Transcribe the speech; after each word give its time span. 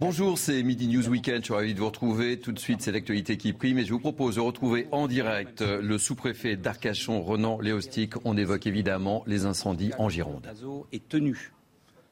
Bonjour, 0.00 0.38
c'est 0.38 0.62
Midi 0.62 0.88
News 0.88 1.08
Weekend. 1.08 1.38
Je 1.38 1.44
suis 1.44 1.54
ravi 1.54 1.74
de 1.74 1.78
vous 1.78 1.86
retrouver. 1.86 2.38
Tout 2.38 2.52
de 2.52 2.58
suite, 2.58 2.80
c'est 2.80 2.92
l'actualité 2.92 3.36
qui 3.36 3.52
prime. 3.52 3.78
Et 3.78 3.84
je 3.84 3.92
vous 3.92 3.98
propose 3.98 4.36
de 4.36 4.40
retrouver 4.40 4.86
en 4.92 5.06
direct 5.06 5.60
le 5.62 5.98
sous-préfet 5.98 6.56
d'Arcachon, 6.56 7.22
Renan 7.22 7.60
Léostic. 7.60 8.14
On 8.24 8.36
évoque 8.36 8.66
évidemment 8.66 9.22
les 9.26 9.44
incendies 9.44 9.92
en 9.98 10.08
Gironde. 10.08 10.46
est 10.92 11.08
tenu, 11.08 11.52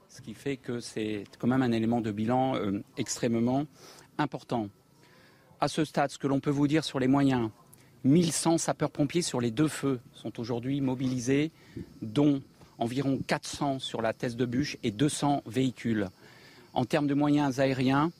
ce 0.08 0.20
qui 0.20 0.34
fait 0.34 0.56
que 0.56 0.80
c'est 0.80 1.24
quand 1.38 1.48
même 1.48 1.62
un 1.62 1.72
élément 1.72 2.00
de 2.00 2.10
bilan 2.10 2.56
euh, 2.56 2.82
extrêmement 2.96 3.66
important. 4.19 4.69
À 5.60 5.69
ce 5.69 5.84
stade, 5.84 6.10
ce 6.10 6.19
que 6.19 6.27
l'on 6.27 6.41
peut 6.41 6.50
vous 6.50 6.69
dire 6.69 6.84
sur 6.84 6.98
les 6.98 7.08
moyens, 7.08 7.50
1100 8.05 8.58
sapeurs-pompiers 8.58 9.22
sur 9.22 9.41
les 9.41 9.50
deux 9.50 9.69
feux 9.69 10.00
sont 10.12 10.38
aujourd'hui 10.38 10.80
mobilisés, 10.80 11.50
dont 12.02 12.42
environ 12.78 13.19
400 13.27 13.78
sur 13.78 14.02
la 14.02 14.12
thèse 14.12 14.36
de 14.36 14.44
bûche 14.44 14.77
et 14.83 14.91
200 14.91 15.42
véhicules. 15.46 16.08
En 16.74 16.84
termes 16.84 17.06
de 17.06 17.14
moyens 17.14 17.60
aériens, 17.60 18.10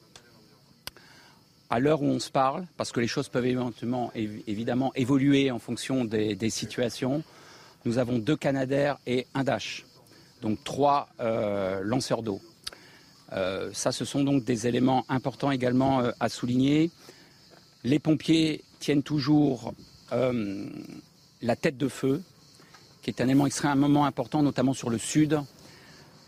à 1.71 1.80
l'heure 1.80 2.02
où 2.02 2.07
on 2.07 2.21
se 2.21 2.30
parle, 2.30 2.66
parce 2.77 2.93
que 2.93 3.01
les 3.01 3.09
choses 3.09 3.29
peuvent 3.29 3.46
éventuellement, 3.46 4.13
évidemment 4.15 4.93
évoluer 4.95 5.51
en 5.51 5.59
fonction 5.59 6.05
des, 6.05 6.51
situations, 6.51 7.24
nous 7.85 7.99
avons 7.99 8.19
deux 8.19 8.37
Canadair 8.37 8.99
et 9.07 9.27
un 9.35 9.43
Dash, 9.43 9.85
donc 10.41 10.63
trois 10.63 11.09
euh, 11.19 11.80
lanceurs 11.83 12.23
d'eau. 12.23 12.41
Euh, 13.33 13.71
ça, 13.73 13.91
ce 13.91 14.05
sont 14.05 14.23
donc 14.23 14.45
des 14.45 14.68
éléments 14.68 15.05
importants 15.09 15.51
également 15.51 16.01
euh, 16.01 16.13
à 16.21 16.29
souligner. 16.29 16.93
Les 17.83 17.99
pompiers 17.99 18.63
tiennent 18.79 19.02
toujours 19.02 19.74
la 21.43 21.57
tête 21.57 21.77
de 21.77 21.89
feu, 21.89 22.23
qui 23.02 23.11
est 23.11 23.21
un 23.21 23.24
élément 23.24 23.46
extrêmement 23.46 24.07
important, 24.07 24.45
notamment 24.45 24.74
sur 24.74 24.91
le 24.91 24.99
sud, 24.99 25.41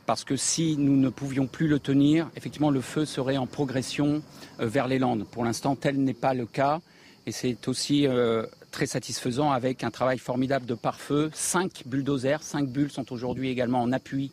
parce 0.06 0.24
que 0.24 0.36
si 0.36 0.76
nous 0.78 0.96
ne 0.96 1.08
pouvions 1.08 1.46
plus 1.46 1.66
le 1.66 1.80
tenir, 1.80 2.30
effectivement, 2.36 2.70
le 2.70 2.80
feu 2.80 3.04
serait 3.04 3.36
en 3.36 3.46
progression 3.46 4.22
euh, 4.60 4.66
vers 4.66 4.86
les 4.86 4.98
Landes. 4.98 5.26
Pour 5.26 5.44
l'instant, 5.44 5.74
tel 5.74 5.96
n'est 5.96 6.14
pas 6.14 6.32
le 6.32 6.46
cas, 6.46 6.80
et 7.26 7.32
c'est 7.32 7.66
aussi 7.66 8.06
euh, 8.06 8.46
très 8.70 8.86
satisfaisant 8.86 9.50
avec 9.50 9.82
un 9.82 9.90
travail 9.90 10.18
formidable 10.18 10.64
de 10.64 10.74
pare-feu. 10.74 11.30
Cinq 11.34 11.82
bulldozers, 11.86 12.42
cinq 12.42 12.68
bulles 12.68 12.92
sont 12.92 13.12
aujourd'hui 13.12 13.50
également 13.50 13.82
en 13.82 13.92
appui 13.92 14.30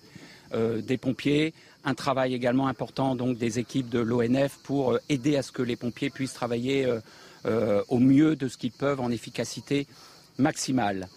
euh, 0.54 0.82
des 0.82 0.98
pompiers. 0.98 1.56
Un 1.86 1.96
travail 1.96 2.36
également 2.36 2.68
important 2.68 3.16
donc 3.16 3.38
des 3.38 3.58
équipes 3.58 3.90
de 3.90 4.00
l'ONF 4.00 4.60
pour 4.64 5.00
aider 5.10 5.36
à 5.36 5.42
ce 5.42 5.52
que 5.52 5.64
les 5.64 5.76
pompiers 5.76 6.10
puissent 6.10 6.34
travailler 6.34 6.88
au 7.90 8.00
mieux 8.00 8.38
de 8.38 8.48
ce 8.48 8.56
qu'ils 8.56 8.72
peuvent 8.72 9.02
en 9.02 9.12
efficacité 9.12 9.86
maximale. 10.38 11.10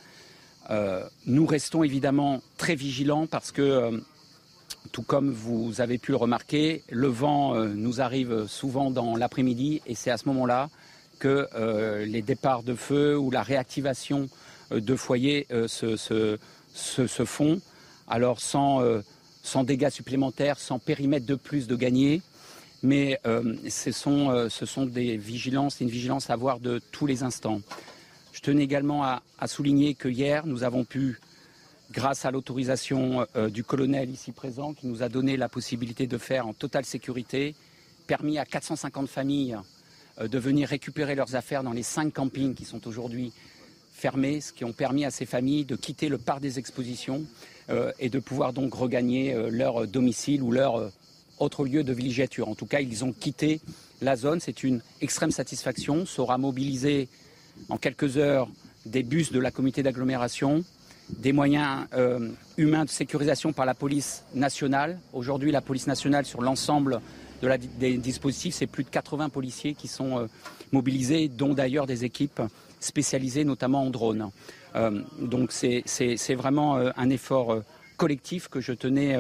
Nous 1.27 1.47
restons 1.47 1.85
évidemment 1.85 2.43
très 2.57 2.75
vigilants 2.75 3.29
parce 3.29 3.53
que 3.53 4.03
tout 4.87 5.03
comme 5.03 5.31
vous 5.31 5.81
avez 5.81 5.99
pu 5.99 6.13
le 6.13 6.17
remarquer, 6.17 6.83
le 6.91 7.09
vent 7.09 7.55
euh, 7.55 7.69
nous 7.69 8.01
arrive 8.01 8.47
souvent 8.47 8.91
dans 8.91 9.17
l'après-midi 9.17 9.83
et 9.87 9.95
c'est 9.95 10.11
à 10.11 10.17
ce 10.17 10.27
moment-là 10.29 10.69
que 11.19 11.49
euh, 11.55 12.05
les 12.05 12.23
départs 12.23 12.63
de 12.63 12.75
feu 12.75 13.19
ou 13.19 13.31
la 13.31 13.43
réactivation 13.43 14.29
euh, 14.73 14.81
de 14.81 14.97
foyers 14.97 15.47
se, 15.67 16.37
font. 17.25 17.61
Alors 18.09 18.41
sans, 18.41 18.83
dégâts 19.65 19.91
supplémentaires, 19.91 20.59
sans 20.59 20.79
périmètre 20.79 21.27
de 21.27 21.35
plus 21.35 21.67
de 21.67 21.77
gagner, 21.77 22.23
mais 22.83 23.21
ce, 23.69 23.91
sont, 23.91 24.49
ce, 24.51 24.67
sont, 24.67 24.85
des 24.85 25.17
vigilances, 25.17 25.81
une 25.81 25.89
vigilance 25.89 26.31
à 26.31 26.35
avoir 26.35 26.61
de 26.61 26.81
tous 26.93 27.07
les 27.07 27.23
instants. 27.23 27.61
Je 28.33 28.41
tenais 28.41 28.63
également 28.63 29.03
à, 29.03 29.23
à 29.39 29.49
souligner 29.49 29.95
que 29.95 30.09
hier, 30.09 30.47
nous 30.47 30.63
avons 30.63 30.85
pu 30.85 31.19
grâce 31.91 32.25
à 32.25 32.31
l'autorisation 32.31 33.27
euh, 33.37 33.49
du 33.49 33.65
colonel 33.65 34.11
ici 34.11 34.33
présent, 34.33 34.75
qui 34.75 34.87
nous 34.87 35.03
a 35.03 35.09
donné 35.09 35.37
la 35.37 35.49
possibilité 35.49 36.07
de 36.07 36.19
faire 36.19 36.47
en 36.47 36.53
totale 36.53 36.85
sécurité, 36.85 37.55
permis 38.07 38.39
à 38.39 38.45
450 38.45 39.09
familles 39.09 39.57
euh, 40.21 40.29
de 40.29 40.39
venir 40.39 40.69
récupérer 40.69 41.15
leurs 41.15 41.37
affaires 41.37 41.63
dans 41.63 41.73
les 41.73 41.83
cinq 41.83 42.15
campings 42.15 42.55
qui 42.55 42.65
sont 42.65 42.87
aujourd'hui 42.87 43.33
fermés, 43.93 44.41
ce 44.41 44.53
qui 44.53 44.65
ont 44.65 44.73
permis 44.73 45.05
à 45.05 45.11
ces 45.11 45.27
familles 45.27 45.65
de 45.65 45.77
quitter 45.77 46.09
le 46.09 46.19
parc 46.19 46.41
des 46.41 46.59
expositions 46.59 47.25
euh, 47.71 47.93
et 47.99 48.11
de 48.11 48.19
pouvoir 48.19 48.53
donc 48.53 48.75
regagner 48.75 49.35
leur 49.51 49.87
domicile 49.87 50.43
ou 50.43 50.53
leur 50.53 50.93
autre 51.39 51.65
lieu 51.65 51.83
de 51.83 51.93
villégiature. 51.93 52.49
En 52.49 52.55
tout 52.55 52.67
cas, 52.67 52.81
ils 52.81 53.05
ont 53.05 53.13
quitté 53.13 53.61
la 54.01 54.17
zone. 54.17 54.41
C'est 54.41 54.63
une 54.65 54.83
extrême 55.01 55.31
satisfaction. 55.31 56.05
Saura 56.05 56.37
mobiliser 56.39 57.09
en 57.69 57.79
quelques 57.79 58.17
heures 58.19 58.49
des 58.85 59.03
bus 59.03 59.33
de 59.33 59.41
la 59.41 59.51
comité 59.51 59.83
d'agglomération, 59.83 60.65
des 61.11 61.33
moyens 61.33 61.87
euh, 61.95 62.31
humains 62.57 62.85
de 62.85 62.91
sécurisation 62.91 63.53
par 63.53 63.67
la 63.67 63.75
police 63.75 64.25
nationale. 64.35 64.99
Aujourd'hui, 65.13 65.53
la 65.53 65.61
police 65.61 65.87
nationale, 65.87 66.25
sur 66.25 66.43
l'ensemble 66.43 67.01
des 67.79 67.99
dispositifs, 67.99 68.55
c'est 68.55 68.67
plus 68.67 68.83
de 68.83 68.89
80 68.89 69.29
policiers 69.29 69.75
qui 69.75 69.89
sont 69.89 70.19
euh, 70.19 70.27
mobilisés, 70.73 71.29
dont 71.29 71.55
d'ailleurs 71.55 71.87
des 71.87 72.05
équipes 72.05 72.43
spécialisées, 72.81 73.45
notamment 73.45 73.83
en 73.83 73.91
drone. 73.91 74.31
Euh, 74.75 75.03
donc 75.21 75.53
c'est 75.53 76.35
vraiment 76.35 76.77
un 76.77 77.11
effort 77.11 77.63
collectif 77.97 78.49
que 78.49 78.61
je 78.61 78.73
tenais 78.73 79.19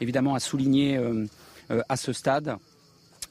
évidemment 0.00 0.34
à 0.34 0.40
souligner 0.40 1.00
à 1.88 1.96
ce 1.96 2.12
stade. 2.12 2.56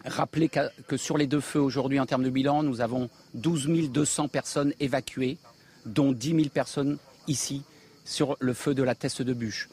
Rappeler 0.06 0.50
que, 0.50 0.60
que 0.88 0.98
sur 0.98 1.18
les 1.18 1.28
deux 1.28 1.40
feux 1.40 1.60
aujourd'hui, 1.60 2.00
en 2.00 2.06
termes 2.06 2.24
de 2.24 2.30
bilan, 2.30 2.64
nous 2.64 2.82
avons 2.82 3.10
12 3.34 3.92
200 3.92 4.28
personnes 4.28 4.74
évacuées, 4.80 5.38
dont 5.86 6.12
10 6.12 6.30
000 6.30 6.50
personnes 6.50 6.98
ici 7.28 7.64
sur 8.08 8.38
le 8.40 8.54
feu 8.54 8.74
de 8.74 8.84
la 8.84 8.96
teste 8.96 9.22
de 9.22 9.34
bûche. 9.34 9.70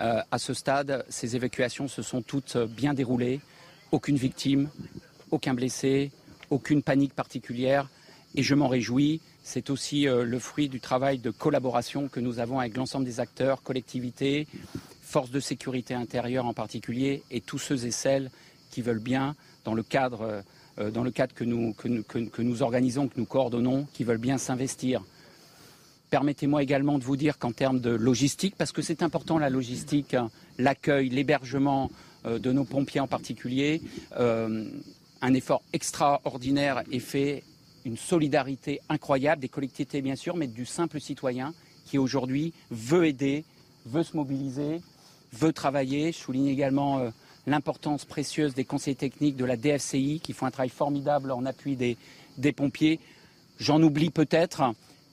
Euh, 0.00 0.20
à 0.30 0.38
ce 0.38 0.54
stade, 0.54 1.04
ces 1.08 1.34
évacuations 1.34 1.88
se 1.88 2.00
sont 2.00 2.22
toutes 2.22 2.56
bien 2.56 2.94
déroulées. 2.94 3.40
Aucune 3.90 4.16
victime, 4.16 4.70
aucun 5.30 5.52
blessé, 5.52 6.12
aucune 6.50 6.82
panique 6.82 7.14
particulière. 7.14 7.88
Et 8.36 8.42
je 8.42 8.54
m'en 8.54 8.68
réjouis. 8.68 9.20
C'est 9.42 9.70
aussi 9.70 10.08
euh, 10.08 10.24
le 10.24 10.38
fruit 10.38 10.68
du 10.68 10.80
travail 10.80 11.18
de 11.18 11.30
collaboration 11.30 12.08
que 12.08 12.20
nous 12.20 12.38
avons 12.38 12.60
avec 12.60 12.76
l'ensemble 12.76 13.04
des 13.04 13.18
acteurs, 13.18 13.62
collectivités, 13.62 14.46
forces 15.02 15.30
de 15.30 15.40
sécurité 15.40 15.94
intérieure 15.94 16.46
en 16.46 16.54
particulier, 16.54 17.22
et 17.30 17.40
tous 17.40 17.58
ceux 17.58 17.86
et 17.86 17.90
celles 17.90 18.30
qui 18.70 18.82
veulent 18.82 18.98
bien, 18.98 19.34
dans 19.64 19.74
le 19.74 19.82
cadre, 19.82 20.42
euh, 20.78 20.90
que, 21.34 21.44
nous, 21.44 21.72
que 21.72 22.42
nous 22.42 22.62
organisons, 22.62 23.08
que 23.08 23.18
nous 23.18 23.24
coordonnons, 23.24 23.86
qui 23.94 24.04
veulent 24.04 24.18
bien 24.18 24.36
s'investir 24.36 25.02
Permettez-moi 26.10 26.62
également 26.62 26.98
de 26.98 27.04
vous 27.04 27.16
dire 27.16 27.38
qu'en 27.38 27.52
termes 27.52 27.80
de 27.80 27.90
logistique, 27.90 28.54
parce 28.56 28.72
que 28.72 28.82
c'est 28.82 29.02
important 29.02 29.38
la 29.38 29.50
logistique, 29.50 30.16
l'accueil, 30.58 31.08
l'hébergement 31.08 31.90
euh, 32.24 32.38
de 32.38 32.52
nos 32.52 32.64
pompiers 32.64 33.00
en 33.00 33.08
particulier, 33.08 33.82
euh, 34.18 34.68
un 35.20 35.34
effort 35.34 35.62
extraordinaire 35.72 36.82
est 36.92 37.00
fait, 37.00 37.42
une 37.84 37.96
solidarité 37.96 38.80
incroyable 38.88 39.40
des 39.40 39.48
collectivités 39.48 40.02
bien 40.02 40.16
sûr, 40.16 40.36
mais 40.36 40.46
du 40.46 40.66
simple 40.66 41.00
citoyen 41.00 41.54
qui 41.86 41.98
aujourd'hui 41.98 42.52
veut 42.70 43.06
aider, 43.06 43.44
veut 43.86 44.02
se 44.02 44.16
mobiliser, 44.16 44.80
veut 45.32 45.52
travailler. 45.52 46.12
Je 46.12 46.18
souligne 46.18 46.48
également 46.48 46.98
euh, 46.98 47.10
l'importance 47.46 48.04
précieuse 48.04 48.54
des 48.54 48.64
conseillers 48.64 48.96
techniques 48.96 49.36
de 49.36 49.44
la 49.44 49.56
DFCI 49.56 50.20
qui 50.22 50.32
font 50.32 50.46
un 50.46 50.50
travail 50.50 50.68
formidable 50.68 51.30
en 51.30 51.44
appui 51.46 51.76
des, 51.76 51.96
des 52.38 52.52
pompiers. 52.52 53.00
J'en 53.58 53.82
oublie 53.82 54.10
peut-être, 54.10 54.62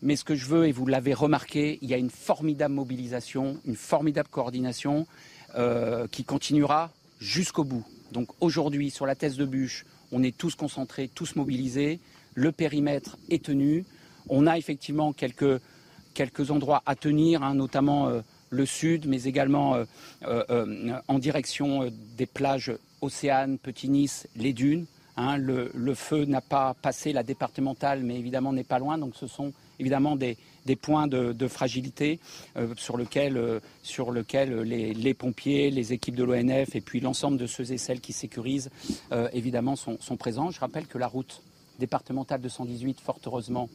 mais 0.03 0.17
ce 0.17 0.25
que 0.25 0.35
je 0.35 0.45
veux, 0.47 0.67
et 0.67 0.73
vous 0.73 0.85
l'avez 0.85 1.13
remarqué, 1.13 1.79
il 1.81 1.89
y 1.89 1.93
a 1.93 1.97
une 1.97 2.09
formidable 2.09 2.75
mobilisation, 2.75 3.57
une 3.65 3.77
formidable 3.77 4.27
coordination 4.29 5.07
euh, 5.55 6.07
qui 6.11 6.25
continuera 6.25 6.91
jusqu'au 7.19 7.63
bout. 7.63 7.85
Donc 8.11 8.27
aujourd'hui, 8.41 8.91
sur 8.91 9.05
la 9.05 9.15
thèse 9.15 9.37
de 9.37 9.45
bûche, 9.45 9.85
on 10.11 10.21
est 10.21 10.37
tous 10.37 10.55
concentrés, 10.55 11.07
tous 11.07 11.37
mobilisés. 11.37 12.01
Le 12.35 12.51
périmètre 12.51 13.17
est 13.29 13.45
tenu. 13.45 13.85
On 14.27 14.45
a 14.45 14.57
effectivement 14.57 15.13
quelques, 15.13 15.61
quelques 16.13 16.51
endroits 16.51 16.83
à 16.85 16.95
tenir, 16.95 17.41
hein, 17.41 17.55
notamment 17.55 18.09
euh, 18.09 18.19
le 18.49 18.65
sud, 18.65 19.07
mais 19.07 19.23
également 19.23 19.77
euh, 20.27 20.99
en 21.07 21.17
direction 21.17 21.89
des 22.17 22.25
plages 22.25 22.73
Océane, 22.99 23.57
Petit 23.57 23.89
Nice, 23.89 24.27
les 24.35 24.51
dunes. 24.51 24.85
Hein, 25.15 25.37
le, 25.37 25.71
le, 25.73 25.93
feu 25.93 26.25
n'a 26.25 26.41
pas 26.41 26.73
passé 26.73 27.13
la 27.13 27.23
départementale, 27.23 28.03
mais 28.03 28.17
évidemment 28.17 28.51
n'est 28.51 28.63
pas 28.63 28.79
loin. 28.79 28.97
Donc 28.97 29.15
ce 29.15 29.27
sont 29.27 29.53
évidemment 29.79 30.15
des, 30.15 30.37
points 30.81 31.07
de, 31.07 31.47
fragilité 31.47 32.19
sur 32.77 32.97
lesquels, 32.97 33.61
sur 33.81 34.11
lequel 34.11 34.61
les, 34.61 35.13
pompiers, 35.13 35.71
les 35.71 35.93
équipes 35.93 36.15
de 36.15 36.23
l'ONF 36.23 36.75
et 36.75 36.81
puis 36.81 36.99
l'ensemble 36.99 37.37
de 37.37 37.47
ceux 37.47 37.71
et 37.71 37.77
celles 37.77 38.01
qui 38.01 38.13
sécurisent 38.13 38.69
sont, 39.09 40.17
présents. 40.17 40.51
Je 40.51 40.59
rappelle 40.59 40.87
que 40.87 40.97
la 40.97 41.07
route 41.07 41.41
départementale 41.79 42.41
de 42.41 42.49
118, 42.49 43.01
fort 43.01 43.19
heureusement, 43.25 43.69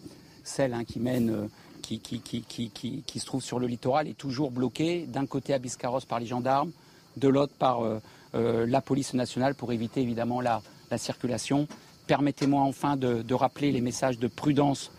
celle 0.44 0.72
hein, 0.72 0.84
qui 0.84 1.00
mène 1.00 1.48
qui, 1.96 3.20
se 3.20 3.26
trouve 3.26 3.42
sur 3.42 3.58
le 3.58 3.66
littoral 3.66 4.08
est 4.08 4.16
toujours 4.16 4.50
bloquée, 4.50 5.06
d'un 5.06 5.26
côté 5.26 5.54
à 5.54 5.58
Biscarros 5.58 6.00
par 6.08 6.20
les 6.20 6.26
gendarmes, 6.26 6.70
de 7.16 7.28
l'autre 7.28 7.54
par 7.58 7.82
euh, 7.82 8.00
euh, 8.34 8.66
la 8.66 8.80
police 8.80 9.14
nationale 9.14 9.54
pour 9.54 9.72
éviter 9.72 10.00
évidemment 10.00 10.40
la, 10.40 10.60
circulation. 10.96 11.68
Permettez-moi 12.06 12.62
enfin 12.62 12.96
de, 12.96 13.34
rappeler 13.34 13.72
les 13.72 13.82
messages 13.82 14.18
de 14.18 14.26
prudence 14.26 14.90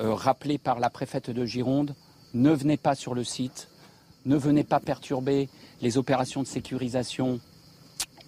euh, 0.00 0.14
rappelés 0.14 0.58
par 0.58 0.80
la 0.80 0.90
préfète 0.90 1.30
de 1.30 1.44
Gironde. 1.44 1.94
Ne 2.34 2.52
venez 2.52 2.76
pas 2.76 2.94
sur 2.94 3.14
le 3.14 3.24
site, 3.24 3.68
ne 4.26 4.36
venez 4.36 4.64
pas 4.64 4.80
perturber 4.80 5.48
les 5.80 5.96
opérations 5.96 6.42
de 6.42 6.46
sécurisation 6.46 7.40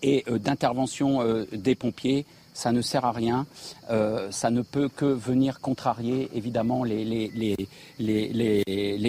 et 0.03 0.25
d'intervention 0.29 1.45
des 1.53 1.75
pompiers 1.75 2.25
ça 2.53 2.73
ne 2.73 2.83
sert 2.83 3.05
à 3.05 3.13
rien. 3.13 3.47
Euh, 3.91 4.31
ça 4.31 4.51
ne 4.51 4.63
peut 4.63 4.89
que 4.89 5.05
venir 5.07 5.61
contrarier 5.61 6.29
évidemment 6.35 6.85
les, 6.85 7.31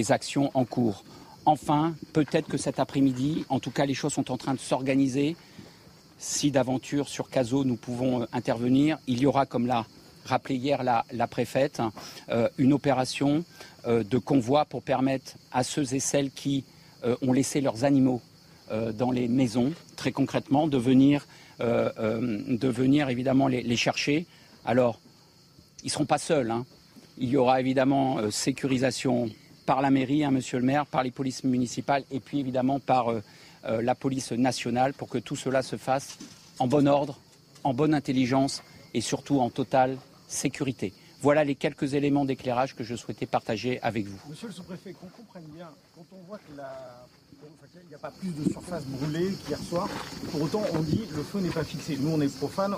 actions 0.10 0.52
en 0.54 0.66
cours. 0.66 1.04
Enfin, 1.46 1.96
peut-être 2.14 2.48
que 2.48 2.58
cet 2.58 2.80
après-midi, 2.80 3.46
en 3.50 3.60
tout 3.60 3.72
cas 3.72 3.86
les 3.86 3.94
choses 3.94 4.14
sont 4.14 4.32
en 4.32 4.38
train 4.38 4.54
de 4.54 4.60
s'organiser. 4.60 5.36
Si 6.18 6.52
d'aventure 6.52 7.08
sur 7.08 7.30
Caso 7.30 7.64
nous 7.64 7.78
pouvons 7.78 8.22
euh, 8.22 8.26
intervenir, 8.32 9.00
il 9.08 9.20
y 9.20 9.26
aura, 9.26 9.46
comme 9.46 9.66
l'a 9.66 9.86
rappelé 10.26 10.56
hier 10.56 10.84
la, 10.84 11.28
préfète, 11.28 11.82
euh, 12.30 12.50
une 12.58 12.74
opération 12.74 13.44
de 13.88 14.18
convoi 14.20 14.66
pour 14.66 14.84
permettre 14.84 15.34
à 15.52 15.64
ceux 15.64 15.94
et 15.96 16.00
celles 16.00 16.30
qui 16.32 16.64
ont 17.24 17.34
laissé 17.34 17.62
leurs 17.62 17.84
animaux 17.84 18.22
dans 18.94 19.10
les 19.10 19.28
maisons, 19.28 19.74
très 19.96 20.12
concrètement, 20.12 20.68
de 20.68 20.78
venir 20.78 21.26
euh, 21.62 21.92
euh, 22.00 22.40
de 22.48 22.68
venir 22.70 23.10
évidemment 23.10 23.48
les, 23.48 23.76
chercher. 23.76 24.26
Alors, 24.66 25.00
ils 25.84 25.88
ne 25.88 25.92
seront 25.92 26.06
pas 26.06 26.18
seuls. 26.18 26.50
Hein. 26.50 26.66
Il 27.20 27.30
y 27.30 27.38
aura 27.38 27.60
évidemment 27.60 28.18
euh, 28.18 28.32
sécurisation 28.32 29.30
par 29.68 29.82
la 29.82 29.92
mairie, 29.92 30.24
hein, 30.24 30.32
monsieur 30.32 30.58
le 30.58 30.66
maire, 30.66 30.88
par 30.88 31.04
les 31.04 31.12
polices 31.12 31.44
municipales 31.44 32.04
et 32.10 32.20
puis 32.20 32.40
évidemment 32.40 32.80
par 32.80 33.14
la 33.64 33.94
police 33.94 34.32
nationale 34.32 34.94
pour 34.94 35.08
que 35.08 35.20
tout 35.20 35.36
cela 35.36 35.62
se 35.62 35.76
fasse 35.76 36.18
en 36.58 36.66
bon 36.66 36.88
ordre, 36.88 37.20
en 37.64 37.76
bonne 37.76 37.94
intelligence 37.94 38.64
et 38.96 39.02
surtout 39.02 39.40
en 39.40 39.52
totale 39.52 39.98
sécurité. 40.32 40.94
Voilà 41.22 41.44
les 41.44 41.56
quelques 41.56 41.94
éléments 41.94 42.26
d'éclairage 42.26 42.76
que 42.76 42.84
je 42.84 42.96
souhaitais 42.96 43.28
partager 43.28 43.80
avec 43.82 44.08
vous. 44.08 44.20
Monsieur 44.30 44.48
le 44.48 44.54
sous-préfet, 44.54 44.94
qu'on 44.94 45.08
comprenne 45.08 45.46
bien, 45.56 45.70
quand 45.96 46.06
on 46.12 46.28
voit 46.28 46.40
que 46.40 46.58
la 46.58 47.06
il 47.84 47.88
n'y 47.90 47.96
a 47.96 47.98
pas 47.98 48.12
plus 48.12 48.30
de 48.30 48.50
surface 48.50 48.86
brûlée 48.86 49.32
qu'hier 49.46 49.60
soir. 49.60 49.90
Pour 50.32 50.44
autant, 50.44 50.64
on 50.74 50.80
dit 50.80 51.02
le 51.16 51.24
feu 51.24 51.40
n'est 51.40 51.50
pas 51.50 51.64
fixé. 51.64 51.98
Nous, 52.00 52.12
on 52.12 52.22
est 52.22 52.34
profane. 52.34 52.76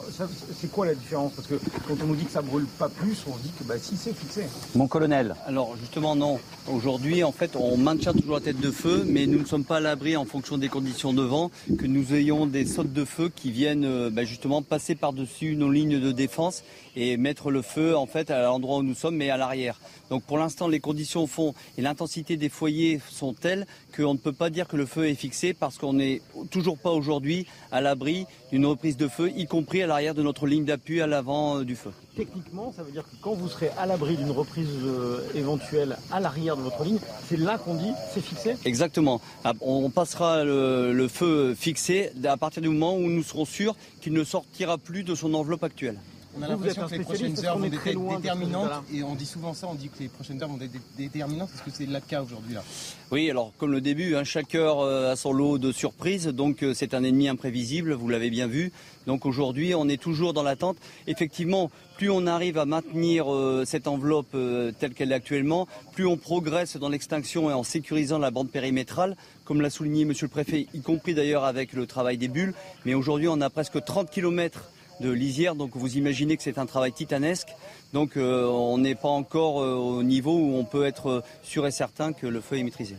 C'est 0.59 0.71
quoi 0.71 0.85
la 0.85 0.95
différence? 0.95 1.33
Parce 1.33 1.47
que 1.47 1.55
quand 1.87 1.95
on 2.01 2.07
nous 2.07 2.15
dit 2.15 2.25
que 2.25 2.31
ça 2.31 2.41
brûle 2.41 2.65
pas 2.79 2.89
plus, 2.89 3.23
on 3.27 3.33
se 3.37 3.43
dit 3.43 3.51
que 3.57 3.63
bah, 3.63 3.75
si 3.77 3.97
c'est 3.97 4.13
fixé. 4.13 4.45
Mon 4.75 4.87
colonel. 4.87 5.35
Alors 5.45 5.75
justement, 5.77 6.15
non. 6.15 6.39
Aujourd'hui, 6.67 7.23
en 7.23 7.31
fait, 7.31 7.55
on 7.55 7.77
maintient 7.77 8.13
toujours 8.13 8.35
la 8.35 8.41
tête 8.41 8.59
de 8.59 8.71
feu, 8.71 9.03
mais 9.05 9.27
nous 9.27 9.39
ne 9.39 9.45
sommes 9.45 9.65
pas 9.65 9.77
à 9.77 9.81
l'abri 9.81 10.15
en 10.15 10.25
fonction 10.25 10.57
des 10.57 10.69
conditions 10.69 11.13
de 11.13 11.23
vent, 11.23 11.51
que 11.77 11.85
nous 11.85 12.13
ayons 12.13 12.47
des 12.47 12.65
sautes 12.65 12.93
de 12.93 13.05
feu 13.05 13.29
qui 13.35 13.51
viennent 13.51 13.85
euh, 13.85 14.09
bah, 14.09 14.23
justement 14.23 14.61
passer 14.61 14.95
par-dessus 14.95 15.55
nos 15.55 15.69
lignes 15.69 15.99
de 15.99 16.11
défense 16.11 16.63
et 16.95 17.17
mettre 17.17 17.51
le 17.51 17.61
feu 17.61 17.95
en 17.95 18.05
fait 18.05 18.31
à 18.31 18.43
l'endroit 18.43 18.77
où 18.77 18.83
nous 18.83 18.95
sommes, 18.95 19.15
mais 19.15 19.29
à 19.29 19.37
l'arrière. 19.37 19.79
Donc 20.09 20.23
pour 20.23 20.37
l'instant, 20.37 20.67
les 20.67 20.79
conditions 20.79 21.23
au 21.23 21.27
fond 21.27 21.53
et 21.77 21.81
l'intensité 21.81 22.37
des 22.37 22.49
foyers 22.49 22.99
sont 23.09 23.33
telles 23.33 23.65
qu'on 23.95 24.13
ne 24.13 24.19
peut 24.19 24.33
pas 24.33 24.49
dire 24.49 24.67
que 24.67 24.77
le 24.77 24.85
feu 24.85 25.07
est 25.07 25.15
fixé 25.15 25.53
parce 25.53 25.77
qu'on 25.77 25.93
n'est 25.93 26.21
toujours 26.51 26.77
pas 26.77 26.91
aujourd'hui 26.91 27.47
à 27.71 27.81
l'abri 27.81 28.25
d'une 28.51 28.65
reprise 28.65 28.97
de 28.97 29.07
feu, 29.07 29.31
y 29.35 29.47
compris 29.47 29.81
à 29.81 29.87
l'arrière 29.87 30.13
de 30.13 30.21
notre 30.21 30.45
ligne 30.45 30.65
d'appui 30.65 31.01
à 31.01 31.07
l'avant 31.07 31.59
euh, 31.59 31.65
du 31.65 31.75
feu. 31.75 31.91
Techniquement, 32.15 32.71
ça 32.75 32.83
veut 32.83 32.91
dire 32.91 33.03
que 33.03 33.15
quand 33.21 33.33
vous 33.33 33.49
serez 33.49 33.69
à 33.77 33.87
l'abri 33.87 34.15
d'une 34.15 34.29
reprise 34.29 34.69
euh, 34.83 35.21
éventuelle 35.33 35.97
à 36.11 36.19
l'arrière 36.19 36.55
de 36.57 36.61
votre 36.61 36.83
ligne, 36.83 36.99
c'est 37.27 37.37
là 37.37 37.57
qu'on 37.57 37.75
dit 37.75 37.91
c'est 38.13 38.21
fixé? 38.21 38.55
Exactement. 38.65 39.21
Ah, 39.43 39.53
on 39.61 39.89
passera 39.89 40.43
le 40.43 41.07
feu 41.07 41.55
fixé 41.55 42.11
à 42.23 42.37
partir 42.37 42.61
du 42.61 42.69
moment 42.69 42.95
où 42.95 43.09
nous 43.09 43.23
serons 43.23 43.45
sûrs 43.45 43.75
qu'il 44.01 44.13
ne 44.13 44.23
sortira 44.23 44.77
plus 44.77 45.03
de 45.03 45.15
son 45.15 45.33
enveloppe 45.33 45.63
actuelle. 45.63 45.97
On 46.35 46.41
a 46.41 46.47
l'impression 46.47 46.87
que 46.87 46.95
les 46.95 47.03
prochaines 47.03 47.45
heures 47.45 47.57
vont 47.57 47.65
être 47.65 48.17
déterminantes 48.17 48.83
et 48.91 49.03
on 49.03 49.13
dit 49.13 49.25
souvent 49.25 49.53
ça, 49.53 49.67
on 49.69 49.75
dit 49.75 49.89
que 49.89 49.99
les 49.99 50.07
prochaines 50.07 50.41
heures 50.41 50.49
vont 50.49 50.59
être 50.59 50.71
déterminantes. 50.97 51.49
Est-ce 51.53 51.63
que 51.63 51.71
c'est 51.71 51.85
le 51.85 51.99
cas 51.99 52.23
aujourd'hui 52.23 52.55
là? 52.55 52.63
Oui, 53.11 53.29
alors 53.29 53.53
comme 53.57 53.71
le 53.71 53.81
début, 53.81 54.15
hein, 54.15 54.23
chaque 54.23 54.55
heure 54.55 54.79
euh, 54.79 55.11
a 55.11 55.15
son 55.15 55.31
lot 55.31 55.59
de 55.59 55.71
surprises, 55.71 56.27
donc 56.27 56.63
euh, 56.63 56.73
c'est 56.73 56.95
un 56.95 57.03
ennemi 57.03 57.27
imprévisible, 57.27 57.93
vous 57.93 58.09
l'avez 58.09 58.31
bien 58.31 58.47
vu. 58.47 58.71
Donc 59.05 59.27
aujourd'hui, 59.27 59.75
on 59.75 59.87
est 59.87 60.01
toujours 60.01 60.33
dans 60.33 60.41
l'attente. 60.41 60.77
Effectivement, 61.05 61.69
plus 61.97 62.09
on 62.09 62.25
arrive 62.25 62.57
à 62.57 62.65
maintenir 62.65 63.31
euh, 63.31 63.63
cette 63.65 63.87
enveloppe 63.87 64.35
telle 64.79 64.93
qu'elle 64.95 65.11
est 65.11 65.15
actuellement, 65.15 65.67
plus 65.91 66.07
on 66.07 66.17
progresse 66.17 66.77
dans 66.77 66.89
l'extinction 66.89 67.51
et 67.51 67.53
en 67.53 67.63
sécurisant 67.63 68.17
la 68.17 68.31
bande 68.31 68.49
périmétrale, 68.49 69.15
comme 69.45 69.61
l'a 69.61 69.69
souligné 69.69 70.05
Monsieur 70.05 70.25
le 70.25 70.31
Préfet, 70.31 70.65
y 70.73 70.81
compris 70.81 71.13
d'ailleurs 71.13 71.43
avec 71.43 71.73
le 71.73 71.85
travail 71.85 72.17
des 72.17 72.27
bulles. 72.27 72.55
Mais 72.85 72.95
aujourd'hui, 72.95 73.27
on 73.27 73.39
a 73.41 73.49
presque 73.51 73.83
30 73.83 74.09
kilomètres 74.09 74.71
de 75.03 75.11
lisière. 75.11 75.55
Donc 75.55 75.71
vous 75.75 75.97
imaginez 75.97 76.37
que 76.37 76.43
c'est 76.43 76.57
un 76.57 76.65
travail 76.65 76.93
titanesque. 76.93 77.49
Donc 77.91 78.17
euh, 78.17 78.45
on 78.47 78.77
n'est 78.77 78.95
pas 78.95 79.09
encore 79.09 79.61
euh, 79.61 79.75
au 79.75 80.01
niveau 80.01 80.35
où 80.35 80.55
on 80.55 80.63
peut 80.63 80.85
être 80.85 81.23
sûr 81.43 81.67
et 81.67 81.71
certain 81.71 82.13
que 82.13 82.25
le 82.25 82.41
feu 82.41 82.57
est 82.57 82.63
maîtrisé. 82.63 82.95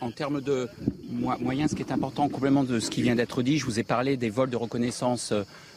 En 0.00 0.10
termes, 0.10 0.40
de 0.40 0.68
moyens, 1.08 1.70
ce 1.70 1.76
qui 1.76 1.82
est 1.82 1.92
important, 1.92 2.24
en 2.24 2.28
complément 2.28 2.64
de 2.64 2.80
ce 2.80 2.90
qui 2.90 3.02
vient 3.02 3.14
d'être 3.14 3.42
dit, 3.42 3.58
je 3.58 3.66
vous 3.66 3.78
ai 3.78 3.84
parlé 3.84 4.16
des 4.16 4.30
vols 4.30 4.50
de 4.50 4.56
reconnaissance 4.56 5.32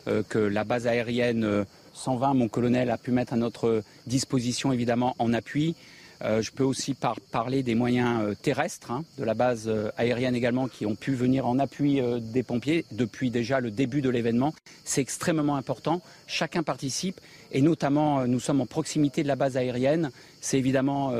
euh, 0.08 0.24
que 0.28 0.40
la 0.40 0.64
base 0.64 0.88
aérienne 0.88 1.66
120, 1.94 2.34
mon 2.34 2.48
colonel, 2.48 2.90
a 2.90 2.98
pu 2.98 3.12
mettre 3.12 3.34
à 3.34 3.38
notre 3.38 3.84
disposition, 4.08 4.72
évidemment, 4.72 5.16
en 5.20 5.34
appui. 5.34 5.76
Euh, 6.22 6.42
je 6.42 6.52
peux 6.52 6.64
aussi 6.64 6.96
parler 7.32 7.64
des 7.64 7.76
moyens 7.76 8.22
euh, 8.22 8.36
terrestres 8.36 8.92
hein, 8.92 9.06
de 9.18 9.24
la 9.24 9.34
base 9.34 9.68
euh, 9.68 9.90
aérienne 9.98 10.36
également 10.36 10.68
qui 10.68 10.86
ont 10.86 10.96
pu 10.96 11.14
venir 11.14 11.48
en 11.48 11.60
appui 11.60 12.02
des 12.22 12.44
pompiers 12.44 12.86
depuis 12.92 13.32
déjà 13.32 13.60
le 13.60 13.72
début 13.72 14.02
de 14.02 14.10
l'événement. 14.10 14.54
C'est 14.84 15.02
extrêmement 15.02 15.56
important. 15.56 16.02
Chacun 16.28 16.64
participe 16.64 17.22
et 17.52 17.62
notamment 17.62 18.28
nous 18.28 18.40
sommes 18.40 18.62
en 18.62 18.66
proximité 18.66 19.24
de 19.24 19.28
la 19.28 19.36
base 19.36 19.56
aérienne. 19.58 20.12
C'est 20.42 20.58
évidemment 20.58 21.14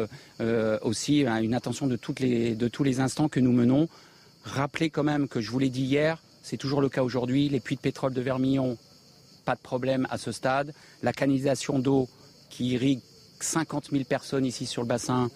aussi 0.82 1.26
hein, 1.26 1.42
une 1.42 1.54
attention 1.54 1.88
de, 1.88 1.98
de 1.98 2.68
tous 2.68 2.84
les 2.84 3.00
instants 3.00 3.30
que 3.30 3.40
nous 3.40 3.52
menons. 3.52 3.88
Rappelez 4.44 4.90
quand 4.90 5.04
même 5.04 5.28
que 5.28 5.42
je 5.42 5.50
vous 5.50 5.60
l'ai 5.60 5.70
dit 5.70 5.84
hier, 5.84 6.22
c'est 6.44 6.58
toujours 6.58 6.82
le 6.82 6.90
cas 6.90 7.04
aujourd'hui, 7.04 7.50
les 7.50 7.60
puits 7.60 7.76
de 7.76 7.82
pétrole 7.82 8.14
de 8.14 8.22
Vermillon, 8.22 8.78
pas 9.46 9.56
de 9.56 9.62
problème 9.62 10.08
à 10.10 10.18
ce 10.18 10.32
stade. 10.32 10.74
La 11.02 11.14
canalisation 11.14 11.80
d'eau 11.80 12.08
qui 12.50 12.70
irrigue 12.70 13.02
50 13.44 13.90
000 13.92 14.04
personnes 14.04 14.46
ici 14.46 14.66
sur 14.66 14.82
le 14.82 14.88
bassin, 14.88 15.30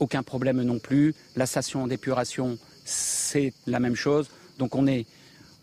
aucun 0.00 0.22
problème 0.22 0.62
non 0.62 0.78
plus. 0.78 1.14
La 1.36 1.46
station 1.46 1.86
d'épuration, 1.86 2.58
c'est 2.84 3.52
la 3.66 3.80
même 3.80 3.96
chose. 3.96 4.28
Donc 4.58 4.74
on 4.74 4.86
est, 4.86 5.06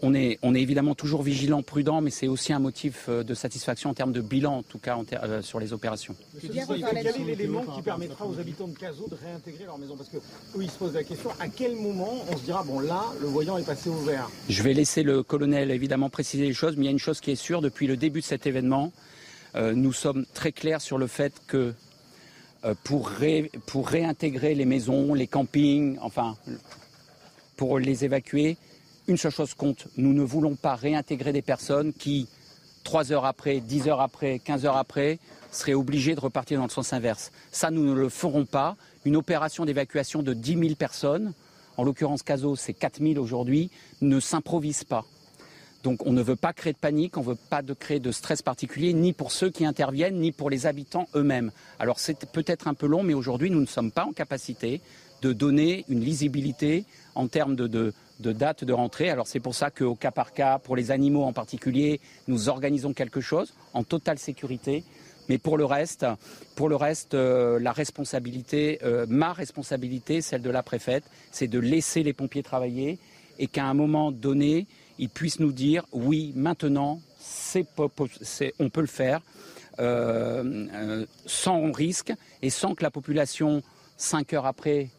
on 0.01 0.13
est, 0.13 0.39
on 0.41 0.55
est 0.55 0.62
évidemment 0.62 0.96
toujours 0.96 1.24
vigilant, 1.24 1.62
prudent, 1.62 2.01
mais 2.01 2.10
c'est 2.10 2.27
aussi 2.27 2.53
un 2.53 2.60
motif 2.60 3.05
euh, 3.10 3.24
de 3.24 3.34
satisfaction 3.34 3.89
en 3.89 3.93
termes 3.93 4.13
de 4.13 4.22
bilan, 4.22 4.60
en 4.60 4.63
tout 4.63 4.77
cas 4.77 4.98
euh, 5.24 5.41
sur 5.41 5.60
les 5.60 5.74
opérations. 5.74 6.15
quel 6.39 6.58
est 6.58 7.25
l'élément 7.25 7.63
qui 7.65 7.81
permettra 7.81 8.25
aux 8.25 8.39
habitants 8.39 8.67
de 8.67 8.77
Caso 8.77 9.08
de 9.10 9.15
réintégrer 9.15 9.65
leur 9.65 9.77
maison? 9.77 9.98
Parce 9.98 10.10
que 10.10 10.17
ils 10.60 10.72
se 10.72 10.77
posent 10.77 10.93
la 10.93 11.03
question, 11.03 11.29
à 11.39 11.50
quel 11.50 11.75
moment 11.75 12.24
on 12.31 12.38
se 12.38 12.43
dira, 12.43 12.63
bon 12.63 12.79
là, 12.79 13.03
le 13.22 13.27
voyant 13.27 13.58
est 13.58 13.65
passé 13.65 13.89
au 13.89 14.01
vert? 14.01 14.29
Je 14.48 14.63
vais 14.63 14.74
laisser 14.74 15.03
le 15.03 15.22
colonel 15.22 15.72
évidemment 15.72 16.10
préciser 16.10 16.46
les 16.46 16.53
choses, 16.53 16.75
mais 16.77 16.84
il 16.84 16.86
y 16.86 16.89
a 16.89 16.91
une 16.91 17.00
chose 17.00 17.19
qui 17.19 17.31
est 17.31 17.36
sûre, 17.36 17.62
depuis 17.62 17.88
le 17.88 17.98
début 17.98 18.22
de 18.22 18.25
cet 18.25 18.48
événement, 18.48 18.93
nous 19.56 19.94
sommes 19.94 20.25
très 20.34 20.51
clairs 20.51 20.82
sur 20.82 20.98
le 20.98 21.08
fait 21.08 21.34
que 21.48 21.74
euh, 22.65 22.75
pour, 22.84 23.08
réintégrer 23.88 24.53
les 24.53 24.65
maisons, 24.65 25.13
les 25.13 25.27
campings, 25.27 25.98
enfin, 26.01 26.36
pour 27.56 27.79
les 27.79 28.03
évacuer, 28.03 28.58
une 29.08 29.15
seule 29.15 29.32
chose 29.32 29.53
compte, 29.53 29.88
nous 29.96 30.13
ne 30.13 30.24
voulons 30.24 30.56
pas 30.56 30.75
réintégrer 30.75 31.32
des 31.32 31.41
personnes 31.41 31.94
qui, 31.94 32.27
trois 32.84 33.13
heures 33.13 33.24
après, 33.24 33.62
dix 33.62 33.88
heures 33.88 34.01
après, 34.01 34.39
quinze 34.39 34.65
heures 34.65 34.75
après, 34.75 35.20
seraient 35.51 35.74
obligées 35.74 36.15
de 36.15 36.20
repartir 36.20 36.60
dans 36.60 36.65
le 36.65 36.72
sens 36.72 36.91
inverse. 36.91 37.32
Ça, 37.50 37.72
nous 37.72 37.86
ne 37.86 37.94
le 37.94 38.10
ferons 38.10 38.46
pas. 38.46 38.75
Une 39.06 39.15
opération 39.15 39.63
d'évacuation 39.63 40.22
de 40.22 40.34
10 40.34 40.60
000 40.60 40.75
personnes, 40.75 41.34
en 41.77 41.86
l'occurrence 41.86 42.24
Caso, 42.24 42.58
c'est 42.58 42.74
4 42.74 43.00
000 43.01 43.24
aujourd'hui, 43.24 43.72
ne 44.01 44.20
s'improvise 44.20 44.84
pas. 44.84 45.06
Donc 45.83 46.05
on 46.05 46.12
ne 46.12 46.21
veut 46.21 46.36
pas 46.36 46.53
créer 46.53 46.74
de 46.74 46.77
panique, 46.77 47.17
on 47.17 47.21
ne 47.21 47.27
veut 47.27 47.38
pas 47.50 47.62
créer 47.63 48.00
de 48.00 48.12
stress 48.12 48.41
particulier, 48.41 48.93
ni 48.93 49.13
pour 49.13 49.31
ceux 49.31 49.50
qui 49.50 49.65
interviennent, 49.65 50.19
ni 50.19 50.31
pour 50.31 50.50
les 50.50 50.65
habitants 50.65 51.07
eux-mêmes. 51.15 51.51
Alors 51.79 52.00
c'est 52.00 52.25
peut-être 52.31 52.67
un 52.67 52.74
peu 52.74 52.88
long, 52.88 53.03
mais 53.03 53.13
aujourd'hui 53.13 53.50
nous 53.50 53.62
ne 53.62 53.65
sommes 53.65 53.91
pas 53.91 54.05
en 54.05 54.12
capacité 54.12 54.81
de 55.21 55.33
donner 55.33 55.86
une 55.89 56.01
lisibilité 56.01 56.86
en 57.15 57.27
termes 57.27 57.55
de, 57.55 57.67
de 57.67 58.31
date 58.31 58.63
de 58.63 58.74
rentrée. 58.74 59.09
Alors 59.09 59.27
c'est 59.27 59.39
pour 59.39 59.55
ça 59.55 59.69
qu'au 59.71 59.95
cas 59.95 60.12
par 60.12 60.33
cas, 60.33 60.59
pour 60.59 60.75
les 60.75 60.91
animaux 60.91 61.24
en 61.24 61.33
particulier, 61.33 62.01
nous 62.27 62.50
organisons 62.50 62.93
quelque 62.93 63.21
chose 63.21 63.53
en 63.74 63.83
totale 63.83 64.19
sécurité 64.19 64.83
Mais 65.29 65.38
pour 65.38 65.57
le 65.57 65.65
reste, 65.65 66.05
pour 66.55 66.67
le 66.67 66.75
reste, 66.75 67.13
euh, 67.13 67.59
la 67.59 67.71
responsabilité, 67.71 68.79
euh, 68.83 69.05
ma 69.07 69.31
responsabilité, 69.31 70.21
celle 70.21 70.41
de 70.41 70.50
la 70.50 70.63
préfète, 70.63 71.03
c'est 71.31 71.48
de 71.48 71.59
laisser 71.59 72.01
les 72.01 72.13
pompiers 72.13 72.43
travailler 72.43 72.98
et 73.38 73.48
qu'à 73.48 73.65
un 73.65 73.75
moment 73.75 74.12
donné, 74.12 74.65
ils 75.00 75.10
puissent 75.10 75.39
nous 75.39 75.51
dire 75.51 75.86
oui, 75.91 76.32
maintenant, 76.36 77.01
on 77.56 78.70
peut 78.70 78.82
le 78.82 78.88
faire 78.88 79.22
sans 81.25 81.72
risque 81.72 82.13
et 82.41 82.50
sans 82.50 82.75
que 82.75 82.84
la 82.84 82.91
population, 82.91 83.63
cinq 83.98 84.34
heures 84.34 84.46
après, 84.46 84.89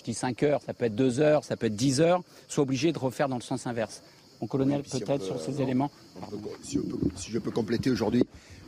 je 0.00 0.04
dis 0.04 0.14
5 0.14 0.42
heures, 0.44 0.62
ça 0.62 0.72
peut 0.72 0.86
être 0.86 0.94
2 0.94 1.20
heures, 1.20 1.44
ça 1.44 1.56
peut 1.56 1.66
être 1.66 1.76
10 1.76 2.00
heures, 2.00 2.22
soit 2.48 2.62
obligé 2.62 2.90
de 2.90 2.98
refaire 2.98 3.28
dans 3.28 3.36
le 3.36 3.42
sens 3.42 3.66
inverse. 3.66 4.02
Mon 4.40 4.46
colonel, 4.46 4.82
peut-être 4.82 5.22
sur 5.22 5.38
ces 5.38 5.60
éléments. 5.60 5.90
si, 6.62 6.78
je 7.30 7.38
peux 7.38 7.50
compléter 7.50 7.90
aujourd'hui, 7.90 8.24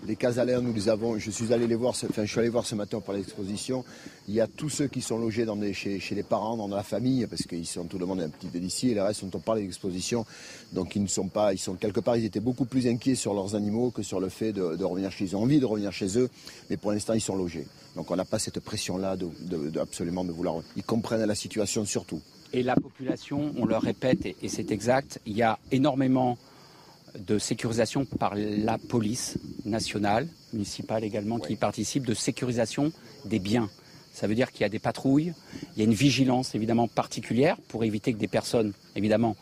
les 0.07 0.17
casalaires, 0.17 0.63
nous 0.63 0.73
les 0.73 0.89
avons. 0.89 1.19
Je 1.19 1.31
suis 1.31 1.53
allé 1.53 1.67
les 1.67 1.75
voir. 1.75 1.91
Enfin, 1.91 2.25
je 2.25 2.31
suis 2.31 2.41
allé 2.41 2.49
voir 2.49 2.67
ce 2.67 2.75
matin 2.75 3.01
pour 3.01 3.15
l'exposition. 3.15 3.85
Il 4.29 4.35
y 4.35 4.41
a 4.41 4.47
tous 4.47 4.69
ceux 4.69 4.89
qui 4.89 5.01
sont 5.01 5.19
logés 5.19 5.47
chez, 5.73 6.15
les 6.15 6.23
parents, 6.23 6.57
dans 6.57 6.69
la 6.69 6.83
famille, 6.83 7.27
parce 7.27 7.43
qu'ils 7.43 7.67
sont 7.67 7.85
tout 7.85 7.99
le 7.99 8.07
monde 8.07 8.21
un 8.21 8.29
petit 8.29 8.47
peu 8.47 8.59
d'ici, 8.59 8.91
et 8.91 8.95
les 8.95 9.01
restes 9.01 9.21
sont 9.21 9.29
pas 9.41 9.55
l'exposition. 9.55 10.25
Donc 10.73 10.97
ils 10.97 11.03
ne 11.03 11.09
sont 11.09 11.29
pas, 11.29 11.53
ils 11.53 11.59
sont 11.59 11.75
quelque 11.75 12.01
part, 12.01 12.17
ils 12.17 12.25
étaient 12.25 12.41
beaucoup 12.41 12.65
plus 12.65 12.87
inquiets 12.87 13.15
sur 13.15 13.35
leurs 13.35 13.55
animaux 13.55 13.91
que 13.91 14.03
sur 14.03 14.21
le 14.21 14.29
fait 14.29 14.53
de, 14.53 14.85
revenir 14.85 15.11
chez 15.13 15.25
eux. 15.25 15.29
Ils 15.29 15.37
ont 15.37 15.43
envie 15.43 15.61
de 15.61 15.67
revenir 15.67 15.93
chez 15.93 16.19
eux, 16.19 16.29
mais 16.69 16.77
pour 16.77 16.93
l'instant 16.93 17.15
ils 17.15 17.21
sont 17.21 17.37
logés. 17.37 17.67
Donc 17.97 18.11
on 18.11 18.17
n'a 18.17 18.25
pas 18.25 18.39
cette 18.39 18.61
pression-là 18.61 19.17
absolument 19.81 20.25
de 20.25 20.33
vouloir. 20.33 20.63
Ils 20.77 20.83
comprennent 20.83 21.25
la 21.25 21.35
situation 21.35 21.85
surtout. 21.85 22.21
Et 22.53 22.63
la 22.63 22.75
population, 22.75 23.53
on 23.57 23.65
le 23.65 23.77
répète, 23.77 24.27
et 24.27 24.49
c'est 24.49 24.71
exact, 24.73 25.21
il 25.25 25.37
y 25.37 25.43
a 25.43 25.59
énormément 25.71 26.37
de 27.19 27.39
sécurisation 27.39 28.05
par 28.05 28.35
la 28.35 28.79
police 28.79 29.39
nationale, 29.65 30.29
municipale 30.53 31.05
également, 31.05 31.39
qui 31.39 31.57
participe 31.57 32.07
de 32.07 32.15
sécurisation 32.15 32.93
des 33.25 33.39
biens. 33.39 33.69
Ça 34.13 34.27
veut 34.27 34.35
dire 34.35 34.53
qu'il 34.53 34.63
y 34.63 34.65
a 34.65 34.69
des 34.69 34.79
patrouilles, 34.79 35.33
il 35.75 35.79
y 35.79 35.83
a 35.83 35.85
une 35.85 35.95
vigilance 35.95 36.55
évidemment 36.55 36.89
particulière 36.89 37.57
pour 37.69 37.85
éviter 37.85 38.13
que 38.13 38.19
des 38.19 38.29
personnes, 38.29 38.73
évidemment, 38.95 39.37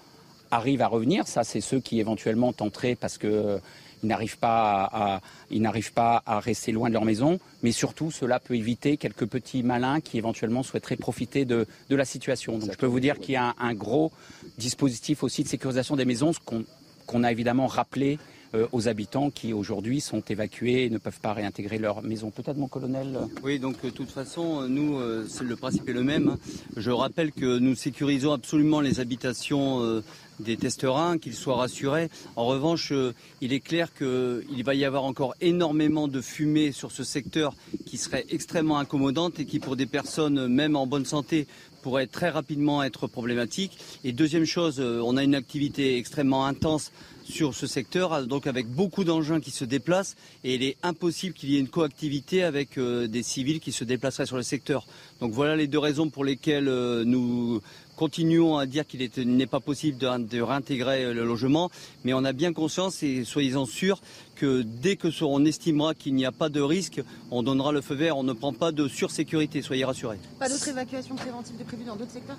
arrivent 0.50 0.82
à 0.82 0.86
revenir. 0.86 1.26
Ça, 1.26 1.44
c'est 1.44 1.60
ceux 1.60 1.80
qui 1.80 1.98
éventuellement 2.00 2.52
tenteraient 2.52 2.94
parce 2.94 3.18
qu'ils 3.18 3.30
euh, 3.30 3.58
n'arrivent 4.02 4.38
pas 4.38 4.88
à, 4.92 5.20
ils 5.50 5.62
n'arrivent 5.62 5.92
pas 5.92 6.22
à 6.24 6.38
rester 6.38 6.72
loin 6.72 6.88
de 6.88 6.94
leur 6.94 7.04
maison, 7.04 7.38
mais 7.62 7.72
surtout 7.72 8.10
cela 8.10 8.38
peut 8.38 8.54
éviter 8.54 8.96
quelques 8.96 9.26
petits 9.26 9.62
malins 9.62 10.00
qui 10.00 10.18
éventuellement 10.18 10.62
souhaiteraient 10.62 10.96
profiter 10.96 11.44
de, 11.44 11.66
la 11.88 12.04
situation. 12.04 12.58
Donc 12.58 12.72
je 12.72 12.78
peux 12.78 12.86
vous 12.86 13.00
dire 13.00 13.18
qu'il 13.18 13.34
y 13.34 13.36
a 13.36 13.48
un, 13.48 13.54
un, 13.58 13.74
gros 13.74 14.12
dispositif 14.58 15.22
aussi 15.22 15.42
de 15.42 15.48
sécurisation 15.48 15.96
des 15.96 16.04
maisons, 16.04 16.32
ce 16.32 16.38
qu'on 16.40 16.64
qu'on 17.10 17.24
a 17.24 17.32
évidemment 17.32 17.66
rappelé 17.66 18.18
euh, 18.54 18.66
aux 18.70 18.88
habitants 18.88 19.30
qui 19.30 19.52
aujourd'hui 19.52 20.00
sont 20.00 20.22
évacués 20.28 20.84
et 20.84 20.90
ne 20.90 20.98
peuvent 20.98 21.20
pas 21.20 21.32
réintégrer 21.32 21.78
leur 21.78 22.02
maison. 22.02 22.30
Peut-être 22.30 22.56
mon 22.56 22.68
colonel? 22.68 23.18
Oui, 23.42 23.58
donc 23.58 23.76
euh, 23.84 23.90
de 23.90 23.94
toute 23.94 24.10
façon, 24.10 24.68
nous, 24.68 24.98
euh, 24.98 25.26
le 25.40 25.56
principe 25.56 25.88
est 25.88 25.92
le 25.92 26.04
même. 26.04 26.36
Je 26.76 26.90
rappelle 26.92 27.32
que 27.32 27.58
nous 27.58 27.74
sécurisons 27.74 28.32
absolument 28.32 28.80
les 28.80 29.00
habitations 29.00 30.02
des 30.38 30.56
testerins, 30.56 31.18
qu'ils 31.18 31.34
soient 31.34 31.56
rassurés. 31.56 32.08
En 32.34 32.46
revanche, 32.46 32.92
il 33.40 33.52
est 33.52 33.60
clair 33.60 33.92
qu'il 33.92 34.64
va 34.64 34.74
y 34.74 34.84
avoir 34.84 35.04
encore 35.04 35.34
énormément 35.40 36.08
de 36.08 36.20
fumée 36.20 36.72
sur 36.72 36.92
ce 36.92 37.04
secteur 37.04 37.54
qui 37.86 37.98
serait 37.98 38.24
extrêmement 38.30 38.78
incommodante 38.78 39.38
et 39.38 39.44
qui, 39.44 39.58
pour 39.58 39.76
des 39.76 39.86
personnes 39.86 40.48
même 40.48 40.76
en 40.76 40.86
bonne 40.86 41.04
santé, 41.04 41.46
pourrait 41.82 42.06
très 42.06 42.30
rapidement 42.30 42.82
être 42.82 43.06
problématique. 43.06 43.78
Et 44.04 44.12
deuxième 44.12 44.44
chose, 44.44 44.80
euh, 44.80 45.00
on 45.04 45.16
a 45.16 45.24
une 45.24 45.34
activité 45.34 45.96
extrêmement 45.98 46.46
intense 46.46 46.92
sur 47.30 47.54
ce 47.54 47.66
secteur, 47.66 48.26
donc 48.26 48.46
avec 48.46 48.66
beaucoup 48.66 49.04
d'engins 49.04 49.40
qui 49.40 49.50
se 49.50 49.64
déplacent, 49.64 50.16
et 50.42 50.56
il 50.56 50.62
est 50.62 50.76
impossible 50.82 51.34
qu'il 51.34 51.50
y 51.50 51.56
ait 51.56 51.60
une 51.60 51.68
coactivité 51.68 52.42
avec 52.42 52.76
euh, 52.76 53.06
des 53.06 53.22
civils 53.22 53.60
qui 53.60 53.72
se 53.72 53.84
déplaceraient 53.84 54.26
sur 54.26 54.36
le 54.36 54.42
secteur. 54.42 54.86
Donc 55.20 55.32
voilà 55.32 55.56
les 55.56 55.68
deux 55.68 55.78
raisons 55.78 56.10
pour 56.10 56.24
lesquelles 56.24 56.68
euh, 56.68 57.04
nous 57.04 57.60
continuons 58.00 58.56
à 58.56 58.64
dire 58.64 58.86
qu'il 58.86 59.10
n'est 59.36 59.46
pas 59.46 59.60
possible 59.60 59.98
de, 59.98 60.40
réintégrer 60.40 61.12
le 61.12 61.22
logement, 61.22 61.70
mais 62.02 62.14
on 62.14 62.24
a 62.24 62.32
bien 62.32 62.54
conscience 62.54 63.02
et 63.02 63.24
soyez-en 63.24 63.66
sûrs 63.66 64.00
que 64.36 64.62
dès 64.62 64.96
que 64.96 65.08
on 65.22 65.44
estimera 65.44 65.92
qu'il 65.92 66.14
n'y 66.14 66.24
a 66.24 66.32
pas 66.32 66.48
de 66.48 66.62
risque, 66.62 67.02
on 67.30 67.42
donnera 67.42 67.72
le 67.72 67.82
feu 67.82 67.94
vert. 67.94 68.16
On 68.16 68.22
ne 68.22 68.32
prend 68.32 68.54
pas 68.54 68.72
de 68.72 68.88
sursécurité, 68.88 69.60
soyez 69.60 69.84
rassurés. 69.84 70.18
Pas 70.38 70.48
d'autres 70.48 70.68
évacuations 70.68 71.14
préventives 71.14 71.58
de 71.58 71.64
prévues 71.64 71.84
dans 71.84 71.96
d'autres 71.96 72.12
secteurs? 72.12 72.38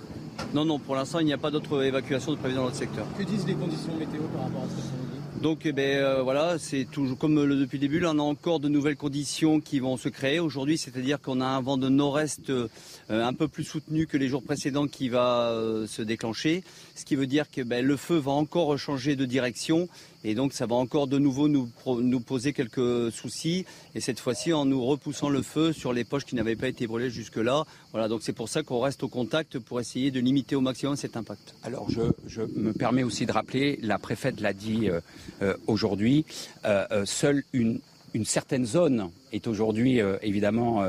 Non, 0.51 0.65
non, 0.65 0.79
pour 0.79 0.95
l'instant, 0.95 1.19
il 1.19 1.27
n'y 1.27 1.33
a 1.33 1.37
pas 1.37 1.51
d'autres 1.51 1.83
évacuations 1.83 2.31
de 2.31 2.37
prévues 2.37 2.55
dans 2.55 2.65
d'autres 2.65 2.77
secteurs. 2.77 3.05
Que 3.15 3.21
disent 3.21 3.45
les 3.45 3.53
conditions 3.53 3.95
météo 3.99 4.23
par 4.33 4.45
rapport 4.45 4.63
à 4.63 4.67
ce 4.67 5.11
donc 5.41 5.65
eh 5.65 5.71
ben, 5.71 5.97
euh, 5.97 6.21
voilà, 6.21 6.59
c'est 6.59 6.85
toujours 6.85 7.17
comme 7.17 7.33
depuis 7.57 7.79
le 7.79 7.81
début, 7.81 7.99
là 7.99 8.11
on 8.13 8.19
a 8.19 8.21
encore 8.21 8.59
de 8.59 8.69
nouvelles 8.69 8.95
conditions 8.95 9.59
qui 9.59 9.79
vont 9.79 9.97
se 9.97 10.07
créer 10.07 10.39
aujourd'hui, 10.39 10.77
c'est-à-dire 10.77 11.19
qu'on 11.19 11.41
a 11.41 11.45
un 11.45 11.61
vent 11.61 11.77
de 11.77 11.89
nord-est 11.89 12.51
euh, 12.51 12.67
un 13.11 13.33
peu 13.33 13.47
plus 13.47 13.63
soutenu 13.63 14.07
que 14.07 14.17
les 14.17 14.27
jours 14.27 14.43
précédents 14.43 14.87
qui 14.87 15.09
va 15.09 15.49
euh, 15.49 15.87
se 15.87 16.01
déclencher, 16.01 16.63
ce 16.95 17.05
qui 17.05 17.15
veut 17.15 17.27
dire 17.27 17.49
que 17.49 17.61
ben, 17.61 17.85
le 17.85 17.97
feu 17.97 18.17
va 18.17 18.31
encore 18.31 18.77
changer 18.77 19.15
de 19.15 19.25
direction 19.25 19.89
et 20.23 20.35
donc 20.35 20.53
ça 20.53 20.65
va 20.65 20.75
encore 20.75 21.07
de 21.07 21.17
nouveau 21.17 21.47
nous, 21.47 22.19
poser 22.19 22.53
quelques 22.53 23.11
soucis. 23.11 23.65
Et 23.95 24.01
cette 24.01 24.19
fois-ci 24.19 24.53
en 24.53 24.65
nous 24.65 24.83
repoussant 24.83 25.29
le 25.29 25.41
feu 25.41 25.73
sur 25.73 25.93
les 25.93 26.03
poches 26.03 26.25
qui 26.25 26.35
n'avaient 26.35 26.55
pas 26.55 26.67
été 26.67 26.87
brûlées 26.87 27.09
jusque-là. 27.09 27.65
Voilà, 27.91 28.07
donc 28.07 28.21
c'est 28.21 28.33
pour 28.33 28.49
ça 28.49 28.63
qu'on 28.63 28.79
reste 28.79 29.03
au 29.03 29.07
contact 29.07 29.59
pour 29.59 29.79
essayer 29.79 30.11
de 30.11 30.19
limiter 30.19 30.55
au 30.55 30.61
maximum 30.61 30.95
cet 30.95 31.17
impact. 31.17 31.55
Alors 31.63 31.89
je, 31.89 32.41
me 32.55 32.73
permets 32.73 33.03
aussi 33.03 33.25
de 33.25 33.31
rappeler, 33.31 33.79
la 33.81 33.97
préfète 33.97 34.39
l'a 34.39 34.53
dit 34.53 34.89
euh, 34.89 35.01
euh, 35.41 35.55
aujourd'hui, 35.67 36.25
euh, 36.65 37.05
seule 37.05 37.43
une, 37.53 37.79
une, 38.13 38.25
certaine 38.25 38.65
zone 38.65 39.11
est 39.31 39.47
aujourd'hui 39.47 39.99
évidemment 40.21 40.83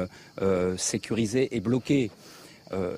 sécurisée 0.76 1.54
et 1.56 1.60
bloquée. 1.60 2.10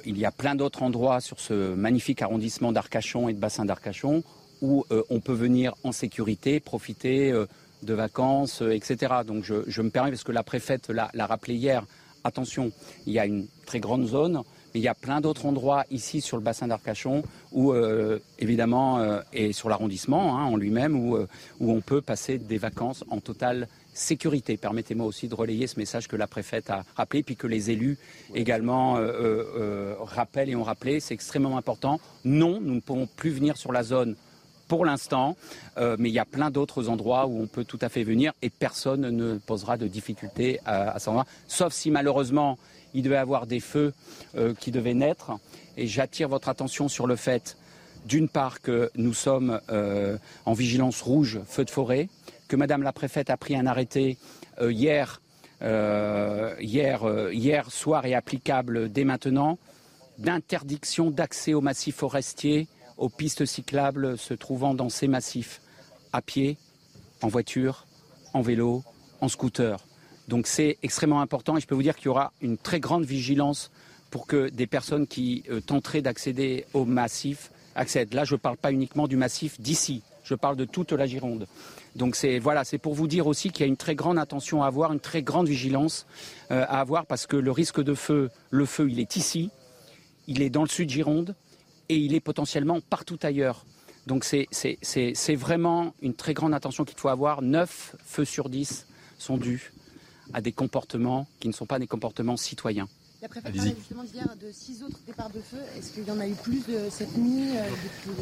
il 0.04 0.18
y 0.18 0.24
a 0.24 0.30
plein 0.30 0.54
d'autres 0.54 0.82
endroits 0.82 1.20
sur 1.20 1.40
ce 1.40 1.74
magnifique 1.74 2.22
arrondissement 2.22 2.72
d'Arcachon 2.72 3.28
et 3.28 3.32
de 3.32 3.38
bassin 3.38 3.64
d'Arcachon 3.64 4.22
où 4.64 4.84
euh, 4.90 5.02
on 5.10 5.20
peut 5.20 5.34
venir 5.34 5.74
en 5.84 5.92
sécurité, 5.92 6.58
profiter 6.58 7.30
euh, 7.30 7.46
de 7.82 7.92
vacances, 7.92 8.62
euh, 8.62 8.74
etc. 8.74 9.12
Donc 9.26 9.44
je, 9.44 9.82
me 9.82 9.90
permets, 9.90 10.10
parce 10.10 10.24
que 10.24 10.32
la 10.32 10.42
préfète 10.42 10.88
l'a 10.88 11.26
rappelé 11.26 11.54
hier, 11.54 11.84
attention, 12.24 12.72
il 13.06 13.12
y 13.12 13.18
a 13.18 13.26
une 13.26 13.46
très 13.66 13.80
grande 13.80 14.06
zone, 14.06 14.42
mais 14.72 14.80
il 14.80 14.82
y 14.82 14.88
a 14.88 14.94
plein 14.94 15.20
d'autres 15.20 15.44
endroits 15.44 15.84
ici 15.90 16.22
sur 16.22 16.38
le 16.38 16.42
bassin 16.42 16.66
d'Arcachon 16.66 17.22
où, 17.52 17.74
évidemment, 18.40 19.20
et 19.32 19.52
sur 19.52 19.68
l'arrondissement 19.68 20.36
hein, 20.36 20.44
en 20.46 20.56
lui-même, 20.56 20.96
où, 20.96 21.16
où 21.16 21.70
on 21.70 21.80
peut 21.80 22.00
passer 22.00 22.38
des 22.38 22.58
vacances 22.58 23.04
en 23.08 23.20
totale 23.20 23.68
sécurité. 23.94 24.56
Permettez-moi 24.56 25.06
aussi 25.06 25.28
de 25.28 25.34
relayer 25.34 25.66
ce 25.66 25.78
message 25.78 26.08
que 26.08 26.16
la 26.16 26.26
préfète 26.26 26.68
a 26.68 26.84
rappelé, 26.96 27.22
puis 27.22 27.36
que 27.36 27.46
les 27.46 27.70
élus 27.70 27.96
également 28.34 28.98
rappellent 30.00 30.50
et 30.50 30.56
ont 30.56 30.62
rappelé. 30.64 31.00
C'est 31.00 31.14
extrêmement 31.14 31.56
important. 31.56 32.00
Non, 32.24 32.60
nous 32.60 32.74
ne 32.74 32.80
pouvons 32.80 33.06
plus 33.06 33.30
venir 33.30 33.56
sur 33.56 33.72
la 33.72 33.82
zone 33.82 34.16
pour 34.68 34.84
l'instant, 34.84 35.36
euh, 35.76 35.96
mais 35.98 36.08
il 36.08 36.12
y 36.12 36.18
a 36.18 36.24
plein 36.24 36.50
d'autres 36.50 36.88
endroits 36.88 37.26
où 37.26 37.40
on 37.40 37.46
peut 37.46 37.64
tout 37.64 37.78
à 37.80 37.88
fait 37.88 38.02
venir 38.02 38.32
et 38.42 38.50
personne 38.50 39.10
ne 39.10 39.38
posera 39.38 39.76
de 39.76 39.86
difficultés 39.86 40.60
à, 40.64 40.90
à 40.90 40.98
cet 40.98 41.08
endroit, 41.08 41.26
sauf 41.48 41.72
si 41.72 41.90
malheureusement 41.90 42.58
il 42.94 43.02
devait 43.02 43.16
y 43.16 43.18
avoir 43.18 43.46
des 43.46 43.60
feux 43.60 43.92
euh, 44.36 44.54
qui 44.54 44.70
devaient 44.70 44.94
naître. 44.94 45.32
Et 45.76 45.86
j'attire 45.86 46.28
votre 46.28 46.48
attention 46.48 46.88
sur 46.88 47.06
le 47.06 47.16
fait, 47.16 47.56
d'une 48.06 48.28
part, 48.28 48.60
que 48.60 48.90
nous 48.94 49.14
sommes 49.14 49.60
euh, 49.70 50.16
en 50.46 50.52
vigilance 50.52 51.02
rouge, 51.02 51.40
feu 51.46 51.64
de 51.64 51.70
forêt, 51.70 52.08
que 52.48 52.56
Madame 52.56 52.82
la 52.82 52.92
préfète 52.92 53.30
a 53.30 53.36
pris 53.36 53.56
un 53.56 53.66
arrêté 53.66 54.18
hier, 54.60 55.20
hier, 55.60 57.30
hier 57.32 57.70
soir 57.70 58.06
et 58.06 58.14
applicable 58.14 58.90
dès 58.90 59.04
maintenant, 59.04 59.58
d'interdiction 60.18 61.10
d'accès 61.10 61.54
aux 61.54 61.60
massifs 61.60 61.96
forestiers 61.96 62.68
aux 62.96 63.08
pistes 63.08 63.44
cyclables 63.44 64.18
se 64.18 64.34
trouvant 64.34 64.74
dans 64.74 64.88
ces 64.88 65.08
massifs, 65.08 65.60
à 66.12 66.22
pied, 66.22 66.56
en 67.22 67.28
voiture, 67.28 67.86
en 68.32 68.40
vélo, 68.40 68.84
en 69.20 69.28
scooter. 69.28 69.84
Donc 70.28 70.46
c'est 70.46 70.78
extrêmement 70.82 71.20
important 71.20 71.56
et 71.56 71.60
je 71.60 71.66
peux 71.66 71.74
vous 71.74 71.82
dire 71.82 71.96
qu'il 71.96 72.06
y 72.06 72.08
aura 72.08 72.32
une 72.40 72.56
très 72.56 72.80
grande 72.80 73.04
vigilance 73.04 73.70
pour 74.10 74.26
que 74.26 74.48
des 74.48 74.66
personnes 74.66 75.06
qui 75.06 75.44
euh, 75.50 75.60
tenteraient 75.60 76.02
d'accéder 76.02 76.66
au 76.72 76.84
massif 76.84 77.50
accèdent. 77.74 78.14
Là, 78.14 78.24
je 78.24 78.34
ne 78.34 78.38
parle 78.38 78.56
pas 78.56 78.70
uniquement 78.70 79.08
du 79.08 79.16
massif 79.16 79.60
d'ici, 79.60 80.02
je 80.24 80.34
parle 80.34 80.56
de 80.56 80.64
toute 80.64 80.92
la 80.92 81.06
Gironde. 81.06 81.46
Donc 81.94 82.16
c'est 82.16 82.38
voilà, 82.38 82.64
c'est 82.64 82.78
pour 82.78 82.94
vous 82.94 83.06
dire 83.06 83.26
aussi 83.26 83.50
qu'il 83.50 83.60
y 83.60 83.64
a 83.64 83.68
une 83.68 83.76
très 83.76 83.94
grande 83.94 84.18
attention 84.18 84.62
à 84.62 84.66
avoir, 84.66 84.92
une 84.92 85.00
très 85.00 85.22
grande 85.22 85.48
vigilance 85.48 86.06
euh, 86.50 86.64
à 86.68 86.80
avoir 86.80 87.06
parce 87.06 87.26
que 87.26 87.36
le 87.36 87.50
risque 87.50 87.82
de 87.82 87.94
feu, 87.94 88.30
le 88.50 88.66
feu, 88.66 88.90
il 88.90 88.98
est 88.98 89.16
ici, 89.16 89.50
il 90.26 90.42
est 90.42 90.50
dans 90.50 90.62
le 90.62 90.68
sud 90.68 90.90
Gironde, 90.90 91.36
et 91.88 91.96
il 91.96 92.14
est 92.14 92.20
potentiellement 92.20 92.80
partout 92.80 93.18
ailleurs. 93.22 93.64
Donc 94.06 94.24
c'est 94.24 95.34
vraiment 95.34 95.94
une 96.02 96.14
très 96.14 96.34
grande 96.34 96.54
attention 96.54 96.84
qu'il 96.84 96.98
faut 96.98 97.08
avoir. 97.08 97.42
9 97.42 97.96
feux 98.04 98.24
sur 98.24 98.48
10 98.48 98.86
sont 99.18 99.38
dus 99.38 99.72
à 100.32 100.40
des 100.40 100.52
comportements 100.52 101.26
qui 101.40 101.48
ne 101.48 101.52
sont 101.52 101.66
pas 101.66 101.78
des 101.78 101.86
comportements 101.86 102.36
citoyens. 102.36 102.88
La 103.24 103.28
préfète 103.28 103.56
parlait 103.56 103.74
justement 103.78 104.04
d'hier 104.04 104.28
de 104.38 104.52
six 104.52 104.82
autres 104.82 104.98
départs 105.06 105.30
de 105.30 105.40
feu. 105.40 105.56
Est-ce 105.78 105.94
qu'il 105.94 106.06
y 106.06 106.10
en 106.10 106.20
a 106.20 106.28
eu 106.28 106.34
plus 106.34 106.66
de 106.66 106.90
cette 106.90 107.16
nuit 107.16 107.56
euh, 107.56 107.62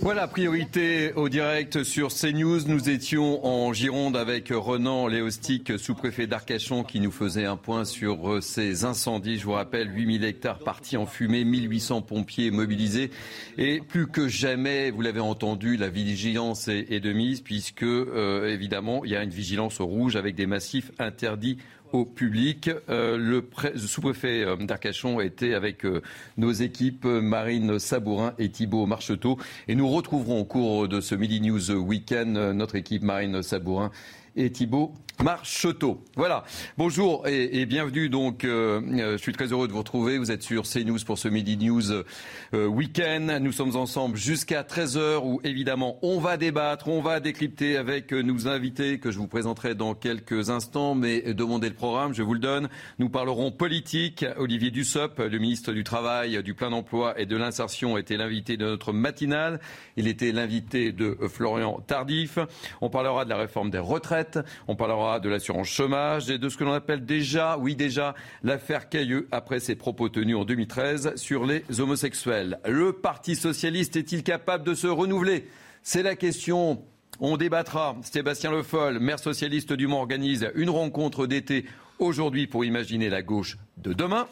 Voilà, 0.01 0.29
priorité 0.29 1.13
au 1.15 1.29
direct 1.29 1.83
sur 1.83 2.15
CNews. 2.15 2.69
Nous 2.69 2.89
étions 2.89 3.45
en 3.45 3.73
Gironde 3.73 4.17
avec 4.17 4.51
Renan 4.51 5.09
Léostic, 5.09 5.77
sous-préfet 5.77 6.29
d'Arcachon, 6.29 6.85
qui 6.85 7.01
nous 7.01 7.11
faisait 7.11 7.47
un 7.47 7.57
point 7.57 7.85
sur 7.85 8.35
euh, 8.35 8.41
ces 8.41 8.85
incendies. 8.85 9.39
Je 9.39 9.45
vous 9.45 9.55
rappelle, 9.55 9.93
8000 9.93 10.23
hectares 10.23 10.61
partis 10.61 10.97
en 10.97 11.07
fumée, 11.07 11.43
1800 11.43 12.03
pompiers 12.03 12.53
mobilisés. 12.53 13.11
Et 13.59 13.81
plus 13.81 14.07
que 14.07 14.29
jamais, 14.29 14.93
vous 14.93 15.01
l'avez 15.01 15.19
entendu, 15.19 15.77
la 15.77 15.89
vigilance 15.89 16.69
est, 16.69 17.01
de 17.01 17.13
mise, 17.13 17.41
puisque, 17.41 17.83
euh, 17.83 18.49
évidemment, 18.49 19.05
il 19.05 19.11
y 19.11 19.17
a 19.17 19.25
une 19.25 19.31
vigilance 19.31 19.81
au 19.81 19.87
rouge 19.87 20.15
avec 20.15 20.37
des 20.37 20.47
massifs 20.47 20.93
interdits 21.01 21.59
au 21.93 22.05
public. 22.05 22.71
Euh, 22.89 23.17
le, 23.17 23.49
sous-préfet 23.77 24.45
euh, 24.45 24.57
d'Arcachon 24.57 25.21
était 25.21 25.55
avec 25.55 25.85
euh, 25.85 26.03
nos 26.37 26.53
équipes 26.53 27.05
Marine 27.05 27.79
Sabourin 27.79 28.35
et 28.39 28.51
Thibault 28.51 28.87
Marcheteau. 28.87 29.39
Et 29.69 29.75
nous 29.75 29.89
retrouverons 29.89 30.41
au 30.41 30.45
cours 30.45 30.89
de 30.89 31.01
ce 31.01 31.15
Midi 31.15 31.41
News 31.41 31.71
Weekend 31.71 32.33
notre 32.55 32.77
équipe 32.77 33.03
Marine 33.03 33.43
Sabourin 33.43 33.91
et 34.37 34.51
Thibault 34.51 34.95
Marcheteau. 35.23 36.03
Voilà. 36.17 36.43
Bonjour 36.77 37.27
et, 37.29 37.65
bienvenue. 37.67 38.09
Donc, 38.09 38.45
euh, 38.45 38.81
euh, 38.93 39.13
je 39.13 39.23
suis 39.23 39.33
très 39.33 39.53
heureux 39.53 39.69
de 39.69 39.73
vous 39.73 39.79
retrouver. 39.79 40.19
Vous 40.19 40.33
êtes 40.33 40.43
sur 40.43 40.65
CNews 40.65 40.99
pour 41.07 41.17
ce 41.17 41.29
Midi 41.29 41.57
News 41.57 41.93
euh, 41.93 42.67
Week-end. 42.67 43.39
Nous 43.41 43.53
sommes 43.53 43.77
ensemble 43.77 44.17
jusqu'à 44.17 44.63
13h 44.63 45.21
où, 45.25 45.41
évidemment, 45.45 45.99
on 46.03 46.19
va 46.19 46.37
débattre, 46.37 46.89
on 46.89 47.01
va 47.01 47.21
décrypter 47.21 47.77
avec 47.77 48.13
nos 48.13 48.49
invités 48.49 48.99
que 48.99 49.13
je 49.13 49.19
vous 49.19 49.29
présenterai 49.29 49.77
dans 49.77 49.95
quelques 49.95 50.51
instants. 50.51 50.97
Mais 50.97 51.35
demandez 51.35 51.69
le 51.69 51.77
programme, 51.77 52.15
je 52.15 52.23
vous 52.23 52.35
le 52.35 52.41
donne. 52.41 52.69
Nous 52.99 53.09
parlerons 53.09 53.53
politique. 53.53 54.27
Olivier 54.39 54.73
Dussopt, 54.73 55.21
le 55.21 55.39
ministre 55.39 55.73
du 55.73 55.85
Travail, 55.85 56.43
du 56.43 56.55
Plein 56.55 56.73
Emploi 56.73 57.19
et 57.21 57.27
de 57.27 57.37
l'Insertion, 57.37 57.97
était 57.97 58.17
l'invité 58.17 58.57
de 58.57 58.65
notre 58.65 58.93
matinale. 58.93 59.61
Il 59.97 60.09
était 60.09 60.33
l'invité 60.33 60.91
de 60.91 61.17
Florian 61.29 61.81
Tardif. 61.87 62.39
On 62.81 62.91
parlera 62.91 63.25
de 63.25 63.31
la 63.31 63.37
réforme 63.37 63.71
des 63.71 63.79
retraites. 63.79 64.41
On 64.67 64.75
parlera 64.75 65.12
de 65.21 65.29
l'assurance 65.29 65.69
chômage 65.69 66.31
et 66.31 66.39
de 66.39 66.49
ce 66.49 66.57
que 66.57 66.65
l'on 66.65 66.73
appelle 66.73 67.05
déjà, 67.05 67.57
oui 67.59 67.75
déjà, 67.75 68.15
l'affaire 68.43 68.89
Cailleux 68.89 69.29
après 69.31 69.61
ses 69.61 69.75
propos 69.75 70.09
tenus 70.09 70.37
en 70.37 70.45
2013 70.45 71.17
sur 71.17 71.47
les 71.47 71.65
homosexuels. 71.79 72.59
Le 72.67 72.93
Parti 72.93 73.37
socialiste 73.37 73.97
est-il 73.97 74.23
capable 74.23 74.65
de 74.65 74.75
se 74.75 74.87
renouveler? 74.87 75.49
C'est 75.83 76.03
la 76.03 76.17
question. 76.17 76.83
On 77.21 77.37
débattra. 77.37 77.97
Sébastien 78.03 78.51
Le 78.51 78.63
Foll, 78.63 78.99
maire 78.99 79.19
socialiste 79.19 79.73
du 79.73 79.87
Mont, 79.87 79.99
organise 79.99 80.51
une 80.55 80.71
rencontre 80.71 81.27
d'été 81.27 81.67
aujourd'hui 81.99 82.47
pour 82.47 82.65
imaginer 82.65 83.09
la 83.09 83.23
gauche 83.23 83.59
de 83.77 83.93
demain. 83.93 84.27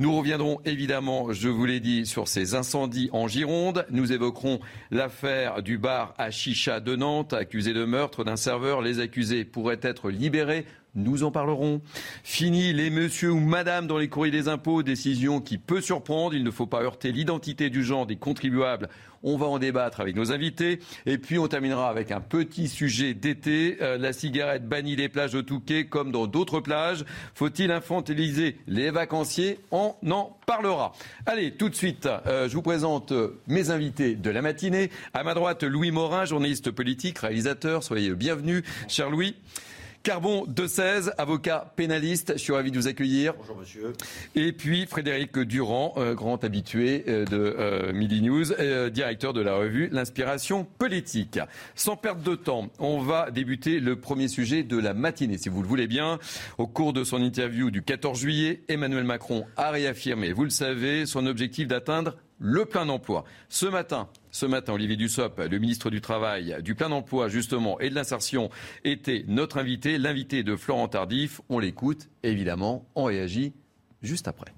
Nous 0.00 0.16
reviendrons 0.16 0.62
évidemment, 0.64 1.30
je 1.30 1.50
vous 1.50 1.66
l'ai 1.66 1.78
dit, 1.78 2.06
sur 2.06 2.26
ces 2.26 2.54
incendies 2.54 3.10
en 3.12 3.28
Gironde. 3.28 3.84
Nous 3.90 4.12
évoquerons 4.12 4.58
l'affaire 4.90 5.62
du 5.62 5.76
bar 5.76 6.14
à 6.16 6.30
Chicha 6.30 6.80
de 6.80 6.96
Nantes, 6.96 7.34
accusé 7.34 7.74
de 7.74 7.84
meurtre 7.84 8.24
d'un 8.24 8.36
serveur. 8.36 8.80
Les 8.80 8.98
accusés 8.98 9.44
pourraient 9.44 9.80
être 9.82 10.08
libérés. 10.08 10.64
Nous 10.94 11.22
en 11.22 11.30
parlerons. 11.30 11.82
Fini 12.24 12.72
les 12.72 12.88
monsieur 12.88 13.30
ou 13.30 13.40
madame 13.40 13.86
dans 13.86 13.98
les 13.98 14.08
courriers 14.08 14.32
des 14.32 14.48
impôts, 14.48 14.82
décision 14.82 15.42
qui 15.42 15.58
peut 15.58 15.82
surprendre. 15.82 16.34
Il 16.34 16.44
ne 16.44 16.50
faut 16.50 16.66
pas 16.66 16.82
heurter 16.82 17.12
l'identité 17.12 17.68
du 17.68 17.84
genre 17.84 18.06
des 18.06 18.16
contribuables 18.16 18.88
on 19.22 19.36
va 19.36 19.46
en 19.46 19.58
débattre 19.58 20.00
avec 20.00 20.16
nos 20.16 20.32
invités. 20.32 20.80
Et 21.06 21.18
puis 21.18 21.38
on 21.38 21.48
terminera 21.48 21.88
avec 21.88 22.10
un 22.10 22.20
petit 22.20 22.68
sujet 22.68 23.14
d'été. 23.14 23.78
Euh, 23.80 23.98
la 23.98 24.12
cigarette 24.12 24.66
bannie 24.66 24.96
des 24.96 25.08
plages 25.08 25.32
de 25.32 25.40
Touquet 25.40 25.86
comme 25.86 26.10
dans 26.10 26.26
d'autres 26.26 26.60
plages. 26.60 27.04
Faut-il 27.34 27.70
infantiliser 27.70 28.56
les 28.66 28.90
vacanciers? 28.90 29.58
On 29.70 29.94
en 30.10 30.36
parlera. 30.46 30.92
Allez, 31.26 31.52
tout 31.52 31.68
de 31.68 31.74
suite, 31.74 32.08
euh, 32.26 32.48
je 32.48 32.54
vous 32.54 32.62
présente 32.62 33.12
euh, 33.12 33.40
mes 33.46 33.70
invités 33.70 34.14
de 34.14 34.30
la 34.30 34.42
matinée. 34.42 34.90
À 35.14 35.22
ma 35.22 35.34
droite, 35.34 35.62
Louis 35.62 35.90
Morin, 35.90 36.24
journaliste 36.24 36.70
politique, 36.70 37.18
réalisateur. 37.18 37.82
Soyez 37.82 38.14
bienvenue, 38.14 38.62
cher 38.88 39.10
Louis. 39.10 39.36
Carbon 40.02 40.46
de 40.46 40.66
16, 40.66 41.12
avocat 41.18 41.74
pénaliste. 41.76 42.32
Je 42.34 42.38
suis 42.38 42.54
ravi 42.54 42.70
de 42.70 42.78
vous 42.78 42.88
accueillir. 42.88 43.34
Bonjour 43.34 43.58
monsieur. 43.58 43.92
Et 44.34 44.52
puis 44.52 44.86
Frédéric 44.86 45.38
Durand, 45.38 45.92
euh, 45.98 46.14
grand 46.14 46.42
habitué 46.42 47.04
euh, 47.06 47.26
de 47.26 47.36
euh, 47.36 47.92
Midi 47.92 48.22
News, 48.22 48.46
directeur 48.90 49.34
de 49.34 49.42
la 49.42 49.56
revue 49.56 49.90
L'Inspiration 49.92 50.64
politique. 50.78 51.38
Sans 51.74 51.96
perdre 51.96 52.22
de 52.22 52.34
temps, 52.34 52.70
on 52.78 53.00
va 53.00 53.30
débuter 53.30 53.78
le 53.78 53.96
premier 53.96 54.28
sujet 54.28 54.62
de 54.62 54.78
la 54.78 54.94
matinée, 54.94 55.36
si 55.36 55.50
vous 55.50 55.60
le 55.60 55.68
voulez 55.68 55.86
bien. 55.86 56.18
Au 56.56 56.66
cours 56.66 56.94
de 56.94 57.04
son 57.04 57.20
interview 57.20 57.70
du 57.70 57.82
14 57.82 58.18
juillet, 58.18 58.62
Emmanuel 58.68 59.04
Macron 59.04 59.44
a 59.58 59.70
réaffirmé, 59.70 60.32
vous 60.32 60.44
le 60.44 60.50
savez, 60.50 61.04
son 61.04 61.26
objectif 61.26 61.68
d'atteindre 61.68 62.16
le 62.40 62.64
plein 62.64 62.88
emploi. 62.88 63.24
Ce 63.48 63.66
matin, 63.66 64.08
ce 64.32 64.46
matin, 64.46 64.72
Olivier 64.72 64.96
Dussopt, 64.96 65.38
le 65.38 65.58
ministre 65.58 65.90
du 65.90 66.00
Travail, 66.00 66.56
du 66.62 66.74
plein 66.74 66.90
emploi 66.90 67.28
justement 67.28 67.78
et 67.78 67.90
de 67.90 67.94
l'insertion, 67.94 68.50
était 68.82 69.24
notre 69.28 69.58
invité, 69.58 69.98
l'invité 69.98 70.42
de 70.42 70.56
Florent 70.56 70.88
Tardif. 70.88 71.40
On 71.48 71.58
l'écoute, 71.58 72.08
évidemment, 72.22 72.86
on 72.94 73.04
réagit 73.04 73.52
juste 74.02 74.26
après. 74.26 74.52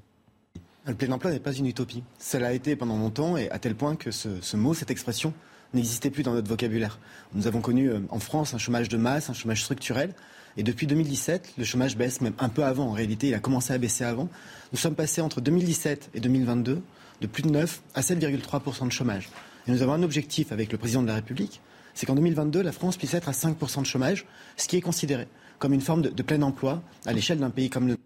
Le 0.86 0.94
plein 0.94 1.10
emploi 1.10 1.32
n'est 1.32 1.40
pas 1.40 1.52
une 1.52 1.66
utopie. 1.66 2.02
Ça 2.18 2.38
l'a 2.38 2.52
été 2.52 2.76
pendant 2.76 2.96
longtemps 2.96 3.36
et 3.36 3.50
à 3.50 3.58
tel 3.58 3.74
point 3.74 3.96
que 3.96 4.10
ce, 4.10 4.56
mot, 4.56 4.74
cette 4.74 4.90
expression, 4.90 5.34
n'existait 5.74 6.10
plus 6.10 6.22
dans 6.22 6.34
notre 6.34 6.48
vocabulaire. 6.48 6.98
Nous 7.34 7.46
avons 7.46 7.60
connu 7.60 7.90
euh, 7.90 8.00
en 8.10 8.18
France 8.18 8.52
un 8.52 8.58
chômage 8.58 8.88
de 8.88 8.96
masse, 8.96 9.30
un 9.30 9.32
chômage 9.32 9.62
structurel. 9.62 10.14
Et 10.56 10.62
depuis 10.62 10.86
2017, 10.86 11.54
le 11.56 11.64
chômage 11.64 11.96
baisse 11.96 12.20
même 12.20 12.34
un 12.38 12.50
peu 12.50 12.62
avant. 12.62 12.88
En 12.88 12.92
réalité, 12.92 13.28
il 13.28 13.34
a 13.34 13.38
commencé 13.38 13.72
à 13.72 13.78
baisser 13.78 14.04
avant. 14.04 14.28
Nous 14.72 14.78
sommes 14.78 14.94
passés 14.94 15.22
entre 15.22 15.40
2017 15.40 16.10
et 16.14 16.20
2022 16.20 16.82
de 17.22 17.26
plus 17.26 17.42
de 17.42 17.48
9 17.48 17.80
à 17.94 18.02
7,3% 18.02 18.86
de 18.86 18.92
chômage. 18.92 19.30
Et 19.66 19.70
nous 19.70 19.82
avons 19.82 19.92
un 19.92 20.02
objectif 20.02 20.52
avec 20.52 20.72
le 20.72 20.76
président 20.76 21.02
de 21.02 21.06
la 21.06 21.14
République, 21.14 21.60
c'est 21.94 22.04
qu'en 22.06 22.14
2022, 22.14 22.62
la 22.62 22.72
France 22.72 22.96
puisse 22.96 23.14
être 23.14 23.28
à 23.28 23.32
5% 23.32 23.80
de 23.80 23.86
chômage, 23.86 24.26
ce 24.56 24.68
qui 24.68 24.76
est 24.76 24.80
considéré 24.80 25.28
comme 25.58 25.72
une 25.72 25.80
forme 25.80 26.02
de, 26.02 26.22
plein 26.22 26.42
emploi 26.42 26.82
à 27.06 27.12
l'échelle 27.12 27.38
d'un 27.38 27.50
pays 27.50 27.70
comme 27.70 27.86
le 27.86 27.96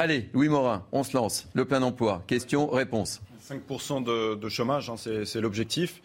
Allez, 0.00 0.28
Louis 0.32 0.48
Morin, 0.48 0.84
on 0.92 1.04
se 1.04 1.16
lance. 1.16 1.48
Le 1.54 1.64
plein 1.64 1.82
emploi. 1.82 2.22
Question, 2.26 2.68
réponse. 2.68 3.20
5% 3.48 4.04
de, 4.04 4.34
de 4.34 4.48
chômage, 4.48 4.90
hein, 4.90 4.96
c'est 4.96 5.40
l'objectif 5.40 6.02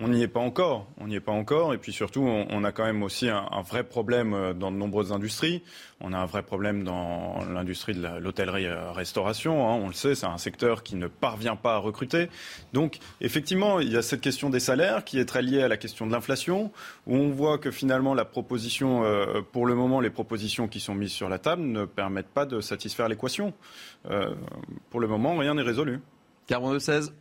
on 0.00 0.08
n'y 0.08 0.22
est 0.22 0.28
pas 0.28 0.40
encore. 0.40 0.88
On 0.98 1.06
n'y 1.06 1.14
est 1.14 1.20
pas 1.20 1.32
encore. 1.32 1.72
Et 1.72 1.78
puis 1.78 1.92
surtout, 1.92 2.22
on, 2.22 2.64
a 2.64 2.72
quand 2.72 2.84
même 2.84 3.04
aussi 3.04 3.28
un, 3.28 3.62
vrai 3.62 3.84
problème 3.84 4.34
euh, 4.34 4.52
dans 4.52 4.72
de 4.72 4.76
nombreuses 4.76 5.12
industries. 5.12 5.62
On 6.00 6.12
a 6.12 6.18
un 6.18 6.26
vrai 6.26 6.42
problème 6.42 6.82
dans 6.82 7.44
l'industrie 7.44 7.94
de 7.94 8.18
l'hôtellerie-restauration. 8.18 9.68
Hein. 9.68 9.74
on 9.74 9.86
le 9.86 9.92
sait, 9.92 10.16
c'est 10.16 10.26
un 10.26 10.38
secteur 10.38 10.82
qui 10.82 10.96
ne 10.96 11.06
parvient 11.06 11.54
pas 11.54 11.74
à 11.74 11.78
recruter. 11.78 12.28
Donc, 12.72 12.98
effectivement, 13.20 13.78
il 13.78 13.90
y 13.90 13.96
a 13.96 14.02
cette 14.02 14.20
question 14.20 14.50
des 14.50 14.58
salaires 14.58 15.04
qui 15.04 15.18
est 15.20 15.26
très 15.26 15.42
liée 15.42 15.62
à 15.62 15.68
la 15.68 15.76
question 15.76 16.06
de 16.06 16.12
l'inflation, 16.12 16.72
où 17.06 17.14
on 17.14 17.30
voit 17.30 17.58
que 17.58 17.70
finalement, 17.70 18.14
la 18.14 18.24
proposition, 18.24 19.04
euh, 19.04 19.42
pour 19.52 19.64
le 19.64 19.76
moment, 19.76 20.00
les 20.00 20.10
propositions 20.10 20.66
qui 20.66 20.80
sont 20.80 20.94
mises 20.94 21.12
sur 21.12 21.28
la 21.28 21.38
table 21.38 21.62
ne 21.62 21.84
permettent 21.84 22.26
pas 22.26 22.46
de 22.46 22.60
satisfaire 22.60 23.08
l'équation. 23.08 23.52
Euh, 24.10 24.34
pour 24.90 24.98
le 24.98 25.06
moment, 25.06 25.36
rien 25.36 25.54
n'est 25.54 25.62
résolu. 25.62 26.00
16 26.78 27.12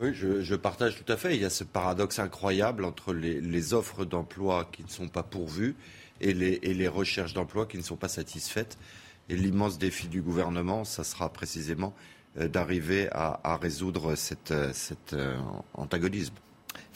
oui, 0.00 0.14
je, 0.14 0.54
partage 0.54 0.96
tout 0.96 1.12
à 1.12 1.16
fait. 1.16 1.34
Il 1.34 1.42
y 1.42 1.44
a 1.44 1.50
ce 1.50 1.64
paradoxe 1.64 2.18
incroyable 2.18 2.84
entre 2.84 3.12
les, 3.12 3.74
offres 3.74 4.04
d'emploi 4.04 4.66
qui 4.72 4.82
ne 4.82 4.88
sont 4.88 5.08
pas 5.08 5.22
pourvues 5.22 5.76
et 6.20 6.32
les, 6.32 6.88
recherches 6.88 7.34
d'emploi 7.34 7.66
qui 7.66 7.76
ne 7.76 7.82
sont 7.82 7.96
pas 7.96 8.08
satisfaites. 8.08 8.78
Et 9.28 9.36
l'immense 9.36 9.78
défi 9.78 10.08
du 10.08 10.22
gouvernement, 10.22 10.84
ça 10.84 11.04
sera 11.04 11.32
précisément 11.32 11.94
euh, 12.38 12.48
d'arriver 12.48 13.08
à, 13.12 13.58
résoudre 13.60 14.14
cet 14.16 14.50
euh, 14.52 15.38
antagonisme. 15.74 16.34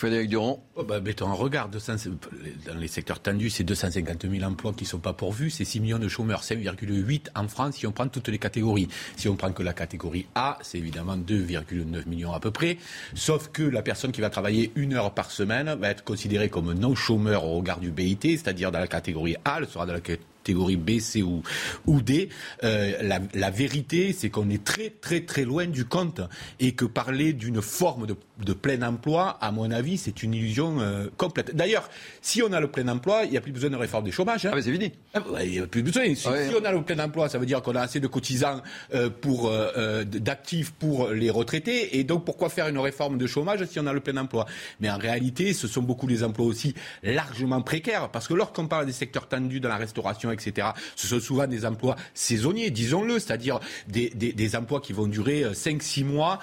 Frédéric 0.05 0.29
Durand 0.29 0.63
oh 0.75 0.85
bah, 0.85 1.01
en 1.23 1.35
regard, 1.35 1.71
dans 1.71 2.79
les 2.79 2.89
secteurs 2.89 3.21
tendus, 3.21 3.49
c'est 3.49 3.65
250 3.65 4.27
000 4.31 4.45
emplois 4.45 4.75
qui 4.75 4.85
ne 4.85 4.89
sont 4.89 4.99
pas 4.99 5.15
pourvus, 5.15 5.49
c'est 5.49 5.65
6 5.65 5.81
millions 5.81 5.99
de 5.99 6.09
chômeurs, 6.09 6.43
5,8 6.43 7.29
en 7.35 7.49
France 7.49 7.77
si 7.77 7.87
on 7.87 7.93
prend 7.93 8.07
toutes 8.09 8.29
les 8.29 8.39
catégories. 8.39 8.89
Si 9.17 9.31
on 9.31 9.37
prend 9.37 9.51
que 9.53 9.63
la 9.63 9.73
catégorie 9.73 10.27
A, 10.35 10.59
c'est 10.61 10.77
évidemment 10.77 11.17
2,9 11.17 12.07
millions 12.07 12.35
à 12.35 12.41
peu 12.41 12.51
près, 12.51 12.77
sauf 13.15 13.49
que 13.49 13.63
la 13.63 13.81
personne 13.81 14.13
qui 14.13 14.21
va 14.21 14.29
travailler 14.29 14.73
une 14.77 14.93
heure 14.93 15.15
par 15.15 15.31
semaine 15.31 15.75
va 15.75 15.89
être 15.89 16.05
considérée 16.05 16.51
comme 16.51 16.75
non-chômeur 16.75 17.47
au 17.47 17.57
regard 17.57 17.81
du 17.81 17.91
BIT, 17.91 18.21
c'est-à-dire 18.21 18.71
dans 18.71 18.81
la 18.81 18.89
catégorie 18.89 19.37
A, 19.47 19.57
elle 19.61 19.67
sera 19.67 19.87
dans 19.87 19.95
la 19.95 20.01
catégorie 20.01 20.77
B, 20.77 20.99
C 20.99 21.23
ou, 21.23 21.43
ou 21.87 22.03
D. 22.03 22.29
Euh, 22.63 23.03
la, 23.03 23.21
la 23.33 23.51
vérité, 23.51 24.13
c'est 24.13 24.29
qu'on 24.29 24.51
est 24.51 24.63
très 24.63 24.91
très 24.91 25.23
très 25.23 25.45
loin 25.45 25.67
du 25.67 25.87
compte 25.87 26.21
et 26.61 26.73
que 26.73 26.85
parler 26.85 27.33
d'une 27.33 27.63
forme 27.63 28.07
de 28.07 28.15
de 28.39 28.53
plein 28.53 28.83
emploi, 28.83 29.39
à 29.41 29.53
mon 29.53 29.71
avis, 29.71 29.97
c'est 29.97 30.23
une 30.25 30.35
illusion 30.35 30.81
euh, 30.81 31.07
complète. 31.17 31.55
D'ailleurs, 31.55 31.89
si 32.21 32.43
on 32.43 32.53
a 32.53 32.59
le 32.59 32.67
plein 32.69 32.89
emploi, 32.89 33.23
il 33.25 33.31
n'y 33.31 33.37
a 33.37 33.41
plus 33.41 33.53
besoin 33.53 33.71
de 33.71 33.77
réforme 33.77 34.05
des 34.05 34.11
chômages. 34.11 34.45
Hein. 34.45 34.51
Ah, 34.53 34.57
mais 34.57 34.63
c'est 34.63 34.73
fini. 34.73 34.91
Ah, 35.15 35.21
ouais, 35.31 35.47
Il 35.47 35.53
n'y 35.53 35.59
a 35.61 35.67
plus 35.69 35.83
besoin. 35.85 36.03
Si, 36.17 36.27
Ouais. 36.29 36.49
si 36.49 36.55
on 36.61 36.65
a 36.65 36.73
le 36.73 36.83
plein 36.83 36.99
emploi, 36.99 37.29
ça 37.29 37.39
veut 37.39 37.47
dire 37.47 37.63
qu'on 37.63 37.77
a 37.77 37.81
assez 37.83 38.01
de 38.01 38.09
cotisants 38.09 38.61
euh, 38.93 39.09
pour 39.09 39.49
euh, 39.49 40.03
d'actifs 40.05 40.73
pour 40.73 41.11
les 41.11 41.31
retraités. 41.31 41.97
Et 41.99 42.03
donc, 42.05 42.25
pourquoi 42.25 42.49
faire 42.49 42.67
une 42.67 42.79
réforme 42.79 43.19
de 43.19 43.27
chômage 43.29 43.65
si 43.67 43.79
on 43.79 43.87
a 43.87 43.93
le 43.93 44.01
plein 44.01 44.17
emploi? 44.17 44.47
Mais 44.81 44.91
en 44.91 44.99
réalité, 44.99 45.53
ce 45.53 45.69
sont 45.69 45.83
beaucoup 45.83 46.09
les 46.09 46.25
emplois 46.25 46.47
aussi 46.47 46.75
largement 47.05 47.63
précaires. 47.63 48.09
Parce 48.11 48.27
que 48.27 48.35
lorsqu'on 48.35 48.67
parle 48.67 48.87
des 48.87 48.93
secteurs 48.93 49.29
tendus 49.29 49.61
dans 49.61 49.69
la 49.69 49.77
restauration, 49.77 50.33
etc., 50.33 50.69
ce 50.97 51.07
sont 51.07 51.21
souvent 51.21 51.47
des 51.47 51.65
emplois 51.65 51.95
saisonniers, 52.15 52.71
disons-le, 52.71 53.21
c'est-à-dire 53.21 53.61
des, 53.87 54.11
des- 54.11 54.33
des 54.33 54.57
emplois 54.57 54.81
qui 54.81 54.93
vont 54.93 55.07
durer 55.07 55.45
5-6 55.53 56.05
mois 56.05 56.41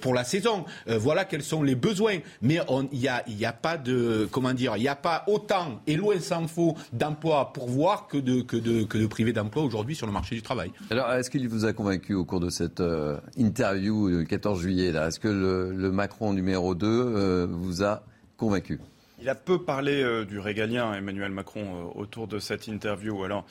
pour 0.00 0.14
la 0.14 0.24
saison. 0.24 0.64
Voilà 1.04 1.26
quels 1.26 1.42
sont 1.42 1.62
les 1.62 1.74
besoins. 1.74 2.18
Mais 2.40 2.60
on- 2.68 2.88
il 2.92 2.98
n'y 2.98 3.08
a, 3.08 3.22
y 3.28 3.44
a 3.44 3.52
pas 3.52 3.76
de, 3.76 4.26
comment 4.32 4.54
dire, 4.54 4.72
il 4.76 4.80
n'y 4.80 4.88
a 4.88 4.96
pas 4.96 5.22
autant, 5.26 5.80
et 5.86 5.96
loin 5.96 6.18
s'en 6.18 6.48
faut, 6.48 6.74
d'emplois 6.94 7.40
à 7.40 7.44
pourvoir 7.44 8.06
que 8.08 8.16
de, 8.16 8.40
que 8.40 8.56
de, 8.56 8.84
que 8.84 8.96
de 8.96 9.06
privés 9.06 9.34
d'emploi 9.34 9.62
aujourd'hui 9.64 9.94
sur 9.94 10.06
le 10.06 10.12
marché 10.12 10.34
du 10.34 10.40
travail. 10.42 10.72
Alors, 10.90 11.12
est-ce 11.12 11.28
qu'il 11.30 11.46
vous 11.48 11.66
a 11.66 11.72
convaincu 11.74 12.14
au 12.14 12.24
cours 12.24 12.40
de 12.40 12.48
cette 12.50 12.80
euh, 12.80 13.18
interview 13.36 14.20
du 14.20 14.26
14 14.26 14.60
juillet 14.60 14.92
là? 14.92 15.08
Est-ce 15.08 15.20
que 15.20 15.28
le, 15.28 15.72
le 15.72 15.92
Macron 15.92 16.32
numéro 16.32 16.74
2 16.74 16.86
euh, 16.86 17.46
vous 17.50 17.82
a 17.84 18.02
convaincu? 18.38 18.80
Il 19.20 19.28
a 19.28 19.34
peu 19.34 19.62
parlé 19.62 20.02
euh, 20.02 20.24
du 20.24 20.38
régalien, 20.38 20.92
Emmanuel 20.94 21.30
Macron, 21.30 21.60
euh, 21.64 22.00
autour 22.00 22.26
de 22.28 22.38
cette 22.38 22.66
interview. 22.66 23.22
Alors, 23.24 23.44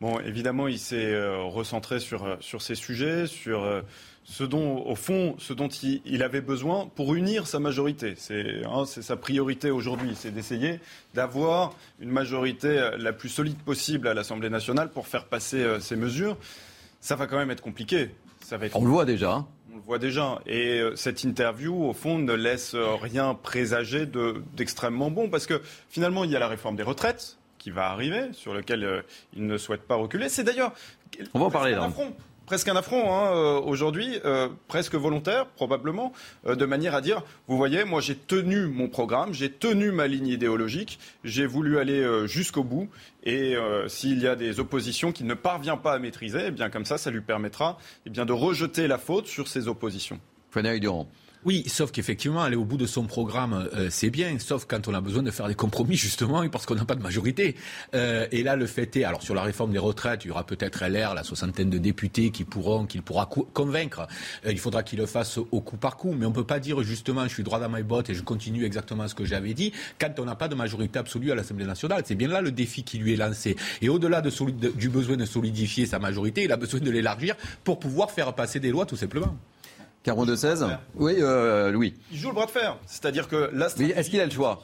bon, 0.00 0.18
évidemment, 0.20 0.68
il 0.68 0.78
s'est 0.78 1.12
euh, 1.14 1.42
recentré 1.42 2.00
sur, 2.00 2.36
sur 2.40 2.62
ces 2.62 2.74
sujets, 2.74 3.26
sur 3.26 3.62
euh, 3.64 3.80
ce 4.28 4.42
dont, 4.42 4.84
au 4.84 4.96
fond, 4.96 5.36
ce 5.38 5.52
dont 5.52 5.68
il, 5.68 6.02
il 6.04 6.24
avait 6.24 6.40
besoin 6.40 6.90
pour 6.96 7.14
unir 7.14 7.46
sa 7.46 7.60
majorité. 7.60 8.14
C'est 8.16 8.62
hein, 8.66 8.84
c'est 8.84 9.02
sa 9.02 9.16
priorité 9.16 9.70
aujourd'hui, 9.70 10.14
c'est 10.16 10.32
d'essayer 10.32 10.80
d'avoir 11.14 11.74
une 12.00 12.10
majorité 12.10 12.66
euh, 12.68 12.96
la 12.98 13.12
plus 13.12 13.28
solide 13.28 13.56
possible 13.58 14.08
à 14.08 14.14
l'Assemblée 14.14 14.50
nationale 14.50 14.90
pour 14.90 15.06
faire 15.06 15.26
passer 15.26 15.58
euh, 15.62 15.78
ces 15.78 15.94
mesures. 15.94 16.36
Ça 17.00 17.14
va 17.14 17.28
quand 17.28 17.36
même 17.38 17.52
être 17.52 17.60
compliqué. 17.62 18.10
Ça 18.40 18.56
va 18.56 18.66
être 18.66 18.76
On 18.76 18.84
le 18.84 18.90
voit 18.90 19.04
déjà. 19.04 19.32
hein. 19.32 19.46
on 19.72 19.76
le 19.76 19.82
voit 19.82 19.98
déjà. 20.00 20.40
Et 20.46 20.80
euh, 20.80 20.96
cette 20.96 21.22
interview, 21.22 21.84
au 21.84 21.92
fond, 21.92 22.18
ne 22.18 22.32
laisse 22.32 22.74
rien 22.74 23.32
présager 23.34 24.06
de- 24.06 24.42
d'extrêmement 24.56 25.10
bon. 25.12 25.28
Parce 25.30 25.46
que 25.46 25.62
finalement, 25.88 26.24
il 26.24 26.32
y 26.32 26.36
a 26.36 26.40
la 26.40 26.48
réforme 26.48 26.74
des 26.74 26.82
retraites 26.82 27.38
qui 27.58 27.70
va 27.70 27.90
arriver, 27.90 28.32
sur 28.32 28.54
laquelle 28.54 28.82
euh, 28.84 29.02
il 29.36 29.46
ne 29.46 29.56
souhaite 29.56 29.82
pas 29.82 29.94
reculer. 29.94 30.28
C'est 30.28 30.42
d'ailleurs. 30.44 30.72
On 31.32 31.38
va 31.38 31.44
en 31.46 31.50
parler, 31.50 31.72
là. 31.72 31.88
Presque 32.46 32.68
un 32.68 32.76
affront 32.76 33.12
hein, 33.12 33.32
euh, 33.32 33.60
aujourd'hui, 33.60 34.20
euh, 34.24 34.48
presque 34.68 34.94
volontaire 34.94 35.46
probablement, 35.46 36.12
euh, 36.46 36.54
de 36.54 36.64
manière 36.64 36.94
à 36.94 37.00
dire, 37.00 37.24
vous 37.48 37.56
voyez, 37.56 37.84
moi 37.84 38.00
j'ai 38.00 38.14
tenu 38.14 38.66
mon 38.66 38.88
programme, 38.88 39.34
j'ai 39.34 39.50
tenu 39.50 39.90
ma 39.90 40.06
ligne 40.06 40.28
idéologique, 40.28 41.00
j'ai 41.24 41.44
voulu 41.44 41.78
aller 41.78 42.06
jusqu'au 42.28 42.62
bout, 42.62 42.88
et 43.24 43.56
s'il 43.88 44.20
y 44.20 44.28
a 44.28 44.36
des 44.36 44.60
oppositions 44.60 45.10
qu'il 45.10 45.26
ne 45.26 45.34
parvient 45.34 45.76
pas 45.76 45.94
à 45.94 45.98
maîtriser, 45.98 46.44
eh 46.46 46.50
bien 46.50 46.70
comme 46.70 46.84
ça, 46.84 46.98
ça 46.98 47.10
lui 47.10 47.20
permettra 47.20 47.78
eh 48.06 48.10
de 48.10 48.32
rejeter 48.32 48.86
la 48.86 48.98
faute 48.98 49.26
sur 49.26 49.48
ses 49.48 49.66
oppositions. 49.66 50.20
Oui, 51.46 51.62
sauf 51.68 51.92
qu'effectivement, 51.92 52.42
aller 52.42 52.56
au 52.56 52.64
bout 52.64 52.76
de 52.76 52.86
son 52.86 53.04
programme, 53.04 53.68
euh, 53.72 53.86
c'est 53.88 54.10
bien, 54.10 54.36
sauf 54.40 54.64
quand 54.66 54.88
on 54.88 54.94
a 54.94 55.00
besoin 55.00 55.22
de 55.22 55.30
faire 55.30 55.46
des 55.46 55.54
compromis, 55.54 55.94
justement, 55.94 56.42
et 56.42 56.48
parce 56.48 56.66
qu'on 56.66 56.74
n'a 56.74 56.84
pas 56.84 56.96
de 56.96 57.02
majorité. 57.04 57.54
Euh, 57.94 58.26
et 58.32 58.42
là, 58.42 58.56
le 58.56 58.66
fait 58.66 58.96
est, 58.96 59.04
alors 59.04 59.22
sur 59.22 59.32
la 59.32 59.42
réforme 59.42 59.70
des 59.70 59.78
retraites, 59.78 60.24
il 60.24 60.28
y 60.28 60.30
aura 60.32 60.44
peut-être 60.44 60.84
LR, 60.84 61.14
la 61.14 61.22
soixantaine 61.22 61.70
de 61.70 61.78
députés 61.78 62.30
qui 62.32 62.42
pourront, 62.42 62.84
qu'il 62.84 63.00
pourra 63.02 63.26
co- 63.26 63.48
convaincre. 63.54 64.08
Euh, 64.44 64.50
il 64.50 64.58
faudra 64.58 64.82
qu'il 64.82 64.98
le 64.98 65.06
fasse 65.06 65.38
au 65.38 65.60
coup 65.60 65.76
par 65.76 65.96
coup, 65.96 66.16
mais 66.18 66.26
on 66.26 66.32
peut 66.32 66.42
pas 66.44 66.58
dire 66.58 66.82
justement, 66.82 67.22
je 67.28 67.34
suis 67.34 67.44
droit 67.44 67.60
dans 67.60 67.68
mes 67.70 67.84
bottes 67.84 68.10
et 68.10 68.14
je 68.14 68.22
continue 68.24 68.64
exactement 68.64 69.06
ce 69.06 69.14
que 69.14 69.24
j'avais 69.24 69.54
dit, 69.54 69.72
quand 70.00 70.18
on 70.18 70.24
n'a 70.24 70.34
pas 70.34 70.48
de 70.48 70.56
majorité 70.56 70.98
absolue 70.98 71.30
à 71.30 71.36
l'Assemblée 71.36 71.64
nationale. 71.64 72.02
C'est 72.06 72.16
bien 72.16 72.26
là 72.26 72.40
le 72.40 72.50
défi 72.50 72.82
qui 72.82 72.98
lui 72.98 73.12
est 73.12 73.16
lancé. 73.16 73.54
Et 73.82 73.88
au-delà 73.88 74.20
du 74.20 74.88
besoin 74.88 75.16
de 75.16 75.24
solidifier 75.24 75.86
sa 75.86 76.00
majorité, 76.00 76.42
il 76.42 76.50
a 76.50 76.56
besoin 76.56 76.80
de 76.80 76.90
l'élargir 76.90 77.36
pour 77.62 77.78
pouvoir 77.78 78.10
faire 78.10 78.34
passer 78.34 78.58
des 78.58 78.70
lois, 78.72 78.84
tout 78.84 78.96
simplement. 78.96 79.36
42-16 80.06 80.76
Oui, 80.94 81.16
euh, 81.18 81.70
Louis. 81.70 81.94
Il 82.12 82.18
joue 82.18 82.28
le 82.28 82.34
bras 82.34 82.46
de 82.46 82.50
fer. 82.50 82.76
C'est-à-dire 82.86 83.28
que 83.28 83.50
là, 83.52 83.66
est-ce 83.78 84.10
qu'il 84.10 84.20
a 84.20 84.24
le 84.24 84.30
choix? 84.30 84.62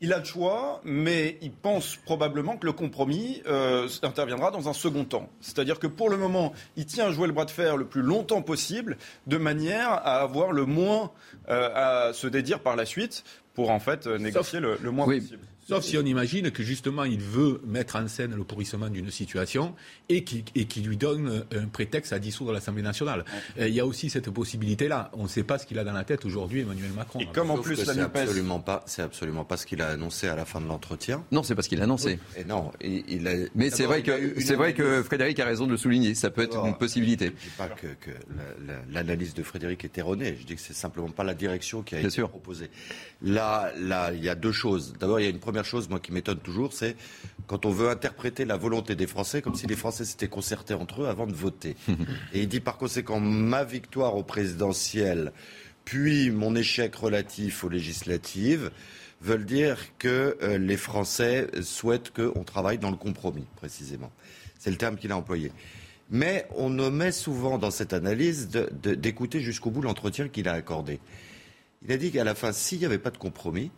Il 0.00 0.12
a 0.12 0.18
le 0.18 0.24
choix, 0.24 0.80
mais 0.84 1.38
il 1.42 1.52
pense 1.52 1.94
probablement 2.04 2.56
que 2.56 2.66
le 2.66 2.72
compromis 2.72 3.40
euh, 3.46 3.86
interviendra 4.02 4.50
dans 4.50 4.68
un 4.68 4.72
second 4.72 5.04
temps. 5.04 5.28
C'est-à-dire 5.40 5.78
que 5.78 5.86
pour 5.86 6.10
le 6.10 6.16
moment, 6.16 6.52
il 6.76 6.86
tient 6.86 7.06
à 7.06 7.10
jouer 7.12 7.28
le 7.28 7.32
bras 7.32 7.44
de 7.44 7.52
fer 7.52 7.76
le 7.76 7.84
plus 7.84 8.02
longtemps 8.02 8.42
possible, 8.42 8.96
de 9.28 9.36
manière 9.36 9.90
à 9.90 10.16
avoir 10.20 10.50
le 10.50 10.64
moins 10.66 11.12
euh, 11.48 12.08
à 12.08 12.12
se 12.14 12.26
dédire 12.26 12.58
par 12.60 12.74
la 12.74 12.84
suite 12.84 13.22
pour 13.54 13.70
en 13.70 13.78
fait 13.78 14.06
négocier 14.08 14.58
le, 14.58 14.76
le 14.82 14.90
moins 14.90 15.06
Oui. 15.06 15.20
possible. 15.20 15.46
Sauf 15.68 15.84
si 15.84 15.96
on 15.96 16.02
imagine 16.04 16.50
que 16.50 16.62
justement 16.62 17.04
il 17.04 17.20
veut 17.20 17.60
mettre 17.64 17.96
en 17.96 18.08
scène 18.08 18.34
le 18.34 18.42
pourrissement 18.44 18.88
d'une 18.88 19.10
situation 19.10 19.74
et 20.08 20.24
qui, 20.24 20.44
et 20.54 20.64
qui 20.66 20.80
lui 20.80 20.96
donne 20.96 21.44
un 21.54 21.66
prétexte 21.66 22.12
à 22.12 22.18
dissoudre 22.18 22.52
l'Assemblée 22.52 22.82
nationale. 22.82 23.24
Euh, 23.58 23.68
Il 23.68 23.74
y 23.74 23.80
a 23.80 23.86
aussi 23.86 24.10
cette 24.10 24.28
possibilité-là. 24.30 25.10
On 25.14 25.22
ne 25.24 25.28
sait 25.28 25.44
pas 25.44 25.58
ce 25.58 25.66
qu'il 25.66 25.78
a 25.78 25.84
dans 25.84 25.92
la 25.92 26.04
tête 26.04 26.24
aujourd'hui, 26.24 26.60
Emmanuel 26.62 26.90
Macron. 26.92 27.20
Et 27.20 27.26
comme 27.26 27.50
en 27.50 27.58
plus 27.58 27.78
la 27.78 27.94
c'est 27.94 28.00
NUPES 28.00 28.16
absolument 28.16 28.60
pas, 28.60 28.82
c'est 28.86 29.02
absolument 29.02 29.44
pas 29.44 29.56
ce 29.56 29.66
qu'il 29.66 29.80
a 29.82 29.88
annoncé 29.88 30.26
à 30.28 30.34
la 30.34 30.44
fin 30.44 30.60
de 30.60 30.66
l'entretien. 30.66 31.24
Non, 31.30 31.42
c'est 31.42 31.54
parce 31.54 31.68
qu'il 31.68 31.80
a 31.80 31.84
annoncé. 31.84 32.18
Et 32.36 32.44
non, 32.44 32.72
il, 32.82 33.04
il 33.08 33.28
a. 33.28 33.32
Mais 33.54 33.70
c'est 33.70 33.84
vrai 33.84 34.02
que 34.02 34.34
une 34.34 34.40
c'est 34.40 34.56
vrai 34.56 34.74
que 34.74 35.02
Frédéric 35.02 35.38
a 35.40 35.44
raison 35.44 35.66
de 35.66 35.70
le 35.72 35.76
souligner. 35.76 36.14
Ça 36.14 36.30
peut 36.30 36.42
être 36.42 36.64
une 36.66 36.76
possibilité. 36.76 37.26
Je 37.26 37.44
dis 37.44 37.54
pas 37.56 37.68
que, 37.68 37.86
que 38.00 38.10
la- 38.10 38.74
la- 38.74 38.82
l'analyse 38.90 39.32
de 39.34 39.42
Frédéric 39.42 39.84
est 39.84 39.96
erronée. 39.96 40.36
Je 40.40 40.44
dis 40.46 40.56
que 40.56 40.60
c'est 40.60 40.72
simplement 40.74 41.08
pas 41.10 41.24
la 41.24 41.34
direction 41.34 41.82
qui 41.82 41.94
a 41.94 41.98
Bien 41.98 42.08
été 42.08 42.14
sûr. 42.14 42.28
proposée. 42.28 42.68
Là, 43.24 43.72
là, 43.78 44.12
il 44.12 44.22
y 44.22 44.28
a 44.28 44.34
deux 44.34 44.52
choses. 44.52 44.94
D'abord, 44.98 45.20
il 45.20 45.24
y 45.24 45.26
a 45.26 45.30
une 45.30 45.38
première 45.38 45.64
chose, 45.64 45.88
moi, 45.88 46.00
qui 46.00 46.12
m'étonne 46.12 46.38
toujours, 46.38 46.72
c'est 46.72 46.96
quand 47.46 47.66
on 47.66 47.70
veut 47.70 47.88
interpréter 47.88 48.44
la 48.44 48.56
volonté 48.56 48.94
des 48.94 49.06
Français 49.06 49.42
comme 49.42 49.54
si 49.54 49.66
les 49.66 49.76
Français 49.76 50.04
s'étaient 50.04 50.28
concertés 50.28 50.74
entre 50.74 51.02
eux 51.02 51.06
avant 51.06 51.26
de 51.26 51.32
voter. 51.32 51.76
Et 52.32 52.42
il 52.42 52.48
dit 52.48 52.60
par 52.60 52.78
conséquent 52.78 53.20
ma 53.20 53.64
victoire 53.64 54.16
au 54.16 54.22
présidentiel, 54.22 55.32
puis 55.84 56.30
mon 56.30 56.56
échec 56.56 56.94
relatif 56.94 57.64
aux 57.64 57.68
législatives 57.68 58.70
veulent 59.20 59.44
dire 59.44 59.78
que 59.98 60.36
euh, 60.42 60.58
les 60.58 60.76
Français 60.76 61.48
souhaitent 61.62 62.12
qu'on 62.12 62.42
travaille 62.42 62.78
dans 62.78 62.90
le 62.90 62.96
compromis, 62.96 63.46
précisément. 63.56 64.10
C'est 64.58 64.70
le 64.70 64.76
terme 64.76 64.96
qu'il 64.96 65.12
a 65.12 65.16
employé. 65.16 65.52
Mais 66.10 66.46
on 66.56 66.78
omet 66.78 67.12
souvent 67.12 67.56
dans 67.56 67.70
cette 67.70 67.92
analyse 67.92 68.48
d'écouter 68.48 69.40
jusqu'au 69.40 69.70
bout 69.70 69.80
l'entretien 69.80 70.28
qu'il 70.28 70.48
a 70.48 70.52
accordé. 70.52 71.00
Il 71.84 71.92
a 71.92 71.96
dit 71.96 72.12
qu'à 72.12 72.24
la 72.24 72.34
fin, 72.34 72.52
s'il 72.52 72.78
n'y 72.78 72.84
avait 72.84 72.98
pas 72.98 73.10
de 73.10 73.18
compromis, 73.18 73.70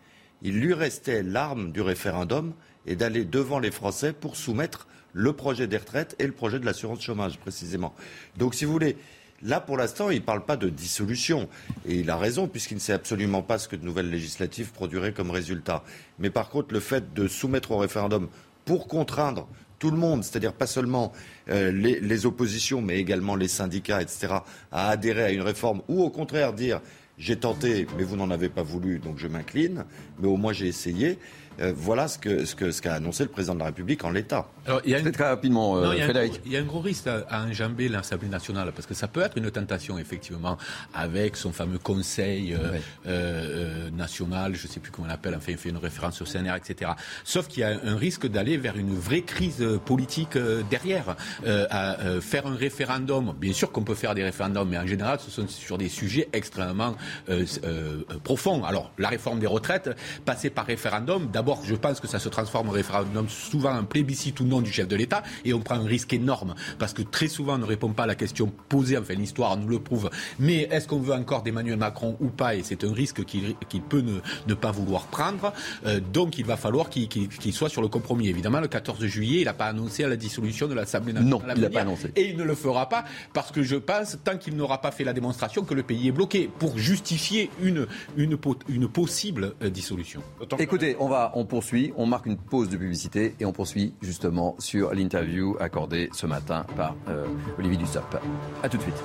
il 0.42 0.60
lui 0.60 0.74
restait 0.74 1.22
l'arme 1.22 1.72
du 1.72 1.80
référendum 1.80 2.52
et 2.86 2.96
d'aller 2.96 3.24
devant 3.24 3.58
les 3.58 3.70
Français 3.70 4.12
pour 4.12 4.36
soumettre 4.36 4.86
le 5.14 5.32
projet 5.32 5.66
des 5.66 5.78
retraites 5.78 6.14
et 6.18 6.26
le 6.26 6.32
projet 6.32 6.58
de 6.58 6.66
l'assurance 6.66 7.00
chômage, 7.00 7.38
précisément. 7.38 7.94
Donc, 8.36 8.54
si 8.54 8.64
vous 8.64 8.72
voulez, 8.72 8.96
là, 9.42 9.60
pour 9.60 9.76
l'instant, 9.76 10.10
il 10.10 10.18
ne 10.18 10.24
parle 10.24 10.44
pas 10.44 10.56
de 10.56 10.68
dissolution. 10.68 11.48
Et 11.86 12.00
il 12.00 12.10
a 12.10 12.16
raison, 12.16 12.46
puisqu'il 12.46 12.74
ne 12.74 12.80
sait 12.80 12.92
absolument 12.92 13.42
pas 13.42 13.58
ce 13.58 13.68
que 13.68 13.76
de 13.76 13.84
nouvelles 13.84 14.10
législatives 14.10 14.72
produiraient 14.72 15.12
comme 15.12 15.30
résultat. 15.30 15.82
Mais 16.18 16.30
par 16.30 16.50
contre, 16.50 16.74
le 16.74 16.80
fait 16.80 17.14
de 17.14 17.26
soumettre 17.26 17.70
au 17.70 17.78
référendum 17.78 18.28
pour 18.66 18.86
contraindre 18.86 19.48
tout 19.78 19.90
le 19.90 19.96
monde, 19.96 20.24
c'est-à-dire 20.24 20.52
pas 20.52 20.66
seulement 20.66 21.12
euh, 21.48 21.70
les, 21.70 22.00
les 22.00 22.26
oppositions, 22.26 22.80
mais 22.80 22.98
également 22.98 23.36
les 23.36 23.48
syndicats, 23.48 24.02
etc., 24.02 24.34
à 24.72 24.88
adhérer 24.88 25.24
à 25.24 25.30
une 25.30 25.42
réforme, 25.42 25.82
ou 25.88 26.02
au 26.02 26.10
contraire 26.10 26.52
dire 26.52 26.80
j'ai 27.18 27.36
tenté, 27.36 27.86
mais 27.96 28.04
vous 28.04 28.16
n'en 28.16 28.30
avez 28.30 28.48
pas 28.48 28.62
voulu, 28.62 28.98
donc 28.98 29.18
je 29.18 29.28
m'incline, 29.28 29.84
mais 30.18 30.28
au 30.28 30.36
moins 30.36 30.52
j'ai 30.52 30.66
essayé. 30.66 31.18
Euh, 31.60 31.72
voilà 31.76 32.08
ce 32.08 32.18
qu'a 32.18 32.44
ce 32.46 32.54
que, 32.54 32.70
ce 32.70 32.82
qu'a 32.82 32.94
annoncé 32.94 33.22
le 33.24 33.30
président 33.30 33.54
de 33.54 33.60
la 33.60 33.66
République 33.66 34.04
en 34.04 34.10
l'état. 34.10 34.48
Alors, 34.66 34.80
il 34.84 34.90
y 34.90 34.94
a 34.94 34.98
une- 34.98 35.12
Très 35.12 35.28
rapidement, 35.28 35.76
euh, 35.76 35.84
Non, 35.86 35.92
il, 35.92 35.98
y 35.98 36.00
a 36.00 36.04
un 36.04 36.06
Frédéric. 36.08 36.32
gros, 36.32 36.40
il 36.46 36.52
y 36.52 36.56
a 36.56 36.60
un 36.60 36.64
gros 36.64 36.80
risque 36.80 37.06
à, 37.06 37.24
à 37.28 37.44
enjamber 37.44 37.88
l'Assemblée 37.88 38.28
nationale, 38.28 38.72
parce 38.74 38.86
que 38.86 38.94
ça 38.94 39.06
peut 39.06 39.20
être 39.20 39.36
une 39.38 39.50
tentation, 39.50 39.96
effectivement, 39.98 40.56
avec 40.92 41.36
son 41.36 41.52
fameux 41.52 41.78
conseil 41.78 42.54
euh, 42.54 42.72
Ouais. 42.72 42.80
euh, 43.06 43.86
euh, 43.86 43.90
national, 43.90 44.54
je 44.56 44.66
ne 44.66 44.72
sais 44.72 44.80
plus 44.80 44.90
comment 44.90 45.06
on 45.06 45.10
l'appelle, 45.10 45.34
enfin, 45.36 45.52
il 45.52 45.58
fait 45.58 45.68
une 45.68 45.76
référence 45.76 46.20
au 46.22 46.24
CNR, 46.24 46.54
etc. 46.56 46.90
Sauf 47.22 47.46
qu'il 47.46 47.60
y 47.60 47.64
a 47.64 47.78
un 47.84 47.96
risque 47.96 48.26
d'aller 48.26 48.56
vers 48.56 48.76
une 48.76 48.94
vraie 48.98 49.20
crise 49.22 49.64
politique 49.84 50.36
euh, 50.36 50.62
derrière, 50.68 51.14
euh, 51.46 51.66
à 51.70 52.00
euh, 52.00 52.20
faire 52.20 52.46
un 52.46 52.56
référendum. 52.56 53.34
Bien 53.38 53.52
sûr 53.52 53.70
qu'on 53.70 53.84
peut 53.84 53.94
faire 53.94 54.14
des 54.14 54.24
référendums, 54.24 54.68
mais 54.68 54.78
en 54.78 54.86
général, 54.86 55.18
ce 55.20 55.30
sont 55.30 55.46
sur 55.46 55.78
des 55.78 55.88
sujets 55.88 56.28
extrêmement 56.32 56.96
euh, 57.28 57.44
euh, 57.64 58.02
profonds. 58.24 58.64
Alors, 58.64 58.90
la 58.98 59.08
réforme 59.10 59.38
des 59.38 59.46
retraites, 59.46 59.90
passer 60.24 60.50
par 60.50 60.66
référendum, 60.66 61.28
d'abord, 61.32 61.43
D'abord, 61.44 61.60
je 61.62 61.74
pense 61.74 62.00
que 62.00 62.08
ça 62.08 62.18
se 62.18 62.30
transforme 62.30 62.70
en 62.70 62.72
référendum 62.72 63.28
souvent 63.28 63.68
un 63.68 63.84
plébiscite 63.84 64.40
ou 64.40 64.44
non 64.44 64.62
du 64.62 64.72
chef 64.72 64.88
de 64.88 64.96
l'État 64.96 65.22
et 65.44 65.52
on 65.52 65.60
prend 65.60 65.74
un 65.74 65.84
risque 65.84 66.14
énorme 66.14 66.54
parce 66.78 66.94
que 66.94 67.02
très 67.02 67.28
souvent 67.28 67.56
on 67.56 67.58
ne 67.58 67.66
répond 67.66 67.90
pas 67.90 68.04
à 68.04 68.06
la 68.06 68.14
question 68.14 68.50
posée, 68.70 68.96
enfin 68.96 69.12
l'histoire 69.12 69.54
nous 69.58 69.68
le 69.68 69.78
prouve. 69.78 70.08
Mais 70.38 70.62
est-ce 70.70 70.88
qu'on 70.88 71.00
veut 71.00 71.12
encore 71.12 71.42
d'Emmanuel 71.42 71.76
Macron 71.76 72.16
ou 72.20 72.28
pas? 72.28 72.54
Et 72.54 72.62
c'est 72.62 72.82
un 72.82 72.94
risque 72.94 73.24
qu'il 73.26 73.82
peut 73.82 74.02
ne, 74.46 74.54
pas 74.54 74.70
vouloir 74.70 75.02
prendre. 75.02 75.52
Euh, 75.84 76.00
donc 76.00 76.38
il 76.38 76.46
va 76.46 76.56
falloir 76.56 76.88
qu'il 76.88 77.52
soit 77.52 77.68
sur 77.68 77.82
le 77.82 77.88
compromis. 77.88 78.28
Évidemment, 78.28 78.60
le 78.60 78.68
14 78.68 79.04
juillet, 79.04 79.40
il 79.40 79.44
n'a 79.44 79.52
pas 79.52 79.66
annoncé 79.66 80.02
la 80.04 80.16
dissolution 80.16 80.66
de 80.66 80.72
l'Assemblée 80.72 81.12
nationale. 81.12 81.46
Non, 81.46 81.54
il 81.54 81.60
n'a 81.60 81.68
pas 81.68 81.82
annoncé. 81.82 82.10
Et 82.16 82.30
il 82.30 82.38
ne 82.38 82.44
le 82.44 82.54
fera 82.54 82.88
pas 82.88 83.04
parce 83.34 83.52
que 83.52 83.62
je 83.62 83.76
pense, 83.76 84.16
tant 84.24 84.38
qu'il 84.38 84.56
n'aura 84.56 84.80
pas 84.80 84.92
fait 84.92 85.04
la 85.04 85.12
démonstration 85.12 85.62
que 85.62 85.74
le 85.74 85.82
pays 85.82 86.08
est 86.08 86.12
bloqué, 86.12 86.48
pour 86.58 86.78
justifier 86.78 87.50
une, 87.60 87.86
une, 88.16 88.38
une 88.70 88.88
possible 88.88 89.52
euh, 89.62 89.68
dissolution. 89.68 90.22
Écoutez, 90.58 90.96
on 90.98 91.08
va, 91.08 91.32
on 91.34 91.44
poursuit, 91.44 91.92
on 91.96 92.06
marque 92.06 92.26
une 92.26 92.36
pause 92.36 92.68
de 92.68 92.76
publicité 92.76 93.34
et 93.40 93.44
on 93.44 93.52
poursuit 93.52 93.94
justement 94.00 94.54
sur 94.58 94.94
l'interview 94.94 95.56
accordée 95.60 96.08
ce 96.12 96.26
matin 96.26 96.64
par 96.76 96.96
euh, 97.08 97.26
Olivier 97.58 97.76
Dussopt. 97.76 98.16
A 98.62 98.68
tout 98.68 98.76
de 98.76 98.82
suite. 98.82 99.02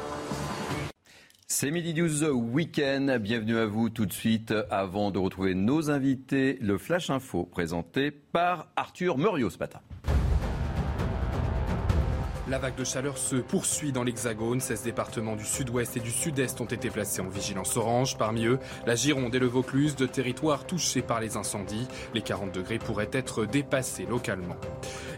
C'est 1.47 1.71
Midi 1.71 1.93
News 1.95 2.23
Weekend. 2.25 3.17
Bienvenue 3.17 3.57
à 3.57 3.65
vous 3.65 3.89
tout 3.89 4.05
de 4.05 4.13
suite. 4.13 4.53
Avant 4.69 5.09
de 5.11 5.17
retrouver 5.17 5.55
nos 5.55 5.89
invités, 5.89 6.57
le 6.61 6.77
Flash 6.77 7.09
Info 7.09 7.43
présenté 7.43 8.11
par 8.11 8.67
Arthur 8.75 9.17
Muriot 9.17 9.49
ce 9.49 9.57
matin. 9.57 9.79
La 12.49 12.57
vague 12.57 12.73
de 12.73 12.83
chaleur 12.83 13.19
se 13.19 13.35
poursuit 13.35 13.91
dans 13.91 14.03
l'Hexagone. 14.03 14.59
16 14.59 14.81
départements 14.81 15.35
du 15.35 15.45
sud-ouest 15.45 15.95
et 15.97 15.99
du 15.99 16.09
sud-est 16.09 16.59
ont 16.59 16.65
été 16.65 16.89
placés 16.89 17.21
en 17.21 17.29
vigilance 17.29 17.77
orange. 17.77 18.17
Parmi 18.17 18.45
eux, 18.47 18.57
la 18.87 18.95
Gironde 18.95 19.35
et 19.35 19.39
le 19.39 19.45
Vaucluse, 19.45 19.95
de 19.95 20.07
territoires 20.07 20.65
touchés 20.65 21.03
par 21.03 21.19
les 21.19 21.37
incendies. 21.37 21.87
Les 22.15 22.23
40 22.23 22.51
degrés 22.51 22.79
pourraient 22.79 23.11
être 23.13 23.45
dépassés 23.45 24.07
localement. 24.09 24.55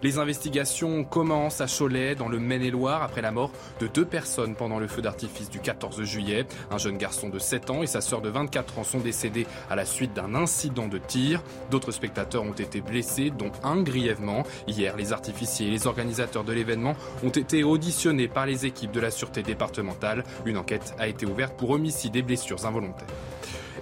Les 0.04 0.18
investigations 0.18 1.06
commencent 1.06 1.62
à 1.62 1.68
Cholet, 1.68 2.16
dans 2.16 2.28
le 2.28 2.38
Maine-et-Loire, 2.38 3.02
après 3.02 3.22
la 3.22 3.32
mort 3.32 3.52
de 3.80 3.88
deux 3.88 4.04
personnes 4.04 4.56
pendant 4.56 4.80
le 4.80 4.88
feu 4.88 5.02
d'artifice 5.02 5.50
du 5.50 5.60
14 5.60 6.04
juillet. 6.04 6.46
Un 6.70 6.80
jeune 6.80 6.98
garçon 6.98 7.30
de 7.30 7.40
7 7.40 7.70
ans 7.70 7.82
et 7.82 7.88
sa 7.88 8.02
sœur 8.02 8.22
de 8.22 8.28
24 8.28 8.80
ans 8.80 8.84
sont 8.84 9.00
décédés 9.00 9.48
à 9.70 9.78
la 9.78 9.86
suite 9.86 10.14
d'un 10.14 10.36
incident 10.36 10.90
de 10.90 10.98
tir. 10.98 11.44
D'autres 11.70 11.92
spectateurs 11.92 12.44
ont 12.44 12.52
été 12.52 12.82
blessés, 12.82 13.30
dont 13.30 13.52
un 13.64 13.82
grièvement. 13.84 14.44
Hier, 14.68 14.98
les 14.98 15.14
artificiers 15.14 15.68
et 15.68 15.72
les 15.72 15.88
organisateurs 15.88 16.44
de 16.44 16.52
l'événement 16.52 16.96
ont 17.24 17.30
été 17.30 17.64
auditionnés 17.64 18.28
par 18.28 18.46
les 18.46 18.66
équipes 18.66 18.92
de 18.92 19.00
la 19.00 19.12
sûreté 19.12 19.44
départementale. 19.44 20.24
Une 20.46 20.58
enquête 20.58 20.96
a 21.00 21.08
été 21.08 21.26
ouverte 21.26 21.58
pour 21.58 21.72
homicide 21.72 22.16
et 22.16 22.22
blessures 22.22 22.66
involontaires. 22.66 23.08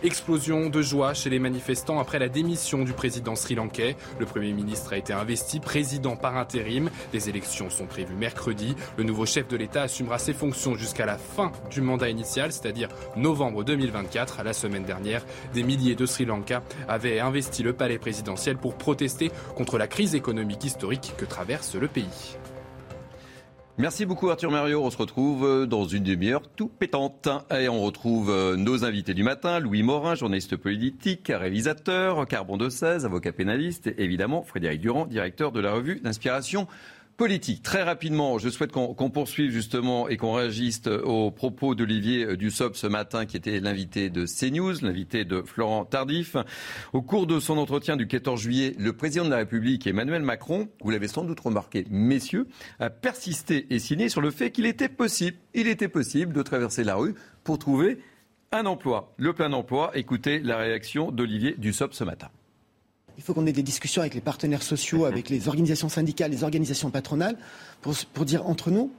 Explosion 0.01 0.69
de 0.69 0.81
joie 0.81 1.13
chez 1.13 1.29
les 1.29 1.39
manifestants 1.39 1.99
après 1.99 2.19
la 2.19 2.29
démission 2.29 2.85
du 2.85 2.93
président 2.93 3.35
sri-lankais. 3.35 3.97
Le 4.17 4.25
Premier 4.25 4.53
ministre 4.53 4.93
a 4.93 4.97
été 4.97 5.11
investi 5.11 5.59
président 5.59 6.15
par 6.15 6.37
intérim. 6.37 6.89
Les 7.11 7.27
élections 7.27 7.69
sont 7.69 7.85
prévues 7.85 8.15
mercredi. 8.15 8.77
Le 8.95 9.03
nouveau 9.03 9.25
chef 9.25 9.49
de 9.49 9.57
l'État 9.57 9.81
assumera 9.81 10.17
ses 10.17 10.31
fonctions 10.31 10.75
jusqu'à 10.75 11.05
la 11.05 11.17
fin 11.17 11.51
du 11.69 11.81
mandat 11.81 12.07
initial, 12.07 12.53
c'est-à-dire 12.53 12.87
novembre 13.17 13.65
2024. 13.65 14.41
La 14.43 14.53
semaine 14.53 14.85
dernière, 14.85 15.25
des 15.53 15.63
milliers 15.63 15.95
de 15.95 16.05
Sri 16.05 16.23
Lanka 16.23 16.63
avaient 16.87 17.19
investi 17.19 17.61
le 17.61 17.73
palais 17.73 17.99
présidentiel 17.99 18.55
pour 18.55 18.75
protester 18.75 19.31
contre 19.57 19.77
la 19.77 19.87
crise 19.87 20.15
économique 20.15 20.63
historique 20.63 21.13
que 21.17 21.25
traverse 21.25 21.75
le 21.75 21.89
pays. 21.89 22.37
Merci 23.79 24.05
beaucoup 24.05 24.29
Arthur 24.29 24.51
Mario. 24.51 24.83
On 24.83 24.89
se 24.89 24.97
retrouve 24.97 25.45
euh, 25.45 25.65
dans 25.65 25.85
une 25.85 26.03
demi-heure 26.03 26.41
tout 26.53 26.67
pétante. 26.67 27.29
Et 27.49 27.69
on 27.69 27.81
retrouve 27.81 28.29
euh, 28.29 28.57
nos 28.57 28.83
invités 28.83 29.13
du 29.13 29.23
matin. 29.23 29.59
Louis 29.59 29.83
Morin, 29.83 30.15
journaliste 30.15 30.57
politique, 30.57 31.31
réalisateur, 31.33 32.27
Carbon 32.27 32.57
de 32.57 32.67
16, 32.67 33.05
avocat 33.05 33.31
pénaliste. 33.31 33.87
Et 33.87 34.03
évidemment, 34.03 34.43
Frédéric 34.43 34.81
Durand, 34.81 35.05
directeur 35.05 35.53
de 35.53 35.61
la 35.61 35.71
revue 35.71 36.01
d'inspiration 36.01 36.67
politique. 37.19 37.61
Très 37.63 37.83
rapidement, 37.83 38.37
je 38.37 38.47
souhaite 38.47 38.71
qu'on 38.71 39.09
poursuive 39.09 39.51
justement 39.51 40.07
et 40.07 40.15
qu'on 40.15 40.31
réagisse 40.31 40.87
aux 40.87 41.31
propos 41.31 41.75
d'Olivier 41.75 42.37
Dussopt 42.37 42.77
ce 42.77 42.87
matin, 42.87 43.25
qui 43.25 43.35
était 43.35 43.59
l'invité 43.59 44.09
de 44.09 44.25
CNews, 44.25 44.75
l'invité 44.81 45.25
de 45.25 45.41
Florent 45.41 45.83
Tardif. 45.83 46.37
Au 46.93 47.01
cours 47.01 47.27
de 47.27 47.41
son 47.41 47.57
entretien 47.57 47.97
du 47.97 48.07
14 48.07 48.39
juillet, 48.39 48.73
le 48.79 48.93
président 48.93 49.25
de 49.25 49.31
la 49.31 49.35
République, 49.35 49.85
Emmanuel 49.85 50.21
Macron, 50.21 50.69
vous 50.81 50.91
l'avez 50.91 51.09
sans 51.09 51.25
doute 51.25 51.41
remarqué, 51.41 51.85
messieurs, 51.89 52.47
a 52.79 52.89
persisté 52.89 53.67
et 53.69 53.79
signé 53.79 54.07
sur 54.07 54.21
le 54.21 54.31
fait 54.31 54.51
qu'il 54.51 54.65
était 54.65 54.87
possible, 54.87 55.35
il 55.53 55.67
était 55.67 55.89
possible 55.89 56.31
de 56.31 56.41
traverser 56.41 56.85
la 56.85 56.95
rue 56.95 57.15
pour 57.43 57.59
trouver 57.59 57.99
un 58.53 58.65
emploi, 58.65 59.13
le 59.17 59.33
plein 59.33 59.51
emploi. 59.51 59.91
Écoutez 59.93 60.39
la 60.39 60.55
réaction 60.55 61.11
d'Olivier 61.11 61.55
Dussopt 61.57 61.93
ce 61.93 62.05
matin. 62.05 62.29
Il 63.19 63.23
faut 63.23 63.33
qu'on 63.33 63.45
ait 63.47 63.51
des 63.51 63.63
discussions 63.63 64.01
avec 64.01 64.13
les 64.13 64.21
partenaires 64.21 64.63
sociaux, 64.63 65.03
avec 65.03 65.27
les 65.27 65.49
organisations 65.49 65.89
syndicales, 65.89 66.31
les 66.31 66.45
organisations 66.45 66.89
patronales, 66.89 67.35
pour, 67.81 68.23
dire 68.23 68.47
entre 68.47 68.71
nous 68.71 68.93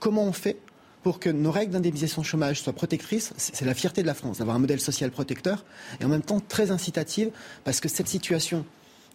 comment 0.00 0.24
on 0.24 0.32
fait 0.32 0.56
pour 1.02 1.20
que 1.20 1.28
nos 1.28 1.50
règles 1.50 1.72
d'indemnisation 1.72 2.22
chômage 2.22 2.62
soient 2.62 2.72
protectrices. 2.72 3.34
C'est 3.36 3.66
la 3.66 3.74
fierté 3.74 4.00
de 4.00 4.06
la 4.06 4.14
France 4.14 4.38
d'avoir 4.38 4.56
un 4.56 4.60
modèle 4.60 4.80
social 4.80 5.10
protecteur 5.10 5.66
et 6.00 6.06
en 6.06 6.08
même 6.08 6.22
temps 6.22 6.40
très 6.40 6.70
incitative 6.70 7.32
parce 7.64 7.80
que 7.80 7.90
cette 7.90 8.08
situation 8.08 8.64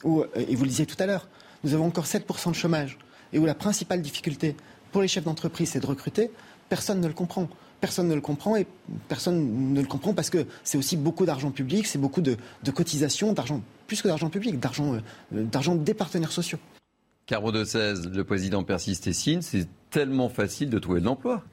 où, 0.03 0.21
euh, 0.21 0.27
et 0.35 0.55
vous 0.55 0.63
le 0.63 0.69
disiez 0.69 0.85
tout 0.85 0.95
à 0.99 1.07
l'heure, 1.07 1.27
nous 1.63 1.73
avons 1.73 1.87
encore 1.87 2.05
7% 2.05 2.51
de 2.51 2.55
chômage 2.55 2.99
et 3.33 3.39
où 3.39 3.47
la 3.47 3.55
principale 3.55 4.03
difficulté 4.03 4.55
pour 4.91 5.01
les 5.01 5.07
chefs 5.07 5.23
d'entreprise 5.23 5.71
c'est 5.71 5.79
de 5.79 5.87
recruter, 5.87 6.29
personne 6.69 7.01
ne 7.01 7.07
le 7.07 7.13
comprend 7.13 7.49
personne 7.81 8.07
ne 8.07 8.15
le 8.15 8.21
comprend 8.21 8.55
et 8.55 8.65
personne 9.09 9.73
ne 9.73 9.81
le 9.81 9.87
comprend 9.87 10.13
parce 10.13 10.29
que 10.29 10.45
c'est 10.63 10.77
aussi 10.77 10.95
beaucoup 10.95 11.25
d'argent 11.25 11.51
public, 11.51 11.87
c'est 11.87 11.99
beaucoup 11.99 12.21
de, 12.21 12.37
cotisations, 12.73 13.33
d'argent, 13.33 13.61
plus 13.87 14.01
que 14.01 14.07
d'argent 14.07 14.29
public, 14.29 14.59
d'argent, 14.59 14.93
euh, 14.93 14.99
d'argent 15.31 15.75
des 15.75 15.93
partenaires 15.93 16.31
sociaux. 16.31 16.59
Caro 17.25 17.51
de 17.51 17.63
16, 17.63 18.09
le 18.09 18.23
président 18.23 18.63
persiste 18.63 19.07
et 19.07 19.13
signe, 19.13 19.41
c'est 19.41 19.67
tellement 19.89 20.29
facile 20.29 20.69
de 20.69 20.79
trouver 20.79 21.01
de 21.01 21.05
l'emploi. 21.05 21.43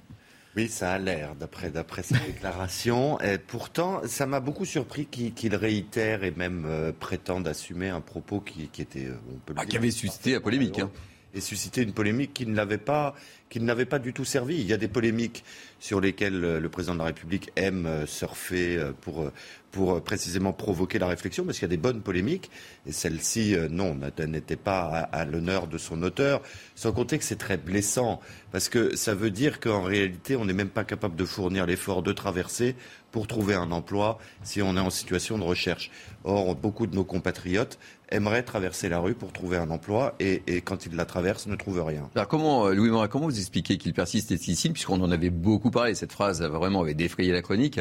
Oui, 0.57 0.69
ça 0.69 0.93
a 0.93 0.99
l'air, 0.99 1.35
d'après, 1.35 1.71
d'après 1.71 2.03
sa 2.03 2.19
déclaration. 2.27 3.21
Et 3.21 3.39
pourtant, 3.39 4.01
ça 4.07 4.27
m'a 4.27 4.41
beaucoup 4.41 4.65
surpris 4.65 5.07
qu'il, 5.07 5.55
réitère 5.55 6.25
et 6.25 6.33
même 6.33 6.65
euh, 6.67 6.93
prétende 6.93 7.47
assumer 7.47 7.89
un 7.89 8.01
propos 8.01 8.41
qui, 8.41 8.65
était. 8.79 9.07
Euh, 9.07 9.15
ah, 9.57 9.67
qui 9.67 9.77
avait 9.77 9.91
suscité 9.91 10.33
la 10.33 10.41
polémique. 10.41 10.79
Hein. 10.79 10.91
Et 11.35 11.41
suscité 11.41 11.83
une 11.83 11.93
polémique 11.93 12.33
qui 12.33 12.47
ne 12.47 12.57
l'avait 12.57 12.79
pas, 12.79 13.15
qui 13.51 13.61
ne 13.61 13.67
l'avait 13.67 13.85
pas 13.85 13.99
du 13.99 14.13
tout 14.13 14.25
servi. 14.25 14.57
Il 14.57 14.67
y 14.67 14.73
a 14.73 14.77
des 14.77 14.89
polémiques 14.89 15.45
sur 15.79 16.01
lesquelles 16.01 16.45
euh, 16.45 16.61
le 16.61 16.69
président 16.69 16.95
de 16.95 16.99
la 16.99 17.07
République 17.07 17.51
aime 17.57 17.87
euh, 17.87 18.07
surfer 18.07 18.77
euh, 18.77 18.93
pour, 19.01 19.31
pour 19.71 20.03
précisément 20.03 20.53
provoquer 20.53 20.99
la 20.99 21.07
réflexion, 21.07 21.45
parce 21.45 21.59
qu'il 21.59 21.67
y 21.67 21.71
a 21.71 21.77
des 21.77 21.77
bonnes 21.77 22.01
polémiques, 22.01 22.51
et 22.87 22.93
celle-ci, 22.93 23.55
non, 23.71 23.97
n'était 24.27 24.57
pas 24.57 24.87
à, 25.13 25.25
l'honneur 25.27 25.67
de 25.67 25.77
son 25.77 26.03
auteur, 26.03 26.41
sans 26.75 26.93
compter 26.93 27.19
que 27.19 27.25
c'est 27.25 27.37
très 27.37 27.59
blessant, 27.59 28.21
parce 28.51 28.71
que 28.71 28.97
ça 28.97 29.15
veut 29.15 29.31
dire 29.31 29.61
qu'en 29.61 29.83
réalité, 29.83 30.37
on 30.37 30.47
n'est 30.47 30.55
même 30.55 30.71
pas 30.71 30.85
capable 30.85 31.17
de 31.17 31.25
fournir 31.27 31.67
l'effort 31.67 32.03
de 32.03 32.13
traverser 32.13 32.77
pour 33.13 33.27
trouver 33.27 33.55
un 33.55 33.71
emploi 33.71 34.19
si 34.43 34.63
on 34.63 34.77
est 34.77 34.81
en 34.81 34.91
situation 34.91 35.39
de 35.39 35.45
recherche. 35.45 35.91
Or, 36.25 36.55
beaucoup 36.57 36.87
de 36.87 36.95
nos 36.95 37.05
compatriotes 37.05 37.79
aimeraient 38.11 38.43
traverser 38.43 38.89
la 38.89 38.99
rue 38.99 39.15
pour 39.15 39.33
trouver 39.33 39.57
un 39.57 39.71
emploi 39.71 40.15
et, 40.21 40.43
quand 40.63 40.87
ils 40.87 40.95
la 40.95 41.05
traversent, 41.05 41.47
ne 41.47 41.57
trouvent 41.57 41.85
rien. 41.85 42.09
Alors 42.15 42.29
comment, 42.29 42.69
Louis 42.69 42.91
Morin, 42.91 43.09
comment 43.09 43.27
vous 43.27 43.39
expliquez 43.39 43.79
qu'il 43.79 43.93
persiste 43.93 44.31
et 44.33 44.35
ici, 44.35 44.71
puisqu'on 44.71 45.01
en 45.01 45.11
avait 45.11 45.31
beaucoup 45.31 45.71
parler. 45.71 45.95
Cette 45.95 46.13
phrase 46.13 46.43
vraiment 46.43 46.83
avait 46.83 46.95
défrayé 46.95 47.33
la 47.33 47.43
chronique. 47.43 47.81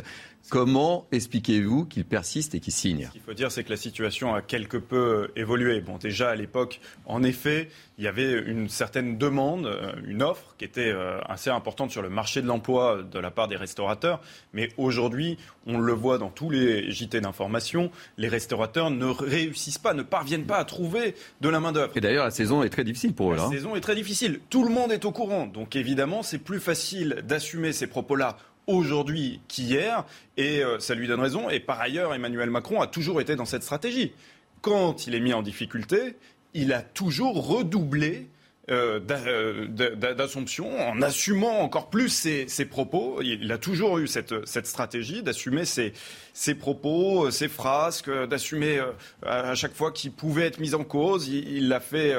Comment 0.49 1.07
expliquez-vous 1.11 1.85
qu'il 1.85 2.05
persiste 2.05 2.55
et 2.55 2.59
qu'il 2.59 2.73
signe? 2.73 3.07
Ce 3.07 3.11
qu'il 3.11 3.21
faut 3.21 3.33
dire, 3.33 3.51
c'est 3.51 3.63
que 3.63 3.69
la 3.69 3.77
situation 3.77 4.33
a 4.33 4.41
quelque 4.41 4.77
peu 4.77 5.29
évolué. 5.35 5.81
Bon, 5.81 5.97
déjà 5.97 6.29
à 6.29 6.35
l'époque, 6.35 6.79
en 7.05 7.23
effet, 7.23 7.69
il 7.97 8.03
y 8.03 8.07
avait 8.07 8.31
une 8.31 8.69
certaine 8.69 9.17
demande, 9.17 9.65
euh, 9.65 9.91
une 10.05 10.21
offre 10.21 10.55
qui 10.57 10.65
était 10.65 10.91
euh, 10.91 11.19
assez 11.27 11.49
importante 11.49 11.89
sur 11.89 12.01
le 12.01 12.09
marché 12.09 12.41
de 12.41 12.47
l'emploi 12.47 13.01
de 13.01 13.19
la 13.19 13.31
part 13.31 13.47
des 13.47 13.55
restaurateurs. 13.55 14.21
Mais 14.53 14.69
aujourd'hui, 14.77 15.37
on 15.65 15.79
le 15.79 15.93
voit 15.93 16.19
dans 16.19 16.29
tous 16.29 16.49
les 16.49 16.91
JT 16.91 17.21
d'information, 17.21 17.91
les 18.17 18.27
restaurateurs 18.27 18.91
ne 18.91 19.05
réussissent 19.05 19.79
pas, 19.79 19.93
ne 19.93 20.03
parviennent 20.03 20.45
pas 20.45 20.57
à 20.57 20.65
trouver 20.65 21.15
de 21.41 21.49
la 21.49 21.59
main-d'œuvre. 21.59 21.91
Et 21.95 22.01
d'ailleurs, 22.01 22.25
la 22.25 22.31
saison 22.31 22.61
est 22.61 22.69
très 22.69 22.83
difficile 22.83 23.13
pour 23.13 23.33
eux. 23.33 23.35
La 23.35 23.45
hein. 23.45 23.51
saison 23.51 23.75
est 23.75 23.81
très 23.81 23.95
difficile. 23.95 24.41
Tout 24.49 24.63
le 24.63 24.69
monde 24.69 24.91
est 24.91 25.05
au 25.05 25.11
courant. 25.11 25.47
Donc 25.47 25.75
évidemment, 25.75 26.21
c'est 26.21 26.37
plus 26.37 26.59
facile 26.59 27.23
d'assumer 27.23 27.73
ces 27.73 27.87
propos-là 27.87 28.37
aujourd'hui 28.67 29.39
qu'hier, 29.47 30.05
et 30.35 30.61
euh, 30.63 30.77
ça 30.79 30.93
lui 30.93 31.07
donne 31.07 31.21
raison. 31.21 31.49
Et 31.49 31.59
par 31.59 31.79
ailleurs, 31.79 32.13
Emmanuel 32.13 32.49
Macron 32.49 32.81
a 32.81 32.87
toujours 32.87 33.21
été 33.21 33.35
dans 33.35 33.45
cette 33.45 33.63
stratégie. 33.63 34.11
Quand 34.61 35.07
il 35.07 35.15
est 35.15 35.19
mis 35.19 35.33
en 35.33 35.41
difficulté, 35.41 36.17
il 36.57 36.73
a 36.73 36.81
toujours 36.81 37.47
redoublé 37.47 38.27
euh, 38.69 38.99
euh, 39.09 39.95
d'assomption, 39.95 40.77
en 40.77 41.01
assumant 41.01 41.61
encore 41.61 41.89
plus 41.89 42.09
ses, 42.09 42.65
propos. 42.65 43.21
Il 43.21 43.49
a 43.53 43.57
toujours 43.57 43.97
eu 43.97 44.07
cette, 44.07 44.33
stratégie 44.65 45.23
d'assumer 45.23 45.63
ses, 45.63 45.93
propos, 46.55 47.31
ses 47.31 47.47
frasques, 47.47 48.11
d'assumer 48.27 48.79
euh, 48.79 48.91
à 49.25 49.55
chaque 49.55 49.73
fois 49.73 49.93
qu'il 49.93 50.11
pouvait 50.11 50.47
être 50.47 50.59
mis 50.59 50.73
en 50.73 50.83
cause. 50.83 51.29
Il, 51.29 51.71
a 51.71 51.79
fait, 51.79 52.13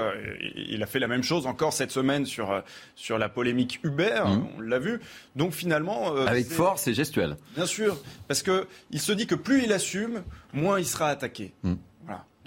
il 0.55 0.83
a 0.83 0.87
fait 0.87 1.01
la 1.01 1.09
même 1.09 1.23
chose 1.23 1.47
encore 1.47 1.75
cette 1.75 1.91
semaine 1.91 2.25
sur, 2.25 2.63
sur 2.95 3.19
la 3.19 3.29
polémique 3.29 3.81
Uber, 3.83 4.23
mmh. 4.25 4.47
on 4.57 4.61
l'a 4.63 4.79
vu. 4.79 5.01
Donc 5.37 5.53
finalement... 5.53 6.17
Avec 6.17 6.47
force 6.47 6.89
et 6.89 6.95
gestuelle. 6.95 7.37
Bien 7.57 7.67
sûr, 7.67 7.99
parce 8.27 8.43
qu'il 8.43 9.01
se 9.01 9.13
dit 9.13 9.27
que 9.27 9.35
plus 9.35 9.65
il 9.65 9.73
assume, 9.75 10.23
moins 10.55 10.79
il 10.79 10.87
sera 10.87 11.09
attaqué. 11.09 11.53
Mmh. 11.63 11.75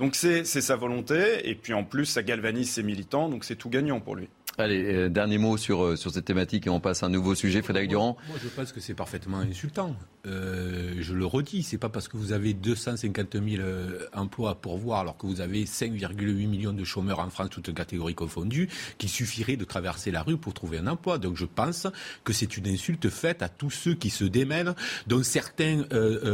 Donc 0.02 0.16
c'est 0.16 0.44
sa 0.44 0.76
volonté, 0.76 1.48
et 1.48 1.54
puis 1.54 1.76
en 1.76 1.84
plus, 1.84 2.06
ça 2.06 2.24
galvanise 2.24 2.72
ses 2.72 2.82
militants, 2.82 3.30
donc 3.30 3.44
c'est 3.44 3.56
tout 3.56 3.70
gagnant 3.70 4.00
pour 4.00 4.16
lui. 4.16 4.30
Allez, 4.58 4.84
euh, 4.84 5.10
dernier 5.10 5.38
mot 5.38 5.56
sur, 5.56 5.84
euh, 5.84 5.96
sur 5.96 6.12
cette 6.12 6.26
thématique 6.26 6.68
et 6.68 6.70
on 6.70 6.82
passe 6.82 7.04
à 7.04 7.06
un 7.06 7.10
nouveau 7.10 7.36
sujet. 7.36 7.62
Frédéric 7.62 7.90
Durand. 7.90 8.18
Moi, 8.28 8.38
je 8.44 8.50
pense 8.50 8.74
que 8.74 8.82
c'est 8.82 8.94
parfaitement 8.94 9.40
insultant. 9.40 9.96
Euh, 10.28 10.96
je 11.00 11.14
le 11.14 11.26
redis, 11.26 11.64
c'est 11.64 11.78
pas 11.78 11.90
parce 11.90 12.08
que 12.08 12.18
vous 12.18 12.34
avez 12.34 12.54
250 12.54 13.34
000 13.34 13.64
emplois 14.14 14.56
pour 14.56 14.78
voir 14.78 15.00
alors 15.00 15.18
que 15.18 15.26
vous 15.26 15.42
avez 15.42 15.64
5,8 15.64 16.48
millions 16.48 16.74
de 16.74 16.84
chômeurs 16.84 17.20
en 17.20 17.30
France, 17.30 17.50
toutes 17.50 17.74
catégories 17.74 18.14
confondues, 18.14 18.68
qu'il 18.98 19.10
suffirait 19.10 19.56
de 19.56 19.64
traverser 19.64 20.12
la 20.12 20.22
rue 20.22 20.38
pour 20.38 20.54
trouver 20.54 20.80
un 20.80 20.88
emploi. 20.88 21.18
Donc 21.18 21.38
je 21.38 21.46
pense 21.46 21.88
que 22.24 22.34
c'est 22.34 22.58
une 22.58 22.68
insulte 22.68 23.10
faite 23.10 23.42
à 23.42 23.50
tous 23.50 23.72
ceux 23.72 23.96
qui 23.96 24.10
se 24.10 24.26
démènent, 24.26 24.76
dont 25.08 25.24
certains 25.24 25.84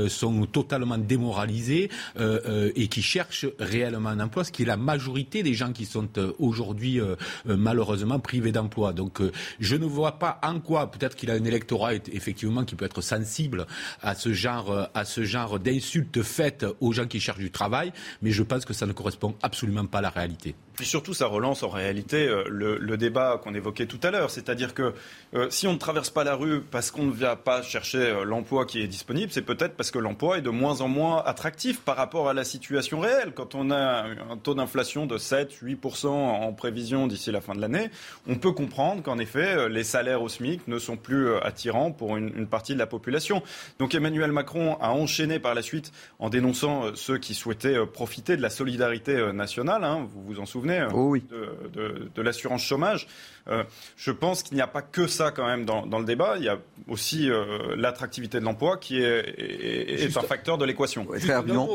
sont 0.10 0.45
totalement 0.47 0.97
démoralisés 0.97 1.89
et 2.17 2.88
qui 2.88 3.01
cherchent 3.01 3.47
réellement 3.60 4.10
un 4.10 4.19
emploi, 4.19 4.43
ce 4.43 4.51
qui 4.51 4.63
est 4.63 4.65
la 4.65 4.77
majorité 4.77 5.43
des 5.43 5.53
gens 5.53 5.71
qui 5.71 5.86
sont 5.86 6.10
aujourd'hui 6.39 6.99
malheureusement 7.45 8.06
privé 8.19 8.51
d'emploi. 8.51 8.93
Donc 8.93 9.21
euh, 9.21 9.31
je 9.59 9.75
ne 9.75 9.85
vois 9.85 10.19
pas 10.19 10.39
en 10.43 10.59
quoi, 10.59 10.89
peut-être 10.91 11.15
qu'il 11.15 11.29
a 11.31 11.33
un 11.33 11.43
électorat 11.43 11.93
effectivement 11.93 12.63
qui 12.63 12.75
peut 12.75 12.85
être 12.85 13.01
sensible 13.01 13.67
à 14.01 14.15
ce 14.15 14.33
genre, 14.33 14.71
euh, 14.71 14.85
à 14.93 15.03
genre 15.03 15.59
d'insultes 15.59 16.23
faites 16.23 16.65
aux 16.79 16.93
gens 16.93 17.07
qui 17.07 17.19
cherchent 17.19 17.37
du 17.39 17.51
travail, 17.51 17.91
mais 18.21 18.31
je 18.31 18.43
pense 18.43 18.65
que 18.65 18.73
ça 18.73 18.85
ne 18.85 18.93
correspond 18.93 19.35
absolument 19.41 19.85
pas 19.85 19.99
à 19.99 20.01
la 20.01 20.09
réalité. 20.09 20.55
Puis 20.77 20.85
surtout, 20.85 21.15
ça 21.15 21.25
relance 21.25 21.63
en 21.63 21.69
réalité 21.69 22.27
euh, 22.27 22.43
le, 22.47 22.97
débat 22.97 23.41
qu'on 23.43 23.55
évoquait 23.55 23.87
tout 23.87 23.99
à 24.03 24.11
l'heure. 24.11 24.29
C'est-à-dire 24.29 24.75
que 24.75 24.93
euh, 25.33 25.47
si 25.49 25.65
on 25.65 25.73
ne 25.73 25.79
traverse 25.79 26.11
pas 26.11 26.23
la 26.23 26.35
rue 26.35 26.61
parce 26.61 26.91
qu'on 26.91 27.03
ne 27.03 27.11
vient 27.11 27.35
pas 27.35 27.63
chercher 27.63 27.97
euh, 27.97 28.23
l'emploi 28.23 28.67
qui 28.67 28.81
est 28.81 28.87
disponible, 28.87 29.31
c'est 29.31 29.41
peut-être 29.41 29.75
parce 29.75 29.89
que 29.89 29.97
l'emploi 29.97 30.37
est 30.37 30.41
de 30.41 30.51
moins 30.51 30.81
en 30.81 30.87
moins 30.87 31.23
attractif 31.25 31.81
par 31.81 31.95
rapport 31.95 32.29
à 32.29 32.35
la 32.35 32.43
situation 32.43 32.99
réelle. 32.99 33.31
Quand 33.33 33.55
on 33.55 33.71
a 33.71 34.03
un 34.29 34.37
taux 34.37 34.53
d'inflation 34.53 35.07
de 35.07 35.17
7-8% 35.17 36.07
en 36.09 36.53
prévision 36.53 37.07
d'ici 37.07 37.31
la 37.31 37.41
fin 37.41 37.55
de 37.55 37.61
l'année, 37.61 37.89
on 38.27 38.35
peut 38.35 38.51
comprendre 38.51 39.01
qu'en 39.01 39.17
effet, 39.17 39.69
les 39.69 39.83
salaires 39.83 40.21
au 40.21 40.29
SMIC 40.29 40.67
ne 40.67 40.77
sont 40.77 40.95
plus 40.95 41.35
attirants 41.37 41.91
pour 41.91 42.17
une, 42.17 42.45
partie 42.45 42.73
de 42.73 42.79
la 42.79 42.87
population. 42.87 43.41
Donc 43.79 43.95
Emmanuel 43.95 44.31
Macron 44.31 44.77
a 44.79 44.91
enchaîné 44.91 45.39
par 45.39 45.55
la 45.55 45.63
suite 45.63 45.91
en 46.19 46.29
dénonçant 46.29 46.95
ceux 46.95 47.17
qui 47.17 47.33
souhaitaient 47.33 47.83
profiter 47.85 48.37
de 48.37 48.41
la 48.43 48.51
solidarité 48.51 49.33
nationale. 49.33 49.83
Hein, 49.83 50.07
vous 50.11 50.21
vous 50.21 50.39
en 50.39 50.45
souvenez 50.45 50.66
oh 50.93 51.15
de, 51.17 52.21
l'assurance 52.21 52.63
chômage. 52.63 53.08
Euh, 53.47 53.63
je 53.95 54.12
pense 54.12 54.43
qu'il 54.43 54.56
n'y 54.56 54.62
a 54.62 54.67
pas 54.67 54.82
que 54.82 55.08
ça 55.08 55.32
quand 55.32 55.45
même 55.45 55.65
dans, 55.65 55.99
le 55.99 56.06
débat. 56.06 56.36
Il 56.38 56.43
y 56.43 56.49
a 56.49 56.58
aussi 56.88 57.30
euh, 57.30 57.75
l'attractivité 57.75 58.39
de 58.39 58.45
l'emploi 58.45 58.77
qui 58.77 59.01
est, 59.01 60.17
un 60.17 60.21
facteur 60.21 60.58
de 60.58 60.65
l'équation. 60.65 61.08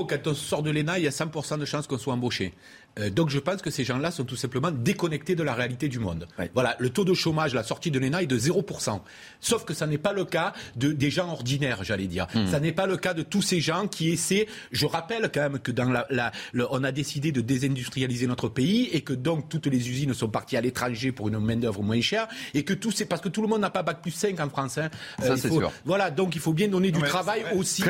Quand 0.08 0.26
on 0.26 0.34
sort 0.34 0.62
de 0.62 0.70
l'ENA, 0.70 0.98
il 0.98 1.04
y 1.04 1.08
a 1.08 1.10
100% 1.10 1.58
de 1.58 1.64
chances 1.64 1.86
qu'on 1.86 1.98
soit 1.98 2.14
embauché. 2.14 2.52
Euh, 2.98 3.10
donc 3.10 3.30
je 3.30 3.38
pense 3.38 3.62
que 3.62 3.70
ces 3.70 3.84
gens-là 3.84 4.10
sont 4.10 4.24
tout 4.24 4.36
simplement 4.36 4.70
déconnectés 4.70 5.34
de 5.34 5.42
la 5.42 5.54
réalité 5.54 5.88
du 5.88 5.98
monde. 5.98 6.26
Voilà, 6.54 6.76
le 6.78 6.90
taux 6.90 7.04
de 7.04 7.14
chômage, 7.14 7.54
la 7.54 7.62
sortie 7.62 7.90
de 7.90 7.98
l'ENA 7.98 8.22
est 8.22 8.26
de 8.26 8.38
0%. 8.38 9.00
Sauf 9.40 9.64
que 9.64 9.74
ça 9.74 9.86
n'est 9.86 9.98
pas 9.98 10.12
le 10.12 10.24
cas 10.24 10.52
de, 10.76 10.92
des 10.92 11.10
gens 11.10 11.30
ordinaires, 11.30 11.82
j'allais 11.84 12.06
dire. 12.06 12.26
Hmm. 12.34 12.46
Ça 12.46 12.60
n'est 12.60 12.72
pas 12.72 12.86
le 12.86 12.96
cas 12.96 13.14
de 13.14 13.22
tous 13.22 13.42
ces 13.42 13.60
gens 13.60 13.86
qui 13.88 14.10
essaient. 14.10 14.46
Je 14.70 14.86
rappelle 14.86 15.30
quand 15.32 15.40
même 15.40 15.58
que 15.58 15.72
dans 15.72 15.90
la, 15.90 16.06
la 16.10 16.32
on 16.70 16.84
a 16.84 16.92
décidé 16.92 17.32
de 17.32 17.40
désindustrialiser 17.40 18.26
notre 18.26 18.48
pays 18.48 18.88
et 18.92 19.02
que 19.02 19.12
donc 19.12 19.48
toutes 19.48 19.66
les 19.66 19.88
usines 19.88 20.14
sont 20.14 20.28
parties 20.28 20.56
à 20.56 20.60
l'étranger 20.60 21.12
pour 21.12 21.28
une 21.28 21.38
main 21.38 21.56
d'œuvre 21.56 21.82
moins 21.82 22.00
chère 22.00 22.28
et 22.54 22.64
que 22.64 22.74
tout 22.74 22.90
c'est 22.90 23.06
parce 23.06 23.22
que 23.22 23.28
tout 23.28 23.42
le 23.42 23.48
monde 23.48 23.60
n'a 23.60 23.70
pas 23.70 23.82
bac 23.82 24.00
plus 24.02 24.10
5 24.10 24.38
en 24.40 24.48
France. 24.48 24.78
Hein. 24.78 24.90
ça 25.18 25.32
euh, 25.32 25.36
c'est 25.36 25.50
sûr. 25.50 25.72
Voilà, 25.84 26.10
donc 26.10 26.34
il 26.34 26.40
faut 26.40 26.52
bien 26.52 26.68
donner 26.68 26.90
du 26.90 27.00
travail 27.00 27.44
aussi 27.56 27.82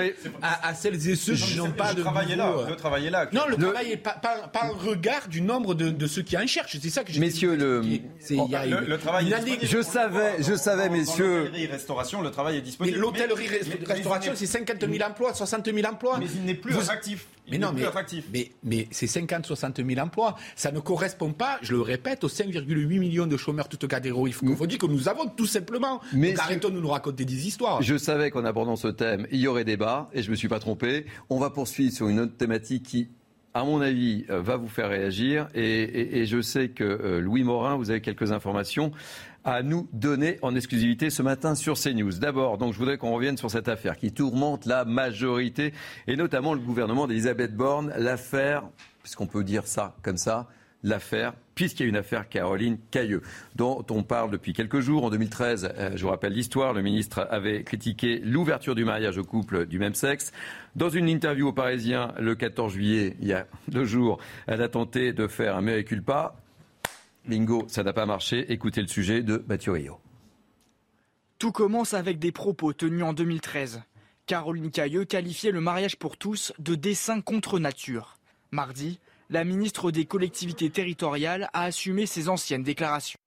à, 0.43 0.75
celles 0.75 1.09
et 1.09 1.17
ceux 1.17 1.35
qui 1.35 1.57
n'ont 1.57 1.73
pas 1.73 1.95
de. 1.95 2.03
Travailler 2.03 2.37
là, 2.37 2.53
le 2.69 2.77
travail 2.77 3.07
est 3.07 3.11
là. 3.11 3.29
Non, 3.33 3.43
le, 3.49 3.57
travail 3.57 3.93
est 3.93 3.97
pas, 3.97 4.13
pas, 4.13 4.49
pas 4.49 4.71
regard 4.93 5.29
du 5.29 5.41
nombre 5.41 5.75
de, 5.75 6.07
ceux 6.07 6.23
qui 6.23 6.37
en 6.37 6.47
cherchent. 6.47 6.79
C'est 6.81 6.91
ça 6.91 7.05
que 7.05 7.13
j'ai 7.13 7.21
Messieurs, 7.21 7.57
le... 7.57 7.81
le, 7.81 8.97
travail 8.99 9.33
est 9.33 9.67
Je 9.67 9.83
savais, 9.83 10.43
je 10.43 10.55
savais, 10.55 10.89
messieurs. 10.89 11.51
restauration, 11.71 12.23
le 12.23 12.31
travail 12.31 12.59
est 12.59 12.63
disponible. 12.63 12.97
Mais 12.97 13.01
l'hôtellerie, 13.01 13.49
restauration, 13.87 14.33
c'est 14.35 14.47
50 14.47 14.81
000 14.81 15.09
emplois, 15.09 15.35
60 15.35 15.73
000 15.73 15.87
emplois. 15.87 16.19
Mais 16.19 16.27
il 16.35 16.45
n'est 16.45 16.55
plus 16.55 16.77
attractif. 16.77 17.27
Mais 17.51 17.59
non, 17.59 17.73
mais, 17.73 17.83
mais, 18.33 18.51
mais 18.63 18.89
c'est 18.93 19.07
50-60 19.07 19.85
000 19.87 20.01
emplois. 20.01 20.37
Ça 20.55 20.71
ne 20.71 20.79
correspond 20.79 21.33
pas, 21.33 21.59
je 21.61 21.73
le 21.73 21.81
répète, 21.81 22.23
aux 22.23 22.29
5,8 22.29 22.99
millions 22.99 23.27
de 23.27 23.37
chômeurs 23.37 23.69
toutes 23.69 23.89
catégories 23.89 24.33
Il 24.43 24.57
faut 24.57 24.67
dire 24.67 24.79
que 24.79 24.87
nous 24.87 25.09
avons 25.09 25.27
tout 25.27 25.47
simplement. 25.47 26.01
Mais 26.13 26.39
arrêtons 26.39 26.71
de 26.71 26.79
nous 26.81 26.89
raconter 26.89 27.25
des 27.25 27.47
histoires. 27.47 27.83
Je 27.83 27.97
savais 27.99 28.31
qu'en 28.31 28.45
abordant 28.45 28.77
ce 28.77 28.89
thème, 28.89 29.27
il 29.33 29.41
y 29.41 29.49
aurait 29.49 29.65
débat, 29.65 30.09
et 30.13 30.23
je 30.23 30.29
ne 30.29 30.33
me 30.33 30.37
suis 30.37 30.49
pas 30.49 30.61
trompé. 30.61 31.07
On 31.31 31.39
va 31.39 31.51
poursuivre 31.51 31.93
sur 31.93 32.09
une 32.09 32.21
autre 32.21 32.37
thématique 32.37 32.85
qui 32.85 33.09
à 33.55 33.65
mon 33.65 33.81
avis, 33.81 34.25
euh, 34.31 34.41
va 34.41 34.57
vous 34.57 34.69
faire 34.69 34.89
réagir. 34.89 35.49
Et, 35.55 36.25
je 36.27 36.41
sais 36.41 36.69
que 36.69 36.85
euh, 36.85 37.21
Louis 37.21 37.45
Morin, 37.45 37.77
vous 37.77 37.91
avez 37.91 38.01
quelques 38.01 38.33
informations 38.33 38.93
à 39.45 39.63
nous 39.63 39.89
donner 39.93 40.39
en 40.43 40.55
exclusivité 40.55 41.11
ce 41.11 41.23
matin 41.23 41.55
sur 41.55 41.79
CNews. 41.79 42.13
D'abord, 42.13 42.59
donc, 42.59 42.73
je 42.73 42.79
voudrais 42.79 42.97
qu'on 42.97 43.13
revienne 43.13 43.37
sur 43.37 43.51
cette 43.51 43.69
affaire 43.69 43.97
qui 43.97 44.13
tourmente 44.13 44.67
la 44.67 44.85
majorité 44.85 45.73
et 46.07 46.17
notamment 46.17 46.55
le 46.55 46.61
gouvernement 46.61 47.07
d'Elisabeth 47.07 47.55
Borne, 47.55 47.93
l'affaire, 47.99 48.63
puisqu'on 49.03 49.27
peut 49.27 49.43
dire 49.43 49.67
ça 49.67 49.97
comme 50.03 50.17
ça, 50.17 50.49
l'affaire, 50.85 51.33
puisqu'il 51.55 51.85
y 51.85 51.87
a 51.87 51.89
une 51.89 51.97
affaire 51.97 52.29
Caroline 52.29 52.79
Cailleux, 52.91 53.23
dont 53.57 53.85
on 53.91 54.03
parle 54.03 54.31
depuis 54.31 54.53
quelques 54.53 54.81
jours. 54.81 55.05
En 55.05 55.11
2013, 55.11 55.73
euh, 55.77 55.91
je 55.95 56.03
vous 56.03 56.11
rappelle 56.11 56.33
l'histoire, 56.33 56.73
le 56.73 56.83
ministre 56.83 57.27
avait 57.31 57.63
critiqué 57.63 58.21
l'ouverture 58.25 58.75
du 58.75 58.85
mariage 58.85 59.19
aux 59.19 59.25
couples 59.25 59.67
du 59.67 59.79
même 59.79 59.95
sexe. 59.95 60.33
Dans 60.75 60.89
une 60.89 61.09
interview 61.09 61.49
au 61.49 61.53
Parisien 61.53 62.15
le 62.19 62.35
14 62.35 62.73
juillet, 62.73 63.17
il 63.21 63.29
y 63.29 63.33
a 63.33 63.47
deux 63.69 63.85
jours, 63.85 64.19
elle 64.47 64.63
a 64.63 64.69
tenté 64.69 65.13
de 65.13 65.27
faire 65.27 65.57
un 65.57 65.61
mea 65.61 65.83
culpa. 65.83 66.37
Bingo, 67.27 67.65
ça 67.69 67.83
n'a 67.83 67.93
pas 67.93 68.07
marché. 68.07 68.51
Écoutez 68.53 68.81
le 68.81 68.89
sujet 68.89 69.23
de 69.23 69.45
Mathieu 69.47 69.73
Rio. 69.73 70.01
Tout 71.39 71.53
commence 71.53 71.95
avec 71.95 72.19
des 72.19 72.33
propos 72.33 72.73
tenus 72.73 73.05
en 73.05 73.13
2013. 73.13 73.83
Caroline 74.27 74.71
Cailleux 74.71 75.05
qualifiait 75.05 75.51
le 75.51 75.61
mariage 75.61 75.97
pour 75.97 76.17
tous 76.17 76.53
de 76.59 76.75
dessin 76.75 77.21
contre 77.21 77.59
nature. 77.59 78.17
Mardi, 78.51 78.99
la 79.31 79.45
ministre 79.45 79.91
des 79.91 80.05
collectivités 80.05 80.71
territoriales 80.71 81.49
a 81.53 81.65
assumé 81.65 82.07
ses 82.07 82.29
anciennes 82.29 82.63
déclarations. 82.63 83.19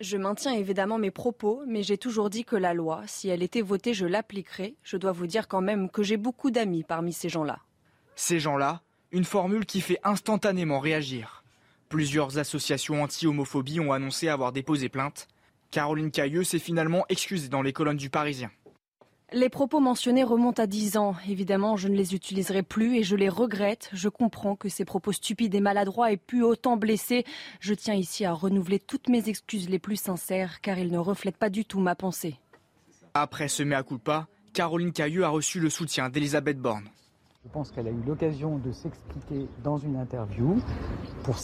Je 0.00 0.16
maintiens 0.16 0.52
évidemment 0.52 0.96
mes 0.96 1.10
propos, 1.10 1.64
mais 1.66 1.82
j'ai 1.82 1.98
toujours 1.98 2.30
dit 2.30 2.44
que 2.44 2.54
la 2.54 2.72
loi, 2.72 3.02
si 3.06 3.28
elle 3.28 3.42
était 3.42 3.62
votée, 3.62 3.94
je 3.94 4.06
l'appliquerai. 4.06 4.76
Je 4.84 4.96
dois 4.96 5.10
vous 5.10 5.26
dire 5.26 5.48
quand 5.48 5.60
même 5.60 5.90
que 5.90 6.04
j'ai 6.04 6.16
beaucoup 6.16 6.52
d'amis 6.52 6.84
parmi 6.84 7.12
ces 7.12 7.28
gens-là. 7.28 7.58
Ces 8.14 8.38
gens-là, 8.38 8.82
une 9.10 9.24
formule 9.24 9.66
qui 9.66 9.80
fait 9.80 9.98
instantanément 10.04 10.78
réagir. 10.78 11.42
Plusieurs 11.88 12.38
associations 12.38 13.02
anti-homophobie 13.02 13.80
ont 13.80 13.92
annoncé 13.92 14.28
avoir 14.28 14.52
déposé 14.52 14.88
plainte. 14.88 15.26
Caroline 15.72 16.12
Cailleux 16.12 16.44
s'est 16.44 16.60
finalement 16.60 17.04
excusée 17.08 17.48
dans 17.48 17.62
les 17.62 17.72
colonnes 17.72 17.96
du 17.96 18.08
Parisien. 18.08 18.52
Les 19.34 19.50
propos 19.50 19.78
mentionnés 19.78 20.24
remontent 20.24 20.62
à 20.62 20.66
10 20.66 20.96
ans. 20.96 21.14
Évidemment, 21.28 21.76
je 21.76 21.88
ne 21.88 21.94
les 21.94 22.14
utiliserai 22.14 22.62
plus 22.62 22.96
et 22.96 23.02
je 23.02 23.14
les 23.14 23.28
regrette. 23.28 23.90
Je 23.92 24.08
comprends 24.08 24.56
que 24.56 24.70
ces 24.70 24.86
propos 24.86 25.12
stupides 25.12 25.54
et 25.54 25.60
maladroits 25.60 26.10
aient 26.10 26.16
pu 26.16 26.42
autant 26.42 26.78
blesser. 26.78 27.24
Je 27.60 27.74
tiens 27.74 27.92
ici 27.92 28.24
à 28.24 28.32
renouveler 28.32 28.78
toutes 28.78 29.10
mes 29.10 29.28
excuses 29.28 29.68
les 29.68 29.78
plus 29.78 29.96
sincères 29.96 30.62
car 30.62 30.78
ils 30.78 30.90
ne 30.90 30.96
reflètent 30.96 31.36
pas 31.36 31.50
du 31.50 31.66
tout 31.66 31.78
ma 31.78 31.94
pensée. 31.94 32.36
Après 33.12 33.48
ce 33.48 33.62
mea 33.62 33.82
culpa, 33.82 34.28
Caroline 34.54 34.92
Cailleux 34.92 35.24
a 35.24 35.28
reçu 35.28 35.60
le 35.60 35.68
soutien 35.68 36.08
d'Elisabeth 36.08 36.58
Borne. 36.58 36.88
Je 37.44 37.50
pense 37.50 37.70
qu'elle 37.70 37.86
a 37.86 37.90
eu 37.90 38.02
l'occasion 38.06 38.56
de 38.56 38.72
s'expliquer 38.72 39.46
dans 39.62 39.76
une 39.76 39.96
interview 39.96 40.56
pour, 41.24 41.36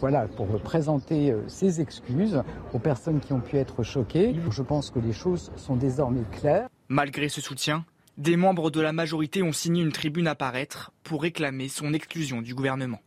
voilà, 0.00 0.26
pour 0.26 0.48
présenter 0.60 1.30
euh, 1.30 1.42
ses 1.46 1.80
excuses 1.80 2.42
aux 2.74 2.78
personnes 2.80 3.20
qui 3.20 3.32
ont 3.32 3.40
pu 3.40 3.58
être 3.58 3.84
choquées. 3.84 4.34
Je 4.50 4.62
pense 4.62 4.90
que 4.90 4.98
les 4.98 5.12
choses 5.12 5.52
sont 5.56 5.76
désormais 5.76 6.24
claires. 6.32 6.68
Malgré 6.88 7.28
ce 7.28 7.40
soutien, 7.40 7.84
des 8.16 8.36
membres 8.36 8.70
de 8.70 8.80
la 8.80 8.92
majorité 8.92 9.42
ont 9.42 9.52
signé 9.52 9.82
une 9.82 9.92
tribune 9.92 10.28
à 10.28 10.34
paraître 10.34 10.92
pour 11.02 11.22
réclamer 11.22 11.68
son 11.68 11.92
exclusion 11.92 12.42
du 12.42 12.54
gouvernement. 12.54 13.00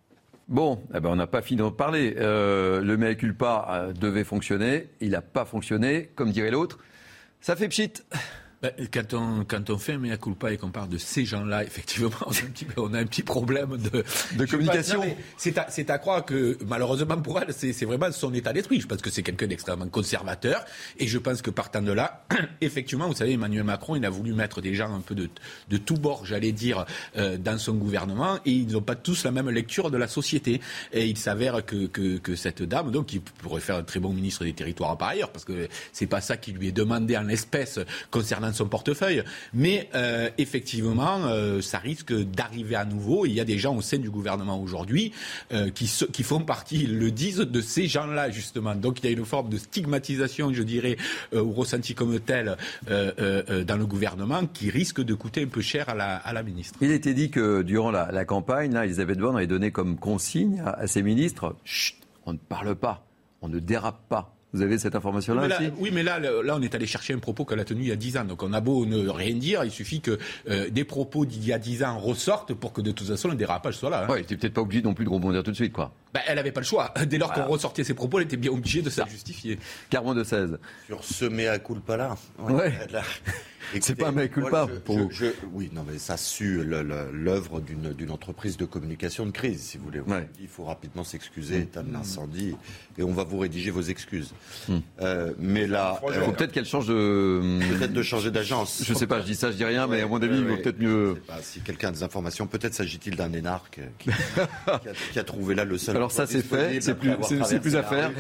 Bon, 0.47 0.81
eh 0.95 0.99
ben 0.99 1.09
on 1.09 1.15
n'a 1.15 1.27
pas 1.27 1.41
fini 1.41 1.59
d'en 1.59 1.71
parler. 1.71 2.15
Euh, 2.17 2.81
le 2.81 2.97
mea 2.97 3.15
culpa 3.15 3.67
euh, 3.69 3.93
devait 3.93 4.23
fonctionner, 4.23 4.87
il 4.99 5.11
n'a 5.11 5.21
pas 5.21 5.45
fonctionné, 5.45 6.09
comme 6.15 6.31
dirait 6.31 6.51
l'autre. 6.51 6.79
Ça 7.39 7.55
fait 7.55 7.69
pchit. 7.69 7.93
Ben, 8.61 8.73
quand, 8.91 9.13
on, 9.13 9.45
quand 9.45 9.69
on 9.69 9.77
fait 9.77 9.93
un 9.93 9.99
mea 9.99 10.17
culpa 10.17 10.51
et 10.51 10.57
qu'on 10.57 10.69
parle 10.69 10.89
de 10.89 10.97
ces 10.97 11.23
gens-là, 11.23 11.63
effectivement, 11.69 12.11
on 12.75 12.93
a 12.93 12.99
un 12.99 13.05
petit, 13.05 13.23
problème 13.23 13.77
de, 13.77 14.03
de 14.35 14.45
communication. 14.45 15.01
C'est 15.37 15.57
à, 15.57 15.93
à, 15.93 15.97
croire 15.97 16.25
que, 16.25 16.57
malheureusement 16.67 17.17
pour 17.21 17.39
elle, 17.39 17.53
c'est 17.53 17.85
vraiment 17.85 18.11
son 18.11 18.33
état 18.33 18.51
d'esprit. 18.51 18.81
Je 18.81 18.87
pense 18.87 19.01
que 19.01 19.09
c'est 19.09 19.23
quelqu'un 19.23 19.47
d'extrêmement 19.47 19.87
conservateur. 19.87 20.65
Et 20.97 21.07
je 21.07 21.17
pense 21.17 21.41
que 21.41 21.51
partant 21.51 21.81
de 21.81 21.93
là, 21.93 22.25
effectivement, 22.61 23.07
vous 23.07 23.15
savez, 23.15 23.33
Emmanuel 23.33 23.63
Macron, 23.63 23.95
il 23.95 24.05
a 24.05 24.09
voulu 24.09 24.33
mettre 24.33 24.59
des 24.59 24.73
gens 24.73 24.93
un 24.93 25.01
peu 25.01 25.15
de, 25.15 25.29
de 25.69 25.77
tout 25.77 25.95
bord, 25.95 26.25
j'allais 26.25 26.51
dire, 26.51 26.85
euh, 27.15 27.37
dans 27.37 27.57
son 27.57 27.75
gouvernement. 27.75 28.39
Et 28.45 28.51
ils 28.51 28.73
n'ont 28.73 28.81
pas 28.81 28.95
tous 28.95 29.23
la 29.23 29.31
même 29.31 29.49
lecture 29.49 29.89
de 29.89 29.97
la 29.97 30.09
société. 30.09 30.59
Et 30.91 31.07
il 31.07 31.17
s'avère 31.17 31.65
que, 31.65 31.87
que, 31.87 32.17
que, 32.17 32.35
cette 32.35 32.63
dame, 32.63 32.91
donc, 32.91 33.07
qui 33.07 33.19
pourrait 33.19 33.61
faire 33.61 33.77
un 33.77 33.83
très 33.83 34.01
bon 34.01 34.11
ministre 34.11 34.43
des 34.43 34.53
Territoires 34.53 34.97
par 34.97 35.09
ailleurs, 35.09 35.31
parce 35.31 35.45
que 35.45 35.69
c'est 35.93 36.07
pas 36.07 36.19
ça 36.19 36.35
qui 36.35 36.51
lui 36.51 36.67
est 36.67 36.73
demandé 36.73 37.15
en 37.15 37.29
espèce 37.29 37.79
concernant 38.11 38.48
dans 38.49 38.55
son 38.55 38.67
portefeuille. 38.67 39.23
Mais 39.53 39.89
euh, 39.95 40.29
effectivement, 40.37 41.25
euh, 41.25 41.61
ça 41.61 41.77
risque 41.77 42.13
d'arriver 42.13 42.75
à 42.75 42.85
nouveau. 42.85 43.25
Il 43.25 43.33
y 43.33 43.39
a 43.39 43.45
des 43.45 43.57
gens 43.57 43.75
au 43.75 43.81
sein 43.81 43.97
du 43.97 44.09
gouvernement 44.09 44.61
aujourd'hui 44.61 45.11
euh, 45.51 45.69
qui, 45.69 46.23
font 46.23 46.41
partie, 46.41 46.83
ils 46.83 46.97
le 46.97 47.11
disent, 47.11 47.37
de 47.37 47.61
ces 47.61 47.87
gens-là, 47.87 48.29
justement. 48.29 48.75
Donc 48.75 48.99
il 48.99 49.05
y 49.05 49.09
a 49.09 49.11
une 49.11 49.25
forme 49.25 49.49
de 49.49 49.57
stigmatisation, 49.57 50.53
je 50.53 50.63
dirais, 50.63 50.97
ou 51.33 51.51
ressenti 51.51 51.93
comme 51.93 52.19
tel 52.19 52.57
dans 52.87 53.77
le 53.77 53.85
gouvernement 53.85 54.45
qui 54.45 54.69
risque 54.69 55.01
de 55.01 55.13
coûter 55.13 55.43
un 55.43 55.47
peu 55.47 55.61
cher 55.61 55.89
à 55.89 55.95
la, 56.33 56.43
ministre. 56.43 56.79
Il 56.81 56.91
été 56.91 57.13
dit 57.13 57.29
que 57.29 57.61
durant 57.61 57.91
la, 57.91 58.11
la 58.11 58.25
campagne, 58.25 58.73
là, 58.73 58.85
Elisabeth 58.85 59.17
Borne 59.17 59.35
avait 59.35 59.47
donné 59.47 59.71
comme 59.71 59.97
consigne 59.97 60.61
à, 60.65 60.71
à 60.71 60.87
ses 60.87 61.01
ministres, 61.03 61.55
Chut, 61.65 61.97
on 62.25 62.33
ne 62.33 62.37
parle 62.37 62.75
pas, 62.75 63.05
on 63.41 63.49
ne 63.49 63.59
dérape 63.59 64.07
pas. 64.07 64.38
Vous 64.51 64.63
avez 64.63 64.79
cette 64.79 64.95
information-là 64.95 65.43
oui, 65.43 65.53
aussi 65.53 65.73
Oui, 65.77 65.91
mais 65.93 66.01
là, 66.01 66.19
là, 66.19 66.55
on 66.55 66.61
est 66.61 66.73
allé 66.73 66.87
chercher 66.87 67.13
un 67.13 67.19
propos 67.19 67.45
qu'elle 67.45 67.59
a 67.59 67.65
tenu 67.65 67.81
il 67.81 67.87
y 67.89 67.91
a 67.91 67.95
10 67.95 68.17
ans. 68.17 68.23
Donc 68.25 68.41
on 68.41 68.51
a 68.53 68.61
beau 68.61 68.85
ne 68.85 69.07
rien 69.07 69.35
dire, 69.35 69.63
il 69.63 69.71
suffit 69.71 70.01
que 70.01 70.17
euh, 70.49 70.69
des 70.69 70.83
propos 70.83 71.25
d'il 71.25 71.45
y 71.45 71.53
a 71.53 71.59
10 71.59 71.83
ans 71.83 71.99
ressortent 71.99 72.53
pour 72.55 72.73
que 72.73 72.81
de 72.81 72.91
toute 72.91 73.07
façon 73.07 73.27
le 73.27 73.35
dérapage 73.35 73.75
soit 73.75 73.91
là. 73.91 74.05
Hein. 74.05 74.07
Oui, 74.09 74.25
tu 74.25 74.37
peut-être 74.37 74.53
pas 74.53 74.61
obligé 74.61 74.81
non 74.81 74.95
plus 74.95 75.05
de 75.05 75.09
rebondir 75.09 75.43
tout 75.43 75.51
de 75.51 75.55
suite, 75.55 75.73
quoi. 75.73 75.93
Ben, 76.13 76.21
elle 76.25 76.37
n'avait 76.37 76.51
pas 76.51 76.61
le 76.61 76.65
choix. 76.65 76.91
Dès 77.05 77.19
lors 77.19 77.29
voilà. 77.29 77.43
qu'on 77.43 77.51
ressortait 77.51 77.83
ses 77.83 77.93
propos, 77.93 78.19
elle 78.19 78.25
était 78.25 78.37
bien 78.37 78.51
obligée 78.51 78.81
de 78.81 78.89
se 78.89 79.05
justifier. 79.07 79.59
Carmen 79.91 80.15
de 80.15 80.23
16. 80.23 80.57
Sur 80.87 81.03
ce 81.03 81.25
mea 81.25 81.59
culpa 81.59 81.97
là. 81.97 82.17
Ouais. 82.39 82.53
ouais. 82.53 82.73
C'est 83.81 83.95
pas 83.95 84.09
un 84.09 84.27
culpa. 84.27 84.67
Je, 84.69 84.79
pour 84.79 85.11
je, 85.11 85.25
je, 85.25 85.31
oui, 85.53 85.69
non, 85.73 85.85
mais 85.89 85.97
ça 85.97 86.17
sue 86.17 86.63
l'œuvre 86.63 87.61
d'une 87.61 88.11
entreprise 88.11 88.57
de 88.57 88.65
communication 88.65 89.25
de 89.25 89.31
crise, 89.31 89.61
si 89.61 89.77
vous 89.77 89.85
voulez. 89.85 89.99
Ouais. 90.01 90.27
Il 90.39 90.47
faut 90.47 90.63
rapidement 90.63 91.03
s'excuser, 91.03 91.59
état 91.59 91.83
de 91.83 91.91
l'incendie, 91.91 92.55
et 92.97 93.03
on 93.03 93.11
va 93.11 93.23
vous 93.23 93.39
rédiger 93.39 93.71
vos 93.71 93.81
excuses. 93.81 94.33
Mmh. 94.67 94.77
Euh, 95.01 95.33
mais 95.39 95.67
là, 95.67 95.99
il 96.07 96.13
faut 96.13 96.21
euh, 96.21 96.31
peut-être 96.31 96.51
qu'elle 96.51 96.65
change 96.65 96.87
de. 96.87 97.59
Peut-être 97.77 97.93
de 97.93 98.03
changer 98.03 98.31
d'agence. 98.31 98.83
Je 98.85 98.93
sais 98.93 99.07
pas, 99.07 99.21
je 99.21 99.25
dis 99.25 99.35
ça, 99.35 99.51
je 99.51 99.57
dis 99.57 99.65
rien, 99.65 99.87
mais 99.87 100.01
à 100.01 100.07
mon 100.07 100.21
avis, 100.21 100.37
il 100.37 100.45
vaut 100.45 100.57
peut-être 100.57 100.79
mieux. 100.79 101.15
Pas, 101.27 101.41
si 101.41 101.61
quelqu'un 101.61 101.89
a 101.89 101.91
des 101.91 102.03
informations, 102.03 102.47
peut-être 102.47 102.73
s'agit-il 102.73 103.15
d'un 103.15 103.31
énarque 103.33 103.79
qui, 103.97 104.09
qui, 104.09 104.39
a, 104.39 104.81
qui, 105.13 105.19
a, 105.19 105.23
trouvé 105.23 105.55
là 105.55 105.65
le 105.65 105.77
seul. 105.77 105.95
Alors 105.95 106.11
ça, 106.11 106.25
c'est 106.25 106.41
fait, 106.41 106.81
c'est 106.81 106.95
plus, 106.95 107.11
c'est 107.45 107.59
plus 107.59 107.75
à 107.75 107.83
faire. 107.83 108.11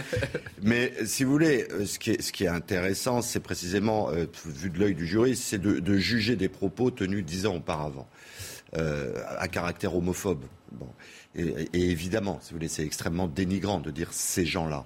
Mais 0.61 0.93
si 1.05 1.23
vous 1.23 1.31
voulez, 1.31 1.67
ce 1.85 1.99
qui 1.99 2.11
est, 2.11 2.21
ce 2.21 2.31
qui 2.31 2.45
est 2.45 2.49
intéressant, 2.49 3.21
c'est 3.21 3.39
précisément, 3.39 4.09
euh, 4.09 4.25
vu 4.45 4.69
de 4.69 4.79
l'œil 4.79 4.95
du 4.95 5.07
c'est 5.35 5.59
de, 5.59 5.97
juger 5.97 6.35
des 6.35 6.49
propos 6.49 6.91
tenus 6.91 7.25
dix 7.25 7.45
ans 7.45 7.55
auparavant, 7.55 8.07
euh, 8.77 9.13
à 9.37 9.47
caractère 9.47 9.95
homophobe. 9.95 10.43
Et, 11.35 11.67
évidemment, 11.73 12.39
si 12.41 12.51
vous 12.51 12.57
voulez, 12.57 12.67
c'est 12.67 12.83
extrêmement 12.83 13.27
dénigrant 13.27 13.79
de 13.79 13.91
dire 13.91 14.11
ces 14.11 14.45
gens-là. 14.45 14.85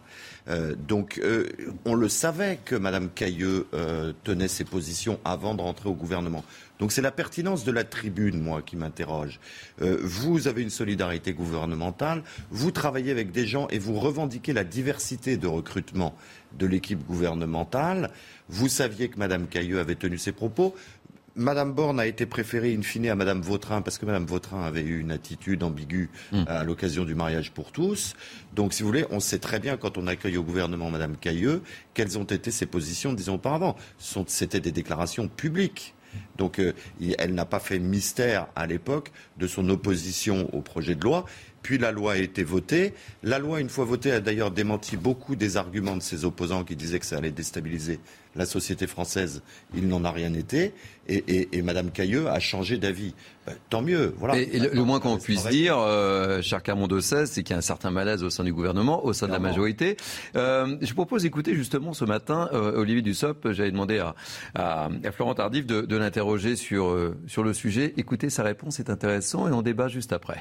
Euh, 0.49 0.75
donc, 0.75 1.19
euh, 1.23 1.47
on 1.85 1.95
le 1.95 2.09
savait 2.09 2.59
que 2.65 2.75
Mme 2.75 3.09
Cailleux 3.09 3.67
tenait 4.23 4.49
ses 4.49 4.65
positions 4.65 5.19
avant 5.25 5.55
de 5.55 5.61
rentrer 5.61 5.89
au 5.89 5.93
gouvernement. 5.93 6.43
Donc, 6.79 6.91
c'est 6.91 7.01
la 7.01 7.11
pertinence 7.11 7.63
de 7.63 7.71
la 7.71 7.83
tribune, 7.83 8.41
moi, 8.41 8.61
qui 8.61 8.75
m'interroge. 8.75 9.39
Euh, 9.81 9.99
vous 10.01 10.47
avez 10.47 10.61
une 10.61 10.69
solidarité 10.69 11.33
gouvernementale, 11.33 12.23
vous 12.51 12.71
travaillez 12.71 13.11
avec 13.11 13.31
des 13.31 13.45
gens 13.45 13.67
et 13.69 13.79
vous 13.79 13.99
revendiquez 13.99 14.53
la 14.53 14.63
diversité 14.63 15.37
de 15.37 15.47
recrutement 15.47 16.15
de 16.57 16.65
l'équipe 16.65 17.05
gouvernementale. 17.05 18.11
Vous 18.49 18.67
saviez 18.67 19.09
que 19.09 19.17
Mme 19.17 19.47
Cailleux 19.47 19.79
avait 19.79 19.95
tenu 19.95 20.17
ses 20.17 20.31
propos. 20.31 20.75
Madame 21.35 21.73
Borne 21.73 21.99
a 21.99 22.05
été 22.05 22.27
préférée 22.27 22.75
in 22.75 22.83
fine 22.83 23.07
à 23.07 23.15
Madame 23.15 23.41
Vautrin 23.41 23.81
parce 23.81 23.97
que 23.97 24.05
Madame 24.05 24.25
Vautrin 24.25 24.63
avait 24.63 24.83
eu 24.83 24.99
une 24.99 25.11
attitude 25.11 25.63
ambiguë 25.63 26.11
mmh. 26.31 26.43
à 26.45 26.63
l'occasion 26.63 27.05
du 27.05 27.15
mariage 27.15 27.51
pour 27.51 27.71
tous. 27.71 28.13
Donc, 28.53 28.73
si 28.73 28.83
vous 28.83 28.89
voulez, 28.89 29.05
on 29.09 29.19
sait 29.19 29.39
très 29.39 29.59
bien 29.59 29.75
quand 29.75 29.97
on 29.97 30.05
accueille 30.05 30.37
au 30.37 30.43
gouvernement 30.43 30.91
Madame 30.91 31.17
Cailleux 31.17 31.63
quelles 31.95 32.19
ont 32.19 32.23
été 32.23 32.51
ses 32.51 32.67
positions, 32.67 33.13
disons 33.13 33.35
auparavant. 33.35 33.75
C'était 34.27 34.59
des 34.59 34.71
déclarations 34.71 35.27
publiques. 35.27 35.95
Donc, 36.37 36.59
euh, 36.59 36.73
elle 37.17 37.33
n'a 37.33 37.45
pas 37.45 37.59
fait 37.59 37.79
mystère 37.79 38.47
à 38.55 38.67
l'époque 38.67 39.11
de 39.37 39.47
son 39.47 39.69
opposition 39.69 40.49
au 40.53 40.61
projet 40.61 40.95
de 40.95 41.03
loi. 41.03 41.25
Puis 41.63 41.77
la 41.77 41.91
loi 41.91 42.13
a 42.13 42.17
été 42.17 42.43
votée. 42.43 42.93
La 43.23 43.39
loi, 43.39 43.59
une 43.61 43.69
fois 43.69 43.85
votée, 43.85 44.11
a 44.11 44.19
d'ailleurs 44.19 44.51
démenti 44.51 44.97
beaucoup 44.97 45.35
des 45.35 45.57
arguments 45.57 45.95
de 45.97 46.01
ses 46.01 46.25
opposants 46.25 46.63
qui 46.63 46.75
disaient 46.75 46.99
que 46.99 47.05
ça 47.05 47.17
allait 47.17 47.31
déstabiliser 47.31 47.99
la 48.35 48.45
société 48.45 48.85
française. 48.87 49.41
Il 49.75 49.87
n'en 49.87 50.03
a 50.03 50.11
rien 50.11 50.33
été. 50.33 50.73
Et, 51.07 51.23
et, 51.27 51.57
et 51.57 51.61
Mme 51.61 51.91
Cailleux 51.91 52.27
a 52.27 52.39
changé 52.39 52.77
d'avis. 52.77 53.13
Ben, 53.45 53.53
tant 53.69 53.81
mieux. 53.81 54.13
Voilà. 54.17 54.37
Et, 54.37 54.49
et 54.53 54.59
le, 54.59 54.69
le, 54.73 54.83
moins 54.83 54.99
qu'on 54.99 55.17
puisse 55.17 55.45
dire, 55.47 55.77
euh, 55.77 56.41
cher 56.41 56.63
Carmon 56.63 56.87
de 56.87 56.99
16, 56.99 57.29
c'est 57.31 57.43
qu'il 57.43 57.53
y 57.53 57.55
a 57.55 57.59
un 57.59 57.61
certain 57.61 57.91
malaise 57.91 58.23
au 58.23 58.29
sein 58.29 58.43
du 58.43 58.53
gouvernement, 58.53 59.05
au 59.05 59.13
sein 59.13 59.27
Clairement. 59.27 59.43
de 59.43 59.47
la 59.47 59.51
majorité. 59.51 59.97
Euh, 60.35 60.77
je 60.81 60.93
propose 60.93 61.23
d'écouter 61.23 61.53
justement 61.55 61.93
ce 61.93 62.05
matin 62.05 62.49
euh, 62.53 62.77
Olivier 62.79 63.01
Dussopt. 63.01 63.51
J'avais 63.51 63.71
demandé 63.71 63.99
à, 63.99 64.15
à, 64.55 64.89
à, 65.03 65.11
Florent 65.11 65.35
Tardif 65.35 65.65
de, 65.65 65.81
de 65.81 65.95
l'interroger 65.97 66.55
sur, 66.55 66.97
sur 67.27 67.43
le 67.43 67.53
sujet. 67.53 67.93
Écoutez, 67.97 68.29
sa 68.29 68.43
réponse 68.43 68.79
est 68.79 68.89
intéressante 68.89 69.49
et 69.49 69.53
on 69.53 69.61
débat 69.61 69.87
juste 69.89 70.11
après. 70.13 70.39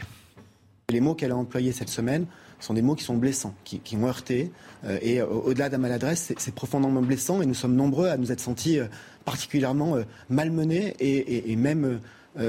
Les 0.92 1.00
mots 1.00 1.14
qu'elle 1.14 1.32
a 1.32 1.36
employés 1.36 1.72
cette 1.72 1.88
semaine 1.88 2.26
sont 2.60 2.74
des 2.74 2.82
mots 2.82 2.94
qui 2.94 3.02
sont 3.02 3.16
blessants, 3.16 3.54
qui, 3.64 3.80
qui 3.80 3.96
ont 3.96 4.06
heurté. 4.06 4.52
Euh, 4.84 4.98
et 5.00 5.20
euh, 5.20 5.26
au-delà 5.26 5.68
de 5.68 5.72
la 5.72 5.78
maladresse, 5.78 6.34
c'est 6.36 6.54
profondément 6.54 7.00
blessant. 7.00 7.40
Et 7.40 7.46
nous 7.46 7.54
sommes 7.54 7.74
nombreux 7.74 8.08
à 8.08 8.18
nous 8.18 8.30
être 8.30 8.40
sentis 8.40 8.78
euh, 8.78 8.86
particulièrement 9.24 9.96
malmenés 10.28 10.96
et 10.98 11.54
même 11.54 12.00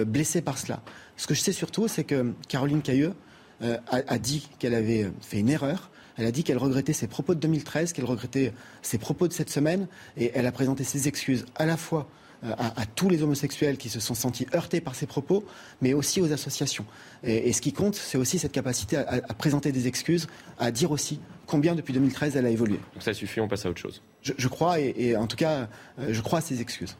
blessés 0.07 0.41
par 0.41 0.57
cela. 0.57 0.81
Ce 1.17 1.27
que 1.27 1.35
je 1.35 1.39
sais 1.39 1.51
surtout, 1.51 1.87
c'est 1.87 2.03
que 2.03 2.33
Caroline 2.47 2.81
Cailleux 2.81 3.13
a, 3.61 3.77
a 3.91 4.17
dit 4.17 4.49
qu'elle 4.57 4.73
avait 4.73 5.11
fait 5.21 5.37
une 5.37 5.49
erreur. 5.49 5.91
Elle 6.17 6.25
a 6.25 6.31
dit 6.31 6.43
qu'elle 6.43 6.57
regrettait 6.57 6.93
ses 6.93 7.05
propos 7.05 7.35
de 7.35 7.39
2013, 7.41 7.93
qu'elle 7.93 8.05
regrettait 8.05 8.53
ses 8.81 8.97
propos 8.97 9.27
de 9.27 9.33
cette 9.33 9.51
semaine. 9.51 9.87
Et 10.17 10.31
elle 10.33 10.47
a 10.47 10.51
présenté 10.51 10.83
ses 10.83 11.07
excuses 11.07 11.45
à 11.57 11.67
la 11.67 11.77
fois 11.77 12.09
à, 12.43 12.81
à, 12.81 12.85
tous 12.85 13.09
les 13.09 13.23
homosexuels 13.23 13.77
qui 13.77 13.89
se 13.89 13.99
sont 13.99 14.15
sentis 14.15 14.47
heurtés 14.53 14.81
par 14.81 14.95
ces 14.95 15.05
propos, 15.05 15.45
mais 15.81 15.93
aussi 15.93 16.21
aux 16.21 16.31
associations. 16.31 16.85
Et, 17.23 17.49
et 17.49 17.53
ce 17.53 17.61
qui 17.61 17.73
compte, 17.73 17.95
c'est 17.95 18.17
aussi 18.17 18.39
cette 18.39 18.51
capacité 18.51 18.97
à, 18.97 19.21
à, 19.27 19.33
présenter 19.33 19.71
des 19.71 19.87
excuses, 19.87 20.27
à 20.59 20.71
dire 20.71 20.91
aussi 20.91 21.19
combien 21.47 21.75
depuis 21.75 21.93
2013 21.93 22.35
elle 22.35 22.45
a 22.45 22.49
évolué. 22.49 22.79
Donc 22.93 23.03
ça 23.03 23.13
suffit, 23.13 23.39
on 23.39 23.47
passe 23.47 23.65
à 23.65 23.69
autre 23.69 23.81
chose. 23.81 24.01
Je, 24.21 24.33
je 24.37 24.47
crois, 24.47 24.79
et, 24.79 24.93
et, 24.97 25.15
en 25.15 25.27
tout 25.27 25.37
cas, 25.37 25.69
je 25.97 26.21
crois 26.21 26.39
à 26.39 26.41
ces 26.41 26.61
excuses. 26.61 26.95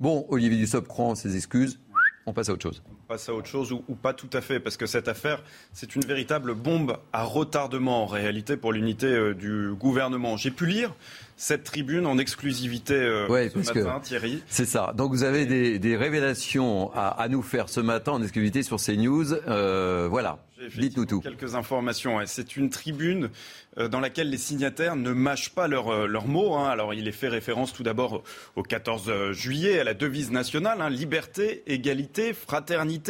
Bon, 0.00 0.26
Olivier 0.28 0.58
Dussopt 0.58 0.88
croit 0.88 1.06
en 1.06 1.14
ses 1.14 1.36
excuses. 1.36 1.78
On 2.26 2.32
passe 2.32 2.48
à 2.48 2.52
autre 2.52 2.62
chose. 2.62 2.82
Passe 3.12 3.28
à 3.28 3.34
autre 3.34 3.46
chose 3.46 3.72
ou, 3.72 3.84
ou 3.88 3.94
pas 3.94 4.14
tout 4.14 4.30
à 4.32 4.40
fait, 4.40 4.58
parce 4.58 4.78
que 4.78 4.86
cette 4.86 5.06
affaire, 5.06 5.42
c'est 5.74 5.96
une 5.96 6.00
véritable 6.00 6.54
bombe 6.54 6.96
à 7.12 7.24
retardement 7.24 8.04
en 8.04 8.06
réalité 8.06 8.56
pour 8.56 8.72
l'unité 8.72 9.04
euh, 9.04 9.34
du 9.34 9.74
gouvernement. 9.74 10.38
J'ai 10.38 10.50
pu 10.50 10.64
lire 10.64 10.94
cette 11.42 11.64
tribune 11.64 12.06
en 12.06 12.18
exclusivité 12.18 12.94
euh, 12.94 13.26
ouais, 13.26 13.50
ce 13.50 13.58
matin, 13.58 13.98
Thierry. 14.00 14.40
C'est 14.46 14.64
ça. 14.64 14.92
Donc 14.96 15.10
vous 15.10 15.24
avez 15.24 15.44
des, 15.44 15.80
des 15.80 15.96
révélations 15.96 16.92
à, 16.94 17.08
à, 17.08 17.26
nous 17.26 17.42
faire 17.42 17.68
ce 17.68 17.80
matin 17.80 18.12
en 18.12 18.22
exclusivité 18.22 18.62
sur 18.62 18.76
CNews. 18.76 19.32
Euh, 19.48 20.06
voilà. 20.08 20.38
Dites-nous 20.76 21.04
tout. 21.06 21.20
Quelques 21.20 21.56
informations. 21.56 22.20
C'est 22.26 22.56
une 22.56 22.70
tribune 22.70 23.30
euh, 23.76 23.88
dans 23.88 23.98
laquelle 23.98 24.30
les 24.30 24.38
signataires 24.38 24.94
ne 24.94 25.10
mâchent 25.10 25.52
pas 25.52 25.66
leurs 25.66 26.06
leur 26.06 26.28
mots. 26.28 26.54
Hein. 26.54 26.68
Alors 26.68 26.94
il 26.94 27.08
est 27.08 27.12
fait 27.12 27.26
référence 27.26 27.72
tout 27.72 27.82
d'abord 27.82 28.22
au 28.54 28.62
14 28.62 29.32
juillet, 29.32 29.80
à 29.80 29.84
la 29.84 29.94
devise 29.94 30.30
nationale, 30.30 30.80
hein, 30.80 30.90
liberté, 30.90 31.64
égalité, 31.66 32.32
fraternité, 32.32 33.01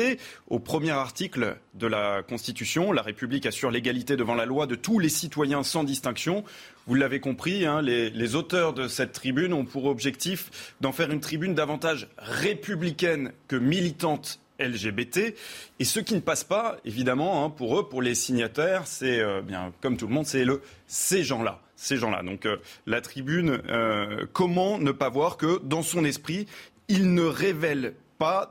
au 0.49 0.59
premier 0.59 0.91
article 0.91 1.57
de 1.75 1.87
la 1.87 2.23
Constitution. 2.23 2.93
La 2.93 3.03
République 3.03 3.47
assure 3.47 3.71
l'égalité 3.71 4.17
devant 4.17 4.35
la 4.35 4.47
loi 4.47 4.67
de 4.67 4.75
tous 4.75 4.99
les 4.99 5.09
citoyens 5.09 5.63
sans 5.63 5.85
distinction. 5.85 6.45
Vous 6.87 6.95
l'avez 6.95 7.21
compris, 7.21 7.65
hein, 7.65 7.81
les, 7.83 8.35
auteurs 8.35 8.73
de 8.73 8.89
cette 8.89 9.13
tribune 9.13 9.53
ont 9.53 9.65
pour 9.65 9.85
objectif 9.87 10.75
d'en 10.81 10.93
faire 10.93 11.11
une 11.11 11.21
tribune 11.21 11.55
davantage 11.55 12.09
républicaine 12.19 13.33
que 13.49 13.57
militante 13.57 14.41
LGBT. 14.59 15.35
Et 15.79 15.85
ce 15.85 16.01
qui 16.01 16.15
ne 16.15 16.21
passe 16.21 16.45
pas, 16.45 16.77
évidemment, 16.85 17.45
hein, 17.45 17.51
pour 17.51 17.79
eux, 17.79 17.89
pour 17.89 18.03
les 18.03 18.15
signataires, 18.15 18.87
c'est 18.87 19.21
euh, 19.21 19.43
bien 19.43 19.73
comme 19.81 19.97
tout 19.97 20.07
le 20.07 20.15
monde, 20.15 20.27
c'est 20.27 20.45
le 20.45 20.63
ces 20.87 21.25
gens-là. 21.25 21.61
Ces 21.77 21.97
gens-là. 21.97 22.23
Donc 22.23 22.47
euh, 22.47 22.59
la 22.87 23.01
tribune, 23.01 23.61
euh, 23.69 24.27
comment 24.33 24.79
ne 24.79 24.93
pas 24.93 25.09
voir 25.09 25.37
que 25.37 25.61
dans 25.65 25.83
son 25.83 26.05
esprit, 26.05 26.47
il 26.89 27.15
ne 27.15 27.23
révèle 27.23 27.95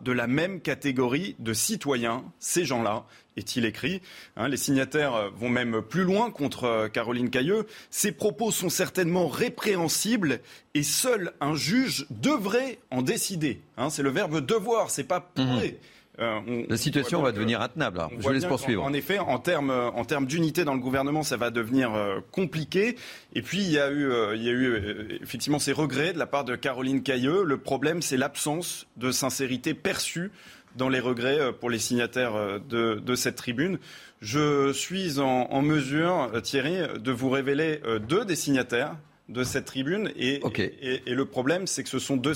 de 0.04 0.12
la 0.12 0.28
même 0.28 0.60
catégorie 0.60 1.36
de 1.40 1.54
citoyens, 1.54 2.26
ces 2.40 2.66
gens-là, 2.66 3.06
est-il 3.38 3.64
écrit. 3.64 4.02
Hein, 4.36 4.50
les 4.50 4.58
signataires 4.58 5.32
vont 5.34 5.48
même 5.48 5.82
plus 5.82 6.04
loin 6.04 6.30
contre 6.30 6.90
Caroline 6.92 7.30
Cailleux. 7.30 7.66
Ces 7.90 8.12
propos 8.12 8.52
sont 8.52 8.70
certainement 8.70 9.30
répréhensibles 9.30 10.42
et 10.74 10.84
seul 10.84 11.32
un 11.40 11.56
juge 11.56 12.06
devrait 12.10 12.80
en 12.92 13.02
décider. 13.02 13.62
Hein, 13.78 13.90
c'est 13.90 14.04
le 14.04 14.10
verbe 14.10 14.46
devoir, 14.46 14.90
c'est 14.90 15.06
pas 15.06 15.22
pourrait. 15.22 15.80
Mmh. 15.80 15.86
Euh, 16.22 16.40
on, 16.48 16.66
la 16.70 16.78
situation 16.78 17.22
va 17.22 17.32
devenir 17.32 17.62
intenable. 17.62 18.00
Alors. 18.00 18.12
Je 18.20 18.30
laisse 18.30 18.46
poursuivre. 18.46 18.84
En, 18.84 18.88
en 18.90 18.94
effet, 18.94 19.20
en 19.20 19.40
termes 19.40 19.72
en 19.72 20.06
termes 20.06 20.26
d'unité 20.26 20.64
dans 20.64 20.74
le 20.74 20.80
gouvernement, 20.80 21.24
ça 21.24 21.38
va 21.38 21.50
devenir 21.50 21.94
euh, 21.94 22.20
compliqué. 22.32 22.96
Et 23.34 23.42
puis 23.42 23.60
il 23.60 23.72
y 23.72 23.80
a 23.80 23.90
eu, 23.90 24.10
euh, 24.10 24.36
il 24.36 24.44
y 24.44 24.50
a 24.50 24.52
eu 24.52 24.66
euh, 24.66 25.20
effectivement 25.22 25.60
ces 25.60 25.72
regrets 25.72 26.14
de 26.14 26.20
la 26.20 26.28
part 26.28 26.46
de 26.46 26.56
Caroline 26.56 27.04
Cailleux. 27.04 27.44
Le 27.44 27.58
problème, 27.58 28.02
c'est 28.02 28.18
l'absence 28.18 28.88
de 28.98 29.12
sincérité 29.12 29.74
perçue 29.74 30.32
dans 30.76 30.90
les 30.90 31.00
regrets 31.00 31.52
pour 31.60 31.70
les 31.70 31.80
signataires 31.80 32.62
de, 32.70 32.96
de 32.96 33.16
cette 33.16 33.36
tribune. 33.36 33.78
Je 34.22 34.72
suis 34.72 35.20
en, 35.20 35.48
en, 35.50 35.62
mesure, 35.62 36.32
Thierry, 36.44 36.78
de 36.98 37.12
vous 37.12 37.30
révéler 37.30 37.82
deux 38.08 38.24
des 38.24 38.38
signataires 38.38 38.96
de 39.28 39.44
cette 39.44 39.66
tribune. 39.66 40.14
Et, 40.16 40.40
et, 40.60 41.02
et 41.06 41.14
le 41.14 41.26
problème, 41.26 41.68
c'est 41.68 41.84
que 41.84 41.90
ce 41.90 42.00
sont 42.00 42.16
deux, 42.16 42.34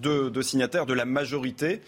deux, 0.00 0.30
deux 0.30 0.42
signataires 0.42 0.86
de 0.86 0.94
la 0.94 1.04
majorité. 1.04 1.82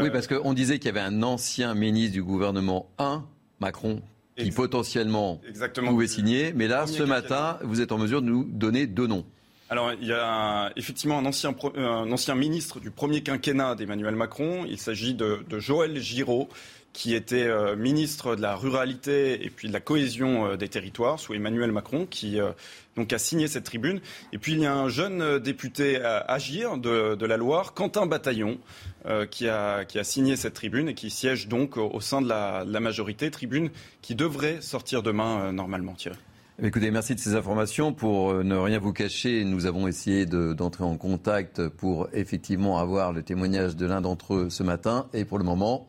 Oui, 0.00 0.10
parce 0.10 0.26
qu'on 0.26 0.52
disait 0.52 0.78
qu'il 0.78 0.86
y 0.86 0.90
avait 0.90 1.00
un 1.00 1.22
ancien 1.22 1.74
ministre 1.74 2.12
du 2.12 2.22
gouvernement 2.22 2.90
1, 2.98 3.24
Macron, 3.60 4.02
qui 4.36 4.50
potentiellement 4.50 5.40
pouvait 5.74 6.06
signer. 6.06 6.52
Mais 6.54 6.68
là, 6.68 6.86
ce 6.86 7.02
matin, 7.02 7.58
vous 7.62 7.80
êtes 7.80 7.92
en 7.92 7.98
mesure 7.98 8.22
de 8.22 8.26
nous 8.26 8.44
donner 8.44 8.86
deux 8.86 9.06
noms. 9.06 9.24
Alors, 9.68 9.92
il 10.00 10.06
y 10.06 10.12
a 10.12 10.70
effectivement 10.76 11.18
un 11.18 11.26
ancien, 11.26 11.52
un 11.76 12.12
ancien 12.12 12.36
ministre 12.36 12.78
du 12.78 12.92
premier 12.92 13.22
quinquennat 13.22 13.74
d'Emmanuel 13.74 14.14
Macron. 14.14 14.64
Il 14.68 14.78
s'agit 14.78 15.14
de, 15.14 15.44
de, 15.48 15.58
Joël 15.58 15.98
Giraud, 15.98 16.48
qui 16.96 17.14
était 17.14 17.46
euh, 17.46 17.76
ministre 17.76 18.36
de 18.36 18.40
la 18.40 18.56
ruralité 18.56 19.44
et 19.44 19.50
puis 19.50 19.68
de 19.68 19.72
la 19.74 19.80
cohésion 19.80 20.46
euh, 20.46 20.56
des 20.56 20.68
territoires 20.68 21.20
sous 21.20 21.34
Emmanuel 21.34 21.70
Macron, 21.70 22.06
qui 22.08 22.40
euh, 22.40 22.52
donc 22.96 23.12
a 23.12 23.18
signé 23.18 23.48
cette 23.48 23.64
tribune. 23.64 24.00
Et 24.32 24.38
puis 24.38 24.52
il 24.52 24.60
y 24.60 24.66
a 24.66 24.74
un 24.74 24.88
jeune 24.88 25.38
député 25.38 26.00
à 26.00 26.16
Agir 26.20 26.78
de, 26.78 27.26
la 27.26 27.36
Loire, 27.36 27.74
Quentin 27.74 28.06
Bataillon, 28.06 28.56
qui, 29.30 29.46
a, 29.46 29.84
qui, 29.84 29.98
a, 29.98 30.04
signé 30.04 30.36
cette 30.36 30.54
tribune 30.54 30.88
et 30.88 30.94
qui 30.94 31.10
siège 31.10 31.48
donc 31.48 31.76
au 31.76 32.00
sein 32.00 32.22
de 32.22 32.28
la, 32.28 32.64
majorité, 32.80 33.30
tribune 33.30 33.68
qui 34.00 34.14
devrait 34.14 34.62
sortir 34.62 35.02
demain 35.02 35.52
normalement. 35.52 35.94
Écoutez, 36.62 36.90
merci 36.90 37.14
de 37.14 37.20
ces 37.20 37.34
informations. 37.34 37.92
Pour 37.92 38.32
ne 38.42 38.56
rien 38.56 38.78
vous 38.78 38.94
cacher, 38.94 39.44
nous 39.44 39.66
avons 39.66 39.86
essayé 39.86 40.24
d'entrer 40.24 40.84
en 40.84 40.96
contact 40.96 41.68
pour 41.68 42.08
effectivement 42.14 42.78
avoir 42.78 43.12
le 43.12 43.22
témoignage 43.22 43.76
de 43.76 43.84
l'un 43.84 44.00
d'entre 44.00 44.34
eux 44.34 44.50
ce 44.50 44.62
matin. 44.62 45.06
Et 45.12 45.26
pour 45.26 45.36
le 45.36 45.44
moment, 45.44 45.86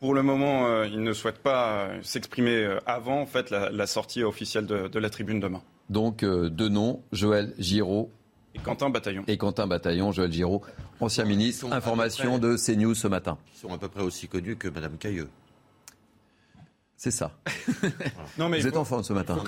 pour 0.00 0.14
le 0.14 0.22
moment, 0.22 0.66
euh, 0.66 0.86
il 0.86 1.02
ne 1.02 1.12
souhaite 1.12 1.38
pas 1.38 1.68
euh, 1.68 2.02
s'exprimer 2.02 2.56
euh, 2.56 2.78
avant 2.86 3.20
en 3.20 3.26
fait, 3.26 3.50
la, 3.50 3.86
sortie 3.86 4.22
officielle 4.22 4.66
de, 4.66 4.98
la 4.98 5.10
tribune 5.10 5.40
demain. 5.40 5.62
Donc 5.90 6.24
deux 6.24 6.68
noms, 6.68 7.02
Joël 7.12 7.52
Giraud. 7.58 8.10
Et 8.54 8.58
Quentin 8.58 8.90
Bataillon. 8.90 9.24
Et 9.28 9.36
Quentin 9.36 9.66
Bataillon, 9.66 10.10
Joël 10.10 10.32
Giraud, 10.32 10.62
ancien 11.00 11.24
ministre. 11.24 11.70
Information 11.72 12.38
de 12.38 12.56
CNews 12.56 12.94
ce 12.94 13.08
matin. 13.08 13.38
Ils 13.54 13.58
sont 13.60 13.72
à 13.72 13.78
peu 13.78 13.88
près 13.88 14.02
aussi 14.02 14.26
connus 14.26 14.56
que 14.56 14.68
Mme 14.68 14.96
Cailleux. 14.98 15.28
C'est 17.00 17.10
ça. 17.10 17.32
non, 18.38 18.50
mais 18.50 18.60
Vous 18.60 18.66
êtes 18.66 18.76
en 18.76 18.84
forme 18.84 19.02
ce 19.02 19.14
matin. 19.14 19.34
Il 19.34 19.40
faut 19.40 19.46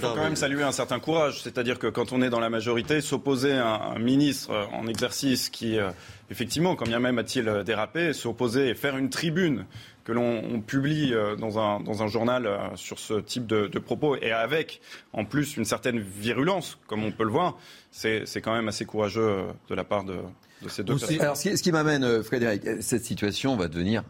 quand, 0.00 0.16
même, 0.16 0.36
saluer 0.36 0.62
un 0.62 0.72
certain 0.72 1.00
courage. 1.00 1.42
C'est-à-dire 1.42 1.78
que 1.78 1.86
quand 1.86 2.12
on 2.12 2.22
est 2.22 2.30
dans 2.30 2.40
la 2.40 2.48
majorité, 2.48 3.02
s'opposer 3.02 3.52
à 3.52 3.74
un 3.94 3.98
ministre 3.98 4.68
en 4.72 4.86
exercice 4.86 5.50
qui, 5.50 5.78
euh, 5.78 5.90
effectivement, 6.32 6.74
quand 6.74 6.86
bien 6.86 6.98
même 6.98 7.18
a-t-il 7.18 7.62
dérapé, 7.64 8.12
s'opposer 8.12 8.70
et 8.70 8.74
faire 8.74 8.96
une 8.96 9.10
tribune 9.10 9.66
que 10.04 10.12
l'on 10.12 10.60
publie 10.60 11.14
euh, 11.14 11.36
dans 11.36 11.60
un, 11.60 11.78
dans 11.78 12.02
un 12.02 12.08
journal 12.08 12.46
euh, 12.46 12.58
sur 12.74 12.98
ce 12.98 13.14
type 13.20 13.46
de, 13.46 13.78
propos 13.78 14.16
et 14.16 14.32
avec 14.32 14.80
en 15.12 15.24
plus 15.24 15.56
une 15.56 15.64
certaine 15.64 16.00
virulence, 16.00 16.78
comme 16.88 17.04
on 17.04 17.12
peut 17.12 17.24
le 17.24 17.30
voir, 17.30 17.58
c'est 17.90 18.24
quand 18.42 18.54
même 18.54 18.68
assez 18.68 18.84
courageux 18.84 19.44
de 19.68 19.74
la 19.74 19.84
part 19.84 20.04
de, 20.04 20.16
ces 20.68 20.82
deux 20.82 20.96
personnes. 20.96 21.20
Alors, 21.20 21.36
ce 21.36 21.62
qui 21.62 21.72
m'amène, 21.72 22.22
Frédéric, 22.22 22.62
cette 22.80 23.04
situation 23.04 23.56
va 23.56 23.68
devenir 23.68 24.02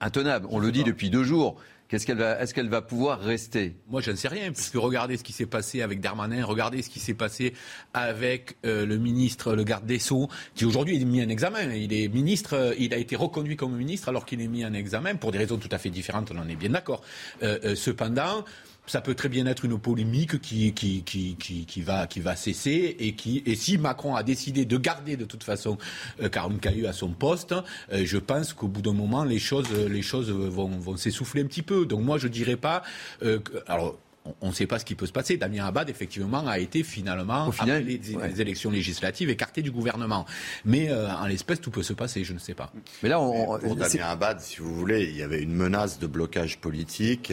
intenable. 0.00 0.46
On 0.50 0.58
le 0.58 0.72
dit 0.72 0.84
depuis 0.84 1.10
deux 1.10 1.24
jours. 1.24 1.56
Qu'est-ce 1.90 2.06
qu'elle 2.06 2.18
va, 2.18 2.40
est-ce 2.40 2.54
qu'elle 2.54 2.68
va 2.68 2.82
pouvoir 2.82 3.18
rester? 3.18 3.74
Moi, 3.88 4.00
je 4.00 4.12
ne 4.12 4.16
sais 4.16 4.28
rien, 4.28 4.52
puisque 4.52 4.76
regardez 4.76 5.16
ce 5.16 5.24
qui 5.24 5.32
s'est 5.32 5.46
passé 5.46 5.82
avec 5.82 6.00
Darmanin, 6.00 6.44
regardez 6.44 6.82
ce 6.82 6.88
qui 6.88 7.00
s'est 7.00 7.14
passé 7.14 7.52
avec 7.92 8.56
euh, 8.64 8.86
le 8.86 8.96
ministre, 8.96 9.54
le 9.56 9.64
garde 9.64 9.86
des 9.86 9.98
Sceaux, 9.98 10.28
qui 10.54 10.64
aujourd'hui 10.64 11.02
est 11.02 11.04
mis 11.04 11.20
en 11.20 11.28
examen. 11.28 11.62
Il 11.74 11.92
est 11.92 12.06
ministre, 12.06 12.54
euh, 12.54 12.74
il 12.78 12.94
a 12.94 12.96
été 12.96 13.16
reconduit 13.16 13.56
comme 13.56 13.76
ministre 13.76 14.08
alors 14.08 14.24
qu'il 14.24 14.40
est 14.40 14.46
mis 14.46 14.64
en 14.64 14.72
examen 14.72 15.16
pour 15.16 15.32
des 15.32 15.38
raisons 15.38 15.56
tout 15.56 15.68
à 15.72 15.78
fait 15.78 15.90
différentes, 15.90 16.30
on 16.30 16.38
en 16.38 16.48
est 16.48 16.54
bien 16.54 16.70
d'accord. 16.70 17.02
Euh, 17.42 17.74
cependant, 17.74 18.44
ça 18.86 19.00
peut 19.00 19.14
très 19.14 19.28
bien 19.28 19.46
être 19.46 19.64
une 19.64 19.78
polémique 19.78 20.40
qui, 20.40 20.72
qui, 20.72 21.02
qui, 21.04 21.36
qui, 21.36 21.82
va, 21.82 22.06
qui 22.06 22.20
va 22.20 22.36
cesser 22.36 22.96
et, 22.98 23.14
qui, 23.14 23.42
et 23.46 23.54
si 23.54 23.78
Macron 23.78 24.16
a 24.16 24.22
décidé 24.22 24.64
de 24.64 24.76
garder 24.76 25.16
de 25.16 25.24
toute 25.24 25.44
façon 25.44 25.78
euh, 26.22 26.28
Caillou 26.28 26.86
à 26.86 26.92
son 26.92 27.10
poste, 27.10 27.54
euh, 27.92 28.02
je 28.04 28.18
pense 28.18 28.52
qu'au 28.52 28.68
bout 28.68 28.82
d'un 28.82 28.92
moment, 28.92 29.24
les 29.24 29.38
choses, 29.38 29.70
les 29.72 30.02
choses 30.02 30.30
vont, 30.30 30.68
vont 30.68 30.96
s'essouffler 30.96 31.42
un 31.42 31.46
petit 31.46 31.62
peu. 31.62 31.86
Donc 31.86 32.00
moi, 32.00 32.18
je 32.18 32.28
dirais 32.28 32.56
pas... 32.56 32.82
Euh, 33.22 33.38
alors, 33.66 33.96
on 34.42 34.48
ne 34.48 34.52
sait 34.52 34.66
pas 34.66 34.78
ce 34.78 34.84
qui 34.84 34.94
peut 34.94 35.06
se 35.06 35.12
passer. 35.12 35.38
Damien 35.38 35.64
Abad, 35.64 35.88
effectivement, 35.88 36.46
a 36.46 36.58
été 36.58 36.82
finalement, 36.82 37.46
après 37.46 37.80
les, 37.80 38.40
élections 38.40 38.70
législatives, 38.70 39.30
écarté 39.30 39.62
du 39.62 39.70
gouvernement. 39.70 40.26
Mais 40.66 40.92
en 40.92 41.26
l'espèce, 41.26 41.60
tout 41.60 41.70
peut 41.70 41.82
se 41.82 41.94
passer, 41.94 42.22
je 42.22 42.34
ne 42.34 42.38
sais 42.38 42.52
pas. 42.52 42.70
Mais 43.02 43.08
là, 43.08 43.18
on, 43.18 43.58
pour 43.58 43.76
Damien 43.76 44.04
Abad, 44.04 44.40
si 44.40 44.58
vous 44.58 44.74
voulez, 44.74 45.04
il 45.04 45.16
y 45.16 45.22
avait 45.22 45.42
une 45.42 45.54
menace 45.54 45.98
de 45.98 46.06
blocage 46.06 46.58
politique. 46.58 47.32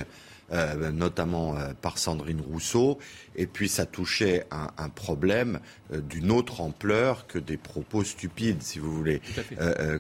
Euh, 0.54 0.92
notamment 0.92 1.58
euh, 1.58 1.74
par 1.82 1.98
Sandrine 1.98 2.40
Rousseau. 2.40 3.00
Et 3.36 3.48
puis 3.48 3.68
ça 3.68 3.86
touchait 3.86 4.46
un, 4.50 4.70
un 4.78 4.88
problème 4.88 5.60
euh, 5.92 6.00
d'une 6.00 6.32
autre 6.32 6.62
ampleur 6.62 7.28
que 7.28 7.38
des 7.38 7.58
propos 7.58 8.06
stupides, 8.06 8.64
si 8.64 8.80
vous 8.80 8.96
voulez. 8.96 9.22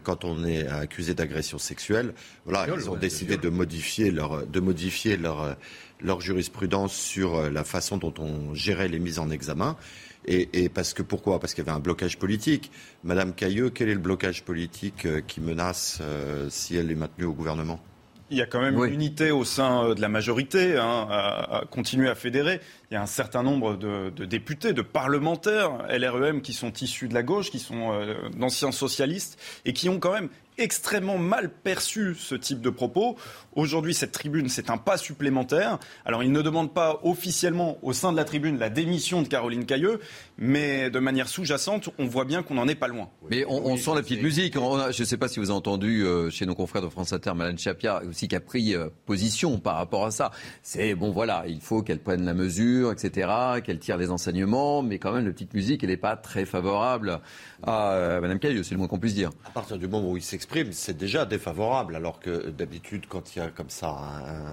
quand 0.04 0.24
on 0.24 0.46
est 0.46 0.66
accusé 0.66 1.14
d'agression 1.14 1.58
sexuelle, 1.58 2.14
voilà, 2.46 2.74
ils 2.74 2.90
ont 2.90 2.96
décidé 2.96 3.36
de 3.36 3.50
modifier 3.50 4.10
leur, 4.10 4.48
de 4.48 4.60
modifier 4.62 5.18
leur, 5.18 5.58
leur 6.00 6.22
jurisprudence 6.22 6.94
sur 6.94 7.52
la 7.52 7.66
façon 7.66 7.98
dont 7.98 8.14
on 8.18 8.54
gérait 8.54 8.88
les 8.88 9.00
mises 9.00 9.20
en 9.20 9.30
examen. 9.30 9.76
Et, 10.26 10.64
et, 10.64 10.70
parce 10.70 10.94
que 10.94 11.04
pourquoi? 11.04 11.42
Parce 11.42 11.54
qu'il 11.54 11.66
y 11.66 11.68
avait 11.68 11.76
un 11.76 11.82
blocage 11.82 12.18
politique. 12.18 12.72
Madame 13.04 13.34
Cailleux, 13.34 13.70
quel 13.70 13.90
est 13.90 13.94
le 13.94 14.00
blocage 14.00 14.46
politique 14.46 15.08
qui 15.28 15.42
menace 15.42 16.02
si 16.50 16.78
elle 16.78 16.90
est 16.90 16.96
maintenue 16.96 17.26
au 17.26 17.34
gouvernement? 17.34 17.82
Il 18.30 18.38
y 18.38 18.42
a 18.42 18.46
quand 18.46 18.62
même 18.62 18.76
une 18.76 18.94
unité 18.94 19.32
au 19.32 19.46
sein 19.46 19.84
euh, 19.84 19.96
de 19.96 20.02
la 20.02 20.10
majorité, 20.10 20.78
hein, 20.78 21.08
à, 21.10 21.64
continuer 21.70 22.10
à 22.10 22.16
fédérer. 22.16 22.60
Il 22.90 22.94
y 22.94 22.98
a 22.98 23.02
un 23.02 23.06
certain 23.06 23.44
nombre 23.44 23.76
de, 23.76 24.26
députés, 24.26 24.72
de 24.72 24.82
parlementaires 24.82 25.86
LREM 25.90 26.42
qui 26.42 26.54
sont 26.54 26.72
issus 26.72 27.10
de 27.10 27.14
la 27.14 27.24
gauche, 27.24 27.52
qui 27.52 27.60
sont 27.60 27.92
euh, 27.92 28.30
d'anciens 28.30 28.72
socialistes 28.72 29.38
et 29.66 29.74
qui 29.74 29.90
ont 29.90 30.00
quand 30.00 30.14
même 30.14 30.30
extrêmement 30.58 31.18
mal 31.18 31.50
perçu 31.50 32.16
ce 32.16 32.36
type 32.36 32.62
de 32.62 32.70
propos. 32.70 33.16
Aujourd'hui, 33.56 33.94
cette 33.94 34.12
tribune, 34.12 34.50
c'est 34.50 34.70
un 34.70 34.78
pas 34.78 34.98
supplémentaire. 34.98 35.80
Alors, 36.06 36.24
il 36.24 36.32
ne 36.32 36.42
demande 36.42 36.74
pas 36.74 37.00
officiellement 37.04 37.78
au 37.82 37.94
sein 37.94 38.12
de 38.12 38.18
la 38.18 38.24
tribune 38.24 38.58
la 38.58 38.70
démission 38.70 39.22
de 39.22 39.28
Caroline 39.28 39.66
Cailleux, 39.66 40.00
mais 40.38 40.90
de 40.90 41.00
manière 41.00 41.28
sous-jacente, 41.28 41.90
on 41.98 42.06
voit 42.06 42.26
bien 42.26 42.44
qu'on 42.44 42.56
n'en 42.56 42.68
est 42.68 42.76
pas 42.76 42.88
loin. 42.88 43.10
Mais 43.30 43.46
on, 43.48 43.78
sent 43.78 43.92
la 43.96 44.02
petite 44.02 44.22
musique. 44.22 44.54
je 44.56 45.02
ne 45.02 45.06
sais 45.06 45.18
pas 45.18 45.28
si 45.28 45.40
vous 45.40 45.50
avez 45.50 45.58
entendu 45.58 46.04
euh, 46.04 46.30
chez 46.30 46.46
nos 46.46 46.56
confrères 46.56 46.82
de 46.82 46.90
France 46.90 47.14
Inter, 47.14 47.34
Malane 47.36 47.58
Chapia 47.58 48.02
aussi 48.08 48.28
qui 48.28 48.36
a 48.36 48.40
pris 48.40 48.76
euh, 48.76 48.90
position 49.06 49.60
par 49.60 49.76
rapport 49.76 50.06
à 50.06 50.12
ça. 50.12 50.32
C'est 50.62 50.96
bon, 50.96 51.12
voilà, 51.12 51.44
il 51.48 51.62
faut 51.62 51.82
qu'elle 51.82 52.00
prenne 52.00 52.26
la 52.26 52.34
mesure, 52.34 52.77
etc., 52.92 53.30
qu'elle 53.64 53.80
tire 53.80 53.98
les 53.98 54.12
enseignements, 54.12 54.82
mais 54.82 55.00
quand 55.00 55.12
même, 55.12 55.26
la 55.26 55.32
petite 55.32 55.54
musique, 55.54 55.84
elle 55.84 55.90
n'est 55.90 55.98
pas 55.98 56.16
très 56.16 56.46
favorable 56.46 57.20
à 57.64 57.94
euh, 57.94 58.22
Madame 58.22 58.40
Cailleux, 58.40 58.64
c'est 58.64 58.76
le 58.76 58.78
moins 58.78 58.88
qu'on 58.88 59.00
puisse 59.00 59.16
dire. 59.16 59.32
À 59.46 59.50
partir 59.50 59.78
du 59.78 59.88
moment 59.88 60.12
où 60.12 60.18
il 60.18 60.24
s'exprime, 60.24 60.72
c'est 60.72 60.98
déjà 60.98 61.26
défavorable, 61.26 61.96
alors 61.96 62.20
que 62.20 62.50
d'habitude, 62.50 63.06
quand 63.08 63.36
il 63.36 63.40
y 63.40 63.42
a 63.42 63.50
comme 63.50 63.70
ça 63.70 63.90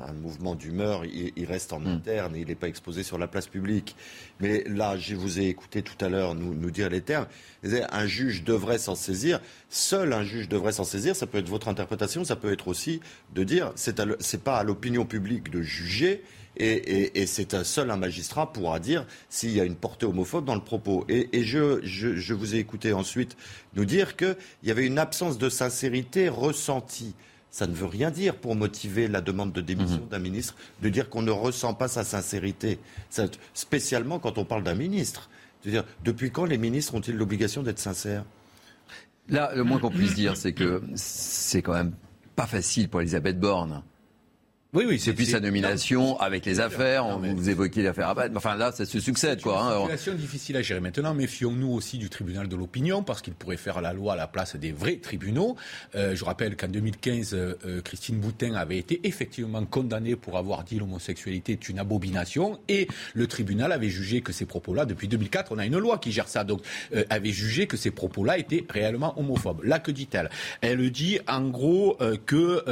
un, 0.08 0.12
mouvement 0.14 0.54
d'humeur, 0.54 1.04
il, 1.04 1.44
reste 1.44 1.72
en 1.72 1.80
hmm. 1.80 1.86
interne 1.88 2.36
et 2.36 2.40
il 2.40 2.46
n'est 2.46 2.54
pas 2.54 2.68
exposé 2.68 3.02
sur 3.02 3.18
la 3.18 3.26
place 3.26 3.46
publique. 3.46 3.96
Mais 4.40 4.64
là, 4.66 4.96
je 4.96 5.14
vous 5.14 5.38
ai 5.38 5.46
écouté 5.46 5.82
tout 5.82 6.02
à 6.04 6.08
l'heure 6.08 6.34
nous, 6.34 6.54
nous 6.54 6.70
dire 6.70 6.88
les 6.88 7.00
termes. 7.00 7.26
Un 7.62 8.06
juge 8.06 8.44
devrait 8.44 8.78
s'en 8.78 8.94
saisir. 8.94 9.40
Seul 9.68 10.12
un 10.12 10.22
juge 10.22 10.48
devrait 10.48 10.72
s'en 10.72 10.84
saisir. 10.84 11.16
Ça 11.16 11.26
peut 11.26 11.38
être 11.38 11.48
votre 11.48 11.68
interprétation, 11.68 12.24
ça 12.24 12.36
peut 12.36 12.52
être 12.52 12.68
aussi 12.68 13.00
de 13.34 13.44
dire 13.44 13.72
c'est 13.74 13.98
n'est 13.98 14.40
pas 14.42 14.58
à 14.58 14.64
l'opinion 14.64 15.04
publique 15.04 15.50
de 15.50 15.62
juger. 15.62 16.22
Et, 16.56 17.20
et, 17.20 17.26
c'est 17.26 17.64
seul 17.64 17.90
un 17.90 17.96
magistrat 17.96 18.52
pourra 18.52 18.78
dire 18.78 19.06
s'il 19.28 19.50
y 19.50 19.60
a 19.60 19.64
une 19.64 19.74
portée 19.74 20.06
homophobe 20.06 20.44
dans 20.44 20.54
le 20.54 20.60
propos. 20.60 21.04
Et, 21.08 21.42
je, 21.42 21.80
je, 21.82 22.14
je, 22.14 22.34
vous 22.34 22.54
ai 22.54 22.58
écouté 22.58 22.92
ensuite 22.92 23.36
nous 23.74 23.84
dire 23.84 24.16
qu'il 24.16 24.36
y 24.62 24.70
avait 24.70 24.86
une 24.86 24.98
absence 24.98 25.38
de 25.38 25.48
sincérité 25.48 26.28
ressentie 26.28 27.14
ça 27.54 27.68
ne 27.68 27.72
veut 27.72 27.86
rien 27.86 28.10
dire 28.10 28.34
pour 28.34 28.56
motiver 28.56 29.06
la 29.06 29.20
demande 29.20 29.52
de 29.52 29.60
démission 29.60 30.00
mhm. 30.00 30.08
d'un 30.08 30.18
ministre 30.18 30.56
de 30.82 30.88
dire 30.88 31.08
qu'on 31.08 31.22
ne 31.22 31.30
ressent 31.30 31.72
pas 31.72 31.86
sa 31.86 32.02
sincérité, 32.02 32.80
spécialement 33.54 34.18
quand 34.18 34.38
on 34.38 34.44
parle 34.44 34.64
d'un 34.64 34.74
ministre. 34.74 35.30
depuis 36.02 36.32
quand 36.32 36.46
les 36.46 36.58
ministres 36.58 36.96
ont-ils 36.96 37.14
l'obligation 37.14 37.62
d'être 37.62 37.78
sincères? 37.78 38.24
Là, 39.28 39.52
le 39.54 39.62
moins 39.62 39.78
qu'on 39.78 39.92
puisse 39.92 40.16
dire, 40.16 40.36
c'est 40.36 40.52
que 40.52 40.82
c'est 40.96 41.62
quand 41.62 41.74
même 41.74 41.94
pas 42.34 42.46
facile 42.46 42.88
pour 42.88 43.02
Elisabeth 43.02 43.38
Borne 43.38 43.84
oui, 44.74 44.86
oui, 44.88 44.98
c'est 44.98 45.12
puis 45.12 45.24
sa 45.24 45.38
nomination 45.38 46.18
avec 46.18 46.44
les 46.44 46.58
affaires. 46.58 47.06
On, 47.06 47.18
vous 47.18 47.48
évoquez 47.48 47.80
l'affaire 47.80 48.08
Abad. 48.08 48.36
Enfin 48.36 48.56
là, 48.56 48.72
ça 48.72 48.84
se 48.84 48.98
succède, 48.98 49.40
quoi. 49.40 49.54
Une 49.54 49.68
hein, 49.68 49.80
situation 49.82 50.14
difficile 50.14 50.56
à 50.56 50.62
gérer. 50.62 50.80
Maintenant, 50.80 51.14
méfions-nous 51.14 51.70
aussi 51.70 51.96
du 51.96 52.10
tribunal 52.10 52.48
de 52.48 52.56
l'opinion 52.56 53.04
parce 53.04 53.22
qu'il 53.22 53.34
pourrait 53.34 53.56
faire 53.56 53.80
la 53.80 53.92
loi 53.92 54.14
à 54.14 54.16
la 54.16 54.26
place 54.26 54.56
des 54.56 54.72
vrais 54.72 54.96
tribunaux. 54.96 55.54
Euh, 55.94 56.16
je 56.16 56.24
rappelle 56.24 56.56
qu'en 56.56 56.66
2015, 56.66 57.34
euh, 57.34 57.54
euh, 57.64 57.82
Christine 57.82 58.18
Boutin 58.18 58.54
avait 58.54 58.78
été 58.78 59.00
effectivement 59.04 59.64
condamnée 59.64 60.16
pour 60.16 60.38
avoir 60.38 60.64
dit 60.64 60.80
l'homosexualité 60.80 61.52
est 61.52 61.68
une 61.68 61.78
abomination 61.78 62.58
et 62.66 62.88
le 63.14 63.28
tribunal 63.28 63.70
avait 63.70 63.90
jugé 63.90 64.22
que 64.22 64.32
ces 64.32 64.44
propos-là, 64.44 64.86
depuis 64.86 65.06
2004, 65.06 65.52
on 65.52 65.58
a 65.58 65.66
une 65.66 65.78
loi 65.78 65.98
qui 65.98 66.10
gère 66.10 66.28
ça, 66.28 66.42
donc 66.42 66.62
avait 67.10 67.30
jugé 67.30 67.68
que 67.68 67.76
ces 67.76 67.92
propos-là 67.92 68.38
étaient 68.38 68.64
réellement 68.68 69.16
homophobes. 69.20 69.62
Là, 69.62 69.78
que 69.78 69.92
dit-elle? 69.92 70.30
Elle 70.62 70.90
dit 70.90 71.20
en 71.28 71.48
gros 71.48 71.96
que 72.26 72.64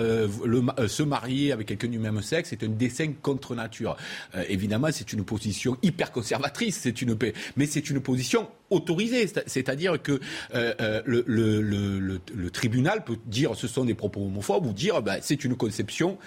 le, 0.44 0.88
se 0.88 1.02
marier 1.04 1.52
avec 1.52 1.68
quelqu'un 1.68 1.91
du 1.92 1.98
même 1.98 2.20
sexe 2.22 2.52
est 2.52 2.64
un 2.64 2.68
dessin 2.68 3.12
contre 3.22 3.54
nature. 3.54 3.96
Euh, 4.34 4.44
évidemment, 4.48 4.88
c'est 4.90 5.12
une 5.12 5.24
position 5.24 5.76
hyper 5.82 6.10
conservatrice, 6.10 6.78
c'est 6.80 7.02
une, 7.02 7.16
mais 7.56 7.66
c'est 7.66 7.88
une 7.90 8.00
position 8.00 8.48
autorisée, 8.70 9.30
c'est-à-dire 9.46 10.00
que 10.02 10.12
euh, 10.54 10.74
euh, 10.80 11.02
le, 11.04 11.22
le, 11.26 11.60
le, 11.60 12.20
le, 12.34 12.50
tribunal 12.50 13.04
peut 13.04 13.18
dire 13.26 13.54
ce 13.54 13.68
sont 13.68 13.84
des 13.84 13.94
propos 13.94 14.22
homophobes 14.24 14.66
ou 14.66 14.72
dire 14.72 15.02
bah, 15.02 15.16
c'est 15.20 15.44
une 15.44 15.56
conception 15.56 16.18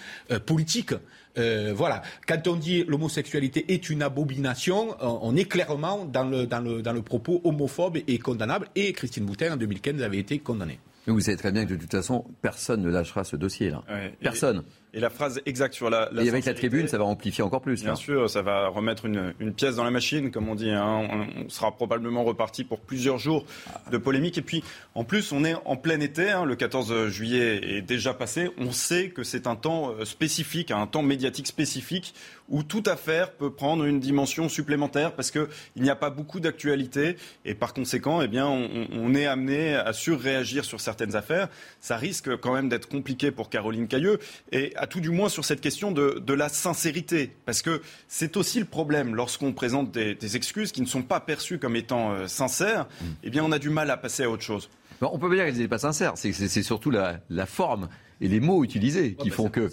politique. 0.45 0.93
voilà. 1.36 2.03
Quand 2.28 2.47
on 2.47 2.55
dit 2.55 2.84
l'homosexualité 2.88 3.74
est 3.74 3.89
une 3.89 4.03
abomination, 4.03 4.95
on 5.01 5.36
est 5.36 5.45
clairement 5.45 6.05
dans 6.05 6.24
le, 6.24 6.45
dans 6.45 6.61
le, 6.61 6.82
dans 6.82 6.93
le 6.93 7.01
propos 7.01 7.41
homophobe 7.43 7.97
et 8.07 8.20
condamnable. 8.20 8.68
Et 8.76 8.93
Christine 8.93 9.26
Boutin, 9.26 9.53
en 9.53 9.57
2015, 9.57 10.01
avait 10.03 10.20
été 10.20 10.39
condamnée. 10.39 10.80
Mais 11.07 11.13
vous 11.13 11.20
savez 11.20 11.38
très 11.38 11.51
bien 11.51 11.66
que 11.66 11.74
de 11.74 11.80
toute 11.80 11.91
façon, 11.91 12.26
personne 12.41 12.82
ne 12.82 12.89
lâchera 12.89 13.24
ce 13.24 13.36
dossier-là. 13.36 13.84
personne. 14.20 14.59
Et 14.59 14.61
la 14.99 15.09
phrase 15.09 15.41
exacte 15.45 15.73
sur 15.73 15.89
la. 15.89 16.09
et 16.13 16.29
avec 16.29 16.45
la 16.45 16.53
tribune, 16.53 16.87
ça 16.87 16.97
va 16.97 17.03
amplifier 17.03 17.43
encore 17.43 17.61
plus. 17.61 17.83
Bien 17.83 17.95
sûr, 17.95 18.29
ça 18.29 18.41
va 18.41 18.69
remettre 18.69 19.05
une, 19.05 19.33
une, 19.39 19.53
pièce 19.53 19.75
dans 19.75 19.83
la 19.83 19.91
machine, 19.91 20.31
comme 20.31 20.47
on 20.47 20.55
dit. 20.55 20.71
Hein. 20.71 21.07
On, 21.37 21.49
sera 21.49 21.75
probablement 21.75 22.23
reparti 22.23 22.63
pour 22.63 22.79
plusieurs 22.79 23.17
jours 23.17 23.45
de 23.91 23.97
polémique. 23.97 24.37
Et 24.37 24.41
puis, 24.41 24.63
en 24.95 25.03
plus, 25.03 25.31
on 25.31 25.43
est 25.43 25.55
en 25.65 25.75
plein 25.75 25.99
été. 25.99 26.31
Hein. 26.31 26.45
Le 26.45 26.55
14 26.55 27.07
juillet 27.07 27.77
est 27.77 27.81
déjà 27.81 28.13
passé. 28.13 28.49
On 28.57 28.71
sait 28.71 29.09
que 29.09 29.23
c'est 29.23 29.47
un 29.47 29.55
temps 29.55 29.91
euh, 29.91 30.05
spécifique, 30.05 30.71
un 30.71 30.87
temps 30.87 31.03
médiatique 31.03 31.47
spécifique 31.47 32.13
où 32.47 32.63
toute 32.63 32.87
affaire 32.87 33.31
peut 33.31 33.51
prendre 33.51 33.85
une 33.85 33.99
dimension 33.99 34.49
supplémentaire 34.49 35.13
parce 35.13 35.31
qu'il 35.31 35.47
n'y 35.77 35.89
a 35.89 35.95
pas 35.95 36.11
beaucoup 36.11 36.39
d'actualité 36.39 37.17
et 37.43 37.55
par 37.55 37.73
conséquent, 37.73 38.21
eh 38.21 38.27
bien, 38.27 38.45
on, 38.47 38.87
on, 38.91 39.15
est 39.15 39.25
amené 39.25 39.75
à 39.75 39.93
surréagir 39.93 40.63
sur 40.63 40.79
certaines 40.79 41.15
affaires. 41.15 41.49
Ça 41.79 41.97
risque 41.97 42.35
quand 42.37 42.53
même 42.53 42.69
d'être 42.69 42.87
compliqué 42.87 43.31
pour 43.31 43.49
Caroline 43.49 43.87
Cailleux. 43.87 44.19
Et 44.51 44.73
tout 44.88 44.99
du 44.99 45.09
moins 45.09 45.29
sur 45.29 45.45
cette 45.45 45.61
question 45.61 45.91
de, 45.91 46.33
la 46.33 46.49
sincérité. 46.49 47.31
Parce 47.45 47.61
que 47.61 47.81
c'est 48.07 48.38
aussi 48.38 48.59
le 48.59 48.65
problème 48.65 49.15
lorsqu'on 49.15 49.53
présente 49.53 49.91
des, 49.91 50.36
excuses 50.36 50.71
qui 50.71 50.81
ne 50.81 50.88
sont 50.88 51.03
pas 51.03 51.19
perçues 51.19 51.59
comme 51.59 51.75
étant 51.75 52.11
euh, 52.11 52.27
sincères, 52.27 52.86
mm. 52.86 53.05
eh 53.23 53.29
bien 53.29 53.43
on 53.43 53.51
a 53.51 53.59
du 53.59 53.69
mal 53.69 53.89
à 53.89 53.97
passer 53.97 54.23
à 54.23 54.29
autre 54.29 54.43
chose. 54.43 54.69
on 55.01 55.17
peut 55.17 55.29
pas 55.29 55.36
dire 55.36 55.45
qu'elles 55.45 55.55
n'étaient 55.55 55.67
pas 55.67 55.77
sincères, 55.77 56.13
c'est 56.15 56.63
surtout 56.63 56.91
la, 56.91 57.45
forme 57.45 57.89
et 58.21 58.27
les 58.27 58.39
mots 58.39 58.63
utilisés 58.63 59.15
qui 59.15 59.29
font 59.29 59.49
que. 59.49 59.69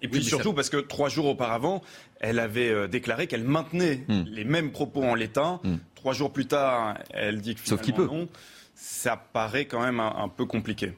Et 0.00 0.08
puis 0.08 0.22
surtout 0.22 0.52
parce 0.52 0.70
que 0.70 0.78
trois 0.78 1.08
jours 1.08 1.26
auparavant, 1.26 1.82
elle 2.20 2.38
avait 2.38 2.70
euh, 2.70 2.88
déclaré 2.88 3.26
qu'elle 3.26 3.44
maintenait 3.44 4.04
mm. 4.08 4.22
les 4.26 4.44
mêmes 4.44 4.70
propos 4.70 5.02
en 5.02 5.14
l'état. 5.14 5.60
Mm. 5.64 5.76
Trois 5.94 6.12
jours 6.12 6.32
plus 6.32 6.46
tard, 6.46 6.98
elle 7.10 7.40
dit 7.40 7.54
que 7.54 7.60
finalement 7.60 7.84
Sauf 7.84 7.94
peut. 7.94 8.06
non. 8.06 8.28
Ça 8.74 9.16
paraît 9.16 9.64
quand 9.64 9.80
même 9.80 10.00
un 10.00 10.28
peu 10.28 10.44
compliqué. 10.44 10.92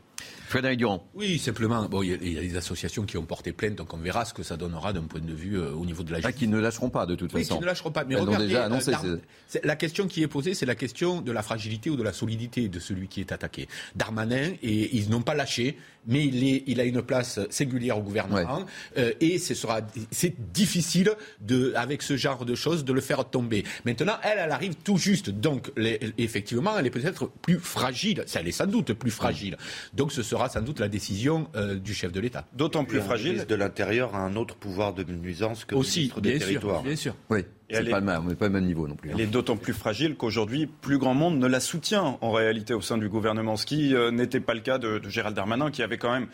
Frédéric 0.48 0.78
Durand. 0.78 1.06
Oui, 1.14 1.38
simplement, 1.38 1.84
bon, 1.90 2.02
il 2.02 2.32
y, 2.32 2.38
a 2.38 2.40
des 2.40 2.56
associations 2.56 3.04
qui 3.04 3.18
ont 3.18 3.24
porté 3.24 3.52
plainte, 3.52 3.74
donc 3.74 3.92
on 3.92 3.98
verra 3.98 4.24
ce 4.24 4.32
que 4.32 4.42
ça 4.42 4.56
donnera 4.56 4.94
d'un 4.94 5.02
point 5.02 5.20
de 5.20 5.34
vue 5.34 5.58
euh, 5.58 5.72
au 5.72 5.84
niveau 5.84 6.02
de 6.02 6.10
la 6.10 6.18
justice. 6.18 6.34
Ah, 6.34 6.38
qui 6.38 6.48
ne 6.48 6.58
lâcheront 6.58 6.88
pas 6.88 7.04
de 7.04 7.14
toute 7.14 7.34
oui, 7.34 7.42
façon. 7.42 7.56
qui 7.56 7.60
ne 7.60 7.66
lâcheront 7.66 7.90
pas. 7.90 8.04
Mais 8.04 8.14
Elles 8.14 8.22
regardez, 8.22 8.46
déjà 8.46 8.64
annoncé, 8.64 8.92
euh, 9.04 9.18
la 9.62 9.76
question 9.76 10.08
qui 10.08 10.22
est 10.22 10.26
posée, 10.26 10.54
c'est 10.54 10.64
la 10.64 10.74
question 10.74 11.20
de 11.20 11.32
la 11.32 11.42
fragilité 11.42 11.90
ou 11.90 11.96
de 11.96 12.02
la 12.02 12.14
solidité 12.14 12.68
de 12.68 12.80
celui 12.80 13.08
qui 13.08 13.20
est 13.20 13.30
attaqué. 13.30 13.68
Darmanin, 13.94 14.52
et 14.62 14.96
ils 14.96 15.10
n'ont 15.10 15.20
pas 15.20 15.34
lâché, 15.34 15.76
mais 16.06 16.24
il, 16.24 16.42
est, 16.42 16.64
il 16.66 16.80
a 16.80 16.84
une 16.84 17.02
place 17.02 17.40
singulière 17.50 17.98
au 17.98 18.02
gouvernement, 18.02 18.64
euh, 18.96 19.12
et 19.20 19.38
ce 19.38 19.54
sera, 19.54 19.82
c'est 20.10 20.34
difficile 20.52 21.12
de, 21.40 21.74
avec 21.76 22.02
ce 22.02 22.16
genre 22.16 22.46
de 22.46 22.54
choses, 22.54 22.84
de 22.86 22.94
le 22.94 23.02
faire 23.02 23.28
tomber. 23.28 23.64
Maintenant, 23.84 24.16
elle, 24.22 24.38
elle 24.38 24.50
arrive 24.50 24.76
tout 24.76 24.96
juste, 24.96 25.28
donc 25.28 25.70
les, 25.76 26.00
effectivement, 26.16 26.78
elle 26.78 26.86
est 26.86 26.90
peut-être 26.90 27.28
plus 27.42 27.58
fragile. 27.58 28.24
Elle 28.34 28.48
est 28.48 28.52
sans 28.52 28.66
doute 28.66 28.94
plus 28.94 29.10
fragile. 29.10 29.58
Donc, 29.92 30.07
ce 30.12 30.22
sera 30.22 30.48
sans 30.48 30.62
doute 30.62 30.80
la 30.80 30.88
décision 30.88 31.48
euh, 31.54 31.76
du 31.76 31.94
chef 31.94 32.12
de 32.12 32.20
l'État. 32.20 32.44
D'autant 32.52 32.84
plus 32.84 33.00
fragile. 33.00 33.44
de 33.46 33.54
l'Intérieur 33.54 34.14
a 34.14 34.18
un 34.18 34.36
autre 34.36 34.54
pouvoir 34.54 34.94
de 34.94 35.04
nuisance 35.04 35.64
que 35.64 35.74
Aussi, 35.74 36.12
le 36.14 36.20
ministre 36.20 36.20
des 36.20 36.38
Territoires. 36.38 36.82
bien 36.82 36.96
sûr. 36.96 37.14
Oui. 37.30 37.44
C'est 37.70 37.84
pas, 37.90 38.00
le 38.00 38.06
même, 38.06 38.34
pas 38.34 38.46
le 38.46 38.52
même 38.52 38.64
niveau 38.64 38.88
non 38.88 38.94
plus. 38.94 39.11
Hein. 39.11 39.14
Elle 39.16 39.24
est 39.24 39.26
d'autant 39.26 39.59
plus 39.59 39.74
fragile 39.74 40.16
qu'aujourd'hui, 40.16 40.66
plus 40.66 40.96
grand 40.96 41.12
monde 41.12 41.38
ne 41.38 41.46
la 41.46 41.61
soutient 41.61 42.16
en 42.22 42.32
réalité 42.32 42.72
au 42.72 42.80
sein 42.80 42.96
du 42.96 43.11
gouvernement, 43.11 43.56
ce 43.56 43.66
qui 43.66 43.94
euh, 43.94 44.11
n'était 44.11 44.40
pas 44.40 44.54
le 44.54 44.61
cas 44.61 44.78
de, 44.78 45.02
Gérald 45.06 45.36
Darmanin, 45.36 45.70
qui 45.70 45.82
avait 45.82 45.98
quand 45.98 46.12
même 46.12 46.28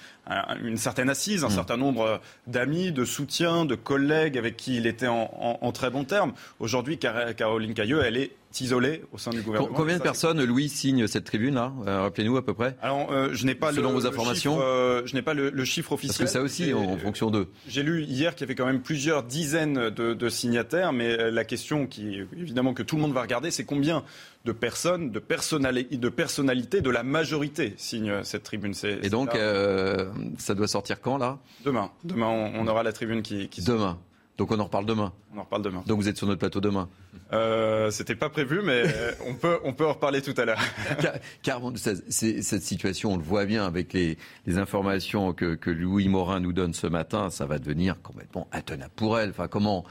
une 0.62 0.76
certaine 0.76 1.10
assise, 1.10 1.42
un 1.42 1.48
mm. 1.48 1.50
certain 1.50 1.76
nombre 1.76 2.02
euh, 2.02 2.18
d'amis, 2.46 2.92
de 2.92 3.04
soutiens, 3.04 3.64
de 3.64 3.74
collègues 3.74 4.38
avec 4.38 4.56
qui 4.56 4.76
il 4.76 4.86
était 4.86 5.08
en, 5.08 5.72
très 5.72 5.90
bons 5.90 6.04
termes. 6.04 6.34
Aujourd'hui, 6.60 6.98
Caroline 6.98 7.74
Cailleux, 7.74 8.02
elle 8.04 8.16
est 8.16 8.30
isolée 8.60 9.02
au 9.12 9.18
sein 9.18 9.30
du 9.30 9.42
gouvernement. 9.42 9.74
Combien 9.74 9.98
de 9.98 10.02
personnes, 10.02 10.42
Louis, 10.42 10.68
signent 10.68 11.06
cette 11.06 11.24
tribune-là 11.24 11.72
euh, 11.86 12.02
Rappelez-nous 12.02 12.36
à 12.36 12.44
peu 12.44 12.54
près. 12.54 12.76
Alors, 12.82 13.10
je 13.32 13.46
n'ai 13.46 13.54
pas 13.54 13.72
Selon 13.72 13.92
vos 13.92 14.06
informations, 14.06 14.58
je 14.58 15.14
n'ai 15.14 15.22
pas 15.22 15.34
le, 15.34 15.64
chiffre 15.64 15.92
officiel. 15.92 16.18
Parce 16.18 16.32
que 16.32 16.38
ça 16.38 16.42
aussi, 16.42 16.72
en, 16.72 16.96
fonction 16.98 17.30
d'eux. 17.30 17.48
J'ai 17.66 17.82
lu 17.82 18.04
hier 18.04 18.34
qu'il 18.34 18.42
y 18.42 18.44
avait 18.44 18.54
quand 18.54 18.66
même 18.66 18.82
plusieurs 18.82 19.22
dizaines 19.22 19.90
de, 19.90 20.14
de 20.14 20.28
signataires, 20.28 20.92
mais 20.92 21.30
la 21.30 21.44
question 21.44 21.86
qui, 21.86 22.20
évidemment, 22.36 22.74
que 22.74 22.82
tout 22.82 22.96
le 22.96 23.02
monde 23.02 23.12
va 23.12 23.22
regarder, 23.22 23.50
c'est 23.50 23.64
combien 23.64 24.04
de 24.44 24.52
personnes, 24.52 25.10
de, 25.10 25.18
personnalités, 25.18 25.96
de 25.96 26.08
personnalités 26.08 26.80
de 26.80 26.90
la 26.90 27.02
majorité 27.02 27.74
signent 27.76 28.22
cette 28.24 28.42
tribune. 28.42 28.74
Et 29.02 29.08
donc, 29.08 29.34
euh, 29.34 30.10
ça 30.38 30.54
doit 30.54 30.68
sortir 30.68 31.00
quand, 31.00 31.16
là? 31.16 31.38
Demain. 31.64 31.90
Demain, 32.04 32.26
on, 32.26 32.66
aura 32.66 32.82
la 32.82 32.92
tribune 32.92 33.22
qui... 33.22 33.48
qui 33.48 33.62
Demain. 33.62 33.98
Donc 34.36 34.50
on 34.50 34.58
en 34.58 34.64
reparle 34.64 34.84
demain. 34.84 35.12
On 35.32 35.38
en 35.38 35.42
reparle 35.44 35.62
demain. 35.62 35.84
Donc 35.86 36.00
vous 36.00 36.08
êtes 36.08 36.16
sur 36.16 36.26
notre 36.26 36.40
plateau 36.40 36.60
demain. 36.60 36.88
Euh, 37.32 37.90
C'était 37.90 38.16
pas 38.16 38.28
prévu, 38.28 38.62
mais 38.64 38.82
on 39.26 39.34
peut 39.34 39.58
on 39.62 39.72
peut 39.72 39.86
en 39.86 39.92
reparler 39.92 40.22
tout 40.22 40.34
à 40.36 40.44
l'heure. 40.44 40.60
Car, 41.42 41.60
cette 41.76 42.62
situation, 42.62 43.12
on 43.12 43.16
le 43.16 43.22
voit 43.22 43.44
bien 43.44 43.64
avec 43.64 43.92
les, 43.92 44.18
informations 44.46 45.32
que, 45.32 45.54
que, 45.54 45.70
Louis 45.70 46.08
Morin 46.08 46.40
nous 46.40 46.52
donne 46.52 46.74
ce 46.74 46.86
matin, 46.86 47.30
ça 47.30 47.46
va 47.46 47.58
devenir 47.58 48.00
complètement 48.02 48.48
intenable 48.52 48.92
pour 48.96 49.18
elle. 49.18 49.30
Enfin 49.30 49.48
comment 49.48 49.84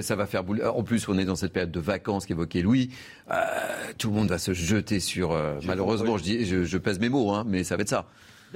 ça, 0.00 0.16
va 0.16 0.26
faire 0.26 0.44
boule. 0.44 0.64
En 0.64 0.82
plus, 0.84 1.08
on 1.08 1.18
est 1.18 1.24
dans 1.24 1.36
cette 1.36 1.52
période 1.52 1.72
de 1.72 1.80
vacances 1.80 2.26
qu'évoquait 2.26 2.62
Louis. 2.62 2.90
Euh, 3.32 3.34
tout 3.98 4.10
le 4.10 4.14
monde 4.14 4.28
va 4.28 4.38
se 4.38 4.52
jeter 4.52 5.00
sur. 5.00 5.32
Euh, 5.32 5.58
malheureusement, 5.64 6.18
je 6.18 6.22
dis, 6.22 6.46
je, 6.46 6.64
je 6.64 6.78
pèse 6.78 7.00
mes 7.00 7.08
mots, 7.08 7.32
hein, 7.32 7.44
mais 7.46 7.64
ça 7.64 7.76
va 7.76 7.82
être 7.82 7.88
ça. 7.88 8.06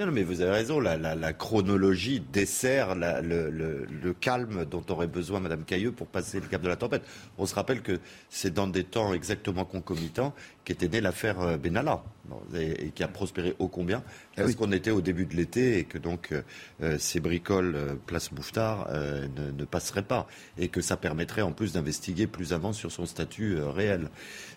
Non, 0.01 0.11
mais 0.11 0.23
vous 0.23 0.41
avez 0.41 0.49
raison, 0.49 0.79
la, 0.79 1.33
chronologie 1.33 2.23
dessert 2.33 2.95
le, 2.95 4.13
calme 4.19 4.65
dont 4.65 4.83
aurait 4.89 5.05
besoin 5.05 5.39
Madame 5.39 5.63
Cailleux 5.63 5.91
pour 5.91 6.07
passer 6.07 6.39
le 6.39 6.47
cap 6.47 6.59
de 6.63 6.67
la 6.67 6.75
tempête. 6.75 7.03
On 7.37 7.45
se 7.45 7.53
rappelle 7.53 7.83
que 7.83 7.99
c'est 8.27 8.51
dans 8.51 8.65
des 8.65 8.83
temps 8.83 9.13
exactement 9.13 9.63
concomitants 9.63 10.33
qu'était 10.63 10.87
née 10.87 11.01
l'affaire 11.01 11.39
euh, 11.41 11.57
Benalla 11.57 12.03
et, 12.55 12.91
qui 12.91 13.03
a 13.03 13.07
prospéré 13.07 13.55
ô 13.59 13.67
combien 13.67 14.03
ah 14.37 14.43
parce 14.43 14.55
qu'on 14.55 14.71
était 14.71 14.91
au 14.91 15.01
début 15.01 15.25
de 15.25 15.35
l'été 15.35 15.79
et 15.79 15.83
que 15.83 15.97
donc 15.97 16.31
euh, 16.31 16.43
euh, 16.81 16.97
ces 16.97 17.19
bricoles 17.19 17.97
place 18.05 18.31
Bouffetard 18.31 18.89
ne, 18.91 19.65
passeraient 19.65 20.03
pas 20.03 20.27
et 20.57 20.67
que 20.67 20.81
ça 20.81 20.97
permettrait 20.97 21.41
en 21.41 21.51
plus 21.51 21.73
d'investiguer 21.73 22.27
plus 22.27 22.53
avant 22.53 22.73
sur 22.73 22.91
son 22.91 23.05
statut 23.05 23.57
réel. 23.61 24.09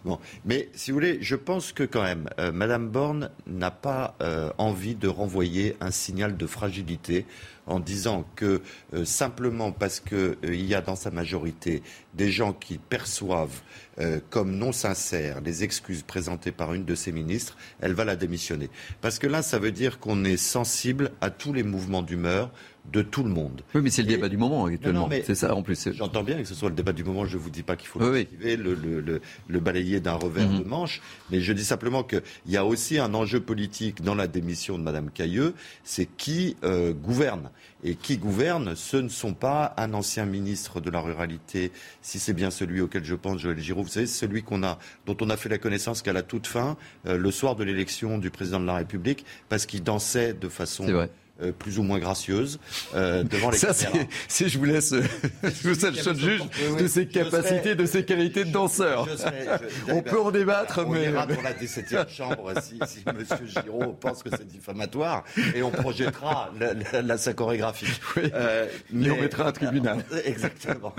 Bon, 0.05 0.19
mais 0.45 0.69
si 0.75 0.91
vous 0.91 0.97
voulez, 0.97 1.19
je 1.21 1.37
pense 1.37 1.73
que 1.73 1.85
quand 1.85 2.03
même 2.03 2.29
Madame 2.53 2.89
Borne 2.89 3.31
n'a 3.47 3.71
pas 3.71 4.17
envie 4.59 4.95
de 4.95 5.09
renvoyer 5.09 5.77
un 5.81 5.91
signal 5.91 6.37
de 6.37 6.47
fragilité 6.47 7.27
en 7.67 7.81
disant 7.81 8.25
que 8.37 8.61
euh, 8.93 9.05
simplement 9.05 9.73
parce 9.73 10.01
qu'il 10.01 10.37
euh, 10.45 10.55
y 10.55 10.75
a 10.75 10.81
dans 10.81 10.97
sa 10.97 11.11
majorité 11.11 11.83
des 12.15 12.31
gens 12.31 12.53
qui 12.53 12.79
perçoivent 12.79 13.63
euh, 14.01 14.21
comme 14.31 14.57
non 14.57 14.73
sincères 14.73 15.41
les 15.41 15.65
excuses 15.65 16.03
présentées 16.03 16.53
par 16.53 16.75
une 16.75 16.85
de 16.85 16.95
ses 16.95 17.13
ministres, 17.13 17.57
elle 17.81 17.95
va 17.95 18.05
la 18.05 18.17
démissionner. 18.17 18.71
Parce 19.01 19.19
que 19.19 19.27
là, 19.27 19.43
ça 19.43 19.59
veut 19.59 19.73
dire 19.73 19.99
qu'on 19.99 20.25
est 20.25 20.37
sensible 20.37 21.13
à 21.21 21.31
tous 21.31 21.53
les 21.53 21.63
mouvements 21.63 22.03
d'humeur 22.03 22.51
de 22.93 23.03
tout 23.03 23.23
le 23.23 23.31
monde. 23.31 23.63
Oui, 23.75 23.81
mais 23.83 23.91
c'est 23.91 24.03
le 24.03 24.09
débat 24.09 24.29
du 24.29 24.37
moment 24.37 24.67
actuellement. 24.67 25.09
C'est 25.25 25.35
ça 25.35 25.55
en 25.55 25.63
plus. 25.63 25.89
J'entends 25.93 26.23
bien 26.23 26.37
que 26.39 26.45
ce 26.45 26.55
soit 26.55 26.69
le 26.69 26.75
débat 26.75 26.93
du 26.93 27.05
moment. 27.05 27.25
Je 27.25 27.37
ne 27.37 27.43
vous 27.43 27.51
dis 27.51 27.63
pas 27.63 27.77
qu'il 27.77 27.89
faut 27.89 27.99
le, 27.99 28.27
le, 28.57 29.21
le, 29.49 29.61
balayer 29.61 30.01
d'un 30.01 30.15
revers 30.15 30.49
mhm. 30.49 30.59
de 30.61 30.65
manche, 30.65 31.01
mais 31.31 31.41
je 31.41 31.53
dis 31.53 31.65
simplement 31.65 32.03
qu'il 32.03 32.23
y 32.47 32.57
a 32.57 32.65
aussi 32.65 32.99
un 32.99 33.15
enjeu 33.15 33.41
politique 33.41 34.03
dans 34.03 34.15
la 34.15 34.27
démission 34.27 34.79
de 34.79 34.83
Mme 34.83 35.11
Cailleux, 35.11 35.55
c'est 35.83 36.07
qui 36.07 36.57
gouverne. 37.03 37.51
Et 37.87 37.97
qui 37.97 38.17
gouverne, 38.17 38.75
ce 38.77 38.97
ne 38.97 39.11
sont 39.11 39.35
pas 39.35 39.75
un 39.77 39.93
ancien 39.93 40.25
ministre 40.25 40.81
de 40.81 40.91
la 40.91 41.01
ruralité, 41.01 41.71
si 42.01 42.19
c'est 42.19 42.33
bien 42.33 42.51
celui 42.51 42.81
auquel 42.81 43.05
je 43.05 43.15
pense, 43.15 43.41
Joël 43.41 43.59
Giraud, 43.59 43.83
vous 43.83 43.89
savez, 43.89 44.07
celui 44.07 44.43
qu'on 44.43 44.63
a, 44.63 44.79
dont 45.05 45.17
on 45.21 45.29
a 45.29 45.37
fait 45.37 45.51
la 45.51 45.59
connaissance 45.59 46.01
qu'à 46.01 46.15
la 46.15 46.23
toute 46.23 46.47
fin, 46.47 46.79
euh, 47.07 47.19
le 47.19 47.31
soir 47.31 47.57
de 47.57 47.65
l'élection 47.65 48.17
du 48.17 48.31
président 48.31 48.59
de 48.59 48.67
la 48.67 48.77
République, 48.77 49.27
parce 49.51 49.67
qu'il 49.67 49.83
dansait 49.83 50.33
de 50.33 50.49
façon 50.49 51.07
euh, 51.43 51.51
plus 51.51 51.81
ou 51.81 51.83
moins 51.83 51.99
gracieuse 51.99 52.61
euh, 52.95 53.25
devant 53.25 53.51
les 53.51 53.59
Ça, 53.59 53.73
Si 54.29 54.49
je 54.49 54.57
vous 54.57 54.67
laisse, 54.67 54.93
euh, 54.93 55.03
je 55.43 55.69
vous 55.69 55.91
laisse 55.91 56.07
le 56.07 56.15
juge 56.15 56.43
de 56.79 56.87
ses 56.87 57.09
capacités, 57.09 57.75
de 57.75 57.87
ses 57.87 58.05
qualités 58.05 58.45
de 58.45 58.53
danseur. 58.53 59.09
on 59.89 60.01
peut 60.01 60.21
en 60.21 60.31
débattre, 60.31 60.85
on 60.87 60.91
mais 60.91 61.07
ira 61.07 61.27
dans 61.27 61.43
la 61.43 61.53
17e 61.53 62.09
chambre 62.09 62.53
si, 62.63 62.79
si 62.87 63.03
M. 63.09 63.25
Giraud 63.47 63.95
pense 63.95 64.23
que 64.23 64.31
c'est 64.31 64.47
diffamatoire 64.47 65.25
et 65.57 65.65
on 65.65 65.73
projettera 65.73 66.53
la, 66.93 67.19
sa 67.19 67.35
chorégraphie. 67.35 68.01
mais 68.93 69.11
on 69.11 69.21
mettra 69.21 69.49
un 69.49 69.53
tribunal. 69.53 70.05
Exactement. 70.25 70.95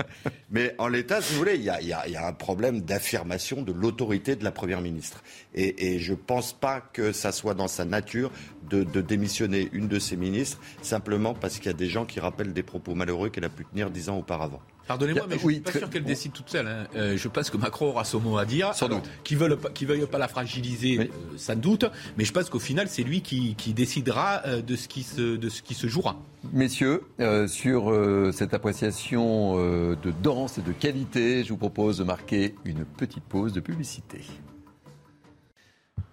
Mais 0.50 0.74
en 0.76 0.88
l'état, 0.88 1.22
si 1.22 1.32
vous 1.32 1.38
voulez, 1.38 1.54
il 1.54 1.62
y 1.62 1.70
a, 1.70 1.80
y 1.80 1.92
a, 1.92 2.26
un 2.26 2.32
problème 2.34 2.82
d'affirmation 2.82 3.62
de 3.62 3.72
l'autorité 3.72 4.36
de 4.36 4.44
la 4.44 4.52
première 4.52 4.82
ministre. 4.82 5.22
Et, 5.54 5.94
et 5.94 5.98
je 5.98 6.12
pense 6.12 6.52
pas 6.52 6.82
que 6.92 7.12
ça 7.12 7.32
soit 7.32 7.54
dans 7.54 7.68
sa 7.68 7.86
nature 7.86 8.30
de, 8.68 9.00
démissionner 9.00 9.68
une 9.72 9.88
de 9.88 9.98
ses 9.98 10.16
ministres 10.16 10.58
simplement 10.82 11.34
parce 11.34 11.56
qu'il 11.56 11.66
y 11.66 11.74
a 11.74 11.76
des 11.76 11.88
gens 11.88 12.04
qui 12.04 12.20
rappellent 12.20 12.52
des 12.52 12.62
propos 12.62 12.94
malheureux 12.94 13.28
qu'elle 13.28 13.44
a 13.44 13.48
pu 13.48 13.64
tenir 13.64 13.90
dix 13.90 14.08
ans 14.08 14.18
auparavant. 14.18 14.60
Pardonnez-moi, 14.86 15.26
mais 15.28 15.38
je 15.38 15.44
ne 15.44 15.50
suis 15.50 15.60
pas 15.60 15.72
sûr 15.72 15.90
qu'elle 15.90 16.04
décide 16.04 16.32
toute 16.32 16.48
seule. 16.48 16.68
Hein. 16.68 16.86
Euh, 16.94 17.16
je 17.16 17.28
pense 17.28 17.50
que 17.50 17.56
Macron 17.56 17.86
aura 17.88 18.04
son 18.04 18.20
mot 18.20 18.38
à 18.38 18.44
dire. 18.44 18.72
Sans 18.74 18.88
doute. 18.88 19.02
Qui 19.24 19.34
ne 19.34 19.86
veuille 19.86 20.06
pas 20.06 20.18
la 20.18 20.28
fragiliser, 20.28 21.00
euh, 21.00 21.06
sans 21.36 21.58
doute. 21.58 21.86
Mais 22.16 22.24
je 22.24 22.32
pense 22.32 22.48
qu'au 22.50 22.60
final, 22.60 22.86
c'est 22.88 23.02
lui 23.02 23.20
qui, 23.20 23.56
décidera 23.74 24.42
euh, 24.46 24.62
de, 24.62 24.76
ce 24.76 24.86
qui 24.86 25.02
se, 25.02 25.36
de 25.36 25.48
ce 25.48 25.62
qui 25.62 25.74
se 25.74 25.88
jouera. 25.88 26.16
Messieurs, 26.52 27.02
sur 27.48 27.92
cette 28.32 28.54
appréciation 28.54 29.56
de 29.56 30.12
danse 30.22 30.58
et 30.58 30.62
de 30.62 30.70
qualité, 30.70 31.42
je 31.42 31.48
vous 31.48 31.56
propose 31.56 31.98
de 31.98 32.04
marquer 32.04 32.54
une 32.64 32.84
petite 32.84 33.24
pause 33.24 33.52
de 33.52 33.58
publicité. 33.58 34.20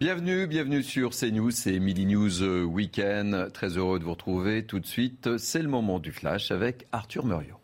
Bienvenue, 0.03 0.47
bienvenue 0.47 0.83
sur 0.83 1.11
CNews, 1.11 1.51
c'est 1.51 1.79
Midi 1.79 2.05
News 2.05 2.43
Weekend. 2.65 3.53
Très 3.53 3.77
heureux 3.77 3.99
de 3.99 4.03
vous 4.03 4.11
retrouver 4.11 4.65
tout 4.65 4.81
de 4.81 4.85
suite. 4.85 5.37
C'est 5.37 5.61
le 5.61 5.69
moment 5.69 5.97
du 5.99 6.11
flash 6.11 6.51
avec 6.51 6.87
Arthur 6.91 7.25
Muriot. 7.25 7.55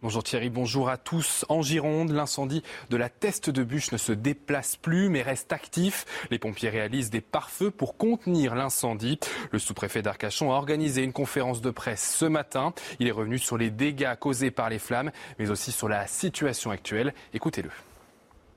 Bonjour 0.00 0.22
Thierry, 0.22 0.50
bonjour 0.50 0.88
à 0.88 0.98
tous. 0.98 1.44
En 1.48 1.62
Gironde, 1.62 2.12
l'incendie 2.12 2.62
de 2.90 2.96
la 2.96 3.08
Teste 3.08 3.50
de 3.50 3.64
Bûche 3.64 3.90
ne 3.90 3.96
se 3.96 4.12
déplace 4.12 4.76
plus 4.76 5.08
mais 5.08 5.22
reste 5.22 5.52
actif. 5.52 6.06
Les 6.30 6.38
pompiers 6.38 6.68
réalisent 6.68 7.10
des 7.10 7.20
pare-feux 7.20 7.72
pour 7.72 7.96
contenir 7.96 8.54
l'incendie. 8.54 9.18
Le 9.50 9.58
sous-préfet 9.58 10.00
d'Arcachon 10.00 10.52
a 10.52 10.54
organisé 10.54 11.02
une 11.02 11.12
conférence 11.12 11.60
de 11.60 11.70
presse 11.70 12.14
ce 12.16 12.24
matin. 12.24 12.72
Il 13.00 13.08
est 13.08 13.10
revenu 13.10 13.36
sur 13.36 13.58
les 13.58 13.70
dégâts 13.70 14.14
causés 14.14 14.52
par 14.52 14.70
les 14.70 14.78
flammes 14.78 15.10
mais 15.40 15.50
aussi 15.50 15.72
sur 15.72 15.88
la 15.88 16.06
situation 16.06 16.70
actuelle. 16.70 17.14
Écoutez-le. 17.34 17.70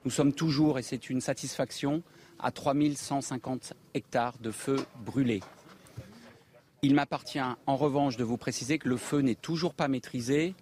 Nous 0.05 0.11
sommes 0.11 0.33
toujours, 0.33 0.79
et 0.79 0.83
c'est 0.83 1.09
une 1.09 1.21
satisfaction, 1.21 2.03
à 2.43 2.51
3150 2.51 3.73
hectares 3.95 4.37
de 4.39 4.51
feu 4.51 4.77
brûlés. 5.03 5.41
Il 6.83 6.93
m'appartient 6.93 7.39
en 7.39 7.75
revanche 7.75 8.17
de 8.17 8.23
vous 8.23 8.37
préciser 8.37 8.77
que 8.77 8.89
le 8.89 8.97
feu 8.97 9.21
n'est 9.21 9.35
toujours 9.35 9.73
pas 9.73 9.87
maîtrisé 9.87 10.53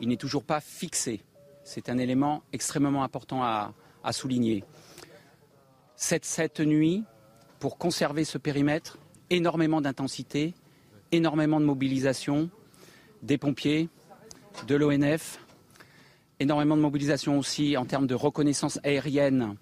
il 0.00 0.08
n'est 0.08 0.16
toujours 0.16 0.44
pas 0.44 0.60
fixé. 0.60 1.22
C'est 1.64 1.88
un 1.88 1.98
élément 1.98 2.42
extrêmement 2.52 3.02
important 3.02 3.42
à, 3.42 3.72
souligner. 4.12 4.62
Cette 5.96 6.60
nuit, 6.60 7.02
pour 7.58 7.76
conserver 7.76 8.24
ce 8.24 8.38
périmètre, 8.38 8.98
énormément 9.30 9.80
d'intensité, 9.80 10.54
énormément 11.10 11.58
de 11.58 11.64
mobilisation 11.64 12.50
des 13.22 13.36
pompiers, 13.36 13.88
de 14.68 14.76
l'ONF, 14.76 15.40
énormément 16.38 16.76
de 16.76 16.82
mobilisation 16.82 17.36
aussi 17.36 17.76
en 17.76 17.84
termes 17.84 18.06
de 18.06 18.14
reconnaissance 18.14 18.78
aérienne 18.84 19.56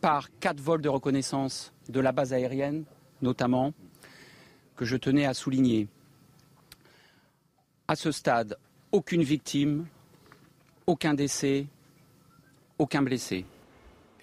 par 0.00 0.28
quatre 0.38 0.60
vols 0.60 0.82
de 0.82 0.88
reconnaissance 0.88 1.72
de 1.88 2.00
la 2.00 2.12
base 2.12 2.32
aérienne, 2.32 2.84
notamment, 3.22 3.72
que 4.76 4.84
je 4.84 4.96
tenais 4.96 5.26
à 5.26 5.34
souligner. 5.34 5.88
À 7.88 7.96
ce 7.96 8.12
stade, 8.12 8.56
aucune 8.92 9.22
victime, 9.22 9.86
aucun 10.86 11.14
décès, 11.14 11.66
aucun 12.78 13.02
blessé. 13.02 13.46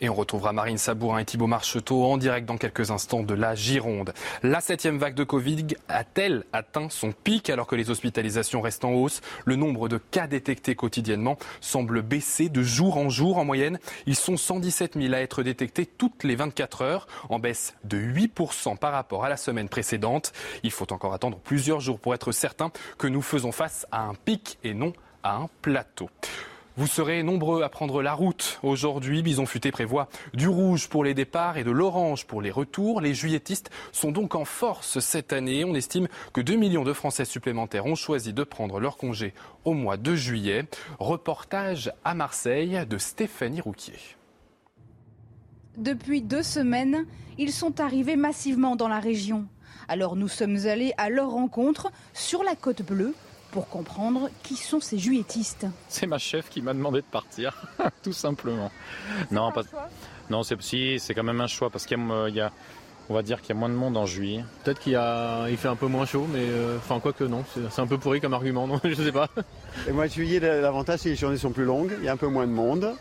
Et 0.03 0.09
on 0.09 0.15
retrouvera 0.15 0.51
Marine 0.51 0.77
Sabourin 0.77 1.19
et 1.19 1.23
Thibault 1.25 1.47
Marcheteau 1.47 2.03
en 2.03 2.17
direct 2.17 2.45
dans 2.45 2.57
quelques 2.57 2.91
instants 2.91 3.23
de 3.23 3.33
la 3.33 3.55
Gironde. 3.55 4.13
La 4.43 4.59
septième 4.59 4.97
vague 4.97 5.15
de 5.15 5.23
Covid 5.23 5.65
a-t-elle 5.87 6.43
atteint 6.51 6.89
son 6.89 7.13
pic 7.13 7.49
alors 7.49 7.67
que 7.67 7.77
les 7.77 7.89
hospitalisations 7.89 8.59
restent 8.59 8.83
en 8.83 8.91
hausse? 8.91 9.21
Le 9.45 9.55
nombre 9.55 9.87
de 9.87 9.97
cas 9.97 10.27
détectés 10.27 10.75
quotidiennement 10.75 11.37
semble 11.61 12.01
baisser 12.01 12.49
de 12.49 12.61
jour 12.61 12.97
en 12.97 13.07
jour. 13.07 13.37
En 13.37 13.45
moyenne, 13.45 13.79
ils 14.05 14.17
sont 14.17 14.35
117 14.35 14.95
000 15.01 15.13
à 15.13 15.19
être 15.19 15.41
détectés 15.41 15.85
toutes 15.85 16.25
les 16.25 16.35
24 16.35 16.81
heures, 16.81 17.07
en 17.29 17.39
baisse 17.39 17.73
de 17.85 17.97
8% 17.97 18.77
par 18.77 18.91
rapport 18.91 19.23
à 19.23 19.29
la 19.29 19.37
semaine 19.37 19.69
précédente. 19.69 20.33
Il 20.63 20.71
faut 20.71 20.91
encore 20.91 21.13
attendre 21.13 21.37
plusieurs 21.39 21.79
jours 21.79 22.01
pour 22.01 22.13
être 22.13 22.33
certain 22.33 22.71
que 22.97 23.07
nous 23.07 23.21
faisons 23.21 23.53
face 23.53 23.87
à 23.89 24.01
un 24.01 24.15
pic 24.15 24.59
et 24.65 24.73
non 24.73 24.91
à 25.23 25.37
un 25.37 25.47
plateau. 25.61 26.09
Vous 26.75 26.87
serez 26.87 27.21
nombreux 27.21 27.61
à 27.61 27.69
prendre 27.69 28.01
la 28.01 28.15
route. 28.15 28.59
Aujourd'hui, 28.63 29.21
Bison 29.21 29.45
Futé 29.45 29.71
prévoit 29.71 30.09
du 30.33 30.47
rouge 30.47 30.89
pour 30.89 31.03
les 31.03 31.13
départs 31.13 31.57
et 31.57 31.63
de 31.63 31.69
l'orange 31.69 32.25
pour 32.25 32.41
les 32.41 32.49
retours. 32.49 32.99
Les 32.99 33.13
juilletistes 33.13 33.69
sont 33.91 34.11
donc 34.11 34.33
en 34.33 34.43
force 34.43 34.97
cette 34.97 35.33
année. 35.33 35.65
On 35.65 35.75
estime 35.75 36.07
que 36.33 36.41
2 36.41 36.55
millions 36.55 36.83
de 36.83 36.91
Français 36.91 37.25
supplémentaires 37.25 37.85
ont 37.85 37.93
choisi 37.93 38.33
de 38.33 38.43
prendre 38.43 38.79
leur 38.79 38.97
congé 38.97 39.35
au 39.65 39.73
mois 39.73 39.97
de 39.97 40.15
juillet. 40.15 40.65
Reportage 40.97 41.91
à 42.03 42.15
Marseille 42.15 42.83
de 42.89 42.97
Stéphanie 42.97 43.61
Rouquier. 43.61 43.99
Depuis 45.77 46.23
deux 46.23 46.41
semaines, 46.41 47.05
ils 47.37 47.51
sont 47.51 47.81
arrivés 47.81 48.15
massivement 48.15 48.75
dans 48.75 48.87
la 48.87 48.99
région. 48.99 49.45
Alors 49.87 50.15
nous 50.15 50.27
sommes 50.27 50.65
allés 50.65 50.93
à 50.97 51.11
leur 51.11 51.29
rencontre 51.29 51.91
sur 52.13 52.41
la 52.41 52.55
côte 52.55 52.81
bleue 52.81 53.13
pour 53.53 53.69
comprendre 53.69 54.29
qui 54.41 54.55
sont 54.55 54.79
ces 54.79 54.97
juilletistes. 54.97 55.67
C'est 55.87 56.07
ma 56.07 56.17
chef 56.17 56.49
qui 56.49 56.61
m'a 56.61 56.73
demandé 56.73 57.01
de 57.01 57.05
partir, 57.05 57.55
tout 58.03 58.11
simplement. 58.11 58.71
Non, 59.29 59.51
pas... 59.51 59.61
non, 60.31 60.41
c'est 60.41 60.59
si, 60.61 60.99
c'est 60.99 61.13
quand 61.13 61.23
même 61.23 61.39
un 61.39 61.47
choix 61.47 61.69
parce 61.69 61.85
qu'il 61.85 61.99
y, 61.99 62.41
a, 62.41 62.51
on 63.09 63.13
va 63.13 63.21
dire 63.21 63.41
qu'il 63.41 63.49
y 63.49 63.57
a 63.57 63.59
moins 63.59 63.69
de 63.69 63.75
monde 63.75 63.95
en 63.95 64.07
juillet. 64.07 64.43
Peut-être 64.63 64.79
qu'il 64.79 64.99
il 65.49 65.57
fait 65.57 65.67
un 65.67 65.75
peu 65.75 65.85
moins 65.85 66.07
chaud, 66.07 66.27
mais 66.33 66.39
euh, 66.41 66.77
enfin 66.77 66.99
quoi 66.99 67.13
que 67.13 67.23
non, 67.23 67.45
c'est 67.69 67.81
un 67.81 67.87
peu 67.87 67.99
pourri 67.99 68.19
comme 68.19 68.33
argument, 68.33 68.65
non, 68.65 68.81
je 68.83 68.95
sais 68.95 69.11
pas. 69.11 69.29
Et 69.87 69.91
moi, 69.91 70.07
juillet, 70.07 70.39
l'avantage 70.39 70.99
c'est 70.99 71.09
que 71.09 71.09
les 71.09 71.15
journées 71.15 71.37
sont 71.37 71.51
plus 71.51 71.65
longues, 71.65 71.93
il 71.99 72.05
y 72.05 72.09
a 72.09 72.13
un 72.13 72.17
peu 72.17 72.27
moins 72.27 72.47
de 72.47 72.51
monde. 72.51 72.91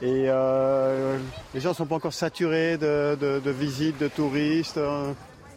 Et 0.00 0.24
euh, 0.26 1.16
les 1.54 1.60
gens 1.60 1.68
ne 1.68 1.74
sont 1.74 1.86
pas 1.86 1.94
encore 1.94 2.12
saturés 2.12 2.76
de, 2.76 3.16
de 3.16 3.50
visites, 3.52 3.98
de 3.98 4.08
touristes. 4.08 4.80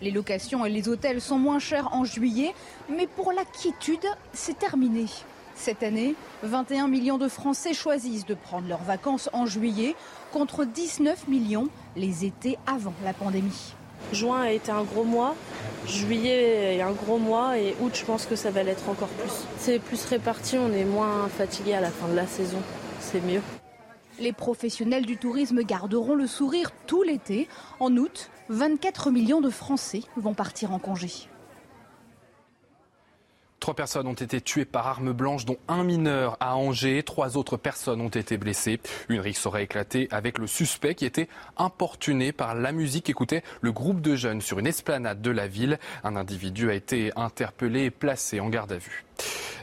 Les 0.05 0.11
locations 0.11 0.63
et 0.67 0.69
les 0.69 0.87
hôtels 0.87 1.19
sont 1.19 1.39
moins 1.39 1.57
chers 1.57 1.91
en 1.91 2.05
juillet, 2.05 2.53
mais 2.95 3.07
pour 3.07 3.31
la 3.31 3.43
quiétude, 3.43 4.05
c'est 4.33 4.59
terminé. 4.59 5.07
Cette 5.55 5.81
année, 5.81 6.13
21 6.43 6.87
millions 6.87 7.17
de 7.17 7.27
Français 7.27 7.73
choisissent 7.73 8.27
de 8.27 8.35
prendre 8.35 8.67
leurs 8.67 8.83
vacances 8.83 9.31
en 9.33 9.47
juillet 9.47 9.95
contre 10.31 10.63
19 10.63 11.27
millions 11.27 11.69
les 11.95 12.23
étés 12.23 12.59
avant 12.67 12.93
la 13.03 13.13
pandémie. 13.13 13.73
Juin 14.11 14.41
a 14.41 14.51
été 14.51 14.71
un 14.71 14.83
gros 14.83 15.05
mois, 15.05 15.33
juillet 15.87 16.75
est 16.75 16.81
un 16.83 16.91
gros 16.91 17.17
mois 17.17 17.57
et 17.57 17.75
août 17.81 17.93
je 17.95 18.05
pense 18.05 18.27
que 18.27 18.35
ça 18.35 18.51
va 18.51 18.61
l'être 18.61 18.87
encore 18.87 19.07
plus. 19.07 19.33
C'est 19.57 19.79
plus 19.79 20.05
réparti, 20.05 20.59
on 20.59 20.71
est 20.71 20.85
moins 20.85 21.27
fatigué 21.29 21.73
à 21.73 21.81
la 21.81 21.89
fin 21.89 22.07
de 22.09 22.15
la 22.15 22.27
saison, 22.27 22.59
c'est 22.99 23.21
mieux. 23.21 23.41
Les 24.19 24.33
professionnels 24.33 25.05
du 25.05 25.17
tourisme 25.17 25.63
garderont 25.63 26.15
le 26.15 26.27
sourire 26.27 26.71
tout 26.87 27.03
l'été. 27.03 27.49
En 27.81 27.97
août, 27.97 28.29
24 28.49 29.09
millions 29.09 29.41
de 29.41 29.49
Français 29.49 30.01
vont 30.17 30.35
partir 30.35 30.71
en 30.71 30.79
congé. 30.79 31.09
Trois 33.59 33.73
personnes 33.73 34.05
ont 34.05 34.13
été 34.13 34.41
tuées 34.41 34.65
par 34.65 34.85
arme 34.85 35.11
blanche, 35.11 35.45
dont 35.45 35.57
un 35.67 35.83
mineur 35.83 36.37
à 36.39 36.55
Angers. 36.55 37.01
Trois 37.01 37.37
autres 37.37 37.57
personnes 37.57 38.01
ont 38.01 38.09
été 38.09 38.37
blessées. 38.37 38.79
Une 39.09 39.19
rixe 39.19 39.47
aurait 39.47 39.63
éclaté 39.63 40.07
avec 40.11 40.37
le 40.37 40.45
suspect 40.45 40.93
qui 40.93 41.05
était 41.05 41.27
importuné 41.57 42.31
par 42.31 42.53
la 42.53 42.71
musique 42.71 43.09
écoutait 43.09 43.41
le 43.61 43.71
groupe 43.71 44.01
de 44.01 44.15
jeunes 44.15 44.41
sur 44.41 44.59
une 44.59 44.67
esplanade 44.67 45.23
de 45.23 45.31
la 45.31 45.47
ville. 45.47 45.79
Un 46.03 46.15
individu 46.15 46.69
a 46.69 46.75
été 46.75 47.11
interpellé 47.15 47.85
et 47.85 47.91
placé 47.91 48.39
en 48.39 48.49
garde 48.49 48.73
à 48.73 48.77
vue. 48.77 49.04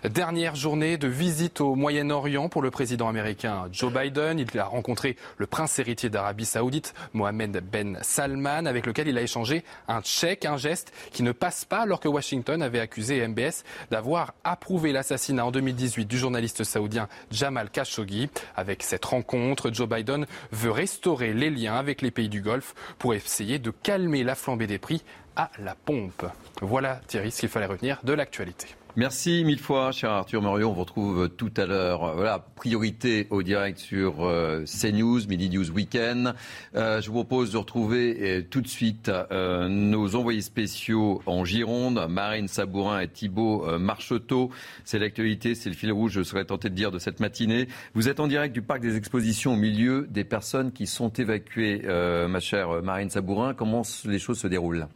Dernière 0.05 0.57
journée 0.57 0.97
de 0.97 1.07
visite 1.07 1.61
au 1.61 1.77
Moyen-Orient 1.77 2.49
pour 2.49 2.61
le 2.61 2.73
président 2.73 3.09
américain 3.09 3.69
Joe 3.71 3.93
Biden. 3.93 4.41
Il 4.41 4.59
a 4.59 4.65
rencontré 4.65 5.17
le 5.37 5.47
prince 5.47 5.79
héritier 5.79 6.11
d'Arabie 6.11 6.45
Saoudite, 6.45 6.93
Mohamed 7.13 7.63
Ben 7.71 7.99
Salman, 8.03 8.67
avec 8.67 8.85
lequel 8.87 9.07
il 9.07 9.17
a 9.17 9.23
échangé 9.23 9.63
un 9.87 10.03
chèque, 10.03 10.45
un 10.45 10.57
geste 10.57 10.93
qui 11.13 11.23
ne 11.23 11.31
passe 11.31 11.65
pas 11.65 11.83
alors 11.83 12.01
que 12.01 12.09
Washington 12.09 12.63
avait 12.63 12.81
accusé 12.81 13.25
MBS 13.29 13.63
d'avoir 13.93 14.35
approuvé 14.43 14.91
l'assassinat 14.91 15.47
en 15.47 15.53
2018 15.53 16.07
du 16.07 16.19
journaliste 16.19 16.65
saoudien 16.65 17.07
Jamal 17.31 17.71
Khashoggi. 17.71 18.29
Avec 18.57 18.83
cette 18.83 19.05
rencontre, 19.05 19.71
Joe 19.73 19.89
Biden 19.89 20.27
veut 20.51 20.73
restaurer 20.73 21.33
les 21.33 21.51
liens 21.51 21.77
avec 21.77 22.03
les 22.03 22.11
pays 22.11 22.29
du 22.29 22.41
Golfe 22.41 22.75
pour 22.99 23.15
essayer 23.15 23.61
de 23.61 23.71
calmer 23.71 24.25
la 24.25 24.35
flambée 24.35 24.67
des 24.67 24.79
prix 24.79 25.05
à 25.37 25.49
la 25.61 25.77
pompe. 25.77 26.27
Voilà 26.61 27.01
Thierry 27.07 27.31
ce 27.31 27.41
qu'il 27.41 27.49
fallait 27.49 27.67
retenir 27.67 28.01
de 28.03 28.13
l'actualité. 28.13 28.67
Merci 28.95 29.43
mille 29.47 29.59
fois, 29.59 29.91
cher 29.91 30.11
Arthur 30.11 30.43
Muriot. 30.43 30.69
On 30.69 30.73
vous 30.75 30.81
retrouve 30.81 31.31
tout 31.31 31.51
à 31.57 31.65
l'heure. 31.65 32.15
Voilà, 32.15 32.39
priorité 32.39 33.27
au 33.31 33.43
direct 33.43 33.79
sur 33.79 34.23
euh, 34.23 34.67
CNews, 34.67 35.27
Midi 35.29 35.49
News 35.49 35.71
Weekend. 35.71 36.35
Euh, 36.75 37.01
je 37.01 37.07
vous 37.07 37.15
propose 37.15 37.53
de 37.53 37.57
retrouver 37.57 38.19
euh, 38.21 38.43
tout 38.43 38.61
de 38.61 38.69
suite 38.69 39.11
nos 39.31 40.15
envoyés 40.15 40.43
spéciaux 40.43 41.23
en 41.25 41.47
Gironde, 41.47 42.07
Marine 42.11 42.49
Sabourin 42.49 43.01
et 43.01 43.09
Thibault 43.09 43.79
Marcheteau. 43.79 44.51
C'est 44.85 44.99
l'actualité, 44.99 45.55
c'est 45.55 45.71
le 45.71 45.75
fil 45.75 45.91
rouge, 45.91 46.13
je 46.13 46.23
serais 46.23 46.45
tenté 46.45 46.69
de 46.69 46.75
dire, 46.75 46.91
de 46.91 46.99
cette 46.99 47.19
matinée. 47.19 47.69
Vous 47.95 48.11
êtes 48.11 48.21
en 48.21 48.27
direct 48.27 48.53
du 48.53 48.61
parc 48.61 48.83
des 48.83 48.97
expositions 48.97 49.55
au 49.55 49.57
milieu 49.57 50.07
des 50.11 50.25
personnes 50.25 50.71
qui 50.71 50.87
sont 50.87 51.11
évacuées. 51.15 51.81
ma 52.29 52.41
chère 52.41 52.83
Marine 52.83 53.09
Sabourin, 53.09 53.55
comment 53.55 53.85
les 54.05 54.19
choses 54.19 54.41
se 54.41 54.49
déroulent? 54.49 54.87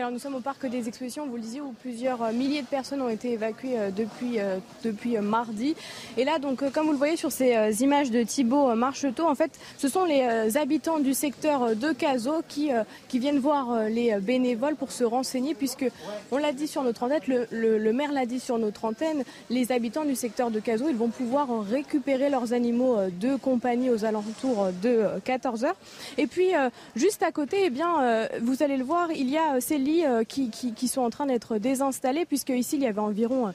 Alors 0.00 0.12
nous 0.12 0.18
sommes 0.18 0.34
au 0.36 0.40
parc 0.40 0.66
des 0.66 0.86
expositions, 0.86 1.26
vous 1.26 1.36
le 1.36 1.42
disiez, 1.42 1.60
où 1.60 1.72
plusieurs 1.80 2.22
euh, 2.22 2.32
milliers 2.32 2.62
de 2.62 2.66
personnes 2.66 3.02
ont 3.02 3.08
été 3.08 3.32
évacuées 3.32 3.78
euh, 3.78 3.90
depuis, 3.90 4.38
euh, 4.38 4.58
depuis 4.84 5.18
mardi. 5.18 5.74
Et 6.16 6.24
là, 6.24 6.38
donc, 6.38 6.70
comme 6.72 6.86
vous 6.86 6.92
le 6.92 6.98
voyez 6.98 7.16
sur 7.16 7.32
ces 7.32 7.82
images 7.82 8.10
de 8.10 8.22
Thibault 8.22 8.74
Marcheteau, 8.74 9.26
en 9.26 9.34
fait, 9.34 9.50
ce 9.76 9.88
sont 9.88 10.04
les 10.04 10.56
habitants 10.56 10.98
du 10.98 11.14
secteur 11.14 11.74
de 11.74 11.92
Cazaux 11.92 12.42
qui, 12.46 12.70
qui 13.08 13.18
viennent 13.18 13.38
voir 13.38 13.84
les 13.84 14.16
bénévoles 14.20 14.76
pour 14.76 14.92
se 14.92 15.04
renseigner, 15.04 15.54
puisque, 15.54 15.86
on 16.30 16.38
l'a 16.38 16.52
dit 16.52 16.66
sur 16.66 16.82
notre 16.82 17.04
antenne, 17.04 17.20
le, 17.26 17.78
le, 17.78 17.92
maire 17.92 18.12
l'a 18.12 18.26
dit 18.26 18.40
sur 18.40 18.58
notre 18.58 18.84
antenne, 18.84 19.24
les 19.50 19.72
habitants 19.72 20.04
du 20.04 20.14
secteur 20.14 20.50
de 20.50 20.60
Cazaux, 20.60 20.88
ils 20.88 20.96
vont 20.96 21.08
pouvoir 21.08 21.48
récupérer 21.62 22.30
leurs 22.30 22.52
animaux 22.52 22.96
de 23.20 23.36
compagnie 23.36 23.90
aux 23.90 24.04
alentours 24.04 24.68
de 24.82 25.06
14 25.24 25.64
heures. 25.64 25.76
Et 26.16 26.26
puis, 26.26 26.50
juste 26.96 27.22
à 27.22 27.32
côté, 27.32 27.58
eh 27.64 27.70
bien, 27.70 28.28
vous 28.42 28.62
allez 28.62 28.76
le 28.76 28.84
voir, 28.84 29.10
il 29.12 29.30
y 29.30 29.38
a 29.38 29.60
ces 29.60 29.78
euh, 30.04 30.24
qui, 30.24 30.88
sont 30.88 31.02
en 31.02 31.10
train 31.10 31.26
d'être 31.26 31.58
désinstallés, 31.58 32.24
puisque 32.24 32.50
ici 32.50 32.76
il 32.76 32.82
y 32.82 32.86
avait 32.86 33.00
environ 33.00 33.52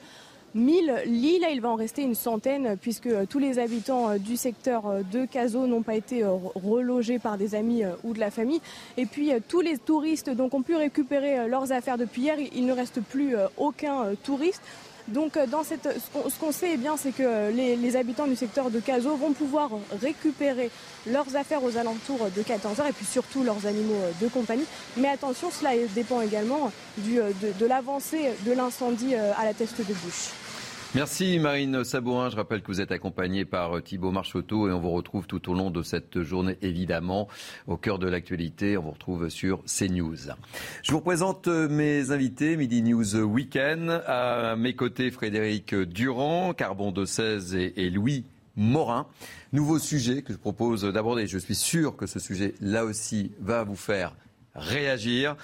1000 0.56 0.90
euh, 0.90 1.06
lits. 1.06 1.40
Là, 1.40 1.50
il 1.52 1.62
va 1.62 1.70
en 1.70 1.76
rester 1.76 2.02
une 2.02 2.16
centaine, 2.16 2.78
puisque 2.82 3.08
euh, 3.08 3.26
tous 3.30 3.40
les 3.40 3.60
habitants 3.60 4.18
du 4.18 4.36
secteur 4.36 4.84
de 5.12 5.26
Cazaux 5.26 5.68
n'ont 5.68 5.82
pas 5.82 5.96
été 5.96 6.24
relogés 6.26 7.20
par 7.20 7.38
des 7.38 7.56
amis 7.56 7.84
ou 8.04 8.14
de 8.14 8.20
la 8.20 8.32
famille. 8.32 8.62
Et 8.98 9.06
puis, 9.06 9.32
tous 9.48 9.62
les 9.62 9.78
touristes 9.78 10.30
donc, 10.30 10.54
ont 10.54 10.62
pu 10.62 10.76
récupérer 10.76 11.48
leurs 11.48 11.72
affaires 11.72 11.98
depuis 11.98 12.24
hier. 12.24 12.38
Il 12.56 12.66
ne 12.66 12.74
reste 12.74 13.02
plus 13.02 13.36
aucun 13.58 14.16
touriste. 14.24 14.62
Donc 15.10 15.38
euh, 15.38 15.46
ce 15.64 16.40
qu'on 16.40 16.52
sait, 16.52 16.72
eh 16.74 16.80
c'est 16.98 17.12
que 17.12 17.52
les, 17.52 17.96
habitants 17.96 18.28
du 18.28 18.36
secteur 18.36 18.70
de 18.70 18.80
Cazaux 18.80 19.16
vont 19.16 19.34
pouvoir 19.34 19.70
récupérer 20.02 20.72
leurs 21.06 21.36
affaires 21.36 21.64
aux 21.64 21.78
alentours 21.78 22.30
de 22.36 22.42
14h 22.42 22.90
et 22.90 22.94
puis 22.94 23.06
surtout 23.06 23.44
leurs 23.44 23.66
animaux 23.66 24.02
de 24.22 24.28
compagnie. 24.28 24.66
Mais 24.98 25.10
attention, 25.10 25.50
cela 25.52 25.72
dépend 25.94 26.22
également 26.22 26.72
de, 27.00 27.34
de 27.60 27.66
l'avancée 27.66 28.32
de 28.46 28.52
l'incendie 28.54 29.16
euh, 29.16 29.32
à 29.38 29.46
la 29.46 29.54
teste 29.54 29.80
de 29.80 29.94
bouche. 29.94 30.30
Merci 30.96 31.40
Marine 31.40 31.84
Sabourin. 31.84 32.30
Je 32.30 32.36
rappelle 32.36 32.62
que 32.62 32.68
vous 32.68 32.80
êtes 32.80 32.92
accompagnée 32.92 33.46
par 33.46 33.78
euh, 33.78 33.82
Thibault 33.82 34.12
Marchoteau 34.12 34.70
et 34.70 34.72
on 34.72 34.80
vous 34.80 34.92
retrouve 34.92 35.26
tout 35.26 35.50
au 35.50 35.56
long 35.56 35.72
de 35.72 35.82
cette 35.82 36.22
journée 36.22 36.56
évidemment 36.62 37.28
au 37.66 37.78
cœur 37.78 37.98
de 37.98 38.08
l'actualité. 38.08 38.78
On 38.78 38.84
vous 38.84 38.92
retrouve 38.92 39.30
sur 39.30 39.64
CNews. 39.66 40.34
Je 40.84 40.92
vous 40.92 41.02
présente 41.02 41.48
euh, 41.48 41.68
mes 41.68 42.12
invités 42.12 42.56
Midi 42.58 42.84
News 42.84 43.16
Weekend. 43.16 44.04
À 44.06 44.56
mes 44.56 44.76
côtés 44.76 45.10
Frédéric 45.10 45.74
Durand, 45.74 46.54
Carbon 46.54 46.92
de 46.92 47.06
16 47.06 47.56
et 47.56 47.90
Louis 47.90 48.26
Morin. 48.56 49.08
Nouveau 49.52 49.80
sujet 49.80 50.22
que 50.22 50.32
je 50.32 50.38
propose 50.38 50.84
d'aborder. 50.84 51.26
Je 51.26 51.40
suis 51.40 51.56
sûr 51.56 51.96
que 51.96 52.06
ce 52.06 52.20
sujet 52.20 52.54
là 52.62 52.86
aussi 52.86 53.32
va 53.40 53.64
vous 53.64 53.76
faire 53.76 54.16
réagir. 54.56 55.36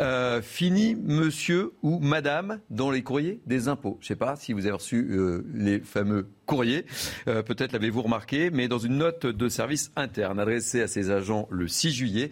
Euh, 0.00 0.42
fini 0.42 0.94
monsieur 0.96 1.72
ou 1.82 2.00
madame 2.00 2.60
dans 2.70 2.90
les 2.90 3.02
courriers 3.02 3.40
des 3.46 3.68
impôts. 3.68 3.96
Je 4.00 4.06
ne 4.06 4.08
sais 4.08 4.16
pas 4.16 4.36
si 4.36 4.52
vous 4.52 4.66
avez 4.66 4.72
reçu 4.72 5.06
euh, 5.10 5.46
les 5.54 5.78
fameux 5.80 6.28
courriers, 6.46 6.84
euh, 7.28 7.42
peut-être 7.42 7.72
l'avez-vous 7.72 8.02
remarqué, 8.02 8.50
mais 8.50 8.66
dans 8.66 8.78
une 8.78 8.98
note 8.98 9.26
de 9.26 9.48
service 9.48 9.92
interne 9.96 10.40
adressée 10.40 10.82
à 10.82 10.88
ses 10.88 11.10
agents 11.10 11.46
le 11.50 11.68
6 11.68 11.92
juillet, 11.92 12.30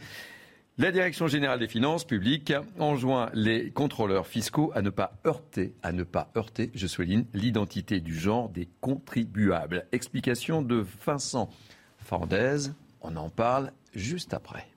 la 0.78 0.90
Direction 0.90 1.28
générale 1.28 1.60
des 1.60 1.68
finances 1.68 2.04
publiques 2.04 2.52
enjoint 2.78 3.30
les 3.34 3.70
contrôleurs 3.70 4.26
fiscaux 4.26 4.72
à 4.74 4.80
ne 4.80 4.90
pas 4.90 5.12
heurter, 5.26 5.74
à 5.82 5.92
ne 5.92 6.02
pas 6.02 6.30
heurter, 6.36 6.70
je 6.74 6.86
souligne, 6.86 7.26
l'identité 7.34 8.00
du 8.00 8.18
genre 8.18 8.48
des 8.48 8.68
contribuables. 8.80 9.86
Explication 9.92 10.62
de 10.62 10.84
Vincent 11.06 11.50
Fandez. 11.98 12.70
On 13.02 13.16
en 13.16 13.28
parle 13.28 13.72
juste 13.94 14.32
après. 14.32 14.71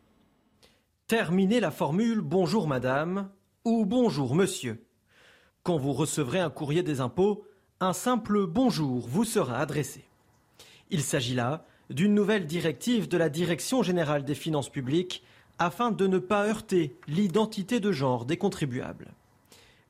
Terminez 1.07 1.59
la 1.59 1.69
formule 1.69 2.21
bonjour 2.21 2.67
madame 2.67 3.29
ou 3.63 3.85
bonjour 3.85 4.33
monsieur. 4.33 4.83
Quand 5.61 5.77
vous 5.77 5.93
recevrez 5.93 6.39
un 6.39 6.49
courrier 6.49 6.81
des 6.81 6.99
impôts, 6.99 7.45
un 7.79 7.93
simple 7.93 8.47
bonjour 8.47 9.07
vous 9.07 9.23
sera 9.23 9.59
adressé. 9.59 10.03
Il 10.89 11.03
s'agit 11.03 11.35
là 11.35 11.63
d'une 11.91 12.15
nouvelle 12.15 12.47
directive 12.47 13.07
de 13.07 13.17
la 13.17 13.29
Direction 13.29 13.83
générale 13.83 14.25
des 14.25 14.33
finances 14.33 14.71
publiques 14.71 15.23
afin 15.59 15.91
de 15.91 16.07
ne 16.07 16.17
pas 16.17 16.47
heurter 16.47 16.95
l'identité 17.07 17.79
de 17.79 17.91
genre 17.91 18.25
des 18.25 18.37
contribuables. 18.37 19.13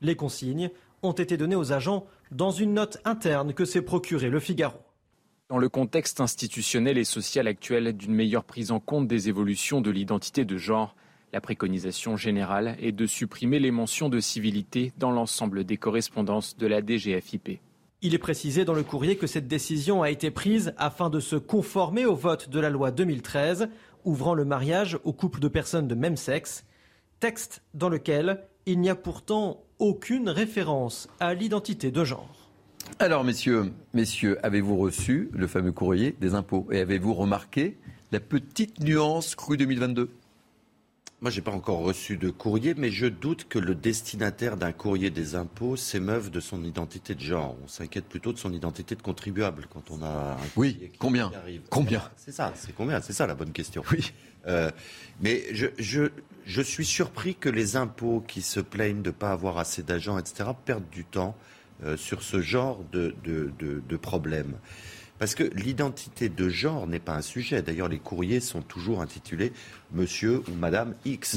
Les 0.02 0.16
consignes 0.16 0.68
ont 1.02 1.12
été 1.12 1.38
données 1.38 1.56
aux 1.56 1.72
agents 1.72 2.06
dans 2.30 2.50
une 2.50 2.74
note 2.74 2.98
interne 3.06 3.54
que 3.54 3.64
s'est 3.64 3.80
procurée 3.80 4.28
le 4.28 4.38
Figaro. 4.38 4.80
Dans 5.48 5.56
le 5.56 5.70
contexte 5.70 6.20
institutionnel 6.20 6.98
et 6.98 7.04
social 7.04 7.46
actuel 7.46 7.96
d'une 7.96 8.12
meilleure 8.12 8.44
prise 8.44 8.70
en 8.70 8.80
compte 8.80 9.08
des 9.08 9.30
évolutions 9.30 9.80
de 9.80 9.90
l'identité 9.90 10.44
de 10.44 10.58
genre, 10.58 10.94
la 11.32 11.40
préconisation 11.40 12.16
générale 12.16 12.76
est 12.80 12.92
de 12.92 13.06
supprimer 13.06 13.58
les 13.58 13.70
mentions 13.70 14.08
de 14.08 14.20
civilité 14.20 14.92
dans 14.98 15.10
l'ensemble 15.10 15.64
des 15.64 15.76
correspondances 15.76 16.56
de 16.56 16.66
la 16.66 16.80
DGFIP. 16.80 17.60
Il 18.02 18.14
est 18.14 18.18
précisé 18.18 18.64
dans 18.64 18.74
le 18.74 18.82
courrier 18.82 19.16
que 19.16 19.26
cette 19.26 19.48
décision 19.48 20.02
a 20.02 20.10
été 20.10 20.30
prise 20.30 20.74
afin 20.76 21.10
de 21.10 21.18
se 21.18 21.36
conformer 21.36 22.06
au 22.06 22.14
vote 22.14 22.50
de 22.50 22.60
la 22.60 22.70
loi 22.70 22.90
2013 22.90 23.68
ouvrant 24.04 24.34
le 24.34 24.44
mariage 24.44 24.98
aux 25.04 25.12
couples 25.12 25.40
de 25.40 25.48
personnes 25.48 25.88
de 25.88 25.94
même 25.94 26.16
sexe, 26.16 26.64
texte 27.18 27.62
dans 27.74 27.88
lequel 27.88 28.44
il 28.66 28.80
n'y 28.80 28.90
a 28.90 28.94
pourtant 28.94 29.62
aucune 29.78 30.28
référence 30.28 31.08
à 31.20 31.34
l'identité 31.34 31.90
de 31.90 32.04
genre. 32.04 32.50
Alors 32.98 33.24
messieurs, 33.24 33.72
messieurs, 33.94 34.38
avez-vous 34.44 34.76
reçu 34.76 35.28
le 35.32 35.46
fameux 35.46 35.72
courrier 35.72 36.14
des 36.20 36.34
impôts 36.34 36.68
et 36.70 36.80
avez-vous 36.80 37.14
remarqué 37.14 37.76
la 38.12 38.20
petite 38.20 38.80
nuance 38.80 39.34
crue 39.34 39.56
2022 39.56 40.10
moi, 41.22 41.30
j'ai 41.30 41.40
pas 41.40 41.50
encore 41.50 41.78
reçu 41.78 42.18
de 42.18 42.28
courrier, 42.28 42.74
mais 42.74 42.90
je 42.90 43.06
doute 43.06 43.46
que 43.48 43.58
le 43.58 43.74
destinataire 43.74 44.58
d'un 44.58 44.72
courrier 44.72 45.08
des 45.08 45.34
impôts 45.34 45.74
s'émeuve 45.74 46.30
de 46.30 46.40
son 46.40 46.62
identité 46.62 47.14
de 47.14 47.20
genre. 47.20 47.56
On 47.64 47.68
s'inquiète 47.68 48.04
plutôt 48.04 48.34
de 48.34 48.38
son 48.38 48.52
identité 48.52 48.94
de 48.94 49.02
contribuable 49.02 49.66
quand 49.72 49.90
on 49.90 50.02
a 50.02 50.32
un 50.32 50.36
Oui, 50.56 50.90
combien 50.98 51.32
Combien 51.70 52.02
C'est 52.16 52.32
ça, 52.32 52.52
c'est 52.54 52.74
combien? 52.74 53.00
C'est 53.00 53.14
ça 53.14 53.26
la 53.26 53.34
bonne 53.34 53.52
question. 53.52 53.82
Oui. 53.90 54.12
Euh, 54.46 54.70
mais 55.20 55.42
je, 55.52 55.66
je, 55.78 56.10
je 56.44 56.62
suis 56.62 56.84
surpris 56.84 57.34
que 57.34 57.48
les 57.48 57.76
impôts 57.76 58.22
qui 58.28 58.42
se 58.42 58.60
plaignent 58.60 59.02
de 59.02 59.08
ne 59.08 59.14
pas 59.14 59.32
avoir 59.32 59.58
assez 59.58 59.82
d'agents, 59.82 60.18
etc., 60.18 60.50
perdent 60.64 60.88
du 60.90 61.04
temps 61.04 61.34
euh, 61.82 61.96
sur 61.96 62.22
ce 62.22 62.40
genre 62.40 62.84
de, 62.92 63.14
de, 63.24 63.50
de, 63.58 63.82
de 63.88 63.96
problèmes. 63.96 64.54
Parce 65.18 65.34
que 65.34 65.44
l'identité 65.54 66.28
de 66.28 66.48
genre 66.48 66.86
n'est 66.86 66.98
pas 66.98 67.14
un 67.14 67.22
sujet. 67.22 67.62
D'ailleurs, 67.62 67.88
les 67.88 67.98
courriers 67.98 68.40
sont 68.40 68.62
toujours 68.62 69.00
intitulés 69.00 69.52
Monsieur 69.92 70.42
ou 70.48 70.54
Madame 70.54 70.94
X. 71.04 71.36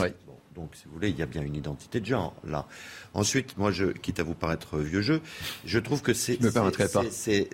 donc, 0.55 0.71
si 0.73 0.85
vous 0.85 0.93
voulez, 0.93 1.09
il 1.09 1.17
y 1.17 1.21
a 1.21 1.25
bien 1.25 1.41
une 1.41 1.55
identité 1.55 1.99
de 1.99 2.05
genre 2.05 2.35
là. 2.43 2.67
Ensuite, 3.13 3.57
moi, 3.57 3.71
je, 3.71 3.85
quitte 3.85 4.19
à 4.19 4.23
vous 4.23 4.33
paraître 4.33 4.77
vieux 4.79 5.01
jeu, 5.01 5.21
je 5.65 5.79
trouve 5.79 6.01
que 6.01 6.13
c'est 6.13 6.39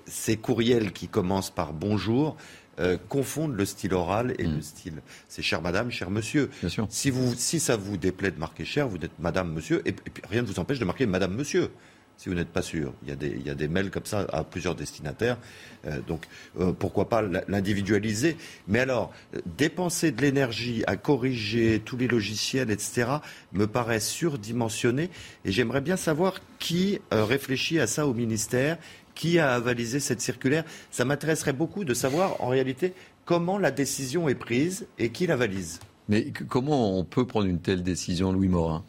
ces 0.08 0.38
courriels 0.38 0.92
qui 0.92 1.08
commencent 1.08 1.52
par 1.52 1.74
bonjour. 1.74 2.36
Euh, 2.78 2.98
confondent 3.08 3.56
le 3.56 3.64
style 3.64 3.94
oral 3.94 4.36
et 4.38 4.44
le 4.44 4.58
mm. 4.58 4.62
style. 4.62 5.02
C'est 5.30 5.42
cher 5.42 5.62
madame, 5.62 5.92
cher 5.92 6.12
monsieur. 6.12 6.50
Si, 6.90 7.10
vous, 7.10 7.34
si 7.34 7.62
ça 7.62 7.78
vous 7.78 7.96
déplaît 7.96 8.32
de 8.32 8.38
marquer 8.38 8.66
cher, 8.66 8.90
vous 8.90 8.98
êtes 8.98 9.18
madame, 9.18 9.54
monsieur, 9.54 9.82
et, 9.86 9.92
et 9.92 9.94
puis 9.94 10.22
rien 10.30 10.42
ne 10.42 10.48
vous 10.48 10.60
empêche 10.60 10.80
de 10.80 10.84
marquer 10.84 11.06
madame, 11.06 11.34
monsieur 11.34 11.72
si 12.18 12.30
vous 12.30 12.36
n'êtes 12.36 12.50
pas 12.50 12.62
sûr. 12.62 12.94
Il 13.04 13.10
y, 13.10 13.50
a 13.50 13.56
des, 13.56 13.68
mails 13.68 13.92
comme 13.92 14.06
ça 14.06 14.26
à 14.32 14.44
plusieurs 14.44 14.76
destinataires. 14.76 15.38
Euh, 15.86 16.00
donc 16.08 16.26
euh, 16.60 16.72
pourquoi 16.72 17.10
pas 17.10 17.22
l'individualiser 17.48 18.38
Mais 18.68 18.80
alors, 18.80 19.12
dépenser 19.58 20.12
de 20.12 20.22
l'énergie 20.22 20.84
à 20.88 20.96
corriger 20.96 21.82
tous 21.84 21.98
les 21.98 22.08
logiciels, 22.08 22.72
etc., 22.72 23.08
me 23.54 23.68
paraît 23.68 24.00
surdimensionné. 24.00 25.10
Et 25.44 25.52
j'aimerais 25.52 25.82
bien 25.82 25.98
savoir 25.98 26.36
qui 26.60 27.00
euh, 27.14 27.26
réfléchit 27.26 27.80
à 27.80 27.88
ça 27.88 28.08
au 28.08 28.14
ministère, 28.14 28.78
qui 29.14 29.40
a 29.40 29.54
avalisé 29.54 30.00
cette 30.00 30.22
circulaire. 30.22 30.64
Ça 30.92 31.06
m'intéresserait 31.06 31.54
beaucoup 31.54 31.84
de 31.84 31.94
savoir 31.94 32.42
en 32.42 32.48
réalité 32.48 32.94
comment 33.26 33.58
la 33.58 33.72
décision 33.72 34.30
est 34.30 34.36
prise 34.36 34.88
et 35.00 35.10
qui 35.10 35.28
la 35.28 35.36
valise. 35.36 35.80
Mais 36.08 36.32
comment 36.48 36.98
on 36.98 37.04
peut 37.04 37.26
prendre 37.26 37.48
une 37.48 37.60
telle 37.60 37.82
décision, 37.82 38.32
Louis 38.32 38.48
Morin? 38.48 38.84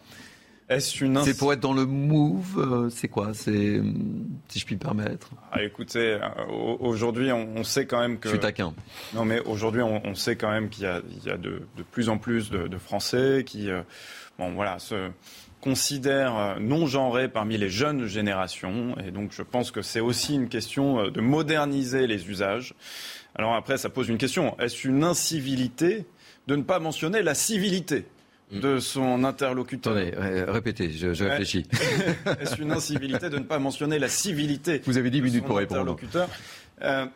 C'est 0.69 1.39
pour 1.39 1.53
être 1.53 1.61
dans 1.61 1.75
le 1.75 1.87
move, 1.87 2.59
euh, 2.59 2.91
c'est 2.91 3.07
quoi? 3.07 3.35
C'est 3.35 3.81
si 4.49 4.59
je 4.59 4.67
puis 4.67 4.75
me 4.75 4.81
permettre. 4.81 5.31
Ah, 5.53 5.63
écoutez, 5.63 6.19
euh, 6.21 6.29
aujourd'hui, 6.81 7.31
on, 7.31 7.63
sait 7.63 7.87
quand 7.87 8.01
même 8.01 8.19
que. 8.19 8.29
Je 8.29 8.35
suis 8.35 8.41
taquin. 8.41 8.75
Non, 9.15 9.25
mais 9.25 9.41
aujourd'hui, 9.41 9.83
on, 9.83 10.15
sait 10.15 10.35
quand 10.35 10.51
même 10.51 10.69
qu'il 10.69 10.85
y 10.85 11.31
a, 11.31 11.37
de, 11.37 11.63
plus 11.93 12.09
en 12.09 12.19
plus 12.19 12.51
de, 12.51 12.79
Français 12.79 13.45
qui, 13.47 13.71
euh, 13.71 13.83
bon, 14.39 14.55
voilà, 14.55 14.79
se 14.81 15.11
considèrent 15.61 16.59
non 16.61 16.87
genrés 16.87 17.29
parmi 17.29 17.57
les 17.59 17.71
jeunes 17.71 18.07
générations, 18.07 18.97
et 18.99 19.11
donc 19.11 19.33
je 19.33 19.43
pense 19.43 19.71
que 19.71 19.83
c'est 19.83 20.01
aussi 20.01 20.35
une 20.35 20.49
question 20.49 21.09
de 21.09 21.21
moderniser 21.21 22.07
les 22.07 22.29
usages. 22.29 22.75
Alors 23.35 23.55
après, 23.55 23.79
ça 23.79 23.89
pose 23.89 24.09
une 24.09 24.19
question 24.19 24.59
est-ce 24.59 24.87
une 24.87 25.03
incivilité 25.03 26.07
de 26.47 26.57
ne 26.57 26.63
pas 26.63 26.79
mentionner 26.79 27.23
la 27.23 27.35
civilité? 27.35 28.05
De 28.53 28.79
son 28.79 29.25
interlocuteur. 29.25 29.97
Attendez, 29.97 30.45
répétez, 30.49 30.91
je, 30.91 31.25
réfléchis. 31.25 31.67
Est-ce 32.41 32.61
une 32.61 32.73
incivilité 32.73 33.29
de 33.29 33.39
ne 33.39 33.45
pas 33.45 33.59
mentionner 33.59 33.99
la 33.99 34.09
civilité 34.09 34.83
Vous 34.87 34.99
avez 34.99 35.11
10 35.11 35.23
minutes 35.23 35.45
pour 35.45 35.57
répondre. 35.57 35.97
Euh, 36.83 37.07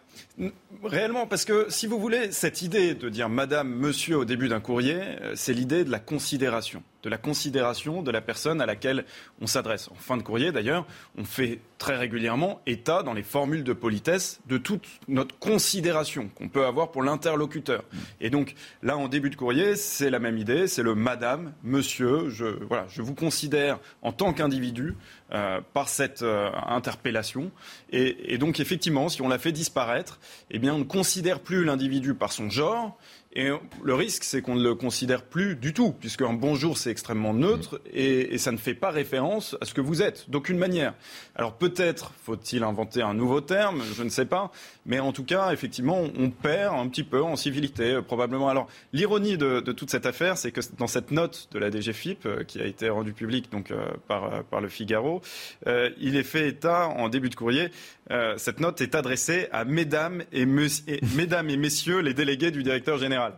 réellement, 0.82 1.26
parce 1.26 1.44
que 1.44 1.66
si 1.68 1.86
vous 1.86 1.98
voulez, 1.98 2.32
cette 2.32 2.62
idée 2.62 2.94
de 2.94 3.08
dire 3.08 3.28
Madame, 3.28 3.68
Monsieur 3.68 4.16
au 4.16 4.24
début 4.24 4.48
d'un 4.48 4.60
courrier, 4.60 4.98
euh, 4.98 5.32
c'est 5.34 5.52
l'idée 5.52 5.84
de 5.84 5.90
la 5.90 5.98
considération, 5.98 6.82
de 7.02 7.10
la 7.10 7.18
considération 7.18 8.02
de 8.02 8.10
la 8.10 8.22
personne 8.22 8.62
à 8.62 8.66
laquelle 8.66 9.04
on 9.42 9.46
s'adresse. 9.46 9.88
En 9.90 9.96
fin 9.96 10.16
de 10.16 10.22
courrier, 10.22 10.50
d'ailleurs, 10.50 10.86
on 11.18 11.24
fait 11.24 11.60
très 11.76 11.96
régulièrement 11.96 12.62
état 12.66 13.02
dans 13.02 13.12
les 13.12 13.22
formules 13.22 13.64
de 13.64 13.74
politesse 13.74 14.40
de 14.46 14.56
toute 14.56 14.86
notre 15.08 15.38
considération 15.38 16.30
qu'on 16.34 16.48
peut 16.48 16.64
avoir 16.64 16.90
pour 16.90 17.02
l'interlocuteur. 17.02 17.84
Et 18.20 18.30
donc 18.30 18.54
là, 18.82 18.96
en 18.96 19.08
début 19.08 19.30
de 19.30 19.36
courrier, 19.36 19.76
c'est 19.76 20.10
la 20.10 20.18
même 20.18 20.38
idée, 20.38 20.68
c'est 20.68 20.82
le 20.82 20.94
Madame, 20.94 21.52
Monsieur. 21.64 22.28
Voilà, 22.66 22.86
je 22.88 23.02
vous 23.02 23.14
considère 23.14 23.78
en 24.00 24.12
tant 24.12 24.32
qu'individu 24.32 24.96
euh, 25.32 25.60
par 25.74 25.88
cette 25.88 26.22
euh, 26.22 26.50
interpellation. 26.66 27.50
Et, 27.90 28.34
et, 28.34 28.38
donc, 28.38 28.58
effectivement, 28.60 29.08
si 29.08 29.22
on 29.22 29.28
la 29.28 29.38
fait 29.38 29.52
disparaître, 29.52 30.18
eh 30.50 30.58
bien, 30.58 30.74
on 30.74 30.78
ne 30.78 30.84
considère 30.84 31.40
plus 31.40 31.64
l'individu 31.64 32.14
par 32.14 32.32
son 32.32 32.50
genre. 32.50 32.98
Et 33.32 33.48
le 33.84 33.94
risque, 33.94 34.24
c'est 34.24 34.42
qu'on 34.42 34.56
ne 34.56 34.62
le 34.62 34.74
considère 34.74 35.22
plus 35.22 35.54
du 35.54 35.72
tout, 35.72 35.92
puisque 35.92 36.22
un 36.22 36.32
bonjour, 36.32 36.76
c'est 36.76 36.90
extrêmement 36.90 37.32
neutre 37.32 37.80
et, 37.92 38.34
et, 38.34 38.38
ça 38.38 38.50
ne 38.50 38.56
fait 38.56 38.74
pas 38.74 38.90
référence 38.90 39.56
à 39.60 39.66
ce 39.66 39.72
que 39.72 39.80
vous 39.80 40.02
êtes, 40.02 40.28
d'aucune 40.28 40.58
manière. 40.58 40.94
Alors 41.36 41.52
peut-être 41.52 42.12
faut-il 42.24 42.64
inventer 42.64 43.02
un 43.02 43.14
nouveau 43.14 43.40
terme, 43.40 43.84
je 43.96 44.02
ne 44.02 44.08
sais 44.08 44.24
pas, 44.24 44.50
mais 44.90 44.98
en 44.98 45.12
tout 45.12 45.22
cas, 45.22 45.52
effectivement, 45.52 46.02
on 46.18 46.30
perd 46.30 46.74
un 46.74 46.88
petit 46.88 47.04
peu 47.04 47.22
en 47.22 47.36
civilité, 47.36 47.92
euh, 47.92 48.02
probablement. 48.02 48.48
Alors 48.48 48.68
l'ironie 48.92 49.38
de, 49.38 49.60
de, 49.60 49.72
toute 49.72 49.88
cette 49.88 50.04
affaire, 50.04 50.36
c'est 50.36 50.50
que 50.50 50.60
dans 50.76 50.88
cette 50.88 51.12
note 51.12 51.48
de 51.52 51.60
la 51.60 51.70
DGFIP, 51.70 52.26
euh, 52.26 52.42
qui 52.42 52.60
a 52.60 52.66
été 52.66 52.88
rendue 52.88 53.12
publique 53.12 53.52
donc, 53.52 53.70
euh, 53.70 53.86
par, 54.08 54.42
par 54.44 54.60
le 54.60 54.68
Figaro, 54.68 55.22
euh, 55.68 55.90
il 56.00 56.16
est 56.16 56.24
fait 56.24 56.48
état 56.48 56.88
en 56.88 57.08
début 57.08 57.30
de 57.30 57.36
courrier 57.36 57.70
euh, 58.10 58.34
cette 58.38 58.58
note 58.58 58.80
est 58.80 58.96
adressée 58.96 59.46
à 59.52 59.64
mesdames 59.64 60.22
et, 60.32 60.42
et, 60.42 61.00
mesdames 61.16 61.48
et 61.48 61.56
messieurs 61.56 62.00
les 62.00 62.12
délégués 62.12 62.50
du 62.50 62.62
directeur 62.62 62.98
général. 62.98 63.34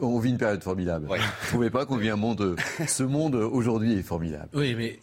On 0.00 0.18
vit 0.18 0.30
une 0.30 0.38
période 0.38 0.62
formidable. 0.62 1.06
Ouais. 1.06 1.18
Vous 1.18 1.24
ne 1.24 1.48
trouvez 1.48 1.70
pas 1.70 1.84
qu'on 1.84 1.96
vit 1.96 2.08
un 2.08 2.16
monde... 2.16 2.56
Ce 2.86 3.02
monde 3.02 3.34
aujourd'hui 3.34 3.92
est 3.92 4.02
formidable? 4.02 4.48
Oui, 4.54 4.74
mais. 4.74 4.98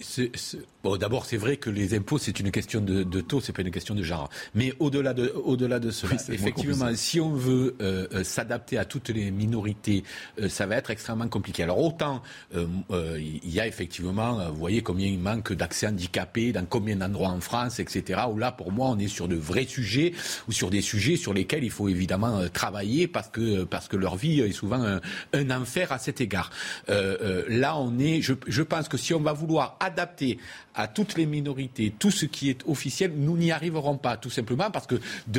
Bon, 0.84 0.98
d'abord, 0.98 1.26
c'est 1.26 1.38
vrai 1.38 1.58
que 1.58 1.70
les 1.70 1.96
impôts, 1.96 2.18
c'est 2.18 2.40
une 2.40 2.52
question 2.52 2.82
de, 2.82 3.04
de 3.04 3.22
taux, 3.22 3.40
c'est 3.40 3.54
pas 3.54 3.62
une 3.62 3.72
question 3.72 3.94
de 3.94 4.04
genre. 4.04 4.30
Mais 4.56 4.74
au-delà 4.80 5.14
de, 5.14 5.32
au-delà 5.68 5.80
de 5.80 5.92
cela, 5.92 6.14
oui, 6.14 6.34
effectivement, 6.34 6.90
si 6.96 7.20
on 7.20 7.34
veut 7.34 7.76
euh, 7.82 8.08
euh, 8.14 8.24
s'adapter 8.24 8.78
à 8.78 8.86
toutes 8.86 9.10
les 9.10 9.32
minorités, 9.32 10.04
euh, 10.40 10.48
ça 10.48 10.66
va 10.66 10.78
être 10.78 10.92
extrêmement 10.92 11.28
compliqué. 11.28 11.64
Alors 11.64 11.80
autant 11.80 12.22
il 12.54 13.50
y 13.50 13.60
a 13.60 13.68
effectivement, 13.68 14.50
vous 14.50 14.58
voyez 14.58 14.82
combien 14.82 15.08
il 15.08 15.20
manque 15.20 15.54
d'accès 15.54 15.88
handicapés 15.88 16.52
dans 16.52 16.66
combien 16.66 16.96
d'endroits 16.96 17.30
en 17.30 17.42
France, 17.42 17.80
etc. 17.80 18.22
Où 18.32 18.38
là, 18.38 18.52
pour 18.52 18.72
moi, 18.72 18.88
on 18.90 19.00
est 19.00 19.08
sur 19.08 19.28
de 19.28 19.36
vrais 19.36 19.66
sujets 19.66 20.14
ou 20.48 20.52
sur 20.52 20.70
des 20.70 20.82
sujets 20.82 21.18
sur 21.18 21.34
lesquels 21.34 21.64
il 21.64 21.70
faut 21.70 21.90
évidemment 21.90 22.48
travailler 22.50 23.08
parce 23.08 23.30
que 23.30 23.64
parce 23.64 23.88
que 23.88 23.98
leur 23.98 24.16
vie 24.16 24.40
est 24.40 24.52
souvent 24.52 24.82
un, 24.82 25.02
un 25.34 25.52
enfer 25.52 25.92
à 25.92 26.00
cet 26.00 26.22
égard. 26.22 26.52
là, 26.88 27.78
on 27.78 28.00
est, 28.00 28.22
je, 28.22 28.34
je 28.48 28.62
pense 28.64 28.88
que 28.88 28.98
si 28.98 29.14
on 29.14 29.20
va 29.20 29.34
vouloir 29.34 29.78
adapter 29.80 30.40
à 30.78 30.88
toutes 30.88 31.18
les 31.18 31.26
minorités, 31.26 31.94
tout 31.98 32.12
ce 32.12 32.26
qui 32.26 32.50
est 32.50 32.64
officiel, 32.68 33.12
nous 33.16 33.36
n'y 33.36 33.52
arriverons 33.52 33.98
pas, 33.98 34.16
tout 34.16 34.30
simplement 34.30 34.70
parce 34.72 34.86
que 34.86 34.96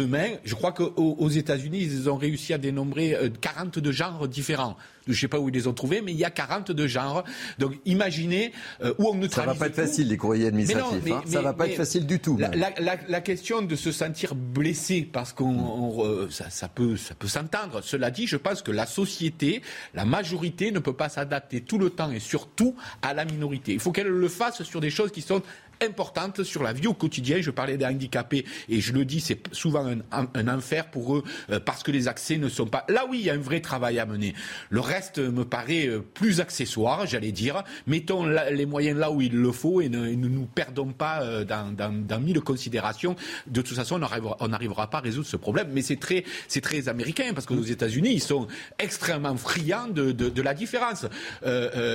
demain, 0.08 0.28
je 0.44 0.54
crois 0.54 0.72
qu'aux 0.72 0.92
aux 0.96 1.28
États-Unis, 1.28 1.80
ils 1.82 2.10
ont 2.10 2.16
réussi 2.16 2.52
à 2.54 2.58
dénombrer 2.58 3.16
42 3.40 3.92
genres 3.92 4.26
différents. 4.28 4.76
Je 5.06 5.12
ne 5.12 5.16
sais 5.16 5.28
pas 5.28 5.38
où 5.38 5.48
ils 5.48 5.54
les 5.54 5.66
ont 5.66 5.72
trouvés, 5.72 6.02
mais 6.02 6.12
il 6.12 6.18
y 6.18 6.24
a 6.24 6.30
42 6.30 6.86
genres. 6.86 7.24
Donc 7.58 7.72
imaginez 7.86 8.52
euh, 8.82 8.92
où 8.98 9.08
on 9.08 9.14
neutralise. 9.14 9.48
Ça 9.48 9.54
va 9.54 9.58
pas 9.58 9.66
être 9.68 9.74
facile, 9.74 10.08
les 10.08 10.18
courriers 10.18 10.48
administratifs. 10.48 11.00
Mais 11.02 11.10
non, 11.10 11.16
mais, 11.16 11.20
hein. 11.20 11.22
mais, 11.26 11.32
ça 11.32 11.42
va 11.42 11.54
pas 11.54 11.66
être 11.66 11.76
facile 11.76 12.06
du 12.06 12.20
tout. 12.20 12.36
La, 12.36 12.48
la, 12.48 12.70
la, 12.78 12.96
la, 13.08 13.20
question 13.22 13.62
de 13.62 13.74
se 13.74 13.90
sentir 13.90 14.34
blessé 14.34 15.08
parce 15.10 15.32
qu'on 15.32 15.46
on, 15.46 16.30
ça, 16.30 16.50
ça, 16.50 16.68
peut 16.68 16.96
ça 16.96 17.14
peut 17.14 17.28
s'entendre. 17.28 17.82
Cela 17.82 18.10
dit, 18.10 18.26
je 18.26 18.36
pense 18.36 18.60
que 18.60 18.70
la 18.70 18.84
société, 18.84 19.62
la 19.94 20.04
majorité 20.04 20.72
ne 20.72 20.78
peut 20.78 20.92
pas 20.92 21.08
s'adapter 21.08 21.62
tout 21.62 21.78
le 21.78 21.88
temps 21.88 22.10
et 22.10 22.20
surtout 22.20 22.76
à 23.00 23.14
la 23.14 23.24
minorité. 23.24 23.72
Il 23.72 23.80
faut 23.80 23.92
qu'elle 23.92 24.08
le 24.08 24.28
fasse 24.28 24.62
sur 24.62 24.80
des 24.80 24.90
choses 24.90 25.10
qui 25.10 25.22
sont 25.22 25.42
importantes 25.82 26.42
sur 26.42 26.62
la 26.62 26.72
vie 26.72 26.86
au 26.86 26.94
quotidien. 26.94 27.40
Je 27.40 27.50
parlais 27.50 27.76
des 27.76 27.84
handicapés 27.84 28.44
et 28.68 28.80
je 28.80 28.92
le 28.92 29.04
dis, 29.04 29.20
c'est 29.20 29.40
souvent 29.52 29.86
un, 29.86 29.98
un, 30.12 30.28
un, 30.34 30.48
enfer 30.48 30.90
pour 30.90 31.16
eux 31.16 31.24
euh, 31.50 31.60
parce 31.60 31.82
que 31.82 31.90
les 31.90 32.08
accès 32.08 32.36
ne 32.36 32.48
sont 32.48 32.66
pas. 32.66 32.84
Là, 32.88 33.04
oui, 33.08 33.18
il 33.20 33.26
y 33.26 33.30
a 33.30 33.34
un 33.34 33.38
vrai 33.38 33.60
travail 33.60 33.98
à 33.98 34.06
mener. 34.06 34.34
Le 34.70 34.80
reste 34.80 35.18
me 35.18 35.44
paraît 35.44 35.86
euh, 35.86 36.00
plus 36.00 36.40
accessoire, 36.40 37.06
j'allais 37.06 37.32
dire. 37.32 37.62
Mettons 37.86 38.24
la, 38.24 38.50
les 38.50 38.66
moyens 38.66 38.98
là 38.98 39.10
où 39.10 39.20
il 39.20 39.36
le 39.36 39.52
faut 39.52 39.80
et 39.80 39.88
ne, 39.88 40.06
et 40.08 40.16
ne 40.16 40.28
nous 40.28 40.46
perdons 40.46 40.92
pas 40.92 41.22
euh, 41.22 41.44
dans, 41.44 41.74
dans, 41.74 41.92
dans, 41.92 42.20
mille 42.20 42.40
considérations. 42.40 43.16
De 43.46 43.62
toute 43.62 43.76
façon, 43.76 44.00
on 44.40 44.48
n'arrivera 44.48 44.90
pas 44.90 44.98
à 44.98 45.00
résoudre 45.00 45.26
ce 45.26 45.36
problème. 45.36 45.68
Mais 45.72 45.82
c'est 45.82 45.96
très, 45.96 46.24
c'est 46.48 46.60
très 46.60 46.88
américain 46.88 47.32
parce 47.34 47.46
que 47.46 47.54
aux 47.54 47.62
États-Unis, 47.62 48.12
ils 48.12 48.22
sont 48.22 48.48
extrêmement 48.78 49.36
friands 49.36 49.88
de, 49.88 50.12
de, 50.12 50.28
de 50.28 50.42
la 50.42 50.54
différence. 50.54 51.06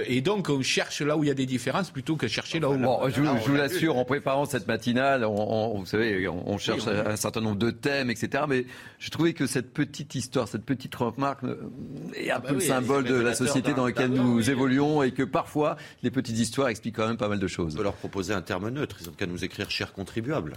et 0.08 0.22
donc, 0.22 0.50
on 0.50 0.62
cherche 0.62 1.02
là 1.02 1.18
où 1.18 1.24
il 1.24 1.28
y 1.28 1.32
a 1.32 1.36
des 1.36 1.46
différences 1.46 1.92
plutôt 1.92 2.16
que 2.16 2.28
chercher 2.28 2.60
là 2.60 2.70
où. 2.70 2.78
Bon, 2.78 3.00
je, 3.10 3.16
je 3.16 3.52
vous 3.52 3.58
sûr, 3.74 3.98
en 3.98 4.06
préparant 4.06 4.46
cette 4.46 4.68
matinale, 4.68 5.26
on, 5.26 5.76
on, 5.76 5.80
vous 5.80 5.86
savez, 5.86 6.28
on, 6.28 6.50
on 6.50 6.58
cherche 6.58 6.86
oui, 6.88 6.94
un 7.06 7.16
certain 7.16 7.42
nombre 7.42 7.58
de 7.58 7.72
thèmes, 7.72 8.10
etc. 8.10 8.44
Mais 8.48 8.66
je 9.00 9.10
trouvais 9.10 9.34
que 9.34 9.48
cette 9.48 9.74
petite 9.74 10.16
histoire, 10.16 10.48
cette 10.48 10.66
petite 10.66 10.96
remarque 10.96 11.44
est 12.16 12.32
un 12.32 12.36
ah 12.36 12.40
bah 12.40 12.50
peu 12.50 12.56
oui, 12.56 12.62
le 12.62 12.68
symbole 12.68 13.04
de 13.04 13.16
la 13.16 13.34
société 13.34 13.74
dans 13.74 13.86
laquelle 13.86 14.12
nous 14.12 14.38
oui. 14.38 14.50
évoluons 14.50 15.04
et 15.04 15.12
que 15.12 15.24
parfois, 15.24 15.78
les 16.04 16.12
petites 16.12 16.38
histoires 16.38 16.70
expliquent 16.70 16.96
quand 16.96 17.08
même 17.08 17.18
pas 17.18 17.30
mal 17.30 17.40
de 17.40 17.48
choses. 17.48 17.74
On 17.74 17.78
peut 17.78 17.84
leur 17.84 17.94
proposer 17.94 18.34
un 18.34 18.42
terme 18.42 18.70
neutre. 18.70 18.98
Ils 19.02 19.10
ont 19.10 19.14
qu'à 19.14 19.26
nous 19.26 19.44
écrire 19.44 19.70
cher 19.70 19.94
contribuable. 19.94 20.54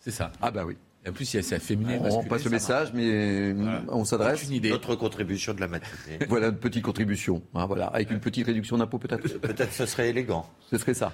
C'est 0.00 0.10
ça. 0.10 0.32
Ah 0.40 0.50
bah 0.50 0.64
oui. 0.66 0.76
Et 1.04 1.08
en 1.08 1.12
plus, 1.12 1.32
il 1.32 1.36
y 1.38 1.40
a 1.40 1.42
ça 1.42 1.58
féminin. 1.58 1.98
On 2.10 2.24
passe 2.24 2.44
le 2.44 2.50
message, 2.50 2.92
mais 2.92 3.52
voilà. 3.52 3.82
on 3.88 4.04
s'adresse. 4.04 4.44
Une 4.44 4.52
idée. 4.52 4.70
Notre 4.70 4.94
contribution 4.96 5.54
de 5.54 5.60
la 5.60 5.68
matinée. 5.68 6.18
voilà, 6.28 6.48
une 6.48 6.56
petite 6.56 6.82
contribution. 6.84 7.42
Hein, 7.54 7.64
voilà, 7.66 7.86
avec 7.86 8.10
une 8.10 8.20
petite 8.20 8.46
réduction 8.46 8.76
d'impôt 8.76 8.98
peut-être. 8.98 9.38
peut-être 9.40 9.72
ce 9.72 9.86
serait 9.86 10.10
élégant. 10.10 10.46
Ce 10.70 10.76
serait 10.76 10.94
ça. 10.94 11.12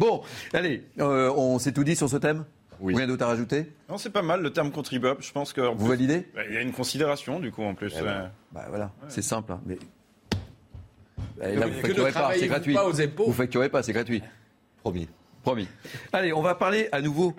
Bon, 0.00 0.22
allez, 0.54 0.82
euh, 0.98 1.30
on 1.36 1.58
s'est 1.58 1.72
tout 1.72 1.84
dit 1.84 1.94
sur 1.94 2.08
ce 2.08 2.16
thème 2.16 2.46
oui. 2.80 2.94
Rien 2.96 3.06
d'autre 3.06 3.22
à 3.24 3.26
rajouter 3.26 3.70
Non, 3.90 3.98
c'est 3.98 4.08
pas 4.08 4.22
mal 4.22 4.40
le 4.40 4.50
terme 4.50 4.70
contribuable. 4.70 5.22
Je 5.22 5.30
pense 5.30 5.52
que 5.52 5.60
vous 5.60 5.76
plus, 5.76 5.88
validez 5.88 6.26
bah, 6.34 6.40
Il 6.48 6.54
y 6.54 6.56
a 6.56 6.62
une 6.62 6.72
considération 6.72 7.38
du 7.38 7.52
coup 7.52 7.62
en 7.62 7.74
plus. 7.74 7.94
Eh 7.98 8.02
ben, 8.02 8.30
bah 8.52 8.64
voilà, 8.70 8.86
ouais. 8.86 9.08
c'est 9.08 9.20
simple. 9.20 9.52
Hein, 9.52 9.60
mais 9.66 9.78
bah, 11.36 11.52
là, 11.52 11.66
vous 11.66 11.80
facturez 11.82 12.12
pas, 12.12 12.32
c'est 12.34 12.48
gratuit. 12.48 12.72
Pas 12.72 12.88
aux 12.88 12.98
impôts. 12.98 13.26
Vous 13.26 13.34
facturez 13.34 13.68
pas, 13.68 13.82
c'est 13.82 13.92
gratuit. 13.92 14.22
Promis. 14.80 15.06
Promis. 15.42 15.68
Allez, 16.14 16.32
on 16.32 16.40
va 16.40 16.54
parler 16.54 16.88
à 16.92 17.02
nouveau 17.02 17.34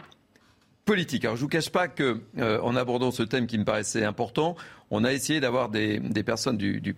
politique. 0.86 1.26
Alors 1.26 1.38
je 1.38 1.42
vous 1.42 1.50
cache 1.50 1.72
pas 1.72 1.88
que 1.88 2.22
euh, 2.38 2.62
en 2.62 2.76
abordant 2.76 3.10
ce 3.10 3.24
thème 3.24 3.48
qui 3.48 3.58
me 3.58 3.66
paraissait 3.66 4.06
important, 4.06 4.56
on 4.92 5.04
a 5.04 5.12
essayé 5.12 5.40
d'avoir 5.40 5.70
des, 5.70 6.00
des, 6.00 6.22
personnes 6.22 6.58
du, 6.58 6.80
du 6.80 6.96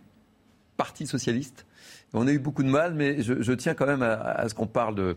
Parti 0.75 1.07
socialiste 1.07 1.65
on 2.13 2.27
a 2.27 2.31
eu 2.31 2.39
beaucoup 2.39 2.63
de 2.63 2.69
mal, 2.69 2.93
mais 2.93 3.21
je, 3.23 3.53
tiens 3.53 3.73
quand 3.73 3.87
même 3.87 4.03
à, 4.03 4.47
ce 4.47 4.53
qu'on 4.53 4.67
parle 4.67 4.95
de, 4.95 5.15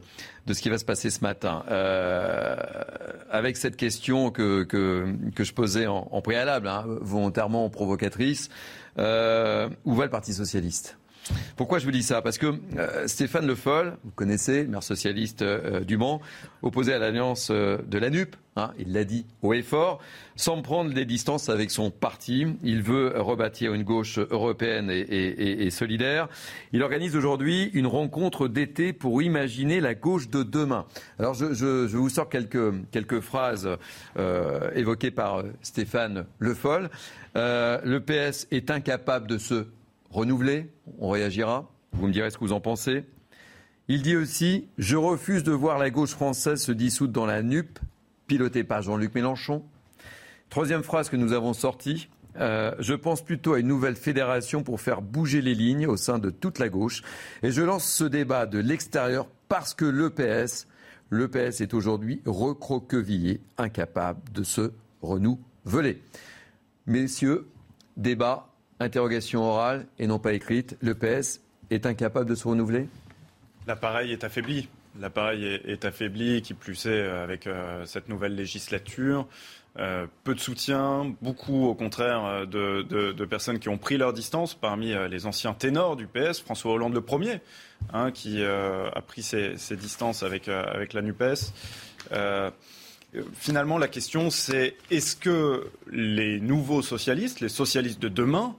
ce 0.53 0.61
qui 0.61 0.69
va 0.69 0.79
se 0.79 0.85
passer 0.85 1.11
ce 1.11 1.21
matin. 1.21 1.65
Euh, 1.71 2.57
avec 3.31 3.57
cette 3.57 3.77
question 3.77 4.31
que, 4.31 4.67
je 5.39 5.53
posais 5.53 5.87
en, 5.87 6.09
en 6.11 6.23
préalable, 6.23 6.69
hein, 6.69 6.85
volontairement 7.01 7.69
provocatrice, 7.69 8.49
euh, 8.99 9.69
où 9.85 9.95
va 9.95 10.05
le 10.05 10.11
Parti 10.11 10.33
socialiste? 10.33 10.99
Pourquoi 11.57 11.79
je 11.79 11.85
vous 11.85 11.91
dis 11.91 12.03
ça? 12.03 12.23
Parce 12.23 12.39
que 12.39 12.55
euh, 12.77 13.07
Stéphane 13.07 13.47
Le 13.47 13.55
Foll, 13.55 13.97
vous 14.05 14.11
connaissez, 14.11 14.65
maire 14.65 14.83
socialiste 14.83 15.43
euh, 15.43 15.81
du 15.81 15.97
Mans, 15.97 16.21
opposé 16.63 16.93
à 16.93 16.99
l'alliance 16.99 17.49
euh, 17.51 17.79
de 17.87 17.99
la 17.99 18.11
NUP, 18.11 18.37
hein, 18.57 18.73
il 18.79 18.93
l'a 18.93 19.05
dit 19.05 19.27
haut 19.43 19.55
et 19.55 19.63
fort, 19.63 20.01
sans 20.37 20.61
prendre 20.63 20.93
des 20.93 21.05
distances 21.05 21.49
avec 21.49 21.71
son 21.71 21.91
parti. 21.91 22.47
Il 22.63 22.83
veut 22.83 23.15
rebâtir 23.17 23.75
une 23.75 23.85
gauche 23.85 24.19
européenne 24.19 24.91
et, 24.91 25.71
solidaire. 25.71 26.29
Il 26.73 26.83
organise 26.83 27.17
aujourd'hui 27.17 27.71
une 27.75 27.87
rencontre 27.87 28.49
d'été 28.49 28.93
pour 28.93 29.23
imaginer 29.23 29.81
la 29.81 29.95
gauche 29.95 30.29
de 30.29 30.43
demain. 30.43 30.87
Alors 31.19 31.35
je 31.35 31.87
vous 31.87 32.09
sors 32.09 32.29
quelques, 32.29 32.91
quelques 32.91 33.21
phrases 33.21 33.69
évoquées 34.75 35.11
par 35.11 35.43
Stéphane 35.63 36.27
Le 36.39 36.55
Foll. 36.55 36.91
le 37.35 37.99
PS 37.99 38.47
est 38.51 38.71
incapable 38.71 39.27
de 39.27 39.39
se 39.39 39.67
renouvelé, 40.17 40.73
on 40.99 41.11
réagira, 41.11 41.71
vous 41.93 42.07
me 42.07 42.13
direz 42.13 42.31
ce 42.31 42.39
que 42.39 42.45
vous 42.45 42.53
en 42.53 42.61
pensez. 42.61 43.05
Il 43.89 44.01
dit 44.01 44.17
aussi 44.17 44.67
Je 44.79 44.97
refuse 44.97 45.45
de 45.45 45.53
voir 45.53 45.79
la 45.79 45.91
gauche 45.91 46.11
française 46.11 46.63
se 46.63 46.73
dissoudre 46.73 47.13
dans 47.13 47.27
la 47.27 47.43
NUP, 47.43 47.79
pilotée 48.27 48.65
par 48.65 48.81
Jean-Luc 48.81 49.15
Mélenchon. 49.15 49.63
Troisième 50.49 50.83
phrase 50.83 51.11
que 51.11 51.17
nous 51.17 51.35
avons 51.35 51.53
sortie 51.53 52.09
euh, 52.41 52.75
Je 52.79 52.95
pense 52.95 53.23
plutôt 53.23 53.53
à 53.53 53.59
une 53.59 53.67
nouvelle 53.67 53.95
fédération 53.95 54.63
pour 54.63 54.81
faire 54.81 55.03
bouger 55.03 55.43
les 55.43 55.55
lignes 55.55 55.87
au 55.87 55.99
sein 55.99 56.19
de 56.19 56.31
toute 56.31 56.59
la 56.59 56.71
gauche. 56.71 57.03
Et 57.43 57.51
je 57.51 57.61
lance 57.61 57.85
ce 57.85 58.05
débat 58.05 58.47
de 58.47 58.59
l'extérieur 58.59 59.29
parce 59.49 59.75
que 59.75 59.85
le 59.85 60.09
PS, 60.09 60.67
le 61.11 61.29
PS 61.29 61.61
est 61.61 61.75
aujourd'hui 61.75 62.23
recroquevillé, 62.25 63.43
incapable 63.59 64.21
de 64.33 64.43
se 64.43 64.73
renouveler. 65.03 66.03
Messieurs, 66.87 67.49
débat 67.99 68.49
interrogation 68.81 69.43
orale 69.43 69.87
et 69.99 70.07
non 70.07 70.19
pas 70.19 70.33
écrite, 70.33 70.77
le 70.81 70.95
PS 70.95 71.41
est 71.71 71.87
incapable 71.87 72.29
de 72.29 72.35
se 72.35 72.47
renouveler? 72.47 72.89
L'appareil 73.67 74.13
est 74.13 74.25
affaibli. 74.25 74.69
L'appareil 75.01 75.45
est, 75.45 75.85
affaibli, 75.85 76.41
qui 76.41 76.55
plus 76.55 76.87
est 76.87 77.03
avec 77.03 77.47
euh, 77.47 77.85
cette 77.85 78.09
nouvelle 78.09 78.35
législature. 78.35 79.29
euh, 79.79 80.07
peu 80.25 80.35
de 80.35 80.41
soutien, 80.41 81.15
beaucoup 81.21 81.67
au 81.67 81.75
contraire 81.75 82.25
euh, 82.25 82.47
de, 82.47 83.25
personnes 83.27 83.59
qui 83.59 83.69
ont 83.69 83.77
pris 83.77 83.99
leur 83.99 84.15
distance, 84.15 84.55
parmi 84.55 84.93
euh, 84.93 85.07
les 85.07 85.27
anciens 85.27 85.53
ténors 85.53 85.97
du 85.97 86.07
PS, 86.07 86.41
François 86.41 86.73
Hollande 86.73 86.95
le 86.95 87.03
premier, 87.03 87.41
hein, 87.93 88.11
qui 88.11 88.43
a 88.43 89.03
pris 89.07 89.23
ses, 89.23 89.57
distances 89.73 90.23
avec, 90.23 90.49
avec 90.49 90.95
la 90.95 91.03
NUPES. 91.03 91.53
finalement, 93.35 93.77
la 93.77 93.89
question 93.89 94.31
c'est 94.31 94.77
est-ce 94.91 95.15
que 95.15 95.69
les 95.91 96.41
nouveaux 96.41 96.83
socialistes, 96.83 97.41
les 97.41 97.51
socialistes 97.51 98.01
de 98.01 98.09
demain, 98.09 98.57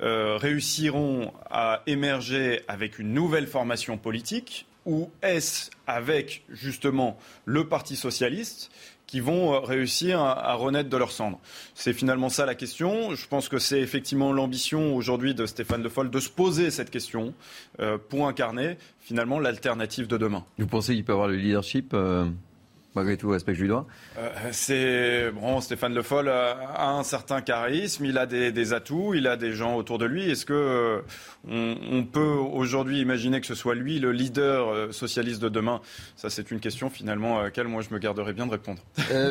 réussiront 0.00 1.32
à 1.50 1.82
émerger 1.86 2.62
avec 2.68 2.98
une 2.98 3.12
nouvelle 3.12 3.46
formation 3.46 3.98
politique 3.98 4.66
ou 4.86 5.10
est-ce 5.22 5.70
avec 5.86 6.42
justement 6.50 7.18
le 7.44 7.68
Parti 7.68 7.96
socialiste 7.96 8.70
qui 9.06 9.18
vont 9.18 9.54
euh, 9.54 9.58
réussir 9.58 10.20
à, 10.20 10.54
renaître 10.54 10.88
de 10.88 10.96
leur 10.96 11.10
cendre 11.10 11.40
C'est 11.74 11.92
finalement 11.92 12.28
ça 12.28 12.46
la 12.46 12.54
question. 12.54 13.12
Je 13.16 13.26
pense 13.26 13.48
que 13.48 13.58
c'est 13.58 13.80
effectivement 13.80 14.32
l'ambition 14.32 14.94
aujourd'hui 14.94 15.34
de 15.34 15.46
Stéphane 15.46 15.82
Le 15.82 15.88
Foll 15.88 16.10
de 16.10 16.20
se 16.20 16.28
poser 16.30 16.70
cette 16.70 16.90
question 16.90 17.34
euh, 17.80 17.98
pour 17.98 18.28
incarner 18.28 18.78
finalement 19.00 19.40
l'alternative 19.40 20.06
de 20.06 20.16
demain. 20.16 20.44
Vous 20.58 20.68
pensez 20.68 20.94
qu'il 20.94 21.04
peut 21.04 21.12
avoir 21.12 21.26
le 21.26 21.36
leadership 21.36 21.90
euh, 21.92 22.26
malgré 22.94 23.16
tout, 23.16 23.28
respect 23.28 23.52
que 23.52 23.58
je 23.58 23.62
lui 23.62 23.68
dois 23.68 23.86
euh, 24.18 24.30
C'est 24.52 25.30
bon, 25.32 25.60
Stéphane 25.60 25.94
Le 25.94 26.02
Foll 26.02 26.28
a 26.28 26.90
un 26.90 27.02
certain 27.02 27.40
charisme, 27.40 28.04
il 28.04 28.18
a 28.18 28.26
des, 28.26 28.72
atouts, 28.72 29.14
il 29.14 29.26
a 29.26 29.36
des 29.36 29.52
gens 29.52 29.76
autour 29.76 29.98
de 29.98 30.06
lui. 30.06 30.30
Est-ce 30.30 30.46
que 30.46 30.52
euh, 30.52 31.00
on, 31.48 32.04
peut 32.04 32.20
aujourd'hui 32.20 33.00
imaginer 33.00 33.40
que 33.40 33.46
ce 33.46 33.54
soit 33.54 33.74
lui 33.74 33.98
le 33.98 34.12
leader 34.12 34.68
euh, 34.68 34.92
socialiste 34.92 35.40
de 35.40 35.48
demain? 35.48 35.80
Ça, 36.16 36.30
c'est 36.30 36.50
une 36.50 36.60
question 36.60 36.90
finalement 36.90 37.38
à 37.38 37.44
laquelle 37.44 37.68
moi 37.68 37.82
je 37.82 37.94
me 37.94 37.98
garderai 37.98 38.32
bien 38.32 38.46
de 38.46 38.52
répondre. 38.52 38.82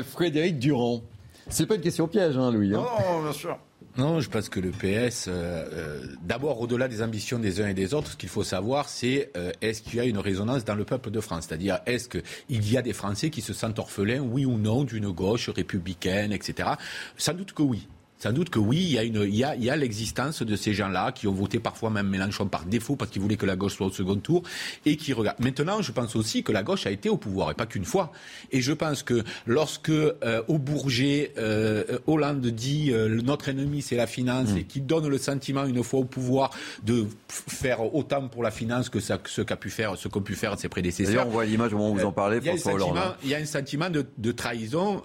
Frédéric 0.09 0.59
Durand, 0.59 1.01
c'est 1.49 1.65
pas 1.65 1.75
une 1.75 1.81
question 1.81 2.07
piège, 2.07 2.37
hein, 2.37 2.51
Louis. 2.51 2.73
Hein 2.75 2.85
non, 3.07 3.23
bien 3.23 3.33
sûr. 3.33 3.57
Non, 3.99 4.21
je 4.21 4.29
pense 4.29 4.47
que 4.47 4.61
le 4.61 4.71
PS, 4.71 5.25
euh, 5.27 5.65
euh, 5.73 6.05
d'abord 6.21 6.61
au-delà 6.61 6.87
des 6.87 7.01
ambitions 7.01 7.37
des 7.37 7.59
uns 7.59 7.67
et 7.67 7.73
des 7.73 7.93
autres, 7.93 8.11
ce 8.11 8.15
qu'il 8.15 8.29
faut 8.29 8.45
savoir, 8.45 8.87
c'est 8.87 9.29
euh, 9.35 9.51
est-ce 9.59 9.81
qu'il 9.81 9.95
y 9.95 9.99
a 9.99 10.05
une 10.05 10.19
résonance 10.19 10.63
dans 10.63 10.75
le 10.75 10.85
peuple 10.85 11.11
de 11.11 11.19
France? 11.19 11.47
C'est-à-dire, 11.49 11.79
est-ce 11.85 12.07
qu'il 12.07 12.71
y 12.71 12.77
a 12.77 12.81
des 12.81 12.93
Français 12.93 13.29
qui 13.29 13.41
se 13.41 13.51
sentent 13.51 13.77
orphelins, 13.77 14.21
oui 14.21 14.45
ou 14.45 14.57
non, 14.57 14.85
d'une 14.85 15.11
gauche 15.11 15.49
républicaine, 15.49 16.31
etc. 16.31 16.69
Sans 17.17 17.33
doute 17.33 17.51
que 17.51 17.61
oui. 17.61 17.89
Sans 18.21 18.33
doute 18.33 18.49
que 18.49 18.59
oui, 18.59 18.77
il 18.77 18.91
y 18.91 18.97
a, 18.97 19.03
une, 19.03 19.21
il 19.23 19.35
y 19.35 19.45
a, 19.45 19.55
il 19.55 19.63
y 19.63 19.69
a 19.69 19.77
l'existence 19.77 20.43
de 20.43 20.55
ces 20.57 20.73
gens-là 20.73 21.13
qui 21.13 21.25
ont 21.27 21.31
voté 21.31 21.59
parfois 21.59 21.89
même 21.89 22.09
Mélenchon 22.09 22.47
par 22.47 22.65
défaut 22.65 22.97
parce 22.97 23.11
qu'ils 23.11 23.21
voulaient 23.21 23.37
que 23.37 23.45
la 23.45 23.55
gauche 23.55 23.75
soit 23.75 23.87
au 23.87 23.91
second 23.91 24.17
tour 24.17 24.43
et 24.85 24.97
qui 24.97 25.13
regardent. 25.13 25.39
Maintenant, 25.39 25.81
je 25.81 25.93
pense 25.93 26.17
aussi 26.17 26.43
que 26.43 26.51
la 26.51 26.61
gauche 26.61 26.85
a 26.85 26.91
été 26.91 27.07
au 27.07 27.15
pouvoir 27.15 27.51
et 27.51 27.53
pas 27.53 27.65
qu'une 27.65 27.85
fois. 27.85 28.11
Et 28.51 28.59
je 28.59 28.73
pense 28.73 29.03
que 29.03 29.23
lorsque 29.47 29.89
euh, 29.89 30.43
au 30.49 30.57
Bourget, 30.57 31.31
euh, 31.37 31.99
Hollande 32.07 32.45
dit 32.45 32.91
euh, 32.91 33.21
notre 33.21 33.47
ennemi 33.47 33.81
c'est 33.81 33.95
la 33.95 34.07
finance 34.07 34.49
et 34.57 34.63
qui 34.63 34.81
donne 34.81 35.07
le 35.07 35.17
sentiment 35.17 35.63
une 35.63 35.81
fois 35.81 36.01
au 36.01 36.05
pouvoir 36.05 36.51
de 36.83 37.07
faire 37.29 37.95
autant 37.95 38.27
pour 38.27 38.43
la 38.43 38.51
finance 38.51 38.89
que 38.89 38.99
ça, 38.99 39.17
ce 39.25 39.41
qu'a 39.41 39.55
pu 39.55 39.69
faire, 39.69 39.97
ce 39.97 40.09
qu'ont 40.09 40.21
pu 40.21 40.35
faire 40.35 40.59
ses 40.59 40.67
prédécesseurs. 40.67 41.13
D'ailleurs, 41.13 41.27
on 41.27 41.31
voit 41.31 41.45
l'image 41.45 41.73
au 41.73 41.77
moment 41.77 41.91
où 41.91 41.95
vous 41.95 42.05
en 42.05 42.11
parlez, 42.11 42.41
Hollande. 42.65 42.97
Hein. 42.97 43.15
Il 43.23 43.29
y 43.29 43.35
a 43.35 43.37
un 43.37 43.45
sentiment 43.45 43.89
de, 43.89 44.05
de 44.17 44.31
trahison 44.33 45.01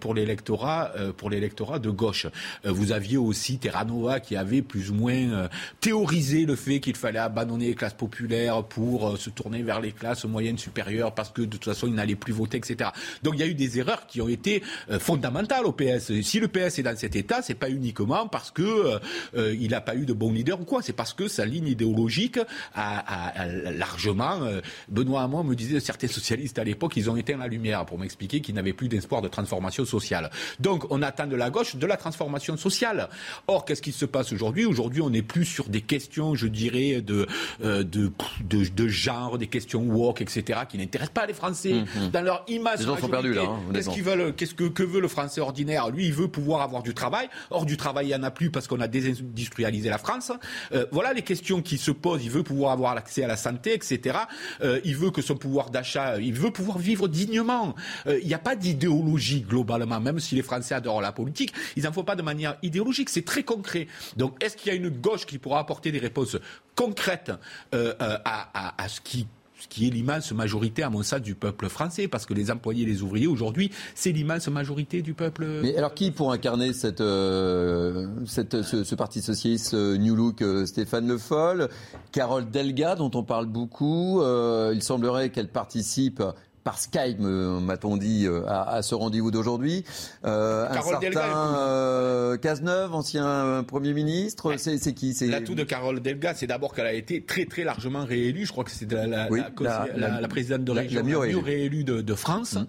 pour 0.00 0.14
l'électorat, 0.14 0.92
pour 1.16 1.30
l'électorat 1.30 1.78
de 1.78 1.90
gauche. 1.90 2.26
Euh, 2.66 2.72
vous 2.72 2.92
aviez 2.92 3.16
aussi 3.16 3.58
Terranova 3.58 4.20
qui 4.20 4.36
avait 4.36 4.62
plus 4.62 4.90
ou 4.90 4.94
moins 4.94 5.12
euh, 5.14 5.48
théorisé 5.80 6.46
le 6.46 6.56
fait 6.56 6.80
qu'il 6.80 6.96
fallait 6.96 7.18
abandonner 7.18 7.66
les 7.68 7.74
classes 7.74 7.94
populaires 7.94 8.62
pour 8.64 9.08
euh, 9.08 9.16
se 9.16 9.30
tourner 9.30 9.62
vers 9.62 9.80
les 9.80 9.92
classes 9.92 10.24
moyennes 10.24 10.58
supérieures 10.58 11.14
parce 11.14 11.30
que 11.30 11.42
de 11.42 11.46
toute 11.46 11.64
façon, 11.64 11.86
ils 11.86 11.94
n'allaient 11.94 12.14
plus 12.14 12.32
voter, 12.32 12.58
etc. 12.58 12.90
Donc 13.22 13.34
il 13.34 13.40
y 13.40 13.42
a 13.42 13.46
eu 13.46 13.54
des 13.54 13.78
erreurs 13.78 14.06
qui 14.06 14.20
ont 14.20 14.28
été 14.28 14.62
fondamentales 14.98 15.66
au 15.66 15.72
PS. 15.72 16.20
Si 16.22 16.40
le 16.40 16.48
PS 16.48 16.78
est 16.78 16.82
dans 16.82 16.96
cet 16.96 17.16
état, 17.16 17.42
c'est 17.42 17.54
pas 17.54 17.70
uniquement 17.70 18.28
parce 18.28 18.50
que 18.50 18.98
il 19.36 19.70
n'a 19.70 19.80
pas 19.80 19.94
eu 19.94 20.04
de 20.06 20.12
bon 20.12 20.32
leader 20.32 20.60
ou 20.60 20.64
quoi. 20.64 20.82
C'est 20.82 20.92
parce 20.92 21.12
que 21.12 21.28
sa 21.28 21.44
ligne 21.44 21.68
idéologique 21.68 22.38
a, 22.74 23.46
largement. 23.72 24.40
Benoît 24.88 25.22
Hamon 25.22 25.44
me 25.44 25.54
disait 25.54 25.80
certains 25.80 26.08
socialistes 26.08 26.58
à 26.58 26.64
l'époque, 26.64 26.96
ils 26.96 27.10
ont 27.10 27.16
éteint 27.16 27.36
la 27.36 27.48
lumière 27.48 27.84
pour 27.86 27.98
m'expliquer 27.98 28.40
qu'ils 28.40 28.54
n'avaient 28.54 28.72
plus 28.72 28.88
d'espoir 28.88 29.22
de 29.22 29.28
transformation 29.28 29.84
sociale. 29.84 30.30
Donc 30.58 30.86
on 30.90 31.02
attend 31.02 31.26
de 31.26 31.36
la 31.36 31.50
gauche 31.50 31.76
de 31.76 31.86
la 31.86 31.96
transformation 31.96 32.29
sociale. 32.38 33.08
Or, 33.46 33.64
qu'est-ce 33.64 33.82
qui 33.82 33.92
se 33.92 34.04
passe 34.04 34.32
aujourd'hui? 34.32 34.64
Aujourd'hui, 34.64 35.02
on 35.02 35.10
n'est 35.10 35.22
plus 35.22 35.44
sur 35.44 35.68
des 35.68 35.80
questions, 35.80 36.34
je 36.34 36.46
dirais, 36.46 37.00
de, 37.00 37.26
euh, 37.64 37.82
de, 37.82 38.10
de, 38.48 38.88
genre, 38.88 39.38
des 39.38 39.46
questions 39.46 39.82
woke, 39.82 40.20
etc., 40.20 40.60
qui 40.68 40.78
n'intéressent 40.78 41.14
pas 41.14 41.26
les 41.26 41.34
Français 41.34 41.72
mhm. 41.72 42.10
dans 42.10 42.22
leur 42.22 42.44
image. 42.48 42.80
Les 42.80 42.86
gens 42.86 42.96
sont 42.96 43.08
perdus 43.08 43.32
là. 43.32 43.42
Hein, 43.42 43.60
qu'est-ce 43.72 43.90
qu'ils 43.90 44.02
veulent 44.02 44.34
Qu'est-ce 44.34 44.54
que, 44.54 44.64
que 44.64 44.82
veut 44.82 45.00
le 45.00 45.08
Français 45.08 45.40
ordinaire? 45.40 45.90
Lui, 45.90 46.06
il 46.06 46.12
veut 46.12 46.28
pouvoir 46.28 46.62
avoir 46.62 46.82
du 46.82 46.94
travail. 46.94 47.28
Or, 47.50 47.66
du 47.66 47.76
travail, 47.76 48.06
il 48.06 48.08
n'y 48.08 48.14
en 48.14 48.22
a 48.22 48.30
plus 48.30 48.50
parce 48.50 48.66
qu'on 48.66 48.80
a 48.80 48.88
désindustrialisé 48.88 49.88
la 49.88 49.98
France. 49.98 50.32
Euh, 50.72 50.86
voilà 50.92 51.12
les 51.12 51.22
questions 51.22 51.62
qui 51.62 51.78
se 51.78 51.90
posent. 51.90 52.24
Il 52.24 52.30
veut 52.30 52.42
pouvoir 52.42 52.72
avoir 52.72 52.94
l'accès 52.94 53.24
à 53.24 53.26
la 53.26 53.36
santé, 53.36 53.74
etc. 53.74 54.18
Euh, 54.62 54.80
il 54.84 54.96
veut 54.96 55.10
que 55.10 55.22
son 55.22 55.36
pouvoir 55.36 55.70
d'achat, 55.70 56.18
il 56.18 56.34
veut 56.34 56.50
pouvoir 56.50 56.78
vivre 56.78 57.08
dignement. 57.08 57.74
Il 58.06 58.26
n'y 58.26 58.34
a 58.34 58.38
pas 58.38 58.56
d'idéologie 58.56 59.42
globalement, 59.42 60.00
même 60.00 60.18
si 60.18 60.34
les 60.34 60.42
Français 60.42 60.74
adorent 60.74 61.00
la 61.00 61.12
politique. 61.12 61.52
Ils 61.76 61.84
n'en 61.84 61.92
font 61.92 62.04
pas 62.04 62.16
de 62.16 62.19
manière 62.22 62.56
idéologique, 62.62 63.10
c'est 63.10 63.24
très 63.24 63.42
concret. 63.42 63.86
Donc 64.16 64.42
est-ce 64.42 64.56
qu'il 64.56 64.72
y 64.72 64.74
a 64.74 64.76
une 64.76 64.88
gauche 64.88 65.26
qui 65.26 65.38
pourra 65.38 65.60
apporter 65.60 65.92
des 65.92 65.98
réponses 65.98 66.36
concrètes 66.74 67.32
euh, 67.74 67.94
euh, 68.00 68.18
à, 68.24 68.88
ce 68.88 69.00
qui 69.00 69.26
ce 69.58 69.68
qui 69.68 69.86
est 69.86 69.90
l'immense 69.90 70.32
majorité, 70.32 70.82
à 70.82 70.88
mon 70.88 71.02
sens, 71.02 71.20
du 71.20 71.34
peuple 71.34 71.68
français, 71.68 72.08
parce 72.08 72.24
que 72.24 72.32
les 72.32 72.50
employés 72.50 72.84
et 72.84 72.86
les 72.86 73.02
ouvriers, 73.02 73.26
aujourd'hui, 73.26 73.70
c'est 73.94 74.10
l'immense 74.10 74.48
majorité 74.48 75.02
du 75.02 75.12
peuple. 75.12 75.46
Mais 75.62 75.76
alors, 75.76 75.92
qui 75.92 76.12
pour 76.12 76.32
incarner 76.32 76.72
cette, 76.72 77.02
euh, 77.02 78.06
cette 78.24 78.62
ce, 78.62 78.94
Parti 78.94 79.20
Socialiste 79.20 79.74
New 79.74 80.16
Look 80.16 80.42
Stéphane 80.64 81.06
Le 81.06 81.18
Foll, 81.18 81.68
Carole 82.10 82.50
Delga, 82.50 82.94
dont 82.94 83.10
on 83.12 83.22
parle 83.22 83.44
beaucoup, 83.44 84.22
il 84.72 84.82
semblerait 84.82 85.28
qu'elle 85.28 85.48
participe 85.48 86.22
par 86.64 86.78
Skype, 86.78 87.18
m'a-t-on 87.18 87.96
dit, 87.96 88.26
euh, 88.26 88.42
à, 88.46 88.82
ce 88.82 88.94
rendez-vous 88.94 89.30
d'aujourd'hui. 89.30 89.84
Euh, 90.24 90.68
un 90.68 90.82
certain 90.82 91.56
euh, 91.56 92.36
Cazeneuve, 92.36 92.94
ancien 92.94 93.64
Premier 93.66 93.92
ministre, 93.92 94.54
c'est 94.56 94.92
qui 94.92 95.16
L'atout 95.22 95.54
de 95.54 95.64
Carole 95.64 96.00
Delga, 96.00 96.34
c'est 96.34 96.46
d'abord 96.46 96.74
qu'elle 96.74 96.86
a 96.86 96.92
été 96.92 97.22
très 97.22 97.46
très 97.46 97.64
largement 97.64 98.04
réélue. 98.04 98.46
Je 98.46 98.52
crois 98.52 98.64
que 98.64 98.70
c'est 98.70 98.90
la, 98.90 99.06
la, 99.06 100.20
la, 100.20 100.28
présidente 100.28 100.64
de 100.64 100.72
région 100.72 101.00
la, 101.00 101.06
mieux, 101.06 101.38
réélue 101.38 101.84
de, 101.84 102.14
France. 102.14 102.54
Mmh. 102.54 102.66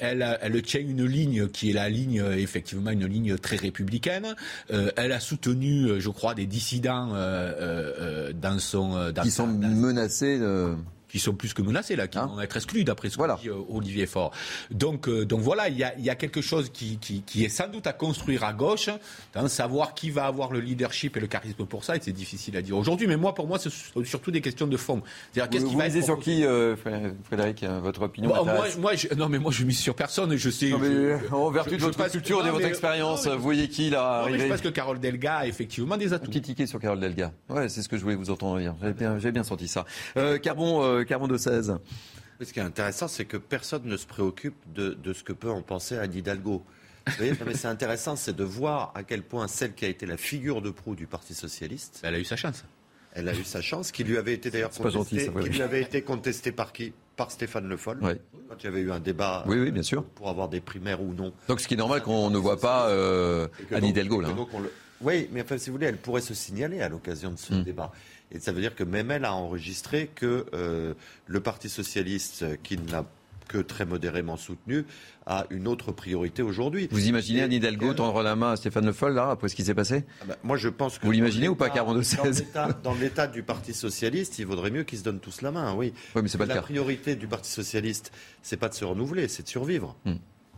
elle, 0.00 0.38
elle 0.40 0.62
tient 0.62 0.80
une 0.80 1.04
ligne 1.04 1.48
qui 1.48 1.70
est 1.70 1.74
la 1.74 1.88
ligne, 1.88 2.24
effectivement, 2.36 2.90
une 2.90 3.06
ligne 3.06 3.36
très 3.36 3.56
républicaine. 3.56 4.34
elle 4.68 5.12
a 5.12 5.20
soutenu, 5.20 6.00
je 6.00 6.08
crois, 6.08 6.34
des 6.34 6.46
dissidents 6.46 7.08
dans 7.08 8.58
son... 8.58 9.10
Dans 9.12 9.22
qui 9.22 9.30
sont 9.30 9.46
menacés 9.46 10.38
de 10.38 10.74
qui 11.12 11.18
sont 11.18 11.34
plus 11.34 11.52
que 11.52 11.60
menacés 11.60 11.94
là, 11.94 12.08
qui 12.08 12.18
hein 12.18 12.26
vont 12.26 12.40
être 12.40 12.56
exclus 12.56 12.84
d'après 12.84 13.10
ce 13.10 13.18
que 13.18 13.40
dit 13.42 13.50
euh, 13.50 13.54
Olivier 13.68 14.06
Faure. 14.06 14.32
Donc, 14.70 15.08
euh, 15.08 15.26
donc 15.26 15.40
voilà, 15.40 15.68
il 15.68 15.76
y 15.76 15.84
a, 15.84 15.96
y 15.98 16.08
a, 16.08 16.14
quelque 16.14 16.40
chose 16.40 16.70
qui, 16.72 16.96
qui, 16.96 17.20
qui, 17.20 17.44
est 17.44 17.50
sans 17.50 17.68
doute 17.68 17.86
à 17.86 17.92
construire 17.92 18.44
à 18.44 18.54
gauche, 18.54 18.88
hein, 19.34 19.48
savoir 19.48 19.92
qui 19.92 20.10
va 20.10 20.24
avoir 20.24 20.52
le 20.52 20.60
leadership 20.60 21.18
et 21.18 21.20
le 21.20 21.26
charisme 21.26 21.66
pour 21.66 21.84
ça, 21.84 21.96
et 21.96 21.98
c'est 22.00 22.12
difficile 22.12 22.56
à 22.56 22.62
dire 22.62 22.78
aujourd'hui. 22.78 23.06
Mais 23.06 23.18
moi, 23.18 23.34
pour 23.34 23.46
moi, 23.46 23.58
c'est 23.58 23.70
surtout 24.04 24.30
des 24.30 24.40
questions 24.40 24.66
de 24.66 24.76
fond. 24.78 25.02
C'est-à-dire 25.32 25.50
qu'est-ce 25.50 25.66
qui 25.66 25.76
va 25.76 25.86
être 25.86 26.02
sur 26.02 26.18
qui, 26.18 26.46
euh, 26.46 26.76
Frédéric, 27.24 27.62
votre 27.82 28.02
opinion 28.02 28.30
moi, 28.30 28.66
moi, 28.78 28.94
je, 28.94 29.12
non, 29.14 29.28
mais 29.28 29.38
moi, 29.38 29.52
je 29.52 29.64
mise 29.64 29.78
sur 29.78 29.94
personne. 29.94 30.34
Je 30.34 30.48
sais. 30.48 30.70
Non, 30.70 30.78
mais, 30.78 31.30
en 31.30 31.50
vertu 31.50 31.76
de 31.76 31.82
votre 31.82 32.10
culture 32.10 32.40
et 32.40 32.46
de 32.46 32.50
votre 32.50 32.66
expérience, 32.66 33.26
vous 33.26 33.42
voyez 33.42 33.68
qui 33.68 33.90
là 33.90 34.22
arriver. 34.22 34.38
Je 34.38 34.46
pense 34.46 34.62
que 34.62 34.68
Carole 34.68 34.98
Delga 34.98 35.38
a 35.38 35.46
effectivement 35.46 35.98
des 35.98 36.14
atouts. 36.14 36.24
Un 36.24 36.28
petit 36.28 36.40
ticket 36.40 36.66
sur 36.66 36.80
Carole 36.80 37.00
Delga. 37.00 37.32
Ouais, 37.50 37.68
c'est 37.68 37.82
ce 37.82 37.88
que 37.88 37.98
je 37.98 38.02
voulais 38.02 38.14
vous 38.14 38.30
entendre 38.30 38.58
dire. 38.58 38.74
J'ai 38.82 38.92
bien, 38.92 39.16
bien, 39.16 39.44
senti 39.44 39.68
ça. 39.68 39.84
Carbon 40.42 41.01
Carbon 41.04 41.28
de 41.28 41.36
16. 41.36 41.76
Ce 42.40 42.52
qui 42.52 42.58
est 42.58 42.62
intéressant, 42.62 43.08
c'est 43.08 43.24
que 43.24 43.36
personne 43.36 43.84
ne 43.84 43.96
se 43.96 44.06
préoccupe 44.06 44.56
de, 44.74 44.96
ce 45.12 45.22
que 45.22 45.32
peut 45.32 45.50
en 45.50 45.62
penser 45.62 45.96
Anne 45.96 46.14
Hidalgo. 46.14 46.64
Vous 47.06 47.12
voyez, 47.16 47.32
mais 47.46 47.54
c'est 47.54 47.68
intéressant, 47.68 48.16
c'est 48.16 48.34
de 48.34 48.44
voir 48.44 48.92
à 48.94 49.02
quel 49.02 49.22
point 49.22 49.48
celle 49.48 49.74
qui 49.74 49.84
a 49.84 49.88
été 49.88 50.06
la 50.06 50.16
figure 50.16 50.62
de 50.62 50.70
proue 50.70 50.94
du 50.94 51.06
Parti 51.06 51.34
socialiste. 51.34 52.00
Elle 52.02 52.14
a 52.14 52.18
eu 52.18 52.24
sa 52.24 52.36
chance. 52.36 52.64
Elle 53.14 53.28
a 53.28 53.34
eu 53.34 53.44
sa 53.44 53.60
chance, 53.60 53.92
qui 53.92 54.04
lui 54.04 54.16
avait 54.16 54.32
été 54.32 54.50
d'ailleurs 54.50 54.70
contestée, 54.70 55.30
qui 55.42 55.48
lui 55.50 55.62
avait 55.62 55.82
été 55.82 56.02
contestée 56.02 56.52
par 56.52 56.72
qui? 56.72 56.92
Par 57.14 57.30
Stéphane 57.30 57.68
Le 57.68 57.76
Foll. 57.76 57.98
Quand 58.00 58.56
il 58.60 58.64
y 58.64 58.66
avait 58.68 58.80
eu 58.80 58.90
un 58.90 59.00
débat. 59.00 59.44
Oui, 59.46 59.58
oui, 59.60 59.70
bien 59.70 59.82
sûr. 59.82 60.02
Pour 60.02 60.30
avoir 60.30 60.48
des 60.48 60.60
primaires 60.60 61.02
ou 61.02 61.12
non. 61.12 61.32
Donc, 61.46 61.60
ce 61.60 61.68
qui 61.68 61.74
est 61.74 61.76
normal 61.76 62.02
qu'on 62.02 62.30
ne 62.30 62.38
voit 62.38 62.58
pas 62.58 62.88
euh, 62.88 63.48
Anne 63.70 63.84
Hidalgo 63.84 64.20
là. 64.20 64.28
Hein. 64.30 64.62
Oui, 65.02 65.28
mais 65.32 65.42
enfin, 65.42 65.58
si 65.58 65.68
vous 65.68 65.76
voulez, 65.76 65.88
elle 65.88 65.98
pourrait 65.98 66.20
se 66.20 66.32
signaler 66.32 66.80
à 66.80 66.88
l'occasion 66.88 67.32
de 67.32 67.38
ce 67.38 67.52
hmm. 67.52 67.64
débat. 67.64 67.92
Et 68.32 68.40
ça 68.40 68.52
veut 68.52 68.60
dire 68.60 68.74
que 68.74 68.84
même 68.84 69.10
elle 69.10 69.24
a 69.24 69.34
enregistré 69.34 70.10
que 70.14 70.46
euh, 70.54 70.94
le 71.26 71.40
Parti 71.40 71.68
socialiste, 71.68 72.44
qui 72.62 72.78
n'a 72.78 73.04
que 73.48 73.58
très 73.58 73.84
modérément 73.84 74.36
soutenu, 74.36 74.86
a 75.26 75.46
une 75.50 75.68
autre 75.68 75.92
priorité 75.92 76.42
aujourd'hui. 76.42 76.88
Vous 76.90 77.06
imaginez 77.06 77.42
Anne 77.42 77.52
Hidalgo 77.52 77.92
tendre 77.94 78.22
la 78.22 78.34
main 78.34 78.52
à 78.52 78.56
Stéphane 78.56 78.86
Le 78.86 78.92
Foll, 78.92 79.14
là, 79.14 79.30
après 79.30 79.48
ce 79.48 79.54
qui 79.54 79.64
s'est 79.64 79.74
passé? 79.74 80.04
Ah 80.22 80.24
bah, 80.28 80.36
Moi, 80.42 80.56
je 80.56 80.68
pense 80.68 80.98
que. 80.98 81.04
Vous 81.04 81.12
l'imaginez 81.12 81.48
ou 81.48 81.54
pas, 81.54 81.68
42-16 81.68 82.44
Dans 82.82 82.94
l'état 82.94 83.26
du 83.26 83.42
Parti 83.42 83.74
Socialiste, 83.74 84.38
il 84.38 84.46
vaudrait 84.46 84.70
mieux 84.70 84.84
qu'ils 84.84 85.00
se 85.00 85.04
donnent 85.04 85.20
tous 85.20 85.42
la 85.42 85.52
main, 85.52 85.74
oui. 85.74 85.92
oui 86.14 86.22
mais 86.22 86.28
c'est 86.28 86.38
pas 86.38 86.46
la 86.46 86.62
priorité 86.62 87.14
du 87.14 87.26
Parti 87.26 87.50
Socialiste, 87.50 88.12
c'est 88.42 88.56
pas 88.56 88.68
de 88.68 88.74
se 88.74 88.84
renouveler, 88.84 89.28
c'est 89.28 89.42
de 89.42 89.48
survivre. 89.48 89.96
Hmm. 90.04 90.14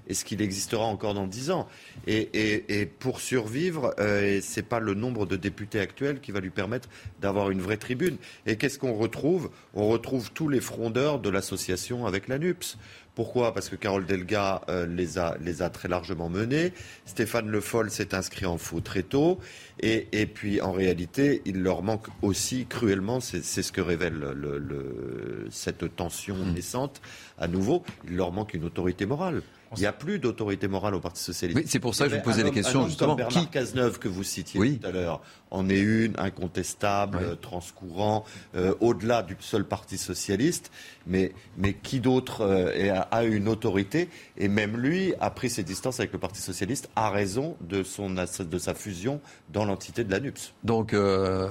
Est-ce 0.08 0.24
qu'il 0.24 0.42
existera 0.42 0.84
encore 0.84 1.14
dans 1.14 1.26
10 1.26 1.50
ans 1.50 1.66
et, 2.06 2.28
et- 2.34 2.80
et 2.80 2.86
pour 2.86 3.20
survivre, 3.20 3.94
euh, 3.98 4.40
ce 4.42 4.60
n'est 4.60 4.66
pas 4.66 4.80
le 4.80 4.94
nombre 4.94 5.24
de 5.26 5.36
députés 5.36 5.80
actuels 5.80 6.20
qui 6.20 6.30
va 6.32 6.40
lui 6.40 6.50
permettre 6.50 6.88
d'avoir 7.20 7.50
une 7.50 7.60
vraie 7.60 7.78
tribune. 7.78 8.16
Et 8.46 8.56
qu'est-ce 8.56 8.78
qu'on 8.78 8.94
retrouve? 8.94 9.50
On 9.74 9.88
retrouve 9.88 10.30
tous 10.32 10.48
les 10.48 10.60
frondeurs 10.60 11.18
de 11.20 11.30
l'association 11.30 12.06
avec 12.06 12.28
la 12.28 12.38
NUPS. 12.38 12.76
Pourquoi? 13.14 13.54
Parce 13.54 13.68
que 13.68 13.76
Carole 13.76 14.06
Delga 14.06 14.62
euh, 14.68 14.86
les, 14.86 15.18
a, 15.18 15.36
les 15.40 15.62
a 15.62 15.70
très 15.70 15.86
largement 15.88 16.28
menés. 16.28 16.72
Stéphane 17.06 17.48
Le 17.48 17.60
Foll 17.60 17.88
s'est 17.92 18.12
inscrit 18.12 18.44
en 18.44 18.58
faux 18.58 18.80
très 18.80 19.04
tôt. 19.04 19.38
Et, 19.80 20.08
et 20.10 20.26
puis, 20.26 20.60
en 20.60 20.72
réalité, 20.72 21.40
il 21.44 21.62
leur 21.62 21.82
manque 21.84 22.06
aussi 22.22 22.66
cruellement, 22.66 23.20
c'est 23.20 23.42
ce 23.42 23.70
que 23.70 23.80
révèle 23.80 24.14
le- 24.18 24.58
le- 24.58 25.46
cette 25.50 25.94
tension 25.94 26.36
naissante, 26.44 27.00
à 27.38 27.46
nouveau, 27.46 27.84
il 28.08 28.16
leur 28.16 28.32
manque 28.32 28.52
une 28.54 28.64
autorité 28.64 29.06
morale. 29.06 29.42
Il 29.76 29.80
n'y 29.80 29.86
a 29.86 29.92
plus 29.92 30.18
d'autorité 30.18 30.68
morale 30.68 30.94
au 30.94 31.00
Parti 31.00 31.22
Socialiste. 31.22 31.58
Oui, 31.58 31.64
c'est 31.66 31.80
pour 31.80 31.94
ça 31.94 32.04
que 32.04 32.10
je 32.10 32.16
vous 32.16 32.22
posais 32.22 32.42
questions, 32.50 32.82
homme 32.82 32.88
justement. 32.88 33.08
Comme 33.16 33.16
Bernard 33.18 33.42
Qui- 33.44 33.48
Cazeneuve, 33.48 33.98
que 33.98 34.08
vous 34.08 34.22
citiez 34.24 34.60
Oui. 34.60 34.78
tout 34.78 34.86
à 34.86 34.90
l'heure, 34.90 35.20
en 35.50 35.68
est 35.68 35.80
une, 35.80 36.14
incontestable, 36.18 37.36
transcourant, 37.40 38.24
euh, 38.54 38.74
au-delà 38.80 39.22
du 39.22 39.36
seul 39.40 39.64
Parti 39.64 39.98
Socialiste. 39.98 40.70
Mais, 41.06 41.32
mais 41.58 41.74
qui 41.74 42.00
d'autre 42.00 42.40
euh, 42.42 43.00
a, 43.10 43.24
une 43.24 43.48
autorité? 43.48 44.08
Et 44.38 44.48
même 44.48 44.76
lui 44.76 45.14
a 45.20 45.30
pris 45.30 45.50
ses 45.50 45.62
distances 45.62 46.00
avec 46.00 46.12
le 46.12 46.18
Parti 46.18 46.40
Socialiste, 46.40 46.88
a 46.96 47.10
raison 47.10 47.56
de, 47.60 47.82
son, 47.82 48.10
de 48.10 48.58
sa 48.58 48.74
fusion 48.74 49.20
dans 49.52 49.64
l'entité 49.64 50.04
de 50.04 50.10
la 50.10 50.20
NUPS. 50.20 50.54
Donc, 50.64 50.94
euh, 50.94 51.48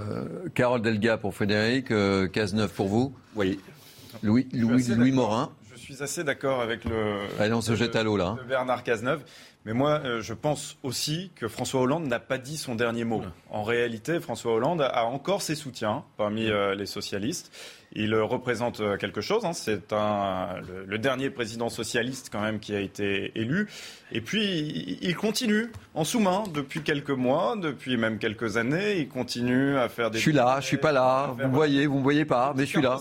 Carole 0.54 0.82
Delga 0.82 1.18
pour 1.18 1.34
Frédéric, 1.34 1.92
euh, 1.92 2.28
Cazeneuve 2.28 2.74
pour 2.74 2.88
vous 2.88 3.14
Oui. 3.36 3.60
Louis, 4.22 4.48
Louis, 4.54 4.84
Louis. 4.90 5.12
Morin 5.12 5.52
suis 5.84 6.04
assez 6.04 6.24
d'accord 6.24 6.62
avec 6.62 6.86
le. 6.86 7.28
Allez, 7.40 7.54
on 7.54 7.62
se 7.62 7.76
jette 7.76 7.96
à 7.96 8.04
l'eau, 8.04 8.18
là, 8.18 8.28
hein. 8.28 8.40
Bernard 8.48 8.84
Cazeneuve. 8.84 9.22
Mais 9.66 9.72
moi, 9.74 10.02
euh, 10.04 10.20
je 10.22 10.34
pense 10.34 10.78
aussi 10.84 11.32
que 11.36 11.48
François 11.48 11.80
Hollande 11.82 12.06
n'a 12.08 12.20
pas 12.20 12.38
dit 12.38 12.58
son 12.58 12.76
dernier 12.76 13.06
mot. 13.06 13.22
En 13.50 13.64
réalité, 13.64 14.20
François 14.20 14.54
Hollande 14.54 14.82
a 14.82 15.06
encore 15.06 15.42
ses 15.42 15.56
soutiens 15.56 16.04
parmi 16.18 16.50
euh, 16.50 16.76
les 16.76 16.86
socialistes. 16.86 17.50
Il 17.94 18.14
euh, 18.14 18.26
représente 18.26 18.82
quelque 19.00 19.22
chose. 19.22 19.46
hein. 19.46 19.54
C'est 19.54 19.94
un, 19.94 20.60
le, 20.68 20.84
le 20.86 20.98
dernier 20.98 21.30
président 21.30 21.70
socialiste 21.70 22.28
quand 22.30 22.42
même 22.42 22.60
qui 22.60 22.76
a 22.76 22.80
été 22.82 23.32
élu. 23.40 23.70
Et 24.12 24.20
puis, 24.20 24.44
il, 24.44 24.98
il 25.02 25.16
continue 25.16 25.72
en 25.94 26.04
sous-main 26.04 26.44
depuis 26.54 26.82
quelques 26.82 27.12
mois, 27.12 27.56
depuis 27.56 27.96
même 27.96 28.18
quelques 28.20 28.58
années. 28.58 28.98
Il 29.00 29.08
continue 29.08 29.78
à 29.78 29.88
faire 29.88 30.12
des. 30.12 30.18
Je 30.18 30.24
suis 30.24 30.34
là, 30.34 30.58
je 30.60 30.66
suis 30.66 30.78
pas 30.78 30.92
là, 30.92 31.28
vous 31.38 31.48
me 31.48 31.54
voyez, 31.56 31.88
vous 31.88 32.00
me 32.00 32.04
voyez 32.04 32.26
pas, 32.26 32.54
mais 32.54 32.66
je 32.66 32.70
suis 32.72 32.82
là. 32.82 32.98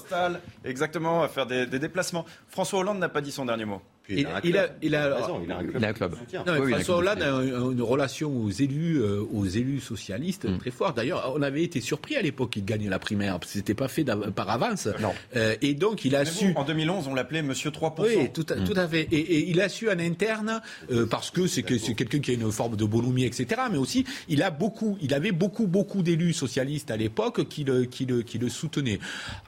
exactement, 0.65 1.25
à 1.25 1.29
faire 1.29 1.47
des, 1.47 1.67
des 1.67 1.81
déplacements. 1.81 2.25
François 2.49 2.79
Hollande 2.81 2.99
n'a 3.01 3.09
pas 3.09 3.21
dit 3.21 3.33
son 3.33 3.47
dernier 3.47 3.65
mot. 3.65 3.83
Il, 4.09 4.19
il 4.19 4.27
a, 4.27 4.41
il 4.45 4.57
a- 4.57 4.69
il 4.83 4.95
a 4.97 5.17
un 5.17 5.63
club. 5.63 5.73
Il 5.79 5.85
a 5.85 5.89
un 5.89 5.93
club. 5.93 6.13
Non, 6.13 6.19
mais 6.47 6.53
Oui, 6.53 6.59
oui, 6.61 6.67
il 6.71 6.75
a 6.75 6.77
François 6.79 6.97
Hollande 6.97 7.23
a 7.23 7.35
un- 7.35 7.71
une 7.71 7.83
relation 7.83 8.37
aux 8.37 8.51
élus, 8.51 8.97
euh, 9.01 9.23
aux 9.33 9.47
élus 9.47 9.81
socialistes 9.81 10.45
Mm. 10.49 10.59
très 10.59 10.71
forte. 10.71 10.97
D'ailleurs, 10.97 11.33
on 11.37 11.43
avait 11.43 11.63
été 11.63 11.81
surpris 11.81 12.17
à 12.17 12.23
l'époque 12.23 12.51
qu'il 12.51 12.65
gagne 12.65 12.89
la 12.89 12.99
primaire, 12.99 13.39
parce 13.39 13.53
que 13.53 13.59
c'était 13.59 13.75
pas 13.75 13.89
fait 13.89 14.05
par 14.35 14.51
avance. 14.51 14.89
Euh, 15.37 15.55
et 15.63 15.75
donc, 15.75 16.05
il 16.05 16.17
a 16.17 16.25
su. 16.25 16.53
En 16.57 16.65
2011, 16.65 17.07
on 17.09 17.15
l'appelait 17.15 17.43
Monsieur 17.43 17.71
3%. 17.71 18.03
Oui, 18.19 18.29
tout 18.35 18.45
à, 18.51 18.57
Mm. 18.57 18.65
tout 18.65 18.75
à 18.77 18.89
fait. 18.89 19.09
Et, 19.13 19.19
et 19.19 19.51
il 19.51 19.61
a 19.61 19.69
su 19.69 19.89
en 19.89 19.99
interne, 19.99 20.61
euh, 20.91 21.07
parce 21.07 21.31
que 21.31 21.47
c'est 21.47 21.63
que 21.63 21.79
c'est 21.79 21.95
quelqu'un 21.95 22.19
qui 22.19 22.33
a 22.33 22.35
une 22.35 22.51
forme 22.51 22.77
de 22.77 22.85
bonhomie, 22.85 23.25
etc. 23.25 23.63
Mais 23.71 23.79
aussi, 23.79 24.05
il 24.29 24.43
a 24.43 24.51
beaucoup, 24.51 24.99
il 25.01 25.15
avait 25.15 25.33
beaucoup, 25.33 25.67
beaucoup 25.69 26.03
d'élus 26.03 26.33
socialistes 26.33 26.91
à 26.91 26.97
l'époque 26.97 27.49
qui 27.49 27.65
le, 27.65 27.85
qui 27.85 28.05
le, 28.07 28.23
qui 28.23 28.39
le 28.39 28.49
soutenaient. 28.49 28.99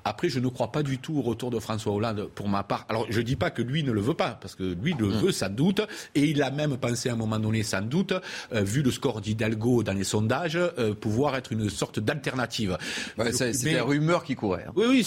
Après, 0.05 0.29
je 0.29 0.39
ne 0.39 0.49
crois 0.49 0.71
pas 0.73 0.83
du 0.83 0.99
tout 0.99 1.17
au 1.19 1.23
retour 1.23 1.51
de 1.51 1.59
François 1.59 1.93
Hollande 1.93 2.29
pour 2.35 2.49
ma 2.49 2.63
part. 2.63 2.87
Alors, 2.89 3.07
je 3.11 3.21
dis 3.21 3.37
pas 3.37 3.51
que 3.51 3.63
lui 3.63 3.83
ne 3.83 3.91
le 3.93 4.01
veut 4.01 4.15
pas, 4.15 4.39
parce 4.41 4.54
que 4.55 4.75
lui 4.83 4.95
le 4.99 5.07
veut 5.09 5.33
sans 5.33 5.49
doute, 5.55 5.81
et 6.15 6.25
il 6.25 6.43
a 6.43 6.51
même 6.51 6.77
pensé 6.77 7.09
à 7.09 7.13
un 7.13 7.17
moment 7.17 7.39
donné, 7.39 7.63
sans 7.63 7.83
doute, 7.83 8.13
euh, 8.53 8.63
vu 8.63 8.83
le 8.83 8.91
score 8.91 9.21
d'Hidalgo 9.21 9.83
dans 9.83 9.93
les 9.93 10.05
sondages, 10.05 10.57
euh, 10.57 10.95
pouvoir 10.95 11.37
être 11.37 11.53
une 11.53 11.69
sorte 11.71 12.01
d'alternative. 12.01 12.79
Ouais, 13.19 13.31
Mais- 13.65 13.73
la 13.75 13.85
rumeur 13.85 14.25
qui 14.25 14.35
courait. 14.35 14.65
hein. 14.69 14.73
oui, 14.77 14.85
oui, 14.89 15.03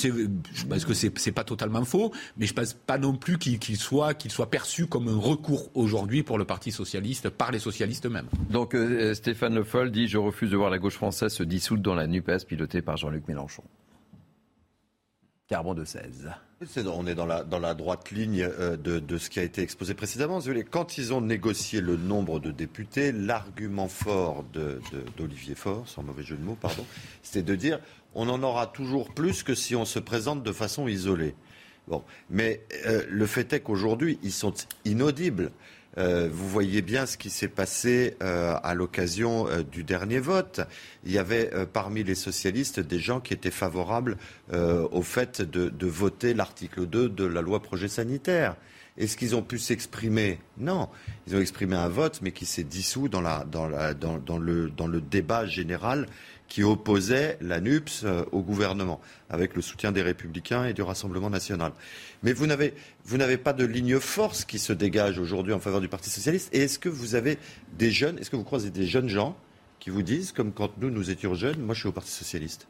je 0.53 0.65
pense 0.65 0.85
que 0.85 0.93
c'est, 0.93 1.31
pas 1.31 1.43
totalement 1.43 1.83
faux, 1.85 2.11
mais 2.37 2.45
je 2.45 2.53
pense 2.53 2.73
pas 2.73 2.97
non 2.97 3.15
plus 3.15 3.37
qu'il, 3.37 3.77
soit, 3.77 4.13
qu'il 4.13 4.31
soit 4.31 4.49
perçu 4.49 4.87
comme 4.87 5.07
un 5.07 5.17
recours 5.17 5.69
aujourd'hui 5.75 6.23
pour 6.23 6.37
le 6.37 6.45
Parti 6.45 6.71
socialiste 6.71 7.29
par 7.29 7.51
les 7.51 7.59
socialistes 7.59 8.05
eux-mêmes. 8.05 8.27
Donc 8.49 8.73
euh, 8.75 9.13
Stéphane 9.13 9.55
Le 9.55 9.63
Foll 9.63 9.91
dit 9.91 10.07
Je 10.07 10.17
refuse 10.17 10.49
de 10.51 10.57
voir 10.57 10.69
la 10.69 10.79
gauche 10.79 10.95
française 10.95 11.33
se 11.33 11.43
dissoudre 11.43 11.83
dans 11.83 11.95
la 11.95 12.07
NUPES 12.07 12.45
pilotée 12.47 12.81
par 12.81 12.97
Jean-Luc 12.97 13.27
Mélenchon. 13.27 13.63
Carbon 15.47 15.73
de 15.73 15.85
16. 15.85 16.29
C'est 16.65 16.83
dans- 16.83 16.95
on 16.97 17.07
est 17.07 17.15
dans 17.15 17.25
la, 17.25 17.43
dans 17.43 17.59
la 17.59 17.73
droite 17.73 18.11
ligne 18.11 18.41
euh, 18.41 18.75
de, 18.75 18.99
de 18.99 19.17
ce 19.17 19.29
qui 19.29 19.39
a 19.39 19.43
été 19.43 19.61
exposé 19.61 19.93
précédemment. 19.93 20.39
Quand 20.69 20.97
ils 20.97 21.13
ont 21.13 21.21
négocié 21.21 21.79
le 21.79 21.95
nombre 21.95 22.39
de 22.39 22.51
députés, 22.51 23.11
l'argument 23.13 23.87
fort 23.87 24.43
de- 24.53 24.81
de- 24.91 25.03
d'Olivier 25.17 25.55
Faure, 25.55 25.87
sans 25.87 26.03
mauvais 26.03 26.23
jeu 26.23 26.35
de 26.35 26.43
mots, 26.43 26.57
pardon, 26.59 26.85
c'était 27.23 27.43
de 27.43 27.55
dire 27.55 27.79
on 28.13 28.27
en 28.29 28.43
aura 28.43 28.67
toujours 28.67 29.13
plus 29.13 29.43
que 29.43 29.55
si 29.55 29.75
on 29.75 29.85
se 29.85 29.99
présente 29.99 30.43
de 30.43 30.51
façon 30.51 30.87
isolée. 30.87 31.35
Bon, 31.87 32.03
mais 32.29 32.65
euh, 32.85 33.05
le 33.07 33.25
fait 33.25 33.53
est 33.53 33.61
qu'aujourd'hui, 33.61 34.19
ils 34.23 34.33
sont 34.33 34.53
inaudibles. 34.83 35.51
Euh, 35.97 36.29
vous 36.31 36.47
voyez 36.47 36.81
bien 36.81 37.05
ce 37.05 37.17
qui 37.17 37.29
s'est 37.29 37.47
passé 37.47 38.15
euh, 38.21 38.55
à 38.61 38.75
l'occasion 38.75 39.47
euh, 39.47 39.63
du 39.63 39.83
dernier 39.83 40.19
vote. 40.19 40.61
Il 41.05 41.11
y 41.11 41.17
avait 41.17 41.51
parmi 41.73 42.03
les 42.03 42.15
socialistes 42.15 42.79
des 42.79 42.99
gens 42.99 43.19
qui 43.19 43.33
étaient 43.33 43.51
favorables 43.51 44.17
au 44.51 45.01
fait 45.01 45.41
de, 45.41 45.87
voter 45.87 46.33
l'article 46.33 46.85
2 46.85 47.09
de 47.09 47.25
la 47.25 47.41
loi 47.41 47.61
projet 47.61 47.87
sanitaire. 47.87 48.55
Est-ce 48.97 49.15
qu'ils 49.15 49.35
ont 49.35 49.43
pu 49.43 49.59
s'exprimer? 49.59 50.39
Non. 50.57 50.89
Ils 51.27 51.35
ont 51.35 51.39
exprimé 51.39 51.75
un 51.75 51.87
vote, 51.87 52.19
mais 52.21 52.31
qui 52.31 52.45
s'est 52.45 52.63
dissous 52.63 53.07
dans 53.07 53.21
le 53.21 55.01
débat 55.01 55.45
général 55.45 56.07
qui 56.47 56.63
opposait 56.63 57.37
la 57.41 57.59
NUPS 57.59 58.03
euh, 58.03 58.23
au 58.31 58.41
gouvernement, 58.41 59.01
avec 59.29 59.55
le 59.55 59.61
soutien 59.61 59.91
des 59.91 60.01
Républicains 60.01 60.65
et 60.65 60.73
du 60.73 60.81
Rassemblement 60.81 61.29
national. 61.29 61.73
Mais 62.23 62.33
vous 62.33 62.47
n'avez, 62.47 62.73
vous 63.05 63.17
n'avez 63.17 63.37
pas 63.37 63.53
de 63.53 63.65
ligne 63.65 63.99
force 63.99 64.45
qui 64.45 64.59
se 64.59 64.73
dégage 64.73 65.19
aujourd'hui 65.19 65.53
en 65.53 65.59
faveur 65.59 65.81
du 65.81 65.87
Parti 65.87 66.09
socialiste. 66.09 66.53
Et 66.53 66.63
est-ce 66.63 66.79
que 66.79 66.89
vous 66.89 67.15
avez 67.15 67.37
des 67.77 67.91
jeunes, 67.91 68.17
est-ce 68.19 68.29
que 68.29 68.35
vous 68.35 68.43
croisez 68.43 68.69
des 68.69 68.85
jeunes 68.85 69.09
gens 69.09 69.37
qui 69.79 69.89
vous 69.89 70.01
disent, 70.01 70.31
comme 70.31 70.51
quand 70.53 70.77
nous, 70.79 70.89
nous 70.89 71.09
étions 71.09 71.35
jeunes, 71.35 71.59
moi 71.59 71.75
je 71.75 71.81
suis 71.81 71.89
au 71.89 71.93
Parti 71.93 72.11
socialiste? 72.11 72.67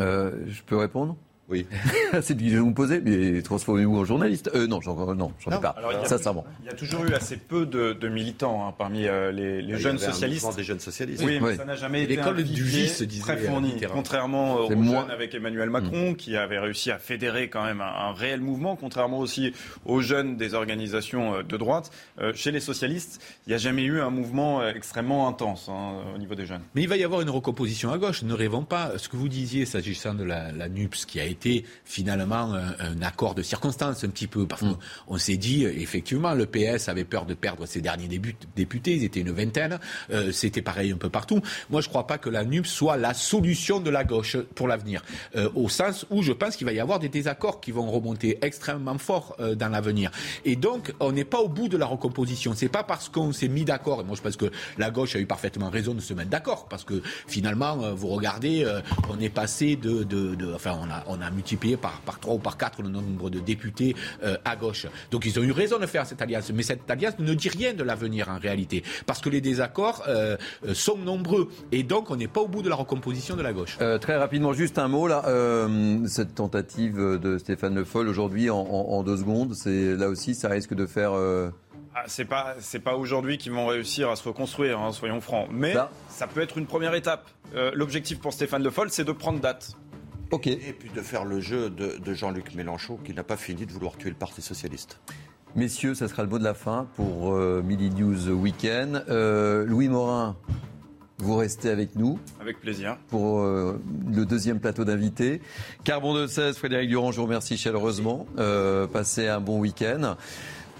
Euh, 0.00 0.32
je 0.46 0.62
peux 0.62 0.76
répondre? 0.76 1.16
Oui. 1.48 1.66
C'est 2.20 2.34
une 2.34 2.40
question 2.40 2.58
que 2.58 2.62
vous 2.62 2.66
me 2.70 2.74
posez, 2.74 3.00
mais 3.00 3.40
transformez-vous 3.42 3.96
en 3.98 4.04
journaliste. 4.04 4.50
Euh, 4.54 4.66
non, 4.66 4.80
j'en 4.82 4.94
non, 5.14 5.32
j'en 5.40 5.50
ai 5.50 5.54
Non. 5.54 5.60
pas. 5.60 5.70
Alors, 5.78 5.92
il 5.92 5.98
y 5.98 6.02
a- 6.02 6.04
Sincèrement. 6.04 6.44
Il 6.62 6.66
y 6.66 6.68
a 6.68 6.74
toujours 6.74 7.04
eu 7.06 7.14
assez 7.14 7.36
peu 7.38 7.64
de, 7.64 7.94
de 7.94 8.08
militants 8.08 8.66
hein, 8.68 8.74
parmi 8.76 9.06
euh, 9.06 9.32
les, 9.32 9.78
jeunes 9.78 9.98
socialistes. 9.98 10.54
des 10.56 10.62
jeunes 10.64 10.80
socialistes. 10.80 11.22
Oui, 11.24 11.38
mais 11.40 11.48
Oui. 11.48 11.56
ça 11.56 11.64
n'a 11.64 11.76
jamais 11.76 12.02
été 12.02 12.20
un 12.20 12.32
du 12.32 12.42
disait 12.44 13.06
très 13.20 13.36
fourni, 13.38 13.74
contrairement 13.92 14.56
aux 14.56 14.68
C'est 14.68 14.74
jeunes 14.74 14.82
moi. 14.82 15.06
avec 15.10 15.34
Emmanuel 15.34 15.70
Macron, 15.70 16.14
qui 16.14 16.36
avait 16.36 16.58
réussi 16.58 16.90
à 16.90 16.98
fédérer 16.98 17.48
quand 17.48 17.64
même 17.64 17.80
un, 17.80 17.84
un 18.08 18.12
réel 18.12 18.40
mouvement, 18.40 18.76
contrairement 18.76 19.18
aussi 19.18 19.52
aux 19.86 20.00
jeunes 20.00 20.36
des 20.36 20.52
organisations 20.54 21.36
euh, 21.36 21.42
de 21.42 21.56
droite. 21.56 21.90
Euh, 22.20 22.32
chez 22.34 22.50
les 22.50 22.60
socialistes, 22.60 23.22
il 23.46 23.50
n'y 23.50 23.54
a 23.54 23.58
jamais 23.58 23.84
eu 23.84 24.00
un 24.00 24.10
mouvement 24.10 24.60
euh, 24.60 24.72
extrêmement 24.74 25.28
intense 25.28 25.68
hein, 25.70 25.92
au 26.14 26.18
niveau 26.18 26.34
des 26.34 26.44
jeunes. 26.46 26.62
Mais 26.74 26.82
il 26.82 26.88
va 26.88 26.96
y 26.96 27.04
avoir 27.04 27.22
une 27.22 27.30
recomposition 27.30 27.90
à 27.90 27.96
gauche. 27.98 28.22
Ne 28.22 28.34
rêvons 28.34 28.64
pas. 28.64 28.98
Ce 28.98 29.08
que 29.08 29.16
vous 29.16 29.28
disiez 29.28 29.64
s'agissant 29.64 30.12
de 30.14 30.24
la, 30.24 30.52
la 30.52 30.68
NUPS, 30.68 31.06
qui 31.06 31.20
a 31.20 31.24
été 31.24 31.37
finalement 31.84 32.54
un, 32.54 32.74
un 32.78 33.02
accord 33.02 33.34
de 33.34 33.42
circonstance 33.42 34.04
un 34.04 34.08
petit 34.08 34.26
peu, 34.26 34.46
parce 34.46 34.60
qu'on 34.62 34.78
on 35.08 35.18
s'est 35.18 35.36
dit 35.36 35.64
effectivement 35.64 36.34
le 36.34 36.46
PS 36.46 36.88
avait 36.88 37.04
peur 37.04 37.26
de 37.26 37.34
perdre 37.34 37.66
ses 37.66 37.80
derniers 37.80 38.08
députés. 38.56 38.94
Ils 38.96 39.04
étaient 39.04 39.20
une 39.20 39.32
vingtaine. 39.32 39.78
Euh, 40.10 40.32
C'était 40.32 40.62
pareil 40.62 40.92
un 40.92 40.96
peu 40.96 41.10
partout. 41.10 41.40
Moi, 41.70 41.80
je 41.80 41.86
ne 41.86 41.90
crois 41.90 42.06
pas 42.06 42.18
que 42.18 42.30
la 42.30 42.44
NUPS 42.44 42.68
soit 42.68 42.96
la 42.96 43.14
solution 43.14 43.80
de 43.80 43.90
la 43.90 44.04
gauche 44.04 44.36
pour 44.54 44.68
l'avenir, 44.68 45.02
Euh, 45.36 45.48
au 45.54 45.68
sens 45.68 46.06
où 46.10 46.22
je 46.22 46.32
pense 46.32 46.56
qu'il 46.56 46.66
va 46.66 46.72
y 46.72 46.80
avoir 46.80 46.98
des 46.98 47.08
désaccords 47.08 47.60
qui 47.60 47.70
vont 47.72 47.90
remonter 47.90 48.38
extrêmement 48.42 48.98
fort 48.98 49.36
euh, 49.40 49.54
dans 49.54 49.68
l'avenir. 49.68 50.10
Et 50.44 50.56
donc, 50.56 50.92
on 51.00 51.12
n'est 51.12 51.24
pas 51.24 51.38
au 51.40 51.48
bout 51.48 51.68
de 51.68 51.76
la 51.76 51.86
recomposition. 51.86 52.54
C'est 52.54 52.68
pas 52.68 52.82
parce 52.84 53.08
qu'on 53.08 53.32
s'est 53.32 53.48
mis 53.48 53.64
d'accord. 53.64 54.00
Et 54.00 54.04
moi, 54.04 54.16
je 54.16 54.22
pense 54.22 54.36
que 54.36 54.50
la 54.78 54.90
gauche 54.90 55.16
a 55.16 55.18
eu 55.18 55.26
parfaitement 55.26 55.70
raison 55.70 55.94
de 55.94 56.00
se 56.00 56.14
mettre 56.14 56.30
d'accord, 56.30 56.66
parce 56.68 56.84
que 56.84 57.02
finalement, 57.26 57.82
euh, 57.82 57.92
vous 57.94 58.08
regardez, 58.08 58.64
euh, 58.64 58.80
on 59.10 59.18
est 59.20 59.28
passé 59.28 59.76
de, 59.76 60.02
de, 60.04 60.34
de- 60.34 60.52
enfin, 60.54 60.78
on 60.80 60.90
a, 60.90 61.04
on 61.06 61.20
a 61.20 61.27
multiplié 61.30 61.76
par 61.76 62.00
par 62.00 62.18
trois 62.20 62.34
ou 62.34 62.38
par 62.38 62.56
quatre 62.56 62.82
le 62.82 62.88
nombre 62.88 63.30
de 63.30 63.38
députés 63.40 63.94
euh, 64.22 64.36
à 64.44 64.56
gauche. 64.56 64.86
Donc, 65.10 65.24
ils 65.26 65.38
ont 65.38 65.42
eu 65.42 65.52
raison 65.52 65.78
de 65.78 65.86
faire 65.86 66.06
cette 66.06 66.20
alliance. 66.22 66.50
Mais 66.52 66.62
cette 66.62 66.90
alliance 66.90 67.18
ne 67.18 67.34
dit 67.34 67.48
rien 67.48 67.74
de 67.74 67.82
l'avenir 67.82 68.28
en 68.28 68.38
réalité, 68.38 68.82
parce 69.06 69.20
que 69.20 69.28
les 69.28 69.40
désaccords 69.40 70.02
euh, 70.08 70.36
euh, 70.66 70.74
sont 70.74 70.96
nombreux. 70.96 71.48
Et 71.72 71.82
donc, 71.82 72.10
on 72.10 72.16
n'est 72.16 72.28
pas 72.28 72.40
au 72.40 72.48
bout 72.48 72.62
de 72.62 72.68
la 72.68 72.74
recomposition 72.76 73.36
de 73.36 73.42
la 73.42 73.52
gauche. 73.52 73.76
Euh, 73.80 73.98
très 73.98 74.16
rapidement, 74.16 74.52
juste 74.52 74.78
un 74.78 74.88
mot 74.88 75.06
là. 75.06 75.22
Euh, 75.26 76.06
cette 76.06 76.34
tentative 76.34 76.96
de 76.96 77.38
Stéphane 77.38 77.74
Le 77.74 77.84
Foll 77.84 78.08
aujourd'hui 78.08 78.50
en, 78.50 78.58
en- 78.58 78.88
en 78.98 79.02
deux 79.02 79.16
secondes, 79.16 79.54
c'est 79.54 79.96
là 79.96 80.08
aussi, 80.08 80.34
ça 80.34 80.48
risque 80.48 80.74
de 80.74 80.86
faire. 80.86 81.12
euh, 81.12 81.50
Ah, 81.94 82.04
c'est 82.06 82.24
pas 82.24 82.54
c'est 82.60 82.78
pas 82.78 82.94
aujourd'hui 82.96 83.38
qu'ils 83.38 83.52
vont 83.52 83.66
réussir 83.66 84.08
à 84.10 84.16
se 84.16 84.22
reconstruire, 84.28 84.78
hein, 84.80 84.92
soyons 84.92 85.20
francs. 85.20 85.48
Mais 85.50 85.74
Ça. 85.74 85.90
ça. 86.08 86.26
peut 86.26 86.40
être 86.40 86.58
une 86.58 86.66
première 86.66 86.94
étape. 86.94 87.26
Euh, 87.56 87.70
L'objectif 87.74 88.18
pour 88.20 88.32
Stéphane 88.32 88.62
Le 88.62 88.70
Foll, 88.70 88.90
c'est 88.90 89.04
de 89.04 89.12
prendre 89.12 89.40
date. 89.40 89.72
Et 90.32 90.74
puis 90.78 90.90
de 90.94 91.00
faire 91.00 91.24
le 91.24 91.40
jeu 91.40 91.70
de, 91.70 91.98
de 91.98 92.14
Jean-Luc 92.14 92.54
Mélenchon 92.54 92.98
qui 93.04 93.14
n'a 93.14 93.22
pas 93.24 93.36
fini 93.36 93.66
de 93.66 93.72
vouloir 93.72 93.96
tuer 93.96 94.10
le 94.10 94.16
Parti 94.16 94.42
socialiste. 94.42 95.00
Messieurs, 95.56 95.94
ça 95.94 96.08
sera 96.08 96.22
le 96.22 96.28
mot 96.28 96.38
de 96.38 96.44
la 96.44 96.54
fin 96.54 96.86
pour 96.94 97.32
euh, 97.32 97.62
Midi 97.64 97.90
News 97.90 98.28
Weekend. 98.28 99.04
Euh, 99.08 99.64
Louis 99.64 99.88
Morin, 99.88 100.36
vous 101.18 101.36
restez 101.36 101.70
avec 101.70 101.96
nous. 101.96 102.18
Avec 102.40 102.60
plaisir. 102.60 102.96
Pour 103.08 103.40
euh, 103.40 103.80
le 104.12 104.24
deuxième 104.24 104.60
plateau 104.60 104.84
d'invités. 104.84 105.40
Carbon 105.82 106.14
de 106.14 106.26
16, 106.26 106.56
Frédéric 106.56 106.88
Durand, 106.88 107.10
je 107.10 107.16
vous 107.16 107.24
remercie 107.24 107.56
chaleureusement. 107.56 108.26
Euh, 108.38 108.86
passez 108.86 109.26
un 109.26 109.40
bon 109.40 109.58
week-end. 109.58 110.16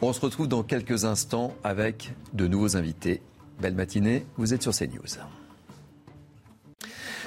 On 0.01 0.12
se 0.12 0.20
retrouve 0.20 0.47
dans 0.47 0.62
quelques 0.62 1.05
instants 1.05 1.55
avec 1.65 2.12
de 2.35 2.47
nouveaux 2.47 2.77
invités. 2.77 3.20
Belle 3.61 3.75
matinée, 3.75 4.27
vous 4.37 4.55
êtes 4.55 4.62
sur 4.62 4.73
CNews. 4.73 5.19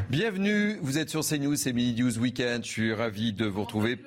Bienvenue, 0.10 0.78
vous 0.82 0.98
êtes 0.98 1.10
sur 1.10 1.22
CNews, 1.22 1.56
c'est 1.56 1.74
Midi 1.74 2.02
News 2.02 2.18
Weekend. 2.18 2.64
Je 2.64 2.70
suis 2.70 2.94
ravi 2.94 3.34
de 3.34 3.46
vous 3.46 3.64
retrouver 3.64 3.98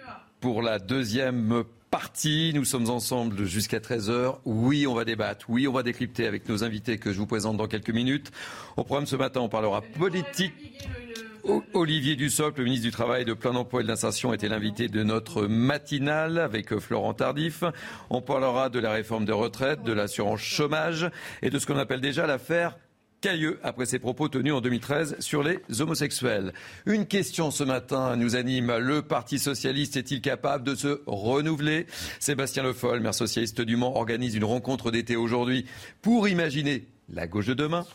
pour 0.40 0.62
la 0.62 0.78
deuxième 0.78 1.64
partie. 1.90 2.52
Nous 2.54 2.64
sommes 2.64 2.88
ensemble 2.88 3.44
jusqu'à 3.44 3.80
13h. 3.80 4.38
Oui, 4.46 4.86
on 4.86 4.94
va 4.94 5.04
débattre. 5.04 5.46
Oui, 5.48 5.68
on 5.68 5.72
va 5.72 5.82
décrypter 5.82 6.26
avec 6.26 6.48
nos 6.48 6.64
invités 6.64 6.98
que 6.98 7.12
je 7.12 7.18
vous 7.18 7.26
présente 7.26 7.58
dans 7.58 7.66
quelques 7.66 7.90
minutes. 7.90 8.30
Au 8.76 8.84
programme 8.84 9.06
ce 9.06 9.16
matin, 9.16 9.40
on 9.40 9.48
parlera 9.50 9.82
politique. 9.82 10.54
Olivier 11.74 12.16
Dussopt, 12.16 12.58
le 12.58 12.64
ministre 12.64 12.86
du 12.86 12.92
Travail, 12.92 13.26
de 13.26 13.34
plein 13.34 13.54
emploi 13.54 13.80
et 13.80 13.82
de 13.82 13.88
l'insertion, 13.88 14.32
était 14.32 14.48
l'invité 14.48 14.88
de 14.88 15.02
notre 15.02 15.46
matinale 15.46 16.38
avec 16.38 16.78
Florent 16.78 17.12
Tardif. 17.12 17.62
On 18.08 18.22
parlera 18.22 18.70
de 18.70 18.78
la 18.78 18.92
réforme 18.92 19.26
des 19.26 19.32
retraites, 19.32 19.82
de 19.82 19.92
l'assurance 19.92 20.40
chômage 20.40 21.10
et 21.42 21.50
de 21.50 21.58
ce 21.58 21.66
qu'on 21.66 21.78
appelle 21.78 22.00
déjà 22.00 22.26
l'affaire 22.26 22.78
Cailleux 23.24 23.58
après 23.62 23.86
ses 23.86 23.98
propos 23.98 24.28
tenus 24.28 24.52
en 24.52 24.60
2013 24.60 25.16
sur 25.18 25.42
les 25.42 25.58
homosexuels. 25.80 26.52
Une 26.84 27.06
question 27.06 27.50
ce 27.50 27.64
matin 27.64 28.16
nous 28.16 28.36
anime. 28.36 28.76
Le 28.76 29.00
Parti 29.00 29.38
socialiste 29.38 29.96
est-il 29.96 30.20
capable 30.20 30.62
de 30.62 30.74
se 30.74 31.00
renouveler? 31.06 31.86
Sébastien 32.20 32.62
Le 32.62 32.74
Foll, 32.74 33.00
maire 33.00 33.14
socialiste 33.14 33.62
du 33.62 33.76
Mans, 33.76 33.96
organise 33.96 34.34
une 34.34 34.44
rencontre 34.44 34.90
d'été 34.90 35.16
aujourd'hui 35.16 35.64
pour 36.02 36.28
imaginer 36.28 36.84
la 37.08 37.26
gauche 37.26 37.46
de 37.46 37.54
demain. 37.54 37.86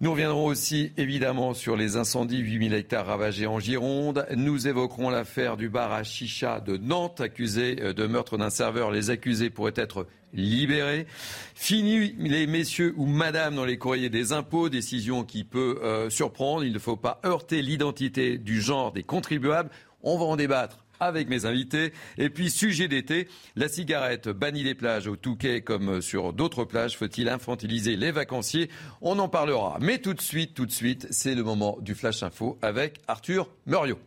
Nous 0.00 0.12
reviendrons 0.12 0.46
aussi 0.46 0.92
évidemment 0.96 1.54
sur 1.54 1.74
les 1.74 1.96
incendies, 1.96 2.38
8000 2.38 2.72
hectares 2.72 3.06
ravagés 3.06 3.48
en 3.48 3.58
Gironde. 3.58 4.26
Nous 4.36 4.68
évoquerons 4.68 5.10
l'affaire 5.10 5.56
du 5.56 5.68
bar 5.68 5.92
à 5.92 6.04
Chicha 6.04 6.60
de 6.60 6.76
Nantes, 6.76 7.20
accusé 7.20 7.74
de 7.74 8.06
meurtre 8.06 8.38
d'un 8.38 8.48
serveur. 8.48 8.92
Les 8.92 9.10
accusés 9.10 9.50
pourraient 9.50 9.72
être 9.74 10.06
libérés. 10.32 11.08
Fini 11.56 12.14
les 12.16 12.46
messieurs 12.46 12.94
ou 12.96 13.06
madame 13.06 13.56
dans 13.56 13.64
les 13.64 13.76
courriers 13.76 14.08
des 14.08 14.32
impôts, 14.32 14.68
décision 14.68 15.24
qui 15.24 15.42
peut 15.42 15.80
euh, 15.82 16.10
surprendre. 16.10 16.62
Il 16.62 16.72
ne 16.72 16.78
faut 16.78 16.96
pas 16.96 17.20
heurter 17.26 17.60
l'identité 17.60 18.38
du 18.38 18.60
genre 18.60 18.92
des 18.92 19.02
contribuables. 19.02 19.70
On 20.04 20.16
va 20.16 20.26
en 20.26 20.36
débattre 20.36 20.84
avec 21.00 21.28
mes 21.28 21.44
invités. 21.44 21.92
Et 22.16 22.30
puis, 22.30 22.50
sujet 22.50 22.88
d'été, 22.88 23.28
la 23.56 23.68
cigarette 23.68 24.28
bannie 24.28 24.64
des 24.64 24.74
plages 24.74 25.06
au 25.06 25.16
Touquet 25.16 25.62
comme 25.62 26.00
sur 26.00 26.32
d'autres 26.32 26.64
plages. 26.64 26.96
Faut-il 26.96 27.28
infantiliser 27.28 27.96
les 27.96 28.10
vacanciers? 28.10 28.70
On 29.00 29.18
en 29.18 29.28
parlera. 29.28 29.78
Mais 29.80 29.98
tout 29.98 30.14
de 30.14 30.20
suite, 30.20 30.54
tout 30.54 30.66
de 30.66 30.72
suite, 30.72 31.06
c'est 31.10 31.34
le 31.34 31.42
moment 31.42 31.78
du 31.80 31.94
Flash 31.94 32.22
Info 32.22 32.58
avec 32.62 32.98
Arthur 33.06 33.48
Muriot. 33.66 33.98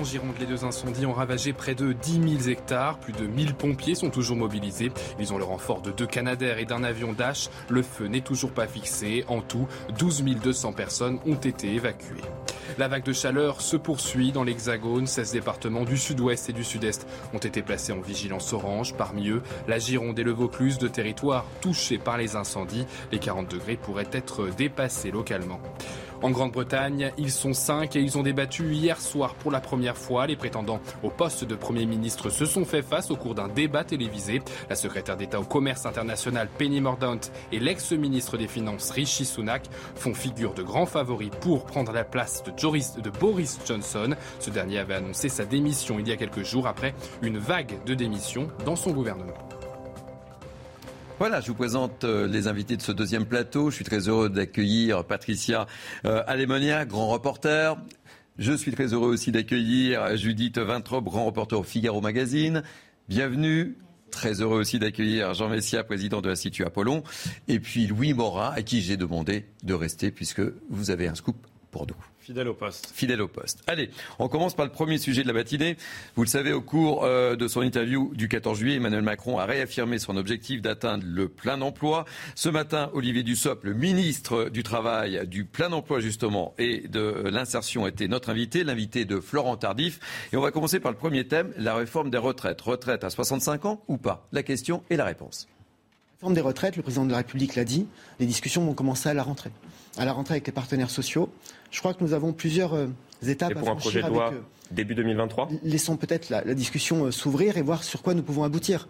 En 0.00 0.04
Gironde, 0.04 0.36
les 0.40 0.46
deux 0.46 0.64
incendies 0.64 1.04
ont 1.04 1.12
ravagé 1.12 1.52
près 1.52 1.74
de 1.74 1.92
10 1.92 2.38
000 2.38 2.48
hectares. 2.48 2.98
Plus 3.00 3.12
de 3.12 3.26
1000 3.26 3.52
pompiers 3.52 3.94
sont 3.94 4.08
toujours 4.08 4.38
mobilisés. 4.38 4.90
Ils 5.18 5.34
ont 5.34 5.36
le 5.36 5.44
renfort 5.44 5.82
de 5.82 5.90
deux 5.90 6.06
Canadair 6.06 6.56
et 6.56 6.64
d'un 6.64 6.84
avion 6.84 7.12
Dash. 7.12 7.50
Le 7.68 7.82
feu 7.82 8.06
n'est 8.06 8.22
toujours 8.22 8.52
pas 8.52 8.66
fixé. 8.66 9.26
En 9.28 9.42
tout, 9.42 9.68
12 9.98 10.22
200 10.22 10.72
personnes 10.72 11.18
ont 11.26 11.34
été 11.34 11.74
évacuées. 11.74 12.22
La 12.78 12.88
vague 12.88 13.02
de 13.02 13.12
chaleur 13.12 13.60
se 13.60 13.76
poursuit 13.76 14.32
dans 14.32 14.42
l'Hexagone. 14.42 15.06
16 15.06 15.32
départements 15.32 15.84
du 15.84 15.98
sud-ouest 15.98 16.48
et 16.48 16.54
du 16.54 16.64
sud-est 16.64 17.06
ont 17.34 17.38
été 17.38 17.60
placés 17.60 17.92
en 17.92 18.00
vigilance 18.00 18.54
orange. 18.54 18.94
Parmi 18.94 19.28
eux, 19.28 19.42
la 19.68 19.78
Gironde 19.78 20.18
et 20.18 20.24
le 20.24 20.32
Vaucluse, 20.32 20.78
de 20.78 20.88
territoires 20.88 21.44
touchés 21.60 21.98
par 21.98 22.16
les 22.16 22.36
incendies. 22.36 22.86
Les 23.12 23.18
40 23.18 23.50
degrés 23.50 23.76
pourraient 23.76 24.08
être 24.12 24.48
dépassés 24.56 25.10
localement. 25.10 25.60
En 26.22 26.30
Grande-Bretagne, 26.30 27.12
ils 27.16 27.30
sont 27.30 27.54
cinq 27.54 27.96
et 27.96 28.00
ils 28.00 28.18
ont 28.18 28.22
débattu 28.22 28.74
hier 28.74 29.00
soir 29.00 29.34
pour 29.34 29.50
la 29.50 29.60
première 29.60 29.96
fois. 29.96 30.26
Les 30.26 30.36
prétendants 30.36 30.80
au 31.02 31.08
poste 31.08 31.44
de 31.44 31.54
Premier 31.54 31.86
ministre 31.86 32.28
se 32.28 32.44
sont 32.44 32.66
fait 32.66 32.82
face 32.82 33.10
au 33.10 33.16
cours 33.16 33.34
d'un 33.34 33.48
débat 33.48 33.84
télévisé. 33.84 34.42
La 34.68 34.76
secrétaire 34.76 35.16
d'État 35.16 35.40
au 35.40 35.44
commerce 35.44 35.86
international 35.86 36.48
Penny 36.58 36.82
Mordaunt 36.82 37.20
et 37.52 37.58
l'ex-ministre 37.58 38.36
des 38.36 38.48
Finances 38.48 38.90
Rishi 38.90 39.24
Sunak 39.24 39.62
font 39.94 40.12
figure 40.12 40.52
de 40.52 40.62
grands 40.62 40.84
favoris 40.84 41.30
pour 41.40 41.64
prendre 41.64 41.92
la 41.92 42.04
place 42.04 42.42
de, 42.44 43.10
Boris 43.10 43.58
Johnson. 43.66 44.14
Ce 44.40 44.50
dernier 44.50 44.78
avait 44.78 44.94
annoncé 44.94 45.30
sa 45.30 45.46
démission 45.46 45.98
il 45.98 46.08
y 46.08 46.12
a 46.12 46.16
quelques 46.16 46.44
jours 46.44 46.66
après 46.66 46.94
une 47.22 47.38
vague 47.38 47.82
de 47.86 47.94
démissions 47.94 48.48
dans 48.66 48.76
son 48.76 48.90
gouvernement. 48.90 49.34
Voilà, 51.20 51.42
je 51.42 51.48
vous 51.48 51.54
présente 51.54 52.04
euh, 52.04 52.26
les 52.26 52.48
invités 52.48 52.78
de 52.78 52.80
ce 52.80 52.92
deuxième 52.92 53.26
plateau. 53.26 53.68
Je 53.68 53.74
suis 53.74 53.84
très 53.84 54.08
heureux 54.08 54.30
d'accueillir 54.30 55.04
Patricia 55.04 55.66
euh, 56.06 56.22
Alémonia, 56.26 56.86
grand 56.86 57.08
reporter. 57.08 57.76
Je 58.38 58.54
suis 58.54 58.72
très 58.72 58.94
heureux 58.94 59.10
aussi 59.10 59.30
d'accueillir 59.30 60.16
Judith 60.16 60.56
Vintrop, 60.56 61.04
grand 61.04 61.26
reporter 61.26 61.60
au 61.60 61.62
Figaro 61.62 62.00
Magazine. 62.00 62.62
Bienvenue. 63.10 63.76
Très 64.10 64.40
heureux 64.40 64.60
aussi 64.60 64.78
d'accueillir 64.78 65.34
Jean 65.34 65.50
Messia, 65.50 65.84
président 65.84 66.22
de 66.22 66.30
l'Institut 66.30 66.64
Apollon. 66.64 67.02
Et 67.48 67.60
puis 67.60 67.86
Louis 67.86 68.14
Morin, 68.14 68.52
à 68.56 68.62
qui 68.62 68.80
j'ai 68.80 68.96
demandé 68.96 69.44
de 69.62 69.74
rester 69.74 70.10
puisque 70.10 70.40
vous 70.70 70.90
avez 70.90 71.06
un 71.06 71.14
scoop 71.14 71.36
pour 71.70 71.86
nous. 71.86 72.09
Fidèle 72.20 72.48
au 72.48 72.54
poste. 72.54 72.92
Fidèle 72.94 73.22
au 73.22 73.28
poste. 73.28 73.62
Allez, 73.66 73.90
on 74.18 74.28
commence 74.28 74.54
par 74.54 74.66
le 74.66 74.70
premier 74.70 74.98
sujet 74.98 75.22
de 75.22 75.26
la 75.26 75.32
matinée. 75.32 75.76
Vous 76.16 76.22
le 76.22 76.28
savez, 76.28 76.52
au 76.52 76.60
cours 76.60 77.04
euh, 77.04 77.34
de 77.34 77.48
son 77.48 77.62
interview 77.62 78.12
du 78.14 78.28
14 78.28 78.58
juillet, 78.58 78.76
Emmanuel 78.76 79.02
Macron 79.02 79.38
a 79.38 79.46
réaffirmé 79.46 79.98
son 79.98 80.16
objectif 80.18 80.60
d'atteindre 80.60 81.04
le 81.06 81.28
plein 81.28 81.62
emploi. 81.62 82.04
Ce 82.34 82.50
matin, 82.50 82.90
Olivier 82.92 83.22
Dussopt, 83.22 83.64
le 83.64 83.72
ministre 83.72 84.50
du 84.50 84.62
Travail, 84.62 85.26
du 85.26 85.46
plein 85.46 85.72
emploi 85.72 86.00
justement 86.00 86.54
et 86.58 86.86
de 86.88 87.24
l'insertion, 87.30 87.86
était 87.86 88.06
notre 88.06 88.28
invité, 88.28 88.64
l'invité 88.64 89.06
de 89.06 89.18
Florent 89.18 89.56
Tardif. 89.56 89.98
Et 90.32 90.36
on 90.36 90.42
va 90.42 90.50
commencer 90.50 90.78
par 90.78 90.92
le 90.92 90.98
premier 90.98 91.26
thème, 91.26 91.52
la 91.56 91.74
réforme 91.74 92.10
des 92.10 92.18
retraites. 92.18 92.60
Retraite 92.60 93.02
à 93.02 93.08
65 93.10 93.64
ans 93.64 93.82
ou 93.88 93.96
pas? 93.96 94.28
La 94.32 94.42
question 94.42 94.82
et 94.90 94.96
la 94.96 95.06
réponse. 95.06 95.48
La 96.20 96.26
réforme 96.26 96.34
des 96.34 96.42
retraites, 96.42 96.76
le 96.76 96.82
président 96.82 97.06
de 97.06 97.12
la 97.12 97.16
République 97.16 97.54
l'a 97.54 97.64
dit, 97.64 97.86
les 98.18 98.26
discussions 98.26 98.62
vont 98.62 98.74
commencer 98.74 99.08
à 99.08 99.14
la 99.14 99.22
rentrée. 99.22 99.50
À 100.00 100.06
la 100.06 100.12
rentrée 100.14 100.32
avec 100.34 100.46
les 100.46 100.52
partenaires 100.52 100.88
sociaux. 100.88 101.28
Je 101.70 101.78
crois 101.78 101.92
que 101.92 102.02
nous 102.02 102.14
avons 102.14 102.32
plusieurs 102.32 102.72
euh, 102.72 102.86
étapes 103.26 103.50
Et 103.52 103.54
pour 103.54 103.68
à 103.68 103.72
un 103.72 103.76
projet 103.76 104.00
de 104.02 104.08
loi 104.08 104.28
avec, 104.28 104.38
euh, 104.38 104.42
début 104.70 104.94
2023 104.94 105.50
Laissons 105.62 105.96
peut-être 105.98 106.30
la, 106.30 106.42
la 106.42 106.54
discussion 106.54 107.04
euh, 107.04 107.10
s'ouvrir 107.10 107.58
et 107.58 107.62
voir 107.62 107.84
sur 107.84 108.00
quoi 108.00 108.14
nous 108.14 108.22
pouvons 108.22 108.42
aboutir. 108.42 108.88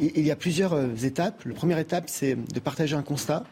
Il, 0.00 0.12
il 0.16 0.26
y 0.26 0.30
a 0.30 0.36
plusieurs 0.36 0.76
étapes. 1.02 1.42
La 1.46 1.54
première 1.54 1.78
étape, 1.78 2.04
c'est 2.08 2.34
de 2.36 2.60
partager 2.60 2.94
un 2.94 3.00
constat. 3.02 3.44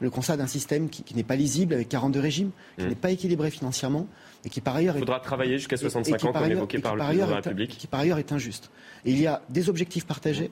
Le 0.00 0.08
constat 0.08 0.38
d'un 0.38 0.46
système 0.46 0.88
qui, 0.88 1.02
qui 1.02 1.14
n'est 1.14 1.22
pas 1.22 1.36
lisible, 1.36 1.74
avec 1.74 1.88
42 1.90 2.18
régimes, 2.18 2.50
qui 2.78 2.84
Mm. 2.86 2.88
n'est 2.88 2.94
pas 2.94 3.10
équilibré 3.10 3.50
financièrement, 3.50 4.06
et 4.44 4.48
qui 4.48 4.60
par 4.62 4.74
ailleurs 4.74 4.94
Il 4.96 4.98
est- 4.98 5.00
faudra 5.06 5.20
travailler 5.20 5.58
jusqu'à 5.58 5.76
et- 5.76 5.78
et 5.78 5.82
65 5.82 6.16
qui 6.16 6.26
ans, 6.26 6.32
par 6.32 6.42
comme 6.42 6.50
évoqué 6.50 6.78
qui 6.78 6.82
par 6.82 6.94
le 6.94 6.98
par 6.98 7.06
président 7.08 7.26
de 7.26 7.30
la 7.30 7.36
République. 7.36 7.76
qui 7.78 7.86
par 7.86 8.00
ailleurs 8.00 8.18
est 8.18 8.32
injuste. 8.32 8.70
Et 9.04 9.10
il 9.12 9.20
y 9.20 9.26
a 9.26 9.42
des 9.50 9.68
objectifs 9.68 10.06
partagés, 10.06 10.50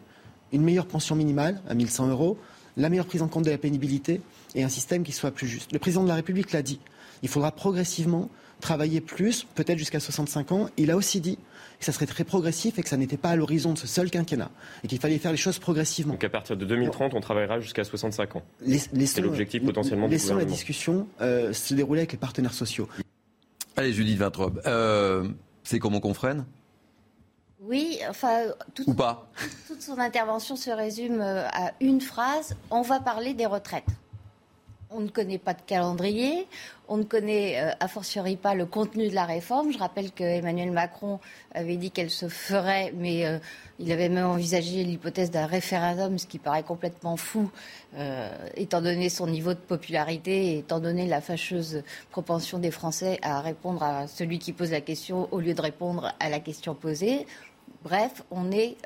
une 0.53 0.63
meilleure 0.63 0.87
pension 0.87 1.17
minimale 1.17 1.61
à 1.69 1.75
1100 1.75 2.07
euros, 2.09 2.39
la 2.77 2.89
meilleure 2.89 3.07
prise 3.07 3.23
en 3.23 3.29
compte 3.29 3.45
de 3.45 3.51
la 3.51 3.59
pénibilité 3.59 4.21
et 4.55 4.63
un 4.65 4.69
système 4.69 5.03
qui 5.05 5.13
soit 5.13 5.31
plus 5.31 5.47
juste. 5.49 5.73
Le 5.73 5.79
président 5.79 6.03
de 6.03 6.09
la 6.09 6.15
République 6.15 6.53
l'a 6.53 6.63
dit. 6.63 6.81
Il 7.23 7.29
faudra 7.29 7.53
progressivement 7.53 8.29
travailler 8.61 9.01
plus, 9.01 9.45
peut-être 9.55 9.79
jusqu'à 9.79 10.01
65 10.01 10.53
ans. 10.53 10.69
Il 10.77 10.91
a 10.91 10.97
aussi 10.97 11.21
dit 11.21 11.39
que 11.79 11.85
ça 11.85 11.93
serait 11.93 12.07
très 12.07 12.23
progressif 12.25 12.79
et 12.79 12.83
que 12.83 12.89
ça 12.89 12.97
n'était 12.97 13.17
pas 13.17 13.31
à 13.31 13.37
l'horizon 13.37 13.73
de 13.73 13.79
ce 13.79 13.87
seul 13.89 14.11
quinquennat 14.11 14.51
et 14.85 14.89
qu'il 14.89 15.01
fallait 15.01 15.19
faire 15.19 15.31
les 15.33 15.37
choses 15.37 15.59
progressivement. 15.59 16.15
Donc 16.15 16.23
à 16.25 16.29
partir 16.29 16.57
de 16.57 16.65
2030, 16.65 17.15
on 17.15 17.21
travaillera 17.21 17.59
jusqu'à 17.61 17.83
65 17.85 18.37
ans. 18.37 18.43
C'est 18.67 18.93
laissons- 18.93 19.23
l'objectif 19.23 19.65
potentiellement 19.65 20.07
du 20.07 20.13
Laissons 20.13 20.37
la 20.37 20.45
discussion 20.45 21.09
euh, 21.21 21.53
se 21.53 21.75
dérouler 21.75 22.01
avec 22.01 22.13
les 22.13 22.19
partenaires 22.19 22.55
sociaux. 22.55 22.89
Allez, 23.77 23.93
Judith 23.93 24.19
Vintrop, 24.19 24.61
euh, 24.67 25.29
c'est 25.65 25.79
comment 25.81 25.99
qu'on 26.01 26.15
freine? 26.15 26.45
Oui, 27.61 27.99
enfin, 28.09 28.45
tout- 28.75 28.85
ou 28.89 28.95
pas? 28.95 29.29
toute 29.69 29.83
son 29.83 29.99
intervention 29.99 30.57
se 30.57 30.71
résume 30.71 31.21
euh, 31.21 31.47
à 31.49 31.73
une 31.81 32.01
phrase 32.01 32.57
on 32.71 32.83
va 32.83 33.01
parler 33.01 33.35
des 33.35 33.47
retraites. 33.47 33.85
On 34.95 35.01
ne 35.01 35.09
connaît 35.09 35.39
pas 35.39 35.55
de 35.55 35.63
calendrier, 35.63 36.47
on 36.89 36.99
ne 36.99 37.05
connaît 37.05 37.61
euh, 37.61 37.71
a 37.81 37.89
fortiori 37.89 38.37
pas 38.37 38.55
le 38.55 38.67
contenu 38.67 39.09
de 39.09 39.15
la 39.15 39.25
réforme. 39.25 39.73
Je 39.73 39.79
rappelle 39.79 40.13
que 40.13 40.25
Emmanuel 40.25 40.71
Macron 40.71 41.21
avait 41.55 41.77
dit 41.77 41.91
qu'elle 41.91 42.11
se 42.11 42.29
ferait, 42.29 42.93
mais 42.97 43.25
euh, 43.27 43.39
il 43.79 43.91
avait 43.93 44.09
même 44.09 44.27
envisagé 44.27 44.85
l'hypothèse 44.85 45.31
d'un 45.31 45.47
référendum, 45.47 46.19
ce 46.19 46.27
qui 46.27 46.39
paraît 46.39 46.63
complètement 46.63 47.17
fou, 47.17 47.51
euh, 47.97 48.29
étant 48.55 48.83
donné 48.83 49.09
son 49.09 49.27
niveau 49.27 49.55
de 49.55 49.59
popularité 49.59 50.59
étant 50.59 50.81
donné 50.81 51.07
la 51.07 51.21
fâcheuse 51.21 51.83
propension 52.11 52.59
des 52.59 52.71
Français 52.71 53.19
à 53.23 53.41
répondre 53.41 53.83
à 53.83 54.07
celui 54.07 54.39
qui 54.39 54.53
pose 54.53 54.71
la 54.71 54.81
question 54.81 55.29
au 55.33 55.41
lieu 55.41 55.55
de 55.55 55.63
répondre 55.63 56.13
à 56.21 56.29
la 56.29 56.41
question 56.41 56.75
posée. 56.75 57.27
Bref, 57.85 58.23
on 58.31 58.53
est 58.53 58.77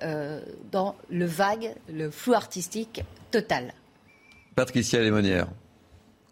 dans 0.71 0.95
le 1.11 1.27
vague, 1.27 1.75
le 1.93 2.11
flou 2.11 2.33
artistique 2.33 3.03
total. 3.31 3.75
Patricia 4.55 5.03
Lémonière. 5.03 5.49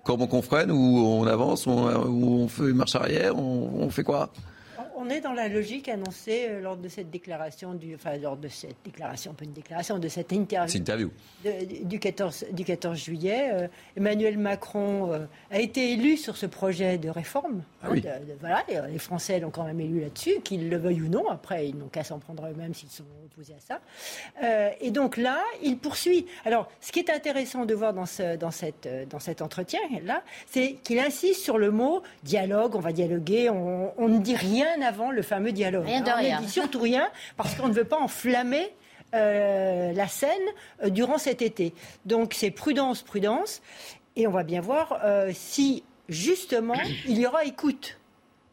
Comment 0.05 0.27
qu'on 0.27 0.43
freine 0.43 0.71
ou 0.71 0.99
on 0.99 1.27
avance 1.27 1.67
ou 1.67 1.71
on, 1.71 2.07
ou 2.07 2.43
on 2.43 2.49
fait 2.49 2.73
marche 2.75 2.95
arrière 2.95 3.37
on, 3.37 3.71
on 3.81 3.91
fait 3.91 4.05
quoi? 4.05 4.31
On 5.05 5.11
est 5.11 5.21
dans 5.21 5.33
la 5.35 5.49
logique 5.49 5.89
annoncée 5.91 6.47
euh, 6.49 6.61
lors 6.63 6.79
de 6.79 6.89
cette 6.89 7.11
déclaration, 7.11 7.75
du, 7.75 7.95
enfin 7.95 8.17
lors 8.17 8.39
de 8.39 8.49
cette 8.49 8.77
déclaration, 8.85 9.35
pas 9.35 9.45
une 9.45 9.53
déclaration, 9.53 9.99
de 9.99 10.09
cette 10.09 10.33
interview, 10.33 10.79
interview. 10.79 11.11
de- 11.45 11.85
du, 11.85 11.99
14, 11.99 12.47
du 12.53 12.65
14 12.65 12.97
juillet. 12.99 13.51
Euh, 13.53 13.69
Emmanuel 13.99 14.39
Macron 14.39 15.13
euh, 15.13 15.27
a 15.51 15.59
été 15.61 15.93
élu 15.93 16.17
sur 16.17 16.39
ce 16.39 16.47
projet 16.47 16.97
de 16.97 17.11
réforme. 17.11 17.63
Ah 17.83 17.89
oui. 17.91 18.01
de- 18.01 18.07
de- 18.07 18.37
voilà, 18.41 18.65
les 18.91 18.99
Français 18.99 19.41
l'ont 19.41 19.51
quand 19.51 19.65
même 19.65 19.79
élu 19.81 20.01
là-dessus, 20.01 20.41
qu'ils 20.43 20.71
le 20.71 20.79
veuillent 20.79 21.03
ou 21.03 21.09
non. 21.09 21.29
Après, 21.29 21.69
ils 21.69 21.77
n'ont 21.77 21.89
qu'à 21.89 22.03
s'en 22.05 22.19
prendre 22.19 22.47
eux-mêmes 22.47 22.73
s'ils 22.73 22.89
sont 22.89 23.05
opposés 23.27 23.53
à 23.55 23.61
ça. 23.61 23.81
Euh, 24.43 24.71
et 24.81 24.91
donc 24.91 25.19
là, 25.19 25.39
il 25.63 25.77
poursuit. 25.77 26.25
Alors, 26.47 26.67
ce 26.81 26.93
qui 26.93 27.01
est 27.01 27.11
intéressant 27.11 27.67
de 27.67 27.75
voir 27.75 27.93
dans, 27.93 28.07
ce, 28.07 28.37
dans, 28.37 28.51
cette, 28.51 28.89
dans 29.11 29.19
cet 29.21 29.43
entretien-là, 29.43 30.23
c'est 30.51 30.77
qu'il 30.83 30.99
insiste 30.99 31.41
sur 31.43 31.59
le 31.59 31.71
mot 31.71 32.03
dialogue, 32.23 32.75
on 32.75 32.81
va 32.81 32.93
dialoguer, 32.93 33.51
on, 33.51 33.93
on 33.99 34.09
ne 34.09 34.19
dit 34.19 34.37
rien 34.37 34.81
avant 34.81 34.94
le 35.11 35.23
fameux 35.23 35.53
dialogue. 35.53 35.87
Rien 35.87 36.01
de 36.01 36.11
on 36.11 36.17
rien. 36.17 36.41
ne 36.41 36.45
dit 36.47 36.51
surtout 36.51 36.81
rien 36.81 37.09
parce 37.37 37.55
qu'on 37.55 37.69
ne 37.69 37.75
veut 37.75 37.85
pas 37.85 37.99
enflammer 37.99 38.75
euh, 39.15 39.93
la 39.93 40.09
scène 40.09 40.31
euh, 40.83 40.91
durant 40.91 41.19
cet 41.19 41.41
été. 41.43 41.73
Donc 42.05 42.35
c'est 42.35 42.51
prudence, 42.51 43.03
prudence. 43.03 43.63
Et 44.17 44.27
on 44.27 44.31
va 44.31 44.43
bien 44.43 44.61
voir 44.61 45.01
euh, 45.05 45.31
si 45.33 45.85
justement 46.09 46.75
il 47.07 47.19
y 47.19 47.27
aura 47.27 47.45
écoute. 47.45 47.99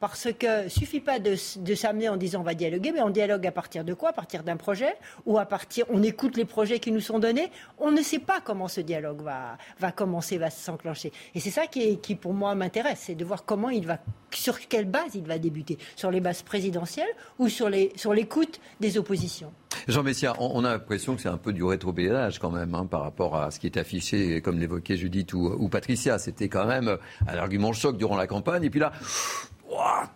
Parce 0.01 0.29
que 0.33 0.67
suffit 0.67 0.99
pas 0.99 1.19
de, 1.19 1.35
de 1.59 1.75
s'amener 1.75 2.09
en 2.09 2.17
disant 2.17 2.39
on 2.39 2.43
va 2.43 2.55
dialoguer, 2.55 2.91
mais 2.91 3.01
on 3.01 3.11
dialogue 3.11 3.45
à 3.45 3.51
partir 3.51 3.83
de 3.83 3.93
quoi? 3.93 4.09
À 4.09 4.13
partir 4.13 4.41
d'un 4.41 4.57
projet? 4.57 4.95
Ou 5.27 5.37
à 5.37 5.45
partir, 5.45 5.85
on 5.89 6.01
écoute 6.01 6.37
les 6.37 6.45
projets 6.45 6.79
qui 6.79 6.91
nous 6.91 7.01
sont 7.01 7.19
donnés? 7.19 7.51
On 7.77 7.91
ne 7.91 8.01
sait 8.01 8.17
pas 8.17 8.41
comment 8.43 8.67
ce 8.67 8.81
dialogue 8.81 9.21
va, 9.21 9.91
commencer, 9.91 10.39
va 10.39 10.49
s'enclencher. 10.49 11.13
Et 11.35 11.39
c'est 11.39 11.51
ça 11.51 11.67
qui, 11.67 12.15
pour 12.15 12.33
moi 12.33 12.55
m'intéresse, 12.55 13.03
c'est 13.03 13.13
de 13.13 13.23
voir 13.23 13.45
comment 13.45 13.69
il 13.69 13.85
va, 13.85 13.99
sur 14.31 14.59
quelle 14.67 14.85
base 14.85 15.13
il 15.13 15.23
va 15.23 15.37
débuter. 15.37 15.77
Sur 15.95 16.09
les 16.09 16.19
bases 16.19 16.41
présidentielles 16.41 17.13
ou 17.37 17.47
sur 17.47 17.69
l'écoute 17.69 18.59
des 18.79 18.97
oppositions 18.97 19.53
Jean 19.87 20.03
Messia, 20.03 20.33
on, 20.39 20.65
a 20.65 20.71
l'impression 20.71 21.15
que 21.15 21.21
c'est 21.21 21.29
un 21.29 21.37
peu 21.37 21.53
du 21.53 21.63
rétropédalage 21.63 22.39
quand 22.39 22.51
même 22.51 22.73
hein, 22.75 22.85
par 22.85 23.01
rapport 23.01 23.35
à 23.35 23.51
ce 23.51 23.59
qui 23.59 23.67
est 23.67 23.77
affiché, 23.77 24.41
comme 24.41 24.59
l'évoquait 24.59 24.97
Judith 24.97 25.33
ou, 25.33 25.47
ou 25.47 25.69
Patricia. 25.69 26.19
C'était 26.19 26.49
quand 26.49 26.65
même 26.65 26.87
euh, 26.87 26.97
un 27.27 27.37
argument 27.37 27.71
choc 27.71 27.97
durant 27.97 28.15
la 28.15 28.27
campagne. 28.27 28.63
Et 28.63 28.69
puis 28.69 28.79
là, 28.79 28.91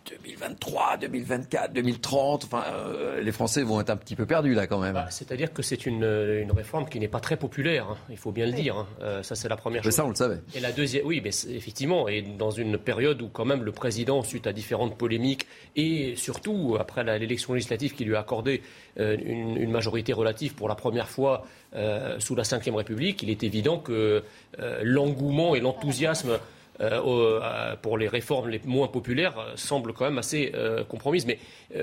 2023, 0.09 0.97
2024, 0.97 1.73
2030, 1.73 2.43
enfin, 2.45 2.63
euh, 2.73 3.21
les 3.21 3.31
Français 3.31 3.63
vont 3.63 3.79
être 3.81 3.89
un 3.89 3.95
petit 3.97 4.15
peu 4.15 4.25
perdus 4.25 4.53
là 4.53 4.67
quand 4.67 4.79
même. 4.79 4.93
Bah, 4.93 5.07
C'est-à-dire 5.09 5.53
que 5.53 5.61
c'est 5.61 5.85
une, 5.85 6.03
une 6.03 6.51
réforme 6.51 6.87
qui 6.87 6.99
n'est 6.99 7.07
pas 7.07 7.19
très 7.19 7.37
populaire, 7.37 7.87
hein, 7.91 7.97
il 8.09 8.17
faut 8.17 8.31
bien 8.31 8.45
le 8.45 8.51
dire. 8.53 8.75
hein. 8.77 8.87
Euh, 9.01 9.23
ça, 9.23 9.35
c'est 9.35 9.49
la 9.49 9.55
première 9.57 9.81
Mais 9.81 9.85
chose. 9.85 9.95
ça, 9.95 10.05
on 10.05 10.09
le 10.09 10.15
savait. 10.15 10.39
Et 10.55 10.59
la 10.59 10.71
deuxième, 10.71 11.05
oui, 11.05 11.21
mais 11.23 11.31
effectivement, 11.49 12.07
et 12.07 12.21
dans 12.21 12.51
une 12.51 12.77
période 12.77 13.21
où 13.21 13.29
quand 13.29 13.45
même 13.45 13.63
le 13.63 13.71
président, 13.71 14.21
suite 14.23 14.47
à 14.47 14.53
différentes 14.53 14.97
polémiques 14.97 15.47
et 15.75 16.15
surtout 16.15 16.77
après 16.79 17.03
la- 17.03 17.17
l'élection 17.17 17.53
législative 17.53 17.93
qui 17.95 18.05
lui 18.05 18.15
a 18.15 18.19
accordé 18.19 18.61
euh, 18.99 19.17
une, 19.23 19.57
une 19.57 19.71
majorité 19.71 20.13
relative 20.13 20.53
pour 20.55 20.67
la 20.69 20.75
première 20.75 21.09
fois 21.09 21.45
euh, 21.75 22.19
sous 22.19 22.35
la 22.35 22.43
Ve 22.43 22.75
République, 22.75 23.21
il 23.23 23.29
est 23.29 23.43
évident 23.43 23.77
que 23.79 24.23
euh, 24.59 24.79
l'engouement 24.83 25.55
et 25.55 25.59
l'enthousiasme 25.59 26.37
euh, 26.81 27.01
euh, 27.05 27.75
pour 27.81 27.97
les 27.97 28.07
réformes 28.07 28.49
les 28.49 28.61
moins 28.65 28.87
populaires 28.87 29.37
euh, 29.39 29.51
semblent 29.55 29.93
quand 29.93 30.05
même 30.05 30.17
assez 30.17 30.51
compromises. 30.89 31.25
Mais 31.25 31.39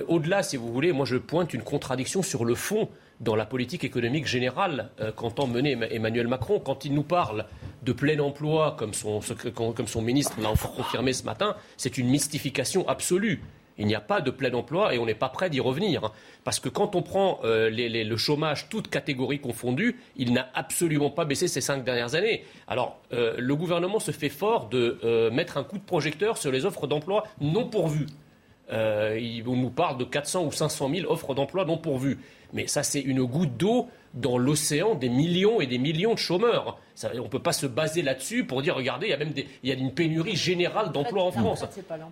au-delà, 0.08 0.42
si 0.42 0.56
vous 0.56 0.72
voulez, 0.72 0.92
moi 0.92 1.06
je 1.06 1.16
pointe 1.16 1.54
une 1.54 1.62
contradiction 1.62 2.22
sur 2.22 2.44
le 2.44 2.54
fond 2.54 2.88
dans 3.20 3.36
la 3.36 3.46
politique 3.46 3.84
économique 3.84 4.26
générale 4.26 4.90
qu'entend 5.16 5.46
mener 5.46 5.72
Emma- 5.72 5.86
Emmanuel 5.86 6.26
Macron 6.28 6.58
quand 6.58 6.84
il 6.84 6.92
nous 6.94 7.02
parle 7.04 7.44
de 7.82 7.92
plein 7.92 8.18
emploi, 8.18 8.74
comme 8.78 8.94
son, 8.94 9.20
comme 9.54 9.86
son 9.86 10.02
ministre 10.02 10.34
l'a 10.40 10.52
confirmé 10.76 11.12
ce 11.12 11.24
matin, 11.24 11.56
c'est 11.76 11.98
une 11.98 12.08
mystification 12.08 12.88
absolue. 12.88 13.40
Il 13.78 13.86
n'y 13.86 13.94
a 13.94 14.00
pas 14.00 14.20
de 14.20 14.30
plein 14.30 14.52
emploi 14.52 14.94
et 14.94 14.98
on 14.98 15.06
n'est 15.06 15.14
pas 15.14 15.28
prêt 15.28 15.50
d'y 15.50 15.60
revenir. 15.60 16.04
hein. 16.04 16.12
Parce 16.44 16.60
que 16.60 16.68
quand 16.68 16.94
on 16.94 17.02
prend 17.02 17.40
euh, 17.44 17.70
le 17.70 18.16
chômage, 18.16 18.68
toutes 18.68 18.88
catégories 18.88 19.40
confondues, 19.40 19.96
il 20.16 20.32
n'a 20.32 20.48
absolument 20.54 21.10
pas 21.10 21.24
baissé 21.24 21.48
ces 21.48 21.60
cinq 21.60 21.84
dernières 21.84 22.14
années. 22.14 22.44
Alors, 22.68 22.98
euh, 23.12 23.34
le 23.38 23.56
gouvernement 23.56 24.00
se 24.00 24.10
fait 24.10 24.28
fort 24.28 24.68
de 24.68 24.98
euh, 25.04 25.30
mettre 25.30 25.56
un 25.56 25.64
coup 25.64 25.78
de 25.78 25.84
projecteur 25.84 26.36
sur 26.36 26.50
les 26.52 26.66
offres 26.66 26.86
d'emploi 26.86 27.24
non 27.40 27.68
pourvues. 27.68 28.06
On 28.70 29.56
nous 29.56 29.70
parle 29.70 29.98
de 29.98 30.04
400 30.04 30.44
ou 30.46 30.52
500 30.52 30.90
000 30.94 31.12
offres 31.12 31.34
d'emploi 31.34 31.66
non 31.66 31.76
pourvues. 31.76 32.18
Mais 32.52 32.66
ça, 32.66 32.82
c'est 32.82 33.00
une 33.00 33.22
goutte 33.24 33.56
d'eau 33.56 33.88
dans 34.14 34.36
l'océan 34.36 34.94
des 34.94 35.08
millions 35.08 35.60
et 35.62 35.66
des 35.66 35.78
millions 35.78 36.12
de 36.12 36.18
chômeurs. 36.18 36.78
Ça, 36.94 37.10
on 37.18 37.22
ne 37.22 37.28
peut 37.28 37.38
pas 37.38 37.52
se 37.54 37.64
baser 37.66 38.02
là-dessus 38.02 38.44
pour 38.44 38.60
dire, 38.60 38.74
regardez, 38.76 39.06
il 39.06 39.10
y 39.10 39.14
a 39.14 39.16
même 39.16 39.30
des- 39.32 39.48
il 39.62 39.70
y 39.70 39.72
a 39.72 39.74
une 39.74 39.92
pénurie 39.92 40.36
générale 40.36 40.92
d'emplois 40.92 41.22
en 41.24 41.32
France. 41.32 41.60
pas. 41.60 41.66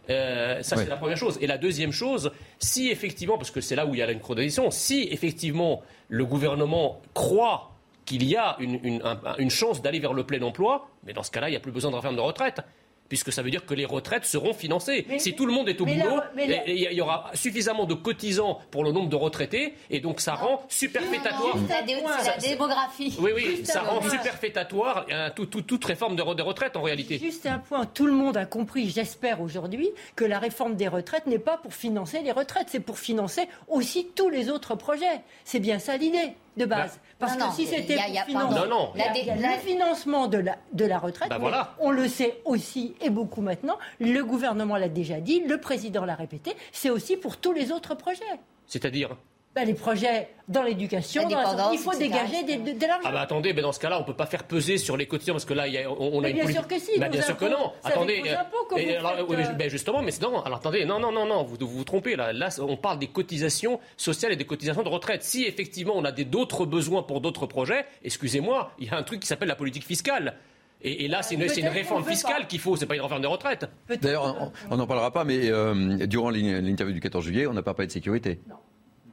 Euh, 0.08 0.62
ça, 0.62 0.76
c'est 0.84 0.88
la 0.88 0.96
première 0.96 1.18
chose. 1.18 1.36
Et 1.42 1.46
la 1.46 1.58
deuxième 1.58 1.92
chose, 1.92 2.32
si 2.58 2.88
effectivement, 2.88 3.36
parce 3.36 3.50
que 3.50 3.60
c'est 3.60 3.76
là 3.76 3.84
où 3.84 3.94
il 3.94 3.98
y 3.98 4.02
a 4.02 4.10
une 4.10 4.20
contradiction, 4.20 4.70
si 4.70 5.08
effectivement 5.10 5.82
le 6.08 6.24
gouvernement 6.24 7.02
croit 7.12 7.72
qu'il 8.06 8.24
y 8.24 8.34
a 8.34 8.56
une, 8.60 8.80
une- 8.82 9.02
un- 9.04 9.36
une 9.38 9.50
chance 9.50 9.82
d'aller 9.82 10.00
vers 10.00 10.14
le 10.14 10.24
plein 10.24 10.40
emploi, 10.42 10.88
mais 11.04 11.12
dans 11.12 11.22
ce 11.22 11.30
cas-là, 11.30 11.48
il 11.48 11.52
n'y 11.52 11.56
a 11.56 11.60
plus 11.60 11.70
besoin 11.70 11.90
de 11.90 11.96
réforme 11.96 12.16
de 12.16 12.20
retraite. 12.22 12.60
Puisque 13.10 13.30
ça 13.32 13.42
veut 13.42 13.50
dire 13.50 13.66
que 13.66 13.74
les 13.74 13.84
retraites 13.84 14.24
seront 14.24 14.54
financées. 14.54 15.06
si 15.18 15.34
tout 15.34 15.44
le 15.44 15.52
monde 15.52 15.68
est 15.68 15.78
au 15.82 15.84
boulot, 15.84 16.20
il 16.66 16.88
y 16.92 17.00
aura 17.02 17.30
suffisamment 17.34 17.84
de 17.84 17.92
cotisants 17.94 18.58
pour 18.70 18.82
le 18.84 18.92
nombre 18.92 19.10
de 19.10 19.16
retraités, 19.16 19.74
et 19.90 20.00
donc 20.00 20.20
ça 20.22 20.34
rend 20.34 20.62
superfétatoire. 20.68 21.56
C'est 21.68 22.26
la, 22.30 22.36
démographie. 22.38 23.14
Oui, 23.20 23.32
oui, 23.34 23.44
Juste 23.56 23.66
ça 23.66 23.82
rend 23.82 24.00
superfétatoire 24.08 25.04
euh, 25.10 25.28
tout- 25.36 25.46
tout- 25.46 25.60
toute 25.62 25.84
réforme 25.84 26.16
de 26.16 26.22
des 26.34 26.42
retraites 26.42 26.76
en 26.76 26.82
réalité. 26.82 27.18
Juste 27.18 27.44
un 27.46 27.58
point, 27.58 27.84
tout 27.86 28.06
le 28.06 28.12
monde 28.12 28.36
a 28.36 28.46
compris, 28.46 28.88
j'espère 28.88 29.40
aujourd'hui, 29.40 29.90
que 30.14 30.24
la 30.24 30.38
réforme 30.38 30.76
des 30.76 30.86
retraites 30.86 31.26
n'est 31.26 31.40
pas 31.40 31.56
pour 31.56 31.74
financer 31.74 32.20
les 32.22 32.30
retraites, 32.32 32.68
c'est 32.68 32.78
pour 32.80 32.98
financer 32.98 33.48
aussi 33.66 34.06
tous 34.14 34.28
les 34.28 34.48
autres 34.50 34.76
projets. 34.76 35.20
C'est 35.44 35.58
bien 35.58 35.80
ça 35.80 35.96
l'idée 35.96 36.34
de 36.56 36.64
base. 36.64 36.94
Bah, 36.96 37.00
Parce 37.18 37.32
Non, 37.34 37.38
que 37.38 37.44
non, 37.50 37.52
si 37.52 37.66
c'était 37.66 37.96
le 37.96 39.58
financement 39.64 40.26
de 40.26 40.38
la, 40.38 40.56
de 40.72 40.84
la 40.84 40.98
retraite, 40.98 41.28
Bah, 41.30 41.38
voilà. 41.38 41.74
on 41.80 41.90
le 41.90 42.08
sait 42.08 42.40
aussi 42.44 42.94
et 43.00 43.10
beaucoup 43.10 43.40
maintenant, 43.42 43.78
le 44.00 44.22
gouvernement 44.22 44.76
l'a 44.76 44.88
déjà 44.88 45.20
dit, 45.20 45.40
le 45.46 45.58
président 45.58 46.04
l'a 46.04 46.14
répété, 46.14 46.54
c'est 46.72 46.90
aussi 46.90 47.16
pour 47.16 47.36
tous 47.36 47.52
les 47.52 47.72
autres 47.72 47.94
projets. 47.94 48.22
C'est-à-dire 48.66 49.16
Ben, 49.52 49.64
les 49.64 49.74
projets 49.74 50.28
dans 50.46 50.62
l'éducation, 50.62 51.28
il 51.28 51.78
faut 51.78 51.90
etc., 51.92 51.98
dégager 52.08 52.42
des- 52.44 52.72
de, 52.72 52.78
de 52.78 52.86
l'argent. 52.86 53.02
Ah 53.08 53.10
bah 53.10 53.20
attendez, 53.22 53.52
mais 53.52 53.62
dans 53.62 53.72
ce 53.72 53.80
cas-là, 53.80 53.98
on 54.00 54.04
peut 54.04 54.14
pas 54.14 54.26
faire 54.26 54.44
peser 54.44 54.78
sur 54.78 54.96
les 54.96 55.06
cotisants 55.06 55.32
parce 55.32 55.44
que 55.44 55.54
là, 55.54 55.66
il 55.66 55.74
y 55.74 55.78
a- 55.78 55.90
on, 55.90 55.96
on 55.98 56.18
a 56.20 56.22
Mais 56.22 56.30
une 56.30 56.36
bien 56.44 56.52
sûr 56.52 56.68
que 56.68 56.78
si, 56.78 57.00
Bah, 57.00 57.08
bien 57.08 57.20
sûr 57.20 57.36
que 57.36 57.46
non. 57.46 57.72
attendez. 57.82 58.20
vos 58.20 58.26
euh, 58.28 58.36
impôts 58.38 58.76
et 58.76 58.96
alors, 58.96 59.16
mais- 59.28 59.46
euh, 59.48 59.52
ben 59.52 59.68
justement, 59.68 60.02
mais 60.02 60.12
c'est 60.12 60.22
non. 60.22 60.40
Alors 60.42 60.58
attendez, 60.58 60.84
non, 60.84 61.00
non, 61.00 61.10
non, 61.10 61.26
non, 61.26 61.42
vous 61.42 61.56
vous, 61.58 61.66
vous 61.66 61.84
trompez 61.84 62.14
là. 62.14 62.32
Là, 62.32 62.48
on 62.60 62.76
parle 62.76 63.00
des 63.00 63.08
cotisations 63.08 63.80
sociales 63.96 64.30
et 64.32 64.36
des 64.36 64.46
cotisations 64.46 64.84
de 64.84 64.88
retraite. 64.88 65.24
Si 65.24 65.44
effectivement 65.44 65.94
on 65.96 66.04
a 66.04 66.12
des- 66.12 66.24
d'autres 66.24 66.64
besoins 66.64 67.02
pour 67.02 67.20
d'autres 67.20 67.46
projets, 67.46 67.86
excusez-moi, 68.04 68.70
il 68.78 68.86
y 68.86 68.90
a 68.90 68.96
un 68.96 69.02
truc 69.02 69.18
qui 69.18 69.26
s'appelle 69.26 69.48
la 69.48 69.56
politique 69.56 69.84
fiscale. 69.84 70.36
Et, 70.82 71.04
et 71.04 71.08
là, 71.08 71.22
c'est 71.22 71.34
une, 71.34 71.48
c'est 71.48 71.60
une 71.60 71.68
réforme 71.68 72.04
fiscale 72.04 72.46
qu'il 72.46 72.60
faut, 72.60 72.76
c'est 72.76 72.86
pas 72.86 72.94
une 72.94 73.02
réforme 73.02 73.20
de 73.22 73.26
retraite. 73.26 73.66
D'ailleurs, 74.00 74.52
on 74.70 74.76
n'en 74.76 74.86
parlera 74.86 75.10
pas, 75.12 75.24
mais 75.24 75.50
euh, 75.50 76.06
durant 76.06 76.30
l'in- 76.30 76.60
l'interview 76.60 76.94
du 76.94 77.00
14 77.00 77.24
juillet, 77.24 77.46
on 77.48 77.52
n'a 77.52 77.62
pas 77.62 77.74
parlé 77.74 77.88
de 77.88 77.92
sécurité. 77.92 78.38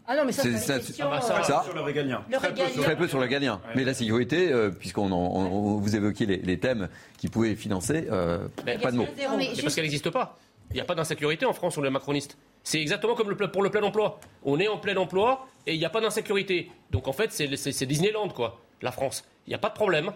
Ah 0.10 0.16
non, 0.16 0.24
mais 0.26 0.32
ça, 0.32 0.42
C'est- 0.44 0.58
ça- 0.58 0.80
question. 0.80 1.06
Ah 1.12 1.16
bah 1.16 1.22
ça, 1.22 1.40
euh, 1.40 1.44
ça- 1.44 1.64
Sur 1.66 1.74
le 1.76 1.82
régalien. 1.82 2.24
Le 2.30 2.38
Très 2.38 2.48
peu 2.48 2.54
régalien. 2.54 2.74
sur- 2.74 2.84
Très 2.84 2.96
peu 2.96 3.08
sur 3.10 3.20
le 3.20 3.28
gagnant. 3.28 3.62
Mais 3.76 3.84
la 3.84 3.94
sécurité, 3.94 4.52
euh, 4.54 4.70
puisqu'on 4.70 5.12
en- 5.12 5.16
on- 5.18 5.46
on- 5.52 5.78
vous 5.78 5.96
évoquiez 5.96 6.26
les, 6.26 6.38
les 6.38 6.58
thèmes 6.60 6.88
qui 7.18 7.28
pouvaient 7.28 7.56
financer, 7.56 8.08
euh, 8.10 8.48
Mais- 8.66 8.78
pas 8.78 8.92
de 8.92 8.98
mots. 8.98 9.04
Non, 9.04 9.10
mais 9.32 9.38
Mais 9.38 9.44
juste- 9.50 9.64
parce 9.64 9.76
qu'elle 9.76 9.84
n'existe 9.84 10.10
pas. 10.10 10.38
Il 10.72 10.76
n'y 10.76 10.82
a 10.82 10.86
pas 10.86 10.96
d'insécurité 10.96 11.46
en 11.46 11.54
France, 11.54 11.78
on 11.78 11.84
est 11.84 11.90
macroniste. 11.90 12.38
C'est 12.64 12.82
exactement 12.82 13.16
comme 13.16 13.30
le, 13.30 13.36
pour 13.52 13.64
le 13.64 13.70
plein 13.70 13.84
emploi. 13.84 14.20
On 14.44 14.60
est 14.60 14.68
en 14.68 14.78
plein 14.78 14.96
emploi 14.98 15.46
et 15.66 15.74
il 15.74 15.80
n'y 15.80 15.86
a 15.86 15.90
pas 15.90 16.02
d'insécurité. 16.02 16.72
Donc 16.92 17.08
en 17.08 17.14
fait, 17.14 17.32
c'est 17.32 17.54
c'est- 17.58 17.72
c'est 17.74 17.86
Disneyland, 17.86 18.30
quoi, 18.30 18.60
la 18.82 18.92
France. 18.92 19.24
Il 19.46 19.52
n'y 19.52 19.56
a 19.56 19.60
pas 19.60 19.70
de 19.70 19.76
problème. 19.76 20.12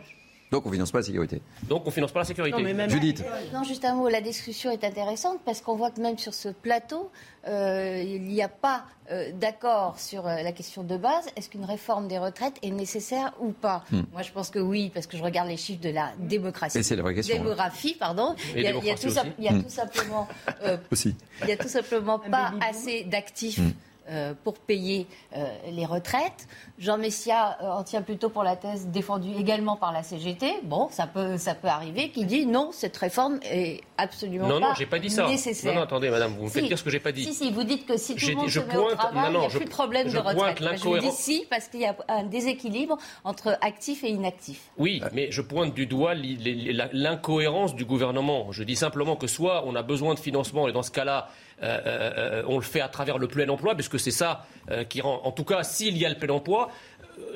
Donc 0.52 0.66
on 0.66 0.72
finance 0.72 0.92
pas 0.92 0.98
la 1.00 1.04
sécurité. 1.06 1.42
Donc 1.64 1.84
on 1.88 1.92
finance 1.92 2.12
pas 2.12 2.20
la 2.20 2.26
sécurité. 2.26 2.58
Non, 2.58 2.64
mais 2.64 2.74
même- 2.74 2.90
Judith. 2.90 3.24
Non, 3.54 3.64
juste 3.64 3.86
un 3.86 3.96
mot. 3.96 4.10
La 4.10 4.20
discussion 4.22 4.70
est 4.70 4.84
intéressante 4.84 5.40
parce 5.46 5.62
qu'on 5.62 5.76
voit 5.76 5.92
que 5.92 6.02
même 6.02 6.18
sur 6.18 6.34
ce 6.34 6.50
plateau, 6.50 7.10
euh, 7.48 8.04
il 8.06 8.24
n'y 8.24 8.42
a 8.44 8.50
pas 8.50 8.84
euh, 9.12 9.32
d'accord 9.34 9.98
sur 9.98 10.28
euh, 10.28 10.42
la 10.44 10.52
question 10.52 10.84
de 10.84 10.98
base. 10.98 11.26
Est-ce 11.38 11.50
qu'une 11.50 11.64
réforme 11.64 12.08
des 12.10 12.18
retraites 12.18 12.56
est 12.64 12.70
nécessaire 12.72 13.34
ou 13.40 13.52
pas? 13.52 13.86
Hmm. 13.92 14.02
Moi, 14.12 14.22
je 14.24 14.32
pense 14.32 14.50
que 14.50 14.60
oui, 14.60 14.92
parce 14.94 15.08
que 15.08 15.16
je 15.16 15.24
regarde 15.24 15.48
les 15.48 15.58
chiffres 15.58 15.82
de 15.82 15.90
la 15.90 16.12
démocratie. 16.20 16.78
Et 16.78 16.84
c'est 16.84 16.98
la 16.98 17.02
vraie 17.04 17.16
question, 17.16 17.36
hein. 17.36 17.40
Démographie, 17.44 17.96
pardon. 17.98 18.36
Il 18.56 18.62
y 18.62 18.68
a, 18.68 18.72
il 18.72 18.76
y 18.76 18.90
a 18.92 18.94
démocratie 18.96 19.08
tout, 19.08 19.14
ça- 19.14 19.22
aussi. 19.22 19.32
il 19.40 19.46
y 19.46 19.48
a 19.48 19.54
Hmm. 19.54 19.64
tout 19.64 19.70
simplement 19.70 20.28
euh, 20.64 20.78
Aussi. 20.92 21.16
il 21.42 21.48
n'y 21.48 21.54
a 21.54 21.58
tout 21.58 21.70
simplement 21.70 22.20
pas 22.20 22.52
assez 22.68 23.04
d'actifs 23.06 23.60
Mm. 23.60 23.72
Euh, 24.10 24.34
pour 24.44 24.56
payer 24.56 25.08
euh, 25.36 25.46
les 25.72 25.86
retraites. 25.86 26.48
Jean 26.80 26.98
Messia 26.98 27.58
euh, 27.62 27.70
en 27.70 27.84
tient 27.84 28.02
plutôt 28.02 28.30
pour 28.30 28.44
la 28.44 28.56
thèse 28.56 28.88
défendue 28.88 29.32
également 29.38 29.76
par 29.76 29.92
la 29.92 30.04
CGT. 30.04 30.62
Bon, 30.64 30.90
ça 30.90 31.08
peut, 31.08 31.38
ça 31.38 31.54
peut 31.56 31.68
arriver, 31.68 32.10
qui 32.10 32.26
dit 32.26 32.46
non, 32.46 32.72
cette 32.72 32.98
réforme 32.98 33.40
est 33.44 33.82
absolument 33.98 34.48
Non, 34.48 34.60
pas 34.60 34.68
non, 34.70 34.74
j'ai 34.76 34.86
pas 34.88 35.00
dit 35.00 35.10
ça. 35.10 35.28
nécessaire. 35.28 35.72
Non, 35.74 35.80
non, 35.80 35.86
attendez, 35.86 36.10
madame, 36.10 36.34
vous 36.38 36.46
me 36.46 36.50
faites 36.50 36.66
dire 36.66 36.78
ce 36.80 36.84
que 36.84 36.90
j'ai 36.90 37.00
pas 37.00 37.12
dit. 37.12 37.24
Si, 37.26 37.34
si, 37.34 37.52
vous 37.52 37.64
dites 37.64 37.86
que 37.86 37.98
si 37.98 38.16
tout 38.16 38.28
le 38.28 38.36
monde 38.36 38.46
dit- 38.48 38.52
se 38.52 38.60
je 38.60 38.66
met 38.66 38.76
au 38.78 38.84
pointe- 38.86 38.98
travail, 38.98 39.32
non, 39.32 39.32
non, 39.32 39.40
il 39.40 39.42
n'y 39.42 39.46
a 39.46 39.50
je- 39.50 39.58
plus 39.58 39.66
de 39.66 39.70
problème 39.70 40.08
je 40.10 40.14
de 40.18 40.22
retraite. 40.22 40.58
je 40.78 40.84
vous 40.84 40.98
dis 40.98 41.12
si, 41.12 41.46
parce 41.50 41.68
qu'il 41.68 41.82
y 41.82 41.86
a 41.86 41.96
un 42.08 42.24
déséquilibre 42.24 42.98
entre 43.24 43.58
actifs 43.62 44.04
et 44.04 44.10
inactifs. 44.10 44.70
Oui, 44.78 45.02
mais 45.14 45.32
je 45.32 45.42
pointe 45.42 45.74
du 45.74 45.86
doigt 45.86 46.16
l'incohérence 46.16 47.76
du 47.76 47.86
gouvernement. 47.86 48.52
Je 48.52 48.64
dis 48.64 48.76
simplement 48.76 49.16
que 49.16 49.28
soit 49.28 49.64
on 49.66 49.76
a 49.76 49.84
besoin 49.84 50.14
de 50.14 50.20
financement 50.20 50.68
et 50.68 50.72
dans 50.72 50.84
ce 50.84 50.92
cas-là, 50.92 51.30
on 51.62 52.56
le 52.56 52.64
fait 52.64 52.82
à 52.82 52.88
travers 52.88 53.18
le 53.18 53.28
plein 53.28 53.48
emploi, 53.50 53.76
puisque 53.76 54.00
c'est 54.00 54.12
ça 54.12 54.46
euh, 54.70 54.84
qui 54.84 55.02
rend. 55.02 55.22
En 55.24 55.32
tout 55.32 55.44
cas, 55.44 55.64
s'il 55.64 55.98
y 55.98 56.06
a 56.06 56.10
le 56.10 56.16
plein 56.16 56.34
emploi, 56.34 56.70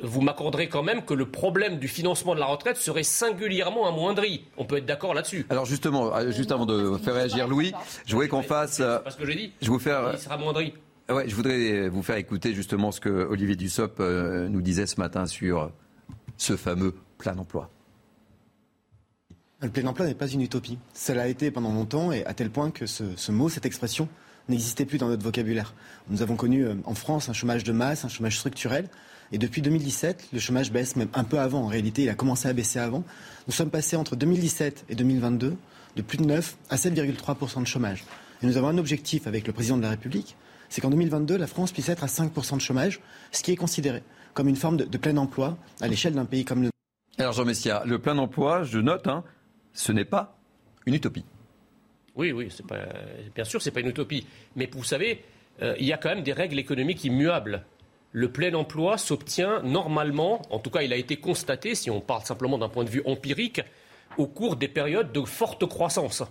vous 0.03 0.21
m'accorderez 0.21 0.67
quand 0.67 0.83
même 0.83 1.03
que 1.03 1.13
le 1.13 1.25
problème 1.25 1.77
du 1.79 1.87
financement 1.87 2.33
de 2.33 2.39
la 2.39 2.45
retraite 2.45 2.77
serait 2.77 3.03
singulièrement 3.03 3.87
amoindri. 3.87 4.45
On 4.57 4.65
peut 4.65 4.77
être 4.77 4.85
d'accord 4.85 5.13
là-dessus. 5.13 5.45
Alors 5.49 5.65
justement, 5.65 6.11
juste 6.31 6.51
avant 6.51 6.65
de 6.65 6.97
faire 6.97 7.13
réagir 7.13 7.47
Louis, 7.47 7.73
je 8.05 8.13
voudrais 8.13 8.27
qu'on 8.27 8.41
fasse. 8.41 8.81
Parce 9.03 9.15
que 9.15 9.25
j'ai 9.25 9.35
dit. 9.35 9.51
Je 9.61 9.69
vous 9.69 9.79
faire. 9.79 10.11
Il 10.13 10.19
sera 10.19 10.35
amoindri. 10.35 10.73
Ouais, 11.07 11.29
je 11.29 11.35
voudrais 11.35 11.87
vous 11.87 12.01
faire 12.01 12.17
écouter 12.17 12.53
justement 12.53 12.91
ce 12.91 12.99
que 12.99 13.09
Olivier 13.09 13.55
Dussopt 13.55 13.99
nous 13.99 14.61
disait 14.61 14.87
ce 14.87 14.99
matin 14.99 15.27
sur 15.27 15.71
ce 16.37 16.55
fameux 16.55 16.95
plein 17.17 17.37
emploi. 17.37 17.69
Le 19.61 19.69
plein 19.69 19.85
emploi 19.87 20.05
n'est 20.05 20.15
pas 20.15 20.27
une 20.27 20.41
utopie. 20.41 20.77
Ça 20.93 21.15
l'a 21.15 21.27
été 21.27 21.49
pendant 21.49 21.71
longtemps 21.71 22.11
et 22.11 22.25
à 22.25 22.33
tel 22.33 22.49
point 22.49 22.71
que 22.71 22.85
ce, 22.85 23.31
mot, 23.31 23.47
cette 23.47 23.65
expression, 23.65 24.09
n'existait 24.49 24.85
plus 24.85 24.97
dans 24.97 25.07
notre 25.07 25.23
vocabulaire. 25.23 25.73
Nous 26.09 26.21
avons 26.21 26.35
connu 26.35 26.65
euh, 26.65 26.75
en 26.83 26.93
France 26.93 27.29
un 27.29 27.33
chômage 27.33 27.63
de 27.63 27.71
masse, 27.71 28.03
un 28.05 28.09
chômage 28.09 28.37
structurel. 28.37 28.89
Et 29.31 29.37
depuis 29.37 29.61
2017, 29.61 30.27
le 30.33 30.39
chômage 30.39 30.71
baisse 30.71 30.97
même 30.97 31.07
un 31.13 31.23
peu 31.23 31.39
avant. 31.39 31.63
En 31.63 31.67
réalité, 31.67 32.03
il 32.03 32.09
a 32.09 32.15
commencé 32.15 32.47
à 32.47 32.53
baisser 32.53 32.79
avant. 32.79 33.03
Nous 33.47 33.53
sommes 33.53 33.71
passés 33.71 33.95
entre 33.95 34.15
2017 34.15 34.85
et 34.89 34.95
2022 34.95 35.55
de 35.95 36.01
plus 36.01 36.17
de 36.17 36.25
9 36.25 36.57
à 36.69 36.75
7,3% 36.75 37.61
de 37.61 37.67
chômage. 37.67 38.03
Et 38.43 38.45
nous 38.45 38.57
avons 38.57 38.67
un 38.67 38.77
objectif 38.77 39.25
avec 39.25 39.47
le 39.47 39.53
président 39.53 39.77
de 39.77 39.83
la 39.83 39.89
République, 39.89 40.35
c'est 40.69 40.81
qu'en 40.81 40.89
2022, 40.89 41.37
la 41.37 41.47
France 41.47 41.71
puisse 41.71 41.89
être 41.89 42.03
à 42.03 42.07
5% 42.07 42.55
de 42.55 42.61
chômage, 42.61 42.99
ce 43.31 43.41
qui 43.41 43.51
est 43.51 43.55
considéré 43.55 44.03
comme 44.33 44.49
une 44.49 44.57
forme 44.57 44.75
de, 44.75 44.83
de 44.83 44.97
plein 44.97 45.15
emploi 45.15 45.57
à 45.79 45.87
l'échelle 45.87 46.13
d'un 46.13 46.25
pays 46.25 46.43
comme 46.43 46.63
le 46.63 46.69
Alors 47.17 47.31
Jean 47.31 47.45
Messia, 47.45 47.83
le 47.85 47.97
plein 47.99 48.17
emploi, 48.17 48.63
je 48.63 48.79
note, 48.79 49.07
hein, 49.07 49.23
ce 49.75 49.91
n'est 49.91 50.05
pas 50.05 50.35
une 50.87 50.95
utopie. 50.95 51.25
Oui, 52.15 52.31
oui, 52.31 52.47
bien 53.35 53.43
sûr, 53.43 53.61
c'est 53.61 53.71
pas 53.71 53.81
une 53.81 53.89
utopie. 53.89 54.25
Mais 54.55 54.69
vous 54.71 54.85
savez, 54.85 55.23
euh, 55.61 55.75
il 55.79 55.85
y 55.85 55.93
a 55.93 55.97
quand 55.97 56.09
même 56.09 56.23
des 56.23 56.33
règles 56.33 56.57
économiques 56.57 57.03
immuables. 57.03 57.65
Le 58.13 58.31
plein 58.31 58.53
emploi 58.53 58.97
s'obtient 58.97 59.61
normalement, 59.61 60.41
en 60.49 60.59
tout 60.59 60.69
cas 60.69 60.81
il 60.81 60.93
a 60.93 60.95
été 60.95 61.17
constaté, 61.17 61.75
si 61.75 61.91
on 61.91 61.99
parle 61.99 62.23
simplement 62.23 62.57
d'un 62.57 62.69
point 62.69 62.85
de 62.85 62.89
vue 62.89 63.03
empirique, 63.05 63.61
au 64.17 64.27
cours 64.27 64.55
des 64.55 64.69
périodes 64.69 65.11
de 65.11 65.21
forte 65.25 65.65
croissance. 65.65 66.23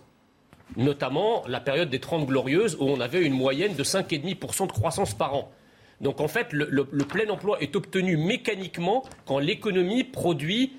Notamment 0.78 1.44
la 1.46 1.60
période 1.60 1.90
des 1.90 2.00
Trente 2.00 2.26
Glorieuses 2.26 2.78
où 2.80 2.84
on 2.84 3.00
avait 3.00 3.22
une 3.22 3.34
moyenne 3.34 3.74
de 3.74 3.84
5,5% 3.84 4.66
de 4.66 4.72
croissance 4.72 5.12
par 5.12 5.34
an. 5.34 5.52
Donc 6.00 6.22
en 6.22 6.28
fait, 6.28 6.54
le 6.54 7.04
plein 7.04 7.28
emploi 7.28 7.60
est 7.60 7.76
obtenu 7.76 8.16
mécaniquement 8.16 9.04
quand 9.26 9.38
l'économie 9.38 10.04
produit 10.04 10.72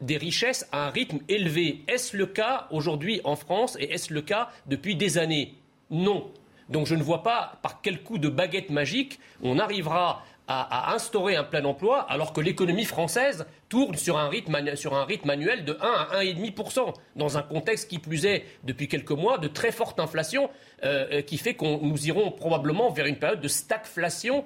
des 0.00 0.16
richesses 0.16 0.68
à 0.72 0.86
un 0.86 0.90
rythme 0.90 1.18
élevé. 1.28 1.84
Est-ce 1.88 2.16
le 2.16 2.26
cas 2.26 2.66
aujourd'hui 2.70 3.20
en 3.24 3.36
France 3.36 3.76
et 3.80 3.92
est-ce 3.92 4.12
le 4.12 4.22
cas 4.22 4.48
depuis 4.66 4.96
des 4.96 5.18
années? 5.18 5.54
Non. 5.90 6.30
Donc 6.68 6.86
je 6.86 6.94
ne 6.94 7.02
vois 7.02 7.22
pas 7.22 7.58
par 7.62 7.80
quel 7.82 8.02
coup 8.02 8.18
de 8.18 8.28
baguette 8.28 8.70
magique 8.70 9.18
on 9.42 9.58
arrivera 9.58 10.24
à, 10.52 10.94
instaurer 10.94 11.36
un 11.36 11.44
plein 11.44 11.64
emploi 11.64 12.00
alors 12.10 12.32
que 12.32 12.40
l'économie 12.40 12.84
française 12.84 13.46
tourne 13.68 13.94
sur 13.94 14.18
un, 14.18 14.28
rythme, 14.28 14.74
sur 14.74 14.94
un 14.94 15.04
rythme 15.04 15.30
annuel 15.30 15.64
de 15.64 15.78
1 15.80 15.86
à 15.86 16.22
1,5%, 16.24 16.92
dans 17.14 17.38
un 17.38 17.42
contexte 17.42 17.88
qui 17.88 18.00
plus 18.00 18.26
est, 18.26 18.44
depuis 18.64 18.88
quelques 18.88 19.12
mois, 19.12 19.38
de 19.38 19.46
très 19.46 19.70
forte 19.70 20.00
inflation, 20.00 20.50
euh, 20.82 21.22
qui 21.22 21.38
fait 21.38 21.54
que 21.54 21.64
nous 21.64 22.06
irons 22.08 22.32
probablement 22.32 22.90
vers 22.90 23.06
une 23.06 23.16
période 23.16 23.40
de 23.40 23.46
stagflation 23.46 24.38
euh, 24.38 24.42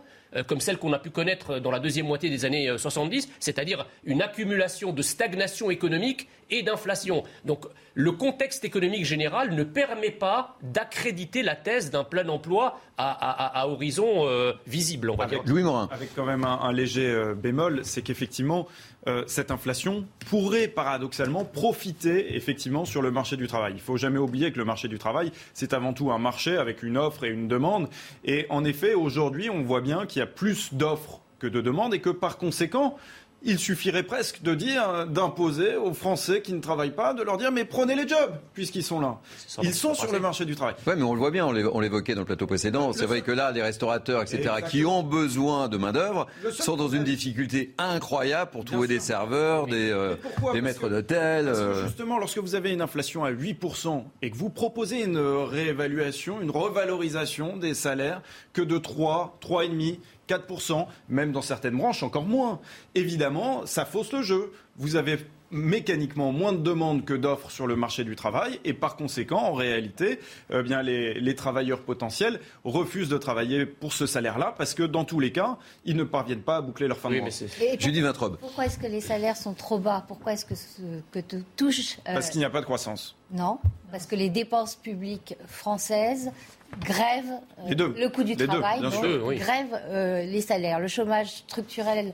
comme 0.46 0.60
celle 0.60 0.78
qu'on 0.78 0.92
a 0.92 0.98
pu 0.98 1.10
connaître 1.10 1.58
dans 1.58 1.70
la 1.70 1.78
deuxième 1.78 2.06
moitié 2.06 2.30
des 2.30 2.44
années 2.44 2.76
70, 2.76 3.28
c'est-à-dire 3.40 3.86
une 4.04 4.22
accumulation 4.22 4.92
de 4.92 5.02
stagnation 5.02 5.70
économique 5.70 6.28
et 6.50 6.62
d'inflation. 6.62 7.22
Donc 7.44 7.66
le 7.94 8.12
contexte 8.12 8.64
économique 8.64 9.04
général 9.04 9.54
ne 9.54 9.62
permet 9.62 10.10
pas 10.10 10.56
d'accréditer 10.62 11.42
la 11.42 11.54
thèse 11.56 11.90
d'un 11.90 12.04
plein 12.04 12.28
emploi 12.28 12.80
à, 12.98 13.10
à, 13.10 13.60
à 13.60 13.68
horizon 13.68 14.26
euh, 14.26 14.52
visible, 14.66 15.10
on 15.10 15.16
va 15.16 15.24
avec, 15.24 15.44
dire. 15.44 15.52
Louis 15.52 15.62
Morin. 15.62 15.88
Avec 15.92 16.14
quand 16.14 16.24
même 16.24 16.44
un, 16.44 16.60
un 16.60 16.72
léger 16.72 17.06
euh, 17.08 17.34
bémol, 17.34 17.80
c'est 17.84 18.02
qu'effectivement, 18.02 18.66
euh, 19.06 19.22
cette 19.26 19.50
inflation 19.50 20.06
pourrait 20.30 20.68
paradoxalement 20.68 21.44
profiter 21.44 22.34
effectivement 22.36 22.84
sur 22.84 23.02
le 23.02 23.10
marché 23.10 23.36
du 23.36 23.46
travail. 23.46 23.72
Il 23.72 23.76
ne 23.76 23.80
faut 23.80 23.96
jamais 23.96 24.18
oublier 24.18 24.50
que 24.50 24.58
le 24.58 24.64
marché 24.64 24.88
du 24.88 24.98
travail, 24.98 25.30
c'est 25.52 25.72
avant 25.72 25.92
tout 25.92 26.10
un 26.10 26.18
marché 26.18 26.56
avec 26.56 26.82
une 26.82 26.96
offre 26.96 27.24
et 27.24 27.28
une 27.28 27.46
demande. 27.46 27.88
Et 28.24 28.46
en 28.48 28.64
effet, 28.64 28.94
aujourd'hui, 28.94 29.50
on 29.50 29.62
voit 29.62 29.82
bien 29.82 30.06
qu'il 30.06 30.20
y 30.20 30.22
a 30.22 30.26
plus 30.26 30.72
d'offres 30.74 31.20
que 31.38 31.46
de 31.46 31.60
demandes 31.60 31.92
et 31.94 32.00
que 32.00 32.10
par 32.10 32.38
conséquent, 32.38 32.96
il 33.44 33.58
suffirait 33.58 34.02
presque 34.02 34.42
de 34.42 34.54
dire, 34.54 35.06
d'imposer 35.06 35.76
aux 35.76 35.94
Français 35.94 36.40
qui 36.40 36.52
ne 36.52 36.60
travaillent 36.60 36.94
pas, 36.94 37.14
de 37.14 37.22
leur 37.22 37.36
dire 37.36 37.52
mais 37.52 37.64
prenez 37.64 37.94
les 37.94 38.08
jobs 38.08 38.34
puisqu'ils 38.54 38.82
sont 38.82 39.00
là. 39.00 39.18
Ils 39.62 39.74
sont 39.74 39.94
sur 39.94 40.10
le 40.12 40.18
marché 40.18 40.44
du 40.44 40.56
travail. 40.56 40.74
Oui, 40.86 40.94
mais 40.96 41.02
on 41.02 41.14
le 41.14 41.18
voit 41.18 41.30
bien, 41.30 41.46
on 41.46 41.80
l'évoquait 41.80 42.14
dans 42.14 42.22
le 42.22 42.26
plateau 42.26 42.46
précédent. 42.46 42.92
C'est 42.92 43.06
vrai 43.06 43.22
que 43.22 43.32
là, 43.32 43.52
les 43.52 43.62
restaurateurs, 43.62 44.22
etc., 44.22 44.38
Exactement. 44.38 44.68
qui 44.68 44.84
ont 44.84 45.02
besoin 45.02 45.68
de 45.68 45.76
main 45.76 45.92
d'œuvre, 45.92 46.26
sont 46.50 46.76
dans 46.76 46.88
une 46.88 47.04
difficulté 47.04 47.74
incroyable 47.78 48.50
pour 48.50 48.64
trouver 48.64 48.88
des 48.88 49.00
serveurs, 49.00 49.66
des, 49.66 49.90
euh, 49.90 50.16
des 50.52 50.60
maîtres 50.60 50.88
d'hôtel. 50.88 51.48
Euh... 51.48 51.84
Justement, 51.84 52.18
lorsque 52.18 52.38
vous 52.38 52.54
avez 52.54 52.72
une 52.72 52.80
inflation 52.80 53.24
à 53.24 53.30
8% 53.30 54.04
et 54.22 54.30
que 54.30 54.36
vous 54.36 54.50
proposez 54.50 55.02
une 55.02 55.18
réévaluation, 55.18 56.40
une 56.40 56.50
revalorisation 56.50 57.56
des 57.56 57.74
salaires 57.74 58.22
que 58.52 58.62
de 58.62 58.78
3, 58.78 59.38
3,5 59.42 59.98
4%, 60.28 60.86
même 61.08 61.32
dans 61.32 61.42
certaines 61.42 61.76
branches 61.76 62.02
encore 62.02 62.24
moins. 62.24 62.60
Évidemment, 62.94 63.66
ça 63.66 63.84
fausse 63.84 64.12
le 64.12 64.22
jeu. 64.22 64.52
Vous 64.76 64.96
avez 64.96 65.18
mécaniquement 65.54 66.32
moins 66.32 66.52
de 66.52 66.58
demandes 66.58 67.04
que 67.04 67.14
d'offres 67.14 67.50
sur 67.50 67.66
le 67.66 67.76
marché 67.76 68.02
du 68.04 68.16
travail 68.16 68.58
et 68.64 68.72
par 68.72 68.96
conséquent, 68.96 69.38
en 69.38 69.52
réalité, 69.52 70.18
eh 70.52 70.62
bien, 70.62 70.82
les, 70.82 71.14
les, 71.14 71.34
travailleurs 71.36 71.82
potentiels 71.82 72.40
refusent 72.64 73.08
de 73.08 73.18
travailler 73.18 73.64
pour 73.64 73.92
ce 73.92 74.06
salaire-là 74.06 74.54
parce 74.58 74.74
que 74.74 74.82
dans 74.82 75.04
tous 75.04 75.20
les 75.20 75.30
cas, 75.30 75.56
ils 75.84 75.96
ne 75.96 76.02
parviennent 76.02 76.42
pas 76.42 76.56
à 76.56 76.60
boucler 76.60 76.88
leur 76.88 76.98
fin 76.98 77.08
oui, 77.08 77.16
de 77.16 77.20
mois. 77.20 77.78
Judy 77.78 78.00
Vintrobe. 78.00 78.38
Pourquoi 78.38 78.66
est-ce 78.66 78.78
que 78.78 78.86
les 78.86 79.00
salaires 79.00 79.36
sont 79.36 79.54
trop 79.54 79.78
bas? 79.78 80.04
Pourquoi 80.08 80.32
est-ce 80.32 80.44
que 80.44 80.56
ce 80.56 80.82
que 81.12 81.20
te 81.20 81.36
touche 81.56 81.98
euh... 82.08 82.14
Parce 82.14 82.30
qu'il 82.30 82.40
n'y 82.40 82.44
a 82.44 82.50
pas 82.50 82.60
de 82.60 82.66
croissance. 82.66 83.16
Non, 83.30 83.58
parce 83.92 84.06
que 84.06 84.16
les 84.16 84.30
dépenses 84.30 84.74
publiques 84.74 85.36
françaises 85.46 86.32
grèvent 86.80 87.40
euh, 87.60 87.92
le 87.96 88.08
coût 88.08 88.24
du 88.24 88.34
les 88.34 88.46
travail, 88.46 88.80
deux, 88.80 88.90
donc, 88.90 89.04
sûr, 89.04 89.24
oui. 89.26 89.36
grèvent 89.36 89.80
euh, 89.88 90.22
les 90.24 90.40
salaires. 90.40 90.80
Le 90.80 90.88
chômage 90.88 91.28
structurel 91.28 92.12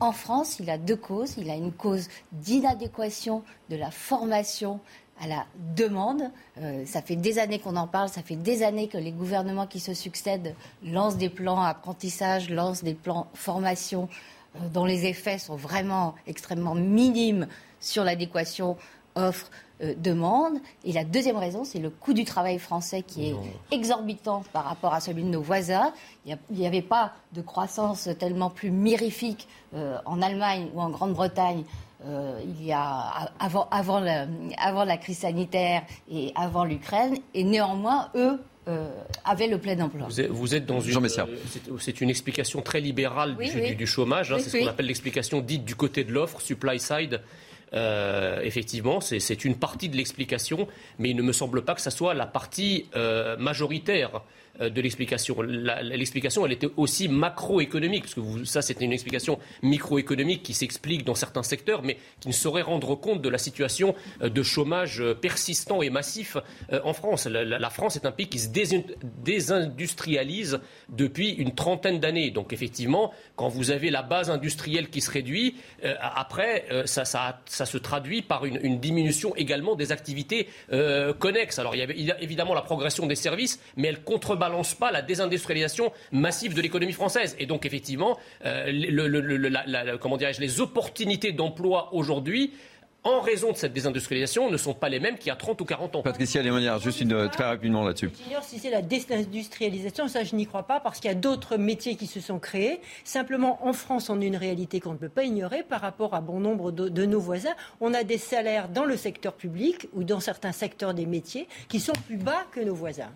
en 0.00 0.12
France, 0.12 0.58
il 0.58 0.70
a 0.70 0.78
deux 0.78 0.96
causes. 0.96 1.34
Il 1.38 1.50
a 1.50 1.54
une 1.54 1.72
cause 1.72 2.08
d'inadéquation 2.32 3.42
de 3.68 3.76
la 3.76 3.90
formation 3.90 4.80
à 5.20 5.26
la 5.26 5.44
demande. 5.76 6.22
Euh, 6.58 6.84
ça 6.86 7.02
fait 7.02 7.16
des 7.16 7.38
années 7.38 7.58
qu'on 7.58 7.76
en 7.76 7.86
parle, 7.86 8.08
ça 8.08 8.22
fait 8.22 8.36
des 8.36 8.62
années 8.62 8.88
que 8.88 8.98
les 8.98 9.12
gouvernements 9.12 9.66
qui 9.66 9.78
se 9.78 9.92
succèdent 9.92 10.54
lancent 10.82 11.18
des 11.18 11.28
plans 11.28 11.62
apprentissage, 11.62 12.48
lancent 12.48 12.82
des 12.82 12.94
plans 12.94 13.28
formation 13.34 14.08
euh, 14.56 14.68
dont 14.72 14.86
les 14.86 15.04
effets 15.04 15.38
sont 15.38 15.56
vraiment 15.56 16.14
extrêmement 16.26 16.74
minimes 16.74 17.46
sur 17.80 18.02
l'adéquation 18.02 18.76
offre 19.14 19.50
euh, 19.82 19.94
demande. 19.96 20.58
Et 20.84 20.92
la 20.92 21.04
deuxième 21.04 21.36
raison, 21.36 21.64
c'est 21.64 21.78
le 21.78 21.90
coût 21.90 22.12
du 22.12 22.24
travail 22.24 22.58
français 22.58 23.02
qui 23.02 23.28
est 23.28 23.32
non. 23.32 23.42
exorbitant 23.70 24.42
par 24.52 24.64
rapport 24.64 24.94
à 24.94 25.00
celui 25.00 25.22
de 25.22 25.28
nos 25.28 25.42
voisins. 25.42 25.92
Il 26.26 26.36
n'y 26.50 26.66
avait 26.66 26.82
pas 26.82 27.12
de 27.32 27.40
croissance 27.40 28.08
tellement 28.18 28.50
plus 28.50 28.70
mirifique 28.70 29.48
euh, 29.74 29.98
en 30.04 30.22
Allemagne 30.22 30.68
ou 30.74 30.80
en 30.80 30.90
Grande-Bretagne. 30.90 31.64
Euh, 32.06 32.40
il 32.44 32.64
y 32.64 32.72
a 32.72 33.30
avant, 33.38 33.68
avant, 33.70 34.00
la, 34.00 34.26
avant 34.58 34.84
la 34.84 34.96
crise 34.96 35.18
sanitaire 35.18 35.82
et 36.10 36.32
avant 36.34 36.64
l'Ukraine, 36.64 37.16
et 37.34 37.44
néanmoins, 37.44 38.08
eux, 38.14 38.40
euh, 38.68 38.88
avaient 39.24 39.48
le 39.48 39.58
plein 39.58 39.78
emploi. 39.80 40.06
Vous 40.06 40.20
êtes, 40.20 40.30
vous 40.30 40.54
êtes 40.54 40.66
dans 40.66 40.80
une. 40.80 41.08
C'est 41.78 42.00
une 42.00 42.10
explication 42.10 42.60
très 42.62 42.80
libérale 42.80 43.34
oui, 43.38 43.50
du, 43.50 43.60
oui. 43.60 43.68
du, 43.68 43.74
du, 43.74 43.86
chômage. 43.86 44.32
Hein, 44.32 44.36
oui, 44.36 44.42
c'est 44.42 44.50
ce 44.50 44.58
qu'on 44.58 44.70
appelle 44.70 44.86
l'explication 44.86 45.40
dite 45.40 45.64
du 45.64 45.74
côté 45.74 46.04
de 46.04 46.12
l'offre, 46.12 46.40
supply 46.40 46.78
side. 46.78 47.20
Euh, 47.72 48.40
effectivement, 48.42 49.00
c'est 49.00 49.44
une 49.44 49.56
partie 49.56 49.88
de 49.88 49.96
l'explication, 49.96 50.66
mais 50.98 51.10
il 51.10 51.16
ne 51.16 51.22
me 51.22 51.32
semble 51.32 51.62
pas 51.64 51.74
que 51.74 51.80
ça 51.80 51.90
soit 51.90 52.14
la 52.14 52.26
partie 52.26 52.86
euh, 52.96 53.36
majoritaire 53.36 54.22
de 54.60 54.80
l'explication. 54.80 55.40
L'explication, 55.42 56.46
elle 56.46 56.52
était 56.52 56.68
aussi 56.76 57.08
macroéconomique, 57.08 58.02
parce 58.02 58.14
que 58.14 58.20
vous, 58.20 58.44
ça, 58.44 58.62
c'était 58.62 58.84
une 58.84 58.92
explication 58.92 59.38
microéconomique 59.62 60.42
qui 60.42 60.54
s'explique 60.54 61.04
dans 61.04 61.14
certains 61.14 61.42
secteurs, 61.42 61.82
mais 61.82 61.98
qui 62.20 62.28
ne 62.28 62.32
saurait 62.32 62.62
rendre 62.62 62.94
compte 62.94 63.22
de 63.22 63.28
la 63.28 63.38
situation 63.38 63.94
euh, 64.22 64.28
de 64.28 64.42
chômage 64.42 65.00
euh, 65.00 65.14
persistant 65.14 65.82
et 65.82 65.90
massif 65.90 66.36
en 66.84 66.92
France. 66.92 67.26
La, 67.26 67.70
France 67.70 67.96
est 67.96 68.06
un 68.06 68.12
pays 68.12 68.28
qui 68.28 68.38
se 68.38 68.48
désindustrialise 68.48 70.60
depuis 70.88 71.30
une 71.30 71.54
trentaine 71.54 72.00
d'années. 72.00 72.30
Donc, 72.30 72.52
effectivement, 72.52 73.12
quand 73.36 73.48
vous 73.48 73.70
avez 73.70 73.90
la 73.90 74.02
base 74.02 74.30
industrielle 74.30 74.90
qui 74.90 75.00
se 75.00 75.10
réduit, 75.10 75.56
euh, 75.84 75.94
après, 76.00 76.66
euh, 76.70 76.86
ça, 76.86 77.04
ça, 77.04 77.66
se 77.66 77.78
traduit 77.78 78.22
par 78.22 78.44
une, 78.44 78.80
diminution 78.80 79.34
également 79.36 79.74
des 79.74 79.92
activités 79.92 80.48
euh, 80.72 81.12
connexes. 81.12 81.58
Alors, 81.58 81.74
il 81.74 82.02
y 82.02 82.10
a 82.10 82.20
évidemment 82.20 82.54
la 82.54 82.62
progression 82.62 83.06
des 83.06 83.14
services, 83.14 83.60
mais 83.76 83.88
elle 83.88 84.02
contrebalance 84.02 84.49
pas 84.78 84.90
la 84.90 85.02
désindustrialisation 85.02 85.92
massive 86.12 86.54
de 86.54 86.60
l'économie 86.60 86.92
française. 86.92 87.36
Et 87.38 87.46
donc, 87.46 87.66
effectivement, 87.66 88.18
le, 88.44 89.06
le, 89.08 89.20
le, 89.20 89.48
la, 89.48 89.64
la, 89.66 89.98
comment 89.98 90.16
dirais-je, 90.16 90.40
les 90.40 90.60
opportunités 90.60 91.32
d'emploi 91.32 91.90
aujourd'hui 91.92 92.52
en 93.04 93.20
raison 93.20 93.52
de 93.52 93.56
cette 93.56 93.72
désindustrialisation, 93.72 94.50
ne 94.50 94.56
sont 94.56 94.74
pas 94.74 94.88
les 94.88 95.00
mêmes 95.00 95.16
qu'il 95.16 95.28
y 95.28 95.30
a 95.30 95.36
30 95.36 95.60
ou 95.60 95.64
40 95.64 95.96
ans. 95.96 96.02
Patricia 96.02 96.42
Lémonière, 96.42 96.78
juste 96.78 97.00
une, 97.00 97.28
très 97.30 97.44
rapidement 97.44 97.82
là-dessus. 97.82 98.10
J'ignore 98.24 98.44
si 98.44 98.58
c'est 98.58 98.70
la 98.70 98.82
désindustrialisation, 98.82 100.08
ça 100.08 100.24
je 100.24 100.36
n'y 100.36 100.46
crois 100.46 100.64
pas, 100.64 100.80
parce 100.80 101.00
qu'il 101.00 101.10
y 101.10 101.12
a 101.12 101.16
d'autres 101.16 101.56
métiers 101.56 101.96
qui 101.96 102.06
se 102.06 102.20
sont 102.20 102.38
créés. 102.38 102.80
Simplement, 103.04 103.66
en 103.66 103.72
France, 103.72 104.10
on 104.10 104.20
a 104.20 104.24
une 104.24 104.36
réalité 104.36 104.80
qu'on 104.80 104.92
ne 104.92 104.98
peut 104.98 105.08
pas 105.08 105.24
ignorer 105.24 105.62
par 105.62 105.80
rapport 105.80 106.14
à 106.14 106.20
bon 106.20 106.40
nombre 106.40 106.72
de, 106.72 106.88
de 106.88 107.06
nos 107.06 107.20
voisins. 107.20 107.54
On 107.80 107.94
a 107.94 108.04
des 108.04 108.18
salaires 108.18 108.68
dans 108.68 108.84
le 108.84 108.96
secteur 108.96 109.32
public 109.32 109.88
ou 109.94 110.04
dans 110.04 110.20
certains 110.20 110.52
secteurs 110.52 110.92
des 110.92 111.06
métiers 111.06 111.48
qui 111.68 111.80
sont 111.80 111.94
plus 112.06 112.18
bas 112.18 112.44
que 112.52 112.60
nos 112.60 112.74
voisins. 112.74 113.10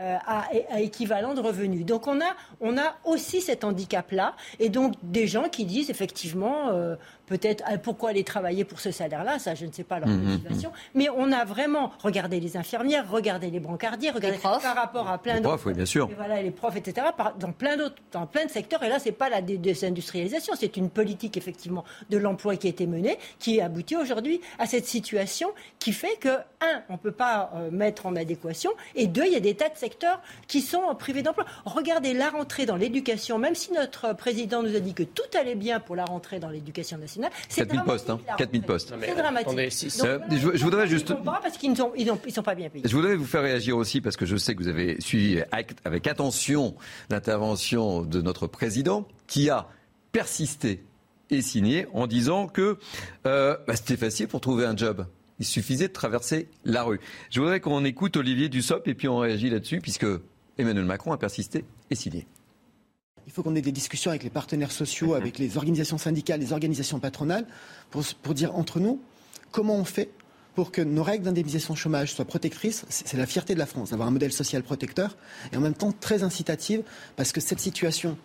Euh, 0.00 0.16
à, 0.26 0.80
équivalent 0.80 1.34
de 1.34 1.40
revenus. 1.40 1.86
Donc 1.86 2.08
on 2.08 2.20
a, 2.20 2.34
on 2.60 2.76
a 2.76 2.96
aussi 3.04 3.40
cet 3.40 3.62
handicap-là, 3.62 4.34
et 4.58 4.68
donc 4.68 4.94
des 5.04 5.28
gens 5.28 5.48
qui 5.48 5.64
disent 5.64 5.88
effectivement, 5.88 6.70
euh, 6.70 6.96
peut-être 7.26 7.64
euh, 7.70 7.78
pourquoi 7.78 8.10
aller 8.10 8.24
travailler 8.24 8.64
pour 8.64 8.80
ce 8.80 8.90
salaire-là, 8.90 9.38
ça 9.38 9.54
je 9.54 9.66
ne 9.66 9.72
sais 9.72 9.84
pas 9.84 9.98
leur 9.98 10.08
Mmh, 10.08 10.12
mmh, 10.12 10.30
motivation, 10.32 10.72
mais 10.94 11.08
on 11.08 11.32
a 11.32 11.44
vraiment 11.44 11.90
regardé 12.02 12.40
les 12.40 12.56
infirmières, 12.56 13.10
regardé 13.10 13.50
les 13.50 13.60
brancardiers, 13.60 14.10
regardé 14.10 14.38
par 14.38 14.60
rapport 14.76 15.08
à 15.08 15.18
plein 15.18 15.34
Les 15.34 15.40
d'autres. 15.40 15.56
profs, 15.56 15.66
oui, 15.66 15.74
bien 15.74 15.86
sûr. 15.86 16.08
Et 16.10 16.14
voilà, 16.14 16.42
les 16.42 16.50
profs, 16.50 16.76
etc. 16.76 17.06
par- 17.16 17.34
dans 17.36 17.52
plein 17.52 17.76
d'autres, 17.76 17.96
dans 18.12 18.26
plein 18.26 18.44
de 18.44 18.50
secteurs. 18.50 18.82
Et 18.82 18.88
là, 18.88 18.98
c'est 18.98 19.12
pas 19.12 19.28
la 19.28 19.40
dé- 19.40 19.58
désindustrialisation, 19.58 20.54
c'est 20.58 20.76
une 20.76 20.90
politique 20.90 21.36
effectivement 21.36 21.84
de 22.10 22.18
l'emploi 22.18 22.56
qui 22.56 22.66
a 22.66 22.70
été 22.70 22.86
menée, 22.86 23.18
qui 23.38 23.60
aboutit 23.60 23.96
aujourd'hui 23.96 24.40
à 24.58 24.66
cette 24.66 24.86
situation 24.86 25.48
qui 25.78 25.92
fait 25.92 26.16
que 26.20 26.28
un, 26.60 26.82
on 26.88 26.96
peut 26.96 27.12
pas 27.12 27.50
euh, 27.54 27.70
mettre 27.70 28.06
en 28.06 28.16
adéquation, 28.16 28.70
et 28.94 29.06
deux, 29.06 29.24
il 29.26 29.32
y 29.32 29.36
a 29.36 29.40
des 29.40 29.54
tas 29.54 29.68
de 29.68 29.76
secteurs 29.76 30.20
qui 30.48 30.60
sont 30.60 30.94
privés 30.98 31.22
d'emploi. 31.22 31.44
Regardez 31.64 32.12
la 32.14 32.30
rentrée 32.30 32.66
dans 32.66 32.76
l'éducation, 32.76 33.38
même 33.38 33.54
si 33.54 33.72
notre 33.72 34.06
euh, 34.06 34.14
président 34.14 34.62
nous 34.62 34.74
a 34.76 34.80
dit 34.80 34.94
que 34.94 35.02
tout 35.02 35.22
allait 35.38 35.54
bien 35.54 35.80
pour 35.80 35.96
la 35.96 36.04
rentrée 36.04 36.38
dans 36.40 36.48
l'éducation 36.50 36.96
nationale, 36.98 37.13
c'est 37.48 37.66
4000 37.66 37.82
postes, 37.84 38.10
hein. 38.10 38.16
dramatique, 38.16 38.28
la 38.28 38.36
4000 38.36 38.60
rentrée. 38.60 38.66
postes. 38.74 38.94
C'est 39.00 39.14
dramatique. 39.14 39.46
attendez, 39.48 39.70
si- 39.70 39.86
Donc, 39.98 40.06
Euh, 40.06 40.18
voilà, 40.18 40.36
je, 40.36 40.56
je 40.58 40.64
voudrais 40.64 40.84
ils 40.84 40.90
juste. 40.90 41.14
pas 41.22 41.40
parce 41.42 41.56
qu'ils 41.58 41.70
ne 41.70 41.74
sont, 41.76 41.92
ils 41.96 42.10
ont- 42.10 42.20
ils 42.26 42.32
sont 42.32 42.42
pas 42.42 42.54
bien 42.54 42.68
payés. 42.68 42.84
Je 42.88 42.94
voudrais 42.96 43.16
vous 43.16 43.24
faire 43.26 43.42
réagir 43.42 43.76
aussi 43.76 44.00
parce 44.00 44.16
que 44.16 44.26
je 44.26 44.36
sais 44.36 44.54
que 44.54 44.62
vous 44.62 44.68
avez 44.68 45.00
suivi 45.00 45.40
avec, 45.52 45.72
avec 45.84 46.06
attention 46.06 46.74
l'intervention 47.10 48.02
de 48.02 48.20
notre 48.22 48.46
président 48.46 49.06
qui 49.26 49.50
a 49.50 49.68
persisté 50.12 50.84
et 51.30 51.40
signé 51.42 51.86
en 51.94 52.06
disant 52.06 52.46
que 52.46 52.78
euh, 53.26 53.56
bah, 53.66 53.76
c'était 53.76 53.96
facile 53.96 54.28
pour 54.28 54.40
trouver 54.40 54.66
un 54.66 54.76
job. 54.76 55.06
Il 55.40 55.46
suffisait 55.46 55.88
de 55.88 55.92
traverser 55.92 56.48
la 56.64 56.84
rue. 56.84 57.00
Je 57.30 57.40
voudrais 57.40 57.58
qu'on 57.60 57.84
écoute 57.84 58.16
Olivier 58.16 58.48
Dussopt 58.48 58.86
et 58.86 58.94
puis 58.94 59.08
on 59.08 59.18
réagit 59.18 59.50
là-dessus 59.50 59.80
puisque 59.80 60.06
Emmanuel 60.58 60.84
Macron 60.84 61.12
a 61.12 61.18
persisté 61.18 61.64
et 61.90 61.94
signé. 61.96 62.26
Il 63.26 63.32
faut 63.32 63.42
qu'on 63.42 63.54
ait 63.54 63.62
des 63.62 63.72
discussions 63.72 64.10
avec 64.10 64.22
les 64.22 64.30
partenaires 64.30 64.72
sociaux, 64.72 65.14
avec 65.14 65.38
les 65.38 65.56
organisations 65.56 65.98
syndicales, 65.98 66.40
les 66.40 66.52
organisations 66.52 67.00
patronales, 67.00 67.46
pour, 67.90 68.04
pour 68.22 68.34
dire 68.34 68.54
entre 68.54 68.80
nous 68.80 69.00
comment 69.50 69.76
on 69.76 69.84
fait 69.84 70.10
pour 70.54 70.70
que 70.70 70.82
nos 70.82 71.02
règles 71.02 71.24
d'indemnisation 71.24 71.74
chômage 71.74 72.12
soient 72.12 72.24
protectrices. 72.24 72.84
C'est 72.88 73.16
la 73.16 73.26
fierté 73.26 73.54
de 73.54 73.58
la 73.58 73.66
France 73.66 73.90
d'avoir 73.90 74.08
un 74.08 74.12
modèle 74.12 74.32
social 74.32 74.62
protecteur 74.62 75.16
et 75.52 75.56
en 75.56 75.60
même 75.60 75.74
temps 75.74 75.92
très 75.92 76.22
incitative 76.22 76.82
parce 77.16 77.32
que 77.32 77.40
cette 77.40 77.60
situation 77.60 78.16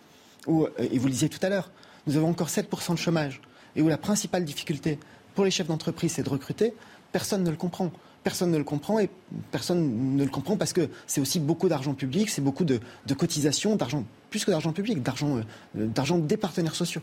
où, 0.46 0.64
euh, 0.64 0.70
et 0.78 0.98
vous 0.98 1.06
le 1.06 1.12
disiez 1.12 1.28
tout 1.28 1.44
à 1.44 1.48
l'heure, 1.48 1.70
nous 2.06 2.16
avons 2.16 2.28
encore 2.28 2.48
7% 2.48 2.92
de 2.92 2.98
chômage 2.98 3.40
et 3.76 3.82
où 3.82 3.88
la 3.88 3.98
principale 3.98 4.44
difficulté 4.44 4.98
pour 5.34 5.44
les 5.44 5.50
chefs 5.50 5.66
d'entreprise 5.66 6.12
c'est 6.12 6.22
de 6.22 6.28
recruter, 6.28 6.74
personne 7.12 7.42
ne 7.42 7.50
le 7.50 7.56
comprend. 7.56 7.90
Personne 8.22 8.50
ne 8.50 8.58
le 8.58 8.64
comprend 8.64 8.98
et 8.98 9.08
personne 9.50 10.14
ne 10.16 10.22
le 10.22 10.30
comprend 10.30 10.56
parce 10.56 10.74
que 10.74 10.88
c'est 11.06 11.22
aussi 11.22 11.40
beaucoup 11.40 11.68
d'argent 11.68 11.94
public, 11.94 12.28
c'est 12.28 12.42
beaucoup 12.42 12.64
de, 12.64 12.78
de 13.06 13.14
cotisations, 13.14 13.76
d'argent, 13.76 14.04
plus 14.30 14.44
que 14.44 14.50
d'argent 14.50 14.72
public, 14.72 15.02
d'argent 15.02 15.36
euh, 15.38 15.42
d'argent 15.74 16.18
des 16.18 16.36
partenaires 16.36 16.74
sociaux. 16.74 17.02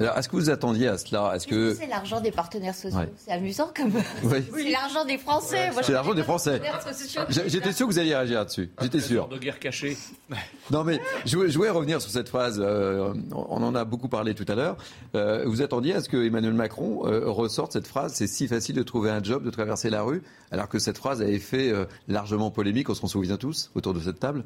Alors, 0.00 0.18
est-ce 0.18 0.28
que 0.28 0.34
vous 0.34 0.50
attendiez 0.50 0.88
à 0.88 0.98
cela? 0.98 1.30
Est-ce 1.36 1.46
que 1.46 1.72
C'est 1.72 1.86
l'argent 1.86 2.20
des 2.20 2.32
partenaires 2.32 2.74
sociaux? 2.74 2.98
Ouais. 2.98 3.12
C'est 3.16 3.30
amusant 3.30 3.70
comme. 3.76 3.92
Oui. 4.24 4.38
C'est 4.52 4.70
l'argent 4.72 5.04
des 5.04 5.18
Français. 5.18 5.70
C'est 5.82 5.92
l'argent 5.92 6.14
des 6.14 6.24
Français 6.24 6.60
J'étais 7.46 7.70
sûr 7.72 7.86
que 7.86 7.92
vous 7.92 7.98
alliez 8.00 8.12
réagir 8.16 8.40
là-dessus. 8.40 8.70
J'étais 8.82 8.98
sûr. 8.98 9.28
de 9.28 9.38
guerre 9.38 9.60
cachée. 9.60 9.96
Non 10.72 10.82
mais 10.82 10.98
je, 11.26 11.36
voulais- 11.36 11.50
je 11.50 11.56
voulais 11.58 11.70
revenir 11.70 12.00
sur 12.02 12.10
cette 12.10 12.28
phrase. 12.28 12.58
euh, 12.58 13.14
on 13.30 13.62
en 13.62 13.74
a 13.76 13.84
beaucoup 13.84 14.08
parlé 14.08 14.34
tout 14.34 14.46
à 14.48 14.56
l'heure. 14.56 14.78
Euh, 15.14 15.44
vous 15.46 15.62
attendiez 15.62 15.94
à 15.94 16.00
ce 16.00 16.08
que 16.08 16.16
Emmanuel 16.26 16.54
Macron 16.54 17.06
euh, 17.06 17.28
ressorte 17.30 17.72
cette 17.74 17.86
phrase 17.86 18.14
C'est 18.14 18.26
si 18.26 18.48
facile 18.48 18.74
de 18.74 18.82
trouver 18.82 19.10
un 19.10 19.22
job, 19.22 19.44
de 19.44 19.50
traverser 19.50 19.90
la 19.90 20.02
rue, 20.02 20.22
alors 20.50 20.68
que 20.68 20.80
cette 20.80 20.98
phrase 20.98 21.20
avait 21.22 21.38
fait 21.38 21.70
euh, 21.70 21.84
largement 22.08 22.50
polémique. 22.50 22.90
On 22.90 22.94
s'en 22.94 23.06
souvient 23.06 23.36
tous 23.36 23.70
autour 23.76 23.94
de 23.94 24.00
cette 24.00 24.18
table. 24.18 24.42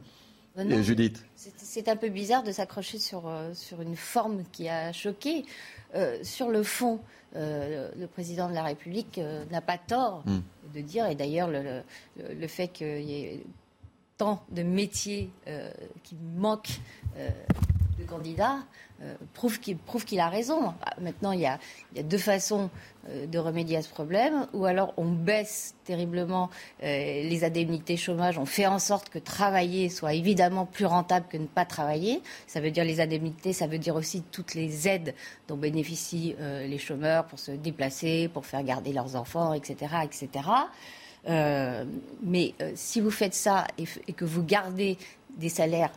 Non. 0.58 0.68
Et 0.70 0.82
Judith. 0.82 1.24
C'est- 1.78 1.88
un 1.88 1.96
peu 1.96 2.08
bizarre 2.08 2.42
de 2.42 2.50
s'accrocher 2.50 2.98
sur, 2.98 3.28
euh, 3.28 3.54
sur 3.54 3.80
une 3.80 3.94
forme 3.94 4.42
qui 4.52 4.68
a 4.68 4.92
choqué. 4.92 5.44
Euh, 5.94 6.18
sur 6.24 6.48
le 6.48 6.62
fond, 6.64 6.98
euh, 7.36 7.88
le 7.96 8.06
président 8.08 8.48
de 8.48 8.54
la 8.54 8.64
République 8.64 9.20
n'a 9.50 9.60
pas 9.60 9.78
tort 9.78 10.22
Mm. 10.26 10.38
de 10.74 10.80
dire, 10.80 11.06
et 11.06 11.14
d'ailleurs 11.14 11.48
le, 11.48 11.62
le- 11.62 12.34
le 12.34 12.46
fait 12.48 12.68
qu'il 12.68 13.02
y 13.02 13.14
ait 13.24 13.40
tant 14.16 14.42
de 14.50 14.62
métiers 14.64 15.30
euh, 15.46 15.70
qui 16.02 16.16
manquent 16.36 16.80
euh, 17.16 17.30
de 18.08 18.14
candidats 18.14 18.58
euh, 19.00 19.14
prouve 19.32 19.60
qu'il 19.60 20.18
a 20.18 20.28
raison. 20.28 20.74
Ah, 20.84 20.94
Maintenant, 21.00 21.30
il 21.30 21.40
y 21.40 21.46
a, 21.46 21.60
deux 22.02 22.18
façons 22.18 22.68
euh, 23.08 23.26
de 23.26 23.38
remédier 23.38 23.76
à 23.76 23.82
ce 23.82 23.88
problème. 23.88 24.48
Ou 24.54 24.64
alors 24.64 24.92
on 24.96 25.04
baisse 25.04 25.76
terriblement 25.84 26.50
euh, 26.82 27.22
les 27.22 27.44
indemnités 27.44 27.96
chômage, 27.96 28.38
on 28.38 28.44
fait 28.44 28.66
en 28.66 28.80
sorte 28.80 29.08
que 29.08 29.20
travailler 29.20 29.88
soit 29.88 30.14
évidemment 30.14 30.66
plus 30.66 30.84
rentable 30.84 31.26
que 31.28 31.36
ne 31.36 31.46
pas 31.46 31.64
travailler. 31.64 32.22
Ça 32.48 32.60
veut 32.60 32.72
dire 32.72 32.84
les 32.84 33.00
indemnités, 33.00 33.52
ça 33.52 33.68
veut 33.68 33.78
dire 33.78 33.94
aussi 33.94 34.22
toutes 34.32 34.54
les 34.54 34.88
aides 34.88 35.14
dont 35.46 35.56
bénéficient 35.56 36.34
les 36.40 36.78
chômeurs 36.78 37.26
pour 37.26 37.38
se 37.38 37.52
déplacer, 37.52 38.28
pour 38.28 38.46
faire 38.46 38.64
garder 38.64 38.92
leurs 38.92 39.14
enfants, 39.14 39.54
etc. 39.54 39.94
etc. 40.02 40.48
Mais 42.22 42.54
si 42.74 43.00
vous 43.00 43.10
faites 43.10 43.34
ça 43.34 43.66
et, 43.78 44.12
que 44.12 44.24
vous 44.24 44.42
gardez 44.42 44.98
des 45.36 45.48
salaires 45.48 45.92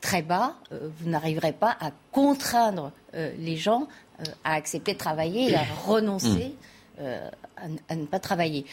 très 0.00 0.22
bas, 0.22 0.54
euh, 0.72 0.88
vous 0.98 1.08
n'arriverez 1.08 1.52
pas 1.52 1.76
à 1.80 1.90
contraindre 2.10 2.92
euh, 3.14 3.32
les 3.38 3.56
gens 3.56 3.86
euh, 4.20 4.24
à 4.44 4.54
accepter 4.54 4.92
de 4.94 4.98
travailler 4.98 5.50
et 5.50 5.54
à 5.56 5.64
renoncer 5.86 6.54
euh, 7.00 7.28
à, 7.88 7.96
ne 7.96 8.04
pas 8.06 8.18
travailler. 8.20 8.66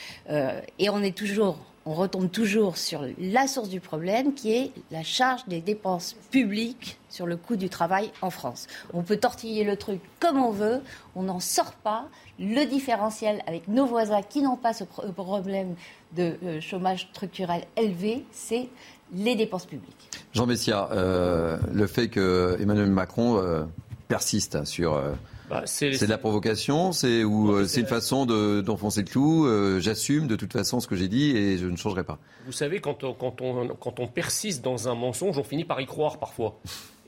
Et 0.79 0.89
on 0.89 1.01
est 1.01 1.15
toujours, 1.15 1.57
on 1.85 1.93
retombe 1.93 2.29
toujours 2.31 2.75
sur 2.77 3.05
la 3.19 3.47
source 3.47 3.69
du 3.69 3.79
problème 3.79 4.33
qui 4.33 4.51
est 4.51 4.71
la 4.91 5.03
charge 5.03 5.45
des 5.47 5.61
dépenses 5.61 6.15
publiques 6.31 6.97
sur 7.09 7.25
le 7.27 7.37
coût 7.37 7.55
du 7.55 7.69
travail 7.69 8.11
en 8.21 8.29
France. 8.29 8.67
On 8.93 9.03
peut 9.03 9.17
tortiller 9.17 9.63
le 9.63 9.77
truc 9.77 10.01
comme 10.19 10.37
on 10.37 10.51
veut, 10.51 10.81
on 11.15 11.23
n'en 11.23 11.39
sort 11.39 11.73
pas. 11.73 12.07
Le 12.39 12.65
différentiel 12.65 13.41
avec 13.47 13.67
nos 13.67 13.85
voisins 13.85 14.21
qui 14.21 14.41
n'ont 14.41 14.57
pas 14.57 14.73
ce 14.73 14.83
pro- 14.83 15.03
problème 15.11 15.75
de 16.15 16.37
chômage 16.61 17.07
structurel 17.11 17.63
élevé, 17.77 18.25
c'est 18.31 18.69
les 19.13 19.35
dépenses 19.35 19.65
publiques. 19.65 20.09
Jean 20.33 20.45
Messia, 20.45 20.89
euh, 20.91 21.57
le 21.73 21.87
fait 21.87 22.07
que 22.09 22.57
Emmanuel 22.59 22.89
Macron 22.89 23.37
euh, 23.37 23.63
persiste 24.07 24.63
sur. 24.65 24.93
euh, 24.93 25.11
Bah, 25.49 25.63
c'est- 25.65 25.99
de 25.99 26.09
la 26.09 26.19
provocation, 26.19 26.91
c'est 26.91 27.23
ou 27.23 27.51
euh, 27.51 27.65
c'est 27.65 27.79
une 27.81 27.87
façon 27.87 28.27
de- 28.27 28.61
d'enfoncer 28.61 29.01
le 29.01 29.07
clou. 29.07 29.47
euh, 29.47 29.79
J'assume 29.79 30.27
de 30.27 30.35
toute 30.35 30.53
façon 30.53 30.79
ce 30.79 30.87
que 30.87 30.95
j'ai 30.95 31.07
dit 31.07 31.35
et 31.35 31.57
je 31.57 31.65
ne 31.65 31.75
changerai 31.75 32.03
pas. 32.03 32.19
Vous 32.45 32.51
savez, 32.51 32.79
quand 32.79 33.03
on, 33.03 33.13
quand, 33.13 33.41
on, 33.41 33.67
quand 33.69 33.99
on 33.99 34.05
persiste 34.07 34.63
dans 34.63 34.87
un 34.87 34.93
mensonge, 34.93 35.39
on 35.39 35.43
finit 35.43 35.65
par 35.65 35.81
y 35.81 35.87
croire 35.87 36.19
parfois. 36.19 36.59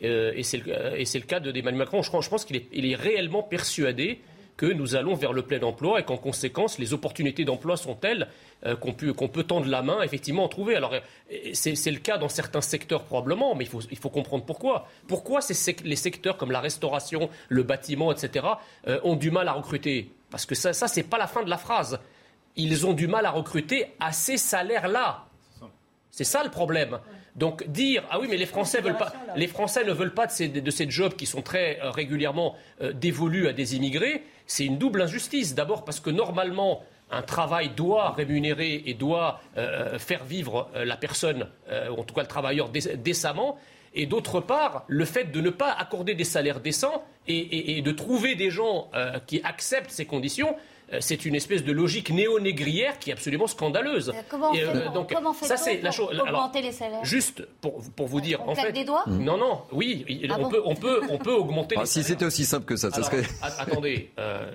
Euh, 0.04 0.32
et 0.36 0.42
c'est 0.42 0.58
le, 0.58 1.00
et 1.00 1.06
c'est 1.06 1.20
le 1.20 1.26
cas 1.26 1.40
de 1.40 1.52
d'Emmanuel 1.52 1.78
Macron. 1.78 2.02
Je, 2.02 2.08
crois- 2.10 2.22
je 2.22 2.30
pense 2.30 2.44
qu'il 2.44 2.56
est, 2.56 2.66
il 2.74 2.92
est 2.92 2.96
réellement 2.96 3.44
persuadé 3.44 4.22
que 4.58 4.66
nous 4.66 4.96
allons 4.96 5.14
vers 5.14 5.34
le 5.34 5.44
plein 5.44 5.62
emploi 5.62 6.00
et 6.00 6.04
qu'en 6.04 6.18
conséquence, 6.18 6.80
les 6.80 6.94
opportunités 6.94 7.46
d'emploi 7.46 7.78
sont 7.78 7.94
telles 7.94 8.28
euh, 8.64 8.76
qu'on 8.76 8.94
peut, 8.94 9.44
tendre 9.44 9.66
la 9.66 9.82
main, 9.82 10.04
effectivement, 10.04 10.44
en 10.44 10.48
trouver. 10.48 10.76
Alors, 10.76 10.94
euh, 10.94 11.00
c'est 11.54 11.90
le 11.90 11.98
cas 11.98 12.20
dans 12.20 12.30
certains 12.30 12.62
secteurs 12.62 13.06
probablement, 13.06 13.56
mais 13.56 13.66
il 13.90 13.98
faut, 13.98 14.10
comprendre 14.10 14.46
pourquoi. 14.46 14.88
Pourquoi 15.08 15.42
ces 15.42 15.76
les 15.84 15.96
secteurs 15.96 16.38
comme 16.38 16.52
la 16.52 16.60
restauration, 16.60 17.32
le 17.50 17.64
bâtiment, 17.64 18.12
etc., 18.12 18.46
euh, 18.88 19.00
ont 19.04 19.16
du 19.16 19.32
mal 19.32 19.48
à 19.48 19.54
recruter? 19.54 20.12
Parce 20.30 20.46
que 20.46 20.54
ça, 20.54 20.74
ça 20.74 20.88
c'est 20.88 21.02
pas 21.02 21.18
la 21.18 21.26
fin 21.26 21.42
de 21.42 21.50
la 21.50 21.58
phrase. 21.58 22.00
Ils 22.56 22.86
ont 22.86 22.94
du 22.94 23.08
mal 23.08 23.26
à 23.26 23.32
recruter 23.32 23.88
à 24.00 24.12
ces 24.12 24.38
salaires-là. 24.38 25.26
C'est 26.12 26.24
ça 26.24 26.44
le 26.44 26.52
problème. 26.52 27.00
Donc 27.36 27.66
dire 27.68 28.04
ah 28.12 28.20
oui 28.20 28.28
mais 28.30 28.38
les 28.38 28.46
Français 28.46 28.82
ne 28.82 29.92
veulent 29.94 30.14
pas 30.14 30.28
de 30.28 30.72
ces, 30.72 30.90
jobs 30.90 31.16
qui 31.16 31.26
sont 31.26 31.42
très 31.42 31.80
régulièrement 31.82 32.58
dévolus 32.94 33.48
à 33.48 33.54
des 33.54 33.78
immigrés, 33.78 34.24
c'est 34.46 34.66
une 34.66 34.78
double 34.78 35.02
injustice. 35.02 35.56
D'abord 35.56 35.86
parce 35.86 36.02
que 36.02 36.10
normalement 36.10 36.84
un 37.12 37.22
travail 37.22 37.70
doit 37.70 38.12
rémunérer 38.12 38.84
et 38.86 38.94
doit 38.94 39.42
euh, 39.58 40.00
faire 40.00 40.24
vivre 40.24 40.70
euh, 40.76 40.86
la 40.86 40.98
personne, 40.98 41.48
euh, 41.70 41.90
en 41.90 42.04
tout 42.04 42.14
cas 42.14 42.22
le 42.22 42.28
travailleur 42.28 42.70
dé- 42.70 42.96
décemment. 42.98 43.58
Et 43.94 44.06
d'autre 44.06 44.40
part, 44.40 44.86
le 44.88 45.04
fait 45.04 45.26
de 45.34 45.42
ne 45.42 45.50
pas 45.50 45.72
accorder 45.74 46.16
des 46.16 46.24
salaires 46.24 46.62
décents 46.62 47.04
et, 47.28 47.82
de 47.82 47.92
trouver 47.92 48.36
des 48.36 48.50
gens 48.50 48.90
euh, 48.96 49.20
qui 49.28 49.42
acceptent 49.44 49.92
ces 49.92 50.06
conditions, 50.06 50.56
euh, 50.56 50.56
c'est 51.00 51.26
une 51.26 51.36
espèce 51.36 51.64
de 51.64 51.72
logique 51.72 52.10
néo-négrière 52.12 53.00
qui 53.00 53.10
est 53.10 53.14
absolument 53.14 53.48
scandaleuse. 53.48 54.12
Comment, 54.30 54.54
Et, 54.54 54.64
euh, 54.64 54.90
donc, 54.90 55.14
comment 55.14 55.34
ça, 55.34 55.56
c'est 55.58 55.82
la 55.82 55.92
chose. 55.92 56.16
pour 56.18 56.28
Alors, 56.28 56.42
augmenter 56.42 56.62
les 56.62 56.72
salaires 56.72 57.04
Juste 57.06 57.46
pour, 57.62 57.82
pour 57.96 58.08
vous 58.08 58.20
dire, 58.22 58.42
on 58.46 58.52
en 58.52 58.56
fait, 58.56 58.72
des 58.72 58.84
doigts 58.84 59.04
non, 59.08 59.38
non, 59.38 59.62
oui, 59.72 60.06
Ah 60.30 60.36
on, 60.38 60.44
bon 60.44 60.50
peut, 60.50 60.62
on 60.66 60.76
peut, 60.76 61.02
on 61.10 61.18
peut 61.18 61.34
augmenter. 61.34 61.76
Ah, 61.78 61.82
les 61.82 61.86
si 61.88 61.94
salaires. 61.94 62.08
c'était 62.10 62.26
aussi 62.26 62.46
simple 62.46 62.66
que 62.66 62.76
ça, 62.76 62.90
ça 62.90 62.98
Alors, 62.98 63.10
serait. 63.10 63.24
a- 63.42 63.62
attendez, 63.62 64.12
euh, 64.20 64.50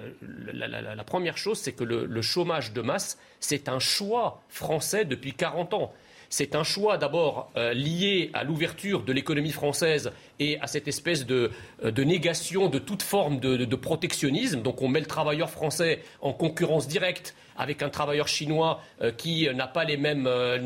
la, 0.52 0.68
la- 0.68 0.82
la- 0.82 0.94
la 0.94 1.04
première 1.04 1.38
chose, 1.38 1.58
c'est 1.58 1.72
que 1.72 1.84
le, 1.84 2.04
le 2.04 2.22
chômage 2.22 2.72
de 2.72 2.82
masse, 2.82 3.18
c'est 3.40 3.68
un 3.68 3.78
choix 3.78 4.42
français 4.48 5.04
depuis 5.04 5.32
40 5.32 5.72
ans. 5.74 5.92
C'est 6.28 6.56
un 6.56 6.64
choix 6.64 6.98
d'abord 6.98 7.50
euh, 7.56 7.72
lié 7.72 8.30
à 8.34 8.42
l'ouverture 8.42 9.02
de 9.04 9.12
l'économie 9.12 9.52
française 9.52 10.10
et 10.38 10.58
à 10.60 10.66
cette 10.66 10.88
espèce 10.88 11.26
de, 11.26 11.50
euh, 11.84 12.04
négation 12.04 12.68
de 12.68 12.78
toute 12.78 13.02
forme 13.02 13.40
de, 13.40 13.76
protectionnisme. 13.76 14.62
Donc 14.62 14.80
on 14.82 14.88
met 14.88 15.00
le 15.00 15.06
travailleur 15.06 15.50
français 15.50 16.00
en 16.20 16.32
concurrence 16.32 16.88
directe 16.88 17.34
avec 17.58 17.82
un 17.82 17.88
travailleur 17.88 18.28
chinois 18.28 18.80
euh, 19.02 19.12
qui 19.12 19.48
n'a 19.54 19.66
pas 19.66 19.84
les 19.84 19.96
mêmes 19.96 20.26
euh, 20.26 20.58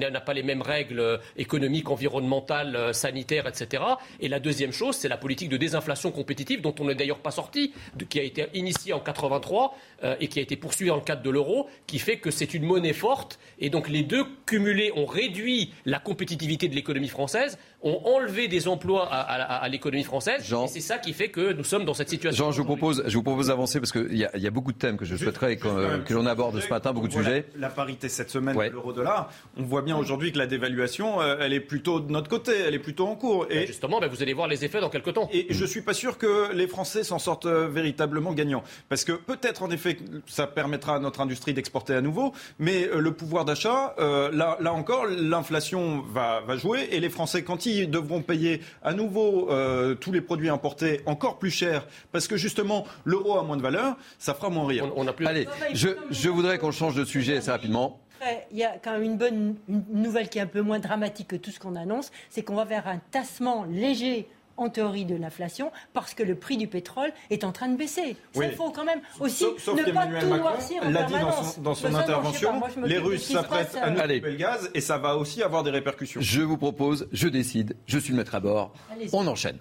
règles 0.60 1.20
économiques, 1.36 1.90
environnementales, 1.90 2.94
sanitaires, 2.94 3.46
etc. 3.46 3.82
Et 4.20 4.28
la 4.28 4.40
deuxième 4.40 4.72
chose, 4.72 4.96
c'est 4.96 5.08
la 5.08 5.16
politique 5.16 5.48
de 5.48 5.56
désinflation 5.56 6.10
compétitive 6.10 6.60
dont 6.60 6.74
on 6.80 6.86
n'est 6.86 6.94
d'ailleurs 6.94 7.18
pas 7.18 7.30
sorti, 7.30 7.72
qui 8.08 8.18
a 8.18 8.22
été 8.22 8.46
initiée 8.54 8.92
en 8.92 9.00
83 9.00 9.76
euh, 10.02 10.16
et 10.20 10.28
qui 10.28 10.38
a 10.38 10.42
été 10.42 10.56
poursuivie 10.56 10.90
dans 10.90 10.96
le 10.96 11.02
cadre 11.02 11.22
de 11.22 11.30
l'euro, 11.30 11.68
qui 11.86 11.98
fait 11.98 12.18
que 12.18 12.30
c'est 12.30 12.54
une 12.54 12.64
monnaie 12.64 12.92
forte. 12.92 13.38
Et 13.58 13.70
donc 13.70 13.88
les 13.88 14.02
deux 14.02 14.24
cumulés 14.46 14.92
ont 14.96 15.06
réduit 15.06 15.72
la 15.84 15.98
compétitivité 15.98 16.68
de 16.68 16.74
l'économie 16.74 17.08
française, 17.08 17.58
ont 17.82 18.00
enlevé 18.04 18.46
des 18.48 18.68
emplois 18.68 19.08
à, 19.10 19.20
à- 19.20 19.56
à 19.64 19.68
l'économie 19.68 20.04
française. 20.04 20.52
Et 20.52 20.68
c'est 20.68 20.80
ça 20.80 20.98
qui 20.98 21.12
fait 21.12 21.28
que 21.30 21.52
nous 21.52 21.64
sommes 21.64 21.84
dans 21.84 21.94
cette 21.94 22.08
situation. 22.10 22.46
Jean, 22.46 22.52
je 22.52 22.58
vous 22.58 22.64
propose, 22.66 23.02
je 23.06 23.14
vous 23.16 23.22
propose 23.22 23.46
d'avancer 23.46 23.80
parce 23.80 23.92
qu'il 23.92 24.12
y, 24.12 24.26
y 24.38 24.46
a 24.46 24.50
beaucoup 24.50 24.72
de 24.72 24.78
thèmes 24.78 24.96
que 24.98 25.04
je 25.04 25.16
souhaiterais 25.16 25.56
qu'on- 25.56 25.76
euh, 25.76 25.98
que 25.98 26.12
l'on 26.12 26.26
aborde 26.26 26.60
ce 26.60 26.68
matin, 26.68 26.92
beaucoup 26.92 27.08
de 27.08 27.12
sujets. 27.14 27.46
La 27.56 27.70
parité 27.70 28.08
cette 28.08 28.30
semaine 28.30 28.56
Ouais. 28.56 28.68
de 28.68 28.74
l'euro-dollar, 28.74 29.30
on 29.56 29.62
voit 29.62 29.82
bien 29.82 29.96
aujourd'hui 29.96 30.30
que 30.32 30.38
la 30.38 30.46
dévaluation, 30.46 31.20
euh, 31.22 31.36
elle 31.40 31.52
est 31.52 31.60
plutôt 31.60 32.00
de 32.00 32.10
notre 32.12 32.28
côté, 32.28 32.52
elle 32.66 32.74
est 32.74 32.78
plutôt 32.78 33.06
en 33.06 33.16
cours. 33.16 33.46
Et 33.50 33.66
justement, 33.66 33.98
ben, 34.00 34.08
vous 34.08 34.22
allez 34.22 34.34
voir 34.34 34.48
les 34.48 34.64
effets 34.64 34.80
dans 34.80 34.90
quelques 34.90 35.14
temps. 35.14 35.28
Et 35.32 35.46
je 35.50 35.64
suis 35.64 35.82
pas 35.82 35.94
sûr 35.94 36.18
que 36.18 36.52
les 36.52 36.66
Français 36.66 37.02
s'en 37.04 37.18
sortent 37.18 37.46
euh, 37.46 37.66
véritablement 37.68 38.32
gagnants, 38.34 38.62
parce 38.88 39.04
que 39.04 39.12
peut-être 39.12 39.62
en 39.62 39.70
effet 39.70 39.96
ça 40.26 40.46
permettra 40.46 40.96
à 40.96 40.98
notre 40.98 41.20
industrie 41.20 41.54
d'exporter 41.54 41.94
à 41.94 42.00
nouveau, 42.02 42.32
mais 42.58 42.88
euh, 42.88 42.98
le 43.00 43.12
pouvoir 43.12 43.44
d'achat, 43.44 43.94
euh, 43.98 44.30
là, 44.32 44.56
là 44.60 44.72
encore, 44.74 45.06
l'inflation 45.06 46.02
va, 46.12 46.40
va 46.46 46.56
jouer 46.56 46.88
et 46.90 47.00
les 47.00 47.08
Français 47.08 47.42
quand 47.42 47.66
ils 47.66 47.69
devront 47.86 48.22
payer 48.22 48.60
à 48.82 48.92
nouveau 48.92 49.50
euh, 49.50 49.94
tous 49.94 50.12
les 50.12 50.20
produits 50.20 50.48
importés 50.48 51.00
encore 51.06 51.38
plus 51.38 51.50
cher, 51.50 51.86
parce 52.12 52.28
que 52.28 52.36
justement 52.36 52.86
l'euro 53.04 53.38
a 53.38 53.42
moins 53.42 53.56
de 53.56 53.62
valeur, 53.62 53.96
ça 54.18 54.34
fera 54.34 54.50
moins 54.50 54.66
rire. 54.66 54.90
On, 54.96 55.06
a 55.06 55.12
plus... 55.12 55.26
Allez, 55.26 55.46
je, 55.72 55.88
je 56.10 56.28
voudrais 56.28 56.58
qu'on 56.58 56.72
change 56.72 56.94
de 56.94 57.04
sujet 57.04 57.38
assez 57.38 57.50
rapidement. 57.50 58.00
Après, 58.20 58.46
il 58.50 58.58
y 58.58 58.64
a 58.64 58.76
quand 58.82 58.92
même 58.92 59.02
une 59.02 59.16
bonne 59.16 59.54
une 59.68 59.84
nouvelle 60.02 60.28
qui 60.28 60.38
est 60.38 60.42
un 60.42 60.46
peu 60.46 60.60
moins 60.60 60.78
dramatique 60.78 61.28
que 61.28 61.36
tout 61.36 61.50
ce 61.50 61.58
qu'on 61.58 61.74
annonce, 61.74 62.10
c'est 62.28 62.42
qu'on 62.42 62.54
va 62.54 62.66
vers 62.66 62.86
un 62.86 63.00
tassement 63.10 63.64
léger 63.64 64.28
en 64.60 64.68
théorie 64.68 65.04
de 65.06 65.16
l'inflation 65.16 65.72
parce 65.92 66.14
que 66.14 66.22
le 66.22 66.34
prix 66.34 66.56
du 66.56 66.66
pétrole 66.68 67.10
est 67.30 67.44
en 67.44 67.50
train 67.52 67.68
de 67.68 67.76
baisser. 67.76 68.16
Ça, 68.32 68.40
Oui. 68.40 68.46
il 68.50 68.54
faut 68.56 68.70
quand 68.70 68.84
même 68.84 69.00
aussi 69.18 69.44
Sauf, 69.44 69.62
sauf 69.62 69.78
ne 69.86 69.90
pas 69.92 70.06
tout 70.06 70.12
Macron 70.12 70.36
noircir 70.36 70.82
en 70.84 70.90
l'a 70.90 71.02
dit 71.04 71.12
dans 71.14 71.18
permanence. 71.18 71.54
son, 71.54 71.60
dans 71.62 71.74
non, 71.90 71.98
intervention, 71.98 72.50
pas, 72.52 72.58
moi, 72.58 72.68
les 72.86 72.98
Russes 72.98 73.32
s'apprêtent 73.32 73.74
à 73.76 73.90
nous 73.90 73.98
euh, 73.98 74.02
couper 74.02 74.20
le 74.20 74.36
gaz 74.36 74.70
et 74.74 74.80
ça 74.80 74.98
va 74.98 75.16
aussi 75.16 75.42
avoir 75.42 75.62
des 75.62 75.70
répercussions. 75.70 76.20
Je 76.20 76.42
vous 76.42 76.58
propose, 76.58 77.08
je 77.12 77.28
décide, 77.28 77.74
je 77.86 77.98
suis 77.98 78.12
le 78.12 78.18
maître 78.18 78.34
à 78.34 78.40
bord. 78.40 78.72
On 79.12 79.26
enchaîne. 79.26 79.58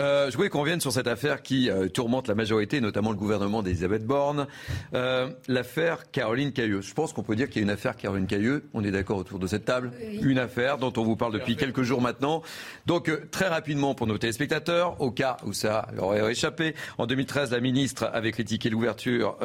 Euh, 0.00 0.30
je 0.30 0.36
voulais 0.36 0.48
qu'on 0.48 0.60
revienne 0.60 0.80
sur 0.80 0.92
cette 0.92 1.06
affaire 1.06 1.42
qui 1.42 1.70
euh, 1.70 1.88
tourmente 1.88 2.28
la 2.28 2.34
majorité, 2.34 2.80
notamment 2.80 3.10
le 3.10 3.16
gouvernement 3.16 3.62
d'Elisabeth 3.62 4.04
Borne. 4.04 4.46
Euh, 4.94 5.30
l'affaire 5.48 6.10
Caroline 6.10 6.52
Cailleux. 6.52 6.80
Je 6.80 6.94
pense 6.94 7.12
qu'on 7.12 7.22
peut 7.22 7.36
dire 7.36 7.48
qu'il 7.48 7.56
y 7.56 7.60
a 7.60 7.62
une 7.64 7.70
affaire 7.70 7.96
Caroline 7.96 8.26
Cailleux. 8.26 8.64
On 8.74 8.82
est 8.82 8.90
d'accord 8.90 9.18
autour 9.18 9.38
de 9.38 9.46
cette 9.46 9.64
table 9.64 9.92
Oui. 10.00 10.18
Une 10.22 10.38
affaire 10.38 10.78
dont 10.78 10.92
on 10.96 11.04
vous 11.04 11.16
parle 11.16 11.32
depuis 11.32 11.56
quelques 11.56 11.82
jours 11.82 12.00
maintenant. 12.00 12.42
Donc, 12.86 13.10
très 13.30 13.48
rapidement 13.48 13.94
pour 13.94 14.06
nos 14.06 14.18
téléspectateurs, 14.18 15.00
au 15.00 15.10
cas 15.10 15.36
où 15.44 15.52
ça 15.52 15.88
leur 15.94 16.06
aurait 16.06 16.32
échappé, 16.32 16.74
en 16.98 17.06
2013, 17.06 17.52
la 17.52 17.60
ministre 17.60 18.10
avait 18.12 18.32
critiqué 18.32 18.70
l'ouverture 18.70 19.36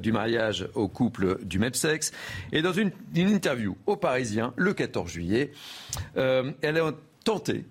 du 0.00 0.12
mariage 0.12 0.68
aux 0.74 0.88
couples 0.88 1.38
du 1.44 1.58
même 1.58 1.74
sexe. 1.74 2.12
Et 2.52 2.62
dans 2.62 2.72
une, 2.72 2.90
une 3.14 3.30
interview 3.30 3.76
au 3.86 3.96
Parisien, 3.96 4.52
le 4.56 4.74
14 4.74 5.10
juillet, 5.10 5.52
elle 6.14 6.78
a 6.78 6.92
tenté 7.24 7.64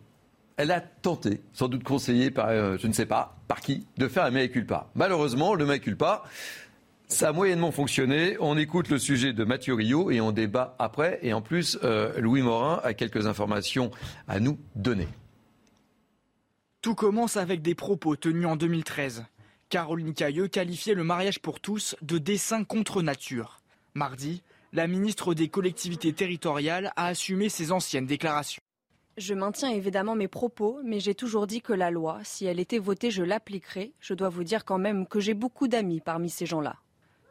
elle 0.57 0.72
a 0.72 0.82
tenté, 0.82 1.41
sans 1.53 1.68
doute 1.68 1.84
conseillée 1.84 2.32
par, 2.32 2.49
euh, 2.49 2.78
je 2.80 2.88
ne 2.88 2.94
sais 2.94 3.06
pas, 3.06 3.38
par 3.48 3.61
qui, 3.61 3.86
de 3.98 4.07
faire 4.07 4.23
un 4.26 4.32
mea 4.32 4.48
culpa. 4.48 4.90
Malheureusement, 4.95 5.56
le 5.56 5.65
mea 5.65 5.80
culpa, 5.80 6.23
ça 7.07 7.30
a 7.30 7.32
moyennement 7.34 7.72
fonctionné. 7.72 8.38
On 8.40 8.57
écoute 8.57 8.90
le 8.90 8.98
sujet 8.98 9.34
de 9.34 9.44
Mathieu 9.44 9.73
Rio 9.73 10.11
et 10.11 10.22
on 10.22 10.32
débat 10.32 10.76
après. 10.80 11.19
Et 11.22 11.34
en 11.34 11.41
plus, 11.41 11.78
euh, 11.84 12.19
Louis 12.19 12.41
Morin 12.41 12.80
a 12.84 12.94
quelques 12.94 13.28
informations 13.28 13.91
à 14.28 14.40
nous 14.40 14.57
donner. 14.76 15.07
Tout 16.82 16.95
commence 16.95 17.38
avec 17.38 17.61
des 17.61 17.76
propos 17.76 18.15
tenus 18.15 18.48
en 18.48 18.56
2013. 18.56 19.26
Caroline 19.69 20.14
Cailleux 20.14 20.48
qualifiait 20.48 20.95
le 20.95 21.03
mariage 21.03 21.40
pour 21.40 21.60
tous 21.60 21.95
de 22.02 22.18
dessin 22.18 22.64
contre 22.64 23.02
nature. 23.02 23.60
Mardi, 23.94 24.41
la 24.73 24.88
ministre 24.88 25.34
des 25.34 25.49
collectivités 25.49 26.14
territoriales 26.14 26.91
a 26.95 27.07
assumé 27.07 27.49
ses 27.49 27.72
anciennes 27.72 28.06
déclarations. 28.06 28.64
Je 29.22 29.35
maintiens 29.35 29.69
évidemment 29.69 30.15
mes 30.15 30.27
propos, 30.27 30.80
mais 30.84 30.99
j'ai 30.99 31.14
toujours 31.14 31.45
dit 31.45 31.61
que 31.61 31.73
la 31.73 31.91
loi, 31.91 32.18
si 32.23 32.48
elle 32.48 32.60
était 32.60 32.80
votée, 32.80 33.11
je 33.11 33.22
l'appliquerais. 33.22 33.91
Je 33.99 34.15
dois 34.15 34.30
vous 34.30 34.43
dire 34.43 34.65
quand 34.65 34.80
même 34.80 35.06
que 35.06 35.19
j'ai 35.19 35.35
beaucoup 35.35 35.68
d'amis 35.68 36.02
parmi 36.02 36.27
ces 36.27 36.48
gens-là. 36.48 36.77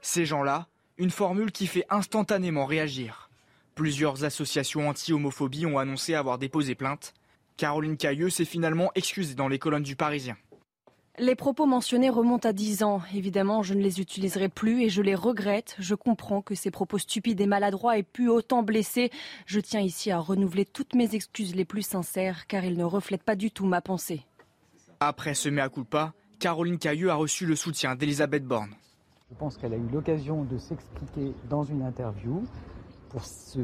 Ces 0.00 0.24
gens-là, 0.24 0.68
une 0.98 1.10
formule 1.10 1.50
qui 1.50 1.66
fait 1.66 1.86
instantanément 1.90 2.64
réagir. 2.64 3.28
Plusieurs 3.74 4.22
associations 4.22 4.88
anti-homophobie 4.88 5.66
ont 5.66 5.78
annoncé 5.78 6.14
avoir 6.14 6.38
déposé 6.38 6.76
plainte. 6.76 7.12
Caroline 7.56 7.96
Cailleux 7.96 8.30
s'est 8.30 8.44
finalement 8.44 8.92
excusée 8.94 9.34
dans 9.34 9.48
les 9.48 9.58
colonnes 9.58 9.82
du 9.82 9.96
Parisien. 9.96 10.36
Les 11.20 11.34
propos 11.34 11.66
mentionnés 11.66 12.08
remontent 12.08 12.48
à 12.48 12.54
10 12.54 12.82
ans. 12.82 13.02
Évidemment, 13.14 13.62
je 13.62 13.74
ne 13.74 13.82
les 13.82 14.00
utiliserai 14.00 14.48
plus 14.48 14.84
et 14.84 14.88
je 14.88 15.02
les 15.02 15.14
regrette. 15.14 15.76
Je 15.78 15.94
comprends 15.94 16.40
que 16.40 16.54
ces 16.54 16.70
propos 16.70 16.96
stupides 16.96 17.42
et 17.42 17.46
maladroits 17.46 17.98
aient 17.98 18.02
pu 18.02 18.30
autant 18.30 18.62
blesser. 18.62 19.10
Je 19.44 19.60
tiens 19.60 19.82
ici 19.82 20.10
à 20.10 20.18
renouveler 20.18 20.64
toutes 20.64 20.94
mes 20.94 21.14
excuses 21.14 21.54
les 21.54 21.66
plus 21.66 21.82
sincères 21.82 22.46
car 22.46 22.64
ils 22.64 22.78
ne 22.78 22.84
reflètent 22.84 23.22
pas 23.22 23.36
du 23.36 23.50
tout 23.50 23.66
ma 23.66 23.82
pensée. 23.82 24.22
Après 25.00 25.34
ce 25.34 25.50
mea 25.50 25.68
culpa, 25.68 26.14
Caroline 26.38 26.78
Cailleux 26.78 27.10
a 27.10 27.16
reçu 27.16 27.44
le 27.44 27.54
soutien 27.54 27.96
d'Elisabeth 27.96 28.46
Borne. 28.46 28.74
Je 29.30 29.36
pense 29.36 29.58
qu'elle 29.58 29.74
a 29.74 29.76
eu 29.76 29.88
l'occasion 29.92 30.44
de 30.44 30.56
s'expliquer 30.56 31.34
dans 31.50 31.64
une 31.64 31.82
interview 31.82 32.46
pour, 33.10 33.24
se, 33.24 33.58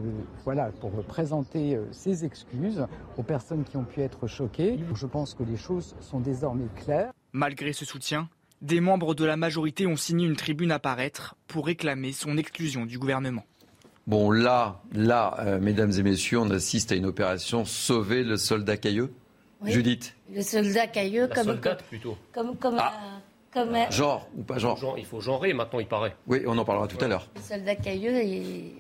voilà, 0.45 0.67
pour 0.81 0.91
présenter 1.05 1.77
euh, 1.77 1.85
ses 1.93 2.25
excuses 2.25 2.87
aux 3.17 3.23
personnes 3.23 3.65
qui 3.65 3.77
ont 3.77 3.85
pu 3.85 4.01
être 4.03 4.27
choquées. 4.27 4.79
Je 4.95 5.07
pense 5.07 5.35
que 5.35 5.43
les 5.45 5.57
choses 5.57 5.95
sont 6.01 6.21
désormais 6.21 6.67
claires. 6.85 7.13
Malgré 7.33 7.73
ce 7.73 7.85
soutien, 7.85 8.29
des 8.63 8.81
membres 8.81 9.15
de 9.15 9.25
la 9.25 9.37
majorité 9.37 9.87
ont 9.87 9.97
signé 9.97 10.27
une 10.27 10.37
tribune 10.37 10.73
à 10.73 10.79
paraître 10.79 11.37
pour 11.47 11.67
réclamer 11.67 12.13
son 12.13 12.37
exclusion 12.37 12.87
du 12.87 12.99
gouvernement. 12.99 13.45
Bon, 14.07 14.31
là, 14.31 14.81
là, 14.93 15.37
euh, 15.41 15.59
mesdames 15.61 15.93
et 15.99 16.03
messieurs, 16.03 16.39
on 16.41 16.51
assiste 16.51 16.93
à 16.93 16.95
une 16.95 17.07
opération 17.07 17.65
sauver 17.65 18.23
le 18.23 18.37
soldat 18.37 18.77
Cailleux. 18.77 19.13
Oui. 19.63 19.73
Judith, 19.73 20.15
Le 20.33 20.43
soldat 20.43 20.87
cailleux 20.87 21.29
La 21.29 21.35
comme, 21.35 21.45
soldate, 21.47 21.83
plutôt. 21.85 22.17
comme, 22.33 22.57
comme, 22.57 22.77
Ah. 22.79 22.93
un- 22.95 23.23
comme 23.53 23.75
un- 23.75 23.91
genre 23.91 24.29
ou 24.37 24.43
pas 24.43 24.59
genre 24.59 24.77
Genre, 24.77 24.99
il 24.99 25.07
faut 25.07 25.21
genrer 25.21 25.55
maintenant, 25.55 25.81
il 25.81 25.87
paraît. 25.89 26.15
Oui, 26.27 26.43
on 26.47 26.57
en 26.59 26.65
parlera 26.65 26.87
tout 26.87 27.03
à 27.03 27.09
l'heure. 27.09 27.29
le 27.35 27.41
soldat 27.41 27.75
cailleux, 27.75 28.23
il, 28.23 28.73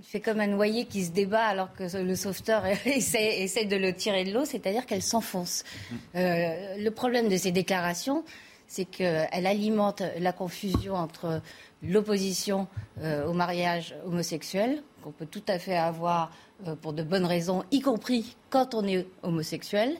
il 0.00 0.06
fait 0.06 0.20
comme 0.20 0.40
un 0.40 0.46
noyé 0.46 0.86
qui 0.86 1.04
se 1.04 1.10
débat 1.10 1.44
alors 1.44 1.74
que 1.74 1.96
le 1.98 2.16
sauveteur 2.16 2.64
essaie, 2.86 3.42
essaie 3.42 3.66
de 3.66 3.76
le 3.76 3.92
tirer 3.92 4.24
de 4.24 4.32
l'eau, 4.32 4.46
c'est-à-dire 4.46 4.86
qu'elle 4.86 5.02
s'enfonce. 5.02 5.62
Euh, 6.14 6.76
le 6.78 6.90
problème 6.90 7.28
de 7.28 7.36
ces 7.36 7.52
déclarations, 7.52 8.24
c'est 8.66 8.86
qu'elle 8.86 9.46
alimente 9.46 10.02
la 10.18 10.32
confusion 10.32 10.94
entre 10.94 11.42
l'opposition 11.82 12.66
euh, 13.02 13.26
au 13.26 13.34
mariage 13.34 13.94
homosexuel, 14.06 14.82
qu'on 15.02 15.12
peut 15.12 15.26
tout 15.26 15.42
à 15.48 15.58
fait 15.58 15.76
avoir 15.76 16.32
euh, 16.66 16.74
pour 16.76 16.94
de 16.94 17.02
bonnes 17.02 17.26
raisons, 17.26 17.64
y 17.70 17.80
compris 17.80 18.36
quand 18.48 18.74
on 18.74 18.86
est 18.86 19.06
homosexuel, 19.22 19.98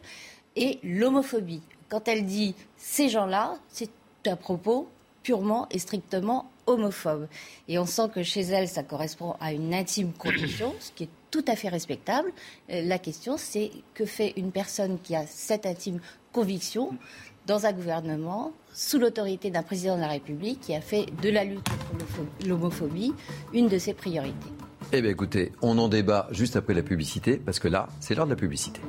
et 0.56 0.78
l'homophobie. 0.82 1.62
Quand 1.90 2.08
elle 2.08 2.24
dit 2.24 2.54
ces 2.78 3.10
gens-là, 3.10 3.56
c'est 3.68 3.90
un 4.26 4.36
propos 4.36 4.88
purement 5.22 5.68
et 5.70 5.78
strictement 5.78 6.50
homophobe. 6.66 7.26
Et 7.68 7.78
on 7.78 7.86
sent 7.86 8.10
que 8.14 8.22
chez 8.22 8.42
elle, 8.42 8.68
ça 8.68 8.82
correspond 8.82 9.34
à 9.40 9.52
une 9.52 9.72
intime 9.74 10.12
conviction, 10.12 10.74
ce 10.80 10.92
qui 10.92 11.04
est 11.04 11.08
tout 11.30 11.44
à 11.46 11.56
fait 11.56 11.68
respectable. 11.68 12.32
Euh, 12.70 12.82
La 12.82 12.98
question, 12.98 13.36
c'est 13.36 13.70
que 13.94 14.04
fait 14.04 14.32
une 14.36 14.52
personne 14.52 14.98
qui 15.02 15.14
a 15.14 15.26
cette 15.26 15.66
intime 15.66 16.00
conviction 16.32 16.92
dans 17.46 17.66
un 17.66 17.72
gouvernement 17.72 18.52
sous 18.72 18.98
l'autorité 18.98 19.50
d'un 19.50 19.62
président 19.62 19.96
de 19.96 20.00
la 20.02 20.08
République 20.08 20.60
qui 20.60 20.74
a 20.74 20.80
fait 20.80 21.06
de 21.22 21.30
la 21.30 21.44
lutte 21.44 21.68
contre 21.90 22.46
l'homophobie 22.46 23.12
une 23.52 23.68
de 23.68 23.78
ses 23.78 23.94
priorités? 23.94 24.50
Eh 24.92 25.02
bien 25.02 25.10
écoutez, 25.10 25.52
on 25.62 25.78
en 25.78 25.88
débat 25.88 26.28
juste 26.30 26.56
après 26.56 26.74
la 26.74 26.82
publicité, 26.82 27.36
parce 27.36 27.58
que 27.58 27.68
là, 27.68 27.88
c'est 28.00 28.14
l'heure 28.14 28.26
de 28.26 28.30
la 28.30 28.36
publicité. 28.36 28.80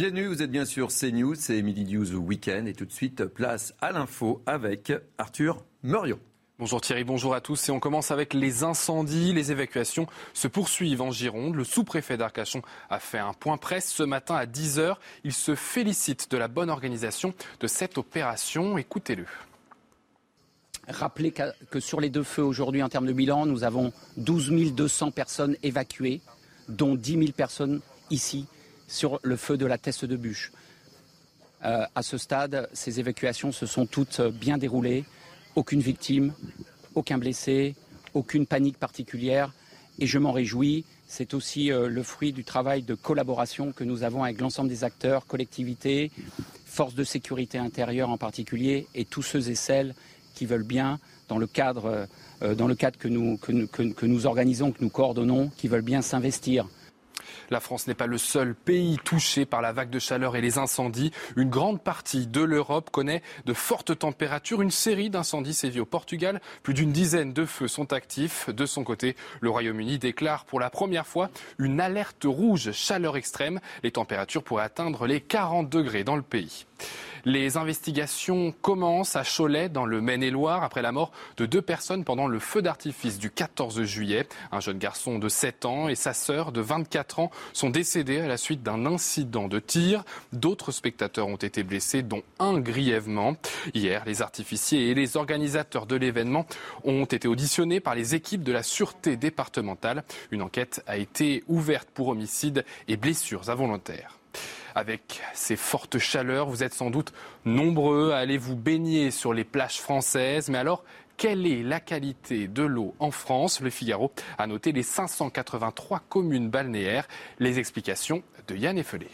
Bienvenue, 0.00 0.28
vous 0.28 0.40
êtes 0.40 0.50
bien 0.50 0.64
sûr 0.64 0.88
CNews, 0.88 1.34
c'est 1.34 1.60
Midi 1.60 1.84
News 1.84 2.14
Weekend, 2.14 2.66
et 2.66 2.72
tout 2.72 2.86
de 2.86 2.90
suite, 2.90 3.26
place 3.26 3.74
à 3.82 3.92
l'info 3.92 4.42
avec 4.46 4.94
Arthur 5.18 5.62
Muriot. 5.82 6.18
Bonjour 6.58 6.80
Thierry, 6.80 7.04
bonjour 7.04 7.34
à 7.34 7.42
tous. 7.42 7.68
Et 7.68 7.70
on 7.70 7.80
commence 7.80 8.10
avec 8.10 8.32
les 8.32 8.64
incendies. 8.64 9.34
Les 9.34 9.52
évacuations 9.52 10.06
se 10.32 10.48
poursuivent 10.48 11.02
en 11.02 11.10
Gironde. 11.10 11.54
Le 11.54 11.64
sous-préfet 11.64 12.16
d'Arcachon 12.16 12.62
a 12.88 12.98
fait 12.98 13.18
un 13.18 13.34
point 13.34 13.58
presse 13.58 13.92
ce 13.92 14.02
matin 14.02 14.36
à 14.36 14.46
10h. 14.46 14.96
Il 15.24 15.34
se 15.34 15.54
félicite 15.54 16.30
de 16.30 16.38
la 16.38 16.48
bonne 16.48 16.70
organisation 16.70 17.34
de 17.60 17.66
cette 17.66 17.98
opération. 17.98 18.78
Écoutez-le. 18.78 19.26
Rappelez 20.88 21.34
que 21.70 21.78
sur 21.78 22.00
les 22.00 22.08
deux 22.08 22.22
feux 22.22 22.42
aujourd'hui, 22.42 22.82
en 22.82 22.88
termes 22.88 23.06
de 23.06 23.12
bilan, 23.12 23.44
nous 23.44 23.64
avons 23.64 23.92
12 24.16 24.72
200 24.72 25.10
personnes 25.10 25.56
évacuées, 25.62 26.22
dont 26.70 26.94
10 26.94 27.18
000 27.18 27.32
personnes 27.32 27.82
ici 28.08 28.46
sur 28.90 29.20
le 29.22 29.36
feu 29.36 29.56
de 29.56 29.66
la 29.66 29.78
Teste 29.78 30.04
de 30.04 30.16
Bûche. 30.16 30.52
Euh, 31.64 31.84
à 31.94 32.02
ce 32.02 32.18
stade, 32.18 32.68
ces 32.72 33.00
évacuations 33.00 33.52
se 33.52 33.66
sont 33.66 33.86
toutes 33.86 34.20
bien 34.20 34.58
déroulées 34.58 35.04
aucune 35.56 35.80
victime, 35.80 36.32
aucun 36.94 37.18
blessé, 37.18 37.74
aucune 38.14 38.46
panique 38.46 38.78
particulière. 38.78 39.52
Et 39.98 40.06
je 40.06 40.18
m'en 40.18 40.32
réjouis. 40.32 40.84
C'est 41.06 41.34
aussi 41.34 41.72
euh, 41.72 41.88
le 41.88 42.02
fruit 42.02 42.32
du 42.32 42.44
travail 42.44 42.82
de 42.82 42.94
collaboration 42.94 43.72
que 43.72 43.84
nous 43.84 44.04
avons 44.04 44.22
avec 44.22 44.40
l'ensemble 44.40 44.68
des 44.68 44.84
acteurs, 44.84 45.26
collectivités, 45.26 46.10
forces 46.66 46.94
de 46.94 47.04
sécurité 47.04 47.58
intérieure 47.58 48.10
en 48.10 48.16
particulier, 48.16 48.86
et 48.94 49.04
tous 49.04 49.22
ceux 49.22 49.50
et 49.50 49.56
celles 49.56 49.94
qui 50.34 50.46
veulent 50.46 50.62
bien, 50.62 51.00
dans 51.28 51.38
le 51.38 51.48
cadre, 51.48 52.06
euh, 52.42 52.54
que 52.54 54.06
nous 54.06 54.26
organisons, 54.26 54.72
que 54.72 54.82
nous 54.82 54.88
coordonnons, 54.88 55.50
qui 55.56 55.68
veulent 55.68 55.82
bien 55.82 56.00
s'investir 56.00 56.68
la 57.50 57.60
France 57.60 57.86
n'est 57.86 57.94
pas 57.94 58.06
le 58.06 58.18
seul 58.18 58.54
pays 58.54 58.98
touché 59.04 59.44
par 59.44 59.60
la 59.60 59.72
vague 59.72 59.90
de 59.90 59.98
chaleur 59.98 60.36
et 60.36 60.40
les 60.40 60.58
incendies. 60.58 61.12
Une 61.36 61.50
grande 61.50 61.82
partie 61.82 62.26
de 62.26 62.40
l'Europe 62.40 62.90
connaît 62.90 63.22
de 63.44 63.52
fortes 63.52 63.98
températures. 63.98 64.62
Une 64.62 64.70
série 64.70 65.10
d'incendies 65.10 65.54
sévit 65.54 65.80
au 65.80 65.84
Portugal. 65.84 66.40
Plus 66.62 66.74
d'une 66.74 66.92
dizaine 66.92 67.32
de 67.32 67.44
feux 67.44 67.68
sont 67.68 67.92
actifs. 67.92 68.48
De 68.50 68.66
son 68.66 68.84
côté, 68.84 69.16
le 69.40 69.50
Royaume-Uni 69.50 69.98
déclare 69.98 70.44
pour 70.44 70.60
la 70.60 70.70
première 70.70 71.06
fois 71.06 71.30
une 71.58 71.80
alerte 71.80 72.24
rouge 72.24 72.72
chaleur 72.72 73.16
extrême. 73.16 73.60
Les 73.82 73.92
températures 73.92 74.42
pourraient 74.42 74.64
atteindre 74.64 75.06
les 75.06 75.20
40 75.20 75.68
degrés 75.68 76.04
dans 76.04 76.16
le 76.16 76.22
pays. 76.22 76.66
Les 77.24 77.56
investigations 77.56 78.52
commencent 78.62 79.16
à 79.16 79.24
Cholet, 79.24 79.68
dans 79.68 79.84
le 79.84 80.00
Maine-et-Loire, 80.00 80.62
après 80.62 80.82
la 80.82 80.92
mort 80.92 81.12
de 81.36 81.46
deux 81.46 81.62
personnes 81.62 82.04
pendant 82.04 82.26
le 82.26 82.38
feu 82.38 82.62
d'artifice 82.62 83.18
du 83.18 83.30
14 83.30 83.82
juillet. 83.82 84.28
Un 84.52 84.60
jeune 84.60 84.78
garçon 84.78 85.18
de 85.18 85.28
7 85.28 85.64
ans 85.64 85.88
et 85.88 85.94
sa 85.94 86.12
sœur 86.12 86.52
de 86.52 86.60
24 86.60 87.18
ans 87.18 87.30
sont 87.52 87.70
décédés 87.70 88.20
à 88.20 88.28
la 88.28 88.36
suite 88.36 88.62
d'un 88.62 88.86
incident 88.86 89.48
de 89.48 89.58
tir. 89.58 90.04
D'autres 90.32 90.72
spectateurs 90.72 91.28
ont 91.28 91.36
été 91.36 91.62
blessés, 91.62 92.02
dont 92.02 92.22
un 92.38 92.58
grièvement. 92.58 93.36
Hier, 93.74 94.02
les 94.06 94.22
artificiers 94.22 94.90
et 94.90 94.94
les 94.94 95.16
organisateurs 95.16 95.86
de 95.86 95.96
l'événement 95.96 96.46
ont 96.84 97.04
été 97.04 97.28
auditionnés 97.28 97.80
par 97.80 97.94
les 97.94 98.14
équipes 98.14 98.42
de 98.42 98.52
la 98.52 98.62
sûreté 98.62 99.16
départementale. 99.16 100.04
Une 100.30 100.42
enquête 100.42 100.82
a 100.86 100.96
été 100.96 101.44
ouverte 101.48 101.88
pour 101.92 102.08
homicide 102.08 102.64
et 102.88 102.96
blessures 102.96 103.50
involontaires. 103.50 104.19
Avec 104.74 105.20
ces 105.34 105.56
fortes 105.56 105.98
chaleurs, 105.98 106.48
vous 106.48 106.62
êtes 106.62 106.74
sans 106.74 106.90
doute 106.90 107.12
nombreux 107.44 108.12
à 108.12 108.18
aller 108.18 108.38
vous 108.38 108.56
baigner 108.56 109.10
sur 109.10 109.34
les 109.34 109.44
plages 109.44 109.80
françaises. 109.80 110.48
Mais 110.48 110.58
alors, 110.58 110.84
quelle 111.16 111.46
est 111.46 111.62
la 111.62 111.80
qualité 111.80 112.48
de 112.48 112.62
l'eau 112.62 112.94
en 112.98 113.10
France? 113.10 113.60
Le 113.60 113.70
Figaro 113.70 114.12
a 114.38 114.46
noté 114.46 114.72
les 114.72 114.82
583 114.82 116.00
communes 116.08 116.50
balnéaires. 116.50 117.08
Les 117.38 117.58
explications 117.58 118.22
de 118.48 118.56
Yann 118.56 118.78
Effelé. 118.78 119.08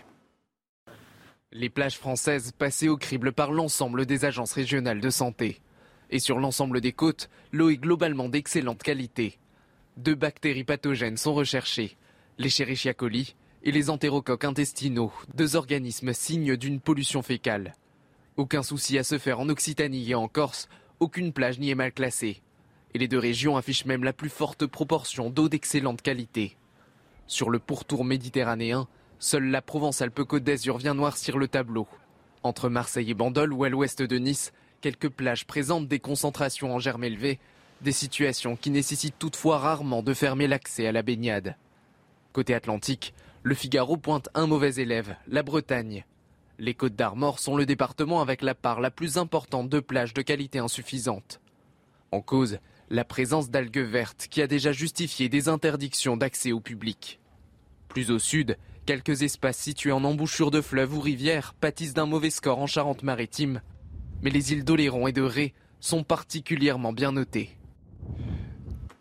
Les 1.53 1.71
plages 1.71 1.97
françaises 1.97 2.53
passées 2.53 2.89
au 2.89 2.97
crible 2.97 3.33
par 3.33 3.51
l'ensemble 3.51 4.05
des 4.05 4.25
agences 4.25 4.53
régionales 4.53 5.01
de 5.01 5.11
santé. 5.11 5.61
Et 6.11 6.19
sur 6.19 6.39
l'ensemble 6.39 6.81
des 6.81 6.93
côtes, 6.93 7.31
l'eau 7.51 7.71
est 7.71 7.77
globalement 7.77 8.29
d'excellente 8.29 8.83
qualité. 8.83 9.39
Deux 9.97 10.15
bactéries 10.15 10.65
pathogènes 10.65 11.17
sont 11.17 11.35
recherchées, 11.35 11.97
les 12.39 12.51
coli 12.95 13.35
et 13.67 13.73
les 13.73 13.91
entérocoques 13.91 14.45
intestinaux, 14.45 15.13
deux 15.35 15.57
organismes 15.57 16.13
signes 16.13 16.57
d'une 16.57 16.79
pollution 16.79 17.21
fécale. 17.21 17.75
Aucun 18.37 18.63
souci 18.63 18.97
à 18.97 19.03
se 19.03 19.19
faire 19.19 19.41
en 19.41 19.49
Occitanie 19.49 20.09
et 20.09 20.15
en 20.15 20.29
Corse, 20.29 20.69
aucune 21.01 21.33
plage 21.33 21.59
n'y 21.59 21.71
est 21.71 21.75
mal 21.75 21.93
classée. 21.93 22.43
Et 22.95 22.99
les 22.99 23.09
deux 23.09 23.19
régions 23.19 23.57
affichent 23.57 23.85
même 23.85 24.05
la 24.05 24.13
plus 24.13 24.29
forte 24.29 24.67
proportion 24.67 25.31
d'eau 25.31 25.49
d'excellente 25.49 26.01
qualité. 26.01 26.57
Sur 27.27 27.51
le 27.51 27.59
pourtour 27.59 28.05
méditerranéen, 28.05 28.87
seule 29.19 29.51
la 29.51 29.63
Provence-Alpes-Côte 29.63 30.45
d'Azur 30.45 30.79
vient 30.79 30.95
noircir 30.95 31.37
le 31.37 31.49
tableau. 31.49 31.89
Entre 32.45 32.69
Marseille 32.69 33.11
et 33.11 33.15
Bandol 33.15 33.53
ou 33.53 33.65
à 33.65 33.69
l'ouest 33.69 34.01
de 34.01 34.17
Nice, 34.17 34.53
quelques 34.81 35.09
plages 35.09 35.45
présentent 35.45 35.89
des 35.89 35.99
concentrations 35.99 36.73
en 36.73 36.79
germes 36.79 37.03
élevés, 37.03 37.41
des 37.81 37.91
situations 37.91 38.55
qui 38.55 38.71
nécessitent 38.71 39.19
toutefois 39.19 39.59
rarement 39.59 40.05
de 40.05 40.15
fermer 40.15 40.47
l'accès 40.47 40.87
à 40.87 40.93
la 40.93 41.03
baignade. 41.03 41.57
Côté 42.33 42.55
Atlantique, 42.55 43.13
le 43.47 43.55
Figaro 43.55 43.97
pointe 43.97 44.29
un 44.35 44.49
mauvais 44.49 44.75
élève, 44.75 45.15
la 45.29 45.45
Bretagne. 45.45 46.05
Les 46.59 46.75
Côtes 46.75 46.97
d'Armor 46.97 47.39
sont 47.39 47.57
le 47.57 47.65
département 47.65 48.21
avec 48.21 48.43
la 48.43 48.57
part 48.57 48.81
la 48.81 48.91
plus 48.91 49.19
importante 49.19 49.69
de 49.69 49.79
plages 49.79 50.15
de 50.15 50.23
qualité 50.23 50.59
insuffisante. 50.59 51.41
En 52.11 52.21
cause, 52.21 52.59
la 52.91 53.05
présence 53.05 53.49
d'algues 53.49 53.79
vertes 53.79 54.27
qui 54.29 54.43
a 54.43 54.49
déjà 54.49 54.73
justifié 54.73 55.29
des 55.29 55.49
interdictions 55.49 56.17
d'accès 56.17 56.51
au 56.51 56.59
public. 56.59 57.21
Plus 57.87 58.11
au 58.11 58.19
sud, 58.19 58.59
quelques 58.85 59.23
espaces 59.23 59.59
situés 59.59 59.93
en 59.93 60.03
embouchure 60.03 60.51
de 60.51 60.61
fleuves 60.61 60.97
ou 60.97 61.01
rivières 61.01 61.55
pâtissent 61.55 61.95
d'un 61.95 62.07
mauvais 62.07 62.31
score 62.31 62.59
en 62.59 62.67
Charente-Maritime. 62.67 63.63
Mais 64.23 64.31
les 64.31 64.55
îles 64.55 64.65
d'Oléron 64.65 65.07
et 65.07 65.13
de 65.13 65.23
Ré 65.23 65.55
sont 65.79 66.03
particulièrement 66.03 66.93
bien 66.93 67.13
notées. 67.13 67.57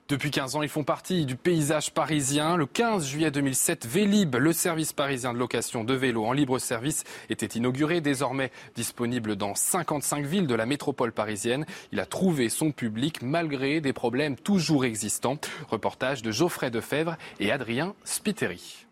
Depuis 0.08 0.30
15 0.30 0.56
ans, 0.56 0.62
ils 0.62 0.70
font 0.70 0.84
partie 0.84 1.26
du 1.26 1.36
paysage 1.36 1.90
parisien. 1.90 2.58
Le 2.58 2.68
15 2.68 3.08
juillet 3.08 3.32
2007, 3.32 3.88
Vélib, 3.88 4.36
le 4.36 4.54
service 4.54 4.94
parisien 4.94 5.34
de 5.34 5.40
location 5.40 5.84
de 5.84 5.96
vélos 5.96 6.26
en 6.26 6.32
libre 6.32 6.60
service, 6.60 7.06
était 7.32 7.48
inauguré, 7.48 8.02
désormais 8.02 8.52
disponible 8.76 9.36
dans 9.36 9.56
55 9.56 10.24
villes 10.24 10.46
de 10.46 10.54
la 10.54 10.68
métropole 10.68 11.12
parisienne. 11.12 11.66
Il 11.92 12.00
a 12.00 12.06
trouvé 12.06 12.50
son 12.50 12.72
public 12.72 13.24
malgré 13.24 13.82
des 13.82 13.94
problèmes 13.94 14.36
toujours 14.36 14.86
existants. 14.86 15.40
Reportage 15.70 16.22
de 16.22 16.30
Geoffrey 16.30 16.70
Defebvre 16.70 17.18
et 17.40 17.52
Adrien 17.52 17.96
Spiteri. 18.04 18.86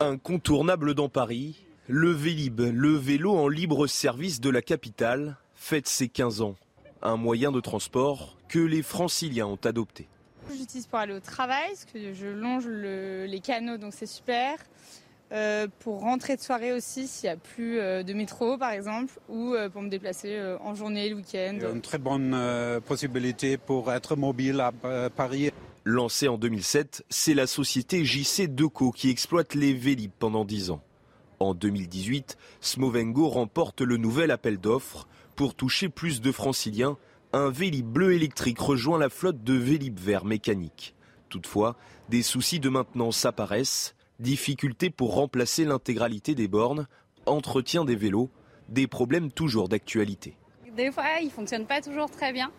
Incontournable 0.00 0.92
dans 0.92 1.08
Paris, 1.08 1.64
le 1.86 2.10
Vélib, 2.10 2.60
le 2.60 2.94
vélo 2.94 3.34
en 3.34 3.48
libre 3.48 3.86
service 3.86 4.38
de 4.38 4.50
la 4.50 4.60
capitale, 4.60 5.38
fête 5.54 5.88
ses 5.88 6.08
15 6.08 6.42
ans 6.42 6.56
un 7.02 7.16
moyen 7.16 7.52
de 7.52 7.60
transport 7.60 8.36
que 8.48 8.58
les 8.58 8.82
franciliens 8.82 9.46
ont 9.46 9.58
adopté. 9.64 10.08
J'utilise 10.50 10.86
pour 10.86 10.98
aller 10.98 11.14
au 11.14 11.20
travail, 11.20 11.68
parce 11.68 11.84
que 11.84 12.12
je 12.12 12.26
longe 12.26 12.66
les 12.66 13.40
canaux, 13.40 13.78
donc 13.78 13.92
c'est 13.94 14.06
super. 14.06 14.58
Euh, 15.32 15.66
pour 15.78 16.00
rentrer 16.00 16.36
de 16.36 16.42
soirée 16.42 16.72
aussi, 16.72 17.08
s'il 17.08 17.28
n'y 17.28 17.32
a 17.32 17.36
plus 17.38 17.78
euh, 17.78 18.02
de 18.02 18.12
métro 18.12 18.58
par 18.58 18.70
exemple, 18.70 19.18
ou 19.30 19.54
euh, 19.54 19.70
pour 19.70 19.80
me 19.80 19.88
déplacer 19.88 20.38
en 20.60 20.74
journée, 20.74 21.08
le 21.08 21.16
week-end. 21.16 21.58
Une 21.72 21.80
très 21.80 21.98
bonne 21.98 22.36
possibilité 22.86 23.56
pour 23.56 23.92
être 23.92 24.16
mobile 24.16 24.60
à 24.60 24.72
Paris. 25.10 25.50
Lancée 25.84 26.28
en 26.28 26.38
2007, 26.38 27.04
c'est 27.08 27.34
la 27.34 27.48
société 27.48 28.04
JC 28.04 28.46
Deco 28.46 28.92
qui 28.92 29.10
exploite 29.10 29.54
les 29.54 29.72
Vélib 29.72 30.12
pendant 30.16 30.44
10 30.44 30.70
ans. 30.70 30.80
En 31.40 31.54
2018, 31.54 32.36
Smovengo 32.60 33.28
remporte 33.28 33.80
le 33.80 33.96
nouvel 33.96 34.30
appel 34.30 34.58
d'offres 34.58 35.08
pour 35.36 35.54
toucher 35.54 35.88
plus 35.88 36.20
de 36.20 36.32
franciliens, 36.32 36.96
un 37.32 37.50
Vélib 37.50 37.86
bleu 37.86 38.12
électrique 38.12 38.58
rejoint 38.58 38.98
la 38.98 39.08
flotte 39.08 39.42
de 39.42 39.54
Vélib 39.54 39.98
vert 39.98 40.24
mécanique. 40.24 40.94
Toutefois, 41.28 41.76
des 42.08 42.22
soucis 42.22 42.60
de 42.60 42.68
maintenance 42.68 43.24
apparaissent, 43.24 43.94
difficultés 44.20 44.90
pour 44.90 45.14
remplacer 45.14 45.64
l'intégralité 45.64 46.34
des 46.34 46.48
bornes, 46.48 46.86
entretien 47.26 47.84
des 47.84 47.96
vélos, 47.96 48.30
des 48.68 48.86
problèmes 48.86 49.32
toujours 49.32 49.68
d'actualité. 49.68 50.36
Des 50.76 50.90
fois, 50.90 51.04
ils 51.20 51.26
ne 51.26 51.30
fonctionnent 51.30 51.66
pas 51.66 51.80
toujours 51.80 52.10
très 52.10 52.32
bien. 52.32 52.50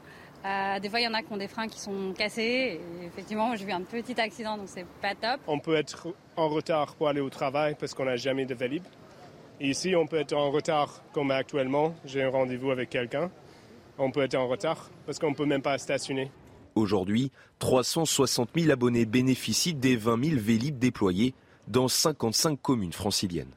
Euh, 0.46 0.80
des 0.80 0.90
fois, 0.90 1.00
il 1.00 1.04
y 1.04 1.08
en 1.08 1.14
a 1.14 1.22
qui 1.22 1.32
ont 1.32 1.38
des 1.38 1.48
freins 1.48 1.68
qui 1.68 1.80
sont 1.80 2.14
cassés. 2.18 2.80
Et 3.02 3.06
effectivement, 3.06 3.56
j'ai 3.56 3.66
eu 3.66 3.72
un 3.72 3.82
petit 3.82 4.20
accident, 4.20 4.58
donc 4.58 4.68
c'est 4.68 4.86
pas 5.02 5.16
top. 5.16 5.40
On 5.48 5.60
peut 5.60 5.76
être 5.76 6.08
en 6.36 6.50
retard 6.50 6.96
pour 6.96 7.08
aller 7.08 7.22
au 7.22 7.30
travail 7.30 7.76
parce 7.80 7.94
qu'on 7.94 8.06
n'a 8.06 8.18
jamais 8.18 8.46
de 8.46 8.54
Vélib 8.54 8.84
ici, 9.70 9.96
on 9.96 10.08
peut 10.08 10.20
être 10.20 10.34
en 10.34 10.52
retard 10.52 11.02
comme 11.14 11.32
actuellement. 11.32 11.96
J'ai 12.06 12.24
un 12.24 12.30
rendez-vous 12.30 12.72
avec 12.72 12.90
quelqu'un. 12.90 13.32
On 13.98 14.12
peut 14.12 14.22
être 14.22 14.36
en 14.36 14.48
retard 14.48 14.90
parce 15.06 15.20
qu'on 15.20 15.32
ne 15.32 15.36
peut 15.36 15.46
même 15.46 15.62
pas 15.62 15.78
stationner. 15.78 16.32
Aujourd'hui, 16.76 17.32
360 17.60 18.50
000 18.56 18.72
abonnés 18.72 19.06
bénéficient 19.06 19.76
des 19.76 19.96
20 19.96 20.24
000 20.24 20.42
Vélib 20.42 20.80
déployés 20.80 21.34
dans 21.68 21.88
55 21.88 22.60
communes 22.62 22.94
franciliennes. 22.94 23.52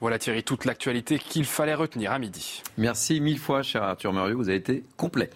Voilà 0.00 0.18
Thierry, 0.18 0.44
toute 0.44 0.64
l'actualité 0.64 1.18
qu'il 1.18 1.44
fallait 1.44 1.74
retenir 1.74 2.12
à 2.12 2.20
midi. 2.20 2.62
Merci 2.76 3.20
mille 3.20 3.38
fois, 3.38 3.62
cher 3.64 3.82
Arthur 3.82 4.12
Murieux, 4.12 4.34
vous 4.34 4.48
avez 4.48 4.58
été 4.58 4.84
complet. 4.96 5.28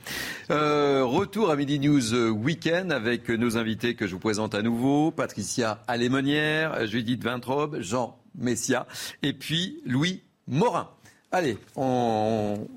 Euh, 0.50 1.04
retour 1.04 1.50
à 1.50 1.56
Midi 1.56 1.80
News 1.80 2.30
Weekend 2.30 2.92
avec 2.92 3.28
nos 3.28 3.56
invités 3.56 3.96
que 3.96 4.06
je 4.06 4.12
vous 4.12 4.20
présente 4.20 4.54
à 4.54 4.62
nouveau. 4.62 5.10
Patricia 5.10 5.82
Alémonière, 5.88 6.86
Judith 6.86 7.24
Vintrobe, 7.24 7.80
Jean 7.80 8.21
Messia 8.36 8.86
et 9.22 9.32
puis 9.32 9.80
Louis 9.84 10.22
Morin. 10.46 10.90
Allez, 11.30 11.56
on, 11.76 12.68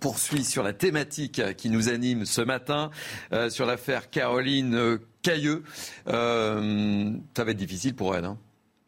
poursuit 0.00 0.44
sur 0.44 0.62
la 0.62 0.72
thématique 0.72 1.40
qui 1.56 1.70
nous 1.70 1.88
anime 1.88 2.26
ce 2.26 2.40
matin, 2.40 2.90
euh, 3.32 3.50
sur 3.50 3.66
l'affaire 3.66 4.10
Caroline 4.10 4.98
Cailleux. 5.22 5.62
Euh, 6.08 7.12
ça 7.36 7.44
va 7.44 7.50
être 7.50 7.56
difficile 7.56 7.94
pour 7.94 8.14
elle, 8.14 8.24
hein 8.24 8.38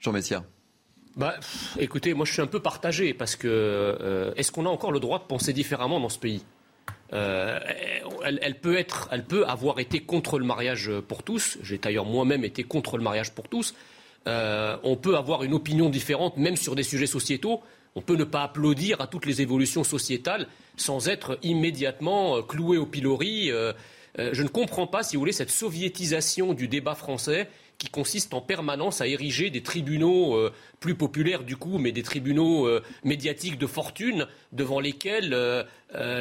Jean 0.01 0.13
Messia. 0.13 0.45
Bah, 1.17 1.35
écoutez, 1.79 2.13
moi 2.13 2.27
je 2.27 2.33
suis 2.35 2.43
un 2.43 2.47
peu 2.47 2.61
partagé 2.61 3.15
parce 3.15 3.37
que 3.37 3.49
euh, 3.49 4.35
est-ce 4.37 4.53
qu'on 4.53 4.67
a 4.67 4.69
encore 4.69 4.93
le 4.93 5.01
droit 5.01 5.19
de 5.19 5.25
penser 5.25 5.55
différemment 5.55 5.99
dans 5.99 6.11
ce 6.11 6.19
pays? 6.19 6.45
Elle, 7.13 8.59
peut 8.61 8.77
être, 8.77 9.09
elle 9.13 9.25
peut 9.25 9.47
avoir 9.47 9.79
été 9.79 10.01
contre 10.01 10.39
le 10.39 10.45
mariage 10.45 10.91
pour 11.09 11.23
tous. 11.23 11.57
J'ai 11.63 11.79
d'ailleurs 11.79 12.05
moi-même 12.05 12.45
été 12.45 12.65
contre 12.65 12.99
le 12.99 13.03
mariage 13.03 13.33
pour 13.33 13.49
tous. 13.49 13.75
Euh, 14.27 14.77
on 14.83 14.97
peut 14.97 15.17
avoir 15.17 15.45
une 15.45 15.55
opinion 15.55 15.89
différente, 15.89 16.37
même 16.37 16.57
sur 16.57 16.75
des 16.75 16.83
sujets 16.83 17.07
sociétaux. 17.07 17.61
On 17.95 18.01
peut 18.03 18.17
ne 18.17 18.25
pas 18.25 18.43
applaudir 18.43 19.01
à 19.01 19.07
toutes 19.07 19.27
les 19.27 19.41
évolutions 19.41 19.85
sociétales 19.85 20.49
sans 20.77 21.09
être 21.09 21.39
immédiatement 21.43 22.43
cloué 22.43 22.77
au 22.77 22.85
pilori. 22.85 23.51
je 24.19 24.43
ne 24.43 24.49
comprends 24.49 24.87
pas, 24.87 25.03
si 25.03 25.17
vous 25.17 25.21
voulez, 25.21 25.33
cette 25.33 25.51
soviétisation 25.51 26.53
du 26.53 26.69
débat 26.69 26.95
français 26.95 27.49
qui 27.79 27.89
consiste 27.89 28.33
en 28.33 28.41
permanence 28.41 29.01
à 29.01 29.07
ériger 29.07 29.51
des 29.51 29.63
tribunaux 29.63 30.35
euh, 30.35 30.53
plus 30.81 30.95
populaires 30.95 31.43
du 31.43 31.57
coup, 31.57 31.79
mais 31.79 31.93
des 31.93 32.03
tribunaux 32.03 32.67
euh, 32.67 32.83
médiatiques 33.05 33.59
de 33.59 33.67
fortune 33.67 34.27
devant 34.53 34.81
lesquels 34.81 35.33
euh, 35.35 35.65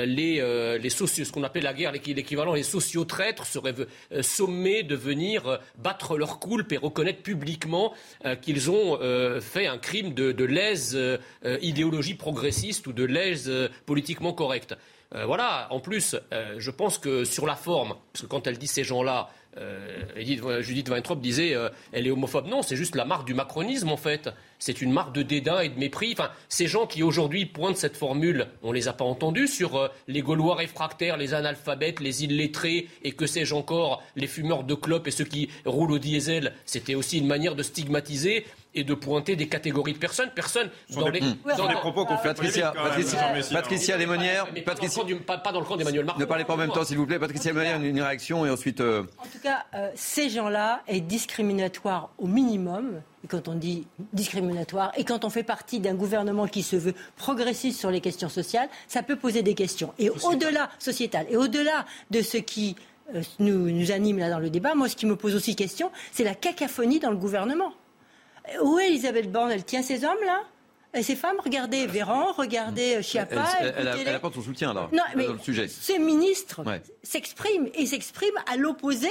les, 0.06 0.78
les 0.80 0.90
socios, 0.90 1.26
ce 1.26 1.32
qu'on 1.32 1.44
appelle 1.44 1.64
la 1.64 1.74
guerre, 1.74 1.92
l'équivalent, 1.92 2.54
les 2.54 2.64
sociotraîtres 2.64 3.46
seraient 3.46 3.74
sommés 4.22 4.84
de 4.84 4.96
venir 4.96 5.60
battre 5.78 6.18
leur 6.18 6.40
coulpe 6.40 6.72
et 6.72 6.78
reconnaître 6.78 7.22
publiquement 7.22 7.94
qu'ils 8.42 8.70
ont 8.70 9.00
fait 9.42 9.66
un 9.66 9.78
crime 9.78 10.14
de, 10.14 10.32
de 10.32 10.46
lèse 10.46 10.98
idéologie 11.62 12.14
progressiste 12.14 12.88
ou 12.88 12.94
de 12.94 13.04
lèse 13.04 13.52
politiquement 13.86 14.34
correcte. 14.34 14.76
voilà, 15.12 15.68
en 15.72 15.80
plus, 15.80 16.16
je 16.58 16.72
pense 16.72 16.98
que 16.98 17.26
sur 17.26 17.46
la 17.46 17.56
forme, 17.56 17.96
parce 18.14 18.24
que 18.24 18.28
quand 18.28 18.48
elle 18.48 18.58
dit 18.58 18.68
ces 18.68 18.84
gens-là, 18.84 19.30
euh, 19.58 20.62
Judith 20.62 20.90
Weintraub 20.90 21.22
disait 21.22 21.56
euh, 21.56 21.70
elle 21.92 22.08
est 22.08 22.12
homophobe. 22.12 22.48
Non, 22.48 22.62
c'est 22.62 22.76
juste 22.76 22.96
la 22.96 23.06
marque 23.06 23.26
du 23.26 23.34
macronisme 23.34 23.90
en 23.90 23.98
fait. 23.98 24.30
C'est 24.60 24.82
une 24.82 24.92
marque 24.92 25.14
de 25.14 25.22
dédain 25.22 25.62
et 25.62 25.70
de 25.70 25.78
mépris. 25.78 26.14
Enfin, 26.14 26.32
ces 26.50 26.68
gens 26.68 26.88
qui 26.88 27.04
aujourd'hui 27.04 27.46
pointent 27.46 27.78
cette 27.78 27.98
formule, 27.98 28.48
on 28.64 28.70
ne 28.70 28.76
les 28.76 28.88
a 28.88 28.94
pas 28.94 29.06
entendus 29.06 29.48
sur 29.48 29.76
euh, 29.76 29.88
les 30.08 30.22
Gaulois 30.22 30.56
réfractaires, 30.56 31.18
les 31.18 31.34
analphabètes, 31.34 32.00
les 32.00 32.24
illettrés 32.24 32.88
et 33.04 33.12
que 33.12 33.28
sais-je 33.28 33.56
encore, 33.56 34.04
les 34.16 34.28
fumeurs 34.28 34.64
de 34.64 34.76
clopes 34.76 35.08
et 35.08 35.12
ceux 35.12 35.26
qui 35.26 35.50
roulent 35.66 35.94
au 35.94 36.00
diesel. 36.00 36.54
C'était 36.66 36.96
aussi 36.96 37.20
une 37.20 37.28
manière 37.28 37.56
de 37.56 37.64
stigmatiser 37.64 38.46
et 38.76 38.84
de 38.84 38.94
pointer 38.94 39.36
des 39.36 39.48
catégories 39.48 39.94
de 39.94 39.98
personnes. 39.98 40.30
Personne 40.36 40.70
dans, 40.90 41.08
les, 41.08 41.22
dans 41.58 41.68
les 41.68 41.76
propos 41.76 42.06
qu'on 42.06 42.18
fait 42.18 42.30
Patricia, 42.30 42.72
Patricia, 42.72 43.34
Patricia 43.52 43.98
Lémonière. 43.98 44.48
Patricia, 44.66 45.04
pas, 45.26 45.38
dans 45.52 45.60
le 45.60 45.66
camp 45.66 45.78
d'Emmanuel 45.78 46.06
Macron. 46.06 46.20
Ne 46.20 46.26
parlez 46.26 46.44
pas 46.44 46.54
en 46.54 46.58
même 46.58 46.72
temps, 46.72 46.84
s'il 46.84 46.98
vous 46.98 47.06
plaît. 47.06 47.20
Patricia 47.20 47.52
Lémonière, 47.52 47.82
une, 47.82 48.02
réaction 48.02 48.46
et 48.46 48.50
ensuite. 48.50 48.82
Euh, 48.82 49.04
en 49.18 49.24
tout 49.24 49.40
cas, 49.42 49.66
euh, 49.74 49.90
ces 49.96 50.30
gens-là 50.30 50.82
est 50.88 51.02
discriminatoire 51.02 52.10
au 52.18 52.28
minimum. 52.28 53.02
Et 53.24 53.28
quand 53.28 53.48
on 53.48 53.56
dit 53.56 53.88
discriminatoire, 54.14 54.92
et 54.98 55.04
quand 55.04 55.26
on 55.26 55.30
fait 55.30 55.44
partie 55.44 55.80
d'un 55.80 55.96
gouvernement 55.96 56.48
qui 56.48 56.62
se 56.62 56.76
veut 56.76 56.94
progressiste 57.16 57.80
sur 57.80 57.90
les 57.90 58.02
questions 58.02 58.30
sociales, 58.30 58.70
ça 58.88 59.02
peut 59.02 59.16
poser 59.16 59.42
des 59.42 59.56
questions. 59.56 59.94
Et 59.98 60.10
au-delà, 60.10 60.70
sociétal, 60.78 61.26
et 61.30 61.38
au-delà 61.38 61.86
de 62.12 62.22
ce 62.22 62.38
qui 62.38 62.76
euh, 63.16 63.22
nous, 63.40 63.72
nous 63.72 63.92
anime 63.92 64.20
là 64.20 64.30
dans 64.30 64.40
le 64.40 64.50
débat, 64.50 64.76
moi, 64.76 64.90
ce 64.90 64.96
qui 64.96 65.06
me 65.06 65.16
pose 65.16 65.36
aussi 65.36 65.56
question, 65.56 65.92
c'est 66.12 66.24
la 66.24 66.36
cacophonie 66.36 67.00
dans 67.00 67.12
le 67.12 67.18
gouvernement. 67.18 67.74
Où 68.64 68.80
est 68.80 68.88
Elisabeth 68.88 69.32
Borne 69.32 69.52
Elle 69.52 69.64
tient 69.64 69.82
ces 69.82 70.04
hommes 70.04 70.24
là 70.26 70.44
et 70.96 71.04
ces 71.04 71.18
femmes, 71.18 71.36
regardez 71.44 71.88
Véran, 71.88 72.32
regardez 72.32 72.96
euh, 72.96 73.02
Chiappa. 73.02 73.46
Elle, 73.60 73.92
elle, 74.08 74.16
apporte 74.16 74.36
son 74.36 74.42
soutien 74.42 74.74
là, 74.74 74.90
non, 74.94 75.04
mais 75.16 75.28
dans 75.28 75.34
le 75.34 75.40
sujet. 75.40 75.68
Ces 75.68 76.00
ministres 76.00 76.62
s'expriment 77.04 77.68
et 77.74 77.86
s'expriment 77.86 78.40
à 78.50 78.56
l'opposé 78.56 79.10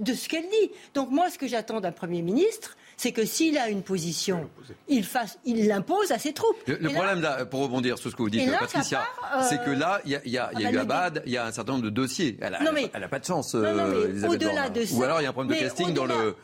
de 0.00 0.12
ce 0.12 0.28
qu'elle 0.28 0.48
dit. 0.48 0.70
Donc 0.92 1.10
moi, 1.10 1.30
ce 1.30 1.38
que 1.38 1.46
j'attends 1.46 1.80
d'un 1.80 1.92
Premier 1.92 2.20
ministre, 2.20 2.76
c'est 2.96 3.12
que 3.12 3.24
s'il 3.24 3.58
a 3.58 3.68
une 3.68 3.82
position, 3.82 4.48
il 4.88 5.04
fasse, 5.04 5.38
il 5.44 5.66
l'impose 5.66 6.12
à 6.12 6.18
ses 6.18 6.32
troupes. 6.32 6.56
Le, 6.66 6.76
problème, 6.90 7.20
là, 7.20 7.44
pour 7.46 7.60
rebondir 7.60 7.98
sur 7.98 8.10
ce 8.10 8.16
que 8.16 8.22
vous 8.22 8.30
dites, 8.30 8.50
Patricia, 8.58 9.02
euh, 9.34 9.42
c'est 9.48 9.62
que 9.64 9.70
là, 9.70 10.00
il 10.04 10.12
y 10.12 10.16
a, 10.16 10.20
y 10.24 10.38
a, 10.38 10.50
y 10.58 10.66
a 10.66 10.70
eu 10.70 10.78
Abad, 10.78 11.22
il 11.26 11.32
y 11.32 11.36
a 11.36 11.46
un 11.46 11.52
certain 11.52 11.72
nombre 11.72 11.84
de 11.84 11.90
dossiers. 11.90 12.38
Elle 12.40 13.00
n'a 13.00 13.08
pas 13.08 13.18
de 13.18 13.24
chance, 13.24 13.54
euh, 13.54 14.26
Au-delà 14.28 14.68
de 14.68 14.84
ça, 14.84 14.94
Ou 14.94 15.02
alors 15.02 15.20
il 15.20 15.24
y 15.24 15.26
a 15.26 15.30
un 15.30 15.32
problème 15.32 15.56
de 15.56 15.62
casting 15.62 15.92
dans 15.94 16.06
le... 16.06 16.36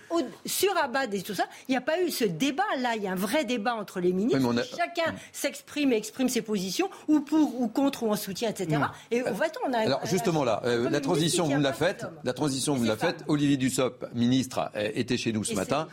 sur 0.46 0.76
Abad 0.76 1.12
et 1.14 1.22
tout 1.22 1.34
ça, 1.34 1.44
il 1.68 1.72
n'y 1.72 1.76
a 1.76 1.82
pas 1.82 2.00
eu 2.00 2.10
ce 2.10 2.24
débat. 2.24 2.62
Là, 2.78 2.94
il 2.96 3.02
y 3.02 3.06
a 3.06 3.12
un 3.12 3.16
vrai 3.16 3.44
débat 3.44 3.74
entre 3.74 4.00
les 4.00 4.12
ministres. 4.12 4.40
Chacun 4.76 5.14
s'exprime 5.32 5.92
et 5.92 5.96
exprime 5.96 6.28
ses 6.28 6.42
positions, 6.42 6.90
ou 7.08 7.20
pour, 7.20 7.60
ou 7.60 7.68
contre, 7.68 8.04
ou 8.04 8.10
en 8.10 8.16
soutien, 8.16 8.50
etc. 8.50 8.82
Et 9.10 9.22
en 9.22 9.34
fait, 9.34 9.56
on 9.66 9.72
a... 9.72 9.78
Alors 9.78 10.06
justement 10.06 10.44
là, 10.44 10.62
euh, 10.64 10.90
la 10.90 11.00
transition, 11.00 11.44
vous 11.44 11.60
l'a 11.60 11.72
faite. 11.72 12.06
La 12.24 12.32
transition, 12.32 12.74
vous 12.74 12.84
l'a 12.84 12.96
faite. 12.96 13.24
Olivier 13.28 13.56
Dussopt, 13.56 14.06
ministre, 14.14 14.70
était 14.74 15.16
chez 15.16 15.32
nous 15.32 15.44
ce 15.44 15.54
matin. 15.54 15.88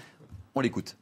On 0.57 0.59
l'écoute. 0.59 0.97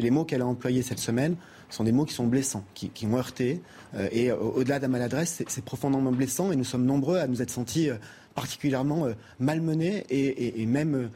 Les 0.00 0.10
mots 0.10 0.24
qu'elle 0.24 0.42
a 0.42 0.46
employés 0.46 0.82
cette 0.82 0.98
semaine 0.98 1.36
sont 1.68 1.84
des 1.84 1.92
mots 1.92 2.04
qui 2.04 2.12
sont 2.12 2.26
blessants, 2.26 2.64
qui, 2.74 3.06
ont 3.06 3.16
heurté. 3.16 3.62
Euh, 3.94 4.08
et 4.10 4.32
euh, 4.32 4.36
au-delà 4.36 4.78
de 4.78 4.82
la 4.82 4.88
maladresse, 4.88 5.44
c'est 5.46 5.64
profondément 5.64 6.10
blessant. 6.10 6.50
Et 6.50 6.56
nous 6.56 6.64
sommes 6.64 6.84
nombreux 6.84 7.18
à 7.18 7.28
nous 7.28 7.40
être 7.40 7.50
sentis 7.50 7.88
euh, 7.88 7.98
particulièrement 8.34 9.06
malmenés 9.38 10.06
et, 10.10 10.66
même 10.66 11.10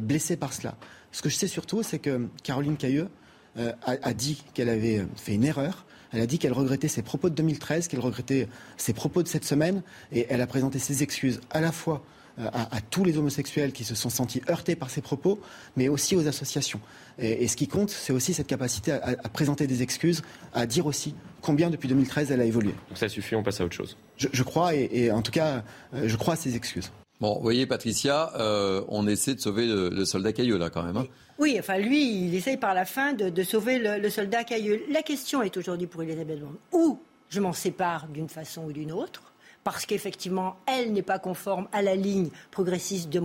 blessés 0.00 0.36
par 0.36 0.52
cela. 0.52 0.76
Ce 1.10 1.20
que 1.20 1.28
je 1.28 1.34
sais 1.34 1.48
surtout, 1.48 1.82
c'est 1.82 1.98
que 1.98 2.28
Caroline 2.44 2.76
Cailleux 2.76 3.08
a, 3.56 4.14
dit 4.14 4.44
qu'elle 4.54 4.68
avait 4.68 5.04
fait 5.16 5.34
une 5.34 5.44
erreur. 5.44 5.84
Elle 6.12 6.20
a 6.20 6.26
dit 6.26 6.38
qu'elle 6.38 6.52
regrettait 6.52 6.88
ses 6.88 7.02
propos 7.02 7.28
de 7.28 7.34
2013, 7.34 7.88
qu'elle 7.88 8.00
regrettait 8.00 8.48
ses 8.76 8.92
propos 8.92 9.22
de 9.22 9.28
cette 9.28 9.44
semaine. 9.44 9.82
Et 10.12 10.26
elle 10.28 10.42
a 10.42 10.46
présenté 10.46 10.78
ses 10.78 11.02
excuses 11.02 11.40
à 11.50 11.60
la 11.60 11.72
fois 11.72 12.04
euh, 12.38 12.48
à, 12.52 12.80
tous 12.90 13.04
les 13.04 13.16
homosexuels 13.16 13.72
qui 13.72 13.84
se 13.84 13.94
sont 13.94 14.10
sentis 14.10 14.42
heurtés 14.50 14.76
par 14.76 14.90
ces 14.90 15.00
propos, 15.00 15.40
mais 15.76 15.88
aussi 15.88 16.16
aux 16.16 16.26
associations. 16.28 16.80
Et, 17.18 17.48
ce 17.48 17.56
qui 17.56 17.66
compte, 17.66 17.90
c'est 17.90 18.12
aussi 18.12 18.34
cette 18.34 18.46
capacité 18.46 18.92
à, 18.92 19.16
présenter 19.32 19.66
des 19.66 19.82
excuses, 19.82 20.22
à 20.52 20.66
dire 20.66 20.86
aussi 20.86 21.14
combien 21.40 21.70
depuis 21.70 21.88
2013 21.88 22.30
elle 22.30 22.40
a 22.40 22.44
évolué. 22.44 22.74
Donc 22.88 22.98
ça 22.98 23.08
suffit, 23.08 23.34
on 23.34 23.42
passe 23.42 23.60
à 23.60 23.64
autre 23.64 23.74
chose. 23.74 23.96
Je, 24.18 24.42
crois, 24.42 24.74
et, 24.74 25.10
en 25.10 25.22
tout 25.22 25.32
cas, 25.32 25.62
euh, 25.94 26.08
je 26.08 26.16
crois 26.16 26.34
à 26.34 26.36
ces 26.36 26.56
excuses. 26.56 26.90
Bon, 27.20 27.34
vous 27.36 27.42
voyez, 27.42 27.64
Patricia, 27.64 28.32
euh, 28.38 28.82
on 28.88 29.06
essaie 29.06 29.34
de 29.34 29.40
sauver 29.40 29.66
le, 29.66 30.04
soldat 30.04 30.32
Cailleux, 30.34 30.58
là, 30.58 30.68
quand 30.68 30.82
même. 30.82 30.98
Hein. 30.98 31.06
Oui, 31.38 31.56
enfin, 31.58 31.78
lui, 31.78 32.26
il 32.26 32.34
essaye 32.34 32.58
par 32.58 32.74
la 32.74 32.84
fin 32.84 33.14
de, 33.14 33.42
sauver 33.42 33.78
le, 33.78 34.10
soldat 34.10 34.44
Cailleux. 34.44 34.84
La 34.90 35.02
question 35.02 35.42
est 35.42 35.56
aujourd'hui 35.56 35.86
pour 35.86 36.02
Elisabeth 36.02 36.40
Borne, 36.40 36.56
où 36.72 36.98
je 37.30 37.40
m'en 37.40 37.54
sépare 37.54 38.08
d'une 38.08 38.28
façon 38.28 38.64
ou 38.64 38.72
d'une 38.72 38.92
autre, 38.92 39.22
parce 39.66 39.84
qu'effectivement, 39.84 40.58
elle 40.66 40.92
n'est 40.92 41.02
pas 41.02 41.18
conforme 41.18 41.66
à 41.72 41.82
la 41.82 41.96
ligne 41.96 42.28
progressiste 42.52 43.10
de 43.10 43.18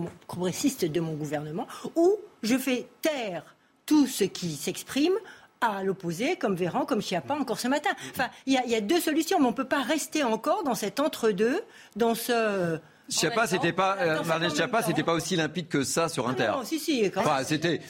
mon, 0.99 1.13
gouvernement, 1.13 1.67
ou 1.95 2.15
je 2.41 2.57
fais 2.57 2.87
taire 3.03 3.55
tout 3.85 4.07
ce 4.07 4.23
qui 4.23 4.55
s'exprime 4.55 5.13
à 5.61 5.83
l'opposé, 5.83 6.37
comme 6.37 6.55
Véran, 6.55 6.87
comme 6.87 6.99
Chiappa 6.99 7.35
encore 7.35 7.59
ce 7.59 7.67
matin. 7.67 7.91
Enfin, 8.09 8.29
il 8.47 8.53
y, 8.53 8.73
a 8.73 8.81
deux 8.81 8.99
solutions, 8.99 9.39
mais 9.39 9.45
on 9.45 9.51
ne 9.51 9.55
peut 9.55 9.67
pas 9.67 9.83
rester 9.83 10.23
encore 10.23 10.63
dans 10.63 10.73
cet 10.73 10.99
entre-deux, 10.99 11.61
dans 11.95 12.15
ce 12.15 12.79
Chiappa, 13.09 13.47
c'était 13.47 13.73
pas 13.73 13.97
euh, 13.99 14.23
Marlène 14.23 14.51
Schiappa, 14.51 14.81
c'était 14.81 15.03
pas 15.03 15.13
aussi 15.13 15.35
limpide 15.35 15.67
que 15.67 15.83
ça 15.83 16.07
sur 16.09 16.27
Inter. 16.27 16.51
Non, 16.53 16.63
si, 16.63 16.79
si, 16.79 17.09
quand 17.11 17.21
Enfin, 17.21 17.43
c'était. 17.43 17.81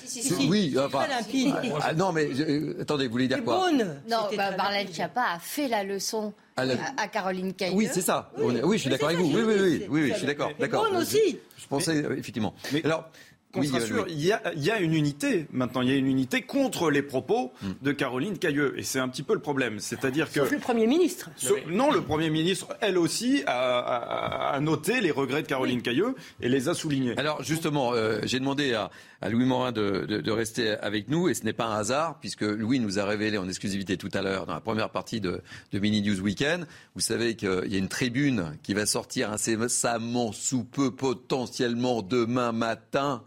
oui, 0.49 0.75
enfin. 0.79 1.07
limpide. 1.07 1.53
Ah, 1.81 1.93
non, 1.93 2.11
mais 2.11 2.27
euh, 2.39 2.81
attendez, 2.81 3.05
vous 3.05 3.11
voulez 3.11 3.27
dire 3.27 3.43
quoi 3.43 3.71
Non, 3.71 4.27
bah, 4.35 4.55
Marlène 4.57 4.91
Schiappa 4.91 5.21
a 5.35 5.39
fait 5.39 5.67
la 5.67 5.83
leçon 5.83 6.33
à, 6.57 7.07
Caroline 7.07 7.53
Cailleux. 7.53 7.75
Oui, 7.75 7.87
c'est 7.91 8.01
ça. 8.01 8.31
Oui, 8.37 8.59
oui, 8.63 8.77
je 8.77 8.81
suis 8.81 8.89
d'accord 8.89 9.09
avec 9.09 9.19
vous. 9.19 9.31
Oui, 9.31 9.43
oui, 9.45 9.55
oui, 9.59 9.87
oui, 9.89 10.09
je 10.13 10.17
suis 10.17 10.27
d'accord. 10.27 10.51
D'accord. 10.59 10.87
aussi. 10.95 11.39
Je 11.57 11.67
pensais 11.67 11.97
effectivement. 12.17 12.53
Mais 12.73 12.83
Alors 12.83 13.09
qu'on 13.51 13.61
il 13.61 14.25
y, 14.25 14.31
a, 14.71 14.79
une 14.79 14.93
unité 14.93 15.47
maintenant, 15.51 15.81
il 15.81 15.89
y 15.89 15.91
a 15.91 15.95
une 15.95 16.07
unité 16.07 16.41
contre 16.41 16.89
les 16.89 17.01
propos 17.01 17.51
hmm. 17.61 17.71
de 17.81 17.91
Caroline 17.91 18.37
Cailleux. 18.37 18.73
Et 18.77 18.83
c'est 18.83 18.99
un 18.99 19.09
petit 19.09 19.23
peu 19.23 19.33
le 19.33 19.39
problème. 19.39 19.79
C'est-à-dire 19.79 20.31
que. 20.31 20.39
le 20.39 20.59
Premier 20.59 20.87
ministre. 20.87 21.29
non, 21.67 21.91
le 21.91 22.01
Premier 22.01 22.29
ministre, 22.29 22.67
elle 22.81 22.97
aussi, 22.97 23.43
a, 23.47 24.57
noté 24.61 25.01
les 25.01 25.11
regrets 25.11 25.41
de 25.41 25.47
Caroline 25.47 25.81
Cailleux 25.81 26.15
et 26.39 26.49
les 26.49 26.69
a 26.69 26.73
soulignés. 26.73 27.17
Alors 27.17 27.43
justement, 27.43 27.93
euh, 27.93 28.19
j'ai 28.23 28.39
demandé 28.39 28.73
à, 28.73 28.89
Louis 29.29 29.45
Morin 29.45 29.71
de, 29.71 30.31
rester 30.31 30.69
avec 30.69 31.09
nous, 31.09 31.29
et 31.29 31.33
ce 31.33 31.43
n'est 31.43 31.53
pas 31.53 31.65
un 31.65 31.77
hasard, 31.77 32.19
puisque 32.19 32.41
Louis 32.41 32.79
nous 32.79 32.99
a 32.99 33.05
révélé 33.05 33.37
en 33.37 33.47
exclusivité 33.47 33.97
tout 33.97 34.09
à 34.13 34.21
l'heure, 34.21 34.45
dans 34.45 34.53
la 34.53 34.61
première 34.61 34.89
partie 34.89 35.21
de, 35.21 35.41
Mini 35.73 36.01
News 36.01 36.19
Weekend, 36.21 36.67
vous 36.95 37.01
savez 37.01 37.35
qu'il 37.35 37.67
y 37.67 37.75
a 37.75 37.77
une 37.77 37.87
tribune 37.87 38.57
qui 38.63 38.73
va 38.73 38.85
sortir 38.85 39.31
incessamment 39.31 40.31
sous 40.31 40.63
peu, 40.63 40.91
potentiellement 40.91 42.01
demain 42.01 42.51
matin 42.51 43.23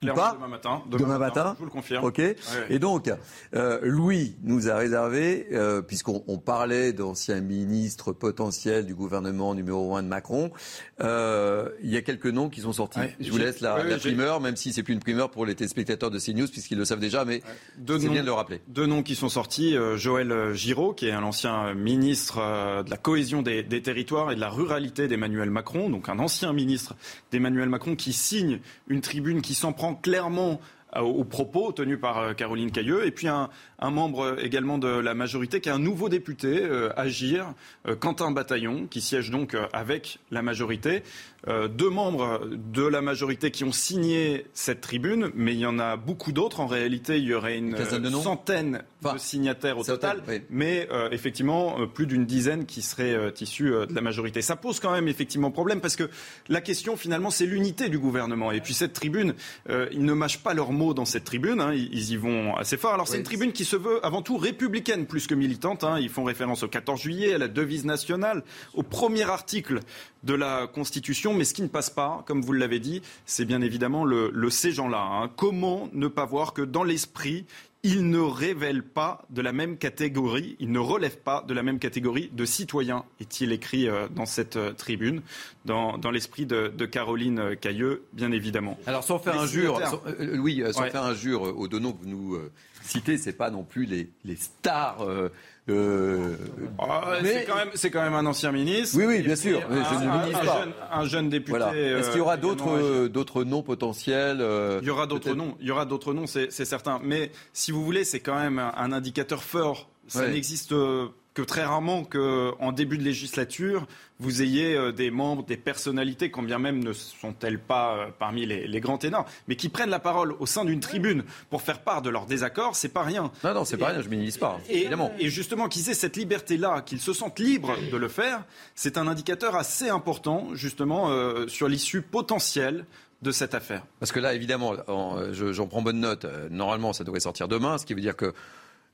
Clairement, 0.00 0.22
pas 0.22 0.34
demain 0.34 0.48
matin. 0.48 0.82
Demain, 0.88 1.18
matin. 1.18 1.52
Je 1.54 1.58
vous 1.58 1.64
le 1.64 1.70
confirme. 1.72 2.04
Ok. 2.04 2.18
ouais. 2.18 2.36
Et 2.70 2.78
donc, 2.78 3.10
euh, 3.54 3.80
Louis 3.82 4.36
nous 4.44 4.70
a 4.70 4.76
réservé, 4.76 5.48
euh, 5.52 5.82
puisqu'on 5.82 6.22
on 6.28 6.38
parlait 6.38 6.92
d'anciens 6.92 7.40
ministres 7.40 8.12
potentiels 8.12 8.86
du 8.86 8.94
gouvernement 8.94 9.56
numéro 9.56 9.96
1 9.96 10.04
de 10.04 10.08
Macron, 10.08 10.52
euh, 11.00 11.68
il 11.82 11.90
y 11.90 11.96
a 11.96 12.02
quelques 12.02 12.26
noms 12.26 12.48
qui 12.48 12.60
sont 12.60 12.72
sortis. 12.72 13.00
Ouais, 13.00 13.16
Je 13.18 13.32
vous 13.32 13.38
laisse 13.38 13.60
la, 13.60 13.74
primeur, 13.98 14.40
même 14.40 14.54
si 14.54 14.72
c'est 14.72 14.84
plus 14.84 14.94
une 14.94 15.00
primeur 15.00 15.30
pour 15.32 15.44
les 15.44 15.56
téléspectateurs 15.56 16.12
de 16.12 16.20
CNews, 16.20 16.46
puisqu'ils 16.46 16.78
le 16.78 16.84
savent 16.84 17.00
déjà, 17.00 17.24
mais 17.24 17.42
c'est 17.84 18.08
bien 18.08 18.20
de 18.22 18.26
le 18.26 18.32
rappeler. 18.32 18.60
Deux 18.68 18.86
noms 18.86 19.02
qui 19.02 19.16
sont 19.16 19.28
sortis. 19.28 19.76
euh, 19.76 19.96
Joël 19.96 20.54
Giraud, 20.54 20.92
qui 20.92 21.08
est 21.08 21.12
un 21.12 21.24
ancien 21.24 21.74
ministre 21.74 22.36
de 22.84 22.90
la 22.90 22.96
cohésion 22.96 23.42
des, 23.42 23.64
des 23.64 23.82
territoires 23.82 24.30
et 24.30 24.36
de 24.36 24.40
la 24.40 24.48
ruralité 24.48 25.08
d'Emmanuel 25.08 25.50
Macron, 25.50 25.90
donc 25.90 26.08
un 26.08 26.20
ancien 26.20 26.52
ministre 26.52 26.94
d'Emmanuel 27.32 27.68
Macron 27.68 27.96
qui 27.96 28.12
signe 28.12 28.60
une 28.86 29.00
tribune 29.00 29.42
qui 29.42 29.54
s'en 29.54 29.72
prend 29.72 29.87
clairement 29.94 30.60
euh, 30.96 31.00
aux 31.00 31.24
propos 31.24 31.72
tenus 31.72 32.00
par 32.00 32.18
euh, 32.18 32.32
Caroline 32.32 32.70
Cailleux, 32.70 33.06
et 33.06 33.10
puis 33.10 33.28
un, 33.28 33.50
un 33.78 33.90
membre 33.90 34.36
également 34.42 34.78
de 34.78 34.88
la 34.88 35.14
majorité 35.14 35.60
qui 35.60 35.68
est 35.68 35.72
un 35.72 35.78
nouveau 35.78 36.08
député, 36.08 36.62
euh, 36.62 36.90
Agir, 36.96 37.54
euh, 37.86 37.94
Quentin 37.94 38.30
Bataillon, 38.30 38.86
qui 38.90 39.00
siège 39.00 39.30
donc 39.30 39.54
euh, 39.54 39.66
avec 39.72 40.18
la 40.30 40.42
majorité. 40.42 41.02
Euh, 41.46 41.68
deux 41.68 41.88
membres 41.88 42.40
de 42.50 42.82
la 42.82 43.00
majorité 43.00 43.52
qui 43.52 43.62
ont 43.62 43.70
signé 43.70 44.46
cette 44.54 44.80
tribune, 44.80 45.30
mais 45.36 45.52
il 45.52 45.60
y 45.60 45.66
en 45.66 45.78
a 45.78 45.96
beaucoup 45.96 46.32
d'autres. 46.32 46.58
En 46.58 46.66
réalité, 46.66 47.18
il 47.18 47.24
y 47.24 47.34
aurait 47.34 47.58
une 47.58 47.76
centaine 48.10 48.82
de 49.02 49.18
signataires 49.18 49.78
au 49.78 49.84
total, 49.84 50.20
oui. 50.26 50.42
mais 50.50 50.88
euh, 50.90 51.08
effectivement 51.12 51.86
plus 51.86 52.08
d'une 52.08 52.26
dizaine 52.26 52.66
qui 52.66 52.82
seraient 52.82 53.32
issus 53.40 53.70
de 53.70 53.94
la 53.94 54.00
majorité. 54.00 54.42
Ça 54.42 54.56
pose 54.56 54.80
quand 54.80 54.90
même 54.90 55.06
effectivement 55.06 55.52
problème 55.52 55.80
parce 55.80 55.94
que 55.94 56.10
la 56.48 56.60
question 56.60 56.96
finalement 56.96 57.30
c'est 57.30 57.46
l'unité 57.46 57.88
du 57.88 58.00
gouvernement. 58.00 58.50
Et 58.50 58.60
puis 58.60 58.74
cette 58.74 58.92
tribune, 58.92 59.34
ils 59.68 60.04
ne 60.04 60.12
mâchent 60.14 60.42
pas 60.42 60.54
leurs 60.54 60.72
mots 60.72 60.92
dans 60.92 61.04
cette 61.04 61.24
tribune, 61.24 61.60
hein, 61.60 61.72
ils, 61.72 61.88
ils 61.92 62.10
y 62.10 62.16
vont 62.16 62.56
assez 62.56 62.76
fort. 62.76 62.94
Alors 62.94 63.06
c'est 63.06 63.18
une 63.18 63.22
tribune 63.22 63.52
qui 63.52 63.64
se 63.68 63.76
veut 63.76 64.04
avant 64.04 64.22
tout 64.22 64.36
républicaine 64.38 65.06
plus 65.06 65.26
que 65.26 65.34
militante. 65.34 65.84
hein. 65.84 65.98
Ils 66.00 66.08
font 66.08 66.24
référence 66.24 66.62
au 66.62 66.68
14 66.68 67.00
juillet, 67.00 67.34
à 67.34 67.38
la 67.38 67.48
devise 67.48 67.84
nationale, 67.84 68.42
au 68.74 68.82
premier 68.82 69.24
article 69.24 69.80
de 70.24 70.34
la 70.34 70.66
Constitution, 70.66 71.34
mais 71.34 71.44
ce 71.44 71.54
qui 71.54 71.62
ne 71.62 71.68
passe 71.68 71.90
pas, 71.90 72.24
comme 72.26 72.42
vous 72.42 72.52
l'avez 72.52 72.80
dit, 72.80 73.02
c'est 73.26 73.44
bien 73.44 73.60
évidemment 73.60 74.04
le, 74.04 74.32
ces 74.50 74.72
gens-là. 74.72 75.00
hein. 75.00 75.30
Comment 75.36 75.88
ne 75.92 76.08
pas 76.08 76.24
voir 76.24 76.54
que 76.54 76.62
dans 76.62 76.82
l'esprit, 76.82 77.44
ils 77.84 78.08
ne 78.10 78.18
révèlent 78.18 78.82
pas 78.82 79.24
de 79.30 79.40
la 79.40 79.52
même 79.52 79.76
catégorie, 79.78 80.56
ils 80.58 80.70
ne 80.72 80.78
relèvent 80.80 81.18
pas 81.20 81.44
de 81.46 81.54
la 81.54 81.62
même 81.62 81.78
catégorie 81.78 82.28
de 82.32 82.44
citoyens, 82.44 83.04
est-il 83.20 83.52
écrit 83.52 83.88
euh, 83.88 84.08
dans 84.08 84.26
cette 84.26 84.56
euh, 84.56 84.72
tribune, 84.72 85.22
dans, 85.64 85.96
dans 85.96 86.10
l'esprit 86.10 86.44
de, 86.44 86.72
de 86.76 86.86
Caroline 86.86 87.38
euh, 87.38 87.54
Cailleux, 87.54 88.02
bien 88.12 88.32
évidemment. 88.32 88.76
Alors 88.86 89.04
sans 89.04 89.18
faire 89.18 89.34
Les 89.34 89.40
injure, 89.40 89.80
sans- 89.86 90.02
euh, 90.06 90.36
Louis, 90.36 90.62
euh, 90.62 90.72
sans 90.72 90.82
Ouais. 90.82 90.90
faire 90.90 91.04
injure 91.04 91.42
aux 91.42 91.68
deux 91.68 91.78
noms 91.78 91.92
que 91.92 92.02
vous 92.02 92.08
nous 92.10 92.38
citez, 92.82 93.16
c'est 93.16 93.32
pas 93.32 93.50
non 93.50 93.62
plus 93.62 93.84
les, 93.84 94.10
les 94.24 94.36
stars. 94.36 95.02
euh, 95.02 95.28
euh, 95.68 96.34
Ah, 96.78 97.18
mais- 97.22 97.32
c'est 97.32 97.44
quand 97.44 97.56
même, 97.56 97.68
c'est 97.74 97.90
quand 97.90 98.02
même 98.02 98.14
un 98.14 98.26
ancien 98.26 98.52
ministre. 98.52 98.96
Oui, 98.98 99.04
oui, 99.06 99.22
bien 99.22 99.36
sûr. 99.36 99.58
un- 99.58 99.74
mais 99.74 99.82
je 99.84 99.94
ne 100.04 100.10
un- 100.10 100.30
pas. 100.44 100.58
jeune- 100.60 100.72
un 100.90 101.04
jeune 101.04 101.28
député. 101.28 101.50
Voilà. 101.58 101.76
Est-ce 101.76 102.08
qu'il 102.08 102.16
y 102.18 102.20
euh, 102.20 102.24
aura 102.24 102.36
d'autres 102.36 102.70
euh, 102.70 103.08
d'autres 103.08 103.44
noms 103.44 103.62
potentiels 103.62 104.38
euh, 104.40 104.78
Il 104.82 104.88
y 104.88 104.90
aura 104.90 105.06
d'autres 105.06 105.34
noms, 105.34 105.56
il 105.60 105.66
y 105.66 105.70
aura 105.70 105.84
d'autres 105.84 106.14
noms, 106.14 106.26
c'est 106.26 106.50
c'est 106.52 106.64
certain. 106.64 107.00
Mais 107.02 107.30
si 107.52 107.72
vous 107.72 107.84
voulez, 107.84 108.04
c'est 108.04 108.20
quand 108.20 108.36
même 108.38 108.58
un, 108.58 108.92
indicateur 108.92 109.42
fort. 109.42 109.88
Ça 110.06 110.20
Ouais. 110.20 110.30
n'existe 110.30 110.72
euh, 110.72 111.08
que 111.34 111.42
très 111.42 111.64
rarement 111.64 112.02
qu'en 112.04 112.72
début 112.72 112.98
de 112.98 113.04
législature, 113.04 113.86
vous 114.18 114.42
ayez 114.42 114.74
euh, 114.74 114.90
des 114.90 115.12
membres, 115.12 115.44
des 115.44 115.56
personnalités, 115.56 116.32
quand 116.32 116.42
bien 116.42 116.58
même 116.58 116.82
ne 116.82 116.92
sont-elles 116.92 117.60
pas 117.60 117.94
euh, 117.96 118.06
parmi 118.18 118.44
les, 118.44 118.66
les 118.66 118.80
grands 118.80 118.98
ténors, 118.98 119.24
mais 119.46 119.54
qui 119.54 119.68
prennent 119.68 119.90
la 119.90 120.00
parole 120.00 120.34
au 120.40 120.46
sein 120.46 120.64
d'une 120.64 120.80
tribune 120.80 121.22
pour 121.50 121.62
faire 121.62 121.80
part 121.82 122.02
de 122.02 122.10
leurs 122.10 122.26
désaccords, 122.26 122.74
c'est 122.74 122.88
pas 122.88 123.02
rien. 123.04 123.30
Non, 123.44 123.54
non, 123.54 123.64
c'est 123.64 123.76
pas 123.76 123.88
rien, 123.88 124.02
je 124.02 124.08
minimise 124.08 124.36
pas, 124.38 124.58
Et, 124.68 124.80
évidemment. 124.80 125.12
et 125.20 125.28
justement, 125.30 125.68
qu'ils 125.68 125.88
aient 125.90 125.94
cette 125.94 126.16
liberté-là, 126.16 126.82
qu'ils 126.82 127.00
se 127.00 127.12
sentent 127.12 127.38
libres 127.38 127.76
de 127.92 127.96
le 127.96 128.08
faire, 128.08 128.42
c'est 128.74 128.98
un 128.98 129.06
indicateur 129.06 129.54
assez 129.54 129.88
important, 129.88 130.48
justement, 130.54 131.10
euh, 131.10 131.46
sur 131.46 131.68
l'issue 131.68 132.02
potentielle 132.02 132.84
de 133.22 133.30
cette 133.30 133.54
affaire. 133.54 133.84
Parce 134.00 134.10
que 134.12 134.18
là, 134.20 134.34
évidemment, 134.34 134.74
en- 134.88 135.32
je- 135.32 135.52
j'en 135.52 135.66
prends 135.68 135.82
bonne 135.82 136.00
note. 136.00 136.26
Normalement, 136.50 136.92
ça 136.92 137.04
devrait 137.04 137.20
sortir 137.20 137.46
demain, 137.46 137.78
ce 137.78 137.86
qui 137.86 137.94
veut 137.94 138.00
dire 138.00 138.16
que 138.16 138.32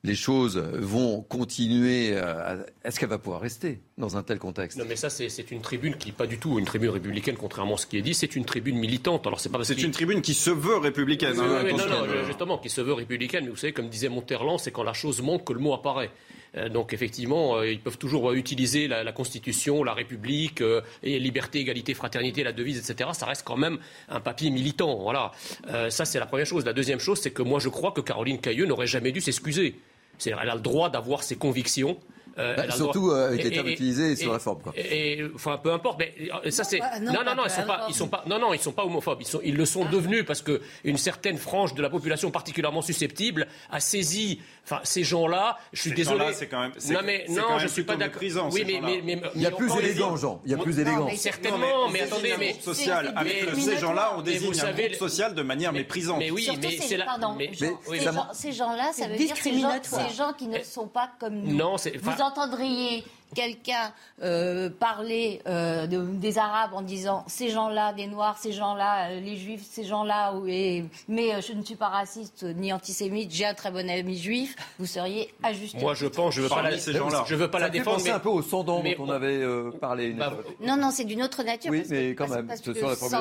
les 0.04 0.14
choses 0.14 0.58
vont 0.58 1.22
continuer. 1.22 2.12
euh, 2.12 2.62
à- 2.62 2.66
Est-ce 2.86 3.00
qu'elle 3.00 3.08
va 3.08 3.18
pouvoir 3.18 3.40
rester 3.40 3.80
dans 3.98 4.16
un 4.16 4.22
tel 4.22 4.38
contexte? 4.38 4.78
Non, 4.78 4.84
mais 4.86 4.96
ça, 4.96 5.08
c'est 5.10 5.50
une 5.50 5.62
tribune 5.62 5.96
qui, 5.96 6.12
pas 6.12 6.26
du 6.26 6.38
tout 6.38 6.58
une 6.58 6.66
tribune 6.66 6.90
républicaine, 6.90 7.36
contrairement 7.36 7.74
à 7.74 7.78
ce 7.78 7.86
qui 7.86 7.96
est 7.96 8.02
dit, 8.02 8.12
c'est 8.14 8.36
une 8.36 8.44
tribune 8.44 8.78
militante. 8.78 9.26
Alors, 9.26 9.40
c'est 9.40 9.48
pas 9.48 9.64
C'est 9.64 9.82
une 9.82 9.90
tribune 9.90 10.20
qui 10.20 10.34
se 10.34 10.50
veut 10.50 10.76
républicaine. 10.76 11.32
Oui, 11.36 11.44
hein, 11.44 11.62
oui, 11.64 11.72
non, 11.72 11.86
non, 11.88 12.24
justement, 12.26 12.58
qui 12.58 12.68
se 12.68 12.82
veut 12.82 12.92
républicaine, 12.92 13.44
mais 13.44 13.50
vous 13.50 13.56
savez, 13.56 13.72
comme 13.72 13.88
disait 13.88 14.10
Monterland, 14.10 14.58
c'est 14.60 14.70
quand 14.70 14.82
la 14.84 14.92
chose 14.92 15.22
manque 15.22 15.44
que 15.44 15.52
le 15.54 15.58
mot 15.60 15.72
apparaît. 15.72 16.10
Euh, 16.56 16.68
Donc 16.68 16.92
effectivement, 16.92 17.56
euh, 17.56 17.66
ils 17.68 17.80
peuvent 17.80 17.98
toujours 17.98 18.30
utiliser 18.32 18.86
la, 18.86 19.02
la 19.02 19.12
Constitution, 19.12 19.82
la 19.82 19.94
République, 19.94 20.60
euh, 20.60 20.82
et 21.02 21.18
liberté, 21.18 21.58
égalité, 21.60 21.94
fraternité, 21.94 22.44
la 22.44 22.52
devise, 22.52 22.78
etc. 22.78 23.10
Ça 23.14 23.26
reste 23.26 23.42
quand 23.44 23.56
même 23.56 23.78
un 24.10 24.20
papier 24.20 24.50
militant. 24.50 24.98
Voilà. 25.02 25.32
Euh, 25.68 25.88
ça, 25.90 26.04
c'est 26.04 26.18
la 26.20 26.26
première 26.26 26.46
chose. 26.46 26.64
La 26.66 26.72
deuxième 26.74 27.00
chose, 27.00 27.18
c'est 27.20 27.32
que 27.32 27.42
moi, 27.42 27.58
je 27.58 27.70
crois 27.70 27.90
que 27.92 28.02
Caroline 28.02 28.38
Cailleux 28.38 28.66
n'aurait 28.66 28.86
jamais 28.86 29.10
dû 29.10 29.20
s'excuser. 29.22 29.74
C'est-à-dire, 30.18 30.42
elle 30.42 30.50
a 30.50 30.54
le 30.54 30.60
droit 30.60 30.90
d'avoir 30.90 31.22
ses 31.22 31.36
convictions. 31.36 31.98
Euh, 32.38 32.56
Bah, 32.56 32.70
surtout, 32.70 33.00
droit- 33.00 33.14
euh, 33.14 33.28
avec 33.28 33.42
les 33.42 33.48
et- 33.48 33.52
termes 33.52 33.68
et- 33.68 33.72
utilisés 33.72 34.16
sur 34.16 34.30
et- 34.30 34.32
la 34.32 34.38
forme, 34.40 34.60
quoi. 34.62 34.72
Et, 34.76 35.12
et- 35.20 35.24
enfin, 35.34 35.58
peu 35.62 35.72
importe. 35.72 35.98
Mais 36.00 36.12
euh, 36.44 36.50
ça, 36.50 36.64
c'est 36.64 36.78
bah, 36.78 36.98
non, 37.00 37.12
non, 37.12 37.34
non, 37.36 37.42
ils 37.44 37.50
sont 37.50 37.62
pas, 37.62 37.86
ils 37.88 37.94
sont 37.94 38.08
pas, 38.08 38.24
non, 38.26 38.38
non, 38.38 38.52
ils 38.52 38.60
sont 38.60 38.72
pas 38.72 38.84
homophobes. 38.84 39.18
Ils 39.20 39.26
sont, 39.26 39.40
ils 39.44 39.54
le 39.56 39.64
sont 39.66 39.84
devenus 39.84 40.24
parce 40.26 40.42
que 40.42 40.60
une 40.82 40.96
certaine 40.98 41.38
frange 41.38 41.74
de 41.74 41.82
la 41.82 41.90
population 41.90 42.30
particulièrement 42.30 42.82
susceptible 42.82 43.46
a 43.70 43.78
saisi. 43.80 44.40
Enfin, 44.64 44.80
ces 44.82 45.04
gens-là, 45.04 45.58
je 45.72 45.80
suis 45.80 45.90
Ces 45.90 45.96
désolé. 45.96 46.18
gens-là, 46.20 46.32
c'est 46.32 46.46
quand 46.48 46.60
même- 46.60 46.72
c'est- 46.78 46.92
non, 46.94 47.00
mais 47.04 47.26
non, 47.28 47.42
quand 47.46 47.58
je 47.58 47.68
suis 47.68 47.84
pas 47.84 47.96
d'accord. 47.96 48.14
méprisant, 48.14 48.48
Oui, 48.50 48.64
mais, 48.66 48.80
mais, 48.82 49.00
mais, 49.04 49.22
Il 49.34 49.42
y 49.42 49.46
a 49.46 49.50
plus 49.50 49.70
élégant, 49.78 50.16
Jean. 50.16 50.40
Il 50.44 50.50
y 50.50 50.54
a 50.54 50.58
plus 50.58 50.78
élégant. 50.78 51.06
mais 51.06 51.16
certainement, 51.16 51.88
mais, 51.92 52.00
attendez, 52.02 52.34
mais 52.38 52.54
social. 52.60 53.12
Avec 53.16 53.44
ces 53.56 53.76
gens-là, 53.78 54.14
on 54.16 54.22
désigne 54.22 54.58
un 54.60 54.72
groupe 54.72 54.94
social 54.94 55.34
de 55.34 55.42
manière 55.42 55.72
méprisante. 55.72 56.18
Mais 56.18 56.30
oui, 56.30 56.48
mais 56.58 56.78
c'est- 56.78 57.74
oui, 57.88 58.00
ces, 58.32 58.52
gens-là, 58.52 58.90
ça 58.92 59.06
veut 59.08 59.16
dire 59.16 59.28
ces 59.28 59.28
gens, 59.28 59.34
discriminatoire. 59.34 60.08
ces 60.10 60.16
gens 60.16 60.32
qui 60.32 60.48
ne 60.48 60.62
sont 60.62 60.88
pas 60.88 61.10
comme 61.18 61.34
nous. 61.42 61.54
Non, 61.54 61.76
c'est- 61.78 61.92
Vous 62.24 62.30
enfin- 62.30 62.42
entendriez 62.42 63.04
quelqu'un 63.34 63.92
euh, 64.22 64.70
parler 64.70 65.40
euh, 65.46 65.86
de- 65.86 66.04
des 66.16 66.38
Arabes 66.38 66.72
en 66.74 66.82
disant 66.82 67.24
ces 67.26 67.50
gens-là, 67.50 67.92
des 67.92 68.06
Noirs, 68.06 68.38
ces 68.38 68.52
gens-là, 68.52 69.10
euh, 69.10 69.20
les 69.20 69.36
Juifs, 69.36 69.62
ces 69.70 69.84
gens-là, 69.84 70.32
et- 70.46 70.84
mais 71.08 71.34
euh, 71.34 71.40
je 71.46 71.52
ne 71.52 71.62
suis 71.62 71.74
pas 71.74 71.88
raciste 71.88 72.44
ni 72.44 72.72
antisémite, 72.72 73.30
j'ai 73.32 73.46
un 73.46 73.54
très 73.54 73.70
bon 73.70 73.88
ami 73.90 74.16
juif, 74.16 74.54
vous 74.78 74.86
seriez 74.86 75.28
ajusté. 75.42 75.78
Moi, 75.78 75.94
je 75.94 76.06
pense, 76.06 76.34
je 76.34 76.42
veux 76.42 76.48
pas 76.48 76.62
la, 76.62 76.78
ces 76.78 76.92
gens-là. 76.92 77.24
je 77.26 77.34
veux 77.34 77.50
pas 77.50 77.58
Ça 77.58 77.64
la 77.64 77.70
défendre, 77.70 78.00
mais 78.04 78.10
un 78.10 78.18
peu 78.20 78.28
au 78.28 78.42
Sandan 78.42 78.82
dont 78.82 78.94
on 79.00 79.10
avait 79.10 79.42
euh, 79.42 79.70
parlé 79.80 80.06
une 80.06 80.18
Bah. 80.18 80.32
Non, 80.60 80.76
non, 80.76 80.90
c'est 80.90 81.04
d'une 81.04 81.22
autre 81.22 81.42
nature. 81.42 81.70
Oui, 81.70 81.78
parce 81.78 81.90
que- 81.90 81.94
mais 81.94 82.10
quand 82.14 82.24
parce- 82.26 82.36
même, 82.36 82.46
parce 82.46 82.60
ce 82.60 82.70
que 82.70 82.70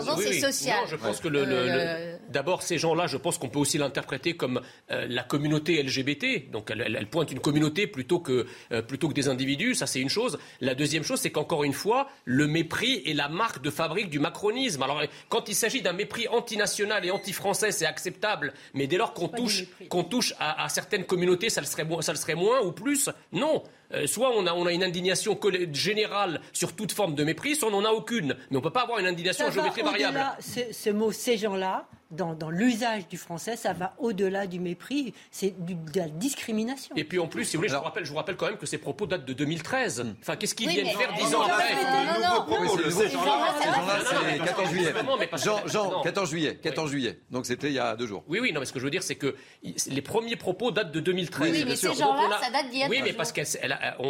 ans, 0.10 0.16
c'est 0.18 0.30
Oui, 0.30 0.40
social. 0.40 0.78
Non, 0.82 0.88
je 0.88 0.96
pense 0.96 1.20
que 1.20 1.28
le, 1.28 1.46
le- 1.46 1.54
Euh, 1.54 2.14
le- 2.14 2.32
d'abord 2.32 2.62
ces 2.62 2.78
gens-là, 2.78 3.08
je 3.08 3.18
pense 3.18 3.38
qu'on 3.38 3.50
peut 3.50 3.60
aussi 3.60 3.78
l'interpréter 3.78 4.36
comme 4.36 4.62
euh, 4.92 5.06
la 5.10 5.24
communauté 5.24 5.82
LGBT. 5.82 6.50
Donc 6.52 6.70
elle, 6.72 6.82
elle- 6.86 6.96
elle 6.96 7.08
pointe 7.08 7.32
une 7.32 7.40
communauté 7.40 7.88
plutôt 7.88 8.20
que 8.20 8.46
euh, 8.72 8.82
plutôt 8.82 9.08
que 9.10 9.14
des 9.14 9.28
individus. 9.30 9.76
Ça 9.76 9.88
c'est 9.88 10.00
une 10.04 10.10
chose. 10.10 10.38
La 10.62 10.76
deuxième 10.76 11.04
chose, 11.04 11.20
c'est 11.20 11.32
qu'encore 11.32 11.64
une 11.64 11.74
fois, 11.74 12.08
le 12.26 12.46
mépris 12.46 13.02
est 13.08 13.14
la 13.14 13.28
marque 13.30 13.62
de 13.64 13.72
fabrique 13.72 14.10
du 14.12 14.20
macronisme. 14.20 14.84
Alors 14.84 15.02
quand 15.30 15.50
il 15.50 15.56
s'agit 15.56 15.82
d'un 15.82 15.94
mépris 15.94 16.28
antinational 16.28 17.04
et 17.06 17.10
anti-français, 17.12 17.72
c'est 17.72 17.88
acceptable. 17.88 18.54
Mais 18.76 18.86
dès 18.86 18.98
lors 18.98 19.14
qu'on 19.14 19.28
touche 19.30 19.64
qu'on 19.90 20.04
touche 20.04 20.34
à, 20.40 20.64
à 20.64 20.70
certaines 20.70 21.06
communautés, 21.06 21.50
ça 21.50 21.62
le 21.62 21.68
serait 21.68 21.86
mo- 21.86 22.02
ça 22.04 22.12
le 22.12 22.18
serait 22.20 22.36
moins 22.36 22.62
ou 22.62 22.72
plus. 22.72 23.10
Non. 23.32 23.64
Euh, 23.94 24.08
soit 24.08 24.32
on 24.36 24.48
a, 24.48 24.54
on 24.54 24.66
a 24.66 24.72
une 24.72 24.84
indignation 24.84 25.38
générale 25.72 26.42
sur 26.52 26.76
toute 26.76 26.92
forme 26.92 27.16
de 27.16 27.24
mépris, 27.24 27.56
soit 27.56 27.70
on 27.70 27.82
n'en 27.82 27.86
a 27.86 27.92
aucune. 27.92 28.36
Mais 28.50 28.58
on 28.58 28.60
ne 28.60 28.64
peut 28.64 28.72
pas 28.72 28.82
avoir 28.84 29.00
une 29.00 29.06
indignation 29.08 29.46
Ça 29.46 29.52
géométrie 29.52 29.82
variable. 29.82 30.20
ce 30.40 30.90
mot 30.90 31.12
ces 31.12 31.38
gens-là, 31.38 31.88
dans, 32.16 32.34
dans 32.34 32.50
l'usage 32.50 33.08
du 33.08 33.18
français, 33.18 33.56
ça 33.56 33.74
va 33.74 33.94
au-delà 34.00 34.48
du 34.48 34.60
mépris, 34.60 35.14
c'est 35.32 35.54
de 35.66 35.76
la 36.00 36.08
discrimination. 36.08 36.96
Et 36.96 37.04
puis 37.04 37.20
en 37.20 37.28
plus, 37.28 37.46
si 37.46 37.56
vous 37.56 37.62
voulez, 37.62 37.70
je, 37.70 37.76
vous 37.76 37.82
rappelle, 37.84 38.06
je 38.06 38.10
vous 38.12 38.16
rappelle 38.18 38.36
quand 38.36 38.48
même 38.48 38.58
que 38.58 38.66
ces 38.66 38.78
propos 38.78 39.06
datent 39.06 39.26
de 39.26 39.34
2013. 39.34 40.06
Enfin, 40.22 40.36
qu'est-ce 40.36 40.56
qu'ils 40.56 40.68
Oui, 40.68 40.74
viennent 40.74 40.86
mais- 40.88 40.94
faire 40.94 41.12
mais 41.12 41.24
dix 41.24 41.36
ans 41.36 41.42
après 41.42 41.64
Oui, 41.64 42.68
c'est 42.70 42.78
le- 42.78 42.84
le 42.86 42.92
ces 42.92 43.04
nouveau- 43.16 43.26
gens-là, 43.26 43.54
ces 43.60 43.66
gens-là, 43.66 43.98
non, 43.98 44.04
c'est 44.10 44.38
non, 44.40 44.46
14 44.46 44.66
non, 44.68 44.72
juillet. 44.74 44.94
non, 45.06 45.18
mais 45.20 45.28
parce 45.28 45.44
que- 45.44 45.50
Jean, 45.50 45.68
Jean, 45.68 45.92
non. 45.92 46.02
14 46.04 46.30
juillet, 46.30 46.56
14 46.62 46.90
juillet. 46.92 47.20
Donc 47.32 47.46
c'était 47.46 47.68
il 47.68 47.74
y 47.74 47.80
a 47.80 47.96
deux 47.96 48.08
jours. 48.08 48.24
Oui, 48.28 48.40
oui, 48.42 48.52
non, 48.54 48.60
mais 48.60 48.66
ce 48.66 48.74
que 48.74 48.80
je 48.80 48.84
veux 48.86 48.92
dire, 48.92 49.04
c'est 49.04 49.16
que 49.16 49.36
i- 49.64 49.76
les 49.88 50.02
premiers 50.02 50.36
propos 50.36 50.72
datent 50.72 50.92
de 50.92 51.00
2013. 51.00 51.52
Oui, 51.52 51.64
mais 51.68 51.76
ces 51.76 51.94
gens-là, 51.94 52.40
ça 52.42 52.52
date 52.52 52.70
d'il 52.70 52.80
y 52.80 52.84
a 52.84 52.88
Oui, 52.88 52.98
deux 52.98 53.04
mais 53.04 53.10
jours. 53.10 53.18
parce 53.18 53.32
qu'on 53.34 53.44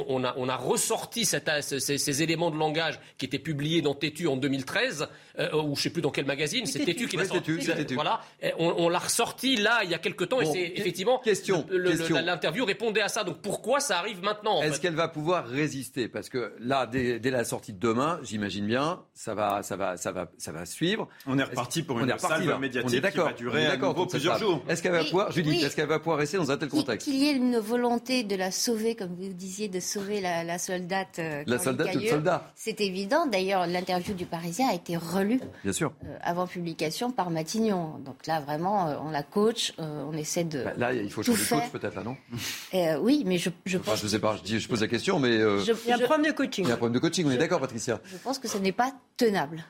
on 0.09 0.23
a, 0.23 0.33
on 0.37 0.49
a 0.49 0.55
ressorti 0.55 1.25
cette- 1.25 1.49
ces, 1.61 2.23
éléments 2.23 2.51
de 2.51 2.57
langage 2.57 2.99
qui 3.17 3.25
étaient 3.25 3.39
publiés 3.39 3.81
dans 3.81 3.93
Tétu 3.95 4.27
en 4.27 4.37
2013, 4.37 5.07
euh, 5.39 5.51
ou 5.55 5.65
je 5.75 5.79
ne 5.81 5.83
sais 5.83 5.89
plus 5.89 6.01
dans 6.01 6.11
quel 6.11 6.25
magazine, 6.25 6.65
c'est 6.65 6.79
Tétu 6.85 7.07
qui 7.07 7.17
l'a 7.17 7.23
Oui, 7.23 7.29
sorti. 7.29 7.51
Voilà, 7.95 8.19
on, 8.59 8.73
on 8.77 8.89
l'a 8.89 8.99
ressorti 8.99 9.55
là 9.55 9.81
il 9.83 9.89
y 9.89 9.93
a 9.93 9.97
quelque 9.99 10.23
temps 10.23 10.41
et 10.41 10.45
c'est 10.45 10.73
effectivement 10.75 11.19
question, 11.19 11.65
l'interview 11.71 12.65
répondait 12.65 13.01
à 13.01 13.07
ça. 13.09 13.23
Donc 13.23 13.37
pourquoi 13.41 13.79
ça 13.79 13.97
arrive 13.99 14.21
maintenant 14.21 14.57
en 14.57 14.61
Est-ce 14.61 14.79
qu'elle 14.79 14.95
va 14.95 15.07
pouvoir 15.07 15.45
résister? 15.47 16.07
Parce 16.07 16.29
que 16.29 16.53
là, 16.59 16.85
dès, 16.85 17.19
dès 17.19 17.31
la 17.31 17.43
sortie 17.43 17.73
de 17.73 17.79
demain, 17.79 18.19
j'imagine 18.23 18.65
bien, 18.65 19.01
ça 19.13 19.33
va, 19.33 19.63
ça 19.63 19.75
va, 19.75 19.97
ça 19.97 20.11
va, 20.11 20.27
ça 20.37 20.51
va 20.51 20.65
suivre. 20.65 21.07
On 21.27 21.37
est 21.39 21.43
reparti 21.43 21.83
pour 21.83 21.99
une 21.99 22.09
est 22.09 22.13
reparti, 22.13 22.37
salve 22.37 22.49
là? 22.49 22.57
médiatique 22.59 22.89
On 22.89 23.07
est 23.07 23.11
qui 23.11 23.17
va 23.17 23.33
durer 23.33 23.59
on 23.59 23.63
est 23.63 23.65
à 23.67 23.71
d'accord 23.71 23.89
nouveau 23.93 24.05
plusieurs 24.05 24.37
jours. 24.37 24.61
Est-ce 24.67 24.81
qu'elle 24.83 24.91
va 24.91 25.01
Oui, 25.01 25.09
pouvoir, 25.09 25.31
Judith, 25.31 25.53
oui. 25.59 25.63
est-ce 25.65 25.75
qu'elle 25.75 25.87
va 25.87 25.99
pouvoir 25.99 26.17
rester 26.17 26.37
dans 26.37 26.51
un 26.51 26.57
tel 26.57 26.69
contexte? 26.69 27.05
Qu'il 27.07 27.15
y 27.21 27.27
ait 27.29 27.33
une 27.33 27.57
volonté 27.57 28.23
de 28.23 28.35
la 28.35 28.51
sauver, 28.51 28.95
comme 28.95 29.13
vous 29.15 29.33
disiez, 29.33 29.67
de 29.67 29.79
sauver 29.79 30.21
la, 30.21 30.43
la 30.43 30.57
soldate. 30.57 31.19
euh, 31.19 31.43
La 31.47 31.59
soldate 31.59 31.95
ou 31.95 31.99
le 31.99 32.07
soldat. 32.07 32.51
C'est 32.55 32.81
évident. 32.81 33.25
D'ailleurs, 33.25 33.67
l'interview 33.67 34.13
du 34.13 34.25
Parisien 34.25 34.69
a 34.69 34.73
été 34.73 34.97
relue 34.97 35.39
Bien 35.63 35.73
sûr. 35.73 35.91
euh, 36.05 36.17
avant 36.21 36.47
publication 36.47 37.11
par 37.11 37.29
Matignon. 37.29 37.82
Donc 37.99 38.25
là, 38.27 38.39
vraiment, 38.39 38.87
euh, 38.87 38.95
on 39.01 39.09
la 39.11 39.23
coach, 39.23 39.73
euh, 39.79 40.03
on 40.09 40.13
essaie 40.13 40.43
de. 40.43 40.63
Bah, 40.63 40.73
Là, 40.77 40.93
il 40.93 41.09
faut 41.11 41.23
changer 41.23 41.43
de 41.43 41.49
coach 41.61 41.71
peut-être 41.71 41.95
là, 41.95 42.03
non 42.03 42.17
Euh, 42.73 42.97
oui, 42.99 43.23
mais 43.25 43.37
je, 43.37 43.49
je 43.65 43.77
Enfin, 43.77 43.91
pense, 43.91 44.01
je 44.01 44.07
sais 44.07 44.19
pas. 44.19 44.35
Je, 44.37 44.41
dis, 44.43 44.59
je 44.59 44.67
pose 44.67 44.81
la 44.81 44.87
question, 44.87 45.19
mais 45.19 45.37
euh, 45.37 45.59
je, 45.59 45.73
Il 45.85 45.89
y 45.89 45.91
a 45.91 45.95
un 45.95 45.99
problème 45.99 46.25
de 46.31 46.35
coaching. 46.35 46.65
il 46.65 46.67
y 46.69 46.71
a 46.71 46.73
un 46.73 46.77
problème 46.77 46.93
de 46.95 46.99
coaching. 46.99 47.25
On 47.27 47.31
est 47.31 47.37
d'accord, 47.37 47.59
Patricia 47.59 47.99
je 48.05 48.17
pense 48.17 48.39
que 48.39 48.47
ce 48.47 48.57
n'est 48.57 48.71
pas 48.71 48.91
tenable. 49.17 49.63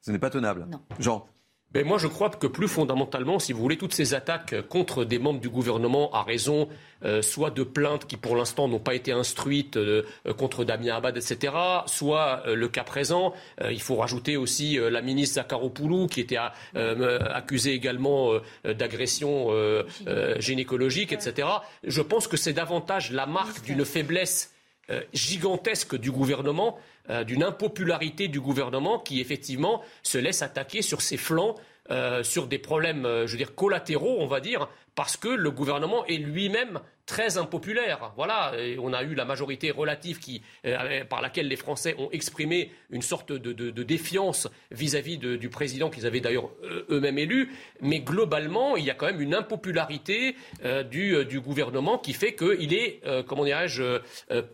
Ce 0.00 0.10
n'est 0.10 0.18
pas 0.18 0.30
tenable. 0.30 0.66
Jean. 0.98 1.26
Ben 1.72 1.84
moi, 1.84 1.98
je 1.98 2.06
crois 2.06 2.30
que 2.30 2.46
plus 2.46 2.68
fondamentalement, 2.68 3.38
si 3.38 3.52
vous 3.52 3.60
voulez, 3.60 3.76
toutes 3.76 3.92
ces 3.92 4.14
attaques 4.14 4.54
contre 4.68 5.04
des 5.04 5.18
membres 5.18 5.40
du 5.40 5.50
gouvernement 5.50 6.10
à 6.14 6.22
raison 6.22 6.68
euh, 7.04 7.20
soit 7.20 7.50
de 7.50 7.64
plaintes 7.64 8.06
qui, 8.06 8.16
pour 8.16 8.34
l'instant, 8.34 8.66
n'ont 8.66 8.78
pas 8.78 8.94
été 8.94 9.12
instruites 9.12 9.76
euh, 9.76 10.04
euh, 10.26 10.32
contre 10.32 10.64
Damien 10.64 10.96
Abad, 10.96 11.16
etc., 11.18 11.52
soit 11.84 12.42
euh, 12.46 12.54
le 12.54 12.68
cas 12.68 12.84
présent. 12.84 13.34
Il 13.68 13.82
faut 13.82 13.96
rajouter 13.96 14.36
aussi 14.38 14.78
la 14.78 15.02
ministre 15.02 15.34
Zakharopoulou, 15.34 16.06
qui 16.06 16.20
était 16.20 16.36
à- 16.36 16.52
accusée 17.34 17.72
également 17.74 18.30
d'agression 18.64 19.50
gynécologique, 20.38 21.12
etc. 21.12 21.48
Je 21.84 22.00
pense 22.00 22.28
que 22.28 22.36
c'est 22.36 22.52
davantage 22.52 23.12
la 23.12 23.26
marque 23.26 23.62
d'une 23.64 23.84
faiblesse 23.84 24.52
gigantesque 25.12 25.96
du 25.98 26.10
gouvernement, 26.12 26.78
euh, 27.10 27.24
d'une 27.24 27.42
impopularité 27.42 28.28
du 28.28 28.40
gouvernement 28.40 28.98
qui 28.98 29.20
effectivement 29.20 29.82
se 30.02 30.18
laisse 30.18 30.42
attaquer 30.42 30.82
sur 30.82 31.00
ses 31.02 31.16
flancs, 31.16 31.54
euh, 31.90 32.22
sur 32.24 32.46
des 32.48 32.58
problèmes, 32.58 33.06
euh, 33.06 33.26
je 33.26 33.32
veux 33.32 33.38
dire, 33.38 33.54
collatéraux, 33.54 34.16
on 34.18 34.26
va 34.26 34.40
dire, 34.40 34.68
parce 34.96 35.16
que 35.16 35.28
le 35.28 35.50
gouvernement 35.50 36.04
est 36.06 36.16
lui-même 36.16 36.80
très 37.04 37.38
impopulaire. 37.38 38.12
Voilà, 38.16 38.52
et 38.58 38.78
on 38.80 38.92
a 38.92 39.02
eu 39.04 39.14
la 39.14 39.24
majorité 39.24 39.70
relative 39.70 40.18
qui, 40.18 40.42
par 41.08 41.20
laquelle 41.20 41.46
les 41.46 41.56
Français 41.56 41.94
ont 41.98 42.10
exprimé 42.10 42.72
une 42.90 43.02
sorte 43.02 43.30
de, 43.30 43.52
de- 43.52 43.82
défiance 43.84 44.48
vis-à-vis 44.72 45.18
du 45.18 45.48
président 45.48 45.90
qu'ils 45.90 46.06
avaient 46.06 46.20
d'ailleurs 46.20 46.50
eux-mêmes 46.90 47.18
élu. 47.18 47.52
Mais 47.82 48.00
globalement, 48.00 48.76
il 48.76 48.84
y 48.84 48.90
a 48.90 48.94
quand 48.94 49.06
même 49.06 49.20
une 49.20 49.34
impopularité 49.34 50.34
du, 50.90 51.24
du 51.26 51.40
gouvernement 51.40 51.98
qui 51.98 52.12
fait 52.14 52.34
qu'il 52.34 52.74
est, 52.74 53.02
comment 53.28 53.44
dirais-je, 53.44 54.00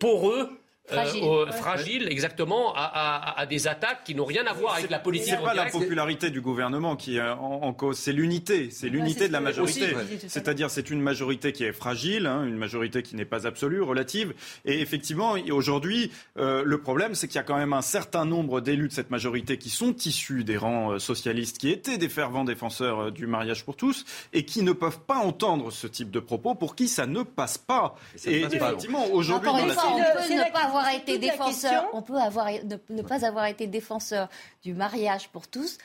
poreux. 0.01 0.51
Euh, 0.91 0.95
Fragile. 0.95 1.23
au- 1.23 1.45
Ouais. 1.47 1.53
fragile, 1.53 2.09
exactement, 2.11 2.75
à, 2.75 2.81
à- 2.83 3.41
à 3.41 3.47
des 3.47 3.69
attaques 3.69 4.03
qui 4.05 4.15
n'ont 4.17 4.25
rien 4.25 4.45
à 4.47 4.53
voir 4.53 4.75
avec 4.75 4.91
la 4.91 4.99
politique. 4.99 5.29
C'est 5.39 5.43
pas 5.43 5.55
la 5.55 5.67
popularité 5.67 6.29
du 6.31 6.41
gouvernement 6.41 6.97
qui 6.97 7.19
est 7.19 7.23
en, 7.23 7.61
en 7.63 7.73
cause, 7.73 7.99
c'est 7.99 8.13
l'unité, 8.13 8.71
c'est 8.71 8.89
l'unité 8.89 9.29
de 9.29 9.33
la 9.33 9.41
majorité. 9.41 9.95
C'est-à-dire 10.29 10.71
c'est 10.71 10.91
une 10.91 11.01
majorité 11.01 11.53
qui 11.53 11.63
est 11.65 11.73
fragile, 11.73 12.27
hein, 12.27 12.45
une 12.45 12.57
majorité 12.57 13.03
qui 13.03 13.15
n'est 13.15 13.25
pas 13.25 13.47
absolue, 13.47 13.81
relative. 13.81 14.35
Et 14.65 14.81
effectivement, 14.81 15.37
et 15.37 15.51
aujourd'hui, 15.53 16.11
euh, 16.37 16.63
le 16.65 16.81
problème, 16.81 17.15
c'est 17.15 17.29
qu'il 17.29 17.37
y 17.37 17.41
a 17.41 17.45
quand 17.45 17.57
même 17.57 17.73
un 17.73 17.83
certain 17.83 18.25
nombre 18.25 18.61
d'élus 18.61 18.89
de 18.89 18.93
cette 18.93 19.11
majorité 19.11 19.59
qui 19.59 19.71
sont 19.71 19.95
issus 20.05 20.43
des 20.45 20.57
rangs 20.57 20.93
euh, 20.93 20.99
socialistes, 20.99 21.59
qui 21.59 21.71
étaient 21.71 21.99
des 21.99 22.09
fervents 22.09 22.45
défenseurs 22.45 23.13
du 23.13 23.27
mariage 23.29 23.65
pour 23.65 23.77
tous, 23.77 24.05
et 24.33 24.45
qui 24.45 24.63
ne 24.63 24.73
peuvent 24.73 25.01
pas 25.01 25.17
entendre 25.19 25.71
ce 25.71 25.87
type 25.87 26.11
de 26.11 26.21
propos, 26.21 26.55
pour 26.57 26.75
qui 26.75 26.89
ça 26.89 27.07
ne 27.07 27.23
passe 27.23 27.57
pas. 27.57 27.95
ça 28.17 28.31
ne 28.31 28.37
Et, 28.37 28.41
passe 28.43 28.51
pas, 28.57 28.67
effectivement, 28.69 29.07
aujourd'hui, 29.13 29.49
dans 29.49 29.57
la 29.67 29.75
avoir 30.79 30.95
été 30.95 31.19
défenseur. 31.19 31.87
On 31.93 32.03
peut 32.03 32.17
avoir 32.19 32.49
ne, 32.51 32.77
ne 32.95 33.03
pas 33.03 33.25
avoir 33.25 33.47
été 33.47 33.67
défenseur 33.67 34.29
du 34.63 34.75
mariage 34.75 35.29
pour 35.29 35.49
tous. 35.49 35.79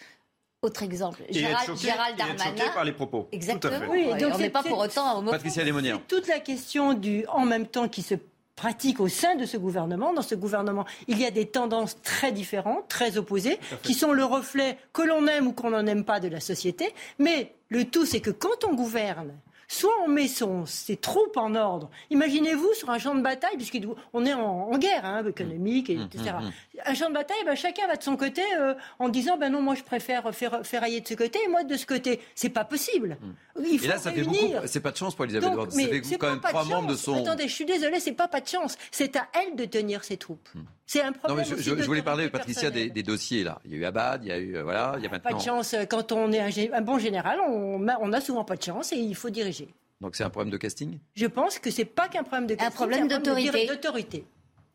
Autre 0.64 0.81
exemple, 0.81 1.22
et 1.30 1.38
être 1.38 1.38
Gérald, 1.38 1.65
choqué, 1.68 1.80
Gérald 1.81 2.19
et 2.19 2.22
être 2.23 2.35
Darmanin. 2.38 2.72
par 2.73 2.84
les 2.84 2.91
propos. 2.91 3.22
Tout 3.22 3.27
à 3.31 3.35
Exactement. 3.35 3.80
fait. 3.80 3.88
Oui, 3.88 4.05
Ouais, 4.11 4.18
donc 4.19 4.31
on 4.34 4.38
c'est- 4.38 4.41
n'est 4.43 4.49
pas 4.49 4.64
pour 4.64 4.80
autant 4.80 5.11
homophobe. 5.19 5.31
Patricia 5.35 5.64
Lémonière. 5.64 5.99
C'est 6.09 6.15
toute 6.15 6.27
la 6.27 6.39
question 6.39 6.93
du 6.93 7.26
en 7.27 7.45
même 7.45 7.68
temps 7.68 7.88
qui 7.88 8.01
se 8.01 8.15
pratique 8.55 8.99
au 8.99 9.07
sein 9.07 9.35
de 9.35 9.45
ce 9.45 9.55
gouvernement. 9.55 10.14
Dans 10.14 10.23
ce 10.23 10.34
gouvernement, 10.34 10.84
il 11.07 11.19
y 11.19 11.26
a 11.26 11.31
des 11.31 11.45
tendances 11.45 12.01
très 12.01 12.31
différentes, 12.31 12.88
très 12.88 13.18
opposées, 13.18 13.59
qui 13.84 13.93
sont 13.93 14.11
le 14.14 14.26
reflet 14.26 14.80
que 14.93 15.03
l'on 15.03 15.27
aime 15.27 15.45
ou 15.45 15.51
qu'on 15.53 15.69
n'en 15.69 15.85
aime 15.85 16.03
pas 16.03 16.19
de 16.19 16.27
la 16.27 16.39
société. 16.39 16.91
Mais 17.19 17.53
le 17.69 17.85
tout, 17.85 18.07
c'est 18.07 18.19
que 18.19 18.31
quand 18.31 18.64
on 18.68 18.73
gouverne, 18.73 19.34
soit 19.68 19.91
on 20.06 20.07
met 20.07 20.27
son, 20.27 20.65
ses 20.65 20.95
troupes 20.98 21.35
en 21.38 21.53
ordre. 21.56 21.89
Imaginez-vous 22.10 22.73
sur 22.73 22.89
un 22.89 22.98
champ 22.99 23.15
de 23.15 23.22
bataille, 23.22 23.57
puisqu'on 23.57 24.26
est 24.26 24.34
en, 24.34 24.69
en 24.72 24.77
guerre 24.77 25.03
hein, 25.06 25.23
économique, 25.27 25.89
et, 25.89 25.95
etc. 26.02 26.35
hum, 26.39 26.52
Un 26.85 26.94
champ 26.94 27.10
de 27.10 27.14
bataille, 27.14 27.44
ben, 27.45 27.56
chacun 27.56 27.85
va 27.88 27.95
de 27.98 28.03
son 28.03 28.15
côté 28.15 28.41
euh, 28.57 28.73
en 28.99 29.10
disant 29.10 29.38
ben 29.38 29.49
non, 29.52 29.61
moi 29.61 29.76
je 29.76 29.84
préfère 29.84 30.34
faire, 30.34 30.61
ferrailler 30.65 31.02
de 31.02 31.07
ce 31.07 31.14
côté 31.15 31.39
et 31.45 31.49
moi 31.49 31.64
de 31.64 31.76
ce 31.76 31.85
côté. 31.85 32.22
C'est 32.35 32.49
pas 32.49 32.64
possible. 32.65 33.18
Il 33.60 33.77
faut 33.80 33.85
Et 33.85 33.88
là, 33.89 33.98
ça 33.98 34.11
fait 34.11 34.22
réunir. 34.22 34.41
beaucoup. 34.56 34.68
C'est 34.68 34.80
pas 34.80 34.91
de 34.91 34.98
chance 34.98 35.15
pour 35.15 35.26
Elisabeth 35.26 35.52
Borne. 35.53 35.69
Ça 35.72 35.80
fait 35.80 36.02
c'est 36.03 36.18
quand 36.18 36.27
pas 36.27 36.31
même 36.31 36.41
pas 36.41 36.48
de 36.49 36.53
trois 36.53 36.65
membres 36.65 36.88
de 36.89 36.95
son. 36.95 37.15
Attendez, 37.15 37.48
je 37.48 37.53
suis 37.53 37.65
désolée, 37.65 37.99
c'est 37.99 38.11
pas 38.14 38.27
pas 38.27 38.39
de 38.41 38.48
chance. 38.48 38.77
C'est 38.91 39.15
à 39.15 39.27
elle 39.34 39.56
de 39.56 39.65
tenir 39.65 40.03
ses 40.03 40.18
troupes. 40.18 40.48
C'est 40.89 41.02
un 41.02 41.07
Non, 41.07 41.14
problème. 41.14 41.38
mais 41.39 41.44
je, 41.44 41.56
aussi 41.56 41.64
je- 41.64 41.76
je 41.81 41.85
voulais 41.85 42.02
parler, 42.02 42.30
Patricia, 42.30 42.69
des, 42.69 42.89
dossiers 43.03 43.44
là. 43.44 43.60
Il 43.65 43.72
y 43.72 43.76
a 43.76 43.77
eu 43.80 43.85
Abad, 43.85 44.23
il 44.23 44.30
y 44.30 44.31
a 44.31 44.38
eu 44.38 44.56
euh, 44.56 44.64
voilà, 44.64 44.94
il 44.98 45.03
y 45.03 45.06
a 45.06 45.10
Pas 45.10 45.18
maintenant. 45.18 45.38
de 45.38 45.44
chance. 45.44 45.76
Quand 45.89 46.14
on 46.14 46.31
est 46.31 46.72
un, 46.73 46.81
bon 46.81 46.98
général, 46.98 47.39
on, 47.45 47.85
on 47.99 48.14
a 48.14 48.22
souvent 48.22 48.45
pas 48.45 48.56
de 48.56 48.64
chance 48.64 48.94
et 48.94 48.98
il 48.98 49.15
faut 49.15 49.30
diriger. 49.30 49.56
Donc 50.02 50.15
c'est 50.15 50.24
un 50.24 50.30
problème 50.30 50.52
de 50.52 50.57
casting? 50.57 50.99
Je 51.15 51.26
pense 51.26 51.60
que 51.60 51.72
c'est 51.72 51.86
pas 51.86 52.07
qu'un 52.07 52.24
problème 52.24 52.48
de 52.48 52.56
casting, 52.56 52.68
un 52.68 52.76
problème 52.76 53.07
d'autorité. 53.07 54.26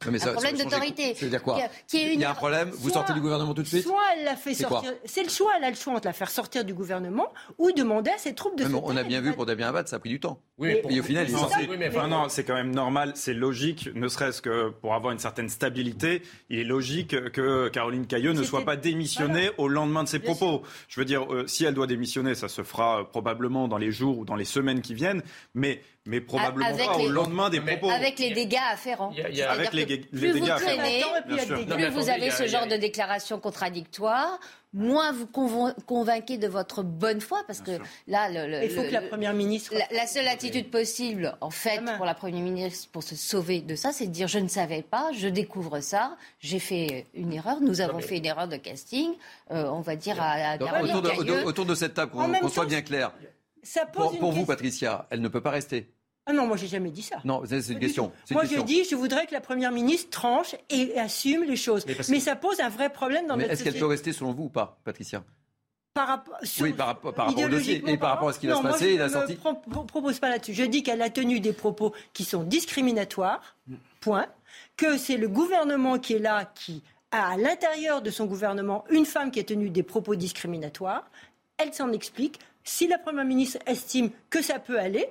Non, 0.06 0.12
mais 0.12 0.20
Un 0.20 0.24
ça- 0.24 0.32
problème 0.32 0.56
ça- 0.56 0.64
ça- 0.64 0.70
d'autorité. 0.70 1.12
Veut 1.14 1.28
dire 1.28 1.42
quoi 1.42 1.58
Qui 1.88 1.96
est 1.98 2.14
Il 2.14 2.20
y 2.20 2.24
a 2.24 2.28
un 2.28 2.32
une- 2.32 2.36
problème. 2.36 2.70
Vous 2.72 2.90
sortez 2.90 3.12
du 3.12 3.20
gouvernement 3.20 3.54
tout 3.54 3.62
de 3.62 3.68
suite. 3.68 3.84
Soit 3.84 4.00
elle 4.16 4.24
l'a 4.24 4.36
fait 4.36 4.54
C'est 4.54 4.64
quoi 4.64 4.82
sortir. 4.82 4.92
C'est 5.04 5.22
le 5.22 5.28
choix. 5.28 5.52
Elle 5.58 5.64
a 5.64 5.70
le 5.70 5.76
choix 5.76 5.94
entre 5.94 6.06
la 6.06 6.12
faire 6.12 6.30
sortir 6.30 6.64
du 6.64 6.74
gouvernement 6.74 7.32
ou 7.58 7.70
demander 7.72 8.10
à 8.10 8.18
ses 8.18 8.34
troupes 8.34 8.56
de 8.58 8.64
Mais 8.64 8.70
bon, 8.70 8.82
on 8.84 8.96
a 8.96 9.02
bien 9.04 9.20
vu 9.20 9.32
pour 9.32 9.46
Damien 9.46 9.68
Abad, 9.68 9.88
ça 9.88 9.96
a 9.96 9.98
pris 9.98 10.10
du 10.10 10.20
temps. 10.20 10.38
Oui, 10.58 10.76
Et 10.90 11.00
au 11.00 11.02
final, 11.02 11.26
il 11.26 11.30
est 11.30 11.32
non, 11.32 11.38
sorti. 11.40 11.54
c'est- 11.68 11.88
enfin, 11.88 12.08
non, 12.08 12.28
c'est 12.28 12.44
quand 12.44 12.54
même 12.54 12.74
normal, 12.74 13.12
c'est 13.16 13.34
logique, 13.34 13.90
ne 13.94 14.06
serait-ce 14.08 14.40
que 14.42 14.70
pour 14.70 14.94
avoir 14.94 15.12
une 15.12 15.18
certaine 15.18 15.48
stabilité, 15.48 16.22
il 16.50 16.58
est 16.58 16.64
logique 16.64 17.30
que 17.32 17.68
Caroline 17.68 18.06
Cailleux 18.06 18.32
ne 18.32 18.42
soit 18.42 18.64
pas 18.64 18.76
démissionnée 18.76 19.50
au 19.58 19.68
lendemain 19.68 20.04
de 20.04 20.08
ses 20.08 20.18
propos. 20.18 20.62
Je 20.88 21.00
veux 21.00 21.04
dire, 21.04 21.32
euh, 21.32 21.46
si 21.46 21.64
elle 21.64 21.74
doit 21.74 21.86
démissionner, 21.86 22.34
ça 22.34 22.48
se 22.48 22.62
fera 22.62 23.00
euh, 23.00 23.04
probablement 23.04 23.68
dans 23.68 23.78
les 23.78 23.90
jours 23.90 24.18
ou 24.18 24.24
dans 24.24 24.36
les 24.36 24.44
semaines 24.44 24.80
qui 24.82 24.94
viennent, 24.94 25.22
mais, 25.54 25.82
mais 26.04 26.20
probablement 26.20 26.66
Avec 26.68 26.86
pas 26.86 26.98
les- 26.98 27.06
au 27.06 27.10
lendemain 27.10 27.48
des 27.50 27.60
propos. 27.60 27.90
Avec 27.90 28.18
les 28.18 28.30
dégâts 28.32 28.56
afférents. 28.72 29.12
y 29.12 29.20
a- 29.20 29.24
C'est-à-dire 29.24 29.50
avec 29.50 29.72
les 29.72 29.86
plus 29.86 30.32
vous 30.32 30.40
dégâts 30.40 30.50
afférents. 30.50 30.76
traînez, 30.82 31.00
y 31.00 31.66
plus 31.76 31.88
vous 31.90 32.08
avez 32.08 32.30
ce 32.30 32.42
y 32.44 32.48
genre 32.48 32.66
de 32.66 32.76
déclarations 32.76 33.38
contradictoires, 33.38 34.40
moins 34.74 35.12
vous 35.12 35.26
convo- 35.26 35.74
convainquez 35.86 36.38
de 36.38 36.48
votre 36.48 36.82
bonne 36.82 37.20
foi, 37.20 37.42
parce 37.46 37.60
que 37.60 37.72
là, 38.08 38.28
le, 38.30 38.50
le- 38.50 38.64
Il 38.64 38.70
faut 38.70 38.82
le- 38.82 38.88
que 38.88 38.92
la 38.94 39.02
première 39.02 39.34
ministre. 39.34 39.74
la, 39.76 39.84
la 39.96 40.06
seule 40.06 40.26
attitude 40.28 40.70
possible, 40.70 41.36
en 41.40 41.50
fait, 41.50 41.80
pour 41.96 42.06
la 42.06 42.14
première 42.14 42.42
ministre, 42.42 42.88
pour 42.90 43.02
se 43.02 43.14
sauver 43.14 43.60
de 43.60 43.76
ça, 43.76 43.92
c'est 43.92 44.06
de 44.06 44.12
dire 44.12 44.26
je 44.28 44.38
ne 44.38 44.48
savais 44.48 44.82
pas, 44.82 45.10
je 45.12 45.28
découvre 45.28 45.78
ça, 45.80 46.16
j'ai 46.40 46.58
fait 46.58 47.06
une 47.14 47.32
erreur, 47.32 47.60
nous 47.60 47.80
avons 47.80 48.00
fait 48.00 48.16
une 48.18 48.26
erreur 48.26 48.48
de 48.48 48.56
casting, 48.56 49.12
euh, 49.52 49.66
on 49.66 49.80
va 49.82 49.94
dire 49.94 50.20
à, 50.20 50.32
à 50.52 50.58
Donc, 50.58 50.70
autour, 50.82 51.02
de, 51.02 51.44
autour- 51.44 51.66
de 51.66 51.74
cette 51.76 51.94
table, 51.94 52.10
qu'on 52.12 52.48
soit 52.48 52.66
bien 52.66 52.82
clair. 52.82 53.12
Ça 53.62 53.86
pose 53.86 54.05
Pour, 54.06 54.12
une 54.14 54.18
pour 54.20 54.32
vous, 54.32 54.44
Patricia, 54.47 55.06
elle 55.10 55.20
ne 55.20 55.28
peut 55.28 55.40
pas 55.40 55.51
rester. 55.51 55.93
Ah 56.26 56.32
non, 56.32 56.47
moi 56.47 56.56
j'ai 56.56 56.68
jamais 56.68 56.90
dit 56.90 57.02
ça. 57.02 57.16
Non, 57.24 57.43
c'est 57.48 57.68
une 57.72 57.78
question. 57.80 58.12
une 58.30 58.34
Moi, 58.36 58.44
je 58.44 58.60
dis, 58.60 58.84
je 58.84 58.94
voudrais 58.94 59.26
que 59.26 59.32
la 59.32 59.40
première 59.40 59.72
ministre 59.72 60.10
tranche 60.10 60.55
et 60.70 60.97
assume 60.98 61.43
les 61.44 61.56
choses. 61.56 61.84
Mais 61.86 61.93
Mais, 61.93 61.97
parce 61.97 62.09
que- 62.09 62.20
ça 62.20 62.36
pose 62.36 62.60
un 62.60 62.68
vrai 62.68 62.90
problème 62.90 63.26
dans 63.26 63.36
Mais 63.36 63.43
notre 63.43 63.55
est-ce 63.55 63.64
qu'elle 63.64 63.72
société. 63.72 63.80
peut 63.80 63.90
rester 63.90 64.12
selon 64.12 64.32
vous 64.32 64.44
ou 64.44 64.48
pas, 64.48 64.78
Patricia? 64.84 65.24
Par 65.94 66.06
rapport, 66.09 66.36
sur- 66.43 66.62
Oui, 66.64 66.72
par 66.72 66.86
rapport, 66.86 67.12
par 67.12 67.26
rapport 67.26 67.44
au 67.44 67.48
dossier 67.48 67.82
et 67.86 67.97
par 67.98 68.10
rapport 68.10 68.28
à 68.28 68.32
ce 68.32 68.39
qui 68.39 68.47
va 68.47 68.56
se 68.56 68.62
passer 68.62 68.90
je 68.90 68.94
et 68.94 68.97
la 68.98 69.06
ne 69.09 69.12
sortie. 69.12 69.32
me 69.32 69.39
pro- 69.39 69.55
pro- 69.55 69.84
propose 69.84 70.18
pas 70.20 70.30
là-dessus. 70.30 70.55
Je 70.55 70.62
dis 70.64 70.82
qu'elle 70.82 71.02
a 71.02 71.10
tenu 71.10 71.40
des 71.40 71.52
propos 71.52 71.93
qui 72.14 72.24
sont 72.24 72.44
discriminatoires, 72.44 73.56
point. 74.01 74.26
Que 74.76 74.97
c'est 74.97 75.16
le 75.16 75.28
gouvernement 75.28 75.98
qui 75.98 76.14
est 76.14 76.18
là, 76.18 76.44
qui 76.55 76.82
a 77.10 77.32
à 77.32 77.36
l'intérieur 77.36 78.01
de 78.01 78.10
son 78.10 78.24
gouvernement 78.26 78.84
une 78.90 79.05
femme 79.06 79.30
qui 79.30 79.40
a 79.40 79.44
tenu 79.44 79.70
des 79.70 79.82
propos 79.82 80.14
discriminatoires. 80.14 81.05
Elle 81.59 81.74
s'en 81.74 81.93
explique. 81.93 82.39
Si 82.64 82.86
la 82.89 82.98
première 82.98 83.24
ministre 83.24 83.59
estime 83.66 84.10
que 84.30 84.43
ça 84.43 84.59
peut 84.59 84.78
aller, 84.78 85.06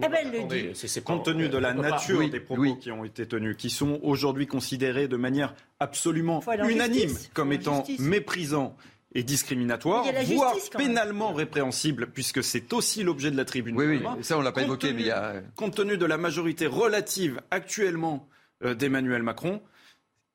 eh 0.00 0.08
ben, 0.08 0.14
elle 0.22 0.30
le 0.32 0.72
dit. 0.72 1.00
Compte 1.02 1.24
tenu 1.24 1.48
de 1.48 1.58
la 1.58 1.74
pas- 1.74 1.82
nature 1.90 2.18
Oui, 2.20 2.30
des 2.30 2.40
propos 2.40 2.76
qui 2.76 2.90
ont 2.92 3.04
été 3.04 3.26
tenus, 3.26 3.56
qui 3.56 3.68
sont 3.70 3.98
aujourd'hui 4.02 4.46
considérés 4.46 5.08
de 5.08 5.16
manière 5.16 5.54
absolument 5.80 6.40
unanime 6.68 7.08
justice. 7.08 7.30
comme 7.34 7.52
étant 7.52 7.84
justice. 7.84 8.00
méprisants 8.06 8.76
et 9.14 9.24
la 9.24 10.22
voire 10.24 10.54
pénalement 10.76 11.32
répréhensibles, 11.32 12.08
puisque 12.08 12.44
c'est 12.44 12.72
aussi 12.74 13.02
l'objet 13.02 13.30
de 13.30 13.36
la 13.36 13.44
tribune. 13.44 13.74
Oui, 13.76 14.00
ça 14.22 14.38
on 14.38 14.42
l'a 14.42 14.52
pas 14.52 14.60
Compte 14.60 14.84
évoqué, 14.84 14.88
tenu- 14.88 14.96
mais 14.96 15.02
il 15.02 15.06
y 15.06 15.10
a. 15.10 15.42
Compte 15.56 15.74
tenu 15.76 15.96
de 15.96 16.04
la 16.06 16.18
majorité 16.18 16.66
relative 16.66 17.40
actuellement 17.50 18.28
euh, 18.64 18.74
d'Emmanuel 18.74 19.22
Macron, 19.22 19.60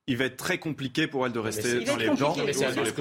il 0.08 0.18
va 0.18 0.26
être 0.26 0.36
très 0.36 0.58
compliqué 0.58 1.08
pour 1.08 1.26
elle 1.26 1.32
de 1.32 1.40
rester 1.40 1.80
dans 1.86 1.96
les 1.96 2.08
Non, 2.08 2.16
gens. 2.16 2.36
ce 2.36 2.92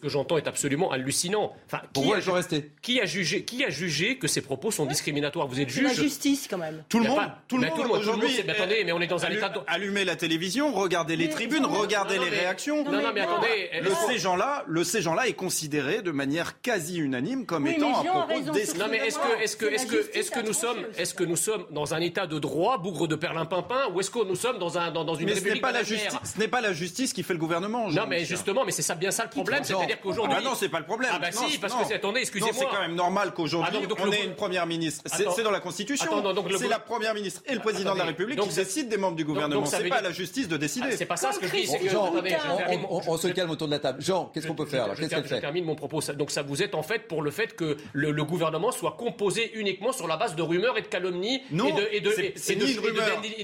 que 0.00 0.08
j'entends- 0.08 0.38
est 0.38 0.46
absolument 0.48 0.90
hallucinant. 0.90 1.52
Enfin, 1.66 1.82
Pourquoi 1.92 2.16
a- 2.16 2.18
elle 2.18 2.24
peut 2.24 2.30
rester 2.32 2.70
Qui 2.80 2.98
a 3.00 3.04
jugé 3.04 3.44
Qui 3.44 3.62
a 3.64 3.68
jugé 3.68 4.16
que 4.16 4.26
ces 4.26 4.40
propos 4.40 4.70
sont 4.70 4.86
discriminatoires? 4.86 5.46
Vous 5.48 5.60
êtes 5.60 5.70
C'est 5.70 5.82
la 5.82 5.90
juge. 5.90 6.04
justice 6.04 6.46
quand 6.48 6.56
même. 6.56 6.82
Tout 6.88 6.98
le 7.00 7.08
monde, 7.08 7.16
pas- 7.16 7.38
tout 7.46 7.58
le 7.58 7.68
monde 7.68 7.90
aujourd'hui. 7.98 8.40
attendez, 8.48 8.84
mais 8.84 8.92
on 8.92 9.00
est 9.02 9.06
dans 9.06 9.22
un 9.24 9.28
état 9.30 9.50
de- 9.50 9.60
Allumez 9.66 10.04
la 10.06 10.16
télévision, 10.16 10.72
regardez 10.72 11.16
les 11.16 11.28
tribunes, 11.28 11.66
regardez 11.66 12.16
non, 12.16 12.24
les 12.24 12.30
réactions. 12.30 12.84
non, 12.84 13.02
non, 13.02 13.10
mais 13.14 13.20
attendez, 13.20 13.70
Le 13.82 13.90
ces 14.08 14.18
gens-là, 14.18 14.64
le 14.66 14.82
ces 14.82 15.02
gens-là 15.02 15.28
est 15.28 15.32
considéré 15.34 16.00
de 16.00 16.10
manière 16.10 16.60
quasi 16.62 16.98
unanime 16.98 17.44
comme 17.44 17.66
étant 17.66 18.00
un 18.00 18.04
propos. 18.04 18.40
Non 18.78 18.86
mais 18.90 18.96
est-ce 18.98 19.18
que 19.18 19.42
est-ce 19.42 19.56
que 19.56 19.66
est-ce 19.66 19.86
que 19.86 20.18
est-ce 20.18 20.30
que 20.30 20.40
nous 20.40 20.52
sommes 20.54 20.84
est-ce 20.96 21.12
que 21.14 21.24
nous 21.24 21.36
sommes 21.36 21.64
dans 21.70 21.92
un 21.94 22.00
état 22.00 22.26
de 22.26 22.38
droit, 22.38 22.78
bougre 22.78 23.08
de 23.08 23.14
perlimpinpin, 23.16 23.88
ou 23.92 24.00
est-ce 24.00 24.10
que 24.10 24.24
nous 24.24 24.34
sommes 24.36 24.58
dans 24.58 24.78
un 24.78 24.90
dans, 24.90 25.04
une 25.14 25.26
Mais 25.26 25.32
ce 25.32 25.40
n'est 25.40 25.40
république 25.40 25.62
pas 25.62 25.72
la 25.72 25.82
justice, 25.82 26.13
ce 26.22 26.38
n'est 26.38 26.48
pas 26.48 26.60
la 26.60 26.72
justice 26.72 27.12
qui 27.12 27.22
fait 27.22 27.32
le 27.32 27.38
gouvernement. 27.38 27.90
Non 27.90 28.06
mais 28.08 28.24
justement, 28.24 28.64
mais 28.64 28.72
c'est 28.72 28.82
ça 28.82 28.94
bien 28.94 29.10
ça 29.10 29.24
le 29.24 29.30
problème, 29.30 29.64
c'est-à-dire 29.64 30.00
qu'aujourd'hui 30.00 30.36
Ah 30.38 30.42
bah 30.42 30.48
non, 30.50 30.54
c'est 30.54 30.68
pas 30.68 30.78
le 30.78 30.84
problème. 30.86 31.10
Ah 31.14 31.18
bah 31.18 31.28
Non, 31.34 31.48
si, 31.48 31.58
parce 31.58 31.72
non. 31.74 31.80
que 31.80 31.86
c'est 31.88 31.94
attendez, 31.94 32.20
excusez-moi. 32.20 32.52
c'est 32.56 32.66
quand 32.66 32.80
même 32.80 32.94
normal 32.94 33.32
qu'aujourd'hui 33.34 33.78
Ah, 33.82 33.94
on 34.00 34.06
le- 34.06 34.14
ait 34.14 34.24
une 34.24 34.34
première 34.34 34.66
ministre. 34.66 35.02
C'est 35.06 35.42
dans 35.42 35.50
la 35.50 35.60
Constitution. 35.60 36.22
Le- 36.22 36.56
c'est 36.58 36.68
la 36.68 36.78
première 36.78 37.14
ministre 37.14 37.42
et 37.46 37.54
le 37.54 37.60
président 37.60 37.94
de 37.94 37.98
la. 37.98 38.04
République 38.04 38.36
Donc 38.36 38.48
qui 38.48 38.54
ça- 38.54 38.64
décident 38.64 38.88
des 38.90 38.96
membres 38.98 39.16
du 39.16 39.24
gouvernement. 39.24 39.62
donc 39.62 39.66
ça 39.70 39.78
C'est 39.78 39.88
pas 39.88 39.96
dire- 40.00 40.04
la 40.04 40.12
justice 40.12 40.46
de 40.48 40.56
décider. 40.56 40.88
Ah, 40.92 40.96
c'est 40.96 41.06
pas 41.06 41.16
ça 41.16 41.32
ce 41.32 41.38
que 41.38 41.46
je 41.46 41.52
dis, 41.52 41.62
que 41.66 41.88
Jean, 41.88 42.04
attendez, 42.06 42.36
on- 42.52 42.56
termine. 42.56 42.80
on, 42.90 42.96
on- 42.98 43.02
on 43.14 43.16
se 43.16 43.28
calme 43.28 43.50
autour 43.50 43.66
de 43.66 43.72
la 43.72 43.78
table. 43.78 44.02
Jean, 44.02 44.26
qu'est-ce 44.32 44.46
qu'on 44.46 44.54
peut 44.54 44.66
faire 44.66 44.86
là 44.88 44.94
Je, 44.94 45.00
Qu'est-ce 45.06 45.26
je 45.28 45.34
termine 45.40 45.64
mon 45.64 45.74
propos. 45.74 46.00
Donc 46.14 46.30
ça 46.30 46.42
vous 46.42 46.62
êtes 46.62 46.74
en 46.74 46.82
fait 46.82 47.08
pour 47.08 47.22
le 47.22 47.30
fait 47.30 47.54
que 47.56 47.76
le, 47.92 48.12
gouvernement 48.24 48.72
soit 48.72 48.92
composé 48.98 49.52
uniquement 49.58 49.92
sur 49.92 50.06
la 50.06 50.16
base 50.16 50.34
de 50.36 50.42
rumeurs 50.42 50.76
et 50.78 50.82
de 50.82 50.86
calomnies 50.86 51.42
Non, 51.50 51.66
et 51.92 52.00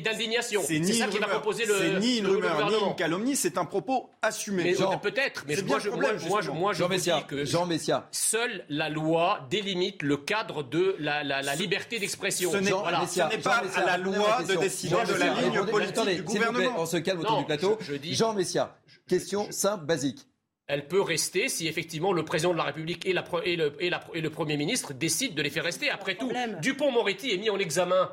d'indignation. 0.00 0.62
C'est 0.66 0.82
ça 0.82 1.04
une 1.06 1.10
qui 1.10 1.18
va 1.18 1.26
rumeur. 1.26 1.30
composer 1.42 1.64
le 1.66 1.74
C'est 1.76 2.00
ni 2.00 2.18
une 2.18 2.26
rumeur, 2.26 2.59
gouvernement. 2.64 2.90
une 2.90 2.96
calomnie, 2.96 3.36
c'est 3.36 3.58
un 3.58 3.64
propos 3.64 4.10
assumé. 4.22 4.64
Mais 4.64 4.74
Jean, 4.74 4.98
peut-être, 4.98 5.44
mais 5.46 5.56
bien 5.56 5.64
moi, 5.64 5.78
je, 5.78 5.88
problème, 5.88 6.12
moi, 6.12 6.28
moi, 6.28 6.40
je, 6.40 6.44
justement. 6.44 6.60
moi, 6.60 6.72
je 6.72 6.78
Jean 6.78 6.84
vous 6.86 6.90
Messia, 6.92 7.16
dis 7.18 7.26
que 7.26 7.44
Jean 7.44 7.66
Messia. 7.66 8.08
seule 8.12 8.64
la 8.68 8.88
loi 8.88 9.46
délimite 9.50 10.02
le 10.02 10.16
cadre 10.16 10.62
de 10.62 10.96
la, 10.98 11.22
la, 11.24 11.42
la 11.42 11.54
liberté 11.54 11.98
d'expression. 11.98 12.50
Ce 12.52 12.56
n'est- 12.58 12.70
Voilà. 12.70 13.04
pas 13.42 13.62
à 13.76 13.84
la 13.84 13.98
loi 13.98 14.42
de 14.48 14.54
décider 14.56 14.94
de 15.08 15.14
la 15.14 15.34
ligne 15.40 15.66
politique 15.66 15.92
attendez, 15.96 16.14
du 16.16 16.22
gouvernement. 16.22 16.74
On 16.78 16.86
se 16.86 16.96
calme 16.98 17.20
autour 17.20 17.32
Non, 17.32 17.38
du 17.40 17.46
plateau. 17.46 17.78
Jean 18.04 18.34
Messia, 18.34 18.76
question 19.08 19.46
simple, 19.50 19.84
basique. 19.84 20.26
Elle 20.72 20.86
peut 20.86 21.00
rester 21.02 21.48
si 21.48 21.66
effectivement 21.66 22.12
le 22.12 22.24
président 22.24 22.52
de 22.52 22.56
la 22.58 22.62
République 22.62 23.04
et, 23.04 23.12
la, 23.12 23.22
pre- 23.22 23.42
et, 23.44 23.56
le, 23.56 23.72
et, 23.80 23.90
la- 23.90 24.04
et 24.14 24.20
le 24.20 24.30
Premier 24.30 24.56
ministre 24.56 24.92
décident 24.94 25.34
de 25.34 25.42
les 25.42 25.50
faire 25.50 25.64
rester. 25.64 25.90
Après 25.90 26.14
tout, 26.14 26.30
Dupont-Moretti 26.62 27.32
est 27.32 27.38
mis 27.38 27.50
en 27.50 27.58
examen 27.58 28.08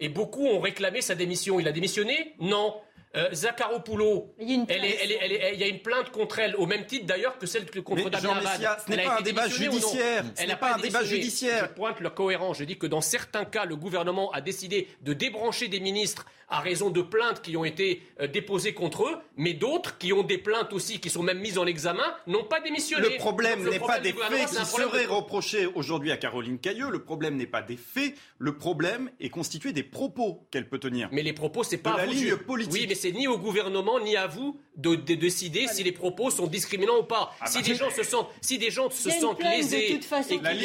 et 0.00 0.08
beaucoup 0.08 0.44
ont 0.44 0.58
réclamé 0.58 1.00
sa 1.00 1.14
démission. 1.14 1.60
Il 1.60 1.68
a 1.68 1.72
démissionné? 1.72 2.34
Non. 2.40 2.74
Euh, 3.14 3.28
Zakharopoulou, 3.32 4.32
Il 4.38 4.48
y 4.48 4.52
a 4.52 4.54
une 4.54 4.64
elle 4.70 4.84
est- 4.86 4.98
elle 5.02 5.12
est- 5.12 5.18
elle 5.20 5.32
est- 5.32 5.50
il 5.54 5.60
y 5.60 5.64
a 5.64 5.66
une 5.66 5.80
plainte 5.82 6.10
contre 6.10 6.38
elle, 6.38 6.56
au 6.56 6.64
même 6.64 6.86
titre 6.86 7.04
d'ailleurs 7.04 7.36
que 7.38 7.44
celle 7.46 7.66
que 7.66 7.78
contre 7.80 8.08
Damien 8.08 8.22
Jean 8.22 8.32
Abad. 8.36 8.52
Messia, 8.58 8.76
ce 8.86 8.90
n'est 8.90 9.04
pas 9.04 9.18
un 9.18 9.20
débat 9.20 9.48
judiciaire. 9.48 10.24
Ce 10.24 10.40
Elle 10.40 10.46
n'est 10.46 10.52
n'a 10.54 10.56
pas 10.56 10.74
un 10.74 10.78
débat 10.78 11.04
judiciaire. 11.04 11.68
Je 11.68 11.74
pointe 11.74 12.00
le 12.00 12.08
cohérent. 12.08 12.54
Je 12.54 12.64
dis 12.64 12.78
que 12.78 12.86
dans 12.86 13.02
certains 13.02 13.44
cas, 13.44 13.66
le 13.66 13.76
gouvernement 13.76 14.30
a 14.32 14.40
décidé 14.40 14.88
de 15.02 15.12
débrancher 15.12 15.68
des 15.68 15.80
ministres 15.80 16.24
à 16.52 16.60
raison 16.60 16.90
de 16.90 17.02
plaintes 17.02 17.42
qui 17.42 17.56
ont 17.56 17.64
été 17.64 18.02
euh, 18.20 18.26
déposées 18.28 18.74
contre 18.74 19.04
eux, 19.08 19.16
mais 19.36 19.54
d'autres 19.54 19.98
qui 19.98 20.12
ont 20.12 20.22
des 20.22 20.38
plaintes 20.38 20.72
aussi, 20.72 21.00
qui 21.00 21.10
sont 21.10 21.22
même 21.22 21.38
mises 21.40 21.58
en 21.58 21.66
examen, 21.66 22.04
n'ont 22.26 22.44
pas 22.44 22.60
démissionné. 22.60 23.08
Le 23.08 23.16
problème 23.16 23.62
n'est 23.64 23.78
pas 23.80 23.98
problème 23.98 24.02
des 24.02 24.12
faits 24.12 24.18
qui 24.20 24.26
problème 24.28 24.48
de- 24.48 24.64
seraient 24.92 25.06
reprochés 25.06 25.66
aujourd'hui 25.74 26.12
à 26.12 26.16
Caroline 26.18 26.58
Cailleux. 26.58 26.90
Le 26.90 27.02
problème 27.02 27.36
n'est 27.36 27.46
pas 27.46 27.62
des 27.62 27.76
faits. 27.78 28.14
Le 28.38 28.56
problème 28.56 29.10
est 29.18 29.30
constitué 29.30 29.72
des 29.72 29.82
propos 29.82 30.46
qu'elle 30.50 30.68
peut 30.68 30.78
tenir. 30.78 31.08
Mais 31.10 31.22
les 31.22 31.32
propos, 31.32 31.62
c'est 31.64 31.78
pas 31.78 31.90
de 31.92 31.94
à 31.94 31.98
la 32.00 32.06
vous 32.06 32.12
ligne 32.12 32.30
de- 32.30 32.34
politique. 32.36 32.72
Oui, 32.74 32.86
mais 32.88 32.94
c'est 32.94 33.12
ni 33.12 33.26
au 33.26 33.38
gouvernement 33.38 33.98
ni 34.00 34.16
à 34.16 34.26
vous 34.26 34.60
de, 34.76 34.94
de 34.94 35.14
décider 35.14 35.66
si 35.68 35.82
les 35.82 35.92
propos 35.92 36.30
sont 36.30 36.46
discriminants 36.46 36.98
ou 37.00 37.04
pas. 37.04 37.34
Ah 37.40 37.46
si 37.46 37.58
bah, 37.58 37.64
des 37.68 37.74
gens 37.74 37.90
se 37.90 38.02
sentent, 38.02 38.28
si 38.40 38.58
des 38.58 38.70
gens 38.70 38.90
se 38.90 39.10
sentent 39.10 39.42
lésés 39.42 39.88
toute 39.92 40.04
façon 40.04 40.34
et 40.34 40.40
La 40.42 40.50
qu'il 40.52 40.60
y 40.60 40.64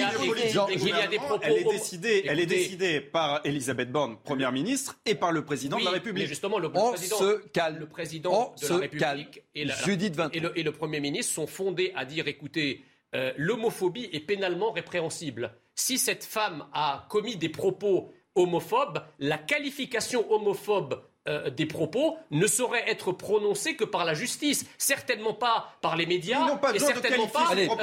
y 0.90 0.92
a 0.92 1.08
des 1.08 1.18
propos, 1.18 1.40
elle 1.44 1.58
est 1.60 1.64
décidée, 1.64 2.24
elle 2.28 2.40
est 2.40 2.46
décidée 2.46 3.00
par 3.00 3.42
Elisabeth 3.46 3.92
Borne, 3.92 4.18
première 4.24 4.52
ministre, 4.52 4.98
et 5.06 5.16
par 5.16 5.32
le 5.32 5.46
président 5.46 5.77
oui, 5.78 5.82
de 5.82 5.86
la 5.86 5.92
Mais 5.92 5.98
République. 5.98 6.28
justement, 6.28 6.60
le, 6.60 6.72
président, 6.72 7.18
se 7.18 7.38
calme. 7.50 7.78
le 7.80 7.88
président 7.88 8.52
On 8.52 8.56
de 8.56 8.60
se 8.66 8.74
la 8.74 8.80
République 8.80 9.00
calme. 9.04 9.26
et, 9.56 9.66
la- 9.66 9.76
Judith 9.76 10.16
Vintraud. 10.16 10.36
et 10.38 10.40
le, 10.42 10.60
et 10.60 10.64
le 10.64 10.72
Premier 10.72 11.00
ministre 11.00 11.34
sont 11.34 11.48
fondés 11.48 11.92
à 11.96 12.06
dire 12.06 12.28
écoutez, 12.28 12.84
euh, 13.16 13.32
l'homophobie 13.38 14.10
est 14.12 14.20
pénalement 14.20 14.72
répréhensible. 14.72 15.54
Si 15.76 15.98
cette 15.98 16.24
femme 16.26 16.66
a 16.74 17.06
commis 17.10 17.36
des 17.38 17.50
propos 17.50 18.12
homophobes, 18.36 19.02
la 19.20 19.38
qualification 19.38 20.32
homophobe 20.32 21.02
euh, 21.28 21.50
des 21.50 21.66
propos 21.66 22.16
ne 22.32 22.48
saurait 22.48 22.90
être 22.90 23.12
prononcée 23.12 23.76
que 23.76 23.84
par 23.84 24.06
la 24.06 24.14
justice, 24.14 24.66
certainement 24.78 25.34
pas 25.34 25.74
par 25.82 25.96
les 25.96 26.06
médias, 26.06 26.40
Ils 26.42 26.48
n'ont 26.48 26.58
pas 26.58 26.70
et 26.70 26.74
besoin 26.74 26.90
de 26.90 26.94
certainement 26.94 27.28
qualifier 27.28 27.34
pas, 27.34 27.52
Allez, 27.52 27.68
par- 27.68 27.78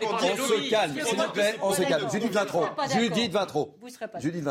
les 0.00 0.06
on 0.06 0.18
se 0.18 0.70
calme, 0.70 0.92
s'il 1.04 1.16
vous 1.16 1.32
plaît, 1.32 1.54
on 1.62 1.72
se 1.72 1.82
calme. 1.82 2.10
Judith 2.10 2.32
d'accord. 2.32 2.76
Judith 2.90 3.32
Vintraud. 3.32 3.74
Vous 3.80 3.88
serez 3.88 4.08
pas 4.08 4.18
Judith 4.20 4.44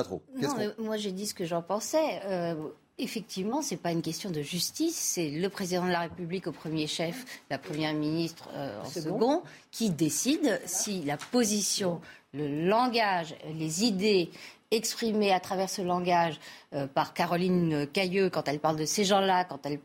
moi 0.78 0.98
j'ai 0.98 1.12
dit 1.12 1.28
ce 1.28 1.34
que 1.34 1.46
j'en 1.46 1.62
pensais. 1.62 2.22
Euh, 2.26 2.56
effectivement, 2.98 3.62
c'est 3.62 3.78
pas 3.78 3.92
une 3.92 4.02
question 4.02 4.30
de 4.30 4.42
justice, 4.42 4.96
c'est 4.96 5.30
le 5.30 5.50
président 5.50 5.86
de 5.86 5.92
la 5.92 6.00
République 6.02 6.48
au 6.48 6.52
premier 6.52 6.88
chef, 6.88 7.26
la 7.50 7.58
première 7.58 7.94
ministre 7.94 8.50
euh, 8.54 8.82
en 8.82 8.86
Second. 8.86 9.10
second, 9.20 9.44
qui 9.72 9.90
décide 9.90 10.62
si 10.66 11.04
la 11.04 11.18
position, 11.18 12.00
le 12.34 12.68
langage, 12.68 13.36
les 13.54 13.84
idées 13.84 14.30
exprimées 14.76 15.32
à 15.32 15.40
travers 15.40 15.70
ce 15.70 15.82
langage 15.82 16.40
euh, 16.74 16.88
par 16.88 17.14
Caroline 17.14 17.88
Cailleux 17.88 18.30
quand 18.30 18.48
elle 18.48 18.60
parle 18.60 18.78
de 18.78 18.86
ces 18.86 19.04
gens-là, 19.04 19.46
quand 19.46 19.66
elle 19.66 19.80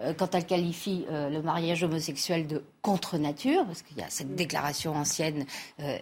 euh, 0.00 0.12
quand 0.14 0.34
elle 0.34 0.46
qualifie 0.46 1.04
euh, 1.10 1.28
le 1.28 1.42
mariage 1.42 1.84
homosexuel 1.84 2.46
de 2.46 2.64
contre 2.82 3.18
nature, 3.18 3.64
parce 3.66 3.82
qu'il 3.82 3.98
y 3.98 4.02
a 4.02 4.10
cette 4.10 4.34
déclaration 4.34 4.94
ancienne 4.94 5.46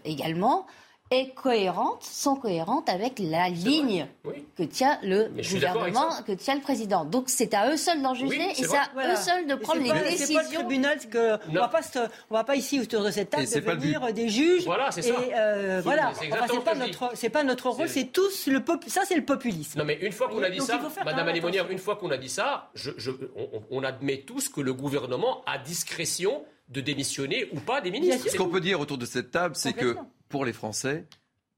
également, 0.04 0.66
est 1.12 1.34
cohérente, 1.34 2.02
sont 2.02 2.36
cohérentes 2.36 2.88
avec 2.88 3.18
la 3.18 3.48
ligne 3.48 4.06
Oui. 4.24 4.44
que 4.56 4.62
tient 4.62 4.98
le 5.02 5.28
Mais 5.34 5.42
gouvernement, 5.42 6.08
que 6.26 6.32
tient 6.32 6.54
le 6.54 6.60
président. 6.60 7.04
Donc 7.04 7.24
c'est 7.28 7.52
à 7.54 7.70
eux 7.70 7.76
seuls 7.76 8.00
d'en 8.02 8.14
juger 8.14 8.38
Oui, 8.38 8.46
et 8.50 8.54
c'est 8.64 8.76
à 8.76 8.88
Voilà. 8.94 9.12
eux 9.12 9.16
seuls 9.16 9.46
de 9.46 9.54
Et 9.54 9.56
prendre 9.58 9.82
les 9.82 9.90
pas- 9.90 9.96
C'est 10.04 10.10
décisions. 10.10 10.40
pas 10.40 10.42
le 10.48 10.54
tribunal 10.54 10.98
que 11.10 11.38
on 11.48 11.52
va 11.52 11.68
pas 11.68 11.82
se- 11.82 11.98
on 12.30 12.34
va 12.34 12.44
pas 12.44 12.56
ici 12.56 12.80
autour 12.80 13.04
de 13.04 13.10
cette 13.10 13.30
table 13.30 13.42
Et 13.44 13.60
devenir 13.60 14.12
des 14.12 14.28
juges. 14.28 14.64
Voilà, 14.64 14.90
c'est 14.90 15.00
et 15.00 15.12
ça. 15.12 15.14
euh, 15.20 15.76
C'est- 15.76 15.82
voilà. 15.82 16.02
c'est 16.02 16.08
Enfin, 16.08 16.24
exactement 16.44 16.58
c'est 16.58 16.64
pas 16.64 16.74
notre 16.86 17.10
c'est 17.16 17.30
pas 17.30 17.44
notre 17.44 17.68
rôle. 17.70 17.88
C'est- 17.88 18.12
tous 18.12 18.46
le 18.48 18.60
pop- 18.64 18.84
ça 18.88 19.02
c'est 19.06 19.16
le 19.16 19.24
populisme. 19.24 19.78
Non, 19.78 19.84
mais 19.84 19.98
une 20.00 20.12
fois 20.12 20.28
qu'on 20.28 20.42
a 20.42 20.50
dit 20.50 20.58
Donc, 20.58 20.66
ça, 20.66 20.78
Madame 21.04 21.28
attention. 21.28 21.68
une 21.70 21.78
fois 21.78 21.96
qu'on 21.96 22.10
a 22.10 22.16
dit 22.16 22.28
ça, 22.28 22.70
je, 22.74 22.90
je- 22.96 23.10
on, 23.36 23.62
on- 23.70 23.82
admet 23.84 24.18
tous 24.18 24.48
que 24.48 24.60
le 24.60 24.72
gouvernement 24.72 25.42
a 25.44 25.58
discrétion 25.58 26.44
de 26.68 26.80
démissionner 26.80 27.48
ou 27.52 27.60
pas 27.60 27.80
des 27.80 27.90
ministres. 27.90 28.28
Ce 28.30 28.36
qu'on 28.36 28.48
peut 28.48 28.60
dire 28.60 28.78
autour 28.80 28.96
de 28.96 29.04
cette 29.06 29.30
table, 29.30 29.54
c'est 29.56 29.72
que. 29.72 29.96
Pour 30.32 30.44
les 30.44 30.52
Français, 30.52 31.06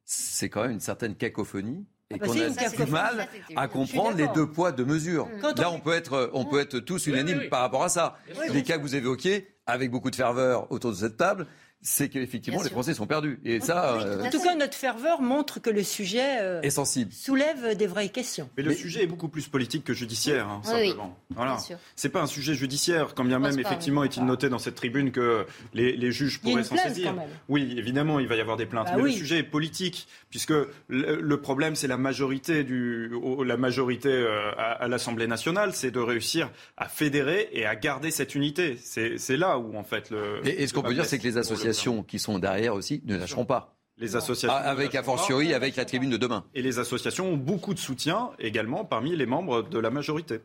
c'est 0.04 0.50
quand 0.50 0.62
même 0.62 0.72
une 0.72 0.80
certaine 0.80 1.14
cacophonie. 1.14 1.86
Et 2.10 2.16
Ah 2.16 2.18
bah 2.18 2.26
qu'on 2.26 2.32
a 2.38 2.48
du 2.50 2.54
cacophonie. 2.56 2.90
mal 2.90 3.16
Ça, 3.16 3.60
à 3.60 3.68
comprendre 3.68 4.16
les 4.18 4.28
deux 4.28 4.46
poids, 4.50 4.72
deux 4.72 4.84
mesures. 4.84 5.26
Quand 5.40 5.58
Là, 5.58 5.70
on- 5.70 5.76
on 5.76 5.80
peut 5.80 5.94
être, 5.94 6.28
on 6.34 6.44
peut 6.44 6.60
être 6.60 6.78
tous 6.80 7.06
unanimes 7.06 7.38
oui, 7.38 7.44
oui. 7.44 7.48
par 7.48 7.60
rapport 7.60 7.82
à 7.84 7.88
ça. 7.88 8.18
Les 8.52 8.62
cas 8.62 8.76
que 8.76 8.82
vous 8.82 8.94
évoquez, 8.94 9.48
avec 9.64 9.90
beaucoup 9.90 10.10
de 10.10 10.16
ferveur 10.16 10.70
autour 10.70 10.90
de 10.90 10.96
cette 10.96 11.16
table, 11.16 11.46
c'est 11.86 12.08
qu'effectivement, 12.08 12.62
les. 12.62 12.70
Français 12.70 12.94
sont 12.94 13.06
perdus. 13.06 13.38
Et 13.44 13.60
ça, 13.60 13.94
Oui, 13.98 14.02
tout 14.02 14.08
euh, 14.08 14.24
En 14.24 14.30
tout 14.30 14.40
cas, 14.42 14.54
notre 14.56 14.74
ferveur 14.74 15.20
montre 15.20 15.60
que 15.60 15.68
le 15.70 15.82
sujet 15.84 16.38
euh, 16.40 16.62
est 16.62 16.70
sensible. 16.70 17.12
soulève 17.12 17.76
des 17.76 17.86
vraies 17.86 18.08
questions. 18.08 18.48
Mais 18.56 18.62
le 18.62 18.74
sujet 18.74 19.02
est 19.02 19.06
beaucoup 19.06 19.28
plus 19.28 19.46
politique 19.48 19.84
que 19.84 19.92
judiciaire, 19.92 20.48
hein, 20.48 20.62
Oui, 20.64 20.70
oui. 20.74 20.88
simplement. 20.88 21.18
Voilà. 21.36 21.58
C'est 21.94 22.08
pas 22.08 22.22
un 22.22 22.26
sujet 22.26 22.54
judiciaire, 22.54 23.14
quand 23.14 23.24
bien 23.24 23.38
même, 23.38 23.58
effectivement, 23.58 24.02
est-il 24.02 24.24
noté 24.24 24.48
dans 24.48 24.58
cette 24.58 24.74
tribune 24.76 25.12
que 25.12 25.46
les, 25.74 25.94
les 25.96 26.10
juges 26.10 26.40
pourraient 26.40 26.64
s'en 26.64 26.76
saisir. 26.76 27.08
quand 27.10 27.20
même. 27.20 27.28
Oui, 27.48 27.74
évidemment, 27.76 28.18
il 28.18 28.26
va 28.28 28.36
y 28.36 28.40
avoir 28.40 28.56
des 28.56 28.66
plaintes. 28.66 28.86
Bah 28.86 28.94
mais 28.96 29.02
oui. 29.02 29.12
le 29.12 29.18
sujet 29.18 29.38
est 29.40 29.42
politique, 29.42 30.08
puisque 30.30 30.50
le, 30.88 31.20
le 31.20 31.40
problème, 31.40 31.76
c'est 31.76 31.86
la 31.86 31.98
majorité, 31.98 32.64
du, 32.64 33.12
au- 33.14 33.44
la 33.44 33.58
majorité 33.58 34.08
euh, 34.08 34.50
à, 34.56 34.72
à 34.84 34.88
l'Assemblée 34.88 35.26
nationale, 35.26 35.74
c'est 35.74 35.90
de 35.90 36.00
réussir 36.00 36.50
à 36.78 36.88
fédérer 36.88 37.50
et 37.52 37.66
à 37.66 37.76
garder 37.76 38.10
cette 38.10 38.34
unité. 38.34 38.78
C'est 38.80 39.36
là 39.36 39.58
où, 39.58 39.76
en 39.76 39.84
fait, 39.84 40.08
le. 40.10 40.40
Et, 40.46 40.62
et 40.62 40.66
ce 40.66 40.72
qu'on 40.72 40.82
peut 40.82 40.94
dire, 40.94 41.04
c'est 41.04 41.18
que 41.18 41.24
les 41.24 41.34
le 41.34 41.73
associations 41.74 42.02
qui 42.02 42.18
sont 42.18 42.38
derrière 42.38 42.74
aussi 42.74 43.02
ne 43.04 43.16
lâcheront 43.16 43.44
pas. 43.44 43.76
Les 43.98 44.16
associations. 44.16 44.56
Avec 44.56 44.94
a 44.94 45.02
fortiori 45.02 45.54
avec 45.54 45.76
la 45.76 45.84
tribune 45.84 46.10
de 46.10 46.16
demain. 46.16 46.44
Et 46.54 46.62
les 46.62 46.78
associations 46.78 47.28
ont 47.28 47.36
beaucoup 47.36 47.74
de 47.74 47.78
soutien 47.78 48.30
également 48.38 48.84
parmi 48.84 49.14
les 49.14 49.26
membres 49.26 49.62
de 49.62 49.78
la 49.78 49.90
majorité. 49.90 50.40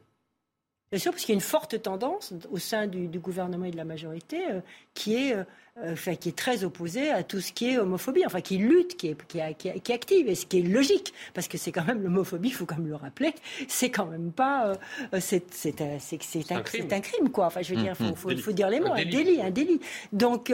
Bien 0.91 0.99
sûr, 0.99 1.11
parce 1.11 1.23
qu'il 1.23 1.33
y 1.33 1.35
a 1.35 1.39
une 1.39 1.41
forte 1.41 1.79
tendance 1.83 2.33
au 2.51 2.57
sein 2.57 2.87
du, 2.87 3.07
du 3.07 3.19
gouvernement 3.19 3.65
et 3.65 3.71
de 3.71 3.77
la 3.77 3.85
majorité 3.85 4.39
euh, 4.49 4.59
qui, 4.95 5.13
est, 5.15 5.35
euh, 5.35 5.43
euh, 5.83 5.93
enfin, 5.93 6.15
qui 6.15 6.29
est 6.29 6.35
très 6.35 6.63
opposée 6.63 7.11
à 7.11 7.21
tout 7.21 7.41
ce 7.41 7.53
qui 7.53 7.69
est 7.69 7.77
homophobie, 7.77 8.25
enfin 8.25 8.41
qui 8.41 8.57
lutte, 8.57 8.97
qui 8.97 9.09
est, 9.09 9.15
qui, 9.27 9.39
qui 9.59 9.67
est- 9.67 9.79
qui 9.81 9.91
est 9.91 9.95
active, 9.95 10.27
et 10.27 10.33
ce 10.33 10.47
qui 10.47 10.59
est 10.59 10.63
logique, 10.63 11.13
parce 11.35 11.47
que 11.47 11.59
c'est 11.59 11.71
quand 11.71 11.85
même 11.85 12.01
l'homophobie, 12.01 12.47
il 12.47 12.53
faut 12.53 12.65
quand 12.65 12.77
même 12.77 12.87
le 12.87 12.95
rappeler, 12.95 13.35
c'est 13.67 13.91
quand 13.91 14.07
même 14.07 14.31
pas, 14.31 14.75
euh, 15.13 15.19
c'est 15.19 15.43
c'est 15.53 15.79
un, 15.81 15.99
c'est- 15.99 16.23
c'est 16.23 16.51
un, 16.51 16.57
un 16.57 16.61
crime. 16.61 16.85
c'est 16.89 16.95
un 16.95 17.01
crime, 17.01 17.29
quoi. 17.29 17.45
Enfin, 17.45 17.61
je 17.61 17.75
veux 17.75 17.81
dire, 17.81 17.93
il 17.99 18.07
faut, 18.07 18.15
faut, 18.15 18.29
Délit. 18.29 18.41
faut 18.41 18.51
dire 18.51 18.69
les 18.69 18.79
mots, 18.79 18.87
Un 18.93 18.95
un 18.97 19.05
délit. 19.05 19.41
un 19.41 19.51
délit. 19.51 19.79
Donc, 20.11 20.51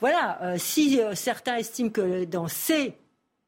voilà, 0.00 0.54
si 0.56 1.00
certains 1.14 1.56
estiment 1.56 1.90
que 1.90 2.24
dans 2.24 2.48
ces 2.48 2.94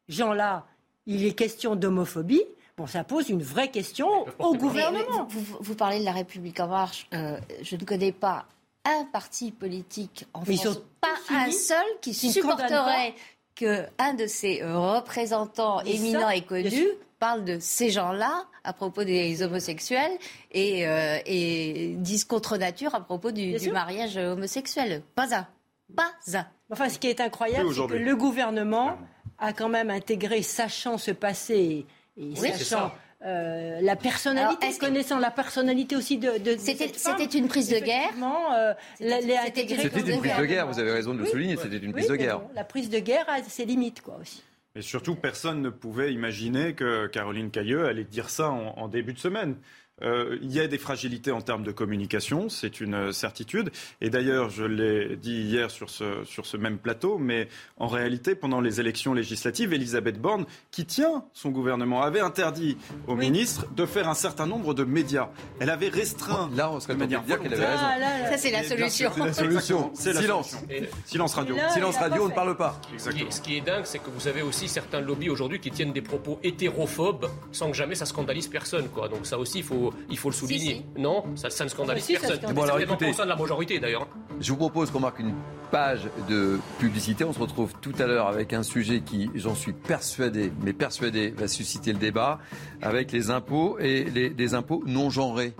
gens-là, 0.09 0.67
il 1.07 1.25
est 1.25 1.33
question 1.33 1.75
d'homophobie, 1.75 2.43
Bon, 2.81 2.87
ça 2.87 3.05
pose 3.05 3.29
une 3.29 3.43
vraie 3.43 3.69
question 3.69 4.09
au 4.39 4.55
gouvernement. 4.55 5.27
Vous, 5.29 5.59
vous 5.61 5.75
parlez 5.75 6.01
de 6.01 6.05
la 6.07 6.13
République 6.13 6.61
en 6.61 6.69
marche. 6.69 7.07
Euh, 7.13 7.39
je 7.61 7.77
ne 7.77 7.85
connais 7.85 8.11
pas 8.11 8.47
un 8.87 9.05
parti 9.05 9.51
politique 9.51 10.25
en 10.33 10.45
Mais 10.47 10.55
ils 10.55 10.61
France, 10.61 10.77
sont 10.77 10.83
pas 11.03 11.09
un 11.29 11.51
seul 11.51 11.85
qui 12.01 12.13
qui 12.13 12.33
supporterait 12.33 13.15
qu'un 13.55 14.15
de 14.15 14.27
ses 14.27 14.63
euh, 14.63 14.79
représentants 14.79 15.83
Mais 15.85 15.91
ça, 15.91 15.97
éminents 15.99 16.31
et 16.31 16.41
connus 16.41 16.89
parle 17.19 17.45
de 17.45 17.59
ces 17.61 17.91
gens-là 17.91 18.47
à 18.65 18.73
propos 18.73 19.05
des 19.05 19.43
homosexuels 19.43 20.17
et, 20.51 20.89
euh, 20.89 21.19
et 21.27 21.97
dise 21.99 22.25
contre 22.25 22.57
nature 22.57 22.95
à 22.95 23.03
propos 23.03 23.31
du, 23.31 23.59
mariage 23.71 24.17
homosexuel. 24.17 25.03
Pas 25.15 25.37
un. 25.37 25.47
Pas 25.95 26.13
un. 26.33 26.47
Enfin, 26.71 26.89
ce 26.89 26.99
qui 26.99 27.09
est 27.09 27.21
incroyable, 27.21 27.75
c'est 27.75 27.87
que 27.89 27.93
le 27.93 28.17
gouvernement 28.17 28.97
a 29.39 29.53
quand 29.53 29.69
même 29.69 29.91
intégré, 29.91 30.41
sachant 30.41 30.97
ce 30.97 31.11
passé 31.11 31.85
et 32.21 32.25
Oui, 32.41 32.51
c'est 32.53 32.65
sachant 32.65 32.89
ça. 32.91 32.95
euh, 33.27 33.81
la 33.81 33.97
personnalité, 33.97 34.47
Alors, 34.49 34.65
est-ce 34.65 34.79
que- 34.79 34.87
connaissant 34.87 35.19
la 35.19 35.31
personnalité 35.31 35.97
aussi 35.97 36.19
de. 36.19 36.33
de- 36.39 36.55
de 36.55 36.59
C'était- 36.59 36.87
cette 36.87 36.97
femme, 36.97 37.17
c'était 37.19 37.39
une 37.39 37.49
prise 37.49 37.69
de 37.69 37.79
guerre 37.79 38.11
euh, 38.23 38.73
la- 39.01 39.21
C'était 39.47 39.63
une 39.63 39.91
prise 39.91 40.05
de 40.05 40.45
guerre, 40.47 40.67
vous 40.67 40.79
avez 40.79 40.93
raison 40.93 41.13
de 41.15 41.19
le 41.19 41.25
Oui. 41.25 41.31
souligner, 41.31 41.57
c'était 41.57 41.79
une 41.79 41.87
Oui, 41.89 41.93
prise 41.93 42.09
de 42.09 42.17
guerre. 42.17 42.41
bon, 42.41 42.51
la 42.55 42.65
prise 42.65 42.91
de 42.91 42.99
guerre 42.99 43.25
a 43.29 43.43
ses 43.43 43.65
limites, 43.65 44.01
quoi, 44.03 44.17
aussi. 44.21 44.43
Et 44.77 44.83
surtout, 44.83 45.17
personne 45.17 45.63
ne 45.63 45.69
pouvait 45.71 46.13
imaginer 46.13 46.75
que 46.75 47.09
Caroline 47.09 47.51
Cailleux 47.51 47.87
allait 47.87 48.05
dire 48.05 48.31
ça 48.31 48.51
en, 48.51 48.75
en 48.79 48.87
début 48.87 49.13
de 49.15 49.19
semaine. 49.19 49.57
Euh, 50.03 50.39
il 50.43 50.53
y 50.53 50.61
a 50.61 50.67
des 50.67 50.79
fragilités 50.79 51.31
en 51.33 51.41
termes 51.41 51.63
de 51.63 51.73
communication, 51.73 52.49
c'est 52.49 52.81
une 52.81 52.95
euh, 52.95 53.13
certitude. 53.13 53.71
Et 54.01 54.11
d'ailleurs, 54.11 54.51
je 54.51 54.65
l'ai 54.65 55.17
dit 55.17 55.43
hier 55.43 55.71
sur 55.71 55.91
ce, 55.91 56.25
sur 56.25 56.47
ce 56.47 56.57
même 56.57 56.79
plateau, 56.79 57.19
mais 57.19 57.49
en 57.79 57.87
réalité, 57.87 58.35
pendant 58.35 58.61
les 58.61 58.81
élections 58.81 59.15
législatives, 59.15 59.73
Elisabeth 59.73 60.21
Borne, 60.21 60.47
qui 60.71 60.85
tient 60.87 61.25
son 61.33 61.51
gouvernement, 61.51 62.03
avait 62.03 62.21
interdit 62.21 62.77
aux 63.07 63.17
ministres 63.17 63.67
de 63.75 63.87
faire 63.87 64.09
un 64.09 64.15
certain 64.15 64.47
nombre 64.47 64.75
de 64.75 64.85
médias. 64.85 65.29
Elle 65.61 65.71
avait 65.71 65.89
restreint. 65.89 66.51
Là, 66.55 66.71
on 66.71 66.81
serait 66.81 66.95
de 66.95 66.99
manière 66.99 67.23
de 67.23 67.27
dire 67.27 67.41
qu'elle 67.41 67.53
avait 67.55 67.65
volontaire. 67.67 67.99
raison. 68.21 68.31
Ça, 68.31 68.39
c'est 68.39 68.51
la 68.51 68.65
solution. 68.65 69.11
C'est 69.15 69.25
la 69.25 69.33
solution. 69.33 69.91
C'est 69.95 70.13
la 70.13 70.21
Silence. 70.23 70.51
solution. 70.51 70.69
Et- 70.71 70.89
Silence 71.05 71.35
radio. 71.35 71.57
Là, 71.57 71.69
Silence 71.71 71.97
radio, 71.97 72.25
on 72.25 72.29
ne 72.29 72.35
parle 72.35 72.57
pas. 72.57 72.81
Ce 72.97 73.11
qui, 73.11 73.23
est, 73.23 73.31
ce 73.31 73.41
qui 73.41 73.57
est 73.57 73.61
dingue, 73.61 73.85
c'est 73.85 73.99
que 73.99 74.11
vous 74.11 74.29
avez 74.29 74.43
aussi 74.43 74.69
certains 74.69 75.01
lobbies 75.01 75.31
aujourd'hui 75.31 75.61
qui 75.61 75.71
tiennent 75.71 75.93
des 75.93 76.03
propos 76.03 76.39
hétérophobes 76.43 77.29
sans 77.53 77.71
que 77.71 77.77
jamais 77.77 77.95
ça 77.95 78.07
scandalise 78.07 78.49
personne. 78.49 78.89
Quoi. 78.89 79.09
Donc 79.09 79.27
ça 79.27 79.39
aussi, 79.39 79.59
il 79.59 79.65
faut, 79.65 79.90
il 80.11 80.19
faut 80.19 80.31
le 80.31 80.35
souligner. 80.35 80.85
Non, 80.97 81.25
ça, 81.37 81.51
ça 81.51 81.65
ne 81.65 81.69
scandalise 81.69 82.05
si, 82.05 82.15
ça 82.15 82.21
personne. 82.21 82.53
Bon, 82.55 82.65
C'est 82.99 83.13
sein 83.13 83.25
de 83.25 83.29
la 83.29 83.37
majorité 83.37 83.79
d'ailleurs. 83.79 84.09
Je 84.41 84.51
vous 84.53 84.59
propose 84.59 84.91
qu'on 84.91 85.01
marque 85.01 85.19
une 85.19 85.35
page 85.71 86.09
de 86.29 86.59
publicité. 86.79 87.25
On 87.25 87.33
se 87.33 87.39
retrouve 87.39 87.73
tout 87.81 87.93
à 87.99 88.07
l'heure 88.07 88.27
avec 88.27 88.53
un 88.53 88.63
sujet 88.63 89.01
qui, 89.01 89.31
j'en 89.35 89.55
suis 89.55 89.73
persuadé, 89.73 90.53
mais 90.63 90.73
persuadé, 90.73 91.31
va 91.31 91.49
susciter 91.49 91.93
le 91.93 91.99
débat, 91.99 92.39
avec 92.83 93.13
les 93.13 93.31
impôts 93.31 93.79
et 93.79 94.05
les, 94.05 94.55
impôts 94.55 94.83
non 94.87 95.11
genrés. 95.11 95.55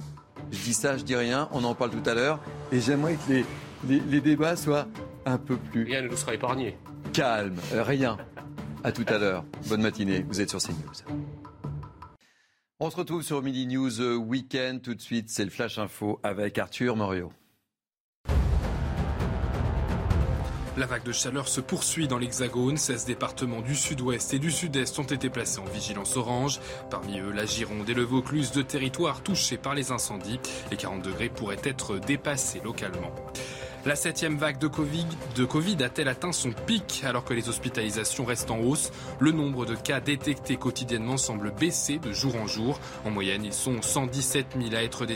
Je 0.51 0.59
dis 0.59 0.75
ça, 0.75 0.97
je 0.97 1.05
dis 1.05 1.15
rien, 1.15 1.49
on 1.53 1.63
en 1.65 1.75
parle 1.75 1.91
tout 1.91 2.09
à 2.09 2.15
l'heure. 2.15 2.41
Et 2.73 2.81
j'aimerais 2.81 3.15
que 3.15 3.33
les, 3.33 3.45
les, 3.89 4.01
les 4.01 4.21
débats 4.21 4.57
soient 4.57 4.87
un 5.27 5.39
peu 5.39 5.57
plus 5.57 5.85
Rien 5.85 6.03
ne 6.03 6.09
nous 6.09 6.17
sera 6.17 6.35
épargné. 6.35 6.77
calmes. 7.13 7.57
Euh, 7.73 7.83
rien. 7.83 8.17
À 8.83 8.93
tout 8.93 9.05
à 9.09 9.19
l'heure. 9.19 9.45
Bonne 9.69 9.83
matinée. 9.83 10.25
Vous 10.29 10.41
êtes 10.41 10.51
sur 10.51 10.59
CNews. 10.59 11.05
On 12.83 12.89
se 12.89 12.97
retrouve 12.97 13.23
sur 13.23 13.43
Midi 13.43 13.67
News 13.67 14.01
euh, 14.01 14.17
Weekend. 14.17 14.81
Tout 14.81 14.95
de 14.95 15.03
suite, 15.03 15.29
c'est 15.29 15.45
le 15.45 15.51
Flash 15.51 15.77
Info 15.77 16.19
avec 16.23 16.57
Arthur 16.57 16.97
Morio. 16.97 17.31
La 20.79 20.87
vague 20.87 21.03
de 21.03 21.13
chaleur 21.13 21.47
se 21.47 21.61
poursuit 21.61 22.09
dans 22.09 22.17
l'Hexagone. 22.17 22.79
16 22.79 23.05
départements 23.05 23.61
du 23.61 23.75
sud-ouest 23.75 24.33
et 24.33 24.39
du 24.39 24.51
sud-est 24.51 24.99
ont 24.99 25.03
été 25.03 25.29
placés 25.29 25.59
en 25.59 25.67
vigilance 25.67 26.17
orange. 26.17 26.59
Parmi 26.91 27.21
eux, 27.21 27.33
la 27.33 27.45
Gironde 27.45 27.91
et 27.91 27.93
le 27.93 28.03
Vaucluse, 28.03 28.51
deux 28.53 28.65
territoires 28.65 29.23
touchés 29.23 29.59
par 29.59 29.75
les 29.75 29.93
incendies. 29.93 30.41
Les 30.71 30.79
40 30.79 31.03
degrés 31.03 31.29
pourraient 31.29 31.61
être 31.65 31.99
dépassés 31.99 32.63
localement. 32.65 33.13
La 33.87 33.97
septième 33.97 34.37
vague 34.37 34.59
de 34.59 34.67
Covid, 34.67 35.83
a-t-elle 35.83 36.09
atteint 36.09 36.33
son 36.33 36.53
pic 36.53 37.03
alors 37.03 37.25
que 37.25 37.33
les 37.33 37.49
hospitalisations 37.49 38.27
restent 38.27 38.51
en 38.51 38.59
hausse? 38.59 38.93
Le 39.21 39.33
nombre 39.33 39.65
de 39.65 39.75
cas 39.75 40.01
détectés 40.01 40.57
quotidiennement 40.57 41.17
semble 41.17 41.51
baisser 41.51 41.99
de 41.99 42.13
jour 42.13 42.37
en 42.37 42.47
jour. 42.47 42.79
En 43.07 43.11
moyenne, 43.11 43.43
ils 43.43 43.55
sont 43.55 43.81
117 43.81 44.49
000 44.61 44.75
à 44.75 44.83
être 44.83 45.07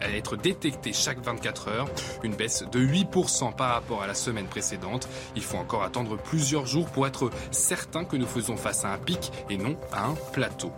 à 0.00 0.10
être 0.10 0.36
détectés 0.36 0.92
chaque 0.92 1.20
24 1.20 1.68
heures, 1.68 1.88
une 2.24 2.34
baisse 2.34 2.64
de 2.72 2.80
8% 2.80 3.54
par 3.54 3.74
rapport 3.74 4.02
à 4.02 4.08
la 4.08 4.14
semaine 4.14 4.46
précédente. 4.46 5.08
Il 5.36 5.42
faut 5.42 5.58
encore 5.58 5.84
attendre 5.84 6.16
plusieurs 6.16 6.66
jours 6.66 6.90
pour 6.90 7.06
être 7.06 7.30
certain 7.52 8.04
que 8.04 8.16
nous 8.16 8.26
faisons 8.26 8.56
face 8.56 8.84
à 8.84 8.92
un 8.92 8.98
pic 8.98 9.30
et 9.48 9.58
non 9.58 9.76
à 9.92 10.06
un 10.06 10.14
plateau. 10.32 10.72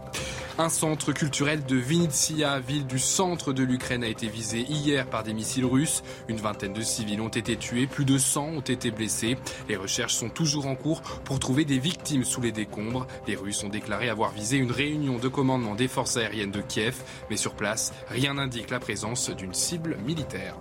Un 0.58 0.68
centre 0.68 1.12
culturel 1.12 1.64
de 1.64 1.76
Vinitsia, 1.76 2.60
ville 2.60 2.86
du 2.86 2.98
centre 2.98 3.52
de 3.52 3.62
l'Ukraine, 3.62 4.04
a 4.04 4.08
été 4.08 4.28
visé 4.28 4.60
hier 4.60 5.08
par 5.08 5.22
des 5.22 5.32
missiles 5.32 5.64
russes. 5.64 6.02
Une 6.28 6.36
vingtaine 6.36 6.72
de 6.72 6.82
civils 6.82 7.20
ont 7.20 7.28
été 7.28 7.56
tués, 7.56 7.86
plus 7.86 8.04
de 8.04 8.18
100 8.18 8.44
ont 8.44 8.60
été 8.60 8.90
blessés. 8.90 9.38
Les 9.68 9.76
recherches 9.76 10.14
sont 10.14 10.28
toujours 10.28 10.66
en 10.66 10.74
cours 10.74 11.00
pour 11.24 11.38
trouver 11.38 11.64
des 11.64 11.78
victimes 11.78 12.24
sous 12.24 12.40
les 12.40 12.52
décombres. 12.52 13.06
Les 13.26 13.36
Russes 13.36 13.64
ont 13.64 13.68
déclaré 13.68 14.08
avoir 14.08 14.32
visé 14.32 14.56
une 14.56 14.72
réunion 14.72 15.18
de 15.18 15.28
commandement 15.28 15.74
des 15.74 15.88
forces 15.88 16.16
aériennes 16.16 16.50
de 16.50 16.60
Kiev, 16.60 16.96
mais 17.30 17.36
sur 17.36 17.54
place, 17.54 17.92
rien 18.08 18.34
n'indique 18.34 18.70
la 18.70 18.80
présence 18.80 19.30
d'une 19.30 19.54
cible 19.54 19.96
militaire. 20.04 20.56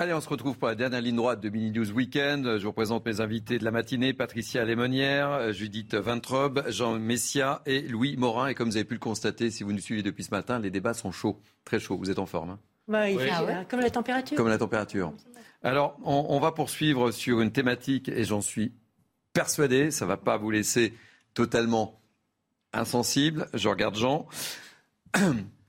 Allez, 0.00 0.14
on 0.14 0.20
se 0.22 0.30
retrouve 0.30 0.56
pour 0.56 0.66
la 0.68 0.74
dernière 0.74 1.02
ligne 1.02 1.16
droite 1.16 1.40
de 1.42 1.50
Mini 1.50 1.72
News 1.72 1.90
Weekend. 1.92 2.56
Je 2.56 2.64
vous 2.64 2.72
présente 2.72 3.04
mes 3.04 3.20
invités 3.20 3.58
de 3.58 3.64
la 3.64 3.70
matinée, 3.70 4.14
Patricia 4.14 4.64
Lémonière, 4.64 5.52
Judith 5.52 5.94
Vintrobe, 5.94 6.64
Jean 6.68 6.98
Messia 6.98 7.60
et 7.66 7.82
Louis 7.82 8.16
Morin. 8.16 8.46
Et 8.46 8.54
comme 8.54 8.70
vous 8.70 8.76
avez 8.78 8.86
pu 8.86 8.94
le 8.94 9.00
constater, 9.00 9.50
si 9.50 9.62
vous 9.62 9.74
nous 9.74 9.78
suivez 9.78 10.02
depuis 10.02 10.24
ce 10.24 10.30
matin, 10.30 10.58
les 10.58 10.70
débats 10.70 10.94
sont 10.94 11.12
chauds, 11.12 11.38
très 11.66 11.78
chauds. 11.78 11.98
Vous 11.98 12.10
êtes 12.10 12.18
en 12.18 12.24
forme, 12.24 12.48
hein 12.48 12.58
Bah, 12.88 13.10
il 13.10 13.18
Oui. 13.18 13.24
fait, 13.24 13.30
Ah 13.30 13.44
ouais 13.44 13.66
comme 13.68 13.80
la 13.80 13.90
température. 13.90 14.38
comme 14.38 14.48
la 14.48 14.56
température. 14.56 15.12
Alors, 15.62 15.98
on, 16.02 16.24
on 16.30 16.40
va 16.40 16.52
poursuivre 16.52 17.10
sur 17.10 17.42
une 17.42 17.52
thématique 17.52 18.08
et 18.08 18.24
j'en 18.24 18.40
suis 18.40 18.72
persuadé, 19.34 19.90
ça 19.90 20.06
va 20.06 20.16
pas 20.16 20.38
vous 20.38 20.50
laisser 20.50 20.94
totalement 21.34 22.00
insensible. 22.72 23.48
Je 23.52 23.68
regarde 23.68 23.96
Jean. 23.96 24.26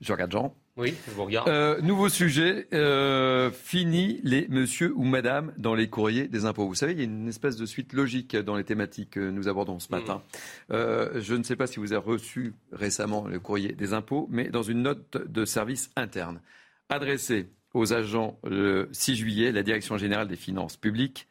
Je 0.00 0.10
regarde 0.12 0.32
Jean. 0.32 0.56
Oui, 0.78 0.94
je 1.06 1.12
vous 1.12 1.24
regarde. 1.24 1.48
Euh, 1.48 1.82
nouveau 1.82 2.08
sujet, 2.08 2.66
euh, 2.72 3.50
fini 3.50 4.20
les 4.24 4.48
monsieur 4.48 4.94
ou 4.96 5.04
madame 5.04 5.52
dans 5.58 5.74
les 5.74 5.90
courriers 5.90 6.28
des 6.28 6.46
impôts. 6.46 6.66
Vous 6.66 6.74
savez, 6.74 6.92
il 6.92 6.98
y 6.98 7.02
a 7.02 7.04
une 7.04 7.28
espèce 7.28 7.56
de 7.56 7.66
suite 7.66 7.92
logique 7.92 8.34
dans 8.36 8.56
les 8.56 8.64
thématiques 8.64 9.10
que 9.10 9.30
nous 9.30 9.48
abordons 9.48 9.78
ce 9.78 9.90
matin. 9.90 10.22
Euh, 10.70 11.20
je 11.20 11.34
ne 11.34 11.42
sais 11.42 11.56
pas 11.56 11.66
si 11.66 11.78
vous 11.78 11.92
avez 11.92 12.02
reçu 12.02 12.54
récemment 12.72 13.26
le 13.26 13.38
courrier 13.38 13.72
des 13.72 13.92
impôts, 13.92 14.28
mais 14.30 14.48
dans 14.48 14.62
une 14.62 14.82
note 14.82 15.18
de 15.18 15.44
service 15.44 15.90
interne 15.94 16.40
adressée 16.88 17.50
aux 17.74 17.92
agents 17.92 18.38
le 18.42 18.88
6 18.92 19.16
juillet, 19.16 19.52
la 19.52 19.62
Direction 19.62 19.98
générale 19.98 20.28
des 20.28 20.36
finances 20.36 20.78
publiques, 20.78 21.28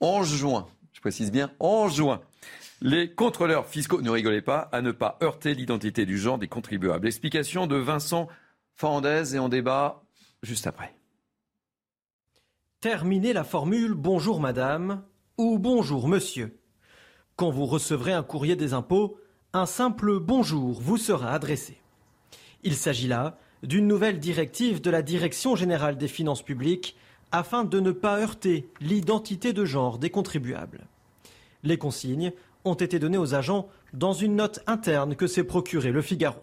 en 0.00 0.22
juin, 0.22 0.66
je 0.92 1.00
précise 1.00 1.32
bien, 1.32 1.50
en 1.60 1.88
juin, 1.88 2.20
les 2.82 3.10
contrôleurs 3.10 3.66
fiscaux, 3.66 4.02
ne 4.02 4.10
rigolez 4.10 4.42
pas, 4.42 4.68
à 4.72 4.82
ne 4.82 4.90
pas 4.90 5.16
heurter 5.22 5.54
l'identité 5.54 6.04
du 6.04 6.18
genre 6.18 6.36
des 6.36 6.48
contribuables. 6.48 7.06
Explication 7.06 7.66
de 7.66 7.76
Vincent 7.76 8.28
Et 8.84 9.38
on 9.38 9.48
débat 9.48 10.02
juste 10.42 10.66
après. 10.66 10.92
Terminez 12.80 13.32
la 13.32 13.44
formule 13.44 13.94
bonjour 13.94 14.40
madame 14.40 15.04
ou 15.38 15.60
bonjour 15.60 16.08
monsieur. 16.08 16.58
Quand 17.36 17.50
vous 17.50 17.66
recevrez 17.66 18.12
un 18.12 18.24
courrier 18.24 18.56
des 18.56 18.74
impôts, 18.74 19.20
un 19.52 19.66
simple 19.66 20.18
bonjour 20.18 20.80
vous 20.80 20.96
sera 20.96 21.30
adressé. 21.30 21.80
Il 22.64 22.74
s'agit 22.74 23.06
là 23.06 23.38
d'une 23.62 23.86
nouvelle 23.86 24.18
directive 24.18 24.80
de 24.80 24.90
la 24.90 25.02
Direction 25.02 25.54
générale 25.54 25.96
des 25.96 26.08
finances 26.08 26.42
publiques 26.42 26.96
afin 27.30 27.62
de 27.62 27.78
ne 27.78 27.92
pas 27.92 28.18
heurter 28.18 28.68
l'identité 28.80 29.52
de 29.52 29.64
genre 29.64 29.98
des 29.98 30.10
contribuables. 30.10 30.88
Les 31.62 31.78
consignes 31.78 32.32
ont 32.64 32.74
été 32.74 32.98
données 32.98 33.16
aux 33.16 33.34
agents 33.34 33.68
dans 33.92 34.12
une 34.12 34.34
note 34.34 34.58
interne 34.66 35.14
que 35.14 35.28
s'est 35.28 35.44
procurée 35.44 35.92
le 35.92 36.02
Figaro. 36.02 36.40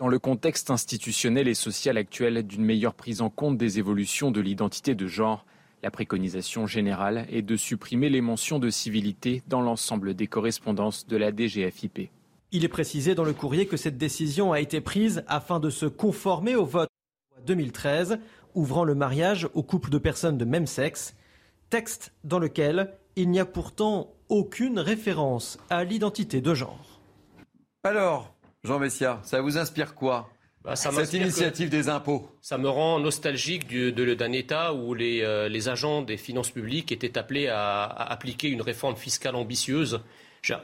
Dans 0.00 0.08
le 0.08 0.18
contexte 0.18 0.70
institutionnel 0.70 1.46
et 1.46 1.52
social 1.52 1.98
actuel 1.98 2.42
d'une 2.42 2.64
meilleure 2.64 2.94
prise 2.94 3.20
en 3.20 3.28
compte 3.28 3.58
des 3.58 3.78
évolutions 3.78 4.30
de 4.30 4.40
l'identité 4.40 4.94
de 4.94 5.06
genre, 5.06 5.44
la 5.82 5.90
préconisation 5.90 6.66
générale 6.66 7.26
est 7.30 7.42
de 7.42 7.54
supprimer 7.54 8.08
les 8.08 8.22
mentions 8.22 8.58
de 8.58 8.70
civilité 8.70 9.42
dans 9.46 9.60
l'ensemble 9.60 10.14
des 10.14 10.26
correspondances 10.26 11.06
de 11.06 11.18
la 11.18 11.36
DGFIP. 11.36 12.08
Il 12.50 12.64
est 12.64 12.68
précisé 12.68 13.14
dans 13.14 13.24
le 13.24 13.34
courrier 13.34 13.66
que 13.66 13.76
cette 13.76 13.98
décision 13.98 14.52
a 14.52 14.60
été 14.60 14.80
prise 14.80 15.22
afin 15.28 15.60
de 15.60 15.68
se 15.68 15.84
conformer 15.84 16.56
au 16.56 16.64
vote 16.64 16.88
2013 17.46 18.20
ouvrant 18.54 18.84
le 18.84 18.94
mariage 18.94 19.50
aux 19.52 19.62
couples 19.62 19.90
de 19.90 19.98
personnes 19.98 20.38
de 20.38 20.46
même 20.46 20.66
sexe, 20.66 21.14
texte 21.68 22.14
dans 22.24 22.38
lequel 22.38 22.94
il 23.16 23.28
n'y 23.28 23.38
a 23.38 23.44
pourtant 23.44 24.14
aucune 24.30 24.78
référence 24.78 25.58
à 25.68 25.84
l'identité 25.84 26.40
de 26.40 26.54
genre. 26.54 27.02
Alors, 27.84 28.34
Jean 28.64 28.78
Messia, 28.78 29.20
ça 29.22 29.40
vous 29.40 29.56
inspire 29.58 29.94
quoi 29.94 30.28
Bah, 30.62 30.76
ça 30.76 30.90
Cette 30.92 31.14
initiative 31.14 31.70
des 31.70 31.88
impôts? 31.88 32.28
Ça 32.42 32.58
me 32.58 32.68
rend 32.68 33.00
nostalgique 33.00 33.66
du- 33.66 33.92
de- 33.92 34.12
d'un 34.14 34.32
État 34.32 34.74
où 34.74 34.92
les, 34.92 35.22
euh, 35.22 35.48
les 35.48 35.68
agents 35.70 36.02
des 36.02 36.18
finances 36.18 36.50
publiques 36.50 36.92
étaient 36.92 37.16
appelés 37.16 37.48
à, 37.48 37.84
à 37.84 38.12
appliquer 38.12 38.48
une 38.48 38.60
réforme 38.60 38.96
fiscale 38.96 39.34
ambitieuse 39.36 40.00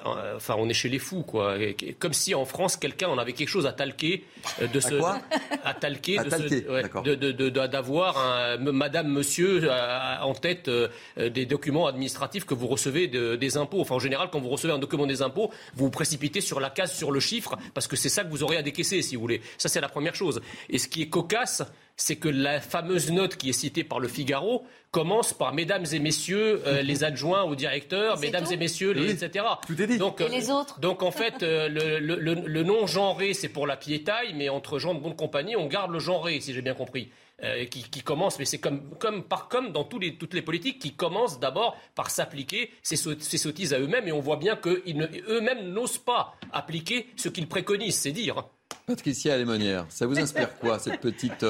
enfin, 0.04 0.54
on 0.58 0.68
est 0.68 0.74
chez 0.74 0.88
les 0.88 0.98
fous, 0.98 1.22
quoi. 1.22 1.56
Comme 1.98 2.12
si 2.12 2.34
en 2.34 2.44
France, 2.44 2.76
quelqu'un 2.76 3.08
en 3.08 3.18
avait 3.18 3.32
quelque 3.32 3.48
chose 3.48 3.66
à 3.66 3.72
talquer 3.72 4.24
euh, 4.60 4.66
de 4.66 4.80
ce, 4.80 4.94
à, 4.94 5.20
à 5.64 5.74
talquer, 5.74 6.16
d'avoir 7.68 8.18
un 8.18 8.56
Madame, 8.56 9.08
Monsieur 9.08 9.70
en 10.22 10.34
tête 10.34 10.70
des 11.16 11.46
documents 11.46 11.86
administratifs 11.86 12.44
que 12.44 12.54
vous 12.54 12.66
recevez 12.66 13.06
des 13.08 13.56
impôts. 13.56 13.80
Enfin, 13.80 13.96
en 13.96 14.00
général, 14.00 14.28
quand 14.30 14.40
vous 14.40 14.48
recevez 14.48 14.72
un 14.72 14.78
document 14.78 15.06
des 15.06 15.22
impôts, 15.22 15.50
vous 15.74 15.86
vous 15.86 15.90
précipitez 15.90 16.40
sur 16.40 16.60
la 16.60 16.70
case, 16.70 16.94
sur 16.94 17.12
le 17.12 17.20
chiffre, 17.20 17.56
parce 17.74 17.86
que 17.86 17.96
c'est 17.96 18.08
ça 18.08 18.24
que 18.24 18.30
vous 18.30 18.42
aurez 18.42 18.56
à 18.56 18.62
décaisser, 18.62 19.02
si 19.02 19.16
vous 19.16 19.22
voulez. 19.22 19.40
Ça, 19.58 19.68
c'est 19.68 19.80
la 19.80 19.88
première 19.88 20.14
chose. 20.14 20.40
Et 20.68 20.78
ce 20.78 20.88
qui 20.88 21.02
est 21.02 21.08
cocasse, 21.08 21.62
c'est 21.97 22.16
que 22.16 22.28
la 22.28 22.60
fameuse 22.60 23.10
note 23.10 23.36
qui 23.36 23.48
est 23.48 23.55
citée 23.55 23.82
par 23.82 24.01
le 24.01 24.09
Figaro 24.09 24.64
commence 24.90 25.32
par 25.32 25.55
mesdames 25.55 25.85
et 25.93 25.98
messieurs 25.98 26.62
euh, 26.66 26.82
les 26.82 27.05
adjoints 27.05 27.43
au 27.43 27.55
directeur, 27.55 28.18
mesdames 28.18 28.47
et 28.51 28.56
messieurs, 28.56 28.93
les, 28.93 29.10
etc. 29.10 29.44
Donc, 29.98 30.20
et 30.20 30.28
les 30.28 30.51
autres 30.51 30.78
donc 30.81 31.02
en 31.02 31.10
fait, 31.10 31.43
euh, 31.43 31.68
le, 31.68 32.62
non 32.62 32.86
genré, 32.86 33.32
c'est 33.35 33.48
pour 33.48 33.66
la 33.66 33.77
piétaille, 33.77 34.35
mais 34.35 34.48
entre 34.48 34.78
gens 34.78 34.94
de 34.94 35.01
bonne 35.01 35.16
compagnie, 35.16 35.56
on 35.56 35.66
garde 35.66 35.90
le 35.90 35.98
genré, 35.98 36.40
si 36.40 36.52
j'ai 36.52 36.62
bien 36.62 36.74
compris. 36.74 37.10
Euh, 37.44 37.66
qui, 37.66 38.01
commence, 38.01 38.39
mais 38.39 38.47
c'est 38.47 38.56
comme, 38.56 38.81
comme, 38.98 39.23
par, 39.23 39.48
comme 39.48 39.70
dans 39.70 39.85
tous 39.85 39.98
les, 39.98 40.14
toutes 40.14 40.32
les 40.32 40.40
politiques, 40.40 40.78
qui 40.78 40.94
commencent 40.94 41.39
d'abord 41.39 41.77
par 41.94 42.10
s'appliquer 42.10 42.70
ces, 42.82 42.97
ces, 42.97 43.36
sottises 43.36 43.74
à 43.74 43.78
eux-mêmes, 43.78 44.09
et 44.09 44.12
on 44.12 44.20
voit 44.20 44.39
bien 44.39 44.56
qu'eux-mêmes 44.56 45.70
n'osent 45.70 45.98
pas 45.98 46.35
appliquer 46.51 47.09
ce 47.16 47.28
qu'ils 47.28 47.47
préconisent, 47.47 47.98
c'est 47.98 48.12
dire. 48.12 48.44
Patricia 48.86 49.36
Lémonière, 49.36 49.85
ça 49.90 50.06
vous 50.06 50.18
inspire 50.18 50.59
quoi, 50.59 50.78
cette 50.78 51.02
petite 51.02 51.44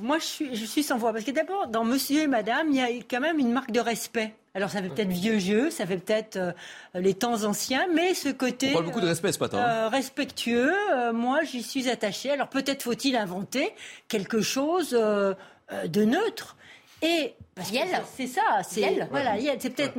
moi, 0.00 0.18
je 0.18 0.24
suis, 0.24 0.56
je 0.56 0.64
suis 0.64 0.82
sans 0.82 0.98
voix. 0.98 1.12
Parce 1.12 1.24
que 1.24 1.30
d'abord, 1.30 1.68
dans 1.68 1.84
Monsieur 1.84 2.22
et 2.22 2.26
Madame, 2.26 2.68
il 2.70 2.76
y 2.76 2.80
a 2.80 2.88
quand 3.08 3.20
même 3.20 3.38
une 3.38 3.52
marque 3.52 3.70
de 3.70 3.80
respect. 3.80 4.34
Alors, 4.54 4.68
ça 4.68 4.82
fait 4.82 4.88
peut-être 4.88 5.08
vieux 5.08 5.38
jeu, 5.38 5.70
ça 5.70 5.86
fait 5.86 5.96
peut-être 5.96 6.36
euh, 6.36 6.52
les 6.94 7.14
temps 7.14 7.44
anciens, 7.44 7.86
mais 7.94 8.12
ce 8.12 8.28
côté. 8.28 8.70
On 8.70 8.72
parle 8.74 8.84
beaucoup 8.84 9.00
de 9.00 9.06
respect 9.06 9.32
ce 9.32 9.38
matin. 9.38 9.58
Hein. 9.58 9.66
Euh, 9.66 9.88
respectueux, 9.88 10.74
euh, 10.92 11.12
moi, 11.12 11.40
j'y 11.42 11.62
suis 11.62 11.88
attachée. 11.88 12.30
Alors, 12.30 12.48
peut-être 12.48 12.82
faut-il 12.82 13.16
inventer 13.16 13.72
quelque 14.08 14.42
chose 14.42 14.90
de 14.90 16.04
neutre. 16.04 16.56
Et 17.00 17.34
c'est 17.60 18.26
ça, 18.26 18.62
c'est 18.62 19.06
voilà, 19.10 19.34
c'est 19.58 19.70
peut-être 19.70 19.94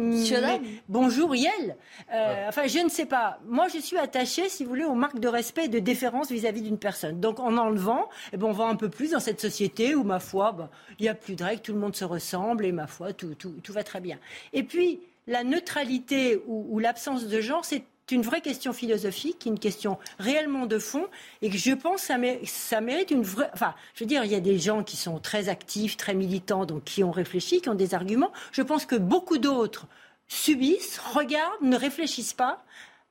bonjour 0.89 1.35
Yel. 1.35 1.77
Euh, 2.11 2.47
enfin, 2.47 2.65
je 2.65 2.79
ne 2.79 2.89
sais 2.89 3.05
pas. 3.05 3.39
Moi, 3.45 3.67
je 3.67 3.79
suis 3.79 3.97
attachée, 3.97 4.49
si 4.49 4.63
vous 4.63 4.69
voulez, 4.69 4.85
aux 4.85 4.95
marques 4.95 5.19
de 5.19 5.27
respect 5.27 5.65
et 5.65 5.69
de 5.69 5.79
déférence 5.79 6.31
vis-à-vis 6.31 6.61
d'une 6.61 6.79
personne. 6.79 7.19
Donc, 7.19 7.39
en 7.39 7.57
enlevant, 7.57 8.09
eh 8.31 8.37
ben, 8.37 8.47
on 8.47 8.53
va 8.53 8.65
un 8.65 8.75
peu 8.75 8.89
plus 8.89 9.11
dans 9.11 9.19
cette 9.19 9.39
société 9.39 9.93
où, 9.93 10.03
ma 10.03 10.19
foi, 10.19 10.51
ben, 10.53 10.69
il 10.99 11.03
n'y 11.03 11.09
a 11.09 11.15
plus 11.15 11.35
de 11.35 11.43
règles, 11.43 11.61
tout 11.61 11.73
le 11.73 11.79
monde 11.79 11.95
se 11.95 12.05
ressemble 12.05 12.65
et 12.65 12.71
ma 12.71 12.87
foi, 12.87 13.13
tout, 13.13 13.35
tout, 13.35 13.53
tout 13.63 13.73
va 13.73 13.83
très 13.83 13.99
bien. 13.99 14.17
Et 14.51 14.63
puis, 14.63 15.01
la 15.27 15.43
neutralité 15.43 16.41
ou, 16.47 16.65
ou 16.69 16.79
l'absence 16.79 17.27
de 17.27 17.39
genre, 17.39 17.65
c'est 17.65 17.83
c'est 18.07 18.15
une 18.15 18.21
vraie 18.21 18.41
question 18.41 18.73
philosophique, 18.73 19.43
une 19.45 19.59
question 19.59 19.97
réellement 20.19 20.65
de 20.65 20.77
fond, 20.77 21.07
et 21.41 21.49
que 21.49 21.57
je 21.57 21.71
pense 21.71 22.07
que 22.07 22.45
ça, 22.45 22.81
mérite 22.81 23.11
une 23.11 23.23
vraie. 23.23 23.49
Enfin, 23.53 23.73
je 23.95 24.03
veux 24.03 24.07
dire, 24.07 24.25
il 24.25 24.31
y 24.31 24.35
a 24.35 24.41
des 24.41 24.59
gens 24.59 24.83
qui 24.83 24.97
sont 24.97 25.19
très 25.19 25.47
actifs, 25.47 25.95
très 25.95 26.13
militants, 26.13 26.65
donc 26.65 26.83
qui 26.83 27.03
ont 27.03 27.11
réfléchi, 27.11 27.61
qui 27.61 27.69
ont 27.69 27.75
des 27.75 27.93
arguments. 27.93 28.33
Je 28.51 28.61
pense 28.61 28.85
que 28.85 28.95
beaucoup 28.95 29.37
d'autres 29.37 29.87
subissent, 30.27 30.99
regardent, 31.13 31.61
ne 31.61 31.77
réfléchissent 31.77 32.33
pas, 32.33 32.63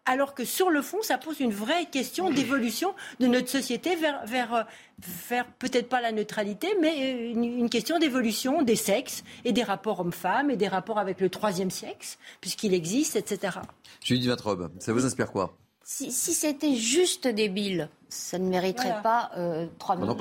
alors 0.04 0.34
que 0.34 0.44
sur 0.44 0.70
le 0.70 0.82
fond, 0.82 0.98
ça 1.02 1.18
pose 1.18 1.40
une 1.40 1.52
vraie 1.52 1.86
question 1.86 2.30
d'évolution 2.30 2.94
de 3.20 3.26
notre 3.26 3.48
société 3.48 3.94
vers, 3.96 4.24
vers, 4.26 4.66
vers 5.28 5.46
peut-être 5.58 5.88
pas 5.88 6.00
la 6.00 6.12
neutralité, 6.12 6.68
mais 6.80 7.30
une, 7.32 7.70
question 7.70 7.98
d'évolution 7.98 8.62
des 8.62 8.76
sexes 8.76 9.22
et 9.44 9.52
des 9.52 9.62
rapports 9.62 10.00
hommes-femmes 10.00 10.50
et 10.50 10.56
des 10.56 10.68
rapports 10.68 10.98
avec 10.98 11.20
le 11.20 11.30
troisième 11.30 11.70
sexe, 11.70 12.18
puisqu'il 12.40 12.74
existe, 12.74 13.16
etc. 13.16 13.58
Julie 14.02 14.26
Vatrobe, 14.26 14.70
ça 14.78 14.92
vous 14.92 15.06
inspire 15.06 15.30
quoi? 15.30 15.56
Si, 15.84 16.10
c'était 16.10 16.74
juste 16.74 17.26
débile, 17.26 17.90
ça 18.08 18.38
ne 18.38 18.48
mériterait 18.48 19.02
pas 19.02 19.30
euh, 19.36 19.66
trois 19.78 19.96
minutes. 19.96 20.18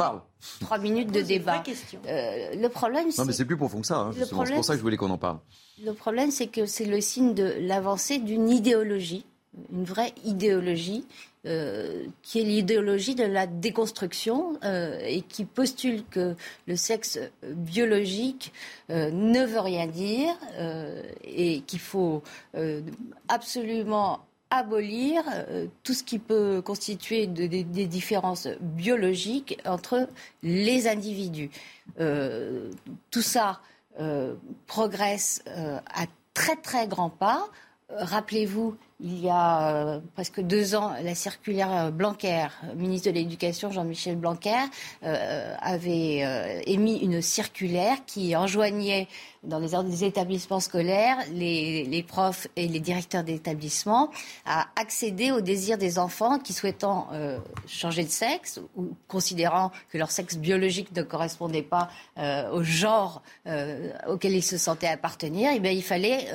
Trois 0.59 0.79
minutes 0.79 1.11
de 1.11 1.21
débat. 1.21 1.63
Euh, 2.07 2.55
le 2.55 2.67
problème, 2.67 3.09
non, 3.15 3.25
mais 3.25 3.33
c'est 3.33 3.45
plus 3.45 3.57
profond 3.57 3.79
que 3.79 3.87
ça. 3.87 3.99
Hein, 3.99 4.11
c'est 4.11 4.29
pour 4.29 4.65
ça 4.65 4.73
que 4.73 4.77
je 4.77 4.83
voulais 4.83 4.97
qu'on 4.97 5.11
en 5.11 5.19
parle. 5.19 5.39
Le 5.83 5.93
problème, 5.93 6.31
c'est 6.31 6.47
que 6.47 6.65
c'est 6.65 6.85
le 6.85 6.99
signe 6.99 7.35
de 7.35 7.55
l'avancée 7.59 8.17
d'une 8.17 8.49
idéologie 8.49 9.25
une 9.71 9.83
vraie 9.83 10.13
idéologie 10.23 11.05
euh, 11.47 12.05
qui 12.21 12.39
est 12.39 12.43
l'idéologie 12.43 13.15
de 13.15 13.23
la 13.23 13.47
déconstruction 13.47 14.59
euh, 14.63 14.99
et 15.03 15.21
qui 15.21 15.43
postule 15.43 16.03
que 16.05 16.35
le 16.67 16.75
sexe 16.75 17.17
biologique 17.43 18.53
euh, 18.91 19.09
ne 19.09 19.43
veut 19.43 19.59
rien 19.59 19.87
dire 19.87 20.35
et 21.23 21.61
qu'il 21.61 21.79
faut 21.79 22.21
absolument 23.27 24.19
abolir 24.51 25.23
tout 25.83 25.93
ce 25.93 26.03
qui 26.03 26.19
peut 26.19 26.61
constituer 26.61 27.25
des 27.25 27.63
différences 27.87 28.47
biologiques 28.59 29.59
entre 29.65 30.07
les 30.43 30.87
individus. 30.87 31.49
tout 31.97 33.21
ça 33.21 33.61
progresse 34.67 35.43
à 35.47 36.05
très 36.33 36.55
très 36.57 36.87
grands 36.87 37.09
pas. 37.09 37.47
Rappelez-vous 37.89 38.75
il 39.03 39.19
y 39.19 39.29
a 39.29 39.75
euh, 39.75 39.99
presque 40.13 40.41
deux 40.41 40.75
ans, 40.75 40.93
la 41.03 41.15
circulaire 41.15 41.71
euh, 41.71 41.91
Blanquer, 41.91 42.47
ministre 42.75 43.09
de 43.09 43.15
l'Éducation 43.15 43.71
Jean-Michel 43.71 44.15
Blanquer, 44.15 44.65
euh, 45.03 45.55
avait 45.59 46.61
émis 46.67 46.97
une 46.97 47.21
circulaire 47.21 47.97
qui 48.05 48.35
enjoignait 48.35 49.07
dans 49.43 49.59
les, 49.59 50.03
établissements 50.03 50.59
scolaires 50.59 51.17
les, 51.33 52.05
profs 52.07 52.47
et 52.55 52.67
les 52.67 52.79
directeurs 52.79 53.23
d'établissements 53.23 54.11
à 54.45 54.67
accéder 54.79 55.31
aux 55.31 55.41
désirs 55.41 55.77
des 55.77 55.97
enfants 55.97 56.39
qui 56.39 56.53
souhaitant 56.53 57.07
changer 57.67 58.03
de 58.03 58.09
sexe 58.09 58.59
ou 58.75 58.95
considérant 59.07 59.71
que 59.89 59.97
leur 59.97 60.11
sexe 60.11 60.37
biologique 60.37 60.95
ne 60.95 61.01
correspondait 61.01 61.63
pas 61.63 61.89
au 62.51 62.63
genre 62.63 63.21
auquel 64.07 64.33
ils 64.33 64.43
se 64.43 64.57
sentaient 64.57 64.87
appartenir. 64.87 65.51
Et 65.51 65.55
eh 65.55 65.59
bien, 65.59 65.71
il 65.71 65.83
fallait 65.83 66.27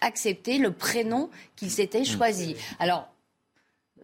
accepter 0.00 0.58
le 0.58 0.72
prénom 0.72 1.30
qu'ils 1.56 1.70
s'était 1.70 2.04
choisi. 2.04 2.56
Alors, 2.78 3.08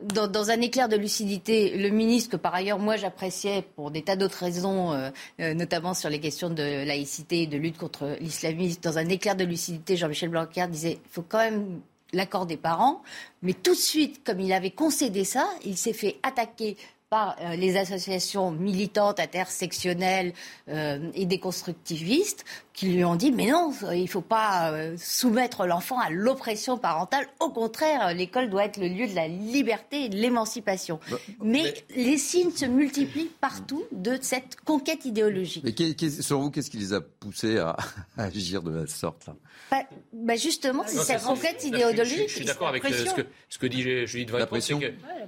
dans, 0.02 0.50
un 0.50 0.60
éclair 0.60 0.88
de 0.88 0.96
lucidité, 0.96 1.76
le 1.76 1.88
ministre, 1.88 2.30
que 2.30 2.36
par 2.36 2.54
ailleurs 2.54 2.78
moi 2.78 2.96
j'appréciais 2.96 3.62
pour 3.74 3.90
des 3.90 4.02
tas 4.02 4.16
d'autres 4.16 4.38
raisons, 4.38 4.92
euh, 4.92 5.10
euh, 5.40 5.54
notamment 5.54 5.94
sur 5.94 6.10
les 6.10 6.20
questions 6.20 6.50
de 6.50 6.84
laïcité 6.84 7.42
et 7.42 7.46
de 7.46 7.56
lutte 7.56 7.78
contre 7.78 8.16
l'islamisme, 8.20 8.80
dans 8.82 8.98
un 8.98 9.08
éclair 9.08 9.36
de 9.36 9.44
lucidité, 9.44 9.96
Jean-Michel 9.96 10.28
Blanquer 10.28 10.66
disait 10.68 10.98
il 11.02 11.10
faut 11.10 11.24
quand 11.26 11.38
même 11.38 11.80
l'accord 12.12 12.46
des 12.46 12.56
parents, 12.56 13.02
mais 13.42 13.52
tout 13.52 13.72
de 13.72 13.80
suite, 13.80 14.22
comme 14.24 14.40
il 14.40 14.52
avait 14.52 14.70
concédé 14.70 15.24
ça, 15.24 15.48
il 15.64 15.76
s'est 15.76 15.92
fait 15.92 16.18
attaquer 16.22 16.76
par 17.08 17.36
euh, 17.40 17.56
les 17.56 17.76
associations 17.76 18.50
militantes 18.50 19.20
intersectionnelles 19.20 20.32
et 20.66 21.24
déconstructivistes 21.24 22.44
qui 22.76 22.90
lui 22.90 23.04
ont 23.04 23.16
dit 23.16 23.32
mais 23.32 23.50
non, 23.50 23.72
il 23.92 24.02
ne 24.02 24.06
faut 24.06 24.20
pas 24.20 24.70
euh, 24.70 24.94
soumettre 24.98 25.66
l'enfant 25.66 25.98
à 25.98 26.10
l'oppression 26.10 26.76
parentale. 26.76 27.26
Au 27.40 27.48
contraire, 27.48 28.14
l'école 28.14 28.50
doit 28.50 28.66
être 28.66 28.76
le 28.76 28.88
lieu 28.88 29.08
de 29.08 29.14
la 29.14 29.28
liberté 29.28 30.04
et 30.04 30.08
de 30.10 30.16
l'émancipation. 30.16 31.00
Bah, 31.10 31.16
mais, 31.42 31.72
les 31.96 32.18
signes 32.18 32.50
se 32.50 32.66
multiplient 32.66 33.30
partout 33.40 33.82
de 33.92 34.18
cette 34.20 34.60
conquête 34.60 35.06
idéologique. 35.06 35.64
Mais 35.64 36.10
sur 36.20 36.38
vous, 36.38 36.50
qu'est-ce 36.50 36.70
qui 36.70 36.76
les 36.76 36.92
a 36.92 37.00
poussés 37.00 37.56
à, 37.56 37.76
agir 38.18 38.62
de 38.62 38.80
la 38.80 38.86
sorte 38.86 39.26
là? 39.26 39.36
Bah, 39.70 39.82
bah, 40.12 40.36
Justement, 40.36 40.84
c'est 40.86 40.98
cette 40.98 41.22
conquête 41.22 41.64
idéologique. 41.64 42.28
Je, 42.28 42.34
suis 42.34 42.44
d'accord 42.44 42.68
avec 42.68 42.84
ce, 42.84 43.14
que, 43.14 43.26
ce 43.48 43.58
que 43.58 43.66
dit 43.66 44.06
Julie 44.06 44.26
de 44.26 44.36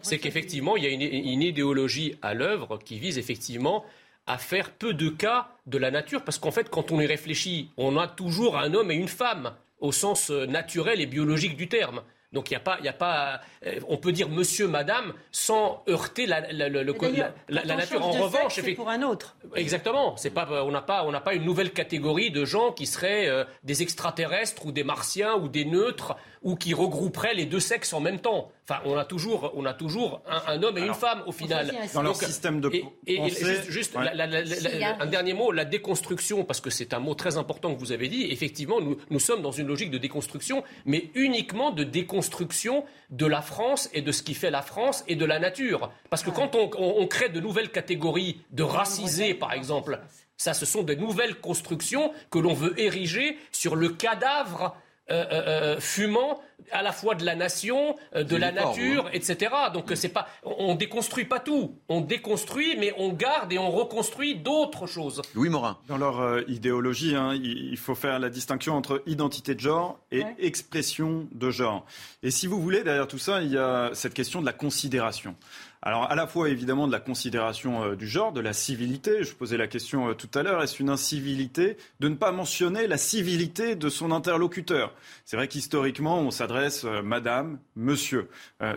c'est 0.02 0.18
qu'effectivement, 0.18 0.76
il 0.76 0.84
y 0.84 0.86
a 0.86 0.90
une, 0.90 1.00
une 1.00 1.42
idéologie 1.42 2.14
à 2.20 2.34
l'œuvre 2.34 2.78
qui 2.78 2.98
vise 2.98 3.16
effectivement 3.16 3.84
à 4.28 4.38
faire 4.38 4.70
peu 4.70 4.94
de 4.94 5.08
cas 5.08 5.48
de 5.66 5.78
la 5.78 5.90
nature, 5.90 6.22
parce 6.22 6.38
qu'en 6.38 6.50
fait, 6.52 6.68
quand 6.70 6.92
on 6.92 7.00
y 7.00 7.06
réfléchit, 7.06 7.70
on 7.76 7.96
a 7.96 8.06
toujours 8.06 8.56
un 8.56 8.74
homme 8.74 8.90
et 8.90 8.94
une 8.94 9.08
femme, 9.08 9.52
au 9.80 9.92
sens 9.92 10.30
euh, 10.30 10.46
naturel 10.46 11.00
et 11.00 11.06
biologique 11.06 11.56
du 11.56 11.68
terme. 11.68 12.02
Donc 12.30 12.50
il 12.50 12.52
n'y 12.52 12.56
a 12.58 12.60
pas, 12.60 12.76
il 12.82 12.88
a 12.88 12.92
pas, 12.92 13.40
euh, 13.64 13.80
on 13.88 13.96
peut 13.96 14.12
dire 14.12 14.28
monsieur, 14.28 14.68
madame 14.68 15.14
sans 15.32 15.82
heurter 15.88 16.26
la, 16.26 16.40
la, 16.52 16.68
la, 16.68 16.82
la 16.82 17.76
nature. 17.76 18.04
En 18.04 18.10
revanche, 18.10 18.56
c'est 18.56 18.74
pour 18.74 18.90
un 18.90 19.02
autre. 19.02 19.36
Exactement. 19.54 20.14
C'est 20.18 20.28
pas, 20.28 20.46
on 20.62 20.70
n'a 20.70 20.82
pas, 20.82 21.04
on 21.04 21.10
n'a 21.10 21.20
pas 21.22 21.32
une 21.32 21.44
nouvelle 21.44 21.72
catégorie 21.72 22.30
de 22.30 22.44
gens 22.44 22.72
qui 22.72 22.84
seraient 22.84 23.28
euh, 23.28 23.44
des 23.64 23.80
extraterrestres 23.80 24.66
ou 24.66 24.72
des 24.72 24.84
martiens 24.84 25.36
ou 25.36 25.48
des 25.48 25.64
neutres 25.64 26.16
ou 26.42 26.56
qui 26.56 26.74
regrouperaient 26.74 27.34
les 27.34 27.46
deux 27.46 27.60
sexes 27.60 27.92
en 27.92 28.00
même 28.00 28.20
temps. 28.20 28.50
Enfin, 28.68 28.80
on 28.84 28.96
a 28.96 29.04
toujours, 29.04 29.52
on 29.56 29.64
a 29.64 29.72
toujours 29.72 30.22
un, 30.26 30.62
homme 30.62 30.76
et 30.78 30.82
une 30.82 30.94
femme 30.94 31.22
au 31.26 31.32
final. 31.32 31.72
Dans 31.94 32.02
leur 32.02 32.16
système 32.16 32.60
de 32.60 32.70
et, 33.06 33.30
juste, 33.68 33.96
un 33.96 35.06
dernier 35.06 35.32
mot, 35.32 35.52
la 35.52 35.64
déconstruction, 35.64 36.44
parce 36.44 36.60
que 36.60 36.70
c'est 36.70 36.92
un 36.92 36.98
mot 36.98 37.14
très 37.14 37.36
important 37.38 37.74
que 37.74 37.80
vous 37.80 37.92
avez 37.92 38.08
dit. 38.08 38.26
Effectivement, 38.30 38.80
nous, 38.80 38.98
nous 39.10 39.18
sommes 39.18 39.42
dans 39.42 39.52
une 39.52 39.66
logique 39.66 39.90
de 39.90 39.98
déconstruction, 39.98 40.64
mais 40.84 41.10
uniquement 41.14 41.70
de 41.70 41.84
déconstruction 41.84 42.84
de 43.10 43.26
la 43.26 43.40
France 43.40 43.88
et 43.94 44.02
de 44.02 44.12
ce 44.12 44.22
qui 44.22 44.34
fait 44.34 44.50
la 44.50 44.62
France 44.62 45.04
et 45.08 45.16
de 45.16 45.24
la 45.24 45.38
nature. 45.38 45.90
Parce 46.10 46.22
que 46.22 46.30
quand 46.30 46.54
on, 46.54 46.70
on 46.78 47.06
crée 47.06 47.30
de 47.30 47.40
nouvelles 47.40 47.70
catégories 47.70 48.40
de 48.50 48.62
racisés, 48.62 49.34
par 49.34 49.52
exemple, 49.52 50.00
ça, 50.38 50.54
ce 50.54 50.64
sont 50.66 50.84
des 50.84 50.96
nouvelles 50.96 51.34
constructions 51.40 52.12
que 52.30 52.38
l'on 52.38 52.54
veut 52.54 52.78
ériger 52.80 53.36
sur 53.50 53.74
le 53.74 53.88
cadavre 53.88 54.76
euh, 55.10 55.24
euh, 55.32 55.42
euh, 55.48 55.80
fumant 55.80 56.40
à 56.70 56.82
la 56.82 56.92
fois 56.92 57.14
de 57.14 57.24
la 57.24 57.34
nation, 57.34 57.96
de 58.14 58.36
la 58.36 58.52
nature, 58.52 59.08
etc. 59.14 59.50
Donc 59.72 59.90
c'est 59.94 60.10
pas, 60.10 60.28
on 60.42 60.74
déconstruit 60.74 61.24
pas 61.24 61.40
tout. 61.40 61.78
On 61.88 62.02
déconstruit, 62.02 62.76
mais 62.76 62.92
on 62.98 63.14
garde 63.14 63.50
et 63.50 63.58
on 63.58 63.70
reconstruit 63.70 64.34
d'autres 64.34 64.86
choses. 64.86 65.22
Louis 65.34 65.48
Morin. 65.48 65.78
Dans 65.88 65.96
leur 65.96 66.46
idéologie, 66.50 67.14
hein, 67.16 67.32
il 67.34 67.78
faut 67.78 67.94
faire 67.94 68.18
la 68.18 68.28
distinction 68.28 68.74
entre 68.74 69.02
identité 69.06 69.54
de 69.54 69.60
genre 69.60 69.98
et 70.12 70.24
expression 70.38 71.26
de 71.32 71.50
genre. 71.50 71.86
Et 72.22 72.30
si 72.30 72.46
vous 72.46 72.60
voulez, 72.60 72.82
derrière 72.82 73.08
tout 73.08 73.18
ça, 73.18 73.40
il 73.40 73.50
y 73.50 73.56
a 73.56 73.90
cette 73.94 74.12
question 74.12 74.42
de 74.42 74.46
la 74.46 74.52
considération. 74.52 75.36
Alors 75.82 76.10
à 76.10 76.14
la 76.14 76.26
fois 76.26 76.48
évidemment 76.48 76.86
de 76.86 76.92
la 76.92 77.00
considération 77.00 77.84
euh, 77.84 77.96
du 77.96 78.08
genre, 78.08 78.32
de 78.32 78.40
la 78.40 78.52
civilité. 78.52 79.22
Je 79.22 79.34
posais 79.34 79.56
la 79.56 79.68
question 79.68 80.08
euh, 80.08 80.14
tout 80.14 80.30
à 80.34 80.42
l'heure, 80.42 80.62
est-ce 80.62 80.82
une 80.82 80.90
incivilité 80.90 81.76
de 82.00 82.08
ne 82.08 82.16
pas 82.16 82.32
mentionner 82.32 82.86
la 82.86 82.98
civilité 82.98 83.76
de 83.76 83.88
son 83.88 84.10
interlocuteur? 84.10 84.92
C'est 85.24 85.36
vrai 85.36 85.46
qu'historiquement 85.46 86.18
on 86.18 86.30
s'adresse 86.30 86.84
euh, 86.84 87.02
Madame, 87.02 87.58
Monsieur. 87.76 88.28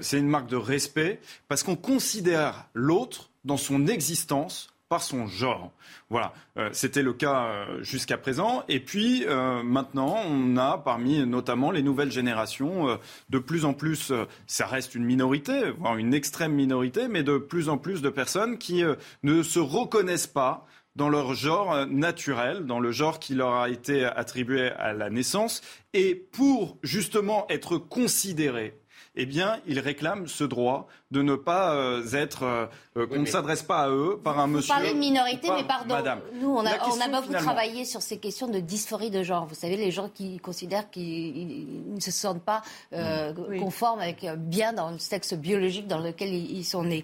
C'est 0.02 0.19
une 0.19 0.28
marque 0.28 0.48
de 0.48 0.56
respect 0.56 1.19
parce 1.48 1.64
qu'on 1.64 1.76
considère 1.76 2.68
l'autre 2.73 3.32
dans 3.45 3.57
son 3.57 3.88
existence 3.88 4.69
par 4.91 5.01
son 5.01 5.26
genre. 5.26 5.72
Voilà, 6.09 6.34
euh, 6.57 6.68
c'était 6.73 7.01
le 7.01 7.13
cas 7.13 7.45
euh, 7.45 7.81
jusqu'à 7.81 8.18
présent. 8.18 8.65
Et 8.68 8.81
puis 8.81 9.23
euh, 9.26 9.63
maintenant, 9.63 10.18
on 10.27 10.57
a 10.57 10.77
parmi 10.77 11.26
notamment 11.26 11.72
les 11.72 11.81
nouvelles 11.81 12.11
générations 12.11 12.99
de 13.30 13.39
plus 13.39 13.63
en 13.63 13.73
plus, 13.73 14.11
ça 14.47 14.65
reste 14.65 14.93
une 14.93 15.05
minorité, 15.05 15.72
voire 15.80 15.95
une 15.95 16.13
extrême 16.13 16.51
minorité, 16.51 17.07
mais 17.07 17.23
de 17.23 17.38
plus 17.38 17.69
en 17.69 17.77
plus 17.77 18.01
de 18.01 18.09
personnes 18.09 18.57
qui 18.57 18.84
ne 19.23 19.43
se 19.43 19.59
reconnaissent 19.59 20.27
pas 20.27 20.68
dans 20.97 21.07
leur 21.07 21.35
genre 21.35 21.88
naturel, 21.88 22.65
dans 22.65 22.81
le 22.81 22.91
genre 22.91 23.19
qui 23.19 23.34
leur 23.34 23.55
a 23.55 23.69
été 23.69 24.03
attribué 24.03 24.72
à 24.72 24.91
la 24.91 25.09
naissance. 25.09 25.61
Et 25.93 26.15
pour 26.15 26.77
justement 26.84 27.45
être 27.47 27.77
considérés 27.77 28.81
eh 29.16 29.26
bien, 29.26 29.60
ils 29.68 29.80
réclament 29.80 30.28
ce 30.28 30.46
droit 30.46 30.88
de 31.12 31.22
ne 31.22 31.36
pas 31.36 31.74
euh, 31.74 32.14
être, 32.14 32.44
euh, 32.44 32.66
euh, 32.96 33.08
qu'on 33.08 33.20
ne 33.20 33.26
s'adresse 33.26 33.62
pas 33.62 33.84
à 33.84 33.90
eux 33.90 34.18
par 34.24 34.40
un 34.40 34.48
monsieur. 34.48 34.74
Vous 34.74 34.80
parlez 34.80 34.94
de 34.94 35.00
minorité, 35.00 35.50
mais 35.54 35.66
pardon. 35.66 35.96
Madame. 35.96 36.22
Nous, 36.36 36.50
on 36.50 36.66
a, 36.66 36.88
on 36.88 37.02
a 37.02 37.22
beaucoup 37.22 37.34
travaillé 37.34 37.84
sur 37.84 38.02
ces 38.02 38.20
questions 38.20 38.48
de 38.48 38.60
dysphorie 38.60 39.12
de 39.12 39.22
genre. 39.22 39.46
Vous 39.46 39.56
savez, 39.56 39.76
les 39.76 39.92
gens 39.92 40.08
qui 40.08 40.40
considèrent 40.40 40.90
qu'ils 40.90 41.94
ne 41.94 42.00
se 42.00 42.12
sentent 42.12 42.44
pas 42.44 42.62
mm. 42.94 43.60
conformes 43.60 44.00
avec 44.00 44.26
bien 44.38 44.72
dans 44.72 44.92
le 44.92 45.00
sexe 45.00 45.34
biologique 45.34 45.88
dans 45.88 46.00
lequel 46.00 46.34
ils, 46.34 46.64
sont 46.64 46.84
nés. 46.84 47.04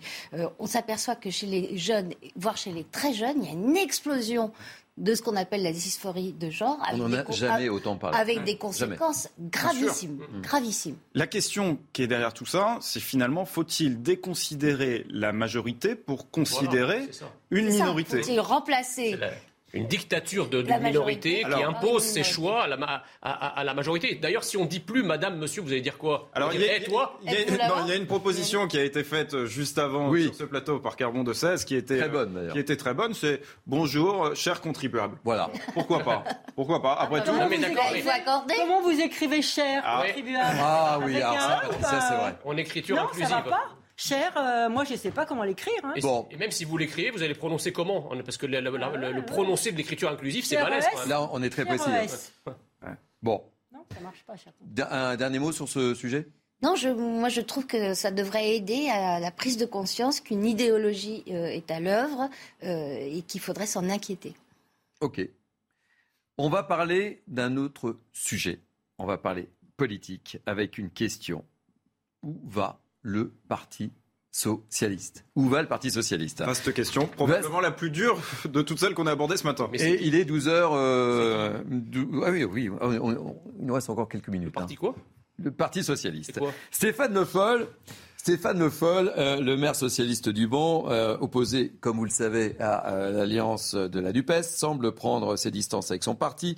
on 0.59 0.65
s'aperçoit 0.65 1.15
que 1.15 1.29
chez 1.29 1.47
les 1.47 1.77
jeunes, 1.77 2.13
voire 2.35 2.55
chez 2.55 2.71
les 2.71 2.85
très 2.85 3.13
jeunes, 3.13 3.43
il 3.43 3.45
y 3.45 3.49
a 3.49 3.53
une 3.53 3.75
explosion 3.75 4.51
de 4.97 5.13
ce 5.13 5.21
qu'on 5.21 5.35
appelle 5.35 5.63
la 5.63 5.71
dysphorie 5.71 6.33
de 6.33 6.49
genre. 6.49 6.77
On 6.93 6.97
n'en 6.97 7.13
a 7.13 7.31
jamais 7.31 7.69
autant 7.69 7.95
parlé. 7.97 8.17
Avec 8.17 8.43
des 8.43 8.57
conséquences 8.57 9.29
gravissimes, 9.39 10.19
mm. 10.31 10.41
gravissimes. 10.41 10.97
La 11.13 11.27
question 11.27 11.77
qui 11.93 12.03
est 12.03 12.07
derrière 12.07 12.33
tout 12.33 12.45
ça, 12.45 12.77
c'est 12.81 12.99
finalement, 12.99 13.45
faut-il 13.45 14.01
déconsidérer 14.01 15.05
la 15.09 15.33
majorité 15.33 15.95
pour 15.95 16.31
considérer 16.31 17.09
une 17.51 17.67
minorité 17.67 18.23
Faut-il 18.23 18.39
remplacer 18.39 19.17
une 19.73 19.87
dictature 19.87 20.47
de, 20.47 20.61
minorité 20.61 21.43
qui 21.43 21.63
impose 21.63 22.03
ses 22.03 22.23
choix 22.23 22.63
à 22.63 22.67
la, 22.67 23.03
à, 23.21 23.63
la 23.63 23.73
majorité. 23.73 24.15
D'ailleurs, 24.15 24.43
si 24.43 24.55
on 24.55 24.65
dit 24.65 24.79
plus 24.79 25.03
Madame, 25.03 25.37
Monsieur, 25.37 25.61
vous 25.61 25.71
allez 25.71 25.81
dire 25.81 25.97
quoi 25.97 26.29
Alors, 26.33 26.53
il 26.53 26.61
y, 26.61 26.63
il, 26.63 27.87
y 27.87 27.91
a, 27.91 27.95
une 27.95 28.05
proposition 28.05 28.67
qui 28.67 28.77
a 28.77 28.83
été 28.83 29.03
faite 29.03 29.33
euh, 29.33 29.45
juste 29.45 29.77
avant 29.77 30.13
sur 30.15 30.35
ce 30.35 30.43
plateau 30.45 30.79
par 30.79 30.95
Carbon 30.95 31.23
de 31.23 31.33
16 31.33 31.65
qui 31.65 31.75
était 31.75 31.99
très 31.99 32.09
bonne. 32.09 32.37
Euh, 32.37 32.51
qui 32.51 32.59
était 32.59 32.77
très 32.77 32.93
bonne. 32.93 33.13
C'est 33.13 33.41
bonjour, 33.65 34.25
euh, 34.25 34.35
chers 34.35 34.61
contribuables. 34.61 35.17
Voilà. 35.25 35.49
Pourquoi 35.73 35.99
pas 35.99 36.23
Pourquoi 36.55 36.81
pas 36.81 36.93
Après 36.93 37.23
tout, 37.23 37.31
mais 37.49 37.57
il 37.57 38.01
faut 38.01 38.09
accorder. 38.09 38.55
Comment 38.57 38.81
vous 38.81 38.99
écrivez 38.99 39.41
cher 39.41 39.83
ah. 39.85 40.03
contribuable 40.05 40.57
Ah 40.61 40.99
oui, 41.03 41.21
alors 41.21 41.33
ça, 41.33 41.61
ça 41.81 42.01
c'est 42.01 42.15
vrai. 42.15 42.35
En 42.45 42.55
écriture 42.55 42.95
non, 42.95 43.03
inclusive. 43.03 43.27
Ça 43.27 43.41
va 43.41 43.41
pas 43.41 43.77
cher, 43.97 44.31
euh, 44.37 44.69
moi 44.69 44.85
je 44.85 44.93
ne 44.93 44.97
sais 44.97 45.11
pas 45.11 45.25
comment 45.25 45.43
l'écrire. 45.43 45.73
Hein. 45.83 45.91
Et, 45.97 46.01
bon. 46.01 46.25
et, 46.31 46.37
même 46.37 46.51
si 46.51 46.63
vous 46.63 46.77
l'écrivez, 46.77 47.09
vous 47.09 47.23
allez 47.23 47.33
prononcer 47.33 47.73
comment 47.73 48.09
Parce 48.23 48.37
que 48.37 48.45
le, 48.45 48.61
le, 48.61 49.11
le, 49.11 49.25
prononcer 49.25 49.73
de 49.73 49.77
l'écriture 49.77 50.09
inclusive, 50.09 50.45
c'est 50.45 50.55
balèze. 50.55 50.85
Là, 51.07 51.27
on 51.33 51.43
est 51.43 51.49
très 51.49 51.65
précis. 51.65 51.89
Bon. 53.21 53.43
Non, 53.73 53.83
ça 53.93 53.99
marche 53.99 54.23
pas, 54.23 54.37
cher. 54.37 54.53
Un 54.89 55.17
dernier 55.17 55.39
mot 55.39 55.51
sur 55.51 55.67
ce 55.67 55.93
sujet? 55.93 56.27
Non, 56.63 56.75
je, 56.75 56.89
moi 56.89 57.29
je 57.29 57.41
trouve 57.41 57.67
que 57.67 57.93
ça 57.93 58.09
devrait 58.09 58.55
aider 58.55 58.89
à 58.89 59.19
la 59.19 59.31
prise 59.31 59.57
de 59.57 59.65
conscience 59.65 60.21
qu'une 60.21 60.45
idéologie 60.45 61.23
euh, 61.27 61.45
est 61.45 61.69
à 61.69 61.79
l'œuvre 61.79 62.29
euh, 62.63 62.97
et 62.99 63.21
qu'il 63.21 63.41
faudrait 63.41 63.67
s'en 63.67 63.89
inquiéter. 63.89 64.33
Ok. 65.01 65.21
On 66.39 66.49
va 66.49 66.63
parler 66.63 67.21
d'un 67.27 67.57
autre 67.57 67.99
sujet. 68.11 68.61
On 68.97 69.05
va 69.05 69.17
parler 69.17 69.49
politique 69.77 70.39
avec 70.47 70.79
une 70.79 70.89
question. 70.89 71.45
Où 72.23 72.39
va 72.45 72.79
le 73.07 73.31
Parti 73.47 73.91
socialiste 74.31 75.23
Où 75.35 75.47
va 75.47 75.61
le 75.61 75.67
Parti 75.67 75.89
socialiste 75.89 76.41
Vaste 76.41 76.73
question, 76.73 77.07
probablement 77.07 77.61
la 77.61 77.71
plus 77.71 77.89
dure 77.89 78.19
de 78.45 78.61
toutes 78.61 78.79
celles 78.79 78.93
qu'on 78.93 79.07
a 79.07 79.11
abordées 79.11 79.37
ce 79.37 79.45
matin. 79.45 79.69
Et 79.73 80.05
il 80.05 80.13
est 80.13 80.29
12h. 80.29 80.49
Euh, 80.51 81.63
ah 82.25 82.31
oui, 82.31 82.43
oui, 82.43 82.69
il 82.69 83.65
nous 83.65 83.73
reste 83.73 83.89
encore 83.89 84.09
quelques 84.09 84.27
minutes. 84.27 84.47
Le 84.47 84.51
parti 84.51 84.75
quoi? 84.75 84.93
Le 85.37 85.51
Parti 85.51 85.83
socialiste. 85.83 86.39
Stéphane 86.69 87.13
Le 87.13 87.23
Foll. 87.23 87.67
Stéphane 88.17 88.59
Le 88.59 88.69
Foll, 88.69 89.13
euh, 89.17 89.39
le 89.39 89.55
maire 89.55 89.75
socialiste 89.75 90.27
du 90.27 90.47
Bon, 90.47 90.89
euh, 90.89 91.15
opposé, 91.21 91.69
comme 91.79 91.97
vous 91.97 92.03
le 92.03 92.09
savez, 92.09 92.59
à 92.59 93.09
l'alliance 93.09 93.73
de 93.73 93.99
la 94.01 94.11
NUPES, 94.11 94.43
semble 94.43 94.91
prendre 94.91 95.37
ses 95.37 95.51
distances 95.51 95.91
avec 95.91 96.03
son 96.03 96.15
parti. 96.15 96.57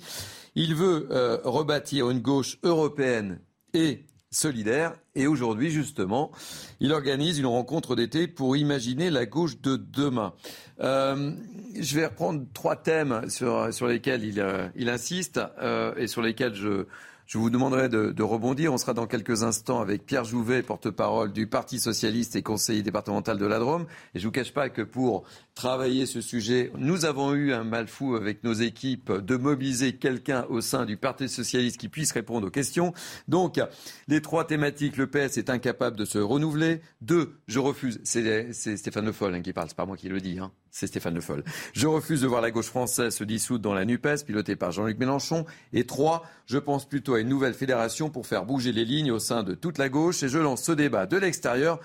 Il 0.56 0.74
veut 0.74 1.06
rebâtir 1.44 2.10
une 2.10 2.20
gauche 2.20 2.58
européenne 2.64 3.38
et 3.72 4.04
solidaire. 4.30 4.94
Et 5.14 5.26
aujourd'hui, 5.26 5.70
justement, 5.70 6.30
il 6.78 6.92
organise 6.92 7.38
une 7.38 7.46
rencontre 7.46 7.96
d'été 7.96 8.28
pour 8.28 8.56
imaginer 8.56 9.10
la 9.10 9.26
gauche 9.26 9.60
de 9.60 9.76
demain. 9.76 10.34
Euh, 10.80 11.32
je 11.78 11.96
vais 11.96 12.06
reprendre 12.06 12.44
trois 12.54 12.76
thèmes 12.76 13.28
sur, 13.28 13.72
sur 13.74 13.86
lesquels 13.86 14.24
il, 14.24 14.40
euh, 14.40 14.68
il 14.76 14.88
insiste 14.88 15.40
euh, 15.60 15.94
et 15.96 16.06
sur 16.06 16.22
lesquels 16.22 16.54
je, 16.54 16.86
je 17.30 17.38
vous 17.38 17.48
demanderai 17.48 17.88
de, 17.88 18.22
rebondir. 18.24 18.72
On 18.72 18.76
sera 18.76 18.92
dans 18.92 19.06
quelques 19.06 19.44
instants 19.44 19.80
avec 19.80 20.04
Pierre 20.04 20.24
Jouvet, 20.24 20.64
porte-parole 20.64 21.32
du 21.32 21.46
Parti 21.46 21.78
socialiste 21.78 22.34
et 22.34 22.42
conseiller 22.42 22.82
départemental 22.82 23.38
de 23.38 23.46
la 23.46 23.60
Drôme. 23.60 23.86
Et 24.16 24.18
je 24.18 24.24
ne 24.24 24.30
vous 24.30 24.32
cache 24.32 24.52
pas 24.52 24.68
que 24.68 24.82
pour 24.82 25.22
travailler 25.54 26.06
ce 26.06 26.20
sujet, 26.22 26.72
nous 26.76 27.04
avons 27.04 27.32
eu 27.34 27.52
un 27.52 27.62
mal 27.62 27.86
fou 27.86 28.16
avec 28.16 28.42
nos 28.42 28.52
équipes 28.52 29.12
de 29.12 29.36
mobiliser 29.36 29.92
quelqu'un 29.92 30.44
au 30.48 30.60
sein 30.60 30.84
du 30.86 30.96
Parti 30.96 31.28
socialiste 31.28 31.76
qui 31.76 31.88
puisse 31.88 32.10
répondre 32.10 32.48
aux 32.48 32.50
questions. 32.50 32.92
Donc, 33.28 33.60
les 34.08 34.20
trois 34.22 34.44
thématiques, 34.44 34.96
le 34.96 35.06
PS 35.06 35.38
est 35.38 35.50
incapable 35.50 35.96
de 35.96 36.04
se 36.04 36.18
renouveler. 36.18 36.80
Deux, 37.00 37.38
je 37.46 37.60
refuse, 37.60 38.00
c'est 38.02 38.52
Stéphane 38.52 39.04
Le 39.04 39.12
Foll 39.12 39.36
hein, 39.36 39.42
qui 39.42 39.52
parle, 39.52 39.68
c'est 39.68 39.76
pas 39.76 39.86
moi 39.86 39.96
qui 39.96 40.08
le 40.08 40.20
dis, 40.20 40.40
hein. 40.40 40.50
c'est 40.72 40.88
Stéphane 40.88 41.14
Le 41.14 41.20
Foll. 41.20 41.44
Je 41.74 41.86
refuse 41.86 42.22
de 42.22 42.26
voir 42.26 42.40
la 42.40 42.50
gauche 42.50 42.66
française 42.66 43.14
se 43.14 43.22
dissoudre 43.22 43.62
dans 43.62 43.74
la 43.74 43.84
NUPES, 43.84 44.24
pilotée 44.26 44.56
par 44.56 44.72
Jean-Luc 44.72 44.98
Mélenchon. 44.98 45.46
Et 45.72 45.84
trois, 45.84 46.24
je 46.46 46.58
pense 46.58 46.88
plutôt 46.88 47.14
à 47.14 47.19
une 47.20 47.28
nouvelle 47.28 47.54
fédération 47.54 48.10
pour 48.10 48.26
faire 48.26 48.44
bouger 48.44 48.72
les 48.72 48.84
lignes 48.84 49.12
au 49.12 49.18
sein 49.18 49.42
de 49.42 49.54
toute 49.54 49.78
la 49.78 49.88
gauche. 49.88 50.22
Et 50.22 50.28
je 50.28 50.38
lance 50.38 50.62
ce 50.62 50.72
débat 50.72 51.06
de 51.06 51.16
l'extérieur 51.16 51.80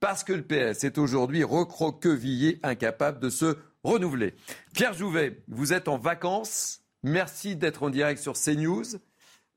parce 0.00 0.24
que 0.24 0.32
le 0.32 0.42
PS 0.42 0.84
est 0.84 0.98
aujourd'hui 0.98 1.44
recroquevillé, 1.44 2.58
incapable 2.62 3.20
de 3.20 3.28
se 3.28 3.56
renouveler. 3.84 4.34
Pierre 4.74 4.94
Jouvet, 4.94 5.42
vous 5.48 5.72
êtes 5.72 5.88
en 5.88 5.98
vacances. 5.98 6.80
Merci 7.02 7.56
d'être 7.56 7.82
en 7.82 7.90
direct 7.90 8.20
sur 8.20 8.34
CNews. 8.34 8.96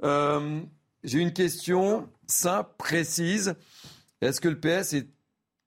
Euh, 0.03 0.59
J'ai 1.03 1.19
une 1.19 1.33
question 1.33 2.09
simple, 2.27 2.71
précise. 2.77 3.55
Est-ce 4.21 4.39
que 4.41 4.49
le 4.49 4.59
PS 4.59 4.93
est 4.93 5.07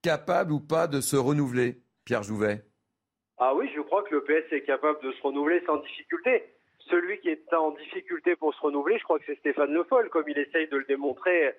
capable 0.03 0.53
ou 0.53 0.61
pas 0.61 0.87
de 0.87 1.01
se 1.01 1.17
renouveler, 1.17 1.83
Pierre 2.05 2.23
Jouvet? 2.23 2.65
Ah 3.39 3.55
oui, 3.55 3.69
je 3.75 3.81
crois 3.83 4.03
que 4.05 4.15
le 4.15 4.23
PS 4.25 4.53
est 4.53 4.65
capable 4.65 4.99
de 5.03 5.13
se 5.13 5.23
renouveler 5.23 5.63
sans 5.67 5.77
difficulté 5.79 6.45
celui 6.89 7.19
qui 7.21 7.29
est 7.29 7.53
en 7.53 7.73
difficulté 7.73 8.37
pour 8.37 8.55
se 8.55 8.61
renouveler, 8.61 8.99
je 8.99 9.05
crois 9.05 9.19
que 9.19 9.25
c'est 9.27 9.39
Stéphane 9.39 9.73
Le 9.73 9.85
Foll, 9.85 10.09
comme 10.11 10.29
il 10.29 10.39
essaye 10.39 10.69
de 10.69 10.77
le 10.77 10.85
démontrer 10.85 11.55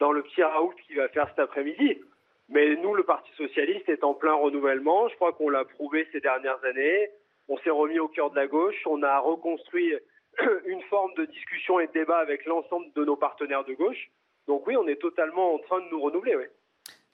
dans 0.00 0.12
le 0.12 0.22
petit 0.22 0.42
raout 0.42 0.74
qu'il 0.86 0.96
va 0.96 1.08
faire 1.08 1.28
cet 1.28 1.38
après-midi. 1.38 2.00
Mais 2.48 2.76
nous, 2.76 2.94
le 2.94 3.04
Parti 3.04 3.30
socialiste 3.36 3.88
est 3.88 4.04
en 4.04 4.14
plein 4.14 4.34
renouvellement. 4.34 5.08
Je 5.08 5.14
crois 5.14 5.32
qu'on 5.32 5.48
l'a 5.48 5.64
prouvé 5.64 6.06
ces 6.12 6.20
dernières 6.20 6.62
années. 6.64 7.10
On 7.48 7.56
s'est 7.58 7.70
remis 7.70 7.98
au 7.98 8.08
cœur 8.08 8.30
de 8.30 8.36
la 8.36 8.46
gauche. 8.46 8.76
On 8.86 9.02
a 9.02 9.18
reconstruit 9.20 9.94
une 10.66 10.82
forme 10.82 11.12
de 11.16 11.24
discussion 11.26 11.80
et 11.80 11.86
de 11.86 11.92
débat 11.92 12.18
avec 12.18 12.44
l'ensemble 12.46 12.86
de 12.94 13.04
nos 13.04 13.16
partenaires 13.16 13.64
de 13.64 13.74
gauche. 13.74 14.10
Donc 14.48 14.66
oui, 14.66 14.76
on 14.76 14.86
est 14.88 15.00
totalement 15.00 15.54
en 15.54 15.58
train 15.58 15.80
de 15.80 15.88
nous 15.90 16.00
renouveler. 16.00 16.36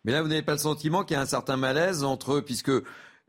Mais 0.05 0.13
là, 0.13 0.23
vous 0.23 0.29
n'avez 0.29 0.43
pas 0.43 0.53
le 0.53 0.59
sentiment 0.59 1.05
qu'il 1.05 1.17
y 1.17 1.19
a 1.19 1.23
un 1.23 1.27
certain 1.27 1.57
malaise 1.57 2.05
entre, 2.05 2.41
puisque 2.41 2.73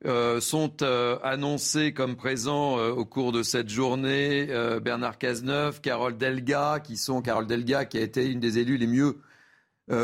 euh, 0.05 0.39
sont 0.39 0.81
euh, 0.81 1.19
annoncés 1.23 1.93
comme 1.93 2.15
présents 2.15 2.79
euh, 2.79 2.91
au 2.91 3.03
cours 3.03 3.33
de 3.33 3.43
cette 3.43 3.67
journée 3.67 4.47
Bernard 4.81 5.17
Cazeneuve, 5.17 5.81
Carole 5.81 6.17
Delga, 6.17 6.79
qui 6.79 6.95
sont 6.95 7.21
Carole 7.21 7.47
Delga 7.47 7.83
qui 7.83 7.97
a 7.97 8.01
été 8.01 8.25
une 8.25 8.39
des 8.39 8.59
élus 8.59 8.77
les 8.77 8.87
mieux 8.87 9.19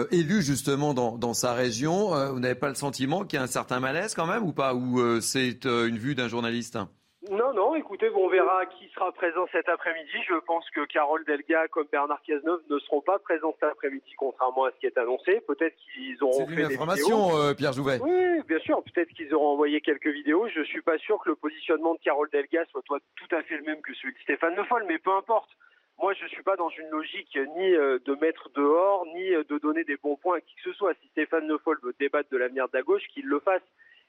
élus 0.10 0.42
justement 0.42 0.96
dans, 0.96 1.34
sa 1.36 1.54
région. 1.54 2.10
vous 2.34 2.40
n'avez 2.40 2.56
pas 2.56 2.70
le 2.70 2.76
sentiment 2.76 3.24
qu'il 3.24 3.38
y 3.38 3.40
a 3.40 3.44
un 3.44 3.48
certain 3.48 3.80
malaise 3.80 4.16
quand 4.16 4.26
même 4.26 4.44
ou 4.44 4.52
pas? 4.52 4.74
Ou 4.74 5.22
c'est 5.22 5.64
une 5.66 6.00
vue 6.00 6.16
d'un 6.16 6.28
journaliste 6.28 6.76
non, 6.76 6.90
Non, 7.32 7.54
non, 7.54 7.76
écoutez, 7.76 8.10
on 8.14 8.28
verra 8.28 8.66
qui 8.68 8.88
sera 8.90 9.12
présent 9.12 9.48
cet 9.52 9.68
après-midi. 9.68 10.12
Je 10.28 10.36
pense 10.46 10.70
que 10.70 10.86
Carole 10.86 11.26
Delga 11.26 11.68
comme 11.70 11.88
Bernard 11.92 12.22
Cazeneuve 12.22 12.62
ne 12.70 12.78
seront 12.80 13.02
pas 13.02 13.18
présents 13.20 13.54
cet 13.60 13.72
après-midi, 13.72 14.14
contrairement 14.18 14.66
à 14.66 14.72
ce 14.72 14.78
qui 14.80 14.86
est 14.86 14.98
annoncé. 14.98 15.42
Peut-être 15.48 15.76
qu'ils 15.78 16.24
auront 16.24 16.46
fait 16.48 16.54
une 16.62 16.68
des 16.68 16.76
information, 16.76 17.28
vidéos. 17.28 17.42
euh, 17.42 17.54
Pierre 17.56 17.74
Jouvet. 17.74 18.00
Oui, 18.02 18.42
bien 18.48 18.60
sûr. 18.60 18.84
Peut-être 18.84 19.10
qu'ils 19.10 19.34
auront 19.34 19.54
envoyé 19.54 19.82
quelques 19.82 20.08
vidéos. 20.08 20.48
Je 20.50 20.62
suis 20.64 20.82
pas 20.82 20.98
sûr 21.00 21.18
que 21.24 21.30
le 21.30 21.36
positionnement 21.36 21.96
de 21.96 22.00
Carole 22.00 22.30
Delga 22.32 22.64
soit 22.72 22.84
tout 22.84 23.36
à 23.36 23.42
fait 23.44 23.58
le 23.58 23.64
même 23.64 23.82
que 23.82 23.94
celui 23.96 24.14
de 24.14 24.20
Stéphane 24.20 24.56
Le 24.56 24.64
Foll, 24.66 24.84
mais 24.88 25.00
peu 25.00 25.12
importe. 25.12 25.50
Moi, 25.98 26.14
je 26.14 26.28
suis 26.28 26.44
pas 26.44 26.58
dans 26.58 26.70
une 26.70 26.90
logique 26.90 27.36
euh, 27.38 27.46
ni 27.58 27.74
euh, 27.74 28.00
de 28.06 28.16
mettre 28.16 28.50
dehors, 28.56 29.06
ni 29.16 29.30
de 29.32 29.58
donner 29.58 29.84
des 29.84 29.98
bons 29.98 30.18
points 30.18 30.38
à 30.38 30.42
qui 30.42 30.54
que 30.56 30.70
ce 30.70 30.74
soit. 30.74 30.94
Si 31.02 31.08
Stéphane 31.08 31.48
Le 31.48 31.58
Foll 31.58 31.80
veut 31.82 31.96
débattre 32.00 32.30
de 32.30 32.38
l'avenir 32.38 32.68
de 32.68 32.78
la 32.78 32.84
gauche, 32.84 33.04
qu'il 33.14 33.26
le 33.26 33.40
fasse. 33.40 33.64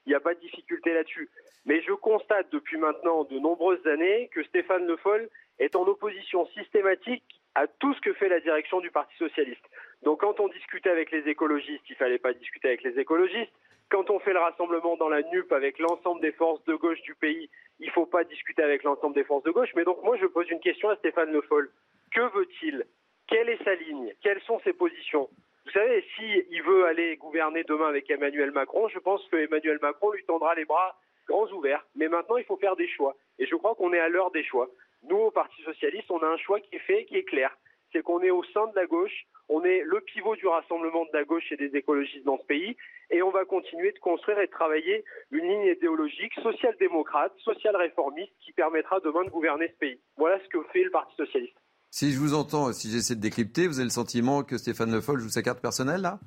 Il 0.06 0.10
n'y 0.10 0.14
a 0.14 0.20
pas 0.20 0.34
de 0.34 0.40
difficulté 0.40 0.94
là-dessus. 0.94 1.28
Mais 1.64 1.82
je 1.82 1.92
constate 1.92 2.50
depuis 2.52 2.78
maintenant 2.78 3.24
de 3.24 3.38
nombreuses 3.38 3.84
années 3.86 4.28
que 4.32 4.44
Stéphane 4.44 4.86
Le 4.86 4.96
Foll 4.96 5.28
est 5.58 5.74
en 5.74 5.82
opposition 5.82 6.46
systématique 6.48 7.24
à 7.56 7.66
tout 7.66 7.92
ce 7.94 8.00
que 8.00 8.12
fait 8.12 8.28
la 8.28 8.40
direction 8.40 8.80
du 8.80 8.90
Parti 8.90 9.16
socialiste. 9.16 9.64
Donc 10.02 10.20
quand 10.20 10.38
on 10.40 10.48
discutait 10.48 10.90
avec 10.90 11.10
les 11.10 11.28
écologistes, 11.28 11.88
il 11.88 11.96
fallait 11.96 12.18
pas 12.18 12.34
discuter 12.34 12.68
avec 12.68 12.82
les 12.82 12.98
écologistes. 13.00 13.52
Quand 13.88 14.10
on 14.10 14.18
fait 14.20 14.32
le 14.32 14.40
rassemblement 14.40 14.96
dans 14.96 15.08
la 15.08 15.22
NUP 15.22 15.50
avec 15.52 15.78
l'ensemble 15.78 16.20
des 16.20 16.32
forces 16.32 16.62
de 16.64 16.74
gauche 16.74 17.00
du 17.02 17.14
pays, 17.14 17.48
il 17.80 17.90
faut 17.90 18.06
pas 18.06 18.24
discuter 18.24 18.62
avec 18.62 18.82
l'ensemble 18.82 19.14
des 19.14 19.24
forces 19.24 19.44
de 19.44 19.50
gauche. 19.50 19.70
Mais 19.74 19.84
donc 19.84 20.02
moi 20.04 20.16
je 20.20 20.26
pose 20.26 20.48
une 20.50 20.60
question 20.60 20.88
à 20.90 20.96
Stéphane 20.96 21.32
Le 21.32 21.40
Foll. 21.42 21.70
Que 22.12 22.32
veut-il? 22.36 22.84
Quelle 23.26 23.48
est 23.48 23.62
sa 23.64 23.74
ligne? 23.74 24.12
Quelles 24.22 24.42
sont 24.42 24.60
ses 24.60 24.72
positions? 24.72 25.28
Vous 25.66 25.72
savez, 25.72 26.04
si 26.14 26.44
il 26.48 26.62
veut 26.62 26.84
aller 26.86 27.16
gouverner 27.16 27.64
demain 27.64 27.88
avec 27.88 28.08
Emmanuel 28.08 28.52
Macron, 28.52 28.86
je 28.86 29.00
pense 29.00 29.26
que 29.26 29.36
Emmanuel 29.36 29.80
Macron 29.82 30.12
lui 30.12 30.24
tendra 30.24 30.54
les 30.54 30.64
bras 30.64 30.96
grands 31.26 31.50
ouverts. 31.50 31.84
Mais 31.96 32.08
maintenant, 32.08 32.36
il 32.36 32.44
faut 32.44 32.56
faire 32.56 32.76
des 32.76 32.86
choix. 32.86 33.16
Et 33.40 33.46
je 33.46 33.56
crois 33.56 33.74
qu'on 33.74 33.92
est 33.92 33.98
à 33.98 34.08
l'heure 34.08 34.30
des 34.30 34.44
choix. 34.44 34.68
Nous, 35.02 35.16
au 35.16 35.32
Parti 35.32 35.60
Socialiste, 35.62 36.08
on 36.12 36.22
a 36.22 36.26
un 36.28 36.36
choix 36.36 36.60
qui 36.60 36.76
est 36.76 36.86
fait, 36.86 37.04
qui 37.06 37.16
est 37.16 37.24
clair. 37.24 37.50
C'est 37.92 38.02
qu'on 38.02 38.22
est 38.22 38.30
au 38.30 38.44
sein 38.44 38.68
de 38.68 38.76
la 38.76 38.86
gauche, 38.86 39.26
on 39.48 39.64
est 39.64 39.82
le 39.84 40.00
pivot 40.02 40.36
du 40.36 40.46
rassemblement 40.46 41.04
de 41.04 41.10
la 41.12 41.24
gauche 41.24 41.50
et 41.50 41.56
des 41.56 41.76
écologistes 41.76 42.24
dans 42.24 42.38
ce 42.38 42.46
pays, 42.46 42.76
et 43.10 43.22
on 43.22 43.30
va 43.30 43.44
continuer 43.44 43.90
de 43.90 43.98
construire 43.98 44.38
et 44.38 44.46
de 44.46 44.52
travailler 44.52 45.04
une 45.32 45.48
ligne 45.48 45.66
idéologique 45.66 46.34
social-démocrate, 46.42 47.32
social-réformiste, 47.38 48.32
qui 48.40 48.52
permettra 48.52 49.00
demain 49.00 49.24
de 49.24 49.30
gouverner 49.30 49.66
ce 49.68 49.78
pays. 49.78 50.00
Voilà 50.16 50.38
ce 50.44 50.48
que 50.48 50.62
fait 50.72 50.84
le 50.84 50.90
Parti 50.90 51.14
Socialiste. 51.16 51.58
Si 51.98 52.12
je 52.12 52.20
vous 52.20 52.34
entends, 52.34 52.74
si 52.74 52.90
j'essaie 52.90 53.16
de 53.16 53.22
décrypter, 53.22 53.66
vous 53.66 53.78
avez 53.78 53.88
le 53.88 53.88
sentiment 53.88 54.42
que 54.42 54.58
Stéphane 54.58 54.92
Le 54.92 55.00
Foll 55.00 55.18
joue 55.18 55.30
sa 55.30 55.40
carte 55.40 55.62
personnelle 55.62 56.02
là? 56.02 56.18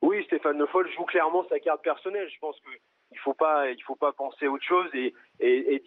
Oui, 0.00 0.24
Stéphane 0.24 0.56
Le 0.56 0.64
Foll 0.64 0.90
joue 0.96 1.04
clairement 1.04 1.44
sa 1.50 1.60
carte 1.60 1.82
personnelle. 1.82 2.26
Je 2.32 2.38
pense 2.38 2.56
qu'il 2.60 2.80
il 3.10 3.18
faut 3.18 3.34
pas, 3.34 4.12
penser 4.16 4.46
autre 4.46 4.64
chose 4.64 4.88
et 4.94 5.12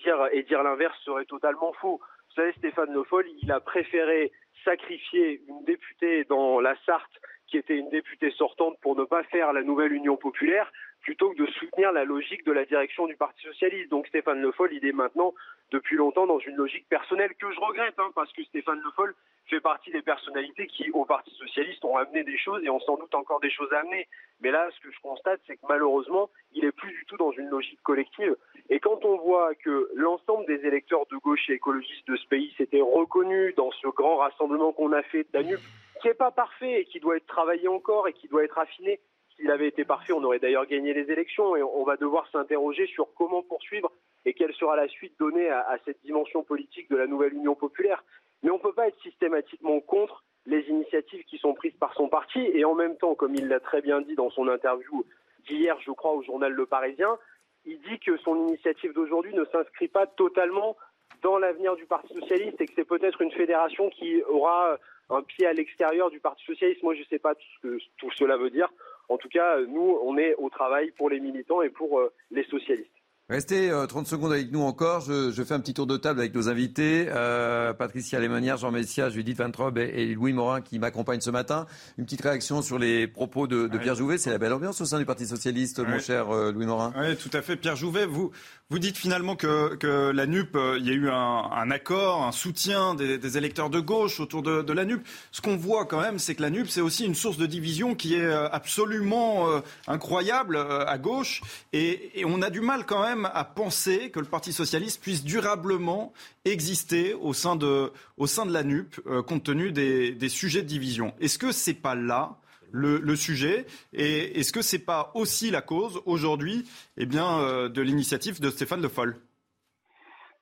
dire 0.04 0.28
et 0.32 0.44
dire 0.44 0.62
l'inverse 0.62 0.96
serait 1.04 1.26
totalement 1.26 1.74
faux. 1.82 2.00
Vous 2.00 2.36
savez, 2.36 2.54
Stéphane 2.60 2.94
Le 2.94 3.04
Foll, 3.04 3.26
il 3.42 3.52
a 3.52 3.60
préféré 3.60 4.32
sacrifier 4.64 5.42
une 5.48 5.64
députée 5.66 6.26
dans 6.26 6.60
la 6.60 6.76
Sarthe 6.86 7.18
qui 7.48 7.58
était 7.58 7.78
une 7.78 7.90
députée 7.90 8.32
sortante 8.32 8.78
pour 8.82 8.96
ne 8.96 9.04
pas 9.04 9.24
faire 9.24 9.54
la 9.54 9.64
nouvelle 9.64 9.94
Union 9.94 10.18
populaire 10.18 10.72
plutôt 11.02 11.32
que 11.32 11.44
de 11.44 11.46
soutenir 11.52 11.92
la 11.92 12.04
logique 12.04 12.46
de 12.46 12.52
la 12.52 12.66
direction 12.66 13.06
du 13.06 13.16
Parti 13.16 13.44
socialiste. 13.44 13.92
Donc 13.92 14.08
Stéphane 14.08 14.42
Le 14.42 14.52
Foll, 14.52 14.74
il 14.74 14.86
est 14.86 14.92
maintenant 14.92 15.34
depuis 15.72 15.96
longtemps 15.96 16.26
dans 16.26 16.40
une 16.40 16.56
logique 16.56 16.88
personnelle 16.90 17.36
que 17.36 17.52
je 17.52 17.60
regrette, 17.60 17.94
hein, 18.00 18.10
parce 18.16 18.32
que 18.34 18.44
Stéphane 18.44 18.82
Le 18.84 18.92
Foll 18.96 19.14
fait 19.50 19.60
partie 19.60 19.92
des 19.92 20.02
personnalités 20.02 20.68
qui, 20.68 20.90
au 20.92 21.06
Parti 21.06 21.32
socialiste, 21.36 21.84
ont 21.86 21.98
amené 21.98 22.24
des 22.24 22.38
choses 22.38 22.64
et 22.64 22.70
ont 22.70 22.80
sans 22.80 22.98
doute 22.98 23.14
encore 23.14 23.40
des 23.40 23.52
choses 23.52 23.72
à 23.74 23.80
amener. 23.80 24.08
Mais 24.42 24.52
là, 24.52 24.70
ce 24.72 24.80
que 24.82 24.92
je 24.92 25.00
constate, 25.02 25.40
c'est 25.48 25.56
que 25.56 25.66
malheureusement, 25.70 26.30
il 26.54 26.66
est 26.66 26.72
plus 26.72 26.92
du 26.92 27.06
tout 27.06 27.18
dans 27.18 27.32
une 27.32 27.50
logique 27.50 27.82
collective. 27.84 28.36
Et 28.70 28.80
quand 28.80 29.06
on 29.06 29.18
voit 29.18 29.54
que 29.56 29.90
l'ensemble 29.96 30.46
des 30.48 30.66
électeurs 30.66 31.06
de 31.12 31.18
gauche 31.18 31.50
et 31.50 31.54
écologistes 31.54 32.08
de 32.08 32.16
ce 32.16 32.28
pays 32.28 32.54
s'étaient 32.58 32.82
reconnus 32.82 33.54
dans 33.56 33.72
ce 33.72 33.88
grand 33.88 34.18
rassemblement 34.18 34.74
qu'on 34.74 34.92
a 34.94 35.04
fait 35.04 35.24
de 35.24 35.30
Danube, 35.32 35.60
qui 36.02 36.08
n'est 36.08 36.14
pas 36.14 36.32
parfait 36.32 36.82
et 36.82 36.86
qui 36.86 37.00
doit 37.00 37.18
être 37.18 37.28
travaillé 37.28 37.68
encore 37.68 38.08
et 38.08 38.14
qui 38.14 38.28
doit 38.28 38.44
être 38.44 38.58
affiné, 38.58 39.00
s'il 39.36 39.52
avait 39.52 39.68
été 39.68 39.84
parfait, 39.84 40.14
on 40.14 40.24
aurait 40.24 40.40
d'ailleurs 40.40 40.66
gagné 40.66 40.94
les 40.94 41.12
élections 41.12 41.56
et 41.56 41.62
on 41.62 41.84
va 41.84 41.98
devoir 41.98 42.28
s'interroger 42.32 42.88
sur 42.88 43.14
comment 43.16 43.44
poursuivre 43.44 43.92
et 44.24 44.34
quelle 44.34 44.54
sera 44.54 44.76
la 44.76 44.88
suite 44.88 45.14
donnée 45.20 45.50
à, 45.50 45.60
à 45.70 45.78
cette 45.86 46.02
dimension 46.04 46.44
politique 46.44 46.90
de 46.90 46.96
la 46.96 47.06
nouvelle 47.06 47.34
Union 47.34 47.54
populaire. 47.54 48.04
Mais 48.46 48.52
on 48.52 48.58
ne 48.58 48.62
peut 48.62 48.74
pas 48.74 48.88
être 48.88 49.02
systématiquement 49.02 49.80
contre 49.80 50.24
les 50.46 50.62
initiatives 50.70 51.24
qui 51.24 51.40
sont 51.40 51.56
prises 51.56 51.76
par 51.80 51.96
son 51.96 52.08
parti 52.08 52.40
et 52.40 52.64
en 52.64 52.76
même 52.76 52.96
temps, 52.96 53.16
comme 53.16 53.34
il 53.34 53.48
l'a 53.48 53.60
très 53.60 53.82
bien 53.82 54.02
dit 54.02 54.14
dans 54.14 54.30
son 54.30 54.48
interview 54.48 55.04
d'hier, 55.48 55.76
je 55.84 55.90
crois, 55.90 56.14
au 56.14 56.22
journal 56.22 56.54
Le 56.54 56.68
Parisien, 56.68 57.18
il 57.66 57.82
dit 57.82 57.98
que 57.98 58.16
son 58.18 58.48
initiative 58.48 58.94
d'aujourd'hui 58.94 59.34
ne 59.34 59.46
s'inscrit 59.46 59.88
pas 59.88 60.06
totalement 60.06 60.78
dans 61.24 61.40
l'avenir 61.40 61.76
du 61.76 61.88
Parti 61.88 62.14
socialiste 62.14 62.62
et 62.62 62.68
que 62.68 62.74
c'est 62.76 62.86
peut-être 62.86 63.20
une 63.22 63.32
fédération 63.32 63.90
qui 63.90 64.22
aura 64.26 64.78
un 65.10 65.24
pied 65.24 65.48
à 65.48 65.54
l'extérieur 65.54 66.12
du 66.12 66.20
Parti 66.20 66.46
socialiste. 66.46 66.84
Moi, 66.84 66.94
je 66.94 67.00
ne 67.00 67.06
sais 67.06 67.18
pas 67.18 67.34
tout 67.34 67.48
ce 67.56 67.68
que 67.68 67.78
tout 67.98 68.12
cela 68.12 68.38
veut 68.38 68.52
dire. 68.52 68.70
En 69.10 69.18
tout 69.18 69.30
cas, 69.30 69.60
nous, 69.62 69.98
on 70.04 70.20
est 70.20 70.36
au 70.36 70.52
travail 70.52 70.92
pour 70.92 71.10
les 71.10 71.20
militants 71.20 71.64
et 71.64 71.70
pour 71.70 72.00
euh, 72.00 72.14
les 72.30 72.44
socialistes. 72.44 72.95
Restez 73.28 73.72
euh, 73.72 73.88
30 73.88 74.06
secondes 74.06 74.32
avec 74.32 74.52
nous 74.52 74.62
encore. 74.62 75.02
Je, 75.02 75.32
je, 75.32 75.44
fais 75.44 75.56
un 75.56 75.60
petit 75.60 75.74
tour 75.74 75.88
de 75.88 75.98
table 75.98 76.20
avec 76.20 76.36
nos 76.36 76.48
invités. 76.48 77.08
Euh, 77.10 77.74
Patricia 77.74 78.20
Lémonière, 78.20 78.58
Jean 78.58 78.70
Messia, 78.70 79.10
Judith 79.10 79.36
Van 79.40 79.50
Trob 79.50 79.80
et, 79.80 79.82
et 79.96 80.14
Louis 80.14 80.32
Morin 80.32 80.62
qui 80.62 80.78
m'accompagnent 80.78 81.22
ce 81.22 81.32
matin. 81.32 81.66
Une 81.98 82.06
petite 82.06 82.22
réaction 82.22 82.62
sur 82.62 82.78
les 82.78 83.08
propos 83.08 83.48
de, 83.48 83.66
de 83.68 83.78
Pierre 83.80 83.96
Jouvet. 83.96 84.20
C'est 84.20 84.30
la 84.30 84.38
belle 84.38 84.54
ambiance 84.54 84.80
au 84.80 84.86
sein 84.86 85.00
du 85.00 85.06
Parti 85.06 85.26
Socialiste, 85.26 85.80
mon 85.80 85.98
cher 85.98 86.30
euh, 86.30 86.52
Louis 86.52 86.68
Morin. 86.68 86.94
Oui, 86.96 87.18
tout 87.18 87.32
à 87.34 87.42
fait. 87.42 87.56
Pierre 87.56 87.76
Jouvet, 87.76 88.06
vous, 88.06 88.30
vous 88.70 88.78
dites 88.78 88.96
finalement 88.96 89.36
que, 89.36 89.74
que 89.74 90.12
la 90.12 90.28
NUP, 90.28 90.56
euh, 90.56 90.78
il 90.80 90.86
y 90.86 90.92
a 90.92 90.94
eu 90.94 91.10
un, 91.10 91.16
un 91.52 91.72
accord, 91.72 92.22
un 92.28 92.32
soutien 92.32 92.94
des, 92.94 93.18
des 93.18 93.38
électeurs 93.40 93.72
de 93.72 93.80
gauche 93.80 94.20
autour 94.20 94.44
de, 94.44 94.62
de 94.62 94.74
la 94.74 94.86
NUP. 94.86 95.04
Ce 95.32 95.42
qu'on 95.42 95.58
voit 95.58 95.86
quand 95.86 96.00
même, 96.00 96.20
c'est 96.20 96.36
que 96.36 96.44
la 96.44 96.52
NUP, 96.52 96.68
c'est 96.68 96.82
aussi 96.82 97.06
une 97.06 97.16
source 97.16 97.38
de 97.38 97.48
division 97.48 97.96
qui 97.96 98.14
est 98.14 98.32
absolument 98.52 99.48
incroyable 99.88 100.58
à 100.58 100.98
gauche. 101.00 101.42
Et, 101.74 102.20
et 102.20 102.24
on 102.24 102.44
a 102.44 102.52
du 102.52 102.62
mal 102.62 102.86
quand 102.86 103.02
même 103.02 103.15
à 103.24 103.46
penser 103.46 104.12
que 104.12 104.20
le 104.20 104.26
Parti 104.26 104.52
socialiste 104.52 105.02
puisse 105.02 105.24
durablement 105.24 106.12
exister 106.44 107.14
au 107.14 107.34
sein 107.34 107.56
de, 107.56 107.92
au 108.18 108.28
sein 108.28 108.46
de 108.46 108.52
la 108.52 108.64
NUP, 108.64 109.00
euh, 109.08 109.24
compte 109.24 109.44
tenu 109.44 109.72
des, 109.72 110.12
des 110.12 110.30
sujets 110.30 110.62
de 110.62 110.68
division. 110.68 111.14
Est-ce 111.22 111.38
que 111.38 111.52
c'est 111.54 111.82
pas 111.82 111.96
là 111.96 112.38
le, 112.72 112.98
le 112.98 113.16
sujet 113.16 113.66
Et 113.94 114.40
est-ce 114.40 114.52
que 114.52 114.62
c'est 114.62 114.84
pas 114.84 115.12
aussi 115.14 115.52
la 115.52 115.62
cause 115.62 116.02
aujourd'hui 116.06 116.70
eh 116.98 117.06
bien, 117.06 117.40
euh, 117.40 117.70
de 117.70 117.82
l'initiative 117.82 118.42
de 118.42 118.50
Stéphane 118.50 118.82
Le 118.82 118.90
Foll? 118.90 119.16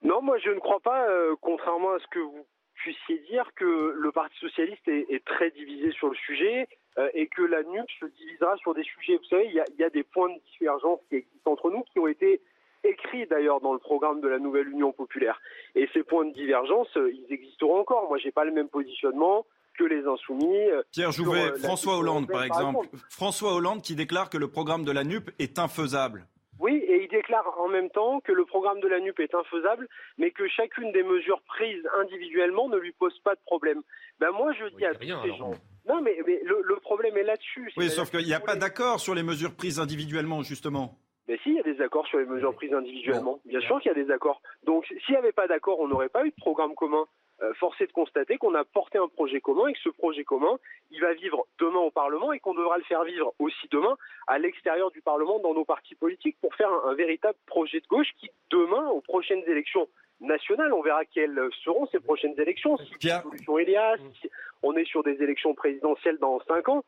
Non, 0.02 0.22
moi 0.22 0.38
je 0.40 0.50
ne 0.50 0.60
crois 0.60 0.80
pas, 0.80 1.08
euh, 1.10 1.36
contrairement 1.42 1.94
à 1.94 2.00
ce 2.00 2.08
que 2.08 2.20
vous 2.20 2.46
puissiez 2.74 3.20
dire, 3.30 3.48
que 3.56 3.94
le 3.96 4.12
Parti 4.12 4.36
socialiste 4.40 4.88
est, 4.88 5.24
très 5.26 5.52
divisé 5.52 5.92
sur 5.92 6.10
le 6.10 6.16
sujet 6.16 6.68
et 7.14 7.28
que 7.28 7.42
la 7.42 7.64
NUP 7.64 7.90
se 8.00 8.06
divisera 8.06 8.58
sur 8.58 8.74
des 8.74 8.84
sujets. 8.84 9.16
Vous 9.16 9.24
savez, 9.30 9.46
il 9.46 9.76
y 9.80 9.84
a 9.84 9.90
des 9.90 10.04
points 10.04 10.28
de 10.28 10.40
divergence 10.60 11.00
qui 11.08 11.16
existent 11.16 11.52
entre 11.54 11.72
nous 11.72 11.84
qui 11.94 12.00
ont 12.00 12.08
été 12.08 12.42
écrits 12.84 13.26
d'ailleurs 13.28 13.62
dans 13.62 13.74
le 13.74 13.80
programme 13.80 14.22
de 14.22 14.28
la 14.28 14.40
nouvelle 14.40 14.70
Union 14.70 14.92
populaire. 14.92 15.40
Et 15.76 15.88
ces 15.94 16.04
points 16.04 16.26
de 16.26 16.34
divergence, 16.34 16.88
euh, 16.98 17.12
ils 17.12 17.34
existeront 17.34 17.80
encore. 17.80 18.08
Moi, 18.10 18.18
j'ai 18.18 18.32
pas 18.32 18.46
le 18.46 18.52
même 18.52 18.70
positionnement 18.70 19.46
que 19.78 19.84
les 19.86 20.06
insoumis. 20.06 20.70
euh, 20.70 20.84
Pierre 20.92 21.12
Jouvet, 21.12 21.52
euh, 21.52 21.56
François 21.58 21.98
Hollande, 21.98 22.28
par 22.28 22.44
exemple. 22.44 22.88
François 23.10 23.54
Hollande 23.54 23.82
qui 23.82 23.96
déclare 23.96 24.30
que 24.30 24.38
le 24.38 24.48
programme 24.48 24.84
de 24.86 24.92
la 24.92 25.04
NUP 25.04 25.32
est 25.40 25.58
infaisable. 25.60 26.28
Oui, 26.60 26.76
et 26.88 27.04
il 27.04 27.08
déclare 27.10 27.60
en 27.60 27.68
même 27.68 27.90
temps 27.90 28.20
que 28.22 28.32
le 28.32 28.46
programme 28.46 28.80
de 28.80 28.88
la 28.88 29.00
NUP 29.00 29.20
est 29.20 29.34
infaisable, 29.34 29.88
mais 30.18 30.32
que 30.32 30.48
chacune 30.48 30.92
des 30.92 31.04
mesures 31.04 31.42
prises 31.48 31.84
individuellement 32.00 32.70
ne 32.70 32.78
lui 32.78 32.92
pose 32.94 33.18
pas 33.20 33.34
de 33.36 33.40
problème. 33.46 33.82
Ben 34.20 34.30
moi, 34.32 34.54
je 34.54 34.66
dis 34.78 34.86
à 34.86 34.94
tous 34.94 35.08
ces 35.24 35.36
gens. 35.36 35.52
Non, 35.90 36.00
mais, 36.02 36.16
mais 36.26 36.40
le, 36.46 36.62
le 36.64 36.76
problème 36.78 37.18
est 37.18 37.24
là-dessus. 37.24 37.72
Oui, 37.76 37.90
sauf 37.90 38.12
qu'il 38.12 38.26
n'y 38.26 38.34
a 38.34 38.40
pas 38.40 38.56
d'accord 38.56 39.00
sur 39.00 39.16
les 39.16 39.24
mesures 39.24 39.56
prises 39.56 39.80
individuellement, 39.80 40.42
justement. 40.44 40.98
Mais 41.28 41.38
si, 41.44 41.50
il 41.50 41.56
y 41.56 41.60
a 41.60 41.64
des 41.64 41.82
accords 41.82 42.06
sur 42.08 42.20
les 42.20 42.26
mesures 42.26 42.54
prises 42.54 42.74
individuellement. 42.74 43.40
Bien 43.46 43.62
sûr 43.62 43.80
qu'il 43.80 43.92
y 43.92 43.96
a 44.00 44.04
des 44.04 44.12
accords. 44.12 44.42
Donc, 44.64 44.86
s'il 44.86 45.12
n'y 45.12 45.18
avait 45.18 45.32
pas 45.32 45.48
d'accord, 45.48 45.80
on 45.80 45.88
n'aurait 45.88 46.10
pas 46.10 46.26
eu 46.26 46.30
de 46.30 46.36
programme 46.36 46.76
commun. 46.76 47.06
Euh, 47.42 47.54
force 47.56 47.80
est 47.82 47.88
de 47.88 47.92
constater 47.94 48.38
qu'on 48.38 48.54
a 48.54 48.64
porté 48.64 48.98
un 48.98 49.08
projet 49.08 49.42
commun 49.42 49.68
et 49.68 49.74
que 49.74 49.80
ce 49.80 49.90
projet 49.90 50.24
commun, 50.24 50.58
il 50.92 51.02
va 51.02 51.14
vivre 51.14 51.46
demain 51.60 51.80
au 51.80 51.92
Parlement 51.92 52.32
et 52.32 52.40
qu'on 52.40 52.54
devra 52.54 52.78
le 52.78 52.84
faire 52.84 53.04
vivre 53.04 53.34
aussi 53.40 53.68
demain 53.72 53.98
à 54.28 54.38
l'extérieur 54.38 54.92
du 54.92 55.02
Parlement 55.02 55.40
dans 55.40 55.54
nos 55.54 55.66
partis 55.66 55.96
politiques 55.96 56.38
pour 56.42 56.54
faire 56.56 56.70
un, 56.70 56.90
un 56.90 56.94
véritable 56.94 57.38
projet 57.48 57.80
de 57.80 57.88
gauche 57.88 58.10
qui, 58.20 58.30
demain, 58.52 58.88
aux 58.90 59.02
prochaines 59.02 59.44
élections 59.48 59.88
nationales, 60.24 60.74
on 60.74 60.82
verra 60.82 61.06
quelles 61.06 61.40
seront 61.64 61.86
ces 61.88 62.00
prochaines 62.00 62.40
élections. 62.40 62.78
Si 62.78 63.08
la 63.08 63.22
solution 63.22 63.58
Elias, 63.58 63.98
si 64.22 64.30
on 64.62 64.76
est 64.76 64.86
sur 64.86 65.04
des 65.04 65.22
élections 65.22 65.54
présidentielles 65.54 66.18
dans 66.20 66.40
cinq 66.48 66.70
ans, 66.70 66.84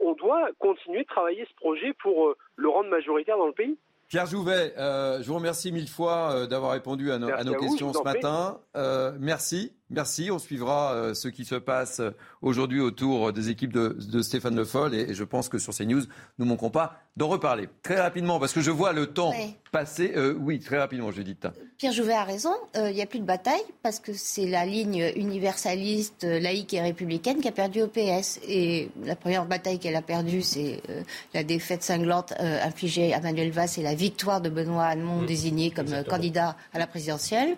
on 0.00 0.12
doit 0.14 0.48
continuer 0.58 1.02
de 1.02 1.08
travailler 1.08 1.44
ce 1.48 1.54
projet 1.56 1.92
pour 2.02 2.28
euh, 2.28 2.36
le 2.56 2.68
rendre 2.68 2.90
majoritaire 2.90 3.38
dans 3.38 3.46
le 3.46 3.52
pays. 3.52 3.76
Pierre 4.08 4.26
Jouvet, 4.26 4.74
euh, 4.78 5.22
je 5.22 5.28
vous 5.28 5.34
remercie 5.34 5.72
mille 5.72 5.88
fois 5.88 6.32
euh, 6.32 6.46
d'avoir 6.46 6.72
répondu 6.72 7.10
à 7.10 7.18
nos, 7.18 7.26
Merci 7.26 7.40
à 7.40 7.44
nos 7.44 7.54
à 7.54 7.56
vous, 7.56 7.64
questions 7.64 7.88
vous 7.88 7.98
ce 7.98 8.02
matin. 8.04 8.60
Euh, 8.76 9.12
merci. 9.18 9.72
Merci. 9.90 10.30
On 10.30 10.38
suivra 10.38 10.92
euh, 10.94 11.14
ce 11.14 11.28
qui 11.28 11.44
se 11.44 11.54
passe 11.54 12.00
euh, 12.00 12.10
aujourd'hui 12.42 12.80
autour 12.80 13.32
des 13.32 13.50
équipes 13.50 13.72
de, 13.72 13.96
de 14.10 14.22
Stéphane 14.22 14.56
Le 14.56 14.64
Foll 14.64 14.94
et, 14.94 15.10
et, 15.10 15.14
je 15.14 15.24
pense 15.24 15.48
que 15.48 15.58
sur 15.58 15.74
ces 15.74 15.86
news, 15.86 16.02
nous 16.38 16.44
ne 16.44 16.50
manquons 16.50 16.70
pas 16.70 17.00
d'en 17.16 17.28
reparler. 17.28 17.68
Très 17.82 18.00
rapidement, 18.00 18.40
parce 18.40 18.52
que 18.52 18.60
je 18.60 18.70
vois 18.70 18.92
le 18.92 19.06
temps 19.06 19.30
Oui. 19.30 19.54
passer. 19.70 20.12
Euh, 20.16 20.34
oui, 20.40 20.58
très 20.58 20.78
rapidement, 20.78 21.12
Judith. 21.12 21.46
Pierre 21.78 21.92
Jouvet 21.92 22.14
a 22.14 22.24
raison, 22.24 22.52
euh, 22.76 22.90
il 22.90 22.96
n'y 22.96 23.02
a 23.02 23.06
plus 23.06 23.20
de 23.20 23.24
bataille 23.24 23.62
parce 23.82 24.00
que 24.00 24.12
c'est 24.14 24.46
la 24.46 24.64
ligne 24.66 25.12
universaliste, 25.16 26.24
euh, 26.24 26.40
laïque 26.40 26.72
et 26.74 26.80
républicaine 26.80 27.40
qui 27.40 27.48
a 27.48 27.52
perdu 27.52 27.82
au 27.82 27.86
PS. 27.88 28.40
Et 28.48 28.90
la 29.04 29.14
première 29.16 29.44
bataille 29.46 29.78
qu'elle 29.78 29.96
a 29.96 30.02
perdue, 30.02 30.42
c'est 30.42 30.80
euh, 30.88 31.02
la 31.34 31.44
défaite 31.44 31.82
cinglante 31.82 32.32
euh, 32.40 32.62
infligée 32.64 33.12
à 33.14 33.20
Manuel 33.20 33.50
Valls 33.50 33.68
et 33.76 33.82
la 33.82 33.94
victoire 33.94 34.40
de 34.40 34.48
Benoît 34.48 34.86
Hamon 34.86 35.22
désigné 35.22 35.70
comme 35.70 35.92
euh, 35.92 36.02
candidat 36.02 36.56
à 36.72 36.78
la 36.78 36.86
présidentielle. 36.86 37.56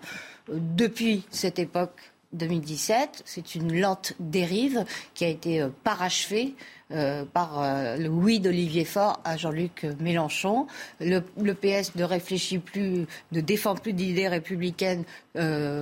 Euh, 0.49 0.57
depuis 0.59 1.23
cette 1.31 1.57
époque, 1.59 2.11
2017, 2.33 3.23
c'est 3.25 3.55
une 3.55 3.79
lente 3.79 4.13
dérive 4.19 4.83
qui 5.13 5.25
a 5.25 5.29
été 5.29 5.61
euh, 5.61 5.69
parachevée 5.83 6.55
euh, 6.91 7.25
par 7.25 7.61
euh, 7.61 7.97
le 7.97 8.09
oui 8.09 8.39
d'Olivier 8.39 8.85
Faure 8.85 9.19
à 9.23 9.37
Jean-Luc 9.37 9.85
Mélenchon. 9.99 10.67
Le, 10.99 11.21
PS 11.21 11.95
ne 11.95 12.03
réfléchit 12.03 12.59
plus, 12.59 13.05
ne 13.31 13.41
défend 13.41 13.75
plus 13.75 13.93
d'idées 13.93 14.27
républicaines 14.27 15.03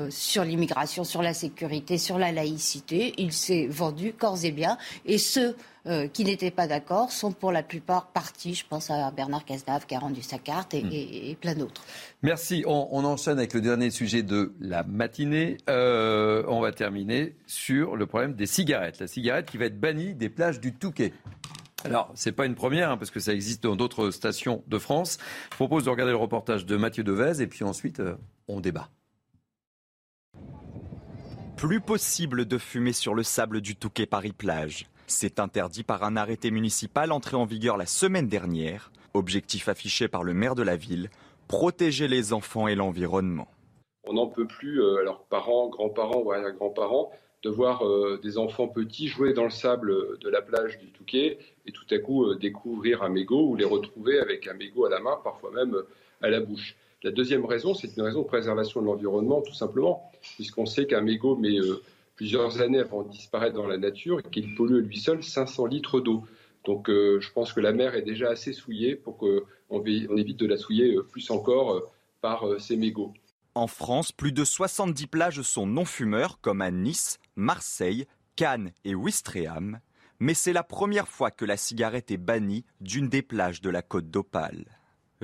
sur 0.09 0.43
l'immigration, 0.43 1.05
sur 1.05 1.21
la 1.21 1.33
sécurité, 1.33 1.97
sur 1.97 2.19
la 2.19 2.31
laïcité. 2.31 3.13
Il 3.17 3.31
s'est 3.31 3.67
vendu 3.67 4.13
corps 4.13 4.43
et 4.43 4.51
biens. 4.51 4.77
Et 5.05 5.17
ceux 5.17 5.55
euh, 5.87 6.07
qui 6.07 6.23
n'étaient 6.23 6.51
pas 6.51 6.67
d'accord 6.67 7.11
sont 7.11 7.31
pour 7.31 7.51
la 7.51 7.61
plupart 7.63 8.07
partis. 8.07 8.55
Je 8.55 8.65
pense 8.67 8.89
à 8.89 9.11
Bernard 9.11 9.45
Cazenave 9.45 9.85
qui 9.85 9.95
a 9.95 9.99
rendu 9.99 10.21
sa 10.21 10.37
carte 10.39 10.73
et, 10.73 10.79
et- 10.79 11.29
et 11.31 11.35
plein 11.35 11.53
d'autres. 11.55 11.83
Merci. 12.23 12.63
On, 12.65 12.87
on 12.91 13.03
enchaîne 13.05 13.37
avec 13.37 13.53
le 13.53 13.61
dernier 13.61 13.91
sujet 13.91 14.23
de 14.23 14.53
la 14.59 14.83
matinée. 14.83 15.57
Euh, 15.69 16.43
on 16.47 16.59
va 16.61 16.71
terminer 16.71 17.35
sur 17.45 17.95
le 17.95 18.05
problème 18.05 18.33
des 18.33 18.47
cigarettes. 18.47 18.99
La 18.99 19.07
cigarette 19.07 19.49
qui 19.49 19.57
va 19.57 19.65
être 19.65 19.79
bannie 19.79 20.15
des 20.15 20.29
plages 20.29 20.59
du 20.59 20.73
Touquet. 20.73 21.13
Alors, 21.83 22.11
c'est 22.15 22.31
pas 22.31 22.47
une 22.47 22.55
première, 22.55 22.89
hein, 22.89 22.97
parce 22.97 23.11
que 23.11 23.19
ça 23.19 23.31
existe 23.31 23.61
dans 23.61 23.75
d'autres 23.75 24.09
stations 24.09 24.63
de 24.67 24.79
France. 24.79 25.19
Je 25.51 25.55
propose 25.55 25.83
de 25.85 25.89
regarder 25.91 26.13
le 26.13 26.17
reportage 26.17 26.65
de 26.65 26.77
Mathieu 26.77 27.03
Devez 27.03 27.41
et 27.43 27.47
puis 27.47 27.63
ensuite, 27.63 27.99
euh, 27.99 28.15
on 28.47 28.59
débat. 28.59 28.89
Plus 31.57 31.79
possible 31.79 32.45
de 32.45 32.57
fumer 32.57 32.91
sur 32.91 33.13
le 33.13 33.23
sable 33.23 33.61
du 33.61 33.75
Touquet 33.75 34.05
Paris-Plage. 34.07 34.87
C'est 35.07 35.39
interdit 35.39 35.83
par 35.83 36.03
un 36.03 36.17
arrêté 36.17 36.49
municipal 36.49 37.11
entré 37.11 37.37
en 37.37 37.45
vigueur 37.45 37.77
la 37.77 37.85
semaine 37.85 38.27
dernière. 38.27 38.91
Objectif 39.13 39.69
affiché 39.69 40.07
par 40.07 40.23
le 40.23 40.33
maire 40.33 40.55
de 40.55 40.63
la 40.63 40.75
ville, 40.75 41.09
protéger 41.47 42.07
les 42.07 42.33
enfants 42.33 42.67
et 42.67 42.75
l'environnement. 42.75 43.47
On 44.03 44.13
n'en 44.13 44.27
peut 44.27 44.47
plus, 44.47 44.81
euh, 44.81 44.97
alors 44.99 45.23
parents, 45.29 45.69
grands-parents 45.69 46.21
ou 46.21 46.31
arrière-grands-parents, 46.31 47.11
de 47.43 47.49
voir 47.49 47.85
euh, 47.85 48.19
des 48.23 48.39
enfants 48.39 48.67
petits 48.67 49.07
jouer 49.07 49.33
dans 49.33 49.43
le 49.43 49.51
sable 49.51 50.17
de 50.19 50.29
la 50.29 50.41
plage 50.41 50.79
du 50.79 50.87
Touquet 50.87 51.37
et 51.67 51.71
tout 51.71 51.85
à 51.91 51.99
coup 51.99 52.25
euh, 52.25 52.35
découvrir 52.35 53.03
un 53.03 53.09
mégot 53.09 53.47
ou 53.47 53.55
les 53.55 53.65
retrouver 53.65 54.19
avec 54.19 54.47
un 54.47 54.53
mégot 54.53 54.85
à 54.85 54.89
la 54.89 54.99
main, 54.99 55.19
parfois 55.23 55.51
même 55.51 55.77
à 56.21 56.29
la 56.29 56.39
bouche. 56.39 56.75
La 57.03 57.11
deuxième 57.11 57.45
raison, 57.45 57.75
c'est 57.75 57.95
une 57.95 58.03
raison 58.03 58.23
de 58.23 58.27
préservation 58.27 58.81
de 58.81 58.87
l'environnement, 58.87 59.41
tout 59.41 59.53
simplement, 59.53 60.11
puisqu'on 60.35 60.65
sait 60.65 60.87
qu'un 60.87 61.01
mégot 61.01 61.35
met 61.35 61.59
plusieurs 62.15 62.61
années 62.61 62.79
avant 62.79 63.03
de 63.03 63.09
disparaître 63.09 63.55
dans 63.55 63.67
la 63.67 63.77
nature 63.77 64.19
et 64.19 64.29
qu'il 64.29 64.55
pollue 64.55 64.85
lui 64.85 64.99
seul 64.99 65.23
500 65.23 65.65
litres 65.65 65.99
d'eau. 65.99 66.23
Donc 66.65 66.89
euh, 66.89 67.19
je 67.19 67.31
pense 67.31 67.53
que 67.53 67.59
la 67.59 67.71
mer 67.71 67.95
est 67.95 68.01
déjà 68.01 68.29
assez 68.29 68.53
souillée 68.53 68.95
pour 68.95 69.17
qu'on 69.17 69.41
on 69.69 69.83
évite 69.85 70.37
de 70.37 70.47
la 70.47 70.57
souiller 70.57 70.95
euh, 70.95 71.03
plus 71.03 71.29
encore 71.29 71.73
euh, 71.73 71.81
par 72.21 72.43
ces 72.59 72.75
mégots. 72.75 73.13
En 73.53 73.67
France, 73.67 74.11
plus 74.11 74.31
de 74.31 74.43
70 74.43 75.07
plages 75.07 75.41
sont 75.41 75.65
non-fumeurs, 75.67 76.41
comme 76.41 76.61
à 76.61 76.71
Nice, 76.71 77.19
Marseille, 77.35 78.05
Cannes 78.35 78.71
et 78.83 78.95
Ouistreham. 78.95 79.79
Mais 80.19 80.33
c'est 80.33 80.53
la 80.53 80.63
première 80.63 81.07
fois 81.07 81.31
que 81.31 81.45
la 81.45 81.55
cigarette 81.55 82.11
est 82.11 82.17
bannie 82.17 82.65
d'une 82.81 83.09
des 83.09 83.21
plages 83.21 83.61
de 83.61 83.69
la 83.69 83.81
côte 83.81 84.09
d'Opale. 84.09 84.65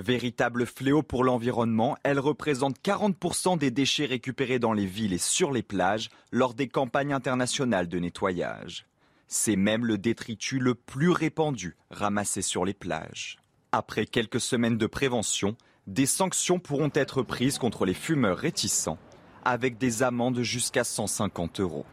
Véritable 0.01 0.65
fléau 0.65 1.03
pour 1.03 1.23
l'environnement, 1.23 1.95
elle 2.01 2.19
représente 2.19 2.79
40% 2.79 3.59
des 3.59 3.69
déchets 3.69 4.07
récupérés 4.07 4.57
dans 4.57 4.73
les 4.73 4.87
villes 4.87 5.13
et 5.13 5.19
sur 5.19 5.51
les 5.51 5.61
plages 5.61 6.09
lors 6.31 6.55
des 6.55 6.67
campagnes 6.67 7.13
internationales 7.13 7.87
de 7.87 7.99
nettoyage. 7.99 8.87
C'est 9.27 9.55
même 9.55 9.85
le 9.85 9.99
détritus 9.99 10.59
le 10.59 10.73
plus 10.73 11.11
répandu 11.11 11.75
ramassé 11.91 12.41
sur 12.41 12.65
les 12.65 12.73
plages. 12.73 13.37
Après 13.71 14.07
quelques 14.07 14.41
semaines 14.41 14.79
de 14.79 14.87
prévention, 14.87 15.55
des 15.85 16.07
sanctions 16.07 16.57
pourront 16.57 16.91
être 16.95 17.21
prises 17.21 17.59
contre 17.59 17.85
les 17.85 17.93
fumeurs 17.93 18.39
réticents, 18.39 18.97
avec 19.45 19.77
des 19.77 20.01
amendes 20.01 20.41
jusqu'à 20.41 20.83
150 20.83 21.59
euros. 21.59 21.85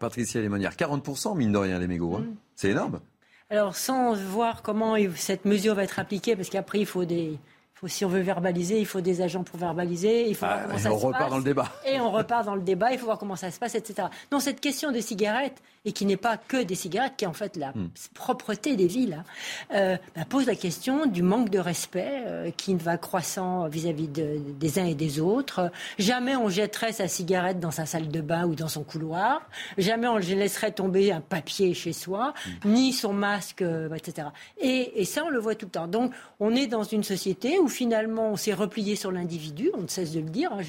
Patricia 0.00 0.40
Lémonière, 0.40 0.74
40% 0.74 1.36
mine 1.36 1.52
de 1.52 1.58
rien 1.58 1.78
les 1.78 1.86
mégots. 1.86 2.16
hein. 2.16 2.26
C'est 2.56 2.70
énorme. 2.70 2.98
Alors, 3.50 3.76
sans 3.76 4.14
voir 4.14 4.62
comment 4.62 4.96
cette 5.16 5.44
mesure 5.44 5.74
va 5.74 5.84
être 5.84 5.98
appliquée, 5.98 6.34
parce 6.36 6.48
qu'après, 6.50 6.80
il 6.80 6.86
faut 6.86 7.04
des. 7.04 7.38
Faut, 7.74 7.88
si 7.88 8.04
on 8.04 8.08
veut 8.08 8.20
verbaliser, 8.20 8.78
il 8.78 8.86
faut 8.86 9.00
des 9.00 9.20
agents 9.20 9.42
pour 9.42 9.58
verbaliser. 9.58 10.28
Il 10.28 10.34
faut 10.36 10.46
voir 10.46 10.58
Ah, 10.60 10.62
comment 10.66 10.78
et 10.78 10.80
ça 10.80 10.92
on 10.92 10.98
se 10.98 11.06
repart 11.06 11.22
passe. 11.24 11.30
dans 11.30 11.38
le 11.38 11.44
débat. 11.44 11.72
Et 11.86 11.98
on 12.00 12.10
repart 12.10 12.44
dans 12.46 12.54
le 12.54 12.62
débat. 12.62 12.92
Il 12.92 12.98
faut 12.98 13.06
voir 13.06 13.18
comment 13.18 13.34
ça 13.36 13.50
se 13.50 13.58
passe, 13.58 13.74
etc. 13.74 14.08
Non, 14.30 14.38
cette 14.40 14.60
question 14.60 14.92
des 14.92 15.02
cigarettes, 15.02 15.60
et 15.84 15.92
qui 15.92 16.06
n'est 16.06 16.16
pas 16.16 16.36
que 16.38 16.62
des 16.62 16.76
cigarettes, 16.76 17.14
qui 17.16 17.24
est 17.24 17.28
en 17.28 17.32
fait 17.34 17.56
la 17.56 17.72
Hmm. 17.72 17.88
propreté 18.14 18.76
des 18.76 18.86
villes, 18.86 19.14
hein, 19.18 19.74
euh, 19.74 19.96
bah, 20.14 20.22
pose 20.28 20.46
la 20.46 20.54
question 20.54 21.06
du 21.06 21.22
manque 21.22 21.50
de 21.50 21.58
respect 21.58 22.22
euh, 22.26 22.50
qui 22.56 22.74
va 22.76 22.96
croissant 22.96 23.66
vis-à-vis 23.68 24.08
de- 24.08 24.38
des 24.58 24.78
uns 24.78 24.84
et 24.86 24.94
des 24.94 25.18
autres. 25.20 25.70
Jamais 25.98 26.36
on 26.36 26.48
jetterait 26.48 26.92
sa 26.92 27.08
cigarette 27.08 27.58
dans 27.58 27.70
sa 27.72 27.86
salle 27.86 28.08
de 28.08 28.20
bain 28.20 28.46
ou 28.46 28.54
dans 28.54 28.68
son 28.68 28.84
couloir. 28.84 29.42
Jamais 29.76 30.06
on 30.06 30.16
laisserait 30.18 30.70
tomber 30.72 31.10
un 31.12 31.20
papier 31.20 31.74
chez 31.74 31.92
soi, 31.92 32.32
ni 32.64 32.92
son 32.92 33.12
masque, 33.12 33.62
euh, 33.62 33.92
etc. 33.94 34.28
Et, 34.60 35.00
et 35.00 35.04
ça, 35.04 35.24
on 35.24 35.28
le 35.30 35.38
voit 35.40 35.54
tout 35.56 35.66
le 35.66 35.70
temps. 35.72 35.88
Donc, 35.88 36.12
on 36.40 36.54
est 36.54 36.66
dans 36.68 36.84
une 36.84 37.02
société 37.02 37.58
où 37.58 37.63
finalement, 37.68 38.30
on 38.30 38.36
s'est 38.36 38.54
replié 38.54 38.96
sur 38.96 39.12
l'individu. 39.12 39.70
On 39.74 39.82
ne 39.82 39.88
cesse 39.88 40.12
de 40.12 40.20
le 40.20 40.28
dire. 40.30 40.52
hein, 40.52 40.60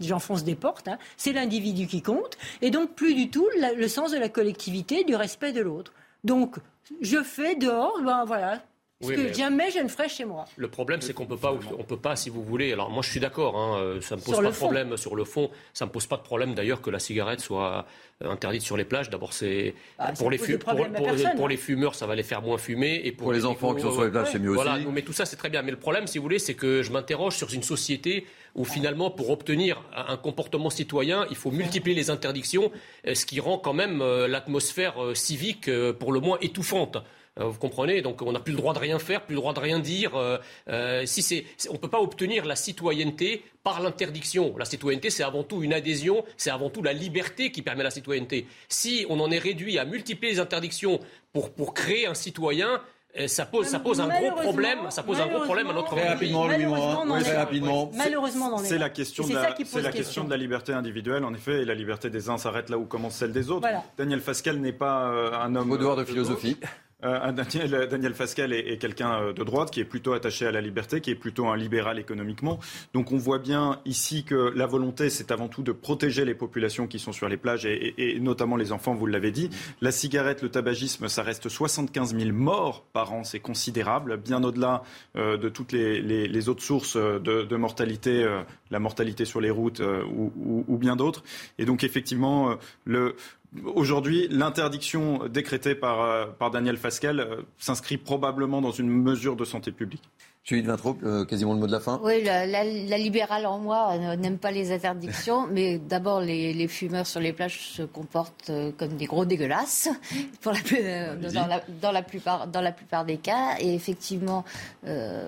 J'enfonce 0.00 0.44
des 0.44 0.54
portes. 0.54 0.88
hein. 0.88 0.98
C'est 1.16 1.32
l'individu 1.32 1.86
qui 1.86 2.02
compte. 2.02 2.36
Et 2.62 2.70
donc, 2.70 2.94
plus 2.94 3.14
du 3.14 3.30
tout 3.30 3.46
le 3.76 3.88
sens 3.88 4.12
de 4.12 4.18
la 4.18 4.28
collectivité, 4.28 5.04
du 5.04 5.14
respect 5.16 5.52
de 5.52 5.60
l'autre. 5.60 5.92
Donc, 6.24 6.56
je 7.00 7.22
fais 7.22 7.54
dehors, 7.54 8.00
ben 8.02 8.24
voilà. 8.24 8.62
Ce 9.04 9.08
Oui, 9.10 9.16
que 9.16 9.20
mais- 9.22 9.34
jamais 9.34 9.70
je 9.70 9.78
ne 9.80 9.88
ferai 9.88 10.08
chez 10.08 10.24
moi. 10.24 10.44
Le 10.56 10.68
problème, 10.68 11.00
c'est 11.00 11.12
qu'on 11.12 11.26
peut 11.26 11.36
pas, 11.36 11.54
on 11.78 11.82
peut 11.84 11.96
pas, 11.96 12.16
si 12.16 12.30
vous 12.30 12.42
voulez. 12.42 12.72
Alors 12.72 12.90
moi, 12.90 13.02
je 13.02 13.10
suis 13.10 13.20
d'accord. 13.20 13.56
Hein, 13.56 13.78
euh, 13.78 14.00
ça 14.00 14.16
me 14.16 14.20
pose 14.20 14.34
Sur 14.34 14.42
pas 14.42 14.48
de 14.48 14.52
fond. 14.54 14.64
problème 14.66 14.96
sur 14.96 15.14
le 15.16 15.24
fond. 15.24 15.50
Ça 15.72 15.86
me 15.86 15.90
pose 15.90 16.06
pas 16.06 16.16
de 16.16 16.22
problème 16.22 16.54
d'ailleurs 16.54 16.80
que 16.80 16.90
la 16.90 16.98
cigarette 16.98 17.40
soit 17.40 17.86
euh, 18.22 18.30
interdite 18.30 18.62
sur 18.62 18.76
les 18.76 18.84
plages. 18.84 19.10
D'abord, 19.10 19.32
c'est 19.32 19.74
Ah, 19.98 20.12
pour 20.12 20.30
les 20.30 20.38
pour, 20.38 20.46
pour- 20.46 20.86
personne, 21.04 21.34
pour 21.36 21.46
hein. 21.46 21.48
les 21.48 21.56
fumeurs, 21.56 21.94
ça 21.94 22.06
va 22.06 22.14
les 22.14 22.22
faire 22.22 22.42
moins 22.42 22.58
fumer. 22.58 23.00
Et 23.04 23.12
pour, 23.12 23.24
Pour 23.26 23.32
les 23.32 23.44
enfants 23.44 23.74
qui 23.74 23.82
sont 23.82 23.92
sur 23.92 24.04
les 24.04 24.10
plages, 24.10 24.28
c'est 24.32 24.38
mieux 24.38 24.52
voilà, 24.52 24.76
aussi. 24.76 24.86
mais 24.92 25.02
tout 25.02 25.12
ça, 25.12 25.24
c'est 25.26 25.36
très 25.36 25.50
bien. 25.50 25.62
Mais 25.62 25.70
le 25.72 25.78
problème, 25.78 26.06
si 26.06 26.18
vous 26.18 26.22
voulez, 26.22 26.38
c'est 26.38 26.54
que 26.54 26.82
je 26.82 26.92
m'interroge 26.92 27.36
sur 27.36 27.52
une 27.52 27.62
société 27.62 28.26
où 28.54 28.64
finalement, 28.64 29.10
pour 29.10 29.30
obtenir 29.30 29.82
un 29.96 30.16
comportement 30.16 30.70
citoyen, 30.70 31.26
il 31.30 31.36
faut 31.36 31.50
multiplier 31.50 31.96
les 31.96 32.08
interdictions, 32.10 32.70
euh, 33.06 33.14
ce 33.14 33.26
qui 33.26 33.40
rend 33.40 33.58
quand 33.58 33.72
même 33.72 34.00
euh, 34.00 34.28
l'atmosphère 34.28 35.02
euh, 35.02 35.14
civique 35.14 35.68
euh, 35.68 35.92
pour 35.92 36.12
le 36.12 36.20
moins 36.20 36.38
étouffante. 36.40 36.98
Euh, 37.40 37.46
Vous 37.46 37.58
comprenez 37.58 38.00
Donc 38.00 38.22
on 38.22 38.32
n'a 38.32 38.40
plus 38.40 38.52
le 38.52 38.58
droit 38.58 38.74
de 38.74 38.78
rien 38.78 38.98
faire, 38.98 39.22
plus 39.22 39.34
le 39.34 39.40
droit 39.40 39.52
de 39.54 39.60
rien 39.60 39.78
dire. 39.80 40.14
Euh, 40.14 40.38
euh, 40.68 41.04
si 41.06 41.22
c'est, 41.22 41.44
on 41.68 41.72
ne 41.74 41.78
peut 41.78 41.88
pas 41.88 42.00
obtenir 42.00 42.44
la 42.44 42.56
citoyenneté 42.56 43.42
par 43.62 43.80
l'interdiction. 43.80 44.54
La 44.58 44.64
citoyenneté, 44.64 45.10
c'est 45.10 45.24
avant 45.24 45.42
tout 45.42 45.62
une 45.62 45.72
adhésion, 45.72 46.24
c'est 46.36 46.50
avant 46.50 46.70
tout 46.70 46.82
la 46.82 46.92
liberté 46.92 47.50
qui 47.50 47.62
permet 47.62 47.82
la 47.82 47.90
citoyenneté. 47.90 48.46
Si 48.68 49.04
on 49.08 49.18
en 49.20 49.30
est 49.30 49.38
réduit 49.38 49.78
à 49.78 49.84
multiplier 49.84 50.34
les 50.34 50.40
interdictions 50.40 51.00
pour, 51.32 51.52
pour 51.52 51.74
créer 51.74 52.06
un 52.06 52.14
citoyen, 52.14 52.80
ça 53.26 53.46
pose, 53.46 53.68
ça 53.68 53.78
pose 53.78 54.00
un 54.00 54.08
gros 54.08 54.32
problème. 54.32 54.90
Ça 54.90 55.02
pose 55.04 55.20
un 55.20 55.28
gros 55.28 55.40
problème 55.44 55.70
à 55.70 55.72
notre 55.72 55.94
Très 55.94 56.00
pays. 56.02 56.32
rapidement, 56.32 56.46
Louis 56.48 56.66
Morin. 56.66 57.04
Malheureusement, 57.04 57.14
Oui, 57.30 57.36
rapidement. 57.36 57.90
Malheureusement, 57.94 58.58
C'est 58.58 58.78
la 58.78 58.90
question, 58.90 59.24
de 59.26 59.32
la, 59.34 59.52
question. 59.52 59.80
question 59.92 60.24
de 60.24 60.30
la 60.30 60.36
liberté 60.36 60.72
individuelle, 60.72 61.24
en 61.24 61.32
effet, 61.32 61.62
et 61.62 61.64
la 61.64 61.74
liberté 61.74 62.10
des 62.10 62.28
uns 62.28 62.38
s'arrête 62.38 62.70
là 62.70 62.76
où 62.78 62.86
commence 62.86 63.14
celle 63.14 63.32
des 63.32 63.50
autres. 63.50 63.60
Voilà. 63.60 63.84
Daniel 63.96 64.20
Fasquelle 64.20 64.60
n'est 64.60 64.72
pas 64.72 65.10
euh, 65.10 65.32
un 65.32 65.54
homme. 65.54 65.70
Au 65.70 65.78
dehors 65.78 65.96
de 65.96 66.04
philosophie. 66.04 66.56
Euh, 67.04 67.32
Daniel, 67.32 67.88
Daniel 67.88 68.14
Fasquelle 68.14 68.52
est, 68.52 68.78
quelqu'un 68.78 69.20
euh, 69.20 69.32
de 69.32 69.42
droite 69.44 69.70
qui 69.70 69.80
est 69.80 69.84
plutôt 69.84 70.12
attaché 70.14 70.46
à 70.46 70.52
la 70.52 70.60
liberté, 70.60 71.00
qui 71.00 71.10
est 71.10 71.14
plutôt 71.14 71.46
un 71.48 71.56
libéral 71.56 71.98
économiquement. 71.98 72.58
Donc 72.94 73.12
on 73.12 73.16
voit 73.18 73.38
bien 73.38 73.80
ici 73.84 74.24
que 74.24 74.52
la 74.56 74.66
volonté, 74.66 75.10
c'est 75.10 75.30
avant 75.30 75.48
tout 75.48 75.62
de 75.62 75.72
protéger 75.72 76.24
les 76.24 76.34
populations 76.34 76.86
qui 76.86 76.98
sont 76.98 77.12
sur 77.12 77.28
les 77.28 77.36
plages 77.36 77.66
et, 77.66 77.74
et- 77.74 78.16
et 78.16 78.20
notamment 78.20 78.56
les 78.56 78.72
enfants, 78.72 78.94
vous 78.94 79.06
l'avez 79.06 79.30
dit. 79.32 79.50
La 79.80 79.92
cigarette, 79.92 80.42
le 80.42 80.48
tabagisme, 80.48 81.08
ça 81.08 81.22
reste 81.22 81.48
75 81.48 82.16
000 82.16 82.32
morts 82.32 82.84
par 82.92 83.12
an, 83.12 83.24
c'est 83.24 83.40
considérable, 83.40 84.16
bien 84.16 84.42
au-delà 84.42 84.82
euh, 85.16 85.36
de 85.36 85.48
toutes 85.48 85.72
les, 85.72 86.00
les- 86.00 86.48
autres 86.48 86.62
sources 86.62 86.96
euh, 86.96 87.18
de, 87.18 87.42
de 87.42 87.56
mortalité, 87.56 88.22
euh, 88.22 88.42
la 88.70 88.78
mortalité 88.78 89.24
sur 89.24 89.40
les 89.40 89.50
routes 89.50 89.80
euh, 89.80 90.02
ou, 90.04 90.32
ou- 90.68 90.76
bien 90.78 90.96
d'autres. 90.96 91.22
Et 91.58 91.64
donc 91.64 91.84
effectivement, 91.84 92.50
euh, 92.50 92.54
le 92.84 93.16
Aujourd'hui, 93.62 94.26
l'interdiction 94.30 95.28
décrétée 95.28 95.74
par, 95.74 96.00
euh, 96.00 96.26
Daniel 96.52 96.76
Fasquelle 96.76 97.20
euh, 97.20 97.42
s'inscrit 97.58 97.98
probablement 97.98 98.60
dans 98.60 98.72
une 98.72 98.90
mesure 98.90 99.36
de 99.36 99.44
santé 99.44 99.70
publique. 99.70 100.02
Judith 100.46 100.66
Vintraud, 100.66 100.98
euh, 101.04 101.24
quasiment 101.24 101.54
le 101.54 101.58
mot 101.60 101.66
de 101.66 101.72
la 101.72 101.80
fin. 101.80 101.98
Oui, 102.04 102.22
la, 102.22 102.44
la- 102.46 102.64
la 102.64 102.98
libérale 102.98 103.46
en 103.46 103.58
moi 103.58 103.92
euh, 103.94 104.14
n'aime 104.14 104.36
pas 104.36 104.50
les 104.50 104.72
interdictions, 104.72 105.46
mais 105.50 105.78
d'abord, 105.78 106.20
les, 106.20 106.52
les 106.52 106.68
fumeurs 106.68 107.06
sur 107.06 107.18
les 107.20 107.32
plages 107.32 107.60
se 107.72 107.82
comportent 107.82 108.50
euh, 108.50 108.70
comme 108.76 108.90
des 108.98 109.06
gros 109.06 109.24
dégueulasses, 109.24 109.88
pour 110.42 110.52
la, 110.52 110.60
plus- 110.60 110.76
euh, 110.82 111.16
dans, 111.16 111.46
la, 111.46 111.62
dans, 111.80 111.92
la 111.92 112.02
plupart, 112.02 112.46
dans 112.46 112.60
la 112.60 112.72
plupart 112.72 113.06
des 113.06 113.16
cas. 113.16 113.56
Et 113.58 113.74
effectivement, 113.74 114.44
euh, 114.86 115.26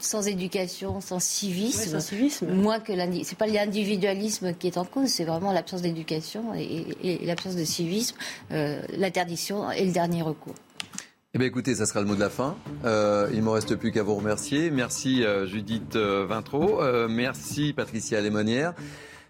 sans 0.00 0.26
éducation, 0.26 1.02
sans 1.02 1.20
civisme, 1.20 1.80
Ouais, 1.80 1.86
sans 1.86 2.00
civisme. 2.00 2.46
moins 2.54 2.80
que 2.80 2.92
l'indi- 2.94 3.24
c'est 3.26 3.36
pas 3.36 3.46
l'individualisme 3.46 4.54
qui 4.54 4.68
est 4.68 4.78
en 4.78 4.86
cause, 4.86 5.08
c'est 5.10 5.24
vraiment 5.24 5.52
l'absence 5.52 5.82
d'éducation 5.82 6.54
et, 6.54 6.62
et- 7.02 7.22
et 7.24 7.26
l'absence 7.26 7.56
de 7.56 7.64
civisme. 7.64 8.16
Euh, 8.52 8.80
L'interdiction 8.96 9.70
est 9.70 9.84
le 9.84 9.92
dernier 9.92 10.22
recours. 10.22 10.54
Eh 11.36 11.38
bien, 11.38 11.48
écoutez, 11.48 11.74
ça 11.74 11.84
sera 11.84 12.00
le 12.00 12.06
mot 12.06 12.14
de 12.14 12.20
la 12.20 12.30
fin. 12.30 12.56
Euh, 12.86 13.28
il 13.30 13.40
ne 13.40 13.44
me 13.44 13.50
reste 13.50 13.76
plus 13.76 13.92
qu'à 13.92 14.02
vous 14.02 14.14
remercier. 14.14 14.70
Merci 14.70 15.22
euh, 15.22 15.44
Judith 15.46 15.94
euh, 15.94 16.24
Vintraud. 16.26 16.80
Euh, 16.80 17.08
merci 17.10 17.74
Patricia 17.74 18.18
Lémonière. 18.22 18.72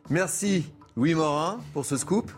Merci 0.08 0.70
Louis 0.96 1.16
Morin 1.16 1.58
pour 1.74 1.84
ce 1.84 1.96
scoop. 1.96 2.30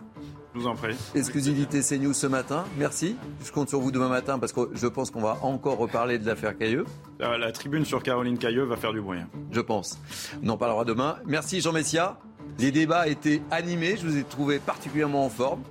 Je 0.55 0.59
vous 0.61 0.65
en 0.65 0.73
prie. 0.73 0.95
Exclusivité 1.13 1.81
CNews 1.81 2.15
ce 2.15 2.25
matin. 2.25 2.65
Merci. 2.79 3.15
Je 3.45 3.51
compte 3.51 3.69
sur 3.69 3.79
vous 3.79 3.91
demain 3.91 4.09
matin 4.09 4.39
parce 4.39 4.53
que 4.53 4.71
je 4.73 4.87
pense 4.87 5.11
qu'on 5.11 5.21
va 5.21 5.37
encore 5.43 5.77
reparler 5.77 6.17
de 6.17 6.25
l'affaire 6.25 6.57
Cailleux. 6.57 6.85
Euh, 7.21 7.37
La 7.37 7.51
tribune 7.51 7.85
sur 7.85 8.01
Caroline 8.01 8.39
Cailleux 8.39 8.63
va 8.63 8.75
faire 8.75 8.91
du 8.91 9.01
bruit. 9.01 9.19
hein. 9.19 9.27
Je 9.51 9.61
pense. 9.61 9.99
On 10.43 10.49
en 10.49 10.57
parlera 10.57 10.83
demain. 10.83 11.17
Merci 11.27 11.61
Jean 11.61 11.73
Messia. 11.73 12.17
Les 12.57 12.71
débats 12.71 13.07
étaient 13.07 13.43
animés. 13.51 13.97
Je 14.01 14.07
vous 14.07 14.17
ai 14.17 14.23
trouvé 14.23 14.57
particulièrement 14.57 15.23
en 15.27 15.29
forme. 15.29 15.61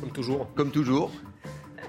Comme 0.00 0.12
toujours. 0.12 0.46
Comme 0.54 0.70
toujours. 0.70 1.10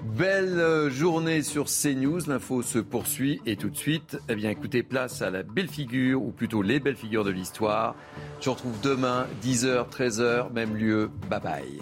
Belle 0.02 0.58
euh, 0.58 0.90
journée 0.90 1.42
sur 1.42 1.66
CNews, 1.66 2.20
l'info 2.26 2.62
se 2.62 2.78
poursuit 2.78 3.42
et 3.44 3.56
tout 3.56 3.68
de 3.68 3.76
suite, 3.76 4.18
eh 4.28 4.34
bien 4.34 4.50
écoutez, 4.50 4.82
place 4.82 5.20
à 5.20 5.30
la 5.30 5.42
belle 5.42 5.68
figure, 5.68 6.22
ou 6.22 6.30
plutôt 6.30 6.62
les 6.62 6.80
belles 6.80 6.96
figures 6.96 7.24
de 7.24 7.30
l'histoire. 7.30 7.94
Je 8.40 8.46
vous 8.46 8.54
retrouve 8.54 8.80
demain, 8.82 9.26
10h, 9.42 9.90
13h, 9.90 10.52
même 10.52 10.74
lieu, 10.74 11.10
bye 11.28 11.40
bye. 11.40 11.80